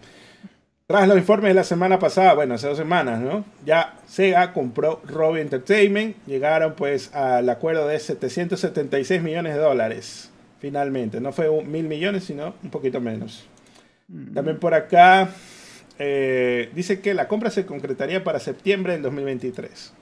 Tras 0.87 1.09
los 1.09 1.19
informes 1.19 1.51
de 1.51 1.55
la 1.55 1.65
semana 1.65 1.99
pasada, 1.99 2.35
bueno, 2.35 2.55
hace 2.55 2.69
dos 2.69 2.79
semanas, 2.79 3.21
¿no? 3.21 3.45
Ya 3.67 3.99
Sega 4.07 4.53
compró 4.53 5.03
Robbie 5.07 5.41
Entertainment. 5.41 6.25
Llegaron 6.25 6.77
pues 6.77 7.13
al 7.17 7.49
acuerdo 7.49 7.89
de 7.89 7.99
776 7.99 9.23
millones 9.23 9.55
de 9.55 9.61
dólares 9.61 10.29
finalmente. 10.63 11.21
No 11.21 11.33
fue 11.33 11.51
mil 11.65 11.89
millones, 11.89 12.23
sino 12.23 12.55
un 12.63 12.71
poquito 12.71 13.01
menos. 13.01 13.45
Mm. 14.07 14.33
También 14.33 14.61
por 14.61 14.75
acá 14.75 15.29
eh, 15.99 16.71
dice 16.73 17.01
que 17.01 17.15
la 17.15 17.27
compra 17.27 17.51
se 17.51 17.67
concretaría 17.67 18.23
para 18.23 18.39
septiembre 18.39 18.93
del 18.93 19.03
2023. 19.03 19.93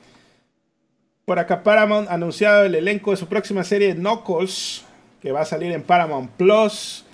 Por 1.25 1.39
acá 1.39 1.63
Paramount 1.63 2.11
ha 2.11 2.15
anunciado 2.15 2.65
el 2.65 2.75
elenco 2.75 3.11
de 3.11 3.17
su 3.17 3.27
próxima 3.27 3.65
serie 3.65 3.95
Knuckles, 3.95 4.85
que 5.23 5.33
va 5.33 5.41
a 5.41 5.45
salir 5.47 5.73
en 5.73 5.83
Paramount 5.83 6.31
Plus. 6.33 7.07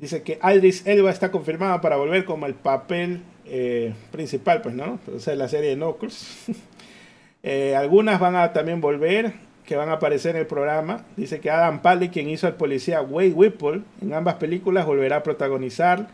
Dice 0.00 0.22
que 0.22 0.38
Aldris 0.40 0.86
Elba 0.86 1.10
está 1.10 1.30
confirmada 1.30 1.82
para 1.82 1.96
volver 1.96 2.24
como 2.24 2.46
el 2.46 2.54
papel 2.54 3.20
eh, 3.44 3.92
principal, 4.12 4.62
pues, 4.62 4.74
¿no? 4.74 4.98
O 5.14 5.18
sea, 5.18 5.34
la 5.34 5.48
serie 5.48 5.70
de 5.70 5.76
Knuckles. 5.76 6.26
Eh, 7.46 7.76
algunas 7.76 8.18
van 8.18 8.36
a 8.36 8.54
también 8.54 8.80
volver, 8.80 9.34
que 9.66 9.76
van 9.76 9.88
a 9.88 9.94
aparecer 9.94 10.34
en 10.34 10.42
el 10.42 10.46
programa. 10.46 11.04
Dice 11.16 11.40
que 11.40 11.50
Adam 11.50 11.80
Pally, 11.80 12.10
quien 12.10 12.28
hizo 12.28 12.46
al 12.46 12.56
policía 12.56 13.00
Wade 13.02 13.32
Whipple 13.32 13.82
en 14.02 14.12
ambas 14.12 14.34
películas, 14.34 14.86
volverá 14.86 15.16
a 15.16 15.22
protagonizar 15.22 16.08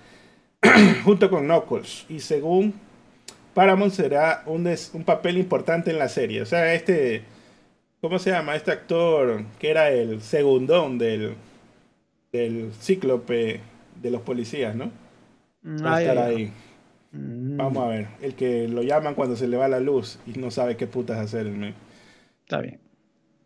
junto 1.04 1.30
con 1.30 1.44
Knuckles. 1.44 2.06
Y 2.08 2.20
según 2.20 2.74
Paramount 3.54 3.92
será 3.92 4.42
un, 4.46 4.68
un 4.92 5.04
papel 5.04 5.36
importante 5.38 5.90
en 5.90 5.98
la 5.98 6.08
serie. 6.08 6.42
O 6.42 6.46
sea, 6.46 6.74
este, 6.74 7.22
¿cómo 8.00 8.18
se 8.18 8.30
llama? 8.30 8.54
Este 8.54 8.70
actor 8.70 9.42
que 9.58 9.70
era 9.70 9.90
el 9.90 10.22
segundón 10.22 10.98
del, 10.98 11.34
del 12.32 12.72
cíclope 12.80 13.60
de 14.00 14.10
los 14.10 14.22
policías, 14.22 14.74
¿no? 14.74 14.90
Va 15.64 15.96
a 15.96 16.00
estar 16.02 16.18
ahí. 16.18 16.52
Vamos 17.12 17.82
a 17.82 17.88
ver. 17.88 18.08
El 18.22 18.34
que 18.34 18.68
lo 18.68 18.82
llaman 18.82 19.14
cuando 19.14 19.36
se 19.36 19.48
le 19.48 19.56
va 19.56 19.66
la 19.68 19.80
luz 19.80 20.18
y 20.26 20.38
no 20.38 20.50
sabe 20.50 20.76
qué 20.76 20.86
putas 20.86 21.18
hacer. 21.18 21.46
Está 22.44 22.60
bien. 22.60 22.90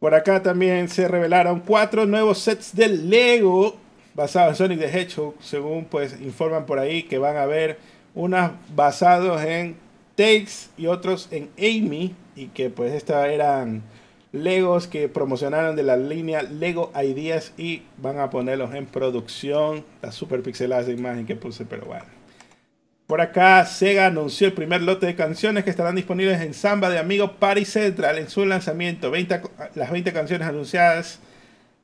Por 0.04 0.14
acá 0.14 0.42
también 0.42 0.90
se 0.90 1.08
revelaron 1.08 1.60
cuatro 1.60 2.04
nuevos 2.04 2.38
sets 2.40 2.76
de 2.76 2.88
Lego 2.88 3.74
basados 4.12 4.50
en 4.50 4.56
Sonic 4.56 4.80
the 4.80 5.00
Hedgehog. 5.00 5.34
Según 5.40 5.86
pues 5.86 6.20
informan 6.20 6.66
por 6.66 6.78
ahí 6.78 7.04
que 7.04 7.16
van 7.16 7.38
a 7.38 7.44
haber 7.44 7.78
unas 8.14 8.52
basados 8.76 9.42
en 9.42 9.76
Takes 10.14 10.68
y 10.76 10.88
otros 10.88 11.28
en 11.30 11.48
Amy. 11.56 12.14
Y 12.36 12.48
que 12.48 12.68
pues 12.68 12.92
estas 12.92 13.28
eran 13.28 13.82
Legos 14.30 14.88
que 14.88 15.08
promocionaron 15.08 15.74
de 15.74 15.84
la 15.84 15.96
línea 15.96 16.42
Lego 16.42 16.92
Ideas 17.02 17.54
y 17.56 17.84
van 17.96 18.18
a 18.18 18.28
ponerlos 18.28 18.74
en 18.74 18.84
producción. 18.84 19.86
La 20.02 20.12
super 20.12 20.42
pixelada 20.42 20.92
imagen 20.92 21.24
que 21.24 21.34
puse, 21.34 21.64
pero 21.64 21.86
bueno. 21.86 22.04
Por 23.06 23.20
acá, 23.20 23.64
Sega 23.66 24.06
anunció 24.06 24.46
el 24.46 24.54
primer 24.54 24.82
lote 24.82 25.06
de 25.06 25.14
canciones 25.14 25.64
que 25.64 25.70
estarán 25.70 25.94
disponibles 25.94 26.40
en 26.40 26.54
Samba 26.54 26.88
de 26.88 26.98
Amigo 26.98 27.32
Party 27.32 27.64
Central 27.64 28.18
en 28.18 28.28
su 28.28 28.46
lanzamiento. 28.46 29.12
las 29.74 29.90
20 29.90 30.12
canciones 30.12 30.48
anunciadas 30.48 31.20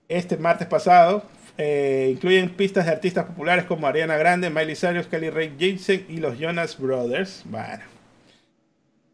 este 0.09 0.37
martes 0.39 0.67
pasado 0.67 1.25
eh, 1.63 2.09
incluyen 2.13 2.49
pistas 2.49 2.87
de 2.87 2.93
artistas 2.93 3.27
populares 3.27 3.67
como 3.67 3.87
Ariana 3.87 4.17
Grande, 4.17 4.49
Miley 4.49 4.75
Cyrus, 4.75 5.07
Kelly 5.07 5.29
Ray 5.29 5.55
Jensen 5.59 6.07
y 6.09 6.17
los 6.17 6.39
Jonas 6.39 6.79
Brothers. 6.79 7.43
Bueno, 7.45 7.85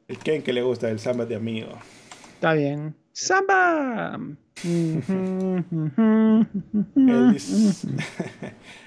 el 0.07 0.19
Ken 0.19 0.43
que 0.43 0.53
le 0.53 0.63
gusta 0.63 0.89
el 0.89 1.01
Samba 1.01 1.27
de 1.27 1.35
Amigo. 1.35 1.77
Está 2.35 2.53
bien. 2.53 2.95
¡Samba! 3.11 4.21
el, 4.63 4.95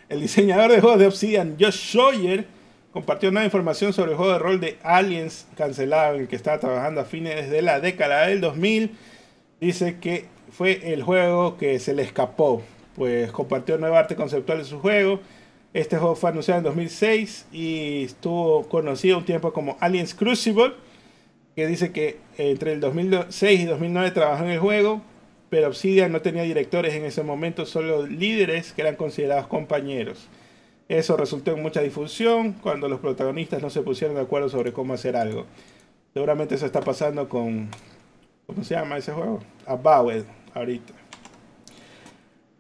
diseñador 0.21 0.71
de 0.71 0.79
juegos 0.79 0.99
de 0.99 1.07
Obsidian, 1.07 1.57
Josh 1.59 1.91
Sawyer, 1.93 2.47
compartió 2.91 3.31
nueva 3.31 3.45
información 3.45 3.93
sobre 3.93 4.11
el 4.11 4.17
juego 4.17 4.33
de 4.33 4.39
rol 4.39 4.59
de 4.59 4.77
Aliens 4.83 5.47
cancelado 5.55 6.15
en 6.15 6.21
el 6.21 6.27
que 6.27 6.35
estaba 6.35 6.59
trabajando 6.59 7.01
a 7.01 7.05
fines 7.05 7.49
de 7.49 7.61
la 7.61 7.79
década 7.79 8.27
del 8.27 8.41
2000. 8.41 8.91
Dice 9.61 9.97
que 9.99 10.25
fue 10.51 10.93
el 10.93 11.03
juego 11.03 11.57
que 11.57 11.79
se 11.79 11.93
le 11.93 12.03
escapó, 12.03 12.63
pues 12.95 13.31
compartió 13.31 13.77
nueva 13.77 13.99
arte 13.99 14.15
conceptual 14.15 14.59
de 14.59 14.65
su 14.65 14.79
juego. 14.79 15.19
Este 15.73 15.97
juego 15.97 16.15
fue 16.15 16.31
anunciado 16.31 16.59
en 16.59 16.63
2006 16.63 17.47
y 17.51 18.05
estuvo 18.05 18.67
conocido 18.67 19.19
un 19.19 19.25
tiempo 19.25 19.53
como 19.53 19.77
Aliens 19.79 20.15
Crucible, 20.15 20.73
que 21.55 21.67
dice 21.67 21.91
que 21.91 22.17
entre 22.37 22.73
el 22.73 22.79
2006 22.79 23.59
y 23.59 23.65
2009 23.65 24.11
trabajó 24.11 24.45
en 24.45 24.49
el 24.51 24.59
juego, 24.59 25.01
pero 25.51 25.67
Obsidian 25.67 26.11
no 26.11 26.21
tenía 26.21 26.41
directores 26.43 26.95
en 26.95 27.05
ese 27.05 27.21
momento, 27.21 27.67
solo 27.67 28.07
líderes 28.07 28.73
que 28.73 28.81
eran 28.81 28.95
considerados 28.95 29.45
compañeros. 29.45 30.27
Eso 30.89 31.15
resultó 31.15 31.51
en 31.51 31.61
mucha 31.61 31.81
difusión 31.81 32.53
cuando 32.53 32.89
los 32.89 32.99
protagonistas 32.99 33.61
no 33.61 33.69
se 33.69 33.83
pusieron 33.83 34.15
de 34.15 34.23
acuerdo 34.23 34.49
sobre 34.49 34.73
cómo 34.73 34.95
hacer 34.95 35.15
algo. 35.15 35.45
Seguramente 36.15 36.55
eso 36.55 36.65
está 36.65 36.81
pasando 36.81 37.29
con. 37.29 37.69
¿Cómo 38.47 38.63
se 38.63 38.73
llama 38.73 38.97
ese 38.97 39.11
juego? 39.11 39.39
Avowed, 39.67 40.23
ahorita. 40.55 40.93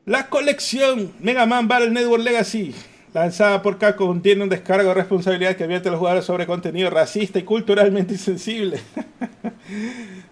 La 0.05 0.29
colección 0.29 1.11
Mega 1.19 1.47
Man 1.47 1.67
Battle 1.67 1.89
Network 1.89 2.23
Legacy, 2.23 2.75
lanzada 3.13 3.61
por 3.61 3.77
Capcom, 3.77 4.21
tiene 4.21 4.43
un 4.43 4.49
descargo 4.49 4.89
de 4.89 4.95
responsabilidad 4.95 5.55
que 5.55 5.63
advierte 5.63 5.89
a 5.89 5.91
los 5.91 5.99
jugadores 5.99 6.25
sobre 6.25 6.45
contenido 6.45 6.89
racista 6.89 7.39
y 7.39 7.43
culturalmente 7.43 8.13
insensible. 8.15 8.79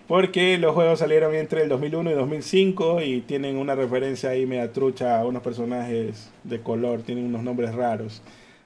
Porque 0.08 0.58
los 0.58 0.74
juegos 0.74 1.00
salieron 1.00 1.36
entre 1.36 1.64
el 1.64 1.70
2001 1.70 2.12
y 2.12 2.14
2005 2.14 3.02
y 3.02 3.22
tienen 3.22 3.58
una 3.58 3.76
referencia 3.76 4.30
ahí 4.30 4.46
media 4.46 4.72
trucha 4.72 5.20
a 5.20 5.26
unos 5.26 5.44
personajes 5.44 6.30
de 6.44 6.62
color, 6.62 7.02
tienen 7.02 7.26
unos 7.26 7.44
nombres 7.44 7.76
raros. 7.76 8.22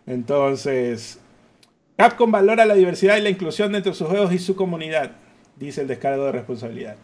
Entonces, 0.05 1.19
Capcom 1.97 2.31
valora 2.31 2.65
la 2.65 2.75
diversidad 2.75 3.17
y 3.17 3.21
la 3.21 3.29
inclusión 3.29 3.71
dentro 3.71 3.91
de 3.91 3.97
sus 3.97 4.07
juegos 4.07 4.33
y 4.33 4.39
su 4.39 4.55
comunidad, 4.55 5.11
dice 5.55 5.81
el 5.81 5.87
descargo 5.87 6.25
de 6.25 6.31
responsabilidad. 6.31 6.95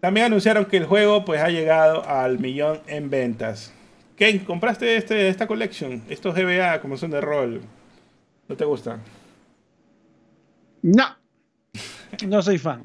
También 0.00 0.26
anunciaron 0.26 0.66
que 0.66 0.76
el 0.76 0.84
juego 0.84 1.24
pues 1.24 1.40
ha 1.40 1.48
llegado 1.48 2.06
al 2.06 2.38
millón 2.38 2.80
en 2.86 3.08
ventas. 3.08 3.72
Ken, 4.16 4.38
¿compraste 4.40 4.96
este, 4.96 5.28
esta 5.28 5.46
colección? 5.46 6.02
Estos 6.08 6.34
GBA 6.34 6.80
como 6.80 6.96
son 6.96 7.10
de 7.10 7.20
rol. 7.20 7.60
¿No 8.48 8.56
te 8.56 8.64
gustan? 8.64 9.00
No. 10.82 11.04
No 12.28 12.40
soy 12.42 12.58
fan. 12.58 12.84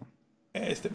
Este 0.54 0.90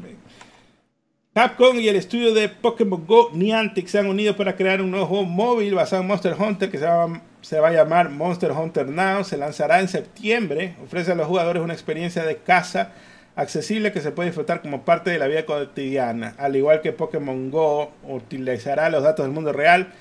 Capcom 1.35 1.79
y 1.79 1.89
el 1.89 1.95
estudio 1.95 2.35
de 2.35 2.49
Pokémon 2.49 3.07
Go 3.07 3.31
Niantic 3.33 3.87
se 3.87 4.01
han 4.01 4.07
unido 4.07 4.37
para 4.37 4.57
crear 4.57 4.81
un 4.81 4.91
nuevo 4.91 5.07
juego 5.07 5.25
móvil 5.25 5.75
basado 5.75 6.03
en 6.03 6.09
Monster 6.09 6.35
Hunter 6.37 6.69
que 6.71 6.79
se 6.79 6.87
va, 6.87 7.21
se 7.41 7.61
va, 7.61 7.69
a 7.69 7.73
llamar 7.73 8.11
Monster 8.11 8.51
Hunter 8.51 8.89
Now. 8.89 9.23
Se 9.23 9.37
lanzará 9.37 9.79
en 9.79 9.87
septiembre. 9.87 10.75
Ofrece 10.83 11.13
a 11.13 11.15
los 11.15 11.29
jugadores 11.29 11.63
una 11.63 11.73
experiencia 11.73 12.25
de 12.25 12.39
caza 12.39 12.91
accesible 13.37 13.93
que 13.93 14.01
se 14.01 14.11
puede 14.11 14.31
disfrutar 14.31 14.63
como 14.63 14.85
parte 14.85 15.11
de 15.11 15.19
la 15.19 15.29
vida 15.29 15.45
cotidiana. 15.45 16.35
Al 16.39 16.57
igual 16.57 16.81
que 16.81 16.93
Pokémon 16.93 17.51
Go 17.51 17.93
utilizará 18.03 18.89
los 18.91 19.03
datos 19.03 19.25
del 19.25 19.33
mundo 19.33 19.53
real 19.53 19.93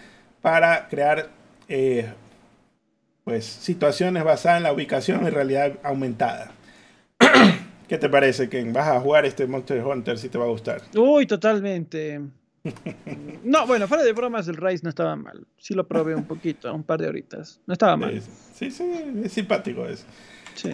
para 0.44 0.90
crear 0.90 1.30
eh, 1.70 2.12
pues, 3.24 3.46
situaciones 3.46 4.26
basadas 4.26 4.58
en 4.58 4.64
la 4.64 4.74
ubicación 4.74 5.26
y 5.26 5.30
realidad 5.30 5.80
aumentada. 5.84 6.52
¿Qué 7.88 7.98
te 7.98 8.10
parece, 8.10 8.50
Ken? 8.50 8.74
¿Vas 8.74 8.90
a 8.90 9.00
jugar 9.00 9.26
este 9.26 9.48
Monster 9.48 9.82
Hunter 9.82 10.18
si 10.18 10.28
te 10.28 10.38
va 10.38 10.44
a 10.44 10.50
gustar? 10.50 10.82
Uy, 10.96 11.26
totalmente. 11.26 12.20
no, 13.46 13.66
bueno, 13.66 13.88
fuera 13.88 14.04
de 14.04 14.12
bromas, 14.12 14.50
el 14.50 14.58
Rise 14.58 14.84
no 14.84 14.90
estaba 14.90 15.16
mal. 15.16 15.48
Sí 15.58 15.74
lo 15.74 15.88
probé 15.88 16.14
un 16.14 16.26
poquito, 16.26 16.74
un 16.74 16.84
par 16.84 17.00
de 17.00 17.08
horitas. 17.08 17.62
No 17.66 17.72
estaba 17.72 17.96
mal. 17.96 18.22
Sí, 18.54 18.70
sí, 18.70 18.84
es 19.24 19.32
simpático 19.32 19.86
eso. 19.86 20.04
Sí. 20.56 20.74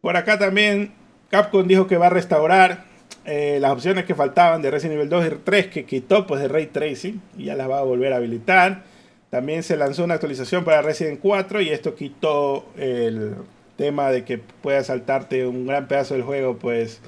Por 0.00 0.16
acá 0.16 0.38
también 0.38 0.92
Capcom 1.28 1.68
dijo 1.68 1.86
que 1.86 1.98
va 1.98 2.06
a 2.06 2.10
restaurar 2.10 2.84
eh, 3.26 3.58
las 3.60 3.72
opciones 3.72 4.06
que 4.06 4.14
faltaban 4.14 4.62
de 4.62 4.70
Resident 4.70 4.96
Evil 4.96 5.10
2 5.10 5.26
y 5.26 5.30
3 5.44 5.66
que 5.66 5.84
quitó 5.84 6.26
pues 6.26 6.40
de 6.40 6.48
Ray 6.48 6.68
Tracing 6.68 7.20
y 7.36 7.44
ya 7.44 7.54
las 7.54 7.68
va 7.68 7.80
a 7.80 7.82
volver 7.82 8.14
a 8.14 8.16
habilitar. 8.16 8.93
También 9.34 9.64
se 9.64 9.76
lanzó 9.76 10.04
una 10.04 10.14
actualización 10.14 10.62
para 10.62 10.80
Resident 10.80 11.18
4 11.18 11.60
y 11.60 11.70
esto 11.70 11.96
quitó 11.96 12.66
el 12.76 13.34
tema 13.76 14.12
de 14.12 14.22
que 14.22 14.38
puedas 14.38 14.86
saltarte 14.86 15.44
un 15.44 15.66
gran 15.66 15.88
pedazo 15.88 16.14
del 16.14 16.22
juego, 16.22 16.56
pues 16.56 17.00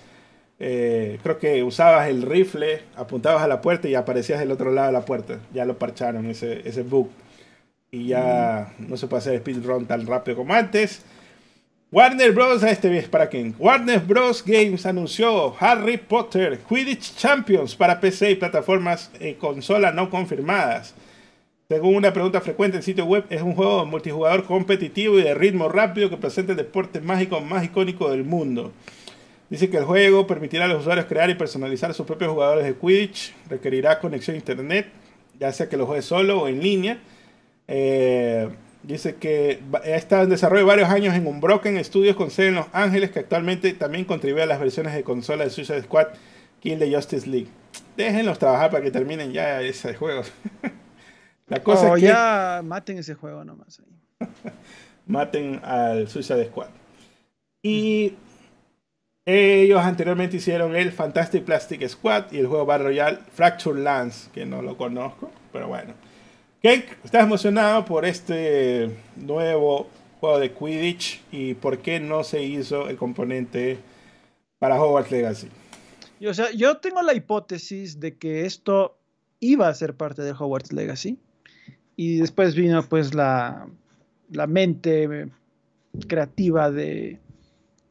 eh, 0.58 1.20
creo 1.22 1.38
que 1.38 1.62
usabas 1.62 2.08
el 2.08 2.22
rifle, 2.22 2.80
apuntabas 2.96 3.44
a 3.44 3.46
la 3.46 3.60
puerta 3.60 3.86
y 3.86 3.94
aparecías 3.94 4.40
del 4.40 4.50
otro 4.50 4.72
lado 4.72 4.88
de 4.88 4.92
la 4.94 5.04
puerta. 5.04 5.38
Ya 5.54 5.64
lo 5.64 5.78
parcharon 5.78 6.26
ese, 6.26 6.68
ese 6.68 6.82
bug. 6.82 7.10
Y 7.92 8.08
ya 8.08 8.74
no 8.80 8.96
se 8.96 9.06
puede 9.06 9.20
hacer 9.20 9.38
speedrun 9.38 9.86
tan 9.86 10.04
rápido 10.04 10.38
como 10.38 10.52
antes. 10.52 11.04
Warner 11.92 12.32
Bros. 12.32 12.64
Este 12.64 12.98
es 12.98 13.06
para 13.08 13.28
quien. 13.28 13.54
Warner 13.56 14.00
Bros. 14.00 14.42
Games 14.44 14.84
anunció 14.84 15.54
Harry 15.60 15.96
Potter 15.96 16.58
Quidditch 16.68 17.14
Champions 17.14 17.76
para 17.76 18.00
PC 18.00 18.32
y 18.32 18.34
plataformas 18.34 19.12
eh, 19.20 19.36
consola 19.38 19.92
no 19.92 20.10
confirmadas. 20.10 20.92
Según 21.68 21.96
una 21.96 22.12
pregunta 22.12 22.40
frecuente 22.40 22.76
en 22.76 22.84
sitio 22.84 23.06
web, 23.06 23.24
es 23.28 23.42
un 23.42 23.56
juego 23.56 23.84
multijugador 23.86 24.44
competitivo 24.44 25.18
y 25.18 25.22
de 25.22 25.34
ritmo 25.34 25.68
rápido 25.68 26.08
que 26.08 26.16
presenta 26.16 26.52
el 26.52 26.58
deporte 26.58 27.00
mágico 27.00 27.40
más 27.40 27.64
icónico 27.64 28.08
del 28.08 28.22
mundo. 28.22 28.70
Dice 29.50 29.68
que 29.68 29.78
el 29.78 29.84
juego 29.84 30.28
permitirá 30.28 30.66
a 30.66 30.68
los 30.68 30.82
usuarios 30.82 31.06
crear 31.06 31.28
y 31.28 31.34
personalizar 31.34 31.92
sus 31.92 32.06
propios 32.06 32.30
jugadores 32.30 32.64
de 32.64 32.74
Quidditch, 32.74 33.34
requerirá 33.48 33.98
conexión 33.98 34.36
a 34.36 34.38
internet, 34.38 34.86
ya 35.40 35.50
sea 35.52 35.68
que 35.68 35.76
lo 35.76 35.86
juegue 35.86 36.02
solo 36.02 36.42
o 36.42 36.46
en 36.46 36.60
línea. 36.62 36.98
Eh, 37.66 38.48
dice 38.84 39.16
que 39.16 39.58
ha 39.72 39.96
estado 39.96 40.22
en 40.22 40.30
desarrollo 40.30 40.66
varios 40.66 40.88
años 40.88 41.16
en 41.16 41.26
Unbroken 41.26 41.82
Studios 41.82 42.14
con 42.14 42.30
sede 42.30 42.48
en 42.48 42.54
Los 42.54 42.66
Ángeles, 42.72 43.10
que 43.10 43.18
actualmente 43.18 43.72
también 43.72 44.04
contribuye 44.04 44.44
a 44.44 44.46
las 44.46 44.60
versiones 44.60 44.94
de 44.94 45.02
consola 45.02 45.42
de 45.42 45.50
Suicide 45.50 45.82
Squad, 45.82 46.06
Kill 46.60 46.78
the 46.78 46.94
Justice 46.94 47.28
League. 47.28 47.48
Déjenlos 47.96 48.38
trabajar 48.38 48.70
para 48.70 48.84
que 48.84 48.92
terminen 48.92 49.32
ya 49.32 49.60
ese 49.62 49.94
juego. 49.94 50.22
La 51.48 51.62
cosa 51.62 51.92
oh, 51.92 51.96
es 51.96 52.02
que... 52.02 52.08
ya 52.08 52.60
maten 52.64 52.98
ese 52.98 53.14
juego 53.14 53.44
nomás 53.44 53.80
ahí. 53.80 54.28
maten 55.06 55.60
al 55.64 56.08
Suicide 56.08 56.46
Squad. 56.46 56.68
Y 57.62 58.14
ellos 59.24 59.80
anteriormente 59.80 60.36
hicieron 60.36 60.76
el 60.76 60.92
Fantastic 60.92 61.44
Plastic 61.44 61.86
Squad 61.88 62.32
y 62.32 62.38
el 62.38 62.46
juego 62.46 62.64
Battle 62.66 62.86
Royale 62.86 63.18
Fracture 63.32 63.80
Lance, 63.80 64.30
que 64.32 64.46
no 64.46 64.62
lo 64.62 64.76
conozco, 64.76 65.30
pero 65.52 65.68
bueno. 65.68 65.94
Cake, 66.62 66.96
¿estás 67.04 67.24
emocionado 67.24 67.84
por 67.84 68.04
este 68.04 68.90
nuevo 69.16 69.88
juego 70.20 70.38
de 70.38 70.52
Quidditch 70.52 71.22
y 71.30 71.54
por 71.54 71.78
qué 71.78 72.00
no 72.00 72.24
se 72.24 72.42
hizo 72.42 72.88
el 72.88 72.96
componente 72.96 73.78
para 74.58 74.80
Hogwarts 74.80 75.10
Legacy? 75.10 75.48
o 76.26 76.34
sea, 76.34 76.50
yo 76.52 76.78
tengo 76.78 77.02
la 77.02 77.14
hipótesis 77.14 78.00
de 78.00 78.16
que 78.16 78.46
esto 78.46 78.96
iba 79.38 79.68
a 79.68 79.74
ser 79.74 79.94
parte 79.96 80.22
de 80.22 80.32
Hogwarts 80.32 80.72
Legacy 80.72 81.18
y 81.96 82.18
después 82.18 82.54
vino 82.54 82.82
pues 82.82 83.14
la, 83.14 83.66
la 84.30 84.46
mente 84.46 85.30
creativa 86.06 86.70
de, 86.70 87.18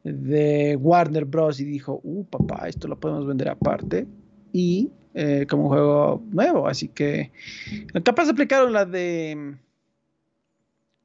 de 0.03 0.77
Warner 0.79 1.25
Bros. 1.25 1.59
y 1.59 1.65
dijo, 1.65 1.99
uh, 2.03 2.23
papá, 2.25 2.67
esto 2.67 2.87
lo 2.87 2.99
podemos 2.99 3.25
vender 3.25 3.49
aparte 3.49 4.07
y 4.53 4.91
eh, 5.15 5.47
como 5.49 5.63
un 5.63 5.69
juego 5.69 6.23
nuevo. 6.31 6.67
Así 6.67 6.87
que 6.89 7.31
capaz 8.03 8.29
aplicaron 8.29 8.71
la 8.71 8.85
de. 8.85 9.55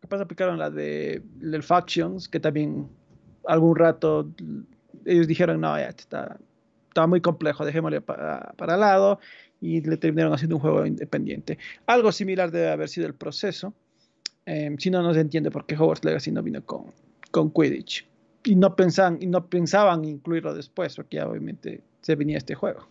Capaz 0.01 0.21
aplicaron 0.21 0.59
la 0.59 0.71
de 0.71 1.23
el 1.41 1.63
Factions, 1.63 2.29
que 2.29 2.41
también 2.41 2.89
algún 3.47 3.77
rato 3.77 4.31
ellos 5.05 5.27
dijeron, 5.27 5.61
no, 5.61 5.77
ya 5.79 5.89
está, 5.89 6.39
estaba 6.89 7.07
muy 7.07 7.21
complejo, 7.21 7.65
dejémosle 7.65 8.01
para, 8.01 8.53
para 8.57 8.77
lado 8.77 9.19
y 9.61 9.81
le 9.83 9.97
terminaron 9.97 10.33
haciendo 10.33 10.57
un 10.57 10.63
juego 10.63 10.87
independiente. 10.87 11.59
Algo 11.87 12.13
similar 12.13 12.51
debe 12.51 12.71
haber 12.71 12.89
sido 12.89 13.07
el 13.07 13.15
proceso. 13.15 13.75
Em, 14.47 14.79
si 14.79 14.91
no, 14.91 15.03
no 15.03 15.13
se 15.13 15.21
entiende 15.21 15.51
por 15.51 15.67
qué 15.67 15.77
Hogwarts 15.77 16.05
Legacy 16.05 16.33
no 16.33 16.43
vino 16.43 16.65
con, 16.65 16.87
con 17.31 17.51
Quidditch. 17.51 18.07
Y 18.45 18.57
no, 18.57 18.75
pensaban, 18.75 19.19
y 19.21 19.27
no 19.27 19.47
pensaban 19.47 20.05
incluirlo 20.05 20.55
después, 20.55 20.97
porque 20.97 21.19
ya 21.19 21.29
obviamente 21.29 21.83
se 22.01 22.17
venía 22.17 22.39
este 22.39 22.55
juego. 22.55 22.89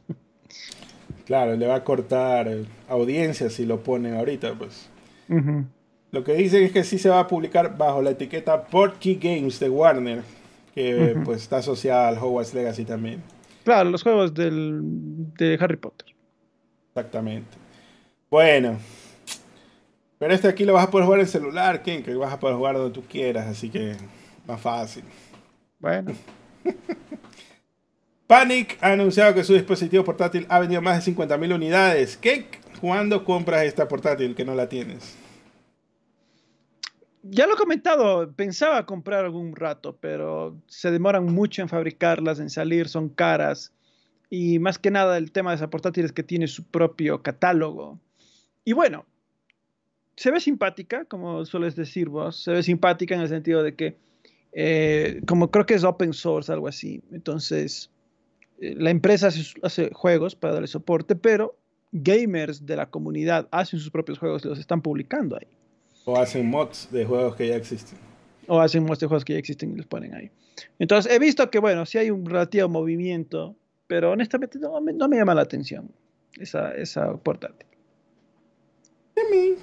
Claro, 1.25 1.55
le 1.55 1.67
va 1.67 1.75
a 1.75 1.83
cortar 1.83 2.47
audiencia 2.87 3.49
si 3.49 3.65
lo 3.65 3.81
ponen 3.81 4.15
ahorita, 4.15 4.53
pues. 4.53 4.89
Lo 6.11 6.23
que 6.23 6.33
dicen 6.33 6.63
es 6.63 6.71
que 6.71 6.83
sí 6.83 6.97
se 6.97 7.09
va 7.09 7.19
a 7.19 7.27
publicar 7.27 7.77
bajo 7.77 8.01
la 8.01 8.11
etiqueta 8.11 8.65
Portkey 8.65 9.15
Games 9.15 9.59
de 9.59 9.69
Warner, 9.69 10.23
que 10.73 11.15
pues 11.23 11.43
está 11.43 11.57
asociada 11.57 12.09
al 12.09 12.17
Hogwarts 12.17 12.53
Legacy 12.53 12.85
también. 12.85 13.21
Claro, 13.63 13.89
los 13.89 14.01
juegos 14.01 14.33
del, 14.33 14.81
de 15.37 15.57
Harry 15.59 15.77
Potter. 15.77 16.07
Exactamente. 16.99 17.57
Bueno. 18.29 18.77
Pero 20.17 20.33
este 20.33 20.49
aquí 20.49 20.65
lo 20.65 20.73
vas 20.73 20.85
a 20.85 20.91
poder 20.91 21.05
jugar 21.05 21.21
en 21.21 21.27
celular, 21.27 21.81
Ken, 21.81 22.03
que 22.03 22.13
vas 22.13 22.33
a 22.33 22.39
poder 22.39 22.57
jugar 22.57 22.75
donde 22.75 22.93
tú 22.93 23.07
quieras, 23.07 23.47
así 23.47 23.69
que 23.69 23.95
más 24.45 24.59
fácil. 24.59 25.05
Bueno. 25.79 26.13
Panic 28.27 28.77
ha 28.81 28.91
anunciado 28.91 29.33
que 29.33 29.43
su 29.43 29.53
dispositivo 29.53 30.03
portátil 30.03 30.45
ha 30.49 30.59
vendido 30.59 30.81
más 30.81 31.03
de 31.03 31.13
50.000 31.13 31.55
unidades. 31.55 32.17
¿Qué? 32.17 32.47
¿Cuándo 32.81 33.23
compras 33.23 33.63
esta 33.63 33.87
portátil 33.87 34.35
que 34.35 34.45
no 34.45 34.53
la 34.55 34.67
tienes? 34.67 35.15
Ya 37.23 37.47
lo 37.47 37.53
he 37.53 37.57
comentado, 37.57 38.31
pensaba 38.33 38.85
comprar 38.85 39.25
algún 39.25 39.55
rato, 39.55 39.97
pero 39.99 40.57
se 40.67 40.91
demoran 40.91 41.25
mucho 41.25 41.61
en 41.61 41.69
fabricarlas, 41.69 42.39
en 42.39 42.49
salir, 42.49 42.87
son 42.87 43.09
caras. 43.09 43.73
Y 44.29 44.59
más 44.59 44.77
que 44.77 44.91
nada 44.91 45.17
el 45.17 45.31
tema 45.31 45.51
de 45.51 45.57
esa 45.57 45.69
portátil 45.69 46.05
es 46.05 46.11
que 46.11 46.23
tiene 46.23 46.47
su 46.47 46.63
propio 46.63 47.23
catálogo. 47.23 47.99
Y 48.63 48.73
bueno, 48.73 49.05
se 50.19 50.31
ve 50.31 50.39
simpática, 50.39 51.05
como 51.05 51.45
sueles 51.45 51.75
decir 51.75 52.09
vos, 52.09 52.43
se 52.43 52.51
ve 52.51 52.61
simpática 52.61 53.15
en 53.15 53.21
el 53.21 53.29
sentido 53.29 53.63
de 53.63 53.73
que, 53.73 53.95
eh, 54.51 55.21
como 55.25 55.49
creo 55.49 55.65
que 55.65 55.75
es 55.75 55.83
open 55.83 56.13
source, 56.13 56.51
algo 56.51 56.67
así. 56.67 57.01
Entonces, 57.11 57.89
eh, 58.59 58.75
la 58.77 58.89
empresa 58.89 59.29
hace, 59.63 59.89
juegos 59.93 60.35
para 60.35 60.53
darle 60.53 60.67
soporte, 60.67 61.15
pero 61.15 61.55
gamers 61.93 62.65
de 62.65 62.75
la 62.75 62.89
comunidad 62.89 63.47
hacen 63.51 63.79
sus 63.79 63.89
propios 63.89 64.19
juegos 64.19 64.43
y 64.43 64.49
los 64.49 64.59
están 64.59 64.81
publicando 64.81 65.37
ahí. 65.37 65.47
O 66.03 66.17
hacen 66.17 66.49
mods 66.49 66.89
de 66.91 67.05
juegos 67.05 67.35
que 67.35 67.47
ya 67.47 67.55
existen. 67.55 67.97
O 68.47 68.59
hacen 68.59 68.83
mods 68.83 68.99
de 68.99 69.07
juegos 69.07 69.23
que 69.23 69.33
ya 69.33 69.39
existen 69.39 69.71
y 69.71 69.77
los 69.77 69.85
ponen 69.85 70.13
ahí. 70.13 70.29
Entonces, 70.79 71.11
he 71.13 71.19
visto 71.19 71.49
que, 71.49 71.59
bueno, 71.59 71.85
sí 71.85 71.97
hay 71.97 72.11
un 72.11 72.25
relativo 72.25 72.67
movimiento, 72.67 73.55
pero 73.89 74.11
honestamente 74.11 74.59
no, 74.59 74.79
me, 74.79 75.17
llama 75.17 75.33
la 75.33 75.41
atención 75.41 75.91
esa, 76.37 76.75
esa 76.75 77.11
portátil. 77.17 77.67
A 79.17 79.31
mí, 79.31 79.55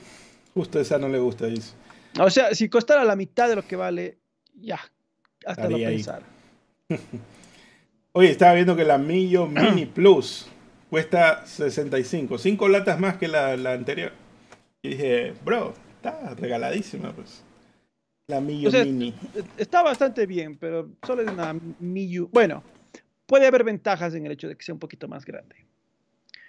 justo 0.53 0.81
esa 0.81 0.99
no 0.99 1.09
le 1.09 1.21
gusta 1.21 1.47
eso. 1.47 1.75
O 2.19 2.29
sea, 2.29 2.53
si 2.53 2.69
costara 2.69 3.05
la 3.05 3.15
mitad 3.15 3.49
de 3.49 3.55
lo 3.55 3.63
que 3.63 3.77
vale, 3.77 4.19
ya, 4.53 4.81
hasta 5.47 5.71
lo 5.71 5.77
pensar. 5.77 6.23
Oye, 8.13 8.31
estaba 8.31 8.55
viendo 8.55 8.75
que 8.75 8.85
la 8.85 8.99
Millo 8.99 9.47
Mini 9.47 9.87
Plus 9.87 10.49
cuesta 10.91 11.47
65, 11.47 12.37
5 12.37 12.69
latas 12.69 12.99
más 12.99 13.19
que 13.19 13.29
la, 13.29 13.53
anterior. 13.53 14.11
Y 14.83 14.89
dije, 14.89 15.35
bro, 15.45 15.73
está 15.95 16.35
regaladísima, 16.35 17.13
pues. 17.13 17.45
La 18.27 18.41
Millo 18.41 18.73
Mini. 18.73 19.15
Está 19.57 19.85
bastante 19.85 20.27
bien, 20.27 20.59
pero 20.59 20.91
solo 21.07 21.23
es 21.23 21.29
una 21.29 21.57
Millo. 21.79 22.29
Bueno, 22.33 22.65
puede 23.27 23.47
haber 23.47 23.65
ventajas 23.65 24.15
en 24.15 24.27
el 24.27 24.33
hecho 24.33 24.49
de 24.49 24.57
que 24.57 24.65
sea 24.65 24.75
un 24.75 24.79
poquito 24.79 25.09
más 25.09 25.25
grande. 25.25 25.67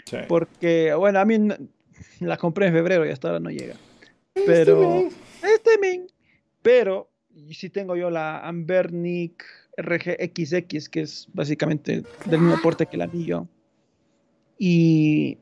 Sí. 0.05 0.17
Porque, 0.27 0.93
bueno, 0.93 1.19
a 1.19 1.25
mí 1.25 1.37
la 2.19 2.37
compré 2.37 2.67
en 2.67 2.73
febrero 2.73 3.05
y 3.05 3.09
hasta 3.09 3.29
ahora 3.29 3.39
no 3.39 3.49
llega. 3.49 3.75
Pero. 4.33 5.09
Este 5.43 5.77
min. 5.81 6.07
Pero, 6.61 7.09
si 7.51 7.69
tengo 7.69 7.95
yo 7.95 8.09
la 8.09 8.39
Ambernic 8.39 9.43
RGXX, 9.77 10.89
que 10.89 11.01
es 11.01 11.27
básicamente 11.33 12.03
del 12.25 12.39
mismo 12.39 12.61
porte 12.61 12.85
que 12.85 12.95
el 12.95 13.03
anillo. 13.03 13.47
Y, 14.57 15.37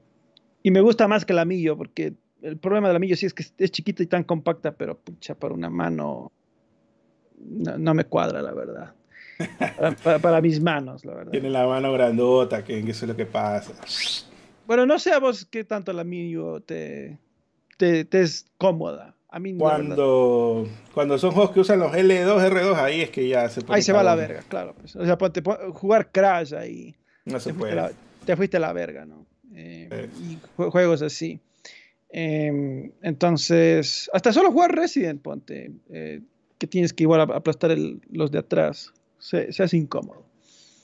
y 0.61 0.71
me 0.71 0.81
gusta 0.81 1.07
más 1.07 1.25
que 1.25 1.33
el 1.33 1.39
anillo, 1.39 1.77
porque 1.77 2.13
el 2.41 2.57
problema 2.57 2.87
del 2.87 2.97
anillo 2.97 3.15
sí 3.15 3.25
es 3.25 3.33
que 3.33 3.45
es 3.57 3.71
chiquita 3.71 4.03
y 4.03 4.07
tan 4.07 4.23
compacta, 4.23 4.75
pero 4.75 4.97
pucha, 4.97 5.35
para 5.35 5.53
una 5.53 5.69
mano 5.69 6.31
no, 7.39 7.93
me 7.93 8.05
cuadra, 8.05 8.41
la 8.41 8.53
verdad. 8.53 8.93
Para, 10.21 10.41
mis 10.41 10.61
manos, 10.61 11.03
la 11.05 11.13
verdad. 11.13 11.31
Tiene 11.31 11.49
la 11.49 11.67
mano 11.67 11.91
grandota, 11.93 12.63
que 12.63 12.79
eso 12.79 13.05
es 13.05 13.09
lo 13.09 13.15
que 13.15 13.25
pasa. 13.25 13.73
Bueno, 14.65 14.85
no 14.85 14.97
sé 14.99 15.11
a 15.11 15.19
vos 15.19 15.45
qué 15.45 15.63
tanto 15.63 15.91
el 15.91 15.99
anillo 15.99 16.61
te, 16.61 17.19
te, 17.77 18.05
te 18.05 18.21
es 18.21 18.45
cómoda 18.57 19.15
cuando, 19.57 20.67
cuando 20.93 21.17
son 21.17 21.31
juegos 21.31 21.51
que 21.51 21.59
usan 21.59 21.79
los 21.79 21.91
L2, 21.91 22.51
R2, 22.51 22.75
ahí 22.75 23.01
es 23.01 23.09
que 23.09 23.27
ya 23.27 23.49
se 23.49 23.61
Ahí 23.67 23.81
se 23.81 23.91
va 23.91 24.01
la 24.01 24.15
verga, 24.15 24.43
claro. 24.47 24.73
Pues. 24.79 24.95
O 24.95 25.03
sea, 25.03 25.17
ponte, 25.17 25.41
jugar 25.73 26.09
Crash 26.11 26.53
ahí. 26.53 26.95
No 27.25 27.39
se 27.39 27.51
te 27.51 27.59
puede. 27.59 27.73
Fuiste 27.73 27.93
la, 27.93 28.25
te 28.25 28.35
fuiste 28.37 28.57
a 28.57 28.59
la 28.61 28.71
verga, 28.71 29.05
¿no? 29.05 29.25
Eh, 29.53 30.09
y 30.21 30.37
juegos 30.55 31.01
así. 31.01 31.41
Em, 32.09 32.91
entonces, 33.01 34.09
hasta 34.13 34.31
solo 34.31 34.51
jugar 34.51 34.73
Resident, 34.73 35.21
ponte, 35.21 35.71
eh, 35.89 36.21
que 36.57 36.67
tienes 36.67 36.93
que 36.93 37.03
igual 37.03 37.19
aplastar 37.19 37.75
los 38.09 38.31
de 38.31 38.39
atrás, 38.39 38.93
se, 39.25 39.63
hace 39.63 39.77
incómodo. 39.77 40.23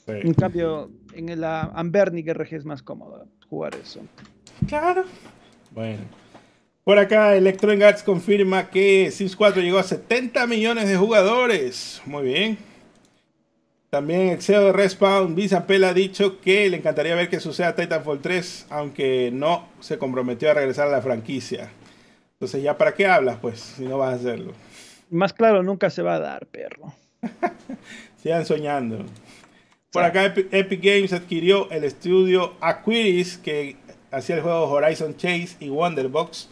En 0.06 0.34
cambio, 0.34 0.90
en 1.14 1.40
la 1.40 1.62
Ambernic 1.74 2.28
RG 2.32 2.54
es 2.56 2.64
más 2.64 2.82
cómodo 2.82 3.28
jugar 3.48 3.74
eso. 3.76 4.00
Claro. 4.66 5.04
Bueno. 5.70 6.00
Por 6.82 6.98
acá, 6.98 7.36
Electronic 7.36 7.82
Arts 7.84 8.02
confirma 8.02 8.68
que 8.68 9.12
Sims 9.12 9.36
4 9.36 9.62
llegó 9.62 9.78
a 9.78 9.84
70 9.84 10.48
millones 10.48 10.88
de 10.88 10.96
jugadores. 10.96 12.02
Muy 12.04 12.24
bien. 12.24 12.58
También 13.90 14.30
el 14.30 14.42
CEO 14.42 14.64
de 14.64 14.72
Respawn, 14.72 15.36
Pell, 15.66 15.84
ha 15.84 15.94
dicho 15.94 16.40
que 16.40 16.68
le 16.68 16.78
encantaría 16.78 17.14
ver 17.14 17.28
que 17.28 17.38
suceda 17.38 17.76
Titanfall 17.76 18.20
3, 18.20 18.66
aunque 18.70 19.30
no 19.32 19.68
se 19.78 19.98
comprometió 19.98 20.50
a 20.50 20.54
regresar 20.54 20.88
a 20.88 20.90
la 20.90 21.02
franquicia. 21.02 21.70
Entonces, 22.32 22.62
¿ya 22.62 22.76
para 22.76 22.94
qué 22.94 23.06
hablas, 23.06 23.38
pues, 23.40 23.60
si 23.60 23.84
no 23.84 23.98
vas 23.98 24.14
a 24.14 24.16
hacerlo? 24.16 24.52
Más 25.10 25.32
claro, 25.32 25.62
nunca 25.62 25.90
se 25.90 26.02
va 26.02 26.14
a 26.14 26.18
dar, 26.18 26.46
perro. 26.46 26.92
Sigan 28.22 28.46
soñando. 28.46 29.04
Por 29.90 30.04
acá, 30.04 30.26
Epic 30.26 30.82
Games 30.82 31.12
adquirió 31.12 31.70
el 31.70 31.84
estudio 31.84 32.54
Aquiris, 32.60 33.36
que 33.36 33.76
hacía 34.10 34.36
el 34.36 34.42
juego 34.42 34.70
Horizon 34.70 35.16
Chase 35.16 35.56
y 35.60 35.68
Wonderbox 35.68 36.48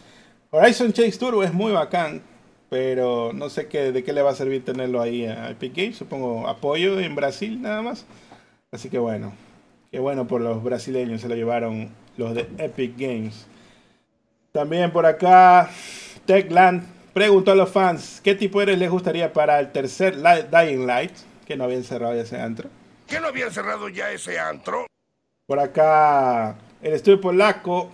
Horizon 0.53 0.91
Chase 0.91 1.17
Turbo 1.17 1.43
es 1.43 1.53
muy 1.53 1.71
bacán, 1.71 2.21
pero 2.69 3.31
no 3.33 3.49
sé 3.49 3.67
qué, 3.67 3.93
de 3.93 4.03
qué 4.03 4.11
le 4.11 4.21
va 4.21 4.31
a 4.31 4.35
servir 4.35 4.65
tenerlo 4.65 5.01
ahí 5.01 5.25
a 5.25 5.49
Epic 5.49 5.73
Games. 5.73 5.95
Supongo 5.95 6.45
apoyo 6.45 6.99
en 6.99 7.15
Brasil 7.15 7.61
nada 7.61 7.81
más. 7.81 8.05
Así 8.69 8.89
que 8.89 8.99
bueno, 8.99 9.31
qué 9.91 9.99
bueno 9.99 10.27
por 10.27 10.41
los 10.41 10.61
brasileños, 10.61 11.21
se 11.21 11.29
lo 11.29 11.35
llevaron 11.35 11.89
los 12.17 12.35
de 12.35 12.49
Epic 12.57 12.97
Games. 12.97 13.47
También 14.51 14.91
por 14.91 15.05
acá, 15.05 15.69
Techland 16.25 16.83
preguntó 17.13 17.53
a 17.53 17.55
los 17.55 17.69
fans 17.69 18.19
qué 18.21 18.35
tipo 18.35 18.61
eres 18.61 18.77
les 18.77 18.89
gustaría 18.89 19.31
para 19.31 19.57
el 19.57 19.71
tercer 19.71 20.17
Dying 20.17 20.85
Light, 20.85 21.13
que 21.45 21.55
no 21.55 21.63
habían 21.65 21.83
cerrado 21.83 22.15
ya 22.15 22.21
ese 22.21 22.39
antro. 22.39 22.69
¿Que 23.07 23.19
no 23.19 23.27
habían 23.27 23.51
cerrado 23.51 23.89
ya 23.89 24.11
ese 24.11 24.39
antro? 24.39 24.87
Por 25.45 25.59
acá, 25.59 26.55
el 26.81 26.93
estudio 26.93 27.19
polaco 27.19 27.91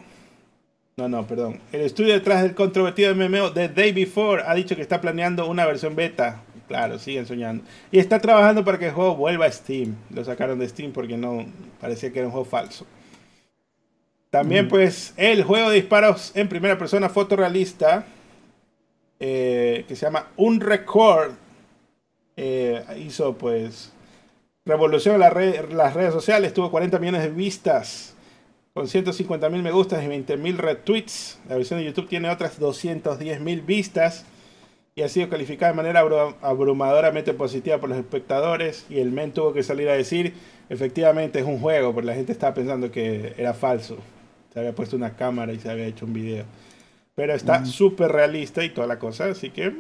No, 0.98 1.08
no, 1.08 1.26
perdón. 1.28 1.60
El 1.72 1.82
estudio 1.82 2.14
detrás 2.14 2.44
del 2.44 2.56
controvertido 2.56 3.14
MMO 3.16 3.52
The 3.52 3.70
Day 3.70 3.92
Before 3.92 4.44
ha 4.46 4.54
dicho 4.56 4.76
que 4.76 4.82
está 4.82 5.00
planeando 5.02 5.48
una 5.48 5.66
versión 5.66 5.96
beta. 5.96 6.42
Claro, 6.68 7.00
siguen 7.00 7.26
soñando. 7.26 7.64
Y 7.92 8.00
está 8.00 8.20
trabajando 8.20 8.66
para 8.66 8.78
que 8.78 8.88
el 8.88 8.92
juego 8.92 9.16
vuelva 9.16 9.46
a 9.46 9.52
Steam. 9.52 9.96
Lo 10.10 10.24
sacaron 10.24 10.60
de 10.60 10.68
Steam 10.68 10.92
porque 10.92 11.18
no 11.18 11.46
parecía 11.80 12.12
que 12.12 12.20
era 12.20 12.28
un 12.28 12.32
juego 12.32 12.46
falso. 12.46 12.86
También, 14.30 14.68
pues, 14.68 15.14
el 15.16 15.44
juego 15.44 15.70
de 15.70 15.78
disparos 15.78 16.32
en 16.36 16.50
primera 16.50 16.78
persona 16.78 17.10
fotorrealista 17.10 18.06
eh, 19.20 19.86
que 19.88 19.96
se 19.96 20.06
llama 20.06 20.28
Un 20.36 20.60
Record 20.60 21.32
eh, 22.38 22.84
hizo, 22.98 23.38
pues, 23.38 23.92
revolución 24.66 25.16
en 25.16 25.78
las 25.78 25.94
redes 25.94 26.14
sociales. 26.14 26.54
Tuvo 26.54 26.72
40 26.72 27.00
millones 27.00 27.24
de 27.24 27.30
vistas 27.30 28.16
con 28.78 28.88
150 28.88 29.50
mil 29.50 29.64
me 29.64 29.72
gustas 29.72 30.04
y 30.04 30.08
20 30.08 30.38
mil 30.38 30.60
retweets. 30.60 31.40
La 31.50 31.56
versión 31.56 31.80
de 31.80 31.86
YouTube 31.88 32.08
tiene 32.08 32.30
otras 32.30 32.60
210 32.60 33.42
mil 33.42 33.62
vistas 33.62 34.24
y 34.94 35.02
ha 35.02 35.10
sido 35.10 35.30
calificada 35.30 35.72
de 35.72 35.78
manera 35.78 36.02
abrumadoramente 36.44 37.34
positiva 37.34 37.80
por 37.80 37.90
los 37.90 37.98
espectadores. 37.98 38.86
Y 38.88 39.00
el 39.00 39.12
men 39.12 39.32
tuvo 39.32 39.52
que 39.52 39.64
salir 39.64 39.90
a 39.90 39.94
decir, 39.94 40.36
efectivamente 40.70 41.40
es 41.40 41.46
un 41.46 41.60
juego, 41.60 41.92
porque 41.92 42.06
la 42.06 42.14
gente 42.14 42.32
estaba 42.32 42.54
pensando 42.54 42.92
que 42.92 43.34
era 43.36 43.56
falso. 43.56 43.98
Se 44.54 44.60
había 44.60 44.76
puesto 44.76 44.96
una 44.96 45.16
cámara 45.16 45.54
y 45.54 45.60
se 45.60 45.72
había 45.72 45.88
hecho 45.88 46.06
un 46.06 46.14
video. 46.14 46.46
Pero 47.16 47.34
está 47.34 47.66
súper 47.66 48.12
realista 48.12 48.64
y 48.64 48.70
toda 48.70 48.86
la 48.86 49.00
cosa, 49.00 49.26
así 49.26 49.50
que 49.50 49.74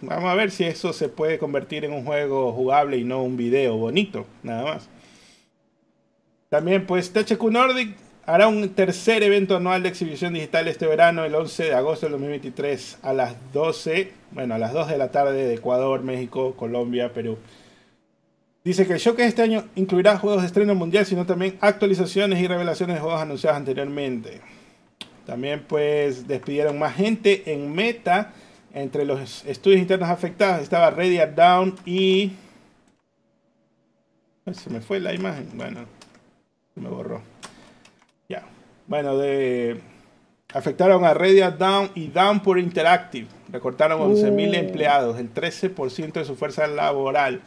vamos 0.00 0.30
a 0.30 0.34
ver 0.34 0.50
si 0.50 0.64
eso 0.64 0.92
se 0.92 1.08
puede 1.08 1.38
convertir 1.38 1.84
en 1.84 1.92
un 1.92 2.04
juego 2.04 2.52
jugable 2.52 2.96
y 2.96 3.04
no 3.04 3.22
un 3.22 3.36
video 3.36 3.76
bonito, 3.76 4.26
nada 4.42 4.64
más. 4.64 4.88
También 6.48 6.86
pues 6.86 7.12
THQ 7.12 7.42
Nordic 7.50 7.96
hará 8.24 8.48
un 8.48 8.68
tercer 8.70 9.22
evento 9.22 9.56
anual 9.56 9.82
de 9.82 9.88
exhibición 9.88 10.34
digital 10.34 10.68
este 10.68 10.86
verano, 10.86 11.24
el 11.24 11.34
11 11.34 11.64
de 11.64 11.74
agosto 11.74 12.06
del 12.06 12.12
2023, 12.12 12.98
a 13.02 13.12
las 13.12 13.34
12, 13.52 14.12
bueno, 14.32 14.54
a 14.54 14.58
las 14.58 14.72
2 14.72 14.88
de 14.88 14.98
la 14.98 15.10
tarde 15.10 15.46
de 15.46 15.54
Ecuador, 15.54 16.02
México, 16.02 16.54
Colombia, 16.54 17.12
Perú. 17.12 17.38
Dice 18.64 18.86
que 18.86 18.94
el 18.94 18.98
show 18.98 19.14
que 19.14 19.24
este 19.24 19.40
año 19.40 19.64
incluirá 19.76 20.18
juegos 20.18 20.42
de 20.42 20.46
estreno 20.46 20.74
mundial, 20.74 21.06
sino 21.06 21.24
también 21.24 21.56
actualizaciones 21.60 22.38
y 22.40 22.46
revelaciones 22.46 22.96
de 22.96 23.00
juegos 23.00 23.20
anunciados 23.20 23.56
anteriormente. 23.56 24.42
También 25.24 25.64
pues 25.66 26.26
despidieron 26.26 26.78
más 26.78 26.94
gente 26.96 27.52
en 27.52 27.72
Meta. 27.72 28.32
Entre 28.74 29.04
los 29.04 29.44
estudios 29.44 29.80
internos 29.80 30.08
afectados 30.08 30.62
estaba 30.62 30.90
Ready 30.90 31.18
Down 31.34 31.76
y... 31.84 32.32
Se 34.52 34.70
me 34.70 34.80
fue 34.80 34.98
la 34.98 35.12
imagen. 35.12 35.50
Bueno, 35.54 35.84
se 36.74 36.80
me 36.80 36.88
borró. 36.88 37.22
Bueno, 38.88 39.18
de 39.18 39.80
afectaron 40.54 41.04
a 41.04 41.12
Radiant 41.12 41.58
Down 41.58 41.90
y 41.94 42.08
Downpour 42.08 42.58
Interactive. 42.58 43.28
Recortaron 43.52 44.00
11.000 44.00 44.54
empleados, 44.54 45.18
el 45.18 45.32
13% 45.32 46.12
de 46.12 46.24
su 46.24 46.34
fuerza 46.34 46.66
laboral 46.66 47.42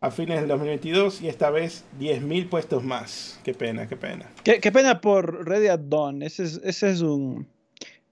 a 0.00 0.12
fines 0.12 0.38
del 0.38 0.48
2022 0.48 1.22
y 1.22 1.28
esta 1.28 1.50
vez 1.50 1.84
10.000 1.98 2.48
puestos 2.48 2.84
más. 2.84 3.40
Qué 3.42 3.52
pena, 3.52 3.88
qué 3.88 3.96
pena. 3.96 4.26
Qué, 4.44 4.60
pena 4.72 5.00
por 5.00 5.46
Radiant 5.46 5.88
Dawn. 5.88 6.22
Ese 6.22 6.44
es, 6.44 6.60
ese 6.62 6.90
es 6.90 7.00
un 7.00 7.48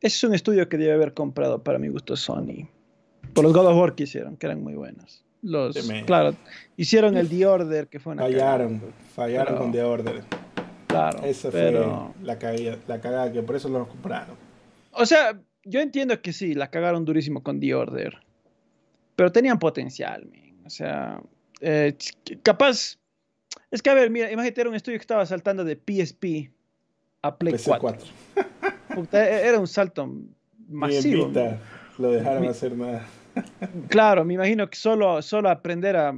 es 0.01 0.23
un 0.25 0.35
estudio 0.35 0.69
que 0.69 0.77
debe 0.77 0.93
haber 0.93 1.15
comprado 1.15 1.63
para 1.63 1.79
mi 1.79 1.89
gusto 1.89 2.17
Sony. 2.17 2.69
Por 3.35 3.45
los 3.45 3.53
God 3.53 3.67
of 3.67 3.77
War 3.77 3.95
que 3.95 4.05
hicieron, 4.05 4.37
que 4.37 4.47
eran 4.47 4.63
muy 4.63 4.75
buenos. 4.75 5.25
Los, 5.43 5.77
claro, 6.07 6.35
hicieron 6.77 7.17
el 7.17 7.29
The 7.29 7.47
Order, 7.47 7.87
que 7.87 8.01
fue 8.01 8.15
una 8.15 8.23
Fallaron, 8.23 8.83
fallaron 9.15 9.57
con 9.57 9.73
The 9.73 9.83
Order. 9.83 10.25
Claro. 10.89 11.23
Esa 11.25 11.51
pero... 11.51 12.13
fue 12.17 12.27
la, 12.27 12.39
cagada, 12.39 12.79
la 12.89 13.01
cagada 13.01 13.33
que 13.33 13.43
por 13.43 13.55
eso 13.55 13.69
lo 13.69 13.87
compraron. 13.87 14.37
O 14.93 15.07
sea, 15.07 15.39
yo 15.65 15.81
entiendo 15.81 16.21
que 16.23 16.33
sí, 16.33 16.55
la 16.55 16.71
cagaron 16.71 17.05
durísimo 17.05 17.43
con 17.43 17.61
The 17.61 17.75
Order. 17.75 18.19
Pero 19.15 19.31
tenían 19.31 19.59
potencial, 19.59 20.27
man. 20.27 20.67
O 20.67 20.71
sea, 20.71 21.21
eh, 21.61 21.97
capaz. 22.43 22.99
Es 23.71 23.83
que, 23.83 23.91
a 23.91 23.95
ver, 23.95 24.11
mira, 24.11 24.31
imagínate, 24.31 24.61
era 24.61 24.71
un 24.71 24.77
estudio 24.77 24.99
que 24.99 25.03
estaba 25.03 25.25
saltando 25.27 25.65
de 25.65 25.77
PSP 25.77 26.51
a 27.23 27.37
Play 27.37 27.55
4. 27.65 27.99
E, 29.13 29.49
era 29.49 29.59
un 29.59 29.67
salto 29.67 30.09
masivo. 30.69 31.31
lo 31.99 32.13
dejaron 32.13 32.47
hacer 32.47 32.77
nada. 32.77 33.07
claro, 33.89 34.25
me 34.25 34.35
imagino 34.35 34.69
que 34.69 34.77
solo, 34.77 35.23
solo 35.23 35.51
aprender 35.51 35.97
a 35.97 36.15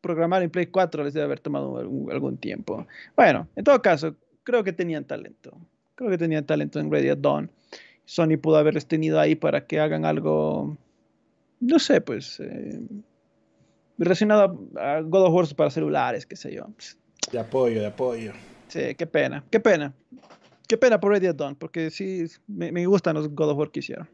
programar 0.00 0.42
en 0.42 0.50
Play 0.50 0.66
4 0.66 1.04
les 1.04 1.14
debe 1.14 1.24
haber 1.24 1.40
tomado 1.40 1.78
algún, 1.78 2.36
tiempo. 2.38 2.86
Bueno, 3.16 3.48
en 3.56 3.64
todo 3.64 3.80
caso, 3.82 4.16
creo 4.42 4.64
que 4.64 4.72
tenían 4.72 5.04
talento. 5.04 5.56
Creo 5.94 6.10
que 6.10 6.18
tenían 6.18 6.46
talento 6.46 6.80
en 6.80 6.90
Ready 6.90 7.10
at 7.10 7.18
Dawn. 7.18 7.50
Sony 8.04 8.36
pudo 8.40 8.56
haberles 8.56 8.86
tenido 8.86 9.20
ahí 9.20 9.34
para 9.34 9.66
que 9.66 9.78
hagan 9.78 10.04
algo, 10.04 10.76
no 11.60 11.78
sé, 11.78 12.00
pues, 12.00 12.40
eh, 12.40 12.80
relacionado 13.98 14.58
a 14.76 15.00
God 15.00 15.26
of 15.26 15.34
War 15.34 15.54
para 15.54 15.70
celulares, 15.70 16.26
qué 16.26 16.36
sé 16.36 16.52
yo. 16.54 16.66
De 17.30 17.38
apoyo, 17.38 17.80
de 17.80 17.86
apoyo. 17.86 18.32
Sí, 18.68 18.94
qué 18.96 19.06
pena, 19.06 19.44
qué 19.50 19.60
pena. 19.60 19.92
Qué 20.70 20.76
pena 20.76 21.00
por 21.00 21.10
Ready 21.10 21.32
Dawn, 21.32 21.56
porque 21.56 21.90
sí, 21.90 22.26
me, 22.46 22.70
me 22.70 22.86
gustan 22.86 23.16
los 23.16 23.28
God 23.34 23.50
of 23.50 23.58
War 23.58 23.72
que 23.72 23.80
hicieron. 23.80 24.08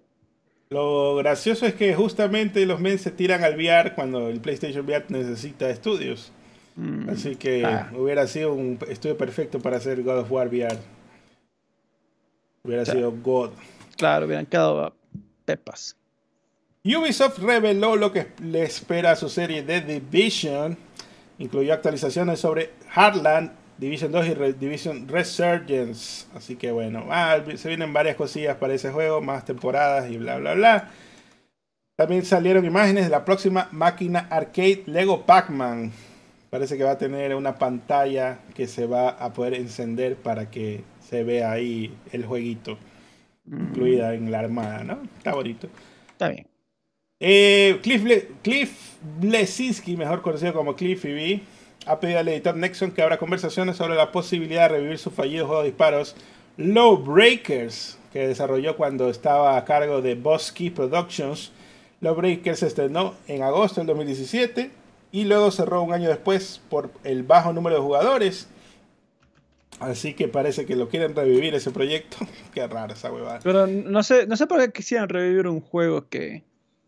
Lo 0.70 1.16
gracioso 1.16 1.66
es 1.66 1.74
que 1.74 1.94
justamente 1.94 2.64
los 2.64 2.80
men 2.80 2.98
se 2.98 3.10
tiran 3.10 3.44
al 3.44 3.56
VR 3.56 3.94
cuando 3.94 4.30
el 4.30 4.40
PlayStation 4.40 4.86
VR 4.86 5.04
necesita 5.10 5.68
estudios. 5.68 6.32
Mm. 6.76 7.10
Así 7.10 7.36
que 7.36 7.62
ah. 7.62 7.92
hubiera 7.94 8.26
sido 8.26 8.54
un 8.54 8.78
estudio 8.88 9.18
perfecto 9.18 9.60
para 9.60 9.76
hacer 9.76 10.02
God 10.02 10.20
of 10.20 10.32
War 10.32 10.48
VR. 10.48 10.78
Hubiera 12.62 12.86
sido 12.86 13.12
God. 13.12 13.50
Claro, 13.98 14.24
hubieran 14.24 14.46
quedado 14.46 14.96
pepas. 15.44 15.94
Ubisoft 16.82 17.38
reveló 17.38 17.96
lo 17.96 18.12
que 18.12 18.28
le 18.42 18.62
espera 18.62 19.10
a 19.10 19.16
su 19.16 19.28
serie 19.28 19.62
The 19.62 19.82
Division. 19.82 20.78
Incluyó 21.38 21.74
actualizaciones 21.74 22.40
sobre 22.40 22.70
Heartland 22.94 23.65
Division 23.78 24.10
2 24.10 24.26
y 24.26 24.52
Division 24.54 25.08
Resurgence. 25.08 26.26
Así 26.34 26.56
que 26.56 26.70
bueno, 26.70 27.06
ah, 27.10 27.38
se 27.56 27.68
vienen 27.68 27.92
varias 27.92 28.16
cosillas 28.16 28.56
para 28.56 28.74
ese 28.74 28.90
juego, 28.90 29.20
más 29.20 29.44
temporadas 29.44 30.10
y 30.10 30.16
bla 30.16 30.38
bla 30.38 30.54
bla. 30.54 30.90
También 31.96 32.24
salieron 32.24 32.64
imágenes 32.64 33.04
de 33.04 33.10
la 33.10 33.24
próxima 33.24 33.68
máquina 33.72 34.26
arcade 34.30 34.82
Lego 34.86 35.24
Pac-Man. 35.24 35.92
Parece 36.50 36.76
que 36.76 36.84
va 36.84 36.92
a 36.92 36.98
tener 36.98 37.34
una 37.34 37.56
pantalla 37.56 38.38
que 38.54 38.66
se 38.66 38.86
va 38.86 39.10
a 39.10 39.32
poder 39.32 39.54
encender 39.54 40.16
para 40.16 40.50
que 40.50 40.84
se 41.00 41.24
vea 41.24 41.50
ahí 41.50 41.94
el 42.12 42.24
jueguito. 42.24 42.78
Incluida 43.46 44.14
en 44.14 44.30
la 44.30 44.40
armada, 44.40 44.84
¿no? 44.84 45.02
Está 45.18 45.34
bonito. 45.34 45.68
Está 46.12 46.28
bien. 46.28 46.46
Eh, 47.18 47.78
Cliff, 47.82 48.04
Cliff 48.42 48.96
Blesinski, 49.18 49.96
mejor 49.96 50.20
conocido 50.20 50.52
como 50.52 50.76
Cliffy 50.76 51.12
B 51.12 51.42
ha 51.86 52.00
pedido 52.00 52.18
al 52.18 52.28
editor 52.28 52.56
Nexon 52.56 52.90
que 52.90 53.02
abra 53.02 53.16
conversaciones 53.16 53.76
sobre 53.76 53.94
la 53.94 54.12
posibilidad 54.12 54.62
de 54.62 54.76
revivir 54.76 54.98
su 54.98 55.10
fallido 55.10 55.46
juego 55.46 55.62
de 55.62 55.68
disparos 55.68 56.16
Low 56.56 56.96
Breakers, 56.96 57.98
que 58.12 58.26
desarrolló 58.26 58.76
cuando 58.76 59.08
estaba 59.08 59.56
a 59.56 59.64
cargo 59.64 60.02
de 60.02 60.14
Boss 60.14 60.50
Key 60.52 60.70
Productions. 60.70 61.52
Low 62.00 62.14
Breakers 62.14 62.60
se 62.60 62.66
estrenó 62.66 63.14
en 63.28 63.42
agosto 63.42 63.80
del 63.80 63.86
2017 63.88 64.70
y 65.12 65.24
luego 65.24 65.50
cerró 65.50 65.82
un 65.82 65.92
año 65.92 66.08
después 66.08 66.60
por 66.68 66.90
el 67.04 67.22
bajo 67.22 67.52
número 67.52 67.76
de 67.76 67.82
jugadores. 67.82 68.48
Así 69.78 70.14
que 70.14 70.28
parece 70.28 70.64
que 70.64 70.74
lo 70.74 70.88
quieren 70.88 71.14
revivir 71.14 71.54
ese 71.54 71.70
proyecto. 71.70 72.16
Qué 72.54 72.66
raro 72.66 72.94
esa 72.94 73.12
huevada. 73.12 73.40
Pero 73.42 73.66
no 73.66 74.02
sé, 74.02 74.26
no 74.26 74.36
sé 74.36 74.46
por 74.46 74.58
qué 74.58 74.72
quisieran 74.72 75.08
revivir 75.08 75.46
un 75.46 75.60
juego 75.60 76.08
que... 76.08 76.42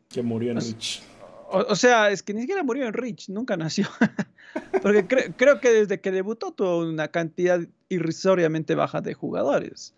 Que 0.08 0.22
murió 0.22 0.52
en 0.52 0.60
Reach. 0.60 1.02
O, 1.50 1.76
sea, 1.76 2.10
es 2.10 2.22
que 2.22 2.34
ni 2.34 2.42
siquiera 2.42 2.62
murió 2.62 2.86
en 2.86 2.92
Reach, 2.92 3.28
nunca 3.28 3.56
nació. 3.56 3.86
Porque 4.82 5.06
creo 5.36 5.60
que 5.60 5.70
desde 5.70 6.00
que 6.00 6.10
debutó 6.10 6.52
tuvo 6.52 6.80
una 6.80 7.08
cantidad 7.08 7.60
irrisoriamente 7.88 8.74
baja 8.74 9.00
de 9.00 9.14
jugadores. 9.14 9.94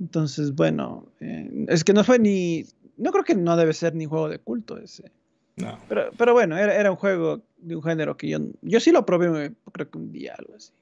Entonces, 0.00 0.54
bueno, 0.54 1.06
eh, 1.20 1.66
es 1.68 1.84
que 1.84 1.92
no 1.92 2.02
fue 2.04 2.18
ni. 2.18 2.64
No 2.96 3.12
creo 3.12 3.24
que 3.24 3.34
no 3.34 3.56
debe 3.56 3.72
ser 3.72 3.94
ni 3.94 4.06
juego 4.06 4.28
de 4.28 4.38
culto 4.38 4.76
ese. 4.78 5.10
No. 5.56 5.78
Pero, 5.88 6.10
pero 6.16 6.32
bueno, 6.32 6.56
era, 6.56 6.74
era, 6.74 6.90
un 6.90 6.96
juego 6.96 7.42
de 7.58 7.76
un 7.76 7.82
género 7.82 8.16
que 8.16 8.28
yo, 8.28 8.38
yo 8.62 8.80
sí 8.80 8.90
lo 8.90 9.06
probé, 9.06 9.52
creo 9.72 9.90
que 9.90 9.98
un 9.98 10.10
día, 10.10 10.34
algo 10.38 10.54
así. 10.56 10.72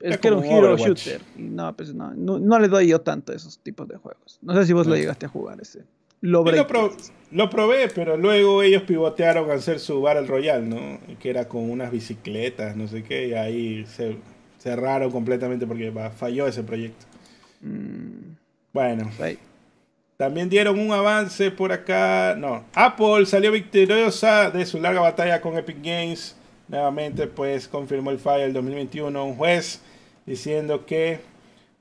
Es, 0.00 0.18
que 0.18 0.28
era 0.28 0.36
un 0.36 0.44
hero 0.44 0.76
shooter. 0.76 1.20
Y 1.36 1.42
no, 1.42 1.74
pues 1.74 1.94
no, 1.94 2.12
no, 2.14 2.58
le 2.58 2.68
doy 2.68 2.88
yo 2.88 3.00
tanto 3.00 3.32
a 3.32 3.34
esos 3.36 3.58
tipos 3.58 3.88
de 3.88 3.96
juegos. 3.96 4.38
No 4.42 4.54
sé 4.54 4.66
si 4.66 4.72
vos 4.72 4.86
lo 4.86 4.94
llegaste 4.94 5.26
a 5.26 5.28
jugar 5.28 5.60
ese. 5.60 5.84
Lo, 6.20 6.44
lo, 7.30 7.50
probé, 7.50 7.88
pero 7.88 8.16
luego 8.16 8.62
ellos 8.62 8.82
pivotearon 8.82 9.50
a 9.50 9.54
hacer 9.54 9.78
su 9.78 10.00
Battle 10.00 10.26
Royale, 10.26 10.66
¿no? 10.66 10.98
Que 11.18 11.30
era 11.30 11.46
con 11.46 11.70
unas 11.70 11.90
bicicletas, 11.90 12.76
no 12.76 12.88
sé 12.88 13.02
qué, 13.02 13.28
y 13.28 13.34
ahí 13.34 13.86
se 13.86 14.16
cerraron 14.58 15.10
completamente 15.10 15.66
porque 15.66 15.92
falló 16.16 16.46
ese 16.46 16.62
proyecto. 16.62 17.06
Mm. 17.60 18.36
Bueno. 18.72 19.10
También 20.16 20.48
dieron 20.48 20.78
un 20.78 20.92
avance 20.92 21.50
por 21.50 21.72
acá. 21.72 22.34
No, 22.38 22.64
Apple 22.74 23.26
salió 23.26 23.52
victoriosa 23.52 24.50
de 24.50 24.64
su 24.64 24.80
larga 24.80 25.00
batalla 25.00 25.40
con 25.40 25.58
Epic 25.58 25.76
Games. 25.82 26.36
Nuevamente, 26.68 27.26
pues 27.26 27.68
confirmó 27.68 28.10
el 28.10 28.18
fallo 28.18 28.42
del 28.44 28.54
2021 28.54 29.24
un 29.24 29.36
juez 29.36 29.82
diciendo 30.24 30.86
que 30.86 31.20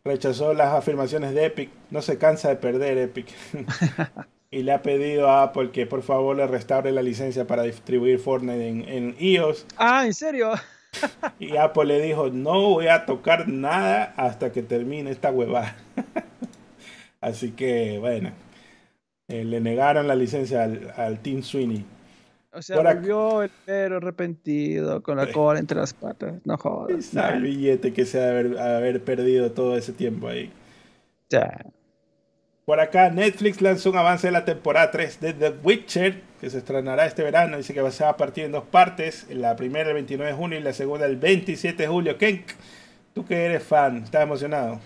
rechazó 0.06 0.53
las 0.53 0.74
afirmaciones 0.74 1.34
de 1.34 1.45
Epic. 1.45 1.69
No 1.90 2.01
se 2.01 2.17
cansa 2.17 2.50
de 2.50 2.56
perder 2.56 2.98
Epic. 2.98 3.27
y 4.51 4.64
le 4.64 4.72
ha 4.72 4.82
pedido 4.82 5.30
a 5.30 5.43
Apple 5.43 5.72
que 5.72 5.88
por 5.88 6.03
favor 6.03 6.35
le 6.38 6.48
restaure 6.48 6.92
la 6.92 7.01
licencia 7.01 7.45
para 7.48 7.64
distribuir 7.64 8.19
Fortnite 8.19 8.67
en, 8.67 8.88
en 8.88 9.16
iOS. 9.19 9.66
Ah, 9.77 10.06
¿en 10.06 10.14
serio? 10.14 10.53
y 11.40 11.58
Apple 11.58 11.85
le 11.85 12.01
dijo, 12.01 12.30
no 12.30 12.69
voy 12.69 12.88
a 12.88 13.06
tocar 13.06 13.50
nada 13.50 14.14
hasta 14.16 14.51
que 14.51 14.61
termine 14.61 15.09
esta 15.11 15.32
huevada. 15.32 15.75
Así 17.19 17.51
que, 17.51 17.98
bueno, 18.00 18.32
eh, 19.27 19.43
le 19.43 19.59
negaron 19.59 20.08
la 20.08 20.16
licencia 20.16 20.64
al, 20.64 20.93
al 20.95 21.19
Team 21.19 21.42
Sweeney. 21.42 21.84
O 22.56 22.61
sea, 22.61 22.77
volvió 22.77 23.43
el 23.43 23.50
perro 23.66 23.98
arrepentido 23.98 25.03
con 25.03 25.17
la 25.17 25.30
cola 25.30 25.59
entre 25.59 25.77
las 25.77 25.93
patas. 25.93 26.35
No 26.45 26.58
jodas. 26.58 27.14
El 27.14 27.42
billete 27.42 27.92
que 27.92 28.06
se 28.06 28.24
ha 28.24 28.30
haber, 28.30 28.58
haber 28.58 29.03
perdido 29.03 29.51
todo 29.51 29.75
ese 29.75 29.92
tiempo 29.92 30.30
ahí. 30.30 30.53
Ya. 31.30 31.66
Por 32.64 32.80
acá, 32.80 33.09
Netflix 33.09 33.61
lanzó 33.61 33.92
un 33.92 33.98
avance 33.98 34.27
de 34.27 34.32
la 34.32 34.45
temporada 34.45 34.90
3 34.90 35.19
de 35.19 35.34
The 35.34 35.50
Witcher, 35.64 36.22
que 36.40 36.50
se 36.50 36.59
estrenará 36.59 37.06
este 37.06 37.24
verano. 37.24 37.58
Dice 37.58 37.74
que 37.74 37.82
va 37.82 37.90
a 37.90 38.17
partir 38.17 38.45
en 38.45 38.53
dos 38.53 38.64
partes. 38.64 39.27
La 39.30 39.58
primera 39.58 39.90
el 39.90 39.95
29 39.95 40.32
de 40.32 40.38
junio 40.38 40.58
y 40.58 40.61
la 40.61 40.72
segunda 40.72 41.06
el 41.06 41.17
27 41.17 41.84
de 41.84 41.90
julio. 41.90 42.17
Kenk, 42.17 42.51
tú 43.14 43.25
que 43.25 43.45
eres 43.45 43.64
fan, 43.64 43.98
¿estás 43.98 44.24
emocionado? 44.24 44.80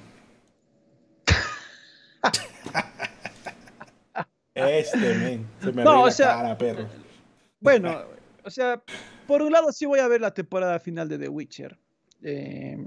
este, 4.56 4.98
men, 4.98 5.46
se 5.62 5.72
me 5.72 5.84
no, 5.84 6.02
o 6.02 6.12
sea, 6.12 6.58
perro. 6.58 6.88
Bueno, 7.60 8.02
o 8.44 8.50
sea, 8.50 8.82
por 9.28 9.42
un 9.42 9.52
lado 9.52 9.72
sí 9.72 9.86
voy 9.86 10.00
a 10.00 10.08
ver 10.08 10.22
la 10.22 10.34
temporada 10.34 10.80
final 10.80 11.08
de 11.10 11.18
The 11.18 11.30
Witcher. 11.30 11.78
Eh, 12.24 12.78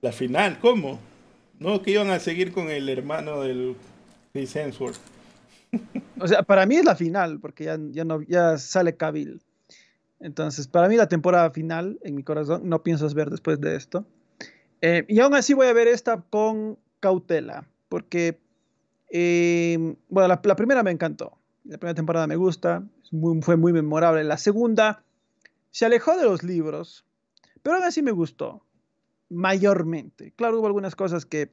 ¿La 0.00 0.12
final? 0.12 0.58
¿Cómo? 0.60 1.00
No, 1.58 1.82
que 1.82 1.92
iban 1.92 2.10
a 2.10 2.20
seguir 2.20 2.52
con 2.52 2.68
el 2.68 2.88
hermano 2.88 3.40
del 3.40 3.76
o 6.20 6.28
sea, 6.28 6.42
para 6.42 6.66
mí 6.66 6.76
es 6.76 6.84
la 6.84 6.94
final, 6.94 7.40
porque 7.40 7.64
ya, 7.64 7.78
ya, 7.90 8.04
no, 8.04 8.22
ya 8.22 8.58
sale 8.58 8.96
Cabil. 8.96 9.40
Entonces, 10.20 10.68
para 10.68 10.88
mí 10.88 10.96
la 10.96 11.08
temporada 11.08 11.50
final, 11.50 11.98
en 12.02 12.14
mi 12.14 12.22
corazón, 12.22 12.68
no 12.68 12.82
piensas 12.82 13.14
ver 13.14 13.30
después 13.30 13.60
de 13.60 13.76
esto. 13.76 14.04
Eh, 14.80 15.04
y 15.08 15.20
aún 15.20 15.34
así 15.34 15.54
voy 15.54 15.66
a 15.66 15.72
ver 15.72 15.88
esta 15.88 16.20
con 16.20 16.78
cautela, 17.00 17.66
porque, 17.88 18.38
eh, 19.10 19.96
bueno, 20.08 20.28
la, 20.28 20.56
primera 20.56 20.82
me 20.82 20.90
encantó. 20.90 21.38
La 21.64 21.78
primera 21.78 21.94
temporada 21.94 22.26
me 22.26 22.36
gusta, 22.36 22.82
fue 23.42 23.56
muy 23.56 23.72
memorable. 23.72 24.24
La 24.24 24.38
segunda 24.38 25.02
se 25.70 25.86
alejó 25.86 26.16
de 26.16 26.24
los 26.24 26.42
libros, 26.42 27.04
pero 27.62 27.76
aún 27.76 27.84
así 27.84 28.02
me 28.02 28.12
gustó, 28.12 28.62
mayormente. 29.28 30.32
Claro, 30.36 30.58
hubo 30.58 30.66
algunas 30.66 30.96
cosas 30.96 31.26
que 31.26 31.50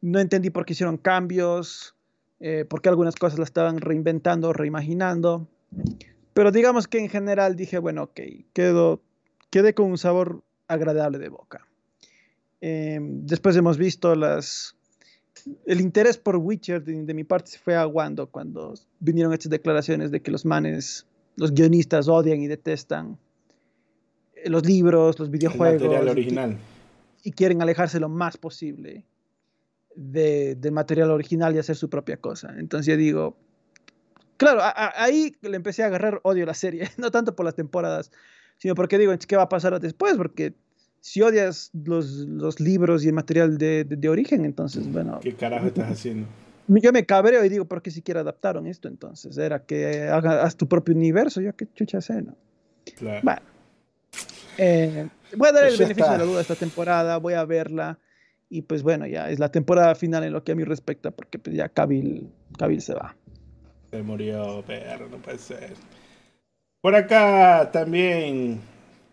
no 0.00 0.18
entendí 0.18 0.50
por 0.50 0.64
qué 0.64 0.72
hicieron 0.72 0.96
cambios, 0.96 1.94
eh, 2.40 2.64
por 2.64 2.80
qué 2.80 2.88
algunas 2.88 3.16
cosas 3.16 3.38
las 3.38 3.48
estaban 3.48 3.78
reinventando, 3.78 4.52
reimaginando. 4.52 5.46
Pero 6.32 6.52
digamos 6.52 6.88
que 6.88 6.98
en 6.98 7.08
general 7.08 7.56
dije, 7.56 7.78
bueno, 7.78 8.04
ok, 8.04 8.20
quedo, 8.52 9.02
quedé 9.50 9.74
con 9.74 9.86
un 9.86 9.98
sabor 9.98 10.42
agradable 10.68 11.18
de 11.18 11.28
boca. 11.28 11.66
Em, 12.60 13.26
después 13.26 13.56
hemos 13.56 13.78
visto 13.78 14.14
las... 14.14 14.76
El 15.66 15.80
interés 15.80 16.18
por 16.18 16.36
Witcher 16.36 16.82
de, 16.82 17.14
mi 17.14 17.24
parte 17.24 17.52
se 17.52 17.58
fue 17.58 17.74
aguando 17.74 18.28
cuando 18.28 18.74
vinieron 18.98 19.32
estas 19.32 19.50
declaraciones 19.50 20.10
de 20.10 20.20
que 20.20 20.30
los 20.30 20.44
manes, 20.44 21.06
los 21.36 21.52
guionistas 21.52 22.08
odian 22.08 22.40
y 22.40 22.48
detestan 22.48 23.18
los 24.46 24.64
libros, 24.64 25.18
los 25.18 25.30
videojuegos. 25.30 25.82
El 25.82 26.08
original. 26.08 26.58
y 27.22 27.32
quieren 27.32 27.62
alejarse 27.62 28.00
lo 28.00 28.08
más 28.08 28.36
posible 28.36 29.04
de, 29.94 30.70
material 30.72 31.10
original 31.10 31.54
y 31.54 31.58
hacer 31.58 31.76
su 31.76 31.88
propia 31.90 32.16
cosa. 32.16 32.54
Entonces 32.58 32.86
yo 32.86 32.96
digo, 32.96 33.36
claro, 34.36 34.60
ahí 34.62 35.36
le 35.42 35.56
empecé 35.56 35.82
a 35.82 35.86
agarrar 35.86 36.20
odio 36.22 36.44
a 36.44 36.46
la 36.46 36.54
serie, 36.54 36.88
no 36.96 37.10
tanto 37.10 37.34
por 37.34 37.44
las 37.44 37.54
temporadas, 37.54 38.10
sino 38.56 38.74
porque 38.74 38.98
digo, 38.98 39.12
¿qué 39.26 39.36
va 39.36 39.44
a 39.44 39.48
pasar 39.48 39.78
después? 39.80 40.16
Porque 40.16 40.54
si 41.00 41.22
odias 41.22 41.70
los, 41.72 42.60
libros 42.60 43.04
y 43.04 43.08
el 43.08 43.14
material 43.14 43.58
de, 43.58 44.08
origen, 44.08 44.44
entonces, 44.44 44.90
bueno... 44.92 45.20
¿Qué 45.20 45.34
carajo 45.34 45.66
estás 45.66 45.90
haciendo? 45.90 46.28
Yo 46.68 46.92
me 46.92 47.04
cabreo 47.04 47.44
y 47.44 47.48
digo, 47.48 47.64
¿por 47.64 47.82
qué 47.82 47.90
siquiera 47.90 48.20
adaptaron 48.20 48.66
esto 48.66 48.86
entonces? 48.86 49.36
Era 49.36 49.64
que 49.64 50.02
hagas 50.04 50.56
tu 50.56 50.68
propio 50.68 50.94
universo, 50.94 51.40
yo 51.40 51.56
qué 51.56 51.66
chucha 51.74 52.00
sé, 52.00 52.22
¿no? 52.22 52.36
Claro. 52.96 53.20
Bueno. 53.24 53.40
Eh, 54.56 55.08
voy 55.36 55.48
a 55.48 55.52
dar 55.52 55.64
el 55.64 55.70
pues 55.70 55.78
beneficio 55.80 56.12
de 56.12 56.18
la 56.18 56.24
duda 56.24 56.40
esta 56.40 56.54
temporada, 56.54 57.16
voy 57.16 57.34
a 57.34 57.44
verla. 57.44 57.98
Y 58.48 58.62
pues 58.62 58.84
bueno, 58.84 59.06
ya 59.06 59.30
es 59.30 59.40
la 59.40 59.50
temporada 59.50 59.94
final 59.96 60.22
en 60.22 60.32
lo 60.32 60.44
que 60.44 60.52
a 60.52 60.54
mí 60.54 60.62
respecta, 60.62 61.10
porque 61.10 61.40
pues 61.40 61.56
ya 61.56 61.68
Kabil, 61.68 62.30
se 62.78 62.94
va. 62.94 63.16
Se 63.90 64.02
murió, 64.02 64.62
perro, 64.64 65.08
no 65.08 65.16
puede 65.16 65.38
ser. 65.38 65.72
Por 66.80 66.94
acá 66.94 67.70
también 67.72 68.60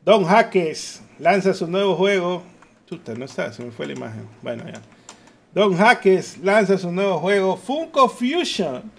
Don 0.08 0.24
Jaques 0.24 1.02
lanza 1.20 1.54
su 1.54 1.68
nuevo 1.68 1.94
juego. 1.98 2.42
Chuta, 2.86 3.14
no 3.14 3.26
está, 3.26 3.52
se 3.52 3.62
me 3.62 3.72
fue 3.72 3.88
la 3.88 3.92
imagen. 3.92 4.26
Bueno, 4.42 4.64
ya. 4.66 4.80
Don 5.54 5.76
Jaques 5.76 6.38
lanza 6.38 6.78
su 6.78 6.94
nuevo 6.94 7.18
juego 7.20 7.58
Funko 7.58 8.08
Fusion. 8.08 8.90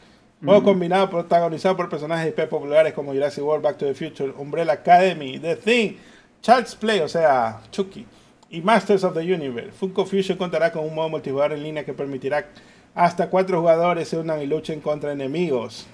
Juego 0.45 0.63
combinado 0.63 1.09
protagonizado 1.09 1.79
por 1.79 1.89
personajes 1.89 2.37
de 2.37 2.43
IP 2.43 2.51
populares 2.51 2.93
como 2.93 3.15
Jurassic 3.15 3.43
World, 3.43 3.65
Back 3.65 3.79
to 3.79 3.87
the 3.87 3.95
Future, 3.95 4.35
Umbrella 4.37 4.75
Academy, 4.75 5.39
The 5.39 5.57
Thing, 5.57 5.93
Child's 6.43 6.75
Play, 6.75 7.01
o 7.01 7.09
sea, 7.09 7.63
Chucky 7.71 8.05
y 8.51 8.61
Masters 8.61 9.03
of 9.03 9.15
the 9.15 9.21
Universe. 9.21 9.73
Funko 9.73 10.05
Fusion 10.05 10.37
contará 10.37 10.71
con 10.71 10.85
un 10.85 10.95
modo 10.95 11.09
multijugador 11.09 11.55
en 11.55 11.63
línea 11.63 11.87
que 11.87 11.95
permitirá 11.95 12.51
hasta 12.95 13.31
cuatro 13.31 13.61
jugadores 13.61 14.09
se 14.09 14.19
unan 14.19 14.43
y 14.43 14.47
luchen 14.47 14.83
contra 14.83 15.11
enemigos. 15.11 15.87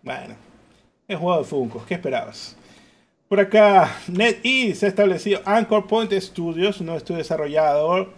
Bueno, 0.00 0.36
es 1.08 1.18
juego 1.18 1.38
de 1.38 1.44
Funko, 1.44 1.84
¿qué 1.84 1.94
esperabas? 1.94 2.56
Por 3.34 3.40
acá, 3.40 3.96
NetEase 4.06 4.76
se 4.76 4.86
ha 4.86 4.88
establecido 4.88 5.40
Anchor 5.44 5.88
Point 5.88 6.12
Studios, 6.12 6.80
un 6.80 6.90
estudio 6.90 7.18
desarrollador, 7.18 8.12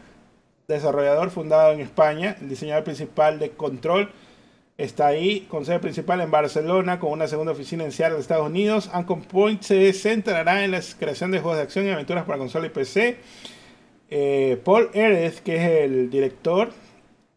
desarrollador 0.68 1.30
fundado 1.30 1.72
en 1.72 1.80
España, 1.80 2.36
el 2.38 2.50
diseñador 2.50 2.84
principal 2.84 3.38
de 3.38 3.52
Control 3.52 4.10
Está 4.76 5.06
ahí 5.06 5.46
con 5.48 5.64
sede 5.64 5.78
principal 5.78 6.20
en 6.20 6.30
Barcelona, 6.30 7.00
con 7.00 7.12
una 7.12 7.28
segunda 7.28 7.52
oficina 7.52 7.82
en 7.84 7.92
Seattle, 7.92 8.18
Estados 8.18 8.46
Unidos. 8.46 8.90
Ancon 8.92 9.22
Point 9.22 9.62
se 9.62 9.90
centrará 9.94 10.62
en 10.66 10.72
la 10.72 10.82
creación 10.98 11.30
de 11.30 11.40
juegos 11.40 11.56
de 11.56 11.62
acción 11.62 11.86
y 11.86 11.88
aventuras 11.88 12.26
para 12.26 12.36
consola 12.36 12.66
y 12.66 12.68
PC. 12.68 13.16
Eh, 14.10 14.60
Paul 14.62 14.90
Erez, 14.92 15.40
que 15.40 15.56
es 15.56 15.62
el 15.86 16.10
director, 16.10 16.72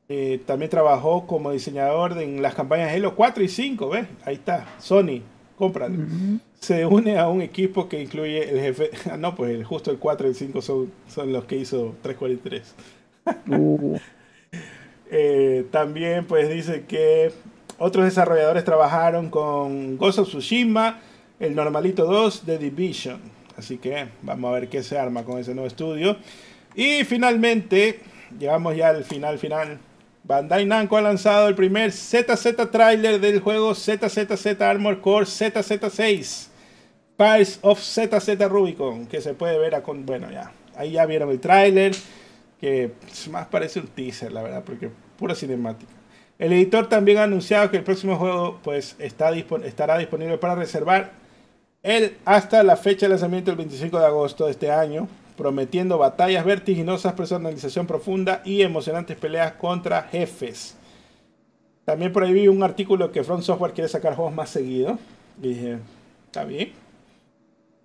eh, 0.09 0.41
también 0.45 0.69
trabajó 0.69 1.25
como 1.25 1.51
diseñador 1.51 2.21
en 2.21 2.41
las 2.41 2.55
campañas 2.55 2.93
Halo 2.93 3.15
4 3.15 3.41
y 3.41 3.47
5. 3.47 3.89
¿Ves? 3.89 4.05
Ahí 4.25 4.35
está, 4.35 4.67
Sony, 4.79 5.21
cómpralo. 5.55 5.95
Se 6.59 6.85
une 6.85 7.17
a 7.17 7.27
un 7.27 7.41
equipo 7.41 7.87
que 7.87 8.01
incluye 8.01 8.49
el 8.49 8.59
jefe. 8.59 8.91
no, 9.17 9.35
pues 9.35 9.65
justo 9.65 9.91
el 9.91 9.97
4 9.97 10.27
y 10.27 10.29
el 10.29 10.35
5 10.35 10.61
son, 10.61 10.91
son 11.07 11.31
los 11.31 11.45
que 11.45 11.57
hizo 11.57 11.95
343. 12.01 12.75
uh. 13.59 13.97
Eh, 15.11 15.65
también 15.71 16.25
pues 16.25 16.49
dice 16.49 16.85
que 16.87 17.31
otros 17.79 18.05
desarrolladores 18.05 18.63
trabajaron 18.63 19.29
con 19.29 19.97
Ghost 19.97 20.19
of 20.19 20.27
Tsushima, 20.27 20.99
el 21.39 21.55
Normalito 21.55 22.05
2 22.05 22.45
de 22.45 22.57
Division. 22.57 23.19
Así 23.57 23.77
que 23.77 24.09
vamos 24.21 24.49
a 24.49 24.59
ver 24.59 24.69
qué 24.69 24.83
se 24.83 24.97
arma 24.97 25.23
con 25.23 25.39
ese 25.39 25.53
nuevo 25.53 25.67
estudio. 25.67 26.17
Y 26.75 27.03
finalmente, 27.05 28.01
llegamos 28.37 28.75
ya 28.75 28.89
al 28.89 29.03
final 29.03 29.39
final. 29.39 29.79
Bandai 30.23 30.65
Namco 30.65 30.97
ha 30.97 31.01
lanzado 31.01 31.47
el 31.47 31.55
primer 31.55 31.91
ZZ 31.91 32.69
trailer 32.71 33.19
del 33.19 33.39
juego 33.39 33.73
ZZZ 33.73 34.61
Armor 34.61 35.01
Core 35.01 35.25
ZZ6. 35.25 36.48
Pirates 37.19 37.59
of 37.63 37.81
ZZ 37.81 38.39
Rubicon, 38.47 39.05
que 39.05 39.19
se 39.19 39.33
puede 39.33 39.59
ver 39.59 39.75
a 39.75 39.83
con... 39.83 40.05
Bueno, 40.05 40.31
ya, 40.31 40.53
ahí 40.77 40.91
ya 40.91 41.05
vieron 41.05 41.29
el 41.29 41.41
trailer 41.41 41.91
que 42.61 42.93
más 43.29 43.47
parece 43.47 43.81
un 43.81 43.87
teaser, 43.87 44.31
la 44.31 44.41
verdad, 44.41 44.63
porque 44.65 44.89
pura 45.17 45.35
cinemática. 45.35 45.91
El 46.37 46.53
editor 46.53 46.87
también 46.87 47.17
ha 47.17 47.23
anunciado 47.23 47.69
que 47.69 47.75
el 47.75 47.83
próximo 47.83 48.15
juego 48.15 48.61
pues, 48.63 48.95
estará 48.99 49.31
disponible 49.97 50.37
para 50.37 50.55
reservar 50.55 51.11
el, 51.83 52.15
hasta 52.23 52.63
la 52.63 52.77
fecha 52.77 53.05
de 53.05 53.09
lanzamiento 53.09 53.51
el 53.51 53.57
25 53.57 53.99
de 53.99 54.05
agosto 54.05 54.45
de 54.45 54.51
este 54.51 54.71
año, 54.71 55.09
prometiendo 55.35 55.97
batallas 55.97 56.45
vertiginosas, 56.45 57.11
personalización 57.11 57.85
profunda 57.85 58.41
y 58.45 58.61
emocionantes 58.61 59.17
peleas 59.17 59.51
contra 59.55 60.03
jefes. 60.03 60.77
También 61.83 62.13
por 62.13 62.23
ahí 62.23 62.31
vi 62.31 62.47
un 62.47 62.63
artículo 62.63 63.11
que 63.11 63.25
Front 63.25 63.43
Software 63.43 63.73
quiere 63.73 63.89
sacar 63.89 64.15
juegos 64.15 64.33
más 64.33 64.49
seguido. 64.49 64.97
Y 65.41 65.49
dije, 65.49 65.79
está 66.27 66.45
bien. 66.45 66.71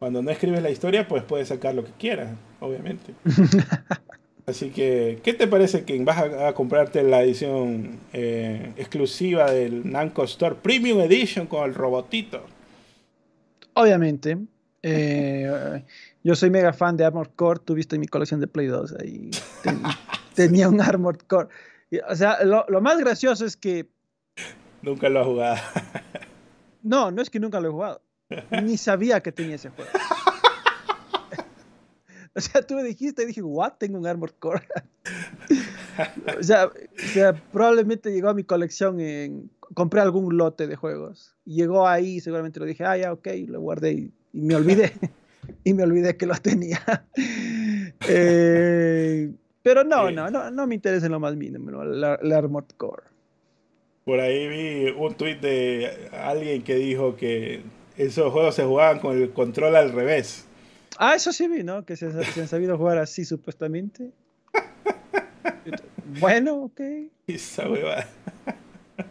Cuando 0.05 0.20
no 0.20 0.31
escribes 0.31 0.62
la 0.62 0.68
historia, 0.68 1.08
pues 1.08 1.23
puedes 1.23 1.49
sacar 1.49 1.74
lo 1.74 1.83
que 1.83 1.92
quieras, 1.92 2.28
obviamente. 2.60 3.15
Así 4.47 4.68
que, 4.68 5.18
¿qué 5.23 5.33
te 5.33 5.49
parece 5.49 5.86
que 5.86 5.99
vas 6.05 6.18
a, 6.18 6.52
comprarte 6.52 7.02
la 7.02 7.23
edición 7.23 8.00
eh, 8.12 8.74
exclusiva 8.76 9.50
del 9.50 9.91
Namco 9.91 10.24
Store 10.24 10.57
Premium 10.57 11.00
Edition 11.00 11.47
con 11.47 11.65
el 11.66 11.74
robotito? 11.74 12.44
Obviamente. 13.73 14.36
Eh, 14.83 15.83
yo 16.23 16.34
soy 16.34 16.50
mega 16.50 16.74
fan 16.74 16.99
de 16.99 17.07
Armored 17.07 17.31
Core. 17.34 17.60
Tuviste 17.65 17.99
mi 17.99 18.07
colección 18.07 18.41
de 18.41 18.47
Play 18.47 18.66
2 18.66 18.97
ahí. 19.00 19.31
tenía 20.34 20.68
un 20.68 20.83
Armored 20.83 21.20
Core. 21.26 21.49
O 22.10 22.15
sea, 22.15 22.44
lo, 22.44 22.66
lo, 22.68 22.83
más 22.83 22.99
gracioso 22.99 23.47
es 23.47 23.57
que. 23.57 23.86
Nunca 24.83 25.08
lo 25.08 25.23
he 25.23 25.24
jugado. 25.24 25.57
no, 26.83 27.10
no 27.10 27.23
es 27.23 27.31
que 27.31 27.41
nunca 27.41 27.58
lo 27.58 27.68
he 27.68 27.73
jugado. 27.73 28.02
Ni 28.63 28.77
sabía 28.77 29.21
que 29.21 29.33
tenía 29.33 29.57
ese 29.57 29.71
juego. 29.71 29.91
o 32.35 32.41
sea, 32.41 32.63
tú 32.63 32.75
me 32.75 32.83
dijiste 32.83 33.23
y 33.23 33.27
dije, 33.27 33.43
¿what? 33.43 33.75
Tengo 33.79 33.99
un 33.99 34.07
Armored 34.07 34.35
Core. 34.39 34.63
o, 36.39 36.43
sea, 36.43 36.67
o, 36.67 37.09
sea, 37.13 37.33
probablemente 37.53 38.13
llegó 38.13 38.29
a 38.29 38.35
mi 38.35 38.45
colección 38.45 39.01
en. 39.01 39.51
Compré 39.75 40.01
algún 40.01 40.37
lote 40.37 40.67
de 40.67 40.77
juegos. 40.77 41.35
Llegó 41.45 41.89
ahí, 41.89 42.21
seguramente 42.21 42.61
lo 42.61 42.67
dije, 42.67 42.85
ah, 42.85 42.97
ya, 42.97 43.13
ok, 43.13 43.29
lo 43.49 43.61
guardé 43.61 43.93
y, 43.93 44.13
y 44.33 44.41
me 44.41 44.55
olvidé. 44.55 44.93
y 45.65 45.75
me 45.75 45.83
olvidé 45.83 46.17
que 46.17 46.27
lo 46.27 46.35
tenía. 46.35 46.81
eh, 48.09 49.33
pero 49.63 49.83
no, 49.83 50.11
no, 50.11 50.31
no, 50.31 50.51
no 50.51 50.67
me 50.67 50.75
interesa 50.75 51.07
en 51.07 51.13
lo 51.13 51.21
más 51.21 51.35
mínimo, 51.37 51.83
la, 51.83 52.19
la 52.23 52.39
Armored 52.39 52.69
Core. 52.77 53.05
Por 54.05 54.21
ahí 54.21 54.49
vi 54.49 54.91
un 54.91 55.15
tweet 55.15 55.37
de 55.37 56.11
alguien 56.13 56.63
que 56.63 56.75
dijo 56.75 57.17
que 57.17 57.63
esos 57.97 58.33
juegos 58.33 58.55
se 58.55 58.65
jugaban 58.65 58.99
con 58.99 59.21
el 59.21 59.31
control 59.33 59.77
al 59.77 59.93
revés. 59.93 60.47
Ah, 60.99 61.15
eso 61.15 61.33
sí 61.33 61.49
vi, 61.49 61.63
¿no? 61.63 61.85
Que 61.85 61.97
se, 61.97 62.11
se 62.25 62.41
han 62.41 62.49
sabido 62.49 62.77
jugar 62.79 62.99
así 62.99 63.25
supuestamente. 63.25 64.11
bueno, 66.21 66.65
ok. 66.65 66.81
Esa 67.27 67.69
huevada. 67.69 68.09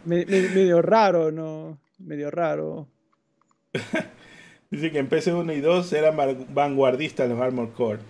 Me, 0.04 0.24
me, 0.24 0.42
medio 0.48 0.80
raro, 0.80 1.30
¿no? 1.30 1.78
Medio 1.98 2.30
raro. 2.30 2.88
Dice 4.70 4.90
que 4.90 4.98
en 4.98 5.08
PC1 5.08 5.56
y 5.56 5.60
2 5.60 5.92
eran 5.92 6.16
vanguardistas 6.52 7.28
los 7.28 7.40
Armored 7.40 7.72
Core. 7.74 8.00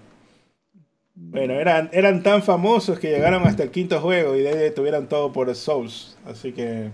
Bueno, 1.17 1.55
eran, 1.55 1.91
eran 1.93 2.23
tan 2.23 2.43
famosos 2.43 2.99
que 2.99 3.11
llegaron 3.11 3.47
hasta 3.47 3.63
el 3.63 3.71
quinto 3.71 4.01
juego 4.01 4.35
y 4.35 4.41
de 4.41 4.49
ahí 4.49 4.71
tuvieron 4.73 5.09
todo 5.09 5.33
por 5.33 5.55
Souls. 5.55 6.17
Así 6.25 6.53
que. 6.53 6.91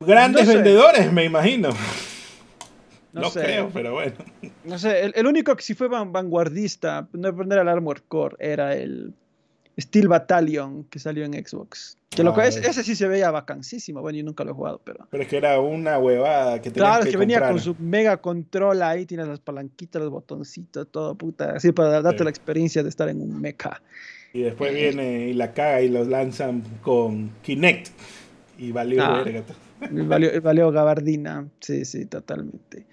Grandes 0.00 0.46
no 0.46 0.52
sé. 0.52 0.56
vendedores, 0.56 1.12
me 1.12 1.24
imagino. 1.24 1.70
No, 3.12 3.20
no 3.22 3.30
creo, 3.30 3.70
pero 3.72 3.92
bueno. 3.92 4.16
No 4.64 4.78
sé, 4.78 5.04
el, 5.04 5.12
el, 5.14 5.26
único 5.26 5.54
que 5.54 5.62
sí 5.62 5.74
fue 5.74 5.88
vanguardista, 5.88 7.06
no 7.12 7.34
poner 7.34 7.60
el 7.60 7.68
Armor 7.68 8.02
Core, 8.02 8.36
era 8.40 8.74
el 8.74 9.14
Steel 9.78 10.08
Battalion 10.08 10.84
que 10.84 10.98
salió 10.98 11.24
en 11.24 11.32
Xbox. 11.34 11.96
Que 12.10 12.22
lo 12.22 12.36
ah, 12.36 12.46
es, 12.46 12.56
ese 12.56 12.84
sí 12.84 12.94
se 12.94 13.08
veía 13.08 13.30
vacancísimo. 13.30 14.00
Bueno, 14.00 14.18
yo 14.18 14.24
nunca 14.24 14.44
lo 14.44 14.52
he 14.52 14.54
jugado, 14.54 14.80
pero. 14.84 15.06
Pero 15.10 15.22
es 15.22 15.28
que 15.28 15.36
era 15.36 15.58
una 15.60 15.98
huevada 15.98 16.60
que 16.62 16.70
Claro, 16.70 17.04
que, 17.04 17.10
que 17.10 17.16
venía 17.16 17.46
con 17.46 17.58
su 17.58 17.74
mega 17.78 18.16
control 18.18 18.82
ahí, 18.82 19.04
tienes 19.04 19.26
las 19.26 19.40
palanquitas, 19.40 20.00
los 20.00 20.10
botoncitos, 20.10 20.86
todo 20.90 21.16
puta. 21.16 21.52
Así 21.56 21.72
para 21.72 22.02
darte 22.02 22.18
sí. 22.18 22.24
la 22.24 22.30
experiencia 22.30 22.82
de 22.82 22.88
estar 22.88 23.08
en 23.08 23.20
un 23.20 23.40
mecha. 23.40 23.82
Y 24.32 24.42
después 24.42 24.70
eh, 24.72 24.74
viene 24.74 25.28
y 25.28 25.34
la 25.34 25.52
caga 25.52 25.82
y 25.82 25.88
los 25.88 26.06
lanzan 26.06 26.62
con 26.82 27.30
Kinect. 27.42 27.88
Y 28.58 28.70
valió 28.70 29.02
ah, 29.02 29.22
verga. 29.24 29.42
Valió, 29.90 30.40
valió 30.40 30.70
gabardina. 30.70 31.48
Sí, 31.60 31.84
sí, 31.84 32.06
totalmente. 32.06 32.86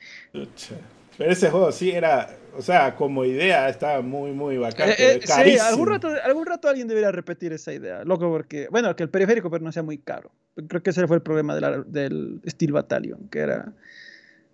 Pero 1.18 1.32
ese 1.32 1.50
juego 1.50 1.72
sí 1.72 1.92
era, 1.92 2.30
o 2.58 2.62
sea, 2.62 2.96
como 2.96 3.26
idea 3.26 3.70
estaba 3.70 4.02
muy, 4.02 4.32
muy 4.32 4.58
bacán. 4.58 4.90
Eh, 4.90 4.96
eh, 4.98 5.20
sí, 5.24 5.58
algún 5.60 5.88
rato, 5.88 6.10
algún 6.24 6.46
rato 6.46 6.68
alguien 6.68 6.88
debería 6.88 7.12
repetir 7.12 7.54
esa 7.54 7.74
idea. 7.74 8.04
Loco, 8.04 8.30
porque, 8.30 8.68
bueno, 8.72 8.96
que 8.96 9.04
el 9.04 9.10
periférico 9.10 9.50
pero 9.50 9.64
no 9.64 9.72
sea 9.72 9.84
muy 9.84 9.98
caro. 9.98 10.32
Creo 10.68 10.82
que 10.82 10.90
ese 10.90 11.06
fue 11.08 11.18
el 11.18 11.22
problema 11.22 11.54
de 11.56 11.62
la, 11.62 11.78
del 11.80 12.42
Steel 12.48 12.72
Battalion, 12.72 13.28
que 13.30 13.40
era 13.40 13.74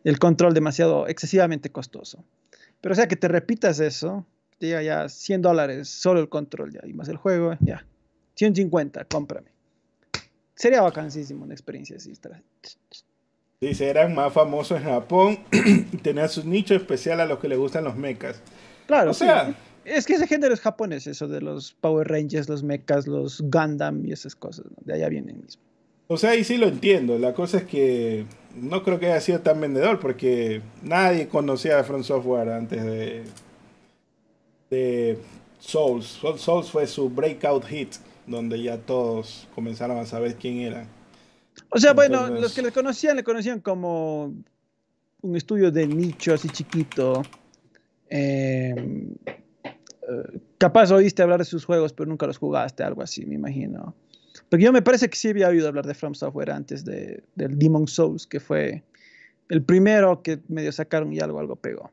el 0.04 0.20
control 0.20 0.54
demasiado, 0.54 1.08
excesivamente 1.08 1.72
costoso. 1.72 2.24
Pero 2.82 2.94
o 2.94 2.96
sea, 2.96 3.08
que 3.08 3.16
te 3.16 3.28
repitas 3.28 3.80
eso, 3.80 4.26
llega 4.60 4.82
ya 4.82 5.10
100 5.10 5.42
dólares 5.42 5.90
solo 5.90 6.20
el 6.20 6.30
control 6.30 6.72
ya, 6.72 6.82
y 6.86 6.94
más 6.94 7.08
el 7.10 7.18
juego, 7.18 7.58
ya. 7.62 7.86
150, 8.36 9.06
cómprame. 9.06 9.57
Sería 10.58 10.82
vacancísimo 10.82 11.46
una 11.46 11.54
experiencia 11.54 11.98
así. 11.98 12.14
Dice, 13.62 13.88
eran 13.88 14.16
más 14.16 14.34
famosos 14.34 14.80
en 14.80 14.86
Japón 14.86 15.40
y 15.52 15.82
tenían 16.02 16.28
su 16.30 16.48
nicho 16.48 16.74
especial 16.74 17.22
a 17.22 17.26
los 17.26 17.38
que 17.38 17.48
les 17.48 17.60
gustan 17.60 17.84
los 17.84 17.96
mechas. 17.96 18.42
Claro, 18.88 19.12
o 19.12 19.14
sea, 19.14 19.50
sí. 19.50 19.54
es 19.86 20.06
que 20.08 20.14
ese 20.14 20.26
género 20.26 20.56
es 20.56 20.60
japonés, 20.60 21.06
eso 21.06 21.28
de 21.28 21.42
los 21.42 21.74
Power 21.74 22.08
Rangers, 22.08 22.50
los 22.50 22.64
mechas, 22.64 23.06
los 23.06 23.42
Gundam 23.42 24.04
y 24.04 24.12
esas 24.12 24.36
cosas, 24.36 24.66
¿no? 24.66 24.78
de 24.82 24.94
allá 24.96 25.10
vienen 25.10 25.42
mismo. 25.42 25.62
O 26.08 26.18
sea, 26.18 26.32
ahí 26.32 26.44
sí 26.44 26.58
lo 26.58 26.68
entiendo. 26.68 27.20
La 27.20 27.34
cosa 27.34 27.58
es 27.58 27.64
que 27.66 28.26
no 28.56 28.84
creo 28.84 29.00
que 29.00 29.08
haya 29.08 29.22
sido 29.22 29.42
tan 29.42 29.62
vendedor 29.62 30.00
porque 30.00 30.62
nadie 30.82 31.28
conocía 31.28 31.80
a 31.80 31.84
From 31.84 32.04
Software 32.04 32.50
antes 32.50 32.84
de, 32.84 33.24
de 34.72 35.20
Souls. 35.60 36.20
Souls 36.38 36.72
fue 36.72 36.88
su 36.88 37.10
breakout 37.10 37.66
hit, 37.66 37.96
donde 38.28 38.62
ya 38.62 38.78
todos 38.78 39.48
comenzaron 39.56 39.98
a 39.98 40.06
saber 40.06 40.36
quién 40.36 40.60
era. 40.60 40.88
O 41.70 41.80
sea, 41.80 41.92
Entonces... 41.92 41.96
bueno, 41.96 42.40
los 42.40 42.54
que 42.54 42.62
le 42.62 42.72
conocían, 42.72 43.16
le 43.16 43.24
conocían 43.24 43.62
como 43.62 44.34
un 45.22 45.36
estudio 45.36 45.72
de 45.72 45.88
nicho 45.88 46.34
así 46.34 46.50
chiquito. 46.50 47.24
Eh, 48.10 48.76
capaz 50.58 50.92
oíste 50.92 51.24
hablar 51.24 51.40
de 51.40 51.46
sus 51.46 51.66
juegos, 51.66 51.94
pero 51.94 52.10
nunca 52.10 52.28
los 52.28 52.38
jugaste, 52.38 52.84
algo 52.84 53.02
así, 53.02 53.26
me 53.26 53.36
imagino. 53.36 53.96
Porque 54.50 54.66
yo 54.66 54.72
me 54.72 54.82
parece 54.82 55.10
que 55.10 55.18
sí 55.18 55.30
había 55.30 55.50
oído 55.50 55.68
hablar 55.68 55.86
de 55.86 55.94
From 55.94 56.14
Software 56.14 56.52
antes 56.52 56.86
de, 56.86 57.24
del 57.36 57.58
Demon 57.58 57.88
Souls, 57.88 58.28
que 58.28 58.40
fue 58.40 58.84
el 59.50 59.64
primero 59.64 60.22
que 60.22 60.40
medio 60.48 60.72
sacaron 60.72 61.12
y 61.14 61.20
algo, 61.20 61.40
algo 61.40 61.56
pegó. 61.56 61.92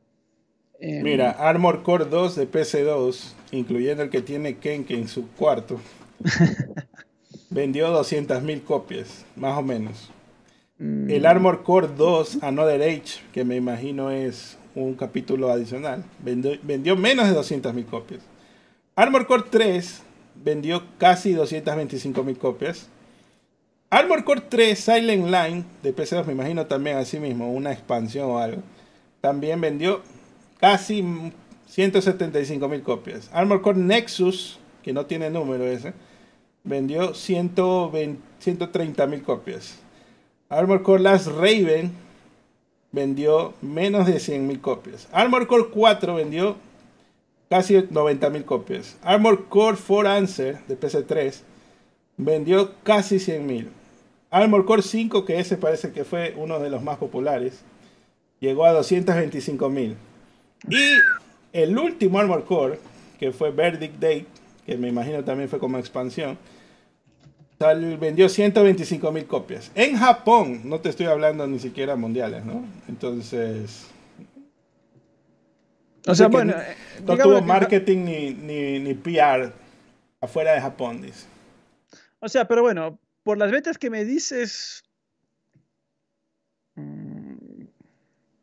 Eh, 0.81 1.03
Mira, 1.03 1.31
Armor 1.31 1.83
Core 1.83 2.05
2 2.05 2.37
de 2.37 2.51
PC2, 2.51 3.33
incluyendo 3.53 4.03
el 4.03 4.11
que 4.11 4.21
tiene 4.21 4.59
Kenke 4.59 4.95
en 4.95 5.09
su 5.09 5.29
cuarto. 5.31 5.81
Vendió 7.51 7.89
200.000 7.89 8.63
copias, 8.65 9.25
más 9.37 9.57
o 9.59 9.63
menos. 9.63 10.11
Mm. 10.79 11.11
El 11.11 11.27
Armor 11.27 11.63
Core 11.63 11.89
2 11.97 12.43
Another 12.43 12.83
Age, 12.83 13.21
que 13.33 13.45
me 13.45 13.57
imagino 13.57 14.11
es 14.11 14.59
un 14.75 14.95
capítulo 14.95 15.51
adicional, 15.51 16.05
vendió, 16.19 16.53
vendió 16.63 16.97
menos 16.97 17.29
de 17.29 17.35
200.000 17.35 17.87
copias. 17.87 18.21
Armor 18.97 19.27
Core 19.27 19.45
3 19.51 20.03
vendió 20.45 20.83
casi 20.99 21.35
225.000 21.35 22.39
copias. 22.39 22.89
Armor 23.91 24.25
Core 24.25 24.43
3 24.49 24.79
Silent 24.79 25.27
Line 25.27 25.65
de 25.83 25.95
PC2, 25.95 26.25
me 26.27 26.33
imagino 26.33 26.67
también 26.67 26.97
así 26.97 27.19
mismo, 27.21 27.53
una 27.53 27.73
expansión 27.73 28.31
o 28.31 28.39
algo. 28.39 28.63
También 29.21 29.61
vendió 29.61 30.03
casi 30.59 31.03
175.000 31.73 32.83
copias. 32.83 33.31
Armor 33.33 33.63
Core 33.63 33.79
Nexus, 33.79 34.59
que 34.85 34.93
no 34.93 35.07
tiene 35.07 35.31
número 35.31 35.65
ese, 35.65 35.95
vendió 36.63 37.15
130 37.15 39.07
mil 39.07 39.23
copias. 39.23 39.79
Armor 40.49 40.83
Core 40.83 41.03
Last 41.03 41.27
Raven 41.29 41.93
vendió 42.93 43.55
menos 43.63 44.07
de 44.07 44.21
100 44.21 44.47
mil 44.47 44.61
copias. 44.61 45.09
Armor 45.11 45.47
Core 45.47 45.71
4 45.73 46.15
vendió 46.15 46.57
casi 47.49 47.83
90 47.91 48.31
mil 48.31 48.45
copias. 48.45 48.97
Armor 49.03 49.47
Core 49.47 49.79
4 49.85 50.11
Answer 50.11 50.61
de 50.67 50.79
PC3 50.79 51.41
vendió 52.17 52.75
casi 52.83 53.19
100 53.19 53.47
mil. 53.47 53.71
Armor 54.31 54.65
Core 54.65 54.83
5, 54.83 55.25
que 55.25 55.39
ese 55.39 55.57
parece 55.57 55.93
que 55.93 56.05
fue 56.05 56.35
uno 56.37 56.59
de 56.59 56.69
los 56.69 56.83
más 56.83 56.99
populares, 56.99 57.63
llegó 58.41 58.67
a 58.67 58.73
225 58.73 59.69
mil. 59.71 59.97
Y 60.69 60.99
el 61.53 61.79
último 61.79 62.19
Armor 62.19 62.45
Core, 62.45 62.79
que 63.19 63.33
fue 63.33 63.51
Verdict 63.51 63.95
Date, 63.95 64.27
que 64.67 64.77
me 64.77 64.89
imagino 64.89 65.25
también 65.25 65.49
fue 65.49 65.59
como 65.59 65.79
expansión, 65.79 66.39
tal, 67.59 67.97
vendió 67.99 68.29
125 68.29 69.13
mil 69.13 69.27
copias. 69.27 69.71
En 69.75 69.97
Japón, 69.97 70.63
no 70.65 70.81
te 70.81 70.89
estoy 70.89 71.07
hablando 71.07 71.47
ni 71.47 71.59
siquiera 71.59 71.97
mundiales, 71.97 72.45
¿no? 72.45 72.65
Entonces... 72.89 73.87
O 76.07 76.15
sea, 76.15 76.29
bueno... 76.29 76.55
No 77.07 77.17
tuvo 77.17 77.41
marketing 77.43 77.99
ni, 78.05 78.31
ni, 78.35 78.79
ni 78.79 78.95
PR 78.95 79.53
afuera 80.21 80.53
de 80.53 80.61
Japón, 80.61 81.03
dice. 81.03 81.27
O 82.21 82.29
sea, 82.29 82.47
pero 82.47 82.63
bueno, 82.63 82.99
por 83.23 83.39
las 83.39 83.51
ventas 83.51 83.79
que 83.79 83.91
me 83.91 84.05
dices, 84.05 84.83
mm, 86.75 87.65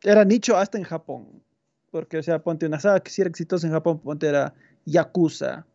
era 0.04 0.26
nicho 0.26 0.58
hasta 0.58 0.78
en 0.78 0.84
Japón. 0.84 1.44
Porque, 1.92 2.18
o 2.18 2.24
sea, 2.24 2.40
ponte 2.40 2.66
una 2.66 2.80
saga 2.80 3.02
que 3.02 3.12
si 3.12 3.22
era 3.22 3.30
exitosa 3.30 3.68
en 3.68 3.74
Japón, 3.74 4.00
ponte 4.00 4.28
era 4.28 4.54
Yakuza. 4.86 5.66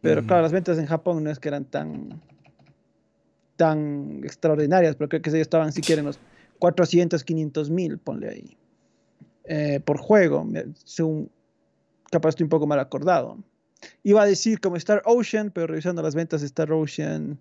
Pero 0.00 0.22
mm. 0.22 0.26
claro, 0.26 0.42
las 0.42 0.52
ventas 0.52 0.78
en 0.78 0.86
Japón 0.86 1.24
no 1.24 1.30
es 1.30 1.38
que 1.38 1.48
eran 1.48 1.64
tan 1.64 2.20
tan 3.56 4.20
extraordinarias, 4.22 4.94
pero 4.94 5.08
creo 5.08 5.20
que 5.20 5.30
ellos 5.30 5.40
estaban 5.40 5.72
siquiera 5.72 5.98
en 5.98 6.06
los 6.06 6.20
400, 6.60 7.24
500 7.24 7.70
mil, 7.70 7.98
ponle 7.98 8.28
ahí, 8.28 8.56
eh, 9.44 9.80
por 9.84 9.98
juego, 9.98 10.46
según 10.84 11.28
capaz 12.10 12.30
estoy 12.30 12.44
un 12.44 12.50
poco 12.50 12.66
mal 12.66 12.78
acordado. 12.78 13.36
Iba 14.04 14.22
a 14.22 14.26
decir 14.26 14.60
como 14.60 14.76
Star 14.76 15.02
Ocean, 15.04 15.50
pero 15.50 15.66
revisando 15.66 16.02
las 16.02 16.14
ventas 16.14 16.40
de 16.40 16.46
Star 16.46 16.72
Ocean, 16.72 17.38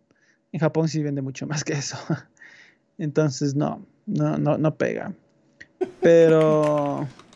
en 0.51 0.59
Japón 0.59 0.87
sí 0.87 1.03
vende 1.03 1.21
mucho 1.21 1.45
más 1.45 1.63
que 1.63 1.73
eso. 1.73 1.97
Entonces, 2.97 3.55
no, 3.55 3.85
no, 4.07 4.37
no, 4.37 4.57
no 4.57 4.75
pega. 4.75 5.13
Pero. 6.01 7.07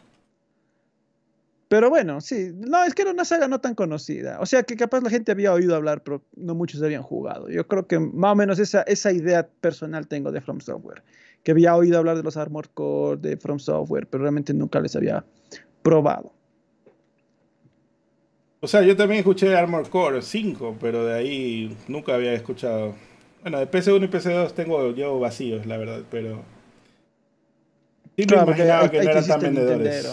Pero 1.71 1.89
bueno, 1.89 2.19
sí. 2.19 2.51
No, 2.53 2.83
es 2.83 2.93
que 2.93 3.03
era 3.03 3.11
una 3.11 3.23
saga 3.23 3.47
no 3.47 3.61
tan 3.61 3.75
conocida. 3.75 4.41
O 4.41 4.45
sea 4.45 4.63
que 4.63 4.75
capaz 4.75 5.01
la 5.01 5.09
gente 5.09 5.31
había 5.31 5.53
oído 5.53 5.73
hablar, 5.73 6.03
pero 6.03 6.21
no 6.35 6.53
muchos 6.53 6.83
habían 6.83 7.01
jugado. 7.01 7.47
Yo 7.47 7.65
creo 7.65 7.87
que 7.87 7.97
más 7.97 8.33
o 8.33 8.35
menos 8.35 8.59
esa, 8.59 8.81
esa 8.81 9.13
idea 9.13 9.47
personal 9.61 10.05
tengo 10.05 10.33
de 10.33 10.41
From 10.41 10.59
Software. 10.59 11.01
Que 11.43 11.51
había 11.51 11.73
oído 11.73 11.97
hablar 11.97 12.17
de 12.17 12.23
los 12.23 12.35
Armor 12.35 12.67
Core, 12.73 13.21
de 13.21 13.37
From 13.37 13.57
Software, 13.57 14.05
pero 14.05 14.23
realmente 14.23 14.53
nunca 14.53 14.81
les 14.81 14.97
había 14.97 15.23
probado. 15.81 16.33
O 18.59 18.67
sea, 18.67 18.81
yo 18.81 18.97
también 18.97 19.19
escuché 19.19 19.55
Armor 19.55 19.89
Core 19.89 20.21
5, 20.21 20.75
pero 20.77 21.05
de 21.05 21.13
ahí 21.13 21.77
nunca 21.87 22.15
había 22.15 22.33
escuchado. 22.33 22.95
Bueno, 23.43 23.59
de 23.59 23.71
PC1 23.71 24.03
y 24.03 24.07
PC2 24.09 24.51
tengo 24.51 24.93
yo 24.93 25.21
vacíos, 25.21 25.65
la 25.65 25.77
verdad, 25.77 26.01
pero. 26.11 26.43
Sí 28.17 28.25
me 28.29 28.41
imaginaba 28.41 28.91
que 28.91 29.01
no 29.01 29.09
eran 29.09 29.25
tan 29.25 29.39
vendedores. 29.39 30.11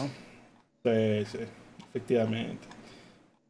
Sí, 0.94 1.24
sí, 1.38 1.38
efectivamente. 1.90 2.66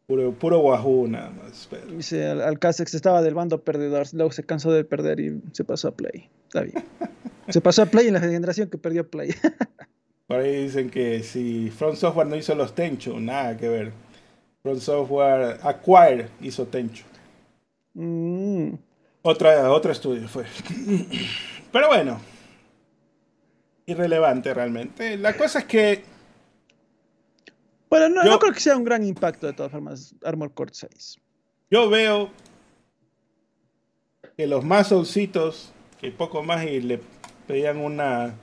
Puro, 0.07 0.33
puro 0.33 0.60
Wahoo 0.60 1.07
nada 1.07 1.31
más. 1.31 1.68
Dice 1.94 2.26
al, 2.26 2.41
al 2.41 2.58
estaba 2.62 3.20
del 3.20 3.34
bando 3.34 3.62
perdedor, 3.62 4.07
luego 4.12 4.33
se 4.33 4.42
cansó 4.42 4.73
de 4.73 4.84
perder 4.84 5.20
y 5.20 5.42
se 5.52 5.65
pasó 5.65 5.89
a 5.89 5.91
Play. 5.91 6.31
Está 6.44 6.62
bien. 6.62 6.83
se 7.49 7.60
pasó 7.60 7.83
a 7.83 7.86
Play 7.86 8.08
en 8.08 8.15
la 8.15 8.20
generación 8.20 8.70
que 8.70 8.78
perdió 8.78 9.08
Play. 9.08 9.34
Por 10.26 10.41
ahí 10.41 10.65
dicen 10.65 10.91
que 10.91 11.23
si 11.23 11.70
Front 11.70 11.97
Software 11.97 12.26
no 12.26 12.36
hizo 12.36 12.55
los 12.55 12.75
Tenchu, 12.75 13.18
nada 13.20 13.57
que 13.57 13.68
ver. 13.68 13.92
Front 14.62 14.81
Software 14.81 15.58
Acquire 15.62 16.28
hizo 16.41 16.67
Tenchu. 16.67 17.05
Mm. 17.94 18.75
Otra, 19.23 19.70
otro 19.70 19.92
estudio 19.92 20.28
fue. 20.28 20.44
Pero 21.73 21.89
bueno. 21.89 22.20
Irrelevante 23.86 24.55
realmente. 24.55 25.17
La 25.17 25.34
cosa 25.34 25.60
es 25.60 25.65
que. 25.65 26.02
Bueno, 27.91 28.08
no, 28.08 28.39
creo 28.39 28.52
que 28.52 28.60
sea 28.60 28.76
un 28.76 28.84
gran 28.84 29.05
impacto 29.05 29.47
de 29.47 29.52
todas 29.52 29.73
formas 29.73 30.15
Armor 30.23 30.52
Core 30.52 30.73
6. 30.75 31.18
Yo 31.70 31.89
veo 31.89 32.31
que 34.36 34.47
los 34.47 34.65
más 34.65 34.89
solcitos, 34.89 35.73
que 36.00 36.10
poco 36.10 36.42
más 36.42 36.65
y 36.65 36.81
le 36.81 37.00
pedían 37.47 37.78
una 37.78 38.34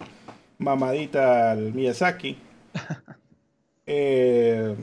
mamadita 0.58 1.52
al 1.52 1.74
Miyazaki, 1.74 2.38
eh, 3.86 4.76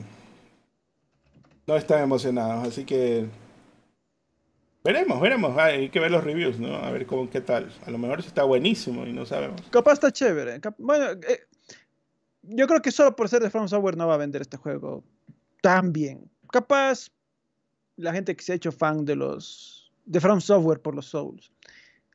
no 1.67 1.75
están 1.75 2.03
emocionados. 2.03 2.67
Así 2.67 2.85
que 2.85 3.25
veremos, 4.83 5.21
veremos. 5.21 5.57
Hay 5.57 5.89
que 5.89 5.99
ver 5.99 6.11
los 6.11 6.23
reviews, 6.23 6.59
¿no? 6.59 6.75
A 6.75 6.91
ver 6.91 7.05
cómo, 7.05 7.29
qué 7.29 7.41
tal. 7.41 7.71
A 7.85 7.91
lo 7.91 7.97
mejor 7.97 8.19
está 8.19 8.43
buenísimo 8.43 9.05
y 9.05 9.13
no 9.13 9.25
sabemos. 9.25 9.61
Capaz 9.71 9.93
está 9.93 10.11
chévere. 10.11 10.59
bueno, 10.77 11.11
eh, 11.27 11.41
yo 12.43 12.67
creo 12.67 12.81
que 12.81 12.91
solo 12.91 13.15
por 13.15 13.29
ser 13.29 13.41
de 13.41 13.49
From 13.49 13.67
Software 13.67 13.97
no 13.97 14.07
va 14.07 14.15
a 14.15 14.17
vender 14.17 14.41
este 14.41 14.57
juego 14.57 15.03
tan 15.61 15.91
bien. 15.91 16.29
Capaz 16.51 17.09
la 17.97 18.13
gente 18.13 18.35
que 18.35 18.43
se 18.43 18.53
ha 18.53 18.55
hecho 18.55 18.71
fan 18.71 19.05
de 19.05 19.15
los 19.15 19.91
de 20.05 20.19
From 20.19 20.41
Software 20.41 20.81
por 20.81 20.95
los 20.95 21.07
Souls 21.07 21.51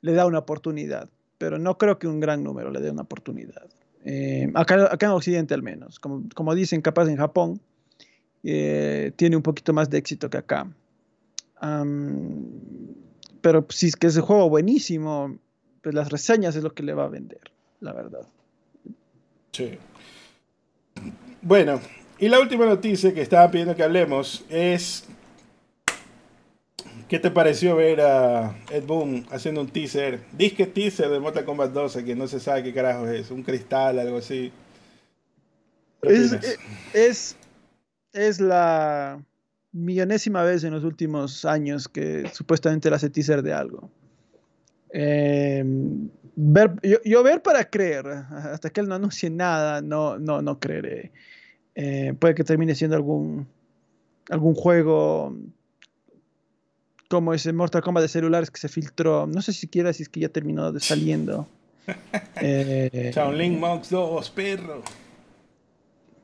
le 0.01 0.13
da 0.13 0.27
una 0.27 0.39
oportunidad 0.39 1.09
pero 1.39 1.59
no 1.59 1.79
creo 1.79 1.99
que 1.99 2.09
un 2.09 2.21
gran 2.21 2.43
número 2.43 2.71
le 2.71 2.81
dé 2.81 2.91
una 2.91 3.03
oportunidad. 3.03 3.67
Eh, 4.05 4.51
acá, 4.55 4.99
en 5.01 5.11
Occidente 5.11 5.55
al 5.55 5.63
menos. 5.63 5.99
Como, 6.01 6.25
como 6.35 6.55
dicen, 6.55 6.83
capaz 6.83 7.09
en 7.09 7.17
Japón 7.17 7.61
eh, 8.43 9.13
tiene 9.17 9.37
un 9.37 9.43
poquito 9.43 9.73
más 9.73 9.89
de 9.89 9.99
éxito 9.99 10.29
que 10.29 10.39
acá. 10.39 10.69
pero 13.41 13.67
si 13.71 13.87
es 13.87 13.97
que 13.97 14.09
es 14.09 14.17
un 14.17 14.23
juego 14.23 14.51
buenísimo, 14.51 15.39
pues 15.83 15.95
las 15.95 16.11
reseñas 16.11 16.57
es 16.57 16.63
lo 16.63 16.75
que 16.75 16.83
le 16.83 16.93
va 16.93 17.05
a 17.05 17.09
vender, 17.09 17.53
la 17.81 17.93
verdad. 17.93 18.27
Sí. 19.53 19.79
Bueno, 21.43 21.81
y 22.19 22.29
la 22.29 22.41
última 22.41 22.67
noticia 22.67 23.15
que 23.15 23.23
estaba 23.23 23.51
pidiendo 23.51 23.77
que 23.77 23.83
hablemos 23.83 24.45
es 24.49 25.09
¿Qué 27.09 27.19
te 27.19 27.31
pareció 27.31 27.75
ver 27.77 28.03
a 28.03 28.55
Ed 28.71 28.85
Boon 28.85 29.27
haciendo 29.31 29.63
un 29.63 29.69
teaser? 29.69 30.21
Disque 30.33 30.67
teaser 30.67 31.09
de 31.09 31.19
Mortal 31.19 31.47
Kombat 31.47 31.73
12, 31.73 32.05
que 32.05 32.15
no 32.15 32.29
se 32.29 32.39
sabe 32.39 32.63
qué 32.63 32.75
carajo 32.75 33.09
es, 33.09 33.31
un 33.31 33.43
cristal, 33.43 33.99
algo 33.99 34.19
así. 34.19 34.53
Es, 36.03 36.37
es, 36.93 37.37
es, 38.13 38.41
la 38.41 39.25
millonésima 39.73 40.43
vez 40.43 40.65
en 40.65 40.73
los 40.75 40.85
últimos 40.85 41.47
años 41.47 41.89
que 41.89 42.29
supuestamente 42.35 42.91
le 42.91 42.97
hace 42.97 43.09
teaser 43.09 43.43
de 43.43 43.55
algo. 43.55 43.91
Em, 44.91 46.11
ver, 46.41 46.73
yo, 47.05 47.23
ver 47.23 47.43
para 47.43 47.65
creer, 47.69 48.07
hasta 48.07 48.71
que 48.71 48.81
él 48.81 48.89
no 48.89 48.95
anuncie 48.95 49.29
nada, 49.29 49.83
no, 49.83 50.19
no, 50.19 50.41
no 50.41 50.61
creeré. 50.61 51.11
Eh, 51.75 52.15
puede 52.19 52.35
que 52.35 52.45
termine 52.45 52.75
siendo 52.75 52.97
algún, 52.97 53.49
algún 54.31 54.55
juego 54.55 55.35
como 57.09 57.35
ese 57.35 57.53
Mortal 57.53 57.83
Kombat 57.83 58.03
de 58.03 58.09
celulares 58.09 58.51
que 58.51 58.61
se 58.61 58.69
filtró. 58.69 59.27
No 59.27 59.43
sé 59.43 59.53
siquiera 59.53 59.93
si 59.93 60.05
es 60.05 60.09
que 60.09 60.21
ya 60.21 60.29
terminó 60.29 60.71
de 60.71 60.81
saliendo. 60.81 61.49
eh, 62.41 63.11
Shaolin 63.15 63.59
Monks 63.59 63.91
2, 63.91 64.31
perro. 64.31 64.83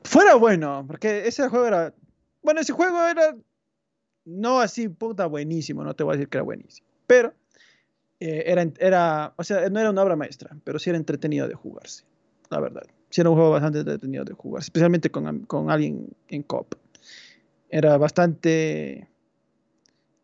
Fuera 0.03 0.35
bueno, 0.35 0.85
porque 0.87 1.27
ese 1.27 1.49
juego 1.49 1.65
era. 1.65 1.93
Bueno, 2.41 2.61
ese 2.61 2.71
juego 2.71 3.03
era. 3.03 3.35
No 4.23 4.59
así, 4.59 4.87
puta, 4.87 5.25
buenísimo. 5.25 5.83
No 5.83 5.93
te 5.93 6.03
voy 6.03 6.13
a 6.13 6.17
decir 6.17 6.29
que 6.29 6.37
era 6.37 6.43
buenísimo. 6.43 6.87
Pero. 7.07 7.33
Eh, 8.19 8.43
era, 8.47 8.65
era. 8.79 9.33
O 9.37 9.43
sea, 9.43 9.69
no 9.69 9.79
era 9.79 9.89
una 9.89 10.03
obra 10.03 10.15
maestra, 10.15 10.55
pero 10.63 10.79
sí 10.79 10.89
era 10.89 10.97
entretenido 10.97 11.47
de 11.47 11.55
jugarse. 11.55 12.03
La 12.49 12.59
verdad. 12.59 12.83
Sí 13.09 13.21
era 13.21 13.29
un 13.29 13.35
juego 13.35 13.51
bastante 13.51 13.79
entretenido 13.79 14.23
de 14.23 14.33
jugarse. 14.33 14.67
Especialmente 14.67 15.09
con, 15.09 15.45
con 15.45 15.69
alguien 15.69 16.07
en 16.27 16.43
cop. 16.43 16.75
Era 17.69 17.97
bastante 17.97 19.07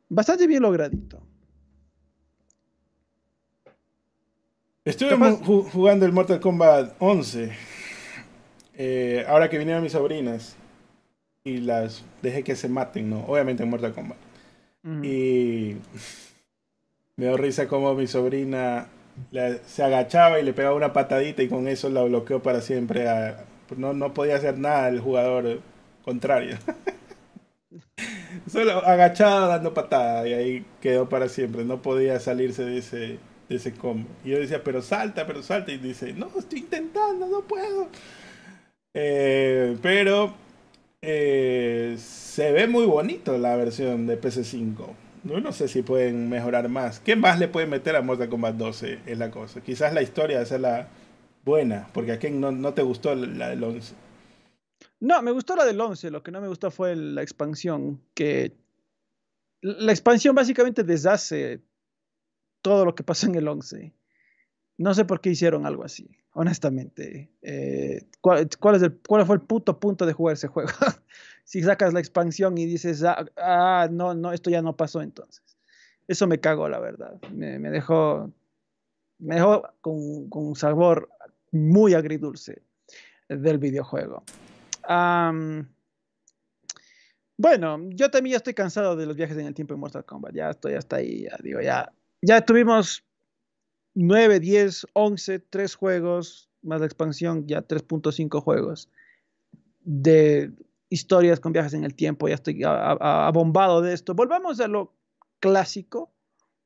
bastante 0.10 0.46
bien 0.48 0.62
logradito. 0.62 1.22
Estuve 4.84 5.16
jugando 5.72 6.06
el 6.06 6.12
Mortal 6.12 6.40
Kombat 6.40 6.96
11. 7.00 7.52
Eh, 8.76 9.26
ahora 9.28 9.50
que 9.50 9.58
vinieron 9.58 9.84
mis 9.84 9.92
sobrinas. 9.92 10.56
Y 11.44 11.58
las 11.58 12.04
dejé 12.22 12.44
que 12.44 12.56
se 12.56 12.68
maten, 12.68 13.10
¿no? 13.10 13.26
Obviamente 13.26 13.64
en 13.64 13.70
Mortal 13.70 13.94
Kombat. 13.94 14.18
Y 15.04 15.76
me 17.22 17.28
dio 17.28 17.38
risa 17.38 17.68
como 17.68 17.94
mi 17.94 18.08
sobrina 18.08 18.88
se 19.68 19.84
agachaba 19.84 20.40
y 20.40 20.44
le 20.44 20.54
pegaba 20.54 20.76
una 20.76 20.92
patadita 20.92 21.44
y 21.44 21.50
con 21.50 21.68
eso 21.68 21.88
la 21.92 22.02
bloqueó 22.02 22.42
para 22.42 22.62
siempre. 22.62 23.06
no, 23.78 23.94
no 23.94 24.12
podía 24.12 24.38
hacer 24.38 24.58
nada 24.58 24.90
el 24.90 25.02
jugador 25.02 25.60
contrario. 26.04 26.58
Solo 28.52 28.84
agachado 28.84 29.50
dando 29.50 29.72
patada 29.72 30.28
y 30.28 30.34
ahí 30.34 30.66
quedó 30.82 31.10
para 31.10 31.30
siempre. 31.30 31.64
No 31.64 31.84
podía 31.84 32.20
salirse 32.20 32.66
de 32.66 32.80
ese, 32.80 33.20
de 33.50 33.56
ese 33.56 33.72
combo. 33.72 34.10
Y 34.26 34.32
yo 34.32 34.40
decía, 34.40 34.64
pero 34.64 34.82
salta, 34.82 35.28
pero 35.28 35.44
salta. 35.44 35.72
Y 35.72 35.78
dice, 35.78 36.14
no, 36.14 36.32
estoy 36.40 36.62
intentando, 36.62 37.28
no 37.28 37.42
puedo. 37.42 37.88
Eh, 38.96 39.78
pero 39.84 40.34
eh, 41.04 41.98
se 42.00 42.52
ve 42.52 42.66
muy 42.66 42.88
bonito 42.88 43.38
la 43.38 43.56
versión 43.58 44.08
de 44.08 44.20
PC5. 44.20 44.96
No, 45.24 45.40
no 45.40 45.52
sé 45.52 45.68
si 45.68 45.82
pueden 45.84 46.30
mejorar 46.30 46.68
más. 46.70 47.00
¿Qué 47.00 47.16
más 47.16 47.40
le 47.40 47.48
pueden 47.48 47.70
meter 47.70 47.96
a 47.96 48.02
Mortal 48.02 48.30
Kombat 48.30 48.56
12? 48.56 49.00
Es 49.06 49.18
la 49.18 49.30
cosa. 49.30 49.62
Quizás 49.62 49.94
la 49.94 50.02
historia 50.02 50.44
sea 50.46 50.58
la 50.58 50.88
buena, 51.46 51.88
porque 51.94 52.14
a 52.14 52.20
quien 52.20 52.40
no, 52.40 52.52
no 52.52 52.74
te 52.74 52.82
gustó 52.82 53.14
la 53.16 53.50
del 53.50 53.64
11. 53.64 53.94
No, 55.00 55.22
me 55.22 55.32
gustó 55.32 55.56
la 55.56 55.66
del 55.66 55.80
11, 55.80 56.12
lo 56.12 56.24
que 56.24 56.32
no 56.32 56.42
me 56.42 56.48
gustó 56.48 56.72
fue 56.72 56.96
la 56.96 57.22
expansión, 57.22 58.02
que 58.14 58.56
la 59.62 59.92
expansión 59.92 60.36
básicamente 60.36 60.84
deshace 60.84 61.62
todo 62.62 62.86
lo 62.86 62.96
que 62.96 63.04
pasó 63.04 63.28
en 63.28 63.36
el 63.36 63.48
11. 63.48 63.94
No 64.78 64.94
sé 64.94 65.06
por 65.06 65.22
qué 65.22 65.30
hicieron 65.30 65.66
algo 65.66 65.84
así, 65.84 66.10
honestamente. 66.34 67.32
Eh, 67.42 68.08
¿cuál, 68.22 68.48
es 68.76 68.82
el, 68.82 69.00
¿Cuál 69.08 69.26
fue 69.26 69.36
el 69.36 69.42
puto 69.42 69.80
punto 69.80 70.06
de 70.06 70.14
jugar 70.14 70.34
ese 70.34 70.48
juego? 70.48 70.70
si 71.44 71.62
sacas 71.64 71.94
la 71.94 72.00
expansión 72.00 72.58
y 72.58 72.66
dices, 72.66 73.04
ah, 73.04 73.26
ah, 73.38 73.88
no, 73.92 74.14
no, 74.14 74.32
esto 74.34 74.50
ya 74.50 74.62
no 74.62 74.76
pasó 74.76 75.02
entonces. 75.02 75.44
Eso 76.08 76.28
me 76.28 76.40
cagó, 76.40 76.68
la 76.68 76.80
verdad. 76.80 77.20
Me, 77.32 77.58
dejó, 77.70 78.32
me 79.20 79.36
dejó 79.36 79.64
con, 79.82 80.30
con 80.30 80.48
un 80.48 80.56
sabor 80.56 81.10
muy 81.52 81.94
agridulce 81.94 82.62
del 83.28 83.58
videojuego 83.58 84.24
bueno, 87.38 87.90
yo 87.90 88.12
también 88.12 88.34
ya 88.34 88.38
estoy 88.38 88.54
cansado 88.54 88.96
de 88.96 89.06
los 89.06 89.16
viajes 89.16 89.38
en 89.38 89.48
el 89.48 89.54
tiempo 89.54 89.74
en 89.74 89.80
Mortal 89.80 90.06
Kombat. 90.06 90.36
Ya 90.36 90.52
estoy 90.52 90.74
hasta 90.74 90.98
ahí, 90.98 91.24
ya 91.24 91.38
digo, 91.42 91.60
ya. 91.60 91.92
Ya 92.22 92.42
tuvimos 92.46 93.04
9, 93.96 94.40
10, 94.40 94.88
11, 94.94 95.40
3 95.40 95.76
juegos, 95.76 96.50
más 96.62 96.82
la 96.82 96.86
expansión, 96.86 97.48
ya 97.48 97.68
3.5 97.68 98.42
juegos 98.42 98.90
de 99.84 100.52
historias 100.92 101.40
con 101.40 101.54
viajes 101.54 101.74
en 101.74 101.84
el 101.84 101.96
tiempo. 101.96 102.28
Ya 102.28 102.36
estoy 102.36 102.62
abombado 102.64 103.82
de 103.82 103.94
esto. 103.94 104.14
Volvamos 104.14 104.60
a 104.60 104.68
lo 104.68 104.94
clásico. 105.40 106.14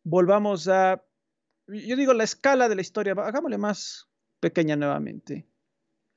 Volvamos 0.04 0.68
a, 0.68 1.02
yo 1.68 1.96
digo, 1.96 2.14
la 2.14 2.26
escala 2.26 2.68
de 2.68 2.76
la 2.76 2.82
historia. 2.82 3.14
Hagámosle 3.14 3.58
más 3.58 4.10
pequeña 4.42 4.76
nuevamente 4.76 5.48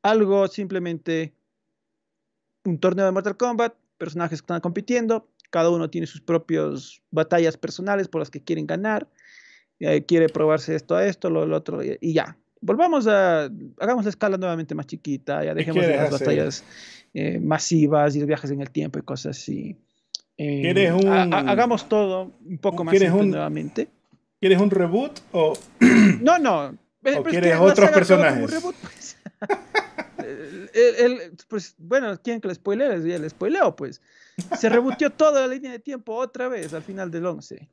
algo 0.02 0.46
simplemente 0.48 1.34
un 2.64 2.78
torneo 2.78 3.06
de 3.06 3.12
Mortal 3.12 3.36
Kombat, 3.36 3.74
personajes 3.96 4.40
que 4.40 4.44
están 4.44 4.60
compitiendo, 4.60 5.28
cada 5.50 5.70
uno 5.70 5.90
tiene 5.90 6.06
sus 6.06 6.20
propias 6.20 7.00
batallas 7.10 7.56
personales 7.56 8.08
por 8.08 8.20
las 8.20 8.30
que 8.30 8.42
quieren 8.42 8.66
ganar, 8.66 9.08
y 9.78 10.02
quiere 10.02 10.28
probarse 10.28 10.74
esto 10.74 10.96
a 10.96 11.06
esto, 11.06 11.30
lo, 11.30 11.56
otro, 11.56 11.82
y, 11.82 12.12
ya. 12.12 12.36
Volvamos 12.60 13.06
a, 13.06 13.48
hagamos 13.78 14.04
la 14.04 14.10
escala 14.10 14.36
nuevamente 14.36 14.74
más 14.74 14.86
chiquita, 14.86 15.44
ya 15.44 15.54
dejemos 15.54 15.86
las 15.86 16.10
batallas 16.10 16.64
eh, 17.14 17.38
masivas 17.38 18.16
y 18.16 18.20
los 18.20 18.28
viajes 18.28 18.50
en 18.50 18.60
el 18.60 18.70
tiempo 18.70 18.98
y 18.98 19.02
cosas 19.02 19.38
así. 19.38 19.76
Eh, 20.36 20.90
hagamos 21.32 21.88
todo 21.88 22.32
un 22.44 22.58
poco 22.58 22.84
más 22.84 23.00
nuevamente. 23.00 23.88
¿Quieres 24.40 24.60
un 24.60 24.70
reboot 24.70 25.20
o...? 25.32 25.54
no, 26.20 26.38
no. 26.38 26.76
¿O 27.16 27.22
quieres 27.24 27.56
otros 27.58 27.90
personajes? 27.90 28.62
Pues. 28.80 29.16
pues, 31.48 31.74
bueno, 31.78 32.20
¿quieren 32.22 32.40
que 32.40 32.48
le 32.48 32.54
spoilee? 32.54 33.08
Ya 33.08 33.18
le 33.18 33.28
spoileo, 33.28 33.74
pues. 33.74 34.00
Se 34.56 34.68
rebutió 34.68 35.10
toda 35.10 35.40
la 35.40 35.52
línea 35.52 35.72
de 35.72 35.78
tiempo 35.78 36.14
otra 36.14 36.48
vez 36.48 36.72
al 36.74 36.82
final 36.82 37.10
del 37.10 37.26
11. 37.26 37.68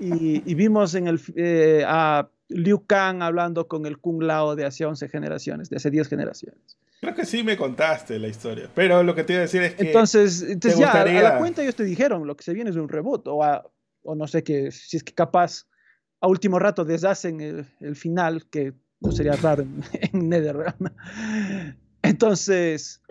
Y, 0.00 0.54
vimos 0.54 0.94
en 0.94 1.08
el, 1.08 1.20
eh, 1.36 1.84
a 1.86 2.28
Liu 2.48 2.86
Kang 2.86 3.22
hablando 3.22 3.68
con 3.68 3.86
el 3.86 3.98
Kung 3.98 4.22
Lao 4.22 4.56
de 4.56 4.64
hace 4.64 4.84
11 4.84 5.08
generaciones, 5.08 5.70
de 5.70 5.76
hace 5.76 5.90
10 5.90 6.08
generaciones. 6.08 6.78
Creo 7.00 7.14
que 7.14 7.26
sí 7.26 7.42
me 7.42 7.56
contaste 7.56 8.18
la 8.18 8.28
historia, 8.28 8.70
pero 8.74 9.02
lo 9.02 9.14
que 9.14 9.24
te 9.24 9.34
iba 9.34 9.40
a 9.40 9.42
decir 9.42 9.62
es 9.62 9.74
que... 9.74 9.88
Entonces, 9.88 10.42
entonces 10.42 10.80
ya, 10.80 10.92
a 10.92 11.04
la 11.04 11.38
cuenta 11.38 11.62
ellos 11.62 11.76
te 11.76 11.84
dijeron, 11.84 12.26
lo 12.26 12.36
que 12.36 12.44
se 12.44 12.54
viene 12.54 12.70
es 12.70 12.76
un 12.76 12.88
reboot, 12.88 13.26
o, 13.28 13.40
o 14.02 14.14
no 14.14 14.26
sé, 14.26 14.42
qué 14.42 14.70
si 14.70 14.96
es 14.96 15.04
que 15.04 15.12
capaz 15.12 15.66
a 16.20 16.28
último 16.28 16.58
rato 16.58 16.84
deshacen 16.84 17.40
el, 17.40 17.66
el 17.80 17.96
final, 17.96 18.46
que 18.48 18.72
no 19.00 19.12
sería 19.12 19.36
raro 19.36 19.62
en, 19.62 19.82
en 20.12 20.28
NetherRealm. 20.28 20.90
Entonces, 22.02 23.02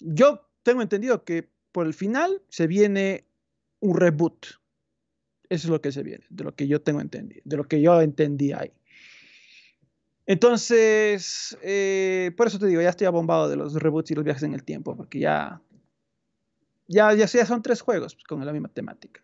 yo 0.00 0.48
tengo 0.62 0.82
entendido 0.82 1.24
que 1.24 1.48
por 1.72 1.86
el 1.86 1.94
final 1.94 2.42
se 2.48 2.66
viene 2.66 3.26
un 3.82 3.96
reboot. 3.98 4.46
Eso 5.48 5.66
es 5.66 5.70
lo 5.70 5.82
que 5.82 5.92
se 5.92 6.02
viene, 6.02 6.24
de 6.30 6.44
lo 6.44 6.54
que 6.54 6.66
yo 6.66 6.80
tengo 6.80 7.00
entendido, 7.00 7.42
de 7.44 7.56
lo 7.56 7.64
que 7.64 7.82
yo 7.82 8.00
entendí 8.00 8.52
ahí. 8.52 8.72
Entonces, 10.24 11.58
eh, 11.62 12.30
por 12.36 12.46
eso 12.46 12.58
te 12.58 12.66
digo, 12.66 12.80
ya 12.80 12.88
estoy 12.88 13.06
abombado 13.06 13.48
de 13.48 13.56
los 13.56 13.74
reboots 13.74 14.12
y 14.12 14.14
los 14.14 14.24
viajes 14.24 14.44
en 14.44 14.54
el 14.54 14.62
tiempo, 14.62 14.96
porque 14.96 15.18
ya, 15.18 15.60
ya, 16.86 17.12
ya, 17.12 17.26
son 17.26 17.62
tres 17.62 17.82
juegos 17.82 18.14
pues, 18.14 18.24
con 18.24 18.44
la 18.46 18.52
misma 18.52 18.68
temática. 18.68 19.20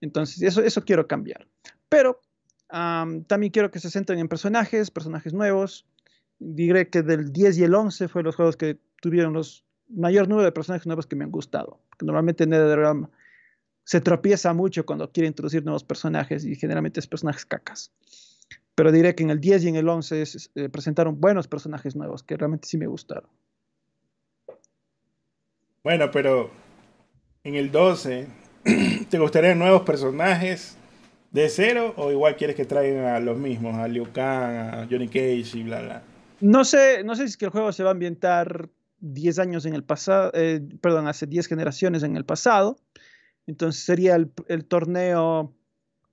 Entonces, 0.00 0.42
eso, 0.42 0.62
eso 0.62 0.84
quiero 0.84 1.08
cambiar. 1.08 1.48
Pero 1.88 2.20
también 2.68 3.50
quiero 3.50 3.70
que 3.70 3.80
se 3.80 3.90
centren 3.90 4.20
en 4.20 4.28
personajes, 4.28 4.90
personajes 4.90 5.32
nuevos. 5.32 5.86
Diré 6.38 6.88
que 6.88 7.02
del 7.02 7.32
10 7.32 7.58
y 7.58 7.64
el 7.64 7.74
11 7.74 8.08
fueron 8.08 8.26
los 8.26 8.36
juegos 8.36 8.56
que 8.56 8.78
tuvieron 9.00 9.32
los 9.32 9.64
mayor 9.88 10.28
número 10.28 10.44
de 10.44 10.52
personajes 10.52 10.86
nuevos 10.86 11.06
que 11.06 11.16
me 11.16 11.24
han 11.24 11.32
gustado. 11.32 11.80
Porque 11.90 12.06
normalmente 12.06 12.46
NetherRealm 12.46 13.08
se 13.90 14.00
tropieza 14.00 14.54
mucho 14.54 14.86
cuando 14.86 15.10
quiere 15.10 15.26
introducir 15.26 15.64
nuevos 15.64 15.82
personajes 15.82 16.44
y 16.44 16.54
generalmente 16.54 17.00
es 17.00 17.08
personajes 17.08 17.44
cacas. 17.44 17.90
Pero 18.76 18.92
diré 18.92 19.16
que 19.16 19.24
en 19.24 19.30
el 19.30 19.40
10 19.40 19.64
y 19.64 19.68
en 19.70 19.74
el 19.74 19.88
11 19.88 20.22
eh, 20.54 20.68
presentaron 20.68 21.20
buenos 21.20 21.48
personajes 21.48 21.96
nuevos 21.96 22.22
que 22.22 22.36
realmente 22.36 22.68
sí 22.68 22.78
me 22.78 22.86
gustaron. 22.86 23.28
Bueno, 25.82 26.08
pero 26.12 26.52
en 27.42 27.56
el 27.56 27.72
12, 27.72 28.28
¿te 29.10 29.18
gustarían 29.18 29.58
nuevos 29.58 29.82
personajes 29.82 30.76
de 31.32 31.48
cero 31.48 31.92
o 31.96 32.12
igual 32.12 32.36
quieres 32.36 32.54
que 32.54 32.66
traigan 32.66 33.06
a 33.06 33.18
los 33.18 33.38
mismos, 33.38 33.74
a 33.74 33.88
Liu 33.88 34.06
Kang, 34.12 34.72
a 34.72 34.86
Johnny 34.88 35.08
Cage 35.08 35.50
y 35.58 35.64
bla, 35.64 35.82
bla? 35.82 36.02
No 36.40 36.64
sé, 36.64 37.02
no 37.02 37.16
sé 37.16 37.22
si 37.22 37.30
es 37.30 37.36
que 37.36 37.46
el 37.46 37.50
juego 37.50 37.72
se 37.72 37.82
va 37.82 37.90
a 37.90 37.92
ambientar 37.92 38.68
10 39.00 39.40
años 39.40 39.66
en 39.66 39.74
el 39.74 39.82
pasado, 39.82 40.30
eh, 40.34 40.60
perdón, 40.80 41.08
hace 41.08 41.26
10 41.26 41.48
generaciones 41.48 42.04
en 42.04 42.16
el 42.16 42.24
pasado. 42.24 42.76
Entonces 43.50 43.82
sería 43.82 44.14
el, 44.14 44.64
torneo 44.64 45.52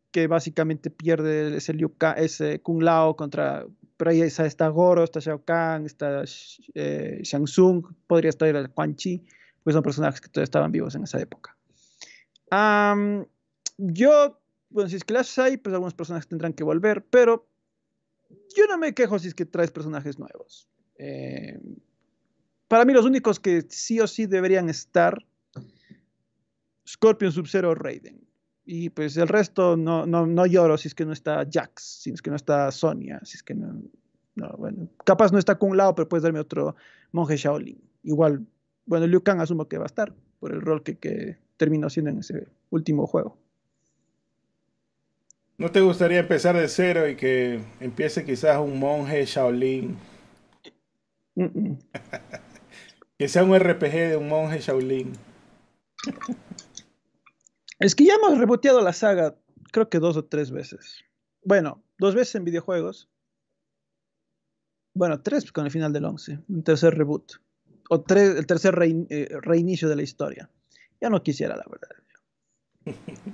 que 0.10 0.26
básicamente 0.26 0.90
pierde 0.90 1.56
ese, 1.56 1.72
Liu 1.76 1.94
ese 2.16 2.60
Kung 2.62 2.82
Lao 2.82 3.16
contra, 3.16 3.68
pero 3.96 4.10
ahí 4.10 4.22
está 4.22 4.68
Goro, 4.70 5.04
está 5.04 5.20
Shao 5.20 5.46
Kahn, 5.46 5.86
está 5.86 6.24
eh, 6.74 7.20
Shang 7.22 7.46
Tsung, 7.46 7.94
podría 8.08 8.30
estar 8.30 8.48
el 8.48 8.72
Quan 8.72 8.96
Chi, 8.96 9.24
pues 9.64 9.76
son 9.76 9.84
personajes 9.84 10.20
que 10.20 10.30
todavía 10.30 10.46
estaban 10.46 10.72
vivos 10.72 10.96
en 10.96 11.04
esa 11.04 11.22
época. 11.22 11.56
yo, 13.78 14.42
bueno, 14.72 14.90
si 14.90 14.96
es 14.96 15.04
que 15.04 15.14
las 15.14 15.38
hay, 15.38 15.58
pues 15.58 15.74
algunos 15.74 15.94
personajes 15.94 16.28
tendrán 16.28 16.54
que 16.54 16.64
volver, 16.64 17.06
pero 17.06 17.48
yo 18.56 18.66
no 18.68 18.80
me 18.80 18.96
quejo 18.96 19.20
si 19.20 19.28
es 19.28 19.36
que 19.36 19.46
traes 19.46 19.70
personajes 19.70 20.18
nuevos. 20.18 20.68
Eh, 20.98 21.60
para 22.68 22.84
mí 22.84 22.94
los 22.94 23.06
únicos 23.06 23.40
que 23.40 23.64
sí 23.70 24.00
o 24.00 24.08
sí 24.08 24.26
deberían 24.26 24.70
estar, 24.70 25.24
Scorpion, 26.88 27.32
Sub-Zero, 27.32 27.76
Raiden. 27.76 28.28
Y 28.66 28.90
pues 28.90 29.16
el 29.18 29.28
resto 29.28 29.78
no, 29.78 30.06
no, 30.06 30.26
no, 30.26 30.46
lloro 30.46 30.78
si 30.78 30.90
es 30.90 30.96
que 30.96 31.06
no 31.06 31.14
está 31.14 31.48
Jax, 31.50 32.02
si 32.02 32.12
es 32.12 32.22
que 32.22 32.30
no 32.30 32.36
está 32.36 32.70
Sonia, 32.72 33.20
si 33.24 33.38
es 33.38 33.44
que 33.44 33.54
no, 33.54 33.82
no 34.36 34.50
bueno, 34.58 34.90
capaz 35.06 35.32
no 35.32 35.40
está 35.40 35.56
Kung 35.56 35.74
Lao, 35.74 35.96
pero 35.96 36.10
puedes 36.10 36.24
darme 36.24 36.40
otro 36.40 36.76
monje 37.14 37.38
Shaolin. 37.38 37.82
Igual, 38.04 38.46
bueno, 38.86 39.08
Liu 39.08 39.24
Kang 39.24 39.40
asumo 39.40 39.70
que 39.70 39.78
va 39.78 39.86
a 39.86 39.88
estar 39.88 40.14
por 40.40 40.52
el 40.52 40.62
rol 40.62 40.84
que, 40.84 40.98
que 40.98 41.38
terminó 41.56 41.90
siendo 41.90 42.12
en 42.12 42.20
ese 42.20 42.48
último 42.70 43.08
juego. 43.08 43.38
¿No 45.58 45.72
te 45.72 45.82
gustaría 45.82 46.20
empezar 46.20 46.56
de 46.58 46.68
cero 46.68 47.08
y 47.08 47.16
que 47.16 47.62
empiece 47.80 48.26
quizás 48.26 48.60
un 48.60 48.78
monje 48.80 49.26
Shaolin? 49.26 49.98
que 53.18 53.28
sea 53.28 53.44
un 53.44 53.58
RPG 53.58 53.92
de 53.92 54.18
un 54.18 54.28
monje 54.28 54.60
Shaolin. 54.60 55.14
Es 57.80 57.96
que 57.96 58.06
ya 58.06 58.16
hemos 58.16 58.38
reboteado 58.38 58.82
la 58.82 58.94
saga, 58.94 59.36
creo 59.72 59.90
que 59.90 60.00
dos 60.00 60.18
o 60.18 60.26
tres 60.26 60.52
veces. 60.52 61.04
Bueno, 61.44 61.84
dos 62.00 62.16
veces 62.16 62.36
en 62.36 62.46
videojuegos. 62.46 63.10
Bueno, 64.96 65.22
tres 65.22 65.52
con 65.52 65.66
el 65.66 65.72
final 65.72 65.94
del 65.94 66.06
11, 66.06 66.40
un 66.48 66.64
tercer 66.64 66.98
reboot. 66.98 67.34
O 67.90 68.02
tres, 68.02 68.36
el 68.36 68.48
tercer 68.48 68.76
eh, 68.82 69.30
reinicio 69.42 69.88
de 69.88 69.96
la 69.96 70.02
historia. 70.02 70.50
Ya 71.00 71.10
no 71.10 71.22
quisiera, 71.22 71.56
la 71.56 71.66
verdad. 71.70 71.90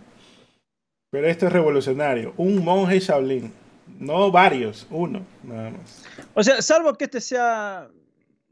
Pero 1.11 1.27
esto 1.27 1.47
es 1.47 1.53
revolucionario. 1.53 2.33
Un 2.37 2.63
monje 2.63 2.99
Shaolin. 2.99 3.53
No 3.99 4.31
varios, 4.31 4.87
uno, 4.89 5.25
nada 5.43 5.69
más. 5.71 6.03
O 6.33 6.43
sea, 6.43 6.61
salvo 6.61 6.93
que 6.95 7.05
este 7.05 7.21
sea 7.21 7.89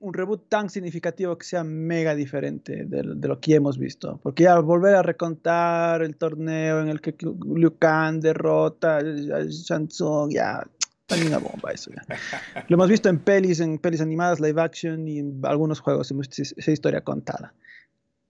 un 0.01 0.13
reboot 0.13 0.49
tan 0.49 0.69
significativo 0.69 1.37
que 1.37 1.45
sea 1.45 1.63
mega 1.63 2.15
diferente 2.15 2.85
de, 2.85 3.03
lo 3.03 3.39
que 3.39 3.55
hemos 3.55 3.77
visto. 3.77 4.19
Porque 4.23 4.43
ya 4.43 4.59
volver 4.59 4.95
a 4.95 5.03
recontar 5.03 6.01
el 6.01 6.15
torneo 6.15 6.81
en 6.81 6.89
el 6.89 7.01
que 7.01 7.15
Liu 7.21 7.77
Kang 7.77 8.19
derrota 8.19 8.97
a 8.97 9.43
Shansung, 9.47 10.31
ya, 10.31 10.67
también 11.05 11.29
una 11.29 11.37
bomba 11.37 11.71
eso. 11.71 11.91
Ya. 11.91 12.63
Lo 12.67 12.75
hemos 12.75 12.89
visto 12.89 13.09
en 13.09 13.19
pelis, 13.19 13.59
en 13.59 13.77
pelis 13.77 14.01
animadas, 14.01 14.39
live 14.39 14.61
action 14.61 15.07
y 15.07 15.19
en 15.19 15.39
algunos 15.43 15.79
juegos 15.79 16.09
hemos 16.11 16.27
visto 16.27 16.53
esa 16.57 16.71
historia 16.71 17.01
contada. 17.01 17.53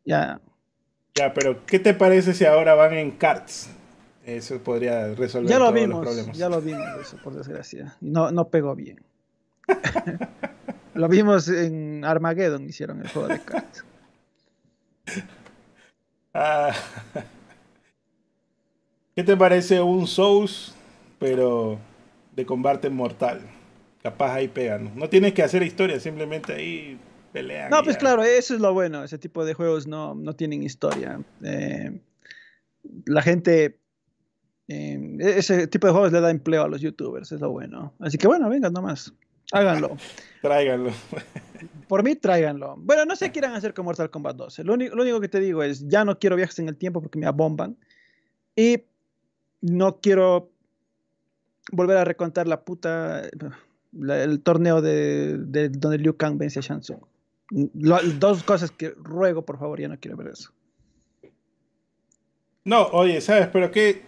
Ya. 0.03 0.41
Ya, 1.15 1.33
pero 1.33 1.65
¿qué 1.65 1.79
te 1.79 1.93
parece 1.93 2.33
si 2.33 2.45
ahora 2.45 2.75
van 2.75 2.93
en 2.93 3.11
carts? 3.11 3.69
Eso 4.25 4.59
podría 4.59 5.15
resolver 5.15 5.49
ya 5.49 5.57
lo 5.57 5.65
todos 5.65 5.75
vimos, 5.75 5.89
los 5.97 6.05
problemas. 6.05 6.37
Ya 6.37 6.49
lo 6.49 6.61
vimos, 6.61 6.87
eso, 7.01 7.17
por 7.23 7.33
desgracia. 7.33 7.97
Y 8.01 8.09
no, 8.11 8.31
no 8.31 8.49
pegó 8.49 8.75
bien. 8.75 9.01
lo 10.93 11.07
vimos 11.07 11.47
en 11.47 12.03
Armageddon, 12.05 12.67
hicieron 12.67 13.01
el 13.01 13.09
juego 13.09 13.27
de 13.27 13.39
cartas. 13.45 13.85
Ah. 16.33 16.73
¿Qué 19.15 19.23
te 19.23 19.35
parece 19.35 19.81
un 19.81 20.07
Souls, 20.07 20.73
pero 21.19 21.77
de 22.35 22.45
combate 22.45 22.89
mortal? 22.89 23.41
Capaz 24.01 24.33
ahí 24.33 24.47
pegan. 24.47 24.91
No 24.95 25.09
tienes 25.09 25.33
que 25.33 25.43
hacer 25.43 25.63
historia, 25.63 25.99
simplemente 25.99 26.53
ahí 26.53 26.97
pelean. 27.33 27.69
No, 27.69 27.83
pues 27.83 27.97
claro, 27.97 28.23
eso 28.23 28.55
es 28.55 28.61
lo 28.61 28.73
bueno. 28.73 29.03
Ese 29.03 29.17
tipo 29.17 29.45
de 29.45 29.53
juegos 29.53 29.87
no, 29.87 30.15
no 30.15 30.35
tienen 30.35 30.63
historia. 30.63 31.19
Eh, 31.43 31.99
la 33.05 33.21
gente 33.21 33.81
Em, 34.71 35.19
e-, 35.19 35.39
ese 35.39 35.67
tipo 35.67 35.87
de 35.87 35.93
juegos 35.93 36.11
le 36.13 36.21
da 36.21 36.29
empleo 36.31 36.63
a 36.63 36.67
los 36.69 36.81
youtubers, 36.81 37.31
es 37.31 37.41
lo 37.41 37.51
bueno. 37.51 37.93
Así 37.99 38.17
que 38.17 38.27
bueno, 38.27 38.49
vengan 38.49 38.71
nomás, 38.71 39.13
háganlo. 39.51 39.97
tráiganlo. 40.41 40.91
Por 41.87 42.03
mí, 42.03 42.15
tráiganlo. 42.15 42.75
Bueno, 42.77 43.05
no 43.05 43.15
sé 43.15 43.25
qué 43.25 43.33
quieran 43.33 43.53
hacer 43.53 43.73
con 43.73 43.85
Mortal 43.85 44.09
Kombat 44.09 44.35
12. 44.35 44.63
Lo, 44.63 44.75
lo 44.75 45.01
único 45.01 45.19
que 45.19 45.29
te 45.29 45.39
digo 45.39 45.61
es, 45.63 45.87
ya 45.87 46.05
no 46.05 46.17
quiero 46.17 46.35
viajes 46.35 46.57
en 46.59 46.67
el 46.67 46.77
tiempo 46.77 47.01
porque 47.01 47.19
me 47.19 47.27
abomban. 47.27 47.77
Y 48.55 48.83
no 49.61 49.99
quiero 49.99 50.51
volver 51.71 51.97
a 51.97 52.05
recontar 52.05 52.47
la 52.47 52.63
puta, 52.63 53.23
el 53.93 54.41
torneo 54.41 54.81
de, 54.81 55.37
donde 55.69 55.97
Liu 55.97 56.17
Kang 56.17 56.37
vence 56.37 56.59
a 56.59 56.61
Shang 56.61 56.81
Tsung. 56.81 57.01
dos 57.51 58.43
cosas 58.43 58.71
que 58.71 58.89
ruego, 58.97 59.45
por 59.45 59.59
favor, 59.59 59.79
ya 59.79 59.87
no 59.87 59.99
quiero 59.99 60.17
ver 60.17 60.27
eso. 60.27 60.51
No, 62.63 62.87
oye, 62.87 63.21
¿sabes? 63.21 63.47
Pero 63.47 63.71
qué 63.71 64.03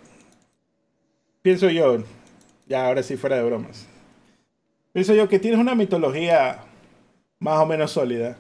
pienso 1.42 1.70
yo, 1.70 2.04
ya 2.68 2.86
ahora 2.88 3.02
sí 3.04 3.18
fuera 3.18 3.38
de 3.38 3.44
bromas. 3.44 3.88
Pienso 4.94 5.16
yo 5.16 5.28
que 5.28 5.40
tienes 5.40 5.60
una 5.60 5.76
mitología 5.76 6.60
más 7.40 7.60
o 7.60 7.66
menos 7.66 7.92
sólida. 7.92 8.38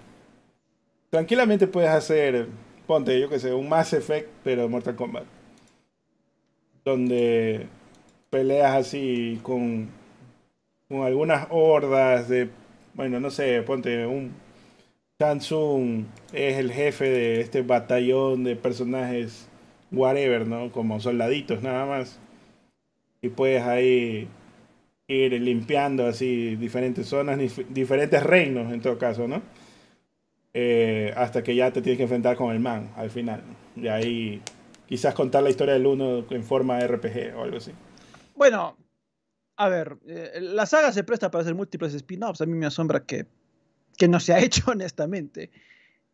Tranquilamente 1.10 1.68
puedes 1.68 1.90
hacer, 1.90 2.48
ponte, 2.86 3.20
yo 3.20 3.28
que 3.28 3.40
sé, 3.40 3.54
un 3.54 3.68
Mass 3.68 3.94
Effect, 3.94 4.30
pero 4.44 4.70
Mortal 4.70 4.96
Kombat. 4.96 5.26
Donde 6.86 7.68
peleas 8.30 8.76
así 8.76 9.40
con, 9.42 9.90
con 10.88 11.02
algunas 11.02 11.48
hordas 11.50 12.30
de, 12.30 12.50
bueno, 12.94 13.20
no 13.20 13.32
sé, 13.32 13.62
ponte 13.64 14.06
un 14.06 14.32
Samsung 15.20 16.06
es 16.34 16.58
el 16.58 16.72
jefe 16.72 17.10
de 17.10 17.42
este 17.42 17.62
batallón 17.62 18.44
de 18.44 18.56
personajes 18.56 19.48
whatever, 19.92 20.46
¿no? 20.48 20.72
Como 20.72 21.00
soldaditos 21.00 21.64
nada 21.64 21.86
más. 21.86 22.20
Y 23.22 23.30
puedes 23.30 23.64
ahí 23.64 24.28
ir 25.14 25.42
limpiando 25.42 26.06
así 26.06 26.56
diferentes 26.56 27.08
zonas, 27.08 27.40
diferentes 27.70 28.24
reinos 28.24 28.72
en 28.72 28.82
todo 28.82 28.98
caso, 28.98 29.28
¿no? 29.28 29.42
Eh, 30.54 31.12
hasta 31.16 31.44
que 31.44 31.56
ya 31.56 31.72
te 31.72 31.82
tienes 31.82 31.98
que 31.98 32.04
enfrentar 32.04 32.38
con 32.38 32.54
el 32.54 32.60
man 32.60 32.92
al 32.96 33.10
final. 33.10 33.42
Y 33.76 33.88
ahí 33.88 34.42
quizás 34.86 35.16
contar 35.16 35.42
la 35.44 35.50
historia 35.50 35.74
del 35.74 35.86
uno 35.88 36.26
en 36.30 36.44
forma 36.44 36.80
RPG 36.80 37.36
o 37.36 37.44
algo 37.44 37.58
así. 37.58 37.72
Bueno, 38.36 38.78
a 39.56 39.70
ver, 39.70 39.98
eh, 40.08 40.40
la 40.42 40.66
saga 40.66 40.92
se 40.92 41.04
presta 41.04 41.32
para 41.32 41.42
hacer 41.42 41.56
múltiples 41.56 41.94
spin-offs. 41.94 42.42
A 42.42 42.46
mí 42.46 42.54
me 42.54 42.66
asombra 42.66 43.04
que, 43.04 43.26
que 43.98 44.08
no 44.08 44.20
se 44.20 44.34
ha 44.34 44.40
hecho, 44.44 44.72
honestamente. 44.72 45.50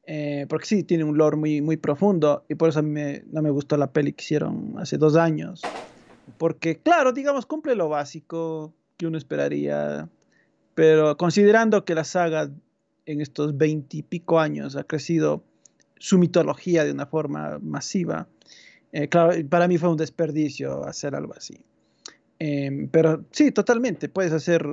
Eh, 0.06 0.46
porque 0.50 0.66
sí, 0.66 0.84
tiene 0.84 1.04
un 1.04 1.18
lore 1.18 1.38
muy, 1.38 1.62
muy 1.62 1.78
profundo 1.78 2.44
y 2.50 2.56
por 2.56 2.70
eso 2.70 2.80
a 2.80 2.82
mí 2.82 3.00
no 3.32 3.44
me 3.44 3.52
gustó 3.52 3.78
la 3.78 3.92
peli 3.92 4.14
que 4.14 4.24
hicieron 4.24 4.76
hace 4.78 4.98
dos 4.98 5.16
años. 5.16 5.62
Porque, 6.38 6.78
claro, 6.78 7.12
digamos, 7.12 7.46
cumple 7.46 7.76
lo 7.76 7.90
básico 7.90 8.74
que 9.00 9.08
uno 9.08 9.18
esperaría, 9.18 10.10
pero 10.76 11.16
considerando 11.18 11.86
que 11.86 11.96
la 11.96 12.04
saga 12.04 12.52
en 13.06 13.22
estos 13.22 13.58
veintipico 13.58 14.40
años 14.40 14.76
ha 14.76 14.84
crecido 14.84 15.42
su 15.98 16.20
mitología 16.20 16.84
de 16.84 16.92
una 16.92 17.06
forma 17.06 17.60
masiva, 17.60 18.28
eh, 18.92 19.08
claro, 19.08 19.34
para 19.50 19.70
mí 19.70 19.78
fue 19.78 19.90
un 19.90 19.98
desperdicio 19.98 20.84
hacer 20.84 21.16
algo 21.16 21.34
así. 21.34 21.64
Em, 22.40 22.90
pero 22.90 23.26
sí, 23.32 23.52
totalmente. 23.52 24.10
Puedes 24.10 24.34
hacer 24.34 24.66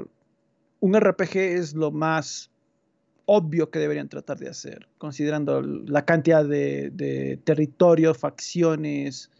un 0.81 0.95
RPG 0.95 1.37
es 1.37 1.75
lo 1.75 1.93
más 1.93 2.51
obvio 3.27 3.71
que 3.71 3.79
deberían 3.79 4.09
tratar 4.09 4.39
de 4.39 4.49
hacer, 4.49 4.89
considerando 4.99 5.63
la 5.63 6.05
cantidad 6.05 6.45
de, 6.45 7.41
territorios, 7.45 8.19
facciones 8.19 9.31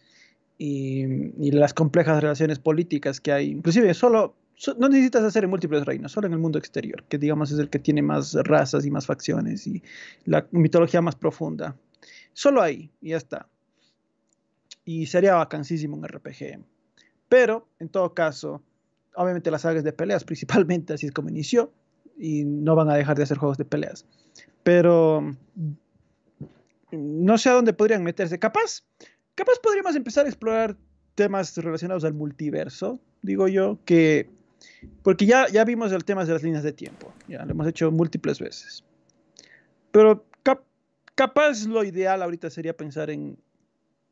y, 0.59 1.07
las 1.51 1.75
complejas 1.75 2.23
relaciones 2.23 2.61
políticas 2.61 3.21
que 3.21 3.33
hay. 3.33 3.51
Inclusive 3.51 3.95
solo 3.95 4.35
no 4.79 4.89
necesitas 4.89 5.23
hacer 5.23 5.45
en 5.45 5.51
múltiples 5.51 5.85
reinos, 5.85 6.13
solo 6.13 6.27
en 6.27 6.33
el 6.33 6.39
mundo 6.39 6.59
exterior, 6.59 7.05
que 7.05 7.19
digamos 7.19 7.51
es 7.53 7.59
el 7.59 7.69
que 7.69 7.79
tiene 7.79 8.03
más 8.03 8.35
razas 8.35 8.87
y 8.87 8.91
más 8.91 9.07
facciones 9.07 9.67
y 9.67 9.83
la 10.25 10.47
mitología 10.51 11.03
más 11.03 11.15
profunda. 11.15 11.77
Solo 12.33 12.63
ahí, 12.63 12.91
y 13.01 13.11
ya 13.11 13.17
está. 13.17 13.49
Y 14.85 15.07
sería 15.07 15.35
vacancísimo 15.35 15.97
un 15.97 16.07
RPG. 16.07 16.65
Pero, 17.29 17.69
en 17.81 17.89
todo 17.89 18.15
caso, 18.15 18.63
obviamente 19.15 19.51
las 19.51 19.63
sagas 19.63 19.85
de 19.85 19.93
peleas, 19.93 20.25
principalmente, 20.25 20.95
así 20.95 21.07
es 21.07 21.13
como 21.13 21.29
inició, 21.29 21.73
y 22.19 22.45
no 22.45 22.75
van 22.75 22.91
a 22.91 22.95
dejar 22.95 23.17
de 23.17 23.25
hacer 23.25 23.39
juegos 23.39 23.59
de 23.59 23.65
peleas. 23.65 24.07
Pero 24.63 25.37
no 26.93 27.39
sé 27.39 27.51
a 27.51 27.55
dónde 27.55 27.73
podrían 27.73 28.03
meterse. 28.03 28.39
Capaz, 28.39 28.85
capaz 29.35 29.59
podríamos 29.63 29.97
empezar 29.97 30.25
a 30.25 30.29
explorar 30.29 30.77
temas 31.15 31.57
relacionados 31.57 32.05
al 32.05 32.15
multiverso, 32.15 33.01
digo 33.23 33.49
yo, 33.49 33.79
que 33.85 34.36
porque 35.03 35.27
ya, 35.27 35.49
ya 35.49 35.65
vimos 35.65 35.93
el 35.93 36.05
tema 36.05 36.25
de 36.25 36.33
las 36.33 36.43
líneas 36.43 36.63
de 36.63 36.73
tiempo, 36.73 37.13
ya 37.29 37.45
lo 37.45 37.51
hemos 37.53 37.67
hecho 37.67 37.91
múltiples 37.91 38.39
veces. 38.41 38.85
Pero 39.91 40.27
capaz 41.15 41.65
lo 41.67 41.83
ideal 41.85 42.23
ahorita 42.23 42.51
sería 42.51 42.77
pensar 42.77 43.09
en 43.09 43.39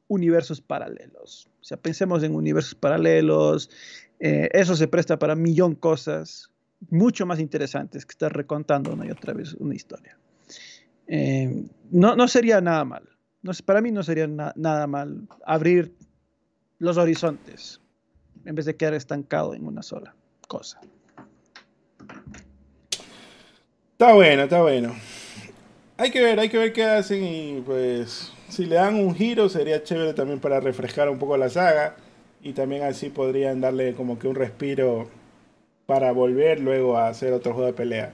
universos 0.08 0.60
paralelos. 0.60 1.48
O 1.60 1.64
sea, 1.64 1.76
pensemos 1.76 2.22
en 2.22 2.34
universos 2.34 2.74
paralelos. 2.74 3.70
Eh, 4.18 4.48
eso 4.52 4.74
se 4.74 4.88
presta 4.88 5.18
para 5.18 5.34
millón 5.34 5.74
cosas 5.74 6.50
mucho 6.88 7.26
más 7.26 7.38
interesantes 7.40 8.06
que 8.06 8.12
estar 8.12 8.34
recontando 8.34 8.92
una 8.92 9.06
y 9.06 9.10
otra 9.10 9.34
vez 9.34 9.54
una 9.54 9.74
historia. 9.74 10.16
Eh, 11.06 11.66
no, 11.90 12.16
no, 12.16 12.28
sería 12.28 12.62
nada 12.62 12.84
mal. 12.84 13.06
No, 13.42 13.52
para 13.66 13.82
mí 13.82 13.92
no 13.92 14.02
sería 14.02 14.26
nada 14.26 14.86
mal 14.86 15.28
abrir 15.44 15.94
los 16.78 16.96
horizontes 16.96 17.80
en 18.46 18.54
vez 18.54 18.64
de 18.64 18.76
quedar 18.76 18.94
estancado 18.94 19.54
en 19.54 19.66
una 19.66 19.82
sola 19.82 20.14
cosa. 20.46 20.80
Está 23.92 24.12
bueno, 24.12 24.42
está 24.42 24.60
bueno. 24.60 24.94
Hay 25.96 26.10
que 26.10 26.20
ver, 26.20 26.40
hay 26.40 26.48
que 26.48 26.58
ver 26.58 26.72
qué 26.72 26.84
hacen 26.84 27.24
y 27.24 27.62
pues 27.64 28.32
si 28.48 28.66
le 28.66 28.76
dan 28.76 28.96
un 28.96 29.14
giro 29.14 29.48
sería 29.48 29.82
chévere 29.82 30.14
también 30.14 30.40
para 30.40 30.60
refrescar 30.60 31.08
un 31.08 31.18
poco 31.18 31.36
la 31.36 31.48
saga 31.48 31.96
y 32.42 32.52
también 32.52 32.82
así 32.82 33.10
podrían 33.10 33.60
darle 33.60 33.94
como 33.94 34.18
que 34.18 34.28
un 34.28 34.34
respiro 34.34 35.08
para 35.86 36.12
volver 36.12 36.60
luego 36.60 36.96
a 36.96 37.08
hacer 37.08 37.32
otro 37.32 37.52
juego 37.52 37.66
de 37.66 37.72
pelea. 37.72 38.12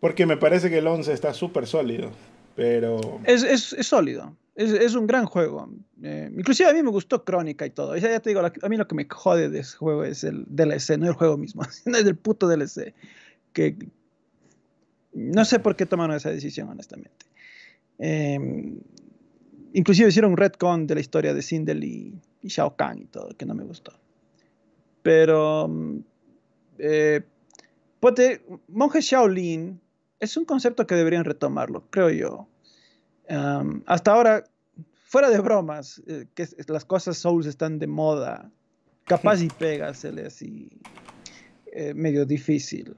Porque 0.00 0.26
me 0.26 0.36
parece 0.36 0.70
que 0.70 0.78
el 0.78 0.86
11 0.86 1.12
está 1.12 1.34
súper 1.34 1.66
sólido, 1.66 2.10
pero... 2.54 3.20
Es, 3.24 3.42
es, 3.42 3.72
es 3.72 3.86
sólido, 3.86 4.34
es, 4.56 4.72
es, 4.72 4.94
un 4.94 5.06
gran 5.06 5.26
juego. 5.26 5.70
Eh, 6.02 6.30
inclusive 6.36 6.68
a 6.68 6.72
mí 6.72 6.82
me 6.82 6.90
gustó 6.90 7.24
Crónica 7.24 7.64
y 7.66 7.70
todo. 7.70 7.96
Ya 7.96 8.20
te 8.20 8.30
digo, 8.30 8.40
a 8.40 8.68
mí 8.68 8.76
lo 8.76 8.88
que 8.88 8.94
me 8.94 9.06
jode 9.08 9.48
de 9.48 9.60
ese 9.60 9.76
juego 9.76 10.04
es 10.04 10.24
el 10.24 10.44
DLC, 10.48 10.98
no 10.98 11.06
el 11.06 11.12
juego 11.12 11.36
mismo, 11.36 11.62
no 11.86 11.98
es 11.98 12.04
el 12.04 12.16
puto 12.16 12.48
DLC. 12.48 12.94
Que 13.52 13.76
no 15.12 15.44
sé 15.44 15.60
por 15.60 15.76
qué 15.76 15.86
tomaron 15.86 16.16
esa 16.16 16.30
decisión, 16.30 16.68
honestamente. 16.68 17.26
Eh, 17.98 18.38
Inclusive 19.76 20.08
hicieron 20.08 20.30
un 20.30 20.38
retcon 20.38 20.86
de 20.86 20.94
la 20.94 21.00
historia 21.02 21.34
de 21.34 21.42
Sindel 21.42 21.84
y, 21.84 22.18
Shao 22.42 22.76
Kahn 22.76 22.98
y 22.98 23.04
todo, 23.04 23.36
que 23.36 23.44
no 23.44 23.54
me 23.54 23.62
gustó. 23.62 23.92
Pero, 25.02 25.68
mm, 25.68 25.98
eh, 26.78 27.22
monje 28.68 29.02
Shaolin 29.02 29.78
es 30.18 30.36
un 30.38 30.46
concepto 30.46 30.86
que 30.86 30.94
deberían 30.94 31.24
retomarlo, 31.24 31.84
creo 31.90 32.08
yo. 32.08 32.48
Hasta 33.28 34.12
ahora, 34.12 34.44
fuera 35.04 35.30
de 35.30 35.38
bromas, 35.38 36.02
eh, 36.06 36.26
que 36.34 36.46
las 36.68 36.84
cosas 36.84 37.16
Souls 37.18 37.46
están 37.46 37.78
de 37.78 37.86
moda, 37.86 38.50
capaz 39.04 39.42
y 39.42 39.48
pégasele 39.58 40.26
así, 40.26 40.68
eh, 41.72 41.94
medio 41.94 42.24
difícil, 42.24 42.96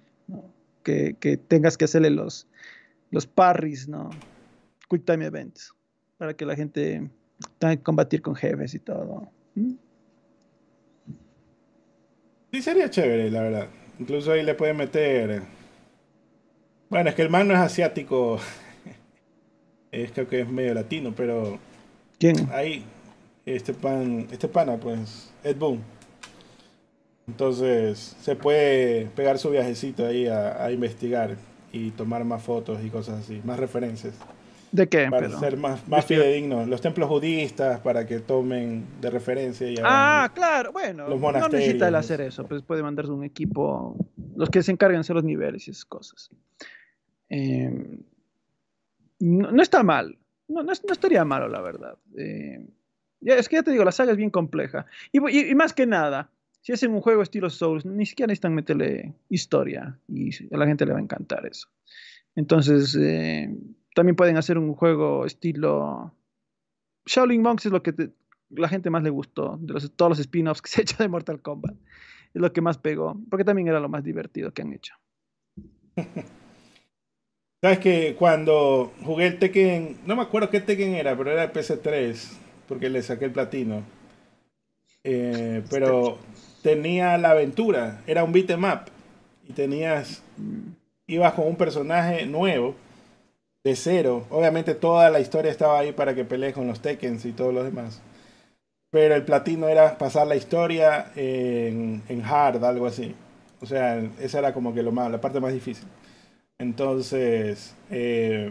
que, 0.82 1.14
tengas 1.48 1.76
que 1.76 1.84
hacerle 1.84 2.10
los, 2.10 2.46
los 3.10 3.26
parries, 3.26 3.88
¿no? 3.88 4.10
Quick 4.88 5.04
time 5.04 5.26
events 5.26 5.74
para 6.16 6.34
que 6.34 6.44
la 6.44 6.56
gente 6.56 7.08
tenga 7.58 7.76
que 7.76 7.82
combatir 7.82 8.20
con 8.20 8.34
jefes 8.34 8.74
y 8.74 8.78
todo. 8.78 9.30
¿Mm? 9.54 9.74
Sí, 12.52 12.62
sería 12.62 12.90
chévere, 12.90 13.30
la 13.30 13.42
verdad. 13.42 13.68
Incluso 13.98 14.32
ahí 14.32 14.42
le 14.42 14.54
pueden 14.54 14.76
meter. 14.76 15.42
Bueno, 16.88 17.10
es 17.10 17.14
que 17.14 17.22
el 17.22 17.30
man 17.30 17.46
no 17.46 17.54
es 17.54 17.60
asiático. 17.60 18.40
Es 19.92 20.12
creo 20.12 20.28
que 20.28 20.40
es 20.40 20.48
medio 20.48 20.74
latino, 20.74 21.12
pero. 21.16 21.58
¿Quién? 22.18 22.48
Ahí. 22.52 22.84
Este 23.46 23.72
pan. 23.74 24.26
Este 24.30 24.48
pana, 24.48 24.76
pues. 24.76 25.32
Ed 25.44 25.56
Boon. 25.56 25.82
Entonces, 27.26 28.16
se 28.20 28.36
puede 28.36 29.06
pegar 29.14 29.38
su 29.38 29.50
viajecito 29.50 30.06
ahí 30.06 30.26
a 30.26 30.70
investigar 30.72 31.36
y 31.72 31.90
tomar 31.90 32.24
más 32.24 32.42
fotos 32.42 32.82
y 32.82 32.88
cosas 32.88 33.20
así, 33.20 33.42
más 33.44 33.58
referencias. 33.58 34.14
¿De 34.70 34.86
qué? 34.86 35.08
Para 35.10 35.30
ser 35.38 35.56
más, 35.56 35.86
más 35.88 36.04
fidedignos. 36.04 36.68
Los 36.68 36.80
templos 36.80 37.08
budistas 37.08 37.80
para 37.80 38.06
que 38.06 38.20
tomen 38.20 38.84
de 39.00 39.10
referencia. 39.10 39.70
Y 39.70 39.76
ah, 39.82 40.30
claro. 40.34 40.72
Bueno, 40.72 41.08
no 41.08 41.48
necesita 41.48 41.88
hacer 41.96 42.20
eso. 42.20 42.46
Pues 42.46 42.62
puede 42.62 42.82
mandarse 42.82 43.10
un 43.10 43.24
equipo, 43.24 43.96
los 44.36 44.50
que 44.50 44.62
se 44.62 44.72
encargan 44.72 44.96
de 44.96 45.00
hacer 45.00 45.16
los 45.16 45.24
niveles 45.24 45.66
y 45.68 45.70
esas 45.70 45.84
cosas. 45.86 46.30
Em, 47.30 48.02
no, 49.20 49.62
está 49.62 49.82
mal. 49.82 50.18
No, 50.48 50.62
no, 50.62 50.72
estaría 50.72 51.24
malo, 51.24 51.48
la 51.48 51.60
verdad. 51.60 51.98
Eh, 52.16 52.66
es 53.20 53.48
que 53.48 53.56
ya 53.56 53.62
te 53.62 53.70
digo, 53.70 53.84
la 53.84 53.92
saga 53.92 54.12
es 54.12 54.16
bien 54.16 54.30
compleja. 54.30 54.86
Y, 55.12 55.20
más 55.54 55.72
que 55.72 55.86
nada, 55.86 56.30
si 56.62 56.72
hacen 56.72 56.92
un 56.92 57.00
juego 57.00 57.22
estilo 57.22 57.50
Souls, 57.50 57.84
ni 57.84 58.06
siquiera 58.06 58.28
necesitan 58.28 58.54
meterle 58.54 59.14
historia. 59.28 59.98
Y 60.08 60.30
a 60.54 60.56
la 60.56 60.66
gente 60.66 60.86
le 60.86 60.92
va 60.92 60.98
a 60.98 61.02
encantar 61.02 61.46
eso. 61.46 61.68
Entonces, 62.34 62.96
eh, 62.98 63.54
también 63.94 64.16
pueden 64.16 64.36
hacer 64.36 64.58
un 64.58 64.74
juego 64.74 65.26
estilo 65.26 66.14
Shaolin 67.08 67.42
Monks 67.42 67.66
es 67.66 67.72
lo 67.72 67.82
que 67.82 68.12
la 68.50 68.68
gente 68.68 68.90
más 68.90 69.02
le 69.02 69.10
gustó 69.10 69.58
de 69.60 69.72
los, 69.72 69.90
todos 69.96 70.10
los 70.10 70.18
spin-offs 70.20 70.62
que 70.62 70.70
se 70.70 70.80
ha 70.80 70.82
hecho 70.82 70.96
de 70.98 71.08
Mortal 71.08 71.40
Kombat. 71.42 71.74
Es 72.34 72.40
lo 72.40 72.52
que 72.52 72.60
más 72.60 72.78
pegó, 72.78 73.18
porque 73.30 73.44
también 73.44 73.68
era 73.68 73.80
lo 73.80 73.88
más 73.88 74.04
divertido 74.04 74.52
que 74.52 74.62
han 74.62 74.72
hecho. 74.72 74.94
Sabes 77.60 77.80
que 77.80 78.14
cuando 78.16 78.92
jugué 79.04 79.26
el 79.26 79.38
Tekken, 79.38 79.98
no 80.06 80.14
me 80.14 80.22
acuerdo 80.22 80.48
qué 80.48 80.60
Tekken 80.60 80.94
era, 80.94 81.16
pero 81.16 81.32
era 81.32 81.44
el 81.44 81.52
PC3, 81.52 82.16
porque 82.68 82.88
le 82.88 83.02
saqué 83.02 83.24
el 83.24 83.32
platino. 83.32 83.82
Eh, 85.02 85.64
pero 85.68 86.18
tenía 86.62 87.18
la 87.18 87.30
aventura, 87.30 88.02
era 88.06 88.22
un 88.22 88.32
beat'em 88.32 88.62
up 88.64 88.82
y 89.48 89.52
tenías, 89.54 90.22
ibas 91.06 91.32
con 91.32 91.48
un 91.48 91.56
personaje 91.56 92.26
nuevo, 92.26 92.76
de 93.64 93.74
cero. 93.74 94.24
Obviamente 94.30 94.74
toda 94.74 95.10
la 95.10 95.20
historia 95.20 95.50
estaba 95.50 95.80
ahí 95.80 95.92
para 95.92 96.14
que 96.14 96.24
pelees 96.24 96.54
con 96.54 96.66
los 96.68 96.80
Tekkens 96.80 97.24
y 97.24 97.32
todos 97.32 97.52
los 97.52 97.64
demás. 97.64 98.00
Pero 98.90 99.14
el 99.16 99.24
platino 99.24 99.68
era 99.68 99.98
pasar 99.98 100.26
la 100.26 100.36
historia 100.36 101.12
en, 101.16 102.02
en 102.08 102.24
hard, 102.24 102.64
algo 102.64 102.86
así. 102.86 103.14
O 103.60 103.66
sea, 103.66 104.00
esa 104.20 104.38
era 104.38 104.54
como 104.54 104.72
que 104.72 104.82
lo 104.82 104.92
más, 104.92 105.10
la 105.10 105.20
parte 105.20 105.40
más 105.40 105.52
difícil. 105.52 105.86
Entonces, 106.58 107.74
eh, 107.90 108.50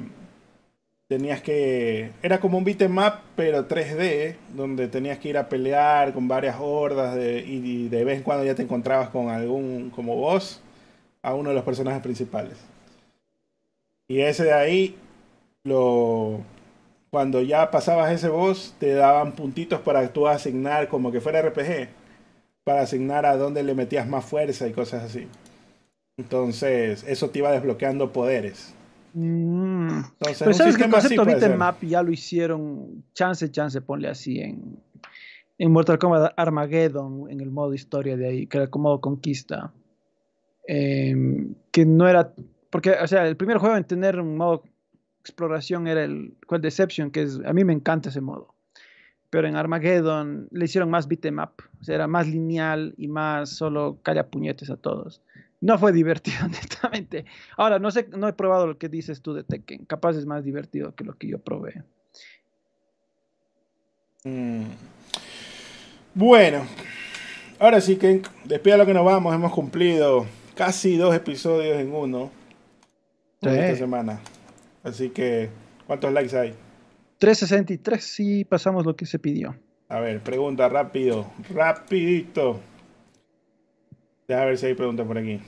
tenías 1.07 1.41
que. 1.41 2.11
Era 2.21 2.39
como 2.39 2.57
un 2.57 2.63
beatmap, 2.63 3.21
pero 3.35 3.67
3D, 3.67 4.35
donde 4.55 4.87
tenías 4.87 5.19
que 5.19 5.29
ir 5.29 5.37
a 5.37 5.49
pelear 5.49 6.13
con 6.13 6.27
varias 6.27 6.57
hordas 6.59 7.15
de, 7.15 7.39
y 7.39 7.89
de 7.89 8.03
vez 8.05 8.17
en 8.17 8.23
cuando 8.23 8.45
ya 8.45 8.55
te 8.55 8.63
encontrabas 8.63 9.09
con 9.09 9.29
algún, 9.29 9.89
como 9.89 10.15
boss, 10.15 10.61
a 11.21 11.33
uno 11.35 11.49
de 11.49 11.55
los 11.55 11.65
personajes 11.65 12.01
principales. 12.01 12.57
Y 14.07 14.21
ese 14.21 14.45
de 14.45 14.53
ahí, 14.53 14.95
lo, 15.63 16.39
cuando 17.09 17.41
ya 17.41 17.71
pasabas 17.71 18.11
ese 18.11 18.29
boss, 18.29 18.73
te 18.79 18.93
daban 18.93 19.33
puntitos 19.33 19.81
para 19.81 20.07
tú 20.13 20.27
asignar, 20.27 20.87
como 20.87 21.11
que 21.11 21.21
fuera 21.21 21.41
RPG, 21.41 21.89
para 22.63 22.81
asignar 22.81 23.25
a 23.25 23.37
dónde 23.37 23.63
le 23.63 23.75
metías 23.75 24.07
más 24.07 24.25
fuerza 24.25 24.67
y 24.67 24.71
cosas 24.71 25.03
así. 25.03 25.27
Entonces, 26.17 27.05
eso 27.07 27.29
te 27.29 27.39
iba 27.39 27.51
desbloqueando 27.51 28.11
poderes. 28.11 28.73
Mm. 29.13 30.01
Pero 30.19 30.53
sabes 30.53 30.75
que 30.75 30.85
el 30.85 30.89
concepto 30.89 31.25
beatmap 31.25 31.83
ya 31.83 32.01
lo 32.01 32.11
hicieron, 32.11 33.03
chance, 33.13 33.51
chance, 33.51 33.79
ponle 33.81 34.09
así 34.09 34.39
en, 34.39 34.79
en 35.59 35.71
Mortal 35.71 35.99
Kombat 35.99 36.33
Armageddon, 36.35 37.29
en 37.29 37.39
el 37.39 37.51
modo 37.51 37.75
historia 37.75 38.17
de 38.17 38.27
ahí, 38.27 38.47
que 38.47 38.57
era 38.57 38.67
como 38.67 38.99
conquista. 38.99 39.71
Em, 40.67 41.53
que 41.71 41.85
no 41.85 42.07
era, 42.07 42.33
porque, 42.71 42.91
o 42.91 43.07
sea, 43.07 43.27
el 43.27 43.37
primer 43.37 43.59
juego 43.59 43.77
en 43.77 43.83
tener 43.83 44.19
un 44.19 44.37
modo 44.37 44.63
exploración 45.19 45.87
era 45.87 46.03
el, 46.03 46.35
el 46.49 46.61
Deception, 46.61 47.11
que 47.11 47.21
es, 47.21 47.39
a 47.45 47.53
mí 47.53 47.63
me 47.63 47.73
encanta 47.73 48.09
ese 48.09 48.21
modo. 48.21 48.55
Pero 49.29 49.47
en 49.47 49.55
Armageddon 49.55 50.47
le 50.51 50.65
hicieron 50.65 50.89
más 50.89 51.07
beatmap, 51.07 51.59
o 51.79 51.83
sea, 51.83 51.93
era 51.93 52.07
más 52.07 52.27
lineal 52.27 52.95
y 52.97 53.07
más 53.07 53.51
solo 53.51 53.99
calla 54.01 54.27
puñetes 54.27 54.71
a 54.71 54.77
todos 54.77 55.21
no 55.61 55.77
fue 55.77 55.91
divertido, 55.91 56.37
honestamente. 56.45 57.25
Ahora, 57.55 57.79
no 57.79 57.91
sé, 57.91 58.07
no 58.15 58.27
he 58.27 58.33
probado 58.33 58.67
lo 58.67 58.77
que 58.77 58.89
dices 58.89 59.21
tú 59.21 59.33
de 59.33 59.43
Tekken. 59.43 59.85
Capaz 59.85 60.15
es 60.17 60.25
más 60.25 60.43
divertido 60.43 60.95
que 60.95 61.03
lo 61.03 61.13
que 61.17 61.27
yo 61.27 61.39
probé. 61.39 61.83
Mm. 64.23 64.65
Bueno, 66.13 66.65
ahora 67.59 67.79
sí 67.79 67.97
que 67.97 68.21
después 68.43 68.73
de 68.73 68.77
lo 68.77 68.85
que 68.85 68.93
nos 68.93 69.05
vamos, 69.05 69.33
hemos 69.33 69.51
cumplido 69.51 70.25
casi 70.55 70.97
dos 70.97 71.15
episodios 71.15 71.77
en 71.77 71.93
uno 71.93 72.31
esta 73.41 73.75
semana. 73.75 74.19
Así 74.83 75.09
que, 75.09 75.49
¿cuántos 75.85 76.11
likes 76.11 76.35
hay? 76.35 76.55
363, 77.19 78.03
sí 78.03 78.45
pasamos 78.45 78.85
lo 78.85 78.95
que 78.95 79.05
se 79.05 79.19
pidió. 79.19 79.55
A 79.89 79.99
ver, 79.99 80.21
pregunta 80.21 80.67
rápido, 80.69 81.31
rapidito. 81.53 82.59
Deja 84.27 84.45
ver 84.45 84.57
si 84.57 84.65
hay 84.65 84.73
preguntas 84.73 85.07
por 85.07 85.17
aquí. 85.17 85.39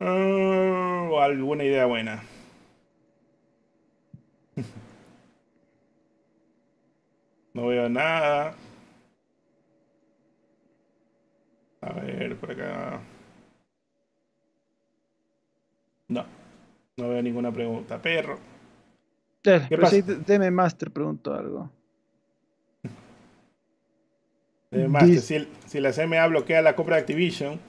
Ah, 0.00 1.08
alguna 1.22 1.64
idea 1.64 1.86
buena. 1.86 2.22
No 7.54 7.68
veo 7.68 7.88
nada. 7.88 8.52
A 11.82 11.92
ver, 11.92 12.36
por 12.36 12.50
acá. 12.50 13.00
No, 16.08 16.24
no 16.96 17.08
veo 17.08 17.22
ninguna 17.22 17.52
pregunta. 17.52 18.02
Perro. 18.02 18.40
¿Qué 19.40 19.78
pasa? 19.78 19.96
Deme 20.26 20.50
Master 20.50 20.90
pregunto 20.90 21.32
algo. 21.32 21.70
Si, 25.66 25.80
la 25.80 25.92
CMA 25.92 26.26
bloquea 26.26 26.62
la 26.62 26.74
compra 26.76 26.96
de 26.96 27.00
Activision, 27.02 27.60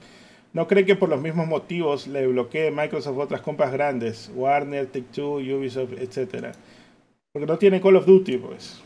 ¿no 0.52 0.66
cree 0.66 0.84
que 0.84 0.96
por 0.96 1.08
los 1.08 1.20
mismos 1.20 1.46
motivos 1.46 2.06
le 2.06 2.26
bloquee 2.26 2.70
Microsoft 2.70 3.18
otras 3.18 3.40
compras 3.40 3.72
grandes? 3.72 4.30
Warner, 4.34 4.86
Take-Two, 4.86 5.36
Ubisoft, 5.36 5.92
etcétera. 5.98 6.52
Porque 7.32 7.46
no 7.46 7.58
tiene 7.58 7.80
Call 7.80 7.96
of 7.96 8.06
Duty, 8.06 8.38
pues. 8.38 8.82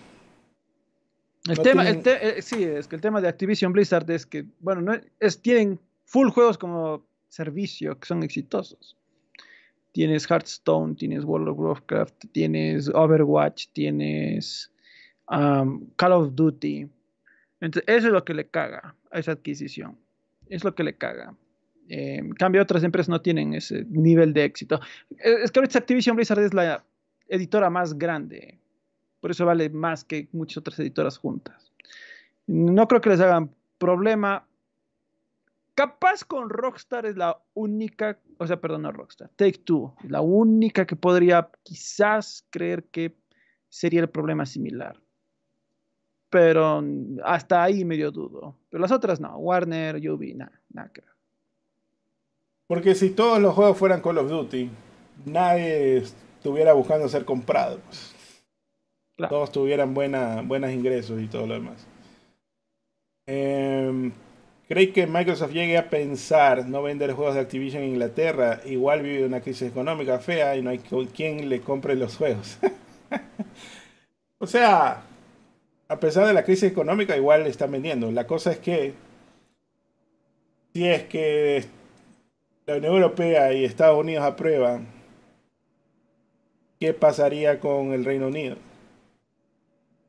El 1.49 1.59
tema, 1.61 1.89
eh, 1.89 2.43
sí, 2.43 2.65
es 2.65 2.87
que 2.87 2.97
el 2.97 3.01
tema 3.01 3.21
de 3.21 3.29
Activision 3.29 3.73
Blizzard 3.73 4.11
es 4.11 4.27
que, 4.27 4.45
bueno, 4.61 4.83
no 4.83 5.01
es, 5.21 5.41
tienen 5.41 5.79
full 6.05 6.29
juegos 6.29 6.59
como 6.59 7.07
servicio 7.29 7.99
que 7.99 8.07
son 8.07 8.23
exitosos. 8.23 8.97
Tienes 9.93 10.31
Hearthstone, 10.31 10.95
tienes 10.95 11.25
World 11.25 11.49
of 11.49 11.59
Warcraft, 11.59 12.27
tienes 12.33 12.89
Overwatch, 12.91 13.69
tienes 13.73 14.71
um, 15.31 15.87
Call 15.97 16.13
of 16.13 16.35
Duty. 16.35 16.89
Entonces, 17.61 17.85
eso 17.87 18.07
es 18.09 18.13
lo 18.13 18.25
que 18.25 18.35
le 18.35 18.49
caga 18.49 18.95
a 19.11 19.19
esa 19.19 19.33
adquisición. 19.33 19.99
Es 20.49 20.65
lo 20.65 20.75
que 20.75 20.85
le 20.85 20.97
caga. 20.97 21.35
En 21.89 22.33
cambio, 22.35 22.63
otras 22.63 22.85
empresas 22.85 23.09
no 23.09 23.21
tienen 23.21 23.55
ese 23.55 23.85
nivel 23.89 24.33
de 24.33 24.45
éxito. 24.45 24.81
Eh, 25.11 25.39
es 25.43 25.51
que 25.51 25.59
ahorita 25.59 25.79
Activision 25.79 26.17
Blizzard 26.17 26.41
es 26.41 26.55
la 26.55 26.85
editora 27.29 27.69
más 27.69 27.99
grande. 27.99 28.59
Por 29.21 29.33
eso 29.33 29.45
vale 29.45 29.69
más 29.71 30.05
que 30.05 30.29
muchas 30.33 30.59
otras 30.59 30.79
editoras 30.79 31.19
juntas. 31.19 31.73
No 32.47 32.89
creo 32.89 33.01
que 33.01 33.11
les 33.11 33.21
hagan 33.21 33.51
problema. 33.79 34.47
Capaz 35.75 36.25
con 36.25 36.49
Rockstar 36.49 37.07
es 37.07 37.17
la 37.17 37.41
única, 37.55 38.19
o 38.39 38.47
sea, 38.47 38.61
perdón, 38.61 38.83
no 38.83 38.93
Rockstar, 38.93 39.31
Take 39.37 39.61
Two, 39.65 39.95
la 40.03 40.21
única 40.21 40.87
que 40.87 40.97
podría 40.97 41.49
quizás 41.63 42.47
creer 42.51 42.85
que 42.85 43.15
sería 43.69 44.01
el 44.01 44.11
problema 44.11 44.45
similar 44.47 45.01
pero 46.31 46.83
hasta 47.25 47.65
ahí 47.65 47.85
medio 47.85 48.11
dudo. 48.11 48.57
Pero 48.71 48.81
las 48.81 48.93
otras 48.93 49.21
no, 49.21 49.37
Warner, 49.37 49.97
Ubi, 50.11 50.35
nada, 50.35 50.63
nada 50.71 50.91
que 50.93 51.03
Porque 52.67 52.95
si 52.95 53.11
todos 53.11 53.41
los 53.41 53.55
juegos 53.55 53.77
fueran 53.77 54.01
Call 54.01 54.19
of 54.19 54.31
Duty, 54.31 54.71
nadie 55.27 55.99
estuviera 55.99 56.73
buscando 56.73 57.09
ser 57.09 57.25
comprado. 57.25 57.81
Pues. 57.81 58.15
Todos 59.29 59.53
tuvieran 59.53 59.93
buena, 59.93 60.41
buenos 60.43 60.71
ingresos 60.71 61.21
y 61.21 61.27
todo 61.27 61.47
lo 61.47 61.55
demás. 61.55 61.87
Eh, 63.27 64.11
¿Cree 64.67 64.93
que 64.93 65.07
Microsoft 65.09 65.53
llegue 65.53 65.77
a 65.77 65.91
pensar 65.91 66.67
no 66.67 66.81
vender 66.81 67.13
juegos 67.13 67.35
de 67.35 67.41
Activision 67.41 67.83
en 67.83 67.91
Inglaterra? 67.91 68.61
Igual 68.65 69.03
vive 69.03 69.27
una 69.27 69.41
crisis 69.41 69.69
económica 69.69 70.21
fea 70.21 70.57
y 70.57 70.63
no 70.63 70.71
hay 70.71 70.79
quien 70.79 71.49
le 71.49 71.61
compre 71.61 71.97
los 71.97 72.17
juegos. 72.17 72.57
o 74.39 74.47
sea, 74.47 75.03
a 75.91 75.99
pesar 75.99 76.25
de 76.25 76.33
la 76.33 76.45
crisis 76.45 76.71
económica, 76.71 77.17
igual 77.17 77.49
están 77.49 77.73
vendiendo. 77.73 78.13
La 78.13 78.25
cosa 78.25 78.53
es 78.53 78.59
que 78.59 78.95
si 80.73 80.87
es 80.87 81.03
que 81.03 81.65
la 82.65 82.77
Unión 82.77 82.95
Europea 82.95 83.53
y 83.53 83.65
Estados 83.65 83.99
Unidos 83.99 84.25
aprueban, 84.25 84.87
¿qué 86.79 86.95
pasaría 86.95 87.59
con 87.59 87.93
el 87.93 88.05
Reino 88.05 88.29
Unido? 88.29 88.57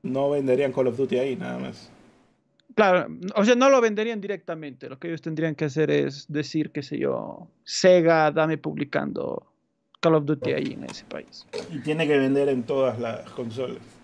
No 0.03 0.29
venderían 0.29 0.71
Call 0.71 0.85
of 0.85 0.97
Duty 0.97 1.17
ahí, 1.17 1.35
nada 1.35 1.57
más. 1.57 1.91
Claro, 2.75 3.07
o 3.33 3.43
sea, 3.43 3.55
no 3.55 3.71
lo 3.71 3.81
venderían 3.81 4.21
directamente. 4.21 4.87
Lo 4.87 4.99
que 4.99 5.07
ellos 5.07 5.23
tendrían 5.23 5.55
que 5.55 5.65
hacer 5.65 5.89
es 5.89 6.31
decir, 6.31 6.69
qué 6.71 6.83
sé 6.83 6.99
yo, 6.99 7.47
Sega, 7.63 8.29
dame 8.29 8.59
publicando 8.59 9.51
Call 9.99 10.13
of 10.13 10.25
Duty 10.25 10.53
ahí 10.53 10.73
en 10.73 10.83
ese 10.83 11.05
país. 11.05 11.47
Y 11.71 11.79
tiene 11.79 12.07
que 12.07 12.19
vender 12.19 12.49
en 12.49 12.61
todas 12.61 12.99
las 12.99 13.27
consolas. 13.31 14.00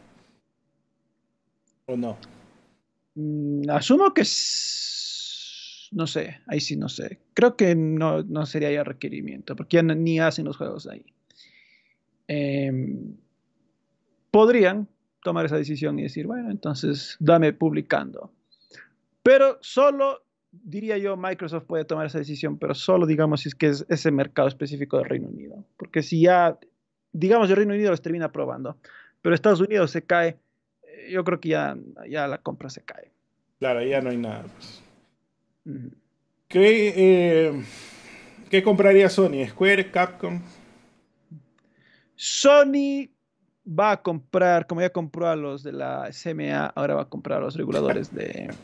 ¿O 1.87 1.95
no? 1.95 2.17
Mm, 3.15 3.69
asumo 3.69 4.13
que 4.13 4.23
no 5.91 6.05
sé, 6.05 6.41
ahí 6.47 6.59
sí 6.59 6.75
no 6.75 6.89
sé. 6.89 7.19
Creo 7.33 7.55
que 7.55 7.75
no, 7.75 8.23
no 8.23 8.45
sería 8.45 8.71
ya 8.71 8.83
requerimiento, 8.83 9.55
porque 9.55 9.77
ya 9.77 9.83
ni 9.83 10.19
hacen 10.19 10.45
los 10.45 10.57
juegos 10.57 10.87
ahí. 10.87 11.05
Em, 12.27 13.15
podrían 14.31 14.87
tomar 15.23 15.45
esa 15.45 15.57
decisión 15.57 15.97
y 15.99 16.03
decir, 16.03 16.27
bueno, 16.27 16.51
entonces 16.51 17.15
dame 17.19 17.53
publicando. 17.53 18.31
Pero 19.23 19.57
solo, 19.61 20.23
diría 20.51 20.97
yo, 20.97 21.15
Microsoft 21.15 21.65
puede 21.65 21.85
tomar 21.85 22.07
esa 22.07 22.19
decisión, 22.19 22.57
pero 22.57 22.75
solo, 22.75 23.05
digamos, 23.05 23.41
si 23.41 23.49
es 23.49 23.55
que 23.55 23.67
es 23.67 23.85
ese 23.89 24.11
mercado 24.11 24.47
específico 24.47 24.97
del 24.97 25.09
Reino 25.09 25.29
Unido. 25.29 25.63
Porque 25.77 26.03
si 26.03 26.21
ya, 26.21 26.57
digamos, 27.13 27.49
el 27.49 27.55
Reino 27.55 27.73
Unido 27.73 27.91
los 27.91 28.01
termina 28.01 28.31
probando, 28.31 28.77
pero 29.21 29.33
Estados 29.33 29.61
Unidos 29.61 29.91
se 29.91 30.03
cae 30.03 30.37
yo 31.09 31.23
creo 31.23 31.39
que 31.39 31.49
ya, 31.49 31.77
ya 32.09 32.27
la 32.27 32.39
compra 32.39 32.69
se 32.69 32.81
cae. 32.81 33.11
Claro, 33.59 33.83
ya 33.83 34.01
no 34.01 34.09
hay 34.09 34.17
nada. 34.17 34.43
Pues. 34.43 34.83
Eh, 36.49 37.63
¿Qué, 38.49 38.63
compraría 38.63 39.09
Sony? 39.09 39.45
¿Square? 39.49 39.91
¿Capcom? 39.91 40.41
Sony 42.15 43.09
va 43.67 43.91
a 43.91 44.01
comprar, 44.01 44.65
como 44.65 44.81
ya 44.81 44.89
compró 44.89 45.27
a 45.27 45.35
los 45.35 45.63
de 45.63 45.73
la 45.73 46.09
CMA, 46.11 46.67
ahora 46.67 46.95
va 46.95 47.01
a 47.03 47.09
comprar 47.09 47.39
a 47.39 47.41
los 47.41 47.55
reguladores 47.55 48.13
de... 48.13 48.49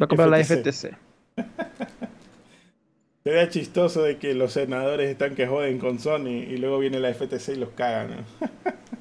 Va 0.00 0.06
a 0.06 0.08
comprar 0.08 0.28
la 0.28 0.42
FTC. 0.42 0.96
Sería 3.22 3.48
chistoso 3.48 4.02
de 4.02 4.18
que 4.18 4.34
los 4.34 4.52
senadores 4.52 5.08
están 5.08 5.34
que 5.34 5.46
joden 5.46 5.78
con 5.78 5.98
Sony 5.98 6.42
y 6.48 6.56
luego 6.56 6.78
viene 6.78 6.98
la 6.98 7.14
FTC 7.14 7.50
y 7.50 7.56
los 7.56 7.70
cagan. 7.70 8.24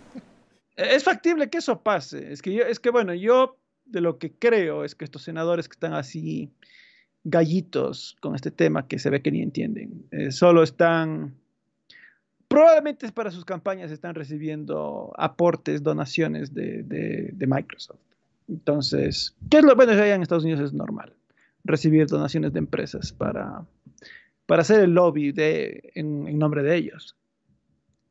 es 0.76 1.04
factible 1.04 1.50
que 1.50 1.60
eso 1.60 1.82
pase. 1.82 2.32
Es 2.32 2.42
que, 2.42 2.54
yo, 2.54 2.64
es 2.64 2.80
que, 2.80 2.90
bueno, 2.90 3.14
yo 3.14 3.58
de 3.86 4.02
lo 4.02 4.18
que 4.18 4.32
creo 4.32 4.84
es 4.84 4.96
que 4.96 5.06
estos 5.06 5.24
senadores 5.24 5.68
que 5.68 5.76
están 5.76 5.94
así 5.94 6.52
gallitos 7.24 8.18
con 8.22 8.36
este 8.36 8.52
tema 8.52 8.88
que 8.88 9.00
se 9.00 9.10
ve 9.10 9.22
que 9.22 9.32
ni 9.32 9.42
entienden, 9.42 10.06
eh, 10.12 10.32
solo 10.32 10.64
están, 10.64 11.36
probablemente 12.48 13.12
para 13.12 13.32
sus 13.32 13.46
campañas 13.46 13.92
están 13.92 14.16
recibiendo 14.16 15.14
aportes, 15.18 15.84
donaciones 15.84 16.54
de, 16.54 16.84
de, 16.84 17.48
Microsoft. 17.48 18.00
Entonces, 18.50 19.36
¿qué 19.50 19.58
es 19.58 19.64
lo 19.64 19.76
bueno? 19.76 19.94
Allá 19.94 20.16
en 20.16 20.22
Estados 20.22 20.44
Unidos 20.44 20.62
es 20.62 20.74
normal 20.74 21.14
recibir 21.64 22.08
donaciones 22.08 22.54
de 22.54 22.60
empresas 22.60 23.14
para, 23.14 23.66
para 24.46 24.62
hacer 24.62 24.82
el 24.82 24.92
lobby 24.92 25.32
de, 25.32 25.92
en, 25.96 26.38
nombre 26.38 26.62
de 26.64 26.76
ellos. 26.76 27.16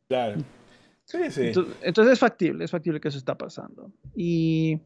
Claro. 0.08 0.42
Entonces, 1.14 2.12
es 2.12 2.18
factible, 2.18 2.64
es 2.64 2.70
factible 2.70 3.00
que 3.00 3.08
eso 3.08 3.18
está 3.18 3.36
pasando. 3.36 3.92
Y 4.14 4.80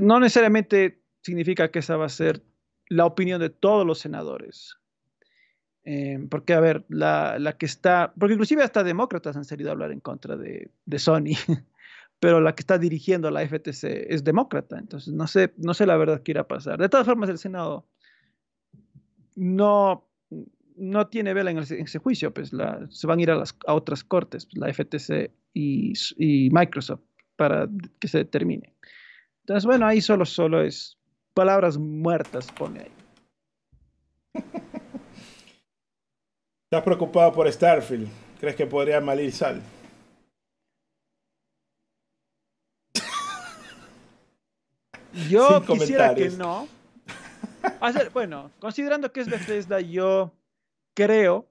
no 0.00 0.20
necesariamente 0.20 1.02
significa 1.22 1.70
que 1.70 1.80
esa 1.80 1.96
va 1.96 2.06
a 2.06 2.10
ser 2.10 2.42
la 2.88 3.06
opinión 3.06 3.40
de 3.40 3.50
todos 3.50 3.86
los 3.86 3.98
senadores. 3.98 4.76
Eh, 5.84 6.18
porque, 6.30 6.54
a 6.54 6.60
ver, 6.60 6.84
la, 6.88 7.56
que 7.58 7.66
está, 7.66 8.12
porque 8.18 8.34
inclusive 8.34 8.62
hasta 8.62 8.84
demócratas 8.84 9.36
han 9.36 9.44
salido 9.44 9.70
a 9.70 9.72
hablar 9.72 9.90
en 9.90 10.00
contra 10.00 10.36
de, 10.36 10.70
Sony, 10.98 11.34
pero 12.20 12.40
la 12.40 12.54
que 12.54 12.60
está 12.60 12.78
dirigiendo 12.78 13.30
la 13.30 13.46
FTC 13.46 13.84
es 14.08 14.22
demócrata, 14.22 14.78
entonces 14.78 15.12
no 15.12 15.26
sé, 15.26 15.52
no 15.56 15.74
sé 15.74 15.86
la 15.86 15.96
verdad 15.96 16.22
qué 16.22 16.32
irá 16.32 16.42
a 16.42 16.48
pasar. 16.48 16.78
De 16.78 16.88
todas 16.88 17.06
formas, 17.06 17.28
el 17.30 17.38
Senado 17.38 17.86
no, 19.34 20.08
no 20.82 21.06
tiene 21.06 21.32
vela 21.32 21.52
en, 21.52 21.58
ese 21.58 21.98
juicio, 22.00 22.34
pues 22.34 22.50
se 22.50 23.06
van 23.06 23.18
a 23.18 23.22
ir 23.22 23.30
a, 23.30 23.36
las, 23.36 23.56
a 23.66 23.74
otras 23.74 24.02
cortes, 24.02 24.46
pues, 24.46 24.56
la 24.56 24.72
FTC 24.72 25.30
y, 25.54 25.92
y 26.16 26.50
Microsoft, 26.50 27.02
para 27.36 27.68
que 28.00 28.08
se 28.08 28.18
determine. 28.18 28.74
Entonces, 29.42 29.64
bueno, 29.64 29.86
ahí 29.86 30.00
solo, 30.00 30.24
solo 30.24 30.60
es 30.60 30.98
palabras 31.34 31.78
muertas, 31.78 32.50
pone 32.50 32.80
ahí. 32.80 32.90
¿Estás 36.64 36.82
preocupado 36.82 37.32
por 37.32 37.48
Starfield? 37.50 38.08
¿Crees 38.40 38.56
que 38.56 38.66
podría 38.66 39.00
malir 39.00 39.30
sal? 39.30 39.62
Yo 45.30 45.64
quisiera 45.64 46.12
que 46.12 46.30
no. 46.30 46.66
bueno, 48.12 48.50
considerando 48.58 49.12
que 49.12 49.20
es 49.20 49.28
Bethesda, 49.28 49.80
yo 49.80 50.32
creo 50.94 51.48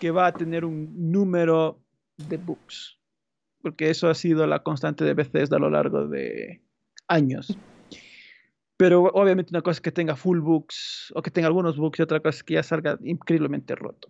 que 0.00 0.10
va 0.10 0.26
a 0.26 0.32
tener 0.32 0.64
un 0.64 1.10
número 1.10 1.80
de 2.16 2.36
bugs. 2.36 2.98
Porque 3.62 3.90
eso 3.90 4.08
ha 4.08 4.14
sido 4.14 4.46
la 4.46 4.62
constante 4.62 5.04
de 5.04 5.14
Bethesda 5.14 5.56
a 5.56 5.60
lo 5.60 5.70
largo 5.70 6.06
de 6.06 6.62
años. 7.08 7.56
Pero 8.76 9.02
obviamente 9.02 9.50
una 9.52 9.62
cosa 9.62 9.78
es 9.78 9.80
que 9.80 9.90
tenga 9.90 10.14
full 10.14 10.38
books 10.38 11.12
o 11.16 11.22
que 11.22 11.32
tenga 11.32 11.48
algunos 11.48 11.76
books 11.76 11.98
y 11.98 12.02
otra 12.02 12.20
cosa 12.20 12.36
es 12.36 12.44
que 12.44 12.54
ya 12.54 12.62
salga 12.62 12.96
increíblemente 13.02 13.74
roto. 13.74 14.08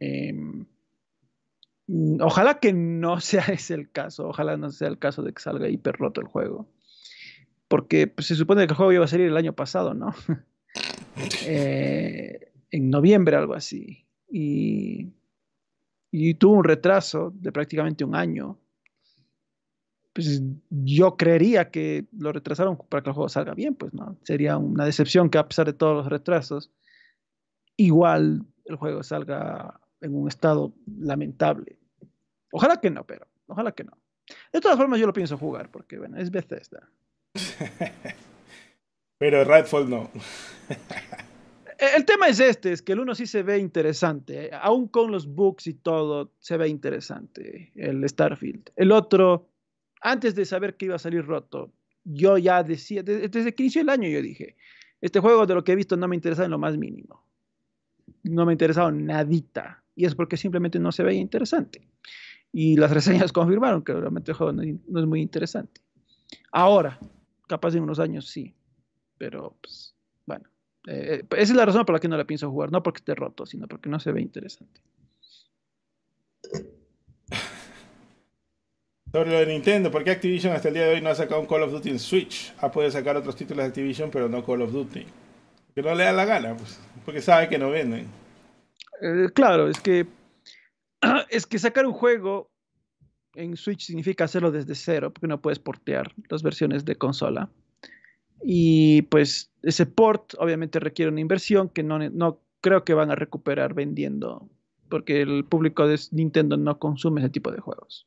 Em, 0.00 0.64
ojalá 2.20 2.58
que 2.58 2.72
no 2.72 3.20
sea 3.20 3.44
ese 3.48 3.74
el 3.74 3.90
caso, 3.90 4.28
ojalá 4.28 4.56
no 4.56 4.70
sea 4.70 4.88
el 4.88 4.98
caso 4.98 5.22
de 5.22 5.34
que 5.34 5.42
salga 5.42 5.68
hiper 5.68 5.96
roto 5.96 6.22
el 6.22 6.26
juego. 6.26 6.66
Porque 7.68 8.06
pues, 8.06 8.26
se 8.26 8.34
supone 8.34 8.66
que 8.66 8.72
el 8.72 8.76
juego 8.76 8.92
iba 8.92 9.04
a 9.04 9.08
salir 9.08 9.26
el 9.26 9.36
año 9.36 9.52
pasado, 9.52 9.94
¿no? 9.94 10.14
Eh, 11.44 12.51
en 12.72 12.90
noviembre, 12.90 13.36
algo 13.36 13.54
así. 13.54 14.04
Y, 14.28 15.12
tuvo 16.34 16.56
un 16.56 16.64
retraso 16.64 17.32
de 17.34 17.52
prácticamente 17.52 18.04
un 18.04 18.16
año 18.16 18.58
pues 20.14 20.42
yo 20.68 21.16
creería 21.16 21.70
que 21.70 22.04
lo 22.12 22.32
retrasaron 22.32 22.76
para 22.76 23.02
que 23.02 23.08
el 23.08 23.14
juego 23.14 23.30
salga 23.30 23.54
bien, 23.54 23.74
pues 23.74 23.94
no. 23.94 24.18
Sería 24.24 24.58
una 24.58 24.84
decepción 24.84 25.30
que 25.30 25.38
a 25.38 25.48
pesar 25.48 25.64
de 25.64 25.72
todos 25.72 25.96
los 25.96 26.06
retrasos, 26.06 26.70
igual 27.78 28.44
el 28.66 28.76
juego 28.76 29.02
salga 29.02 29.80
en 30.02 30.14
un 30.14 30.28
estado 30.28 30.74
lamentable. 30.98 31.78
Ojalá 32.52 32.78
que 32.78 32.90
no, 32.90 33.06
pero 33.06 33.26
ojalá 33.46 33.72
que 33.72 33.84
no. 33.84 33.96
De 34.52 34.60
todas 34.60 34.76
formas, 34.76 35.00
yo 35.00 35.06
lo 35.06 35.14
pienso 35.14 35.38
jugar 35.38 35.70
porque, 35.70 35.98
bueno, 35.98 36.18
es 36.18 36.30
Bethesda. 36.30 36.90
pero 39.18 39.44
Redfall 39.44 39.88
no. 39.88 40.10
E, 41.82 41.96
el 41.96 42.04
tema 42.04 42.28
es 42.28 42.38
este, 42.38 42.72
es 42.72 42.82
que 42.82 42.92
el 42.92 43.00
uno 43.00 43.14
sí 43.14 43.26
se 43.26 43.42
ve 43.42 43.58
interesante, 43.58 44.50
aún 44.52 44.86
con 44.86 45.10
los 45.10 45.26
bugs 45.26 45.66
y 45.66 45.74
todo, 45.74 46.32
se 46.38 46.56
ve 46.56 46.68
interesante, 46.68 47.72
el 47.74 48.08
Starfield. 48.08 48.70
El 48.76 48.92
otro 48.92 49.48
antes 50.02 50.34
de 50.34 50.44
saber 50.44 50.76
que 50.76 50.86
iba 50.86 50.96
a 50.96 50.98
salir 50.98 51.24
roto, 51.24 51.72
yo 52.04 52.36
ya 52.36 52.62
decía, 52.62 53.02
desde, 53.02 53.54
que 53.54 53.62
inició 53.62 53.82
el 53.82 53.88
año 53.88 54.08
yo 54.08 54.20
dije, 54.20 54.56
este 55.00 55.20
juego 55.20 55.46
de 55.46 55.54
lo 55.54 55.64
que 55.64 55.72
he 55.72 55.76
visto 55.76 55.96
no 55.96 56.08
me 56.08 56.16
interesa 56.16 56.44
en 56.44 56.50
lo 56.50 56.58
más 56.58 56.76
mínimo. 56.76 57.24
No 58.24 58.44
me 58.44 58.52
ha 58.52 58.54
interesado 58.54 58.90
nadita. 58.90 59.82
Y 59.94 60.04
es 60.04 60.14
porque 60.14 60.36
simplemente 60.36 60.78
no 60.78 60.90
se 60.92 61.02
veía 61.02 61.20
interesante. 61.20 61.88
Y 62.52 62.76
las 62.76 62.90
reseñas 62.90 63.32
confirmaron 63.32 63.82
que 63.82 63.92
realmente 63.92 64.32
el 64.32 64.36
juego 64.36 64.52
no, 64.52 64.62
es 64.62 65.06
muy 65.06 65.20
interesante. 65.20 65.80
Ahora, 66.50 66.98
capaz 67.46 67.74
en 67.74 67.82
unos 67.84 67.98
años 67.98 68.28
sí. 68.28 68.54
Pero, 69.18 69.56
pues. 69.60 69.91
Eh, 70.86 71.22
esa 71.30 71.42
es 71.42 71.54
la 71.54 71.64
razón 71.64 71.84
por 71.84 71.94
la 71.94 72.00
que 72.00 72.08
no 72.08 72.16
la 72.16 72.24
pienso 72.24 72.50
jugar. 72.50 72.72
No 72.72 72.82
porque 72.82 72.98
esté 72.98 73.14
roto, 73.14 73.46
sino 73.46 73.66
porque 73.68 73.88
no 73.88 74.00
se 74.00 74.12
ve 74.12 74.20
interesante. 74.20 74.80
Sobre 79.12 79.30
lo 79.30 79.38
de 79.40 79.46
Nintendo, 79.46 79.90
¿por 79.90 80.04
qué 80.04 80.10
Activision 80.10 80.54
hasta 80.54 80.68
el 80.68 80.74
día 80.74 80.86
de 80.86 80.94
hoy 80.94 81.00
no 81.02 81.10
ha 81.10 81.14
sacado 81.14 81.40
un 81.40 81.46
Call 81.46 81.62
of 81.62 81.72
Duty 81.72 81.90
en 81.90 81.98
Switch? 81.98 82.54
Ha 82.58 82.72
podido 82.72 82.90
sacar 82.90 83.14
otros 83.16 83.36
títulos 83.36 83.62
de 83.62 83.68
Activision, 83.68 84.10
pero 84.10 84.28
no 84.28 84.44
Call 84.44 84.62
of 84.62 84.72
Duty. 84.72 85.06
Que 85.74 85.82
no 85.82 85.94
le 85.94 86.04
da 86.04 86.12
la 86.12 86.24
gana, 86.24 86.56
pues, 86.56 86.80
porque 87.04 87.20
sabe 87.20 87.48
que 87.48 87.58
no 87.58 87.70
venden. 87.70 88.06
Eh, 89.02 89.28
claro, 89.34 89.68
es 89.68 89.80
que 89.80 90.06
es 91.28 91.46
que 91.46 91.58
sacar 91.58 91.86
un 91.86 91.92
juego 91.92 92.50
en 93.34 93.56
Switch 93.56 93.84
significa 93.84 94.24
hacerlo 94.24 94.50
desde 94.50 94.74
cero, 94.74 95.12
porque 95.12 95.26
no 95.26 95.42
puedes 95.42 95.58
portear 95.58 96.12
las 96.28 96.42
versiones 96.42 96.84
de 96.84 96.96
consola. 96.96 97.50
Y 98.42 99.02
pues 99.02 99.50
ese 99.62 99.86
port 99.86 100.34
obviamente 100.38 100.80
requiere 100.80 101.10
una 101.10 101.20
inversión 101.20 101.68
que 101.68 101.82
no, 101.82 101.98
no 101.98 102.40
creo 102.60 102.84
que 102.84 102.94
van 102.94 103.10
a 103.10 103.14
recuperar 103.14 103.74
vendiendo, 103.74 104.48
porque 104.88 105.22
el 105.22 105.44
público 105.44 105.86
de 105.86 105.98
Nintendo 106.10 106.56
no 106.56 106.78
consume 106.78 107.20
ese 107.20 107.30
tipo 107.30 107.50
de 107.50 107.60
juegos. 107.60 108.06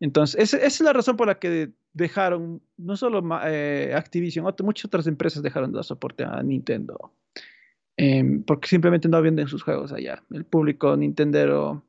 Entonces, 0.00 0.40
esa, 0.40 0.64
es 0.64 0.80
la 0.80 0.92
razón 0.92 1.16
por 1.16 1.26
la 1.26 1.38
que 1.38 1.72
dejaron, 1.92 2.62
no 2.76 2.96
solo 2.96 3.22
eh, 3.44 3.92
Activision, 3.96 4.46
muchas 4.62 4.84
otras 4.84 5.06
empresas 5.06 5.42
dejaron 5.42 5.72
de 5.72 5.76
dar 5.76 5.84
soporte 5.84 6.24
a 6.24 6.42
Nintendo. 6.42 7.12
Em, 7.96 8.44
porque 8.44 8.68
simplemente 8.68 9.08
no 9.08 9.20
venden 9.20 9.48
sus 9.48 9.64
juegos 9.64 9.92
allá. 9.92 10.22
El 10.30 10.44
público 10.44 10.96
Nintendero 10.96 11.82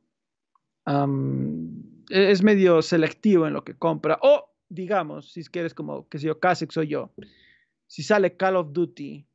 e, 0.87 2.31
es 2.31 2.41
medio 2.41 2.81
selectivo 2.81 3.45
en 3.45 3.53
lo 3.53 3.63
que 3.63 3.75
compra. 3.75 4.17
Digamos, 4.69 5.31
si 5.31 5.43
quieres 5.45 5.73
como, 5.73 6.07
que 6.07 6.19
si 6.19 6.27
yo, 6.27 6.39
Kasek 6.39 6.71
soy 6.71 6.87
yo, 6.87 7.11
si 7.87 8.03
sale 8.03 8.37
Call 8.37 8.55
of 8.55 8.71
Duty 8.71 9.25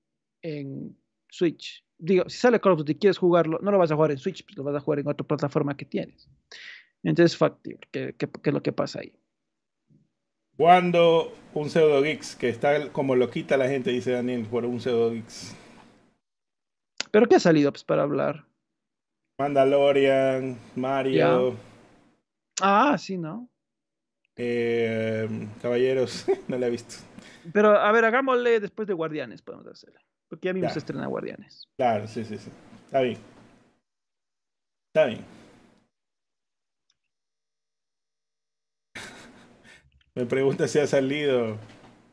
en 0.42 0.96
Switch, 1.28 1.84
digo, 1.98 2.28
si 2.28 2.38
sale 2.38 2.60
Call 2.60 2.72
of 2.72 2.78
Duty, 2.78 2.94
quieres 2.94 3.18
jugarlo, 3.18 3.58
no 3.60 3.70
lo 3.70 3.78
vas 3.78 3.90
a 3.90 3.96
jugar 3.96 4.12
en 4.12 4.18
Switch, 4.18 4.44
pues 4.44 4.56
lo 4.56 4.62
vas 4.62 4.76
a 4.76 4.80
jugar 4.80 5.00
en 5.00 5.08
otra 5.08 5.26
plataforma 5.26 5.76
que 5.76 5.84
tienes. 5.84 6.28
Entonces 7.02 7.32
es 7.32 7.38
factible, 7.38 7.80
¿qué, 7.90 8.14
es 8.18 8.52
lo 8.52 8.62
que 8.62 8.72
pasa 8.72 9.00
ahí? 9.00 9.12
Cuando 10.56 11.32
un 11.52 11.68
pseudo 11.68 12.00
geeks 12.00 12.36
que 12.36 12.48
está 12.48 12.92
como 12.92 13.16
lo 13.16 13.28
quita 13.28 13.56
la 13.56 13.68
gente, 13.68 13.90
dice 13.90 14.12
Daniel, 14.12 14.46
por 14.46 14.64
un 14.64 14.80
pseudo 14.80 15.10
geeks. 15.10 15.56
¿Pero 17.10 17.26
qué 17.26 17.36
ha 17.36 17.40
salido 17.40 17.72
pues, 17.72 17.84
para 17.84 18.02
hablar? 18.02 18.46
Mandalorian, 19.38 20.56
Mario. 20.76 21.56
Ah, 22.60 22.96
sí, 22.98 23.18
¿no? 23.18 23.48
Eh, 24.36 25.28
caballeros, 25.62 26.26
no 26.48 26.58
la 26.58 26.66
he 26.66 26.70
visto. 26.70 26.96
Pero 27.52 27.78
a 27.78 27.92
ver, 27.92 28.04
hagámosle 28.04 28.60
después 28.60 28.88
de 28.88 28.94
Guardianes, 28.94 29.42
podemos 29.42 29.66
hacerle. 29.66 30.00
Porque 30.28 30.48
ya 30.48 30.54
mismo 30.54 30.70
se 30.70 30.78
estrena 30.78 31.06
Guardianes. 31.06 31.68
Claro, 31.76 32.08
sí, 32.08 32.24
sí, 32.24 32.38
sí. 32.38 32.50
Está 32.86 33.00
bien. 33.00 33.18
Está 34.88 35.06
bien. 35.06 35.24
Me 40.14 40.26
pregunta 40.26 40.66
si 40.66 40.78
ha 40.78 40.86
salido 40.86 41.58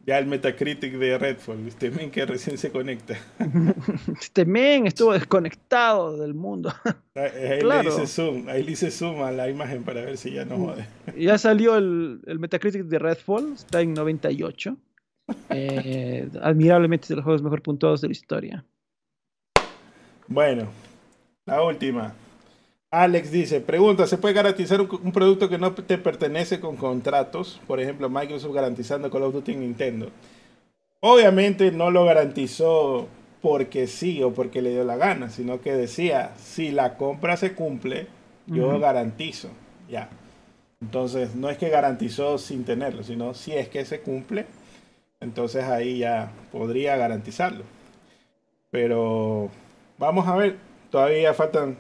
ya 0.06 0.18
el 0.18 0.26
Metacritic 0.26 0.94
de 0.94 1.18
Redfall. 1.18 1.68
Este 1.68 1.92
men 1.92 2.10
que 2.12 2.26
recién 2.26 2.58
se 2.58 2.72
conecta. 2.72 3.16
Este 4.20 4.46
men 4.46 4.88
estuvo 4.88 5.14
desconectado 5.14 6.18
del 6.18 6.34
mundo. 6.34 6.74
Ahí, 7.16 7.62
le 7.62 7.82
dice 7.82 8.08
zoom, 8.08 8.48
ahí 8.48 8.64
le 8.64 8.70
dice 8.70 8.90
zoom 8.90 9.22
a 9.22 9.32
la 9.32 9.50
imagen 9.50 9.84
para 9.84 10.02
ver 10.02 10.18
si 10.18 10.32
ya 10.32 10.46
no 10.46 10.58
jode. 10.58 10.88
Ya 11.18 11.38
salió 11.38 11.78
el, 11.78 12.22
el 12.26 12.40
Metacritic 12.40 12.84
de 12.84 13.00
Redfall, 13.00 13.54
está 13.54 13.82
en 13.82 13.94
98. 13.94 14.78
Eh, 15.50 16.30
admirablemente 16.42 17.06
es 17.06 17.10
de 17.10 17.16
los 17.16 17.24
juegos 17.24 17.42
mejor 17.44 17.62
puntuados 17.62 18.02
de 18.02 18.08
la 18.08 18.12
historia. 18.14 18.66
Bueno, 20.28 20.68
la 21.46 21.62
última. 21.62 22.14
Alex 22.92 23.32
dice, 23.32 23.62
pregunta, 23.62 24.06
¿se 24.06 24.18
puede 24.18 24.34
garantizar 24.34 24.82
un, 24.82 25.14
producto 25.14 25.48
que 25.48 25.58
no 25.58 25.74
te 25.74 25.98
pertenece 25.98 26.60
con 26.60 26.76
contratos? 26.76 27.62
Por 27.66 27.80
ejemplo, 27.80 28.10
Microsoft 28.10 28.54
garantizando 28.54 29.10
Call 29.10 29.24
of 29.24 29.34
Duty 29.34 29.54
en 29.54 29.62
Nintendo. 29.62 30.10
Obviamente 31.00 31.72
no 31.72 31.90
lo 31.90 32.04
garantizó 32.04 33.08
porque 33.42 33.88
sí 33.88 34.22
o 34.22 34.34
porque 34.34 34.62
le 34.62 34.72
dio 34.72 34.84
la 34.84 34.98
gana, 34.98 35.30
sino 35.30 35.62
que 35.62 35.72
decía, 35.72 36.34
si 36.38 36.72
la 36.72 36.98
compra 36.98 37.38
se 37.38 37.54
cumple, 37.54 38.08
yo 38.46 38.78
garantizo. 38.78 39.48
Ya. 39.90 40.10
Entonces, 40.82 41.34
no 41.34 41.50
es 41.50 41.58
que 41.58 41.70
garantizó 41.70 42.38
sin 42.38 42.66
tenerlo, 42.66 43.04
sino 43.04 43.34
si 43.34 43.54
es 43.54 43.70
que 43.70 43.86
se 43.86 44.02
cumple, 44.02 44.48
entonces 45.22 45.64
ahí 45.64 46.00
ya 46.00 46.34
podría 46.52 46.98
garantizarlo. 46.98 47.64
Pero 48.70 49.50
vamos 49.98 50.28
a 50.28 50.36
ver, 50.36 50.58
todavía 50.90 51.34
faltan 51.34 51.78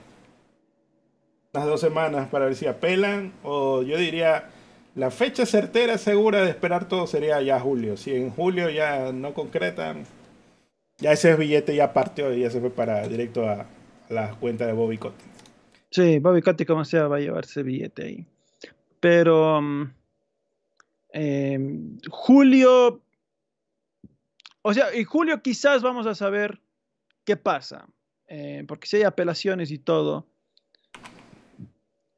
unas 1.53 1.67
dos 1.67 1.81
semanas 1.81 2.29
para 2.29 2.45
ver 2.45 2.55
si 2.55 2.65
apelan 2.65 3.33
o 3.43 3.83
yo 3.83 3.97
diría 3.97 4.49
la 4.95 5.11
fecha 5.11 5.45
certera 5.45 5.97
segura 5.97 6.43
de 6.43 6.49
esperar 6.49 6.87
todo 6.87 7.07
sería 7.07 7.41
ya 7.41 7.59
julio. 7.59 7.97
Si 7.97 8.13
en 8.13 8.29
julio 8.29 8.69
ya 8.69 9.11
no 9.11 9.33
concretan, 9.33 10.05
ya 10.97 11.11
ese 11.13 11.35
billete 11.35 11.75
ya 11.75 11.93
partió 11.93 12.33
y 12.33 12.41
ya 12.41 12.49
se 12.49 12.59
fue 12.59 12.69
para 12.69 13.07
directo 13.07 13.47
a, 13.47 13.65
la 14.09 14.35
cuenta 14.35 14.65
de 14.65 14.73
Bobby 14.73 14.97
Cotti. 14.97 15.23
Sí, 15.89 16.19
Bobby 16.19 16.41
Cotti 16.41 16.65
como 16.65 16.85
sea 16.85 17.07
va 17.07 17.17
a 17.17 17.19
llevar 17.19 17.45
ese 17.45 17.63
billete 17.63 18.03
ahí. 18.03 18.25
Pero 18.99 19.61
mm, 19.61 19.93
em, 21.13 21.97
julio, 22.09 23.01
o 24.61 24.73
sea, 24.73 24.91
en 24.91 25.05
julio 25.05 25.41
quizás 25.41 25.81
vamos 25.81 26.05
a 26.07 26.15
saber 26.15 26.61
qué 27.23 27.37
pasa. 27.37 27.87
Eh, 28.27 28.63
porque 28.67 28.87
si 28.87 28.97
hay 28.97 29.03
apelaciones 29.03 29.71
y 29.71 29.77
todo, 29.77 30.27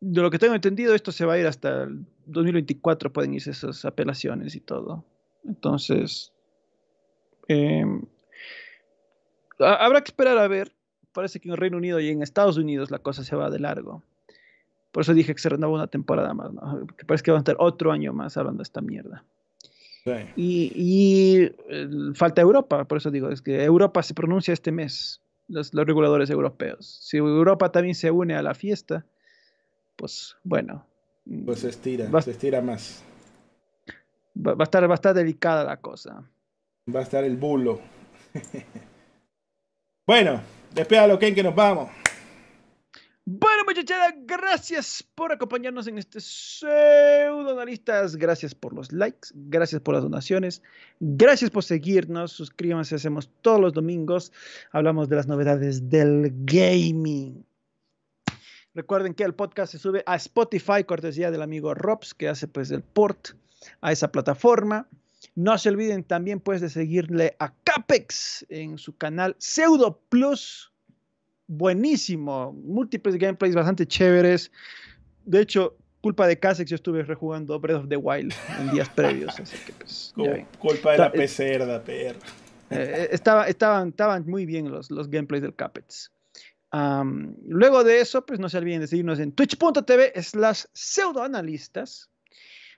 de 0.06 0.22
lo 0.22 0.30
que 0.30 0.40
tengo 0.40 0.54
entendido, 0.54 0.94
esto 0.94 1.14
se 1.14 1.26
va 1.26 1.34
a 1.34 1.40
ir 1.40 1.48
hasta 1.48 1.84
el 1.84 2.06
2024, 2.26 3.14
pueden 3.14 3.34
irse 3.34 3.52
esas 3.52 3.86
apelaciones 3.86 4.54
y 4.54 4.60
todo. 4.60 5.06
Entonces, 5.46 6.34
em, 7.48 8.04
habrá 9.60 10.02
que 10.02 10.10
esperar 10.10 10.38
a 10.38 10.48
ver. 10.48 10.74
Parece 11.14 11.40
que 11.40 11.48
en 11.48 11.54
el 11.54 11.58
Reino 11.58 11.78
Unido 11.78 12.00
y 12.00 12.10
en 12.10 12.22
Estados 12.22 12.58
Unidos 12.58 12.92
la 12.92 13.00
cosa 13.00 13.24
se 13.24 13.36
va 13.36 13.50
de 13.50 13.60
largo. 13.60 14.04
Por 14.92 15.02
eso 15.02 15.14
dije 15.14 15.34
que 15.34 15.42
se 15.42 15.50
renovó 15.50 15.76
una 15.76 15.88
temporada 15.88 16.34
más, 16.34 16.52
que 16.98 17.06
parece 17.06 17.24
que 17.24 17.32
va 17.32 17.38
a 17.38 17.40
estar 17.40 17.56
otro 17.60 17.92
año 17.92 18.14
más 18.14 18.36
hablando 18.36 18.60
de 18.60 18.64
esta 18.64 18.82
mierda. 18.82 19.24
Y, 20.36 21.50
falta 22.16 22.42
Europa, 22.42 22.84
por 22.86 22.98
eso 22.98 23.10
digo, 23.10 23.30
es 23.30 23.42
que 23.42 23.64
Europa 23.64 24.04
se 24.04 24.14
pronuncia 24.14 24.54
este 24.54 24.74
mes, 24.74 25.22
los, 25.48 25.74
los 25.74 25.86
reguladores 25.86 26.30
europeos. 26.30 27.00
Si 27.02 27.18
Europa 27.18 27.72
también 27.72 27.96
se 27.96 28.12
une 28.12 28.36
a 28.36 28.42
la 28.42 28.54
fiesta, 28.54 29.06
pues 29.96 30.38
bueno. 30.44 30.86
Pues 31.46 31.60
se 31.60 31.70
estira, 31.70 32.22
se 32.22 32.32
estira 32.32 32.62
más. 32.62 33.04
Va, 34.36 34.56
a 34.60 34.64
estar, 34.64 34.88
va 34.90 34.94
a 34.94 34.96
estar 34.96 35.14
delicada 35.14 35.64
la 35.64 35.78
cosa. 35.78 36.30
Va 36.94 37.00
a 37.00 37.04
estar 37.04 37.24
el 37.24 37.38
bulo. 37.38 37.80
bueno, 40.08 40.42
despídalo, 40.74 41.18
Ken, 41.20 41.36
que 41.36 41.44
nos 41.44 41.56
vamos. 41.56 41.90
Bueno, 43.26 43.64
muchachada, 43.66 44.14
gracias 44.26 45.02
por 45.16 45.32
acompañarnos 45.32 45.88
en 45.88 45.98
este 45.98 46.20
pseudo 46.20 47.52
analistas. 47.52 48.18
Gracias 48.18 48.54
por 48.54 48.74
los 48.74 48.92
likes, 48.92 49.30
gracias 49.34 49.82
por 49.82 49.94
las 49.94 50.04
donaciones, 50.04 50.62
gracias 51.00 51.50
por 51.50 51.64
seguirnos. 51.64 52.34
Suscríbanse, 52.34 52.96
hacemos 52.96 53.30
todos 53.42 53.62
los 53.62 53.72
domingos. 53.72 54.34
Hablamos 54.74 55.08
de 55.08 55.16
las 55.16 55.28
novedades 55.28 55.90
del 55.90 56.34
gaming. 56.44 57.46
Recuerden 58.76 59.14
que 59.14 59.24
el 59.24 59.36
podcast 59.36 59.72
se 59.72 59.78
sube 59.78 60.04
a 60.08 60.16
Spotify, 60.16 60.84
cortesía 60.84 61.30
del 61.30 61.44
amigo 61.44 61.76
Robs, 61.76 62.16
que 62.16 62.28
hace 62.28 62.48
pues 62.48 62.72
el 62.72 62.82
port 62.82 63.30
a 63.82 63.92
esa 63.92 64.12
plataforma. 64.12 64.88
No 65.36 65.58
se 65.60 65.70
olviden 65.70 66.04
también 66.04 66.40
pues 66.40 66.60
de 66.60 66.70
seguirle 66.70 67.36
a 67.40 67.54
Capex 67.64 68.46
en 68.50 68.80
su 68.80 68.98
canal 68.98 69.36
Pseudo 69.38 70.02
Plus. 70.10 70.72
Buenísimo, 71.46 72.52
múltiples 72.54 73.18
gameplays 73.18 73.54
bastante 73.54 73.86
chéveres. 73.86 74.52
De 75.26 75.42
hecho, 75.42 75.78
culpa 76.02 76.26
de 76.26 76.40
Casex, 76.40 76.70
yo 76.70 76.76
estuve 76.76 77.04
rejugando 77.04 77.60
Breath 77.60 77.84
of 77.84 77.90
the 77.90 77.98
Wild 77.98 78.34
en 78.60 78.72
días 78.72 78.90
previos. 78.90 79.40
Así 79.40 79.56
que 79.68 79.74
pues, 79.74 80.14
culpa 80.60 80.94
de 80.94 80.98
la 80.98 81.12
PC, 81.12 81.60
perra. 81.86 82.20
Eh, 82.20 82.20
eh, 82.72 83.10
estaba, 83.12 83.48
estaban, 83.48 83.90
estaban 83.90 84.26
muy 84.26 84.48
bien 84.48 84.72
los, 84.72 84.90
los 84.90 85.10
gameplays 85.10 85.44
del 85.44 85.54
Capex 85.54 86.13
luego 86.74 87.84
de 87.84 88.02
eso, 88.02 88.26
pues 88.26 88.40
no 88.40 88.50
se 88.50 88.58
olviden 88.58 88.82
de 88.82 88.88
seguirnos 88.88 89.20
en 89.20 89.32
twitch.tv 89.32 90.14
slash 90.24 90.64
pseudoanalistas, 90.74 92.10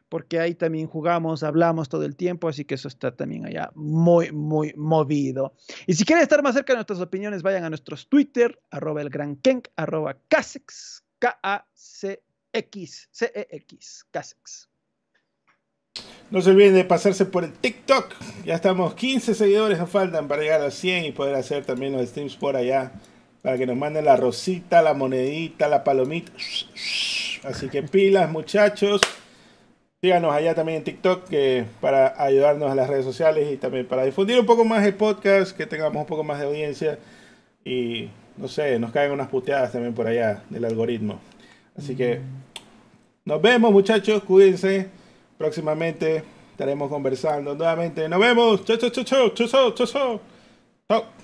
porque 0.10 0.40
ahí 0.40 0.54
también 0.54 0.88
jugamos, 0.88 1.44
hablamos 1.44 1.88
todo 1.88 2.04
el 2.04 2.16
tiempo, 2.16 2.50
así 2.50 2.66
que 2.66 2.76
eso 2.76 2.90
está 2.90 3.16
también 3.16 3.46
allá 3.46 3.72
muy, 3.74 4.32
muy 4.32 4.74
movido. 4.76 5.54
Y 5.88 5.94
si 5.94 6.04
quieren 6.04 6.24
estar 6.24 6.44
más 6.44 6.56
cerca 6.56 6.74
de 6.74 6.78
nuestras 6.78 7.00
opiniones, 7.00 7.42
vayan 7.42 7.64
a 7.64 7.70
nuestros 7.70 8.10
Twitter, 8.10 8.60
arroba 8.70 9.02
el 9.02 9.10
gran 9.10 9.40
arroba 9.78 10.18
Casex, 10.28 11.04
K-A-C-X, 11.20 13.08
C-E-X, 13.12 14.06
Casex. 14.12 14.70
No 16.32 16.42
se 16.42 16.50
olviden 16.50 16.74
de 16.74 16.84
pasarse 16.84 17.26
por 17.26 17.46
el 17.46 17.54
TikTok. 17.54 18.14
Ya 18.44 18.56
estamos 18.56 18.94
15 18.96 19.34
seguidores 19.34 19.80
nos 19.80 19.90
faltan 19.90 20.28
para 20.28 20.42
llegar 20.42 20.62
a 20.62 20.70
100 20.70 21.06
y 21.06 21.12
poder 21.14 21.36
hacer 21.36 21.66
también 21.66 21.94
los 21.94 22.10
streams 22.10 22.36
por 22.36 22.58
allá 22.58 22.92
para 23.46 23.60
que 23.60 23.68
nos 23.68 23.78
manden 23.78 24.06
la 24.06 24.16
rosita, 24.16 24.82
la 24.82 24.96
monedita, 24.96 25.68
la 25.68 25.84
palomita. 25.84 26.32
Así 27.44 27.70
que 27.70 27.84
pilas, 27.84 28.32
muchachos. 28.32 29.02
Síganos 30.02 30.34
allá 30.34 30.56
también 30.56 30.80
en 30.80 30.84
TikTok 30.84 31.30
para 31.80 32.20
ayudarnos 32.20 32.72
a 32.72 32.74
las 32.74 32.90
redes 32.90 33.06
sociales 33.06 33.54
y 33.54 33.58
también 33.58 33.86
para 33.86 34.04
difundir 34.04 34.40
un 34.40 34.48
poco 34.48 34.66
más 34.66 34.84
el 34.84 34.96
podcast, 34.96 35.56
que 35.56 35.68
tengamos 35.68 36.02
un 36.02 36.08
poco 36.08 36.24
más 36.24 36.40
de 36.40 36.48
audiencia 36.48 36.98
y 37.64 38.10
no 38.36 38.48
sé, 38.48 38.80
nos 38.80 38.92
caen 38.92 39.12
unas 39.12 39.28
puteadas 39.28 39.72
también 39.72 39.94
por 39.94 40.08
allá 40.08 40.42
del 40.50 40.66
algoritmo. 40.66 41.20
Así 41.78 41.96
que 41.96 42.22
nos 43.26 43.40
vemos, 43.44 43.72
muchachos, 43.72 44.24
cuídense. 44.24 44.90
Próximamente 45.38 46.24
estaremos 46.50 46.90
conversando 46.90 47.54
nuevamente. 47.54 48.10
Nos 48.10 48.20
vemos. 48.20 48.66
Chao, 48.66 48.78
chao, 48.78 48.90
chao, 48.90 49.04
chao, 49.30 49.30
chao, 49.36 49.72
chao. 49.86 50.22
Chao. 50.90 51.15